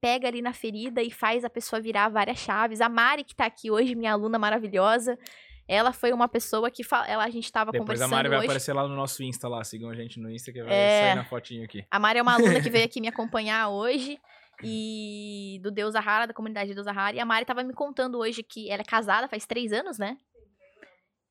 pega 0.00 0.28
ali 0.28 0.40
na 0.42 0.52
ferida 0.52 1.02
e 1.02 1.10
faz 1.10 1.44
a 1.44 1.50
pessoa 1.50 1.80
virar 1.80 2.08
várias 2.08 2.38
chaves. 2.38 2.80
A 2.80 2.88
Mari, 2.88 3.24
que 3.24 3.34
tá 3.34 3.46
aqui 3.46 3.70
hoje, 3.70 3.94
minha 3.94 4.12
aluna 4.12 4.38
maravilhosa, 4.38 5.18
ela 5.66 5.92
foi 5.92 6.12
uma 6.12 6.28
pessoa 6.28 6.70
que 6.70 6.82
fa- 6.84 7.06
ela, 7.06 7.24
a 7.24 7.30
gente 7.30 7.50
tava 7.52 7.72
Depois 7.72 7.82
a 8.00 8.04
conversando 8.04 8.10
Mari 8.16 8.28
vai 8.28 8.38
hoje. 8.38 8.46
aparecer 8.46 8.72
lá 8.72 8.86
no 8.88 8.94
nosso 8.96 9.22
Insta 9.22 9.48
lá. 9.48 9.62
Sigam 9.64 9.90
a 9.90 9.94
gente 9.94 10.18
no 10.20 10.30
Insta 10.30 10.52
que 10.52 10.62
vai 10.62 10.72
É. 10.72 11.00
sair 11.08 11.14
na 11.16 11.24
fotinho 11.24 11.64
aqui. 11.64 11.84
A 11.90 11.98
Mari 11.98 12.18
é 12.18 12.22
uma 12.22 12.34
aluna 12.34 12.60
que 12.62 12.70
veio 12.70 12.84
aqui 12.90 13.00
me 13.00 13.08
acompanhar 13.08 13.68
hoje. 13.68 14.18
E 14.64 15.60
do 15.62 15.70
Deus 15.70 15.94
Ahara, 15.94 16.26
da 16.26 16.34
comunidade 16.34 16.74
Deus 16.74 16.86
Ahara. 16.86 17.16
E 17.16 17.20
a 17.20 17.24
Mari 17.24 17.44
tava 17.44 17.62
me 17.62 17.72
contando 17.72 18.18
hoje 18.18 18.42
que 18.42 18.70
ela 18.70 18.82
é 18.82 18.84
casada 18.84 19.28
faz 19.28 19.46
três 19.46 19.72
anos, 19.72 19.98
né? 19.98 20.16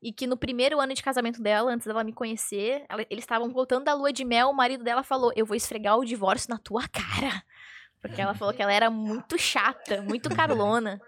E 0.02 0.14
que 0.14 0.28
no 0.28 0.38
primeiro 0.38 0.80
ano 0.80 0.94
de 0.94 1.02
casamento 1.04 1.42
dela, 1.42 1.72
antes 1.72 1.88
dela 1.88 2.04
me 2.04 2.14
conhecer, 2.14 2.86
ela- 2.88 3.06
eles 3.10 3.24
estavam 3.24 3.50
voltando 3.52 3.86
da 3.86 3.94
lua 3.96 4.14
de 4.14 4.24
mel. 4.24 4.50
O 4.50 4.54
marido 4.56 4.84
dela 4.84 5.04
falou: 5.04 5.32
Eu 5.36 5.46
vou 5.46 5.56
esfregar 5.56 5.98
o 5.98 6.06
divórcio 6.06 6.50
na 6.50 6.58
tua 6.58 6.88
cara. 6.88 7.44
Porque 8.02 8.22
ela 8.22 8.34
falou 8.34 8.54
que 8.54 8.62
ela 8.62 8.74
era 8.74 8.90
muito 8.90 9.38
chata, 9.38 10.02
muito 10.02 10.30
carlona. 10.30 11.02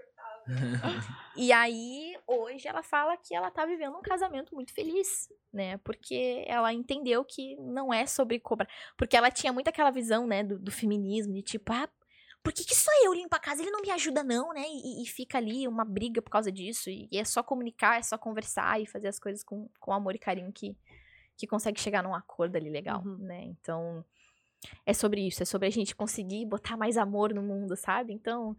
E 1.36 1.52
aí, 1.52 2.18
hoje, 2.28 2.68
ela 2.68 2.82
fala 2.82 3.16
que 3.16 3.34
ela 3.36 3.52
tá 3.52 3.66
vivendo 3.66 3.96
um 3.96 4.02
casamento 4.02 4.54
muito 4.56 4.74
feliz, 4.74 5.32
né? 5.54 5.78
Porque 5.78 6.44
ela 6.48 6.74
entendeu 6.74 7.24
que 7.24 7.56
não 7.58 7.94
é 7.94 8.06
sobre 8.06 8.40
cobrar. 8.40 8.68
Porque 8.98 9.16
ela 9.16 9.30
tinha 9.32 9.54
muito 9.54 9.68
aquela 9.68 9.92
visão, 9.92 10.26
né, 10.28 10.44
do, 10.44 10.58
do 10.60 10.72
feminismo, 10.72 11.34
de 11.34 11.44
tipo, 11.44 11.72
ah, 11.72 11.88
por 12.44 12.52
que, 12.52 12.66
que 12.66 12.76
só 12.76 12.92
eu 13.04 13.14
limpo 13.14 13.36
a 13.36 13.40
casa? 13.40 13.62
Ele 13.62 13.72
não 13.72 13.82
me 13.82 13.92
ajuda, 13.92 14.24
não, 14.24 14.52
né? 14.54 14.64
E, 14.68 15.04
e 15.04 15.08
fica 15.08 15.38
ali 15.38 15.68
uma 15.68 15.86
briga 15.86 16.22
por 16.22 16.32
causa 16.32 16.52
disso. 16.52 16.90
E, 16.90 17.08
é 17.14 17.24
só 17.24 17.44
comunicar, 17.44 18.00
é 18.00 18.02
só 18.02 18.18
conversar 18.18 18.82
e 18.82 18.88
fazer 18.88 19.08
as 19.08 19.20
coisas 19.20 19.44
com, 19.44 19.70
com 19.80 19.94
amor 19.94 20.16
e 20.16 20.20
carinho 20.20 20.52
que, 20.52 20.76
que 21.38 21.46
consegue 21.46 21.80
chegar 21.80 22.02
num 22.02 22.16
acordo 22.16 22.56
ali 22.56 22.70
legal, 22.70 23.04
Uhum. 23.06 23.18
né? 23.20 23.44
Então, 23.44 24.04
é 24.86 24.94
sobre 24.94 25.26
isso, 25.28 25.42
é 25.44 25.46
sobre 25.46 25.68
a 25.68 25.72
gente 25.72 25.96
conseguir 25.96 26.46
botar 26.46 26.76
mais 26.78 26.98
amor 26.98 27.34
no 27.34 27.42
mundo, 27.42 27.76
sabe? 27.76 28.14
Então, 28.14 28.56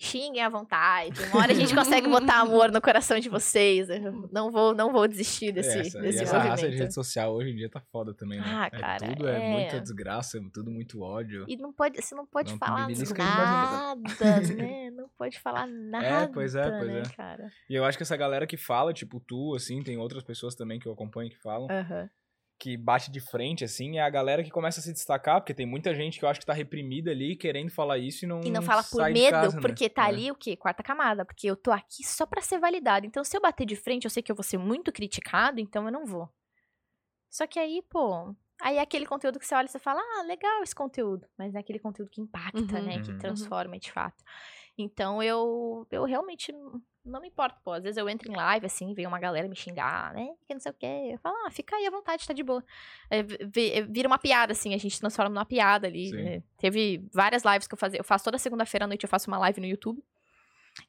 xinguem 0.00 0.40
à 0.42 0.48
vontade. 0.48 1.20
Uma 1.24 1.42
hora 1.42 1.50
a 1.52 1.54
gente 1.54 1.74
consegue 1.74 2.06
botar 2.08 2.38
amor 2.40 2.70
no 2.70 2.80
coração 2.80 3.18
de 3.18 3.28
vocês. 3.28 3.88
Eu 3.90 4.28
não 4.30 4.48
vou, 4.48 4.72
não 4.72 4.92
vou 4.92 5.08
desistir 5.08 5.50
desse, 5.50 5.76
É, 5.76 5.80
essa, 5.80 5.98
e 5.98 6.02
desse 6.02 6.22
essa 6.22 6.38
raça 6.38 6.48
de 6.56 6.62
movimento. 6.62 6.80
rede 6.82 6.94
social 6.94 7.34
hoje 7.34 7.50
em 7.50 7.56
dia 7.56 7.68
tá 7.68 7.80
foda 7.80 8.14
também, 8.14 8.38
né? 8.38 8.46
Ah, 8.46 8.66
É 8.72 8.78
cara, 8.78 9.08
tudo 9.08 9.28
é, 9.28 9.44
é. 9.44 9.52
muita 9.52 9.80
desgraça, 9.80 10.40
tudo 10.54 10.70
muito 10.70 11.00
ódio. 11.02 11.44
E 11.48 11.56
não 11.56 11.72
pode, 11.72 12.00
você 12.00 12.14
não 12.14 12.24
pode 12.24 12.52
Não, 12.52 12.58
falar 12.58 12.88
nada, 12.88 14.40
né? 14.56 14.90
Não 14.92 15.08
pode 15.18 15.38
falar 15.40 15.66
nada, 15.66 16.30
pois 16.32 16.54
é, 16.54 16.70
pois 16.70 16.86
né, 16.92 17.02
é. 17.04 17.16
cara? 17.16 17.50
E 17.68 17.74
eu 17.74 17.84
acho 17.84 17.98
que 17.98 18.02
essa 18.04 18.16
galera 18.16 18.46
que 18.46 18.56
fala, 18.56 18.92
tipo 18.94 19.18
tu, 19.18 19.54
assim, 19.56 19.82
tem 19.82 19.98
outras 19.98 20.22
pessoas 20.22 20.54
também 20.54 20.78
que 20.78 20.86
eu 20.86 20.92
acompanho 20.92 21.28
que 21.28 21.38
falam, 21.38 21.66
Aham. 21.68 22.08
Que 22.58 22.76
bate 22.76 23.10
de 23.10 23.20
frente, 23.20 23.64
assim, 23.64 23.98
é 23.98 24.02
a 24.02 24.10
galera 24.10 24.42
que 24.42 24.50
começa 24.50 24.80
a 24.80 24.82
se 24.82 24.92
destacar, 24.92 25.40
porque 25.40 25.54
tem 25.54 25.64
muita 25.66 25.94
gente 25.94 26.18
que 26.18 26.24
eu 26.24 26.28
acho 26.28 26.40
que 26.40 26.46
tá 26.46 26.52
reprimida 26.52 27.10
ali, 27.10 27.36
querendo 27.36 27.70
falar 27.70 27.98
isso 27.98 28.24
e 28.24 28.28
não 28.28 28.40
E 28.42 28.50
não 28.50 28.62
fala 28.62 28.82
por 28.82 29.08
medo, 29.10 29.30
casa, 29.30 29.56
né? 29.56 29.62
porque 29.62 29.88
tá 29.88 30.04
É. 30.04 30.06
ali 30.08 30.30
o 30.30 30.34
quê? 30.34 30.56
Quarta 30.56 30.82
camada. 30.82 31.24
Porque 31.24 31.46
eu 31.48 31.54
tô 31.56 31.70
aqui 31.70 32.04
só 32.04 32.26
pra 32.26 32.40
ser 32.42 32.58
validado. 32.58 33.06
Então, 33.06 33.22
se 33.22 33.36
eu 33.36 33.40
bater 33.40 33.64
de 33.64 33.76
frente, 33.76 34.04
eu 34.04 34.10
sei 34.10 34.22
que 34.22 34.32
eu 34.32 34.36
vou 34.36 34.42
ser 34.42 34.58
muito 34.58 34.90
criticado, 34.92 35.60
então 35.60 35.84
eu 35.86 35.92
não 35.92 36.04
vou. 36.04 36.28
Só 37.30 37.46
que 37.46 37.58
aí, 37.58 37.82
pô. 37.88 38.34
Aí 38.60 38.76
é 38.76 38.80
aquele 38.80 39.06
conteúdo 39.06 39.38
que 39.38 39.46
você 39.46 39.54
olha 39.54 39.66
e 39.66 39.68
você 39.68 39.78
fala, 39.78 40.00
ah, 40.00 40.22
legal 40.22 40.62
esse 40.64 40.74
conteúdo. 40.74 41.28
Mas 41.38 41.54
é 41.54 41.58
aquele 41.60 41.78
conteúdo 41.78 42.10
que 42.10 42.20
impacta, 42.20 42.58
Uhum, 42.58 42.82
né? 42.84 43.00
Que 43.02 43.12
uhum. 43.12 43.18
transforma 43.18 43.78
de 43.78 43.92
fato. 43.92 44.16
Então 44.78 45.22
eu, 45.22 45.86
eu 45.90 46.04
realmente 46.04 46.54
não 47.04 47.20
me 47.20 47.28
importo, 47.28 47.58
pô. 47.64 47.72
Às 47.72 47.82
vezes 47.82 47.96
eu 47.96 48.08
entro 48.08 48.30
em 48.30 48.36
live, 48.36 48.66
assim, 48.66 48.92
vem 48.94 49.06
uma 49.06 49.18
galera 49.18 49.48
me 49.48 49.56
xingar, 49.56 50.12
né? 50.14 50.28
Que 50.46 50.54
não 50.54 50.60
sei 50.60 50.70
o 50.70 50.74
quê. 50.74 51.10
Eu 51.12 51.18
falo, 51.18 51.34
ah, 51.46 51.50
fica 51.50 51.74
aí 51.76 51.86
à 51.86 51.90
vontade, 51.90 52.26
tá 52.26 52.32
de 52.34 52.42
boa. 52.42 52.62
É, 53.10 53.22
vi- 53.22 53.38
vi- 53.52 53.82
vira 53.90 54.06
uma 54.08 54.18
piada, 54.18 54.52
assim, 54.52 54.74
a 54.74 54.78
gente 54.78 54.98
transforma 55.00 55.30
numa 55.30 55.44
piada 55.46 55.86
ali. 55.86 56.10
Né? 56.12 56.42
Teve 56.58 57.02
várias 57.12 57.42
lives 57.44 57.66
que 57.66 57.74
eu 57.74 57.78
fazia. 57.78 57.98
Eu 57.98 58.04
faço 58.04 58.24
toda 58.24 58.38
segunda-feira 58.38 58.84
à 58.84 58.88
noite, 58.88 59.02
eu 59.04 59.08
faço 59.08 59.28
uma 59.28 59.38
live 59.38 59.60
no 59.60 59.66
YouTube. 59.66 60.02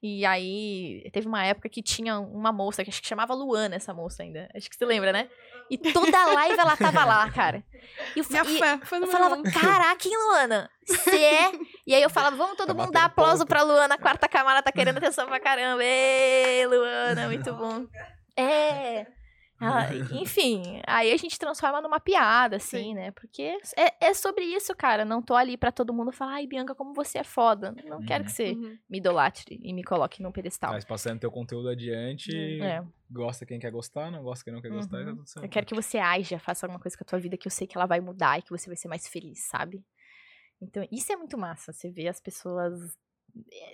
E 0.01 0.25
aí, 0.25 1.09
teve 1.11 1.27
uma 1.27 1.43
época 1.45 1.67
que 1.69 1.81
tinha 1.81 2.19
uma 2.19 2.51
moça, 2.51 2.83
que 2.83 2.89
acho 2.89 3.01
que 3.01 3.07
chamava 3.07 3.33
Luana, 3.33 3.75
essa 3.75 3.93
moça 3.93 4.23
ainda. 4.23 4.49
Acho 4.55 4.69
que 4.69 4.75
você 4.75 4.85
lembra, 4.85 5.11
né? 5.11 5.29
E 5.69 5.77
toda 5.77 6.17
a 6.17 6.25
live 6.33 6.57
ela 6.59 6.75
tava 6.77 7.03
lá, 7.05 7.29
cara. 7.31 7.63
E 8.15 8.19
eu, 8.19 8.23
fa- 8.23 8.43
Minha 8.43 8.55
e 8.55 8.85
fã, 8.85 8.97
eu 9.01 9.07
falava, 9.07 9.35
um. 9.35 9.43
caraca, 9.43 10.07
hein, 10.07 10.17
Luana? 10.27 10.69
Você 10.85 11.17
é? 11.17 11.51
E 11.85 11.93
aí 11.93 12.01
eu 12.01 12.09
falava, 12.09 12.35
vamos 12.35 12.55
todo 12.57 12.67
Tá 12.67 12.73
mundo 12.73 12.91
dar 12.91 13.05
aplauso 13.05 13.39
ponto. 13.39 13.49
pra 13.49 13.61
Luana, 13.63 13.95
a 13.95 13.97
quarta 13.97 14.27
camada 14.27 14.61
tá 14.63 14.71
querendo 14.71 14.97
atenção 14.97 15.27
pra 15.27 15.39
caramba. 15.39 15.83
Ei, 15.83 16.65
Luana, 16.65 17.27
muito 17.27 17.53
bom. 17.53 17.85
É. 18.35 19.05
Ela- 19.61 19.89
enfim, 20.23 20.81
aí 20.87 21.11
a 21.11 21.17
gente 21.17 21.37
transforma 21.37 21.81
numa 21.81 21.99
piada, 21.99 22.55
assim, 22.57 22.77
Sim. 22.89 22.93
né? 22.93 23.11
Porque 23.11 23.57
é, 23.77 24.07
é 24.07 24.13
sobre 24.13 24.43
isso, 24.45 24.73
cara. 24.75 25.03
Não 25.03 25.21
tô 25.21 25.35
ali 25.35 25.57
pra 25.57 25.71
todo 25.71 25.93
mundo 25.93 26.11
falar, 26.11 26.33
ai, 26.35 26.47
Bianca, 26.47 26.73
como 26.73 26.93
você 26.93 27.17
é 27.17 27.23
foda. 27.23 27.75
Não 27.85 28.01
quero 28.01 28.23
que 28.23 28.31
você 28.31 28.51
Uhum. 28.53 28.77
me 28.89 28.97
idolatre 28.99 29.59
e 29.61 29.73
me 29.73 29.83
coloque 29.83 30.21
num 30.23 30.31
pedestal. 30.31 30.71
Mas 30.71 30.85
passando 30.85 31.19
teu 31.19 31.31
conteúdo 31.31 31.69
adiante, 31.69 32.31
É. 32.61 32.83
gosta 33.11 33.45
quem 33.45 33.59
quer 33.59 33.71
gostar, 33.71 34.09
não 34.11 34.23
gosta 34.23 34.43
quem 34.43 34.53
não 34.53 34.61
quer 34.61 34.69
gostar, 34.69 35.01
e 35.01 35.03
tá 35.03 35.09
Uhum. 35.09 35.15
tudo 35.17 35.27
certo. 35.27 35.45
Eu 35.45 35.49
quero 35.49 35.65
que 35.65 35.75
você 35.75 35.97
haja, 35.97 36.39
faça 36.39 36.65
alguma 36.65 36.79
coisa 36.79 36.97
com 36.97 37.03
a 37.03 37.07
tua 37.07 37.19
vida 37.19 37.35
que 37.37 37.47
eu 37.47 37.51
sei 37.51 37.67
que 37.67 37.77
ela 37.77 37.85
vai 37.85 37.99
mudar 37.99 38.39
e 38.39 38.41
que 38.41 38.51
você 38.51 38.67
vai 38.67 38.77
ser 38.77 38.87
mais 38.87 39.07
feliz, 39.07 39.39
sabe? 39.47 39.83
Então, 40.61 40.85
isso 40.91 41.11
é 41.11 41.15
muito 41.15 41.37
massa. 41.37 41.71
Você 41.71 41.89
vê 41.89 42.07
as 42.07 42.19
pessoas. 42.19 42.97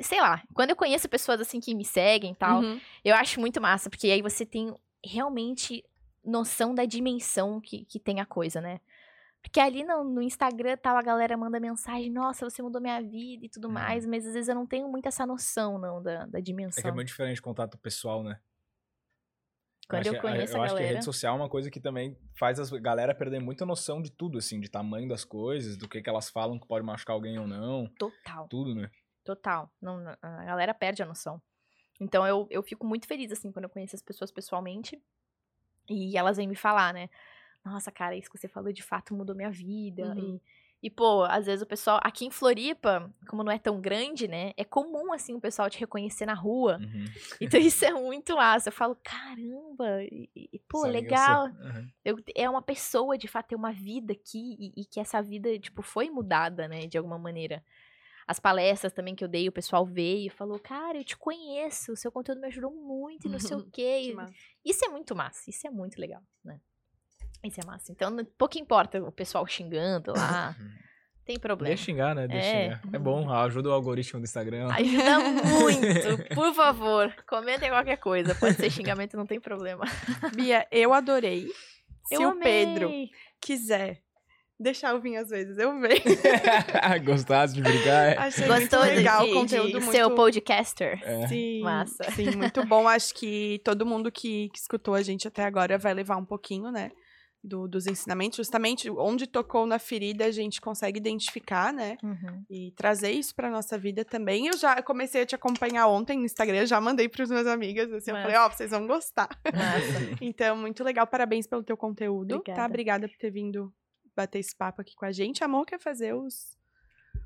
Sei 0.01 0.19
lá, 0.19 0.43
quando 0.53 0.71
eu 0.71 0.75
conheço 0.75 1.07
pessoas 1.07 1.39
assim 1.39 1.59
que 1.61 1.73
me 1.73 1.85
seguem 1.85 2.33
e 2.33 2.35
tal, 2.35 2.61
Uhum. 2.61 2.79
eu 3.03 3.15
acho 3.15 3.39
muito 3.39 3.61
massa, 3.61 3.89
porque 3.89 4.07
aí 4.11 4.21
você 4.21 4.45
tem 4.45 4.73
realmente 5.05 5.83
noção 6.23 6.73
da 6.73 6.85
dimensão 6.85 7.61
que, 7.61 7.85
que 7.85 7.99
tem 7.99 8.19
a 8.19 8.25
coisa, 8.25 8.59
né? 8.59 8.79
Porque 9.41 9.59
ali 9.59 9.83
no, 9.83 10.03
no 10.03 10.21
Instagram 10.23 10.75
tal, 10.77 10.97
a 10.97 11.01
galera 11.03 11.37
manda 11.37 11.59
mensagem, 11.59 12.09
nossa, 12.09 12.49
você 12.49 12.63
mudou 12.63 12.81
minha 12.81 12.99
vida 12.99 13.45
e 13.45 13.49
tudo 13.49 13.67
Uhum. 13.67 13.73
mais, 13.75 14.03
mas 14.05 14.25
às 14.25 14.33
vezes 14.33 14.47
eu 14.49 14.55
não 14.55 14.65
tenho 14.65 14.87
muito 14.89 15.05
essa 15.07 15.23
noção, 15.25 15.77
não, 15.77 16.01
da, 16.01 16.25
da 16.25 16.39
É 16.39 16.41
dimensão. 16.41 16.81
que 16.81 16.87
é 16.87 16.91
muito 16.91 17.07
diferente 17.09 17.39
contato 17.41 17.77
pessoal, 17.77 18.23
né? 18.23 18.39
Quando 19.87 20.07
eu 20.07 20.13
que- 20.15 20.19
conheço 20.21 20.57
eu 20.57 20.61
a 20.61 20.65
acho 20.65 20.73
que 20.73 20.79
a 20.79 20.81
galera. 20.81 20.93
rede 20.95 21.05
social 21.05 21.35
é 21.35 21.39
uma 21.39 21.49
coisa 21.49 21.69
que 21.69 21.79
também 21.79 22.17
faz 22.39 22.59
a 22.59 22.79
galera 22.79 23.13
perder 23.13 23.39
muita 23.39 23.67
noção 23.67 24.01
de 24.01 24.11
tudo, 24.11 24.39
assim, 24.39 24.59
de 24.59 24.67
tamanho 24.67 25.07
das 25.07 25.23
coisas, 25.23 25.77
do 25.77 25.87
que, 25.87 26.01
que 26.01 26.09
elas 26.09 26.31
falam 26.31 26.57
que 26.59 26.67
pode 26.67 26.83
machucar 26.83 27.13
alguém 27.13 27.37
ou 27.37 27.45
não, 27.45 27.87
Total. 27.99 28.47
tudo, 28.47 28.73
né? 28.73 28.89
Total. 29.23 29.71
Não- 29.79 30.03
a 30.23 30.43
galera 30.45 30.73
perde 30.73 31.03
a 31.03 31.05
noção. 31.05 31.39
Então 31.99 32.25
eu, 32.25 32.47
eu 32.49 32.61
fico 32.61 32.85
muito 32.85 33.07
feliz, 33.07 33.31
assim, 33.31 33.51
quando 33.51 33.65
eu 33.65 33.69
conheço 33.69 33.95
as 33.95 34.01
pessoas 34.01 34.31
pessoalmente. 34.31 35.01
E 35.89 36.17
elas 36.17 36.37
vêm 36.37 36.47
me 36.47 36.55
falar, 36.55 36.93
né? 36.93 37.09
Nossa, 37.63 37.91
cara, 37.91 38.15
isso 38.15 38.29
que 38.29 38.37
você 38.37 38.47
falou 38.47 38.71
de 38.71 38.83
fato 38.83 39.13
mudou 39.13 39.35
minha 39.35 39.51
vida. 39.51 40.13
Uhum. 40.15 40.39
E, 40.81 40.87
e, 40.87 40.89
pô, 40.89 41.23
às 41.23 41.45
vezes 41.47 41.63
o 41.63 41.65
pessoal. 41.65 41.99
Aqui 42.03 42.25
em 42.25 42.31
Floripa, 42.31 43.11
como 43.27 43.43
não 43.43 43.51
é 43.51 43.57
tão 43.57 43.81
grande, 43.81 44.27
né? 44.27 44.51
É 44.55 44.63
comum, 44.63 45.13
assim, 45.13 45.33
o 45.33 45.41
pessoal 45.41 45.69
te 45.69 45.79
reconhecer 45.79 46.25
na 46.25 46.33
rua. 46.33 46.77
Uhum. 46.79 47.05
Então 47.41 47.59
isso 47.59 47.83
é 47.85 47.91
muito 47.91 48.35
massa. 48.35 48.69
Eu 48.69 48.73
falo, 48.73 48.95
caramba, 49.03 50.03
e, 50.03 50.29
e, 50.35 50.59
pô, 50.67 50.81
Sabe, 50.81 50.93
legal. 50.93 51.45
Uhum. 51.47 51.89
Eu, 52.03 52.17
é 52.35 52.49
uma 52.49 52.61
pessoa, 52.61 53.17
de 53.17 53.27
fato, 53.27 53.47
ter 53.47 53.55
uma 53.55 53.71
vida 53.71 54.13
aqui 54.13 54.55
e, 54.59 54.81
e 54.81 54.85
que 54.85 54.99
essa 54.99 55.21
vida, 55.21 55.57
tipo, 55.57 55.81
foi 55.81 56.09
mudada, 56.09 56.67
né, 56.67 56.85
de 56.85 56.97
alguma 56.97 57.17
maneira. 57.17 57.63
As 58.27 58.39
palestras 58.39 58.91
também 58.91 59.13
que 59.15 59.23
eu 59.23 59.27
dei, 59.27 59.47
o 59.47 59.51
pessoal 59.51 59.85
veio 59.85 60.27
e 60.27 60.29
falou, 60.31 60.57
cara, 60.59 60.97
eu 60.97 61.03
te 61.03 61.15
conheço, 61.15 61.91
o 61.91 61.95
seu 61.95 62.11
conteúdo 62.11 62.41
me 62.41 62.47
ajudou 62.47 62.71
muito 62.71 63.27
e 63.27 63.29
não 63.29 63.39
sei 63.39 63.55
o 63.55 63.65
quê. 63.71 64.15
Isso 64.63 64.83
é 64.83 64.89
muito 64.89 65.15
massa, 65.15 65.47
isso 65.49 65.67
é 65.67 65.69
muito 65.69 65.99
legal, 66.01 66.21
né? 66.43 66.59
Isso 67.43 67.59
é 67.61 67.65
massa. 67.65 67.91
Então, 67.91 68.09
não- 68.09 68.25
pouco 68.25 68.57
importa 68.57 68.99
o 69.03 69.11
pessoal 69.11 69.45
xingando 69.45 70.11
lá. 70.11 70.55
Tem 71.23 71.39
problema. 71.39 71.69
Deixa 71.69 71.85
xingar, 71.85 72.13
né? 72.15 72.27
Deixa 72.27 72.47
É. 72.47 72.63
xingar. 72.75 72.95
É 72.95 72.99
bom, 72.99 73.31
ajuda 73.31 73.69
o 73.69 73.73
algoritmo 73.73 74.19
do 74.19 74.23
Instagram. 74.25 74.67
Ajuda 74.71 75.19
muito. 75.19 76.29
Por 76.35 76.53
favor, 76.53 77.11
comentem 77.27 77.69
qualquer 77.69 77.97
coisa. 77.97 78.35
Pode 78.35 78.55
ser 78.55 78.69
xingamento, 78.71 79.17
não 79.17 79.25
tem 79.25 79.39
problema. 79.39 79.85
Bia, 80.35 80.67
eu 80.71 80.93
adorei. 80.93 81.47
Se 82.07 82.13
Eu 82.15 82.29
o 82.29 82.39
Pedro 82.39 82.85
amei. 82.87 83.09
quiser 83.41 84.03
deixar 84.59 84.91
eu 84.93 85.01
vir 85.01 85.17
às 85.17 85.29
vezes, 85.29 85.57
eu 85.57 85.79
venho. 85.79 86.01
Gostasse 87.05 87.53
de 87.53 87.61
brincar? 87.61 88.13
é? 88.13 88.17
Achei 88.17 88.47
Gostou 88.47 88.79
muito 88.79 88.95
legal 88.95 89.23
de, 89.23 89.31
o 89.31 89.33
conteúdo 89.33 89.67
de 89.67 89.73
muito... 89.79 89.91
ser 89.91 90.05
o 90.05 90.15
podcaster? 90.15 90.99
É. 91.03 91.27
Sim, 91.27 91.61
Massa. 91.61 92.03
sim, 92.11 92.35
muito 92.35 92.65
bom. 92.65 92.87
Acho 92.87 93.13
que 93.13 93.59
todo 93.63 93.85
mundo 93.85 94.11
que, 94.11 94.49
que 94.49 94.59
escutou 94.59 94.93
a 94.93 95.01
gente 95.01 95.27
até 95.27 95.43
agora 95.43 95.77
vai 95.77 95.93
levar 95.93 96.17
um 96.17 96.25
pouquinho, 96.25 96.71
né? 96.71 96.91
do- 97.45 97.67
dos 97.67 97.85
ensinamentos. 97.85 98.37
Justamente 98.37 98.89
onde 98.89 99.27
tocou 99.27 99.65
na 99.65 99.77
ferida, 99.77 100.25
a 100.25 100.31
gente 100.31 100.59
consegue 100.59 100.97
identificar, 100.97 101.71
né? 101.71 101.95
Uhum. 102.03 102.43
E 102.49 102.71
trazer 102.75 103.11
isso 103.11 103.35
pra 103.35 103.49
nossa 103.49 103.77
vida 103.77 104.03
também. 104.03 104.47
Eu 104.47 104.57
já 104.57 104.81
comecei 104.81 105.21
a 105.21 105.25
te 105.25 105.35
acompanhar 105.35 105.87
ontem 105.87 106.17
no 106.17 106.25
Instagram, 106.25 106.65
já 106.65 106.81
mandei 106.81 107.07
pros 107.07 107.29
meus 107.29 107.45
amigas, 107.47 107.91
assim, 107.93 108.11
eu 108.11 108.17
falei, 108.17 108.35
ó, 108.37 108.49
vocês 108.49 108.71
vão 108.71 108.87
gostar. 108.87 109.29
Massa. 109.45 110.15
Então, 110.21 110.57
muito 110.57 110.83
legal, 110.83 111.05
parabéns 111.05 111.45
pelo 111.45 111.63
teu 111.63 111.77
conteúdo, 111.77 112.35
Obrigada. 112.37 112.61
tá? 112.61 112.65
Obrigada 112.65 113.07
por 113.07 113.17
ter 113.17 113.29
vindo 113.31 113.71
bater 114.15 114.39
esse 114.39 114.55
papo 114.55 114.81
aqui 114.81 114.95
com 114.95 115.05
a 115.05 115.11
gente. 115.11 115.43
Amor 115.43 115.65
quer 115.65 115.79
fazer 115.79 116.13
os 116.13 116.55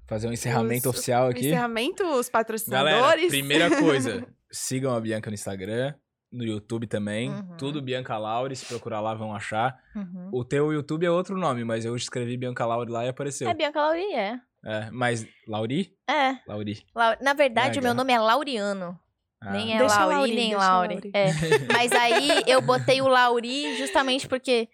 Fazer 0.07 0.28
um 0.28 0.34
encerramento 0.34 0.90
Os- 0.90 0.95
oficial 0.95 1.28
aqui. 1.28 1.48
encerramento, 1.48 2.03
os 2.03 2.10
Galera, 2.10 2.32
patrocinadores. 2.32 3.28
primeira 3.30 3.70
coisa, 3.80 4.28
sigam 4.52 4.95
a 4.95 4.99
Bianca 4.99 5.30
no 5.30 5.36
Instagram, 5.36 5.94
no 6.32 6.44
YouTube 6.44 6.88
também. 6.88 7.30
Uhum. 7.30 7.57
Tudo 7.57 7.80
Bianca 7.82 8.18
Laure, 8.18 8.56
se 8.56 8.66
procurar 8.66 9.02
lá 9.02 9.14
vão 9.14 9.36
achar. 9.36 9.78
Uhum. 9.95 10.30
O 10.32 10.44
teu 10.44 10.74
YouTube 10.74 11.06
é 11.06 11.11
outro 11.11 11.38
nome, 11.38 11.64
mas 11.64 11.86
eu 11.86 11.95
escrevi 11.95 12.38
Bianca 12.38 12.66
Laure 12.66 12.91
lá 12.91 13.06
e 13.06 13.10
apareceu. 13.10 13.48
É 13.49 13.53
Bianca 13.53 13.80
Lauri, 13.80 14.14
é. 14.14 14.40
É, 14.66 14.90
mas 14.91 15.28
Lauri? 15.48 15.95
É. 16.10 16.38
Lauri. 16.48 16.84
Lau- 16.95 17.16
Na 17.22 17.34
verdade, 17.34 17.78
Ah, 17.78 17.82
o 17.82 17.84
meu 17.84 17.94
nome 17.94 18.11
é 18.11 18.20
Lauriano. 18.20 18.99
Ah. 19.41 19.52
Nem 19.52 19.76
é 19.76 19.78
Deixa 19.78 19.95
Lauri, 19.99 20.16
Lauri, 20.16 20.36
nem 20.36 20.56
Laure. 20.56 20.94
Lauri. 20.95 21.11
É. 21.14 21.28
Mas 21.72 21.91
aí 21.91 22.44
eu 22.48 22.61
botei 22.61 22.99
o 23.02 23.07
Lauri 23.07 23.78
justamente 23.78 24.28
porque 24.28 24.68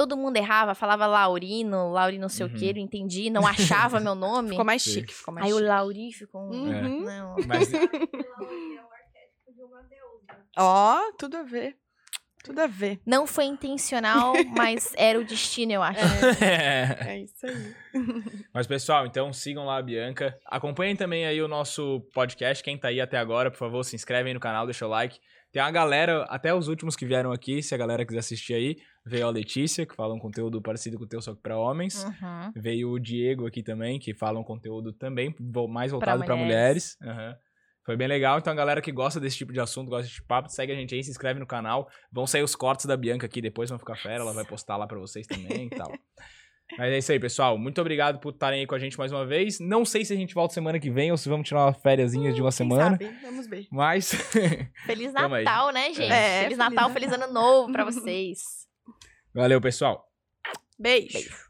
todo 0.00 0.16
mundo 0.16 0.38
errava, 0.38 0.74
falava 0.74 1.06
Laurino, 1.06 1.90
Lauri 1.92 2.16
não 2.16 2.30
sei 2.30 2.46
Uhum. 2.46 2.52
o 2.52 2.56
que, 2.56 2.72
não 2.72 2.80
entendi, 2.80 3.28
não 3.28 3.46
achava 3.46 4.00
meu 4.00 4.14
nome. 4.14 4.48
Ficou 4.48 4.64
mais 4.64 4.80
chique, 4.80 5.12
ficou 5.12 5.34
mais 5.34 5.46
Aí 5.46 5.52
o 5.52 5.56
chique. 5.56 5.68
Lauri 5.68 6.12
ficou 6.14 6.40
um... 6.40 6.50
Uhum. 6.52 7.00
Não. 7.02 7.36
Mas 7.46 7.70
Ó, 10.56 11.12
tudo 11.18 11.36
a 11.36 11.42
ver. 11.42 11.76
Tudo 12.42 12.60
a 12.60 12.66
ver. 12.66 12.98
Não 13.04 13.26
foi 13.26 13.44
intencional, 13.44 14.32
mas 14.56 14.94
era 14.96 15.20
o 15.20 15.24
destino, 15.24 15.72
eu 15.72 15.82
acho. 15.82 16.00
É 16.42 17.18
isso 17.20 17.46
aí. 17.46 17.74
Mas, 18.54 18.66
pessoal, 18.66 19.04
então 19.04 19.30
sigam 19.32 19.66
lá 19.66 19.76
a 19.76 19.82
Bianca. 19.82 20.34
Acompanhem 20.46 20.96
também 20.96 21.26
aí 21.26 21.42
o 21.42 21.48
nosso 21.48 22.00
podcast. 22.14 22.64
Quem 22.64 22.78
tá 22.78 22.88
aí 22.88 23.00
até 23.00 23.18
agora, 23.18 23.50
por 23.50 23.58
favor, 23.58 23.84
se 23.84 23.94
inscreve 23.94 24.28
aí 24.28 24.34
no 24.34 24.40
canal, 24.40 24.64
deixa 24.64 24.86
o 24.86 24.88
like. 24.88 25.18
Tem 25.52 25.60
uma 25.60 25.70
galera, 25.70 26.22
até 26.30 26.54
os 26.54 26.68
últimos 26.68 26.96
que 26.96 27.04
vieram 27.04 27.30
aqui, 27.32 27.62
se 27.62 27.74
a 27.74 27.78
galera 27.78 28.06
quiser 28.06 28.20
assistir 28.20 28.54
aí. 28.54 28.76
Veio 29.06 29.26
a 29.26 29.30
Letícia, 29.30 29.86
que 29.86 29.94
fala 29.94 30.14
um 30.14 30.18
conteúdo 30.18 30.60
parecido 30.60 30.98
com 30.98 31.04
o 31.04 31.08
teu, 31.08 31.22
só 31.22 31.34
que 31.34 31.40
pra 31.40 31.56
homens. 31.58 32.04
Uhum. 32.04 32.52
Veio 32.54 32.90
o 32.90 32.98
Diego 33.00 33.46
aqui 33.46 33.62
também, 33.62 33.98
que 33.98 34.12
fala 34.14 34.38
um 34.38 34.44
conteúdo 34.44 34.92
também 34.92 35.34
mais 35.68 35.90
Pra 35.90 35.98
voltado 35.98 36.24
pra 36.24 36.36
mulheres. 36.36 36.96
mulheres. 37.00 37.18
Aham. 37.18 37.36
Foi 37.86 37.96
bem 37.96 38.06
legal. 38.06 38.38
Então, 38.38 38.52
a 38.52 38.56
galera 38.56 38.82
que 38.82 38.92
gosta 38.92 39.18
desse 39.18 39.38
tipo 39.38 39.52
de 39.54 39.58
assunto, 39.58 39.88
gosta 39.88 40.06
desse 40.06 40.22
papo, 40.22 40.50
segue 40.50 40.70
a 40.72 40.76
gente 40.76 40.94
aí, 40.94 41.02
se 41.02 41.10
inscreve 41.10 41.40
no 41.40 41.46
canal. 41.46 41.88
Vão 42.12 42.26
sair 42.26 42.42
os 42.42 42.54
cortes 42.54 42.84
da 42.84 42.94
Bianca 42.96 43.24
aqui 43.26 43.40
depois, 43.40 43.70
vão 43.70 43.78
ficar 43.78 43.96
fera. 43.96 44.22
Ela 44.22 44.34
vai 44.34 44.44
postar 44.44 44.76
lá 44.76 44.86
pra 44.86 44.98
vocês 44.98 45.26
também 45.26 45.66
e 45.66 45.70
tal. 45.70 45.90
Mas 46.78 46.92
é 46.92 46.98
isso 46.98 47.10
aí, 47.10 47.18
pessoal. 47.18 47.58
Muito 47.58 47.80
obrigado 47.80 48.20
por 48.20 48.32
estarem 48.32 48.60
aí 48.60 48.66
com 48.66 48.76
a 48.76 48.78
gente 48.78 48.96
mais 48.96 49.10
uma 49.10 49.26
vez. 49.26 49.58
Não 49.58 49.84
sei 49.84 50.04
se 50.04 50.12
a 50.12 50.16
gente 50.16 50.34
volta 50.34 50.54
semana 50.54 50.78
que 50.78 50.88
vem 50.88 51.10
ou 51.10 51.16
se 51.16 51.28
vamos 51.28 51.48
tirar 51.48 51.64
uma 51.64 51.72
férias 51.72 52.12
de 52.12 52.18
uma 52.18 52.32
Quem 52.34 52.50
semana. 52.52 52.90
sabe? 52.92 53.10
Vamos 53.22 53.48
ver. 53.48 53.66
Mas 53.72 54.12
Feliz. 54.86 55.10
Natal, 55.12 55.72
né, 55.72 55.86
gente? 55.92 56.02
É, 56.02 56.28
feliz 56.28 56.42
Feliz 56.44 56.58
Natal, 56.58 56.74
Natal. 56.74 56.90
feliz 56.90 57.12
Ano 57.12 57.32
Novo 57.32 57.72
pra 57.72 57.84
vocês. 57.84 58.59
Valeu, 59.34 59.60
pessoal. 59.60 60.10
Beijo. 60.78 61.12
Beijo. 61.12 61.49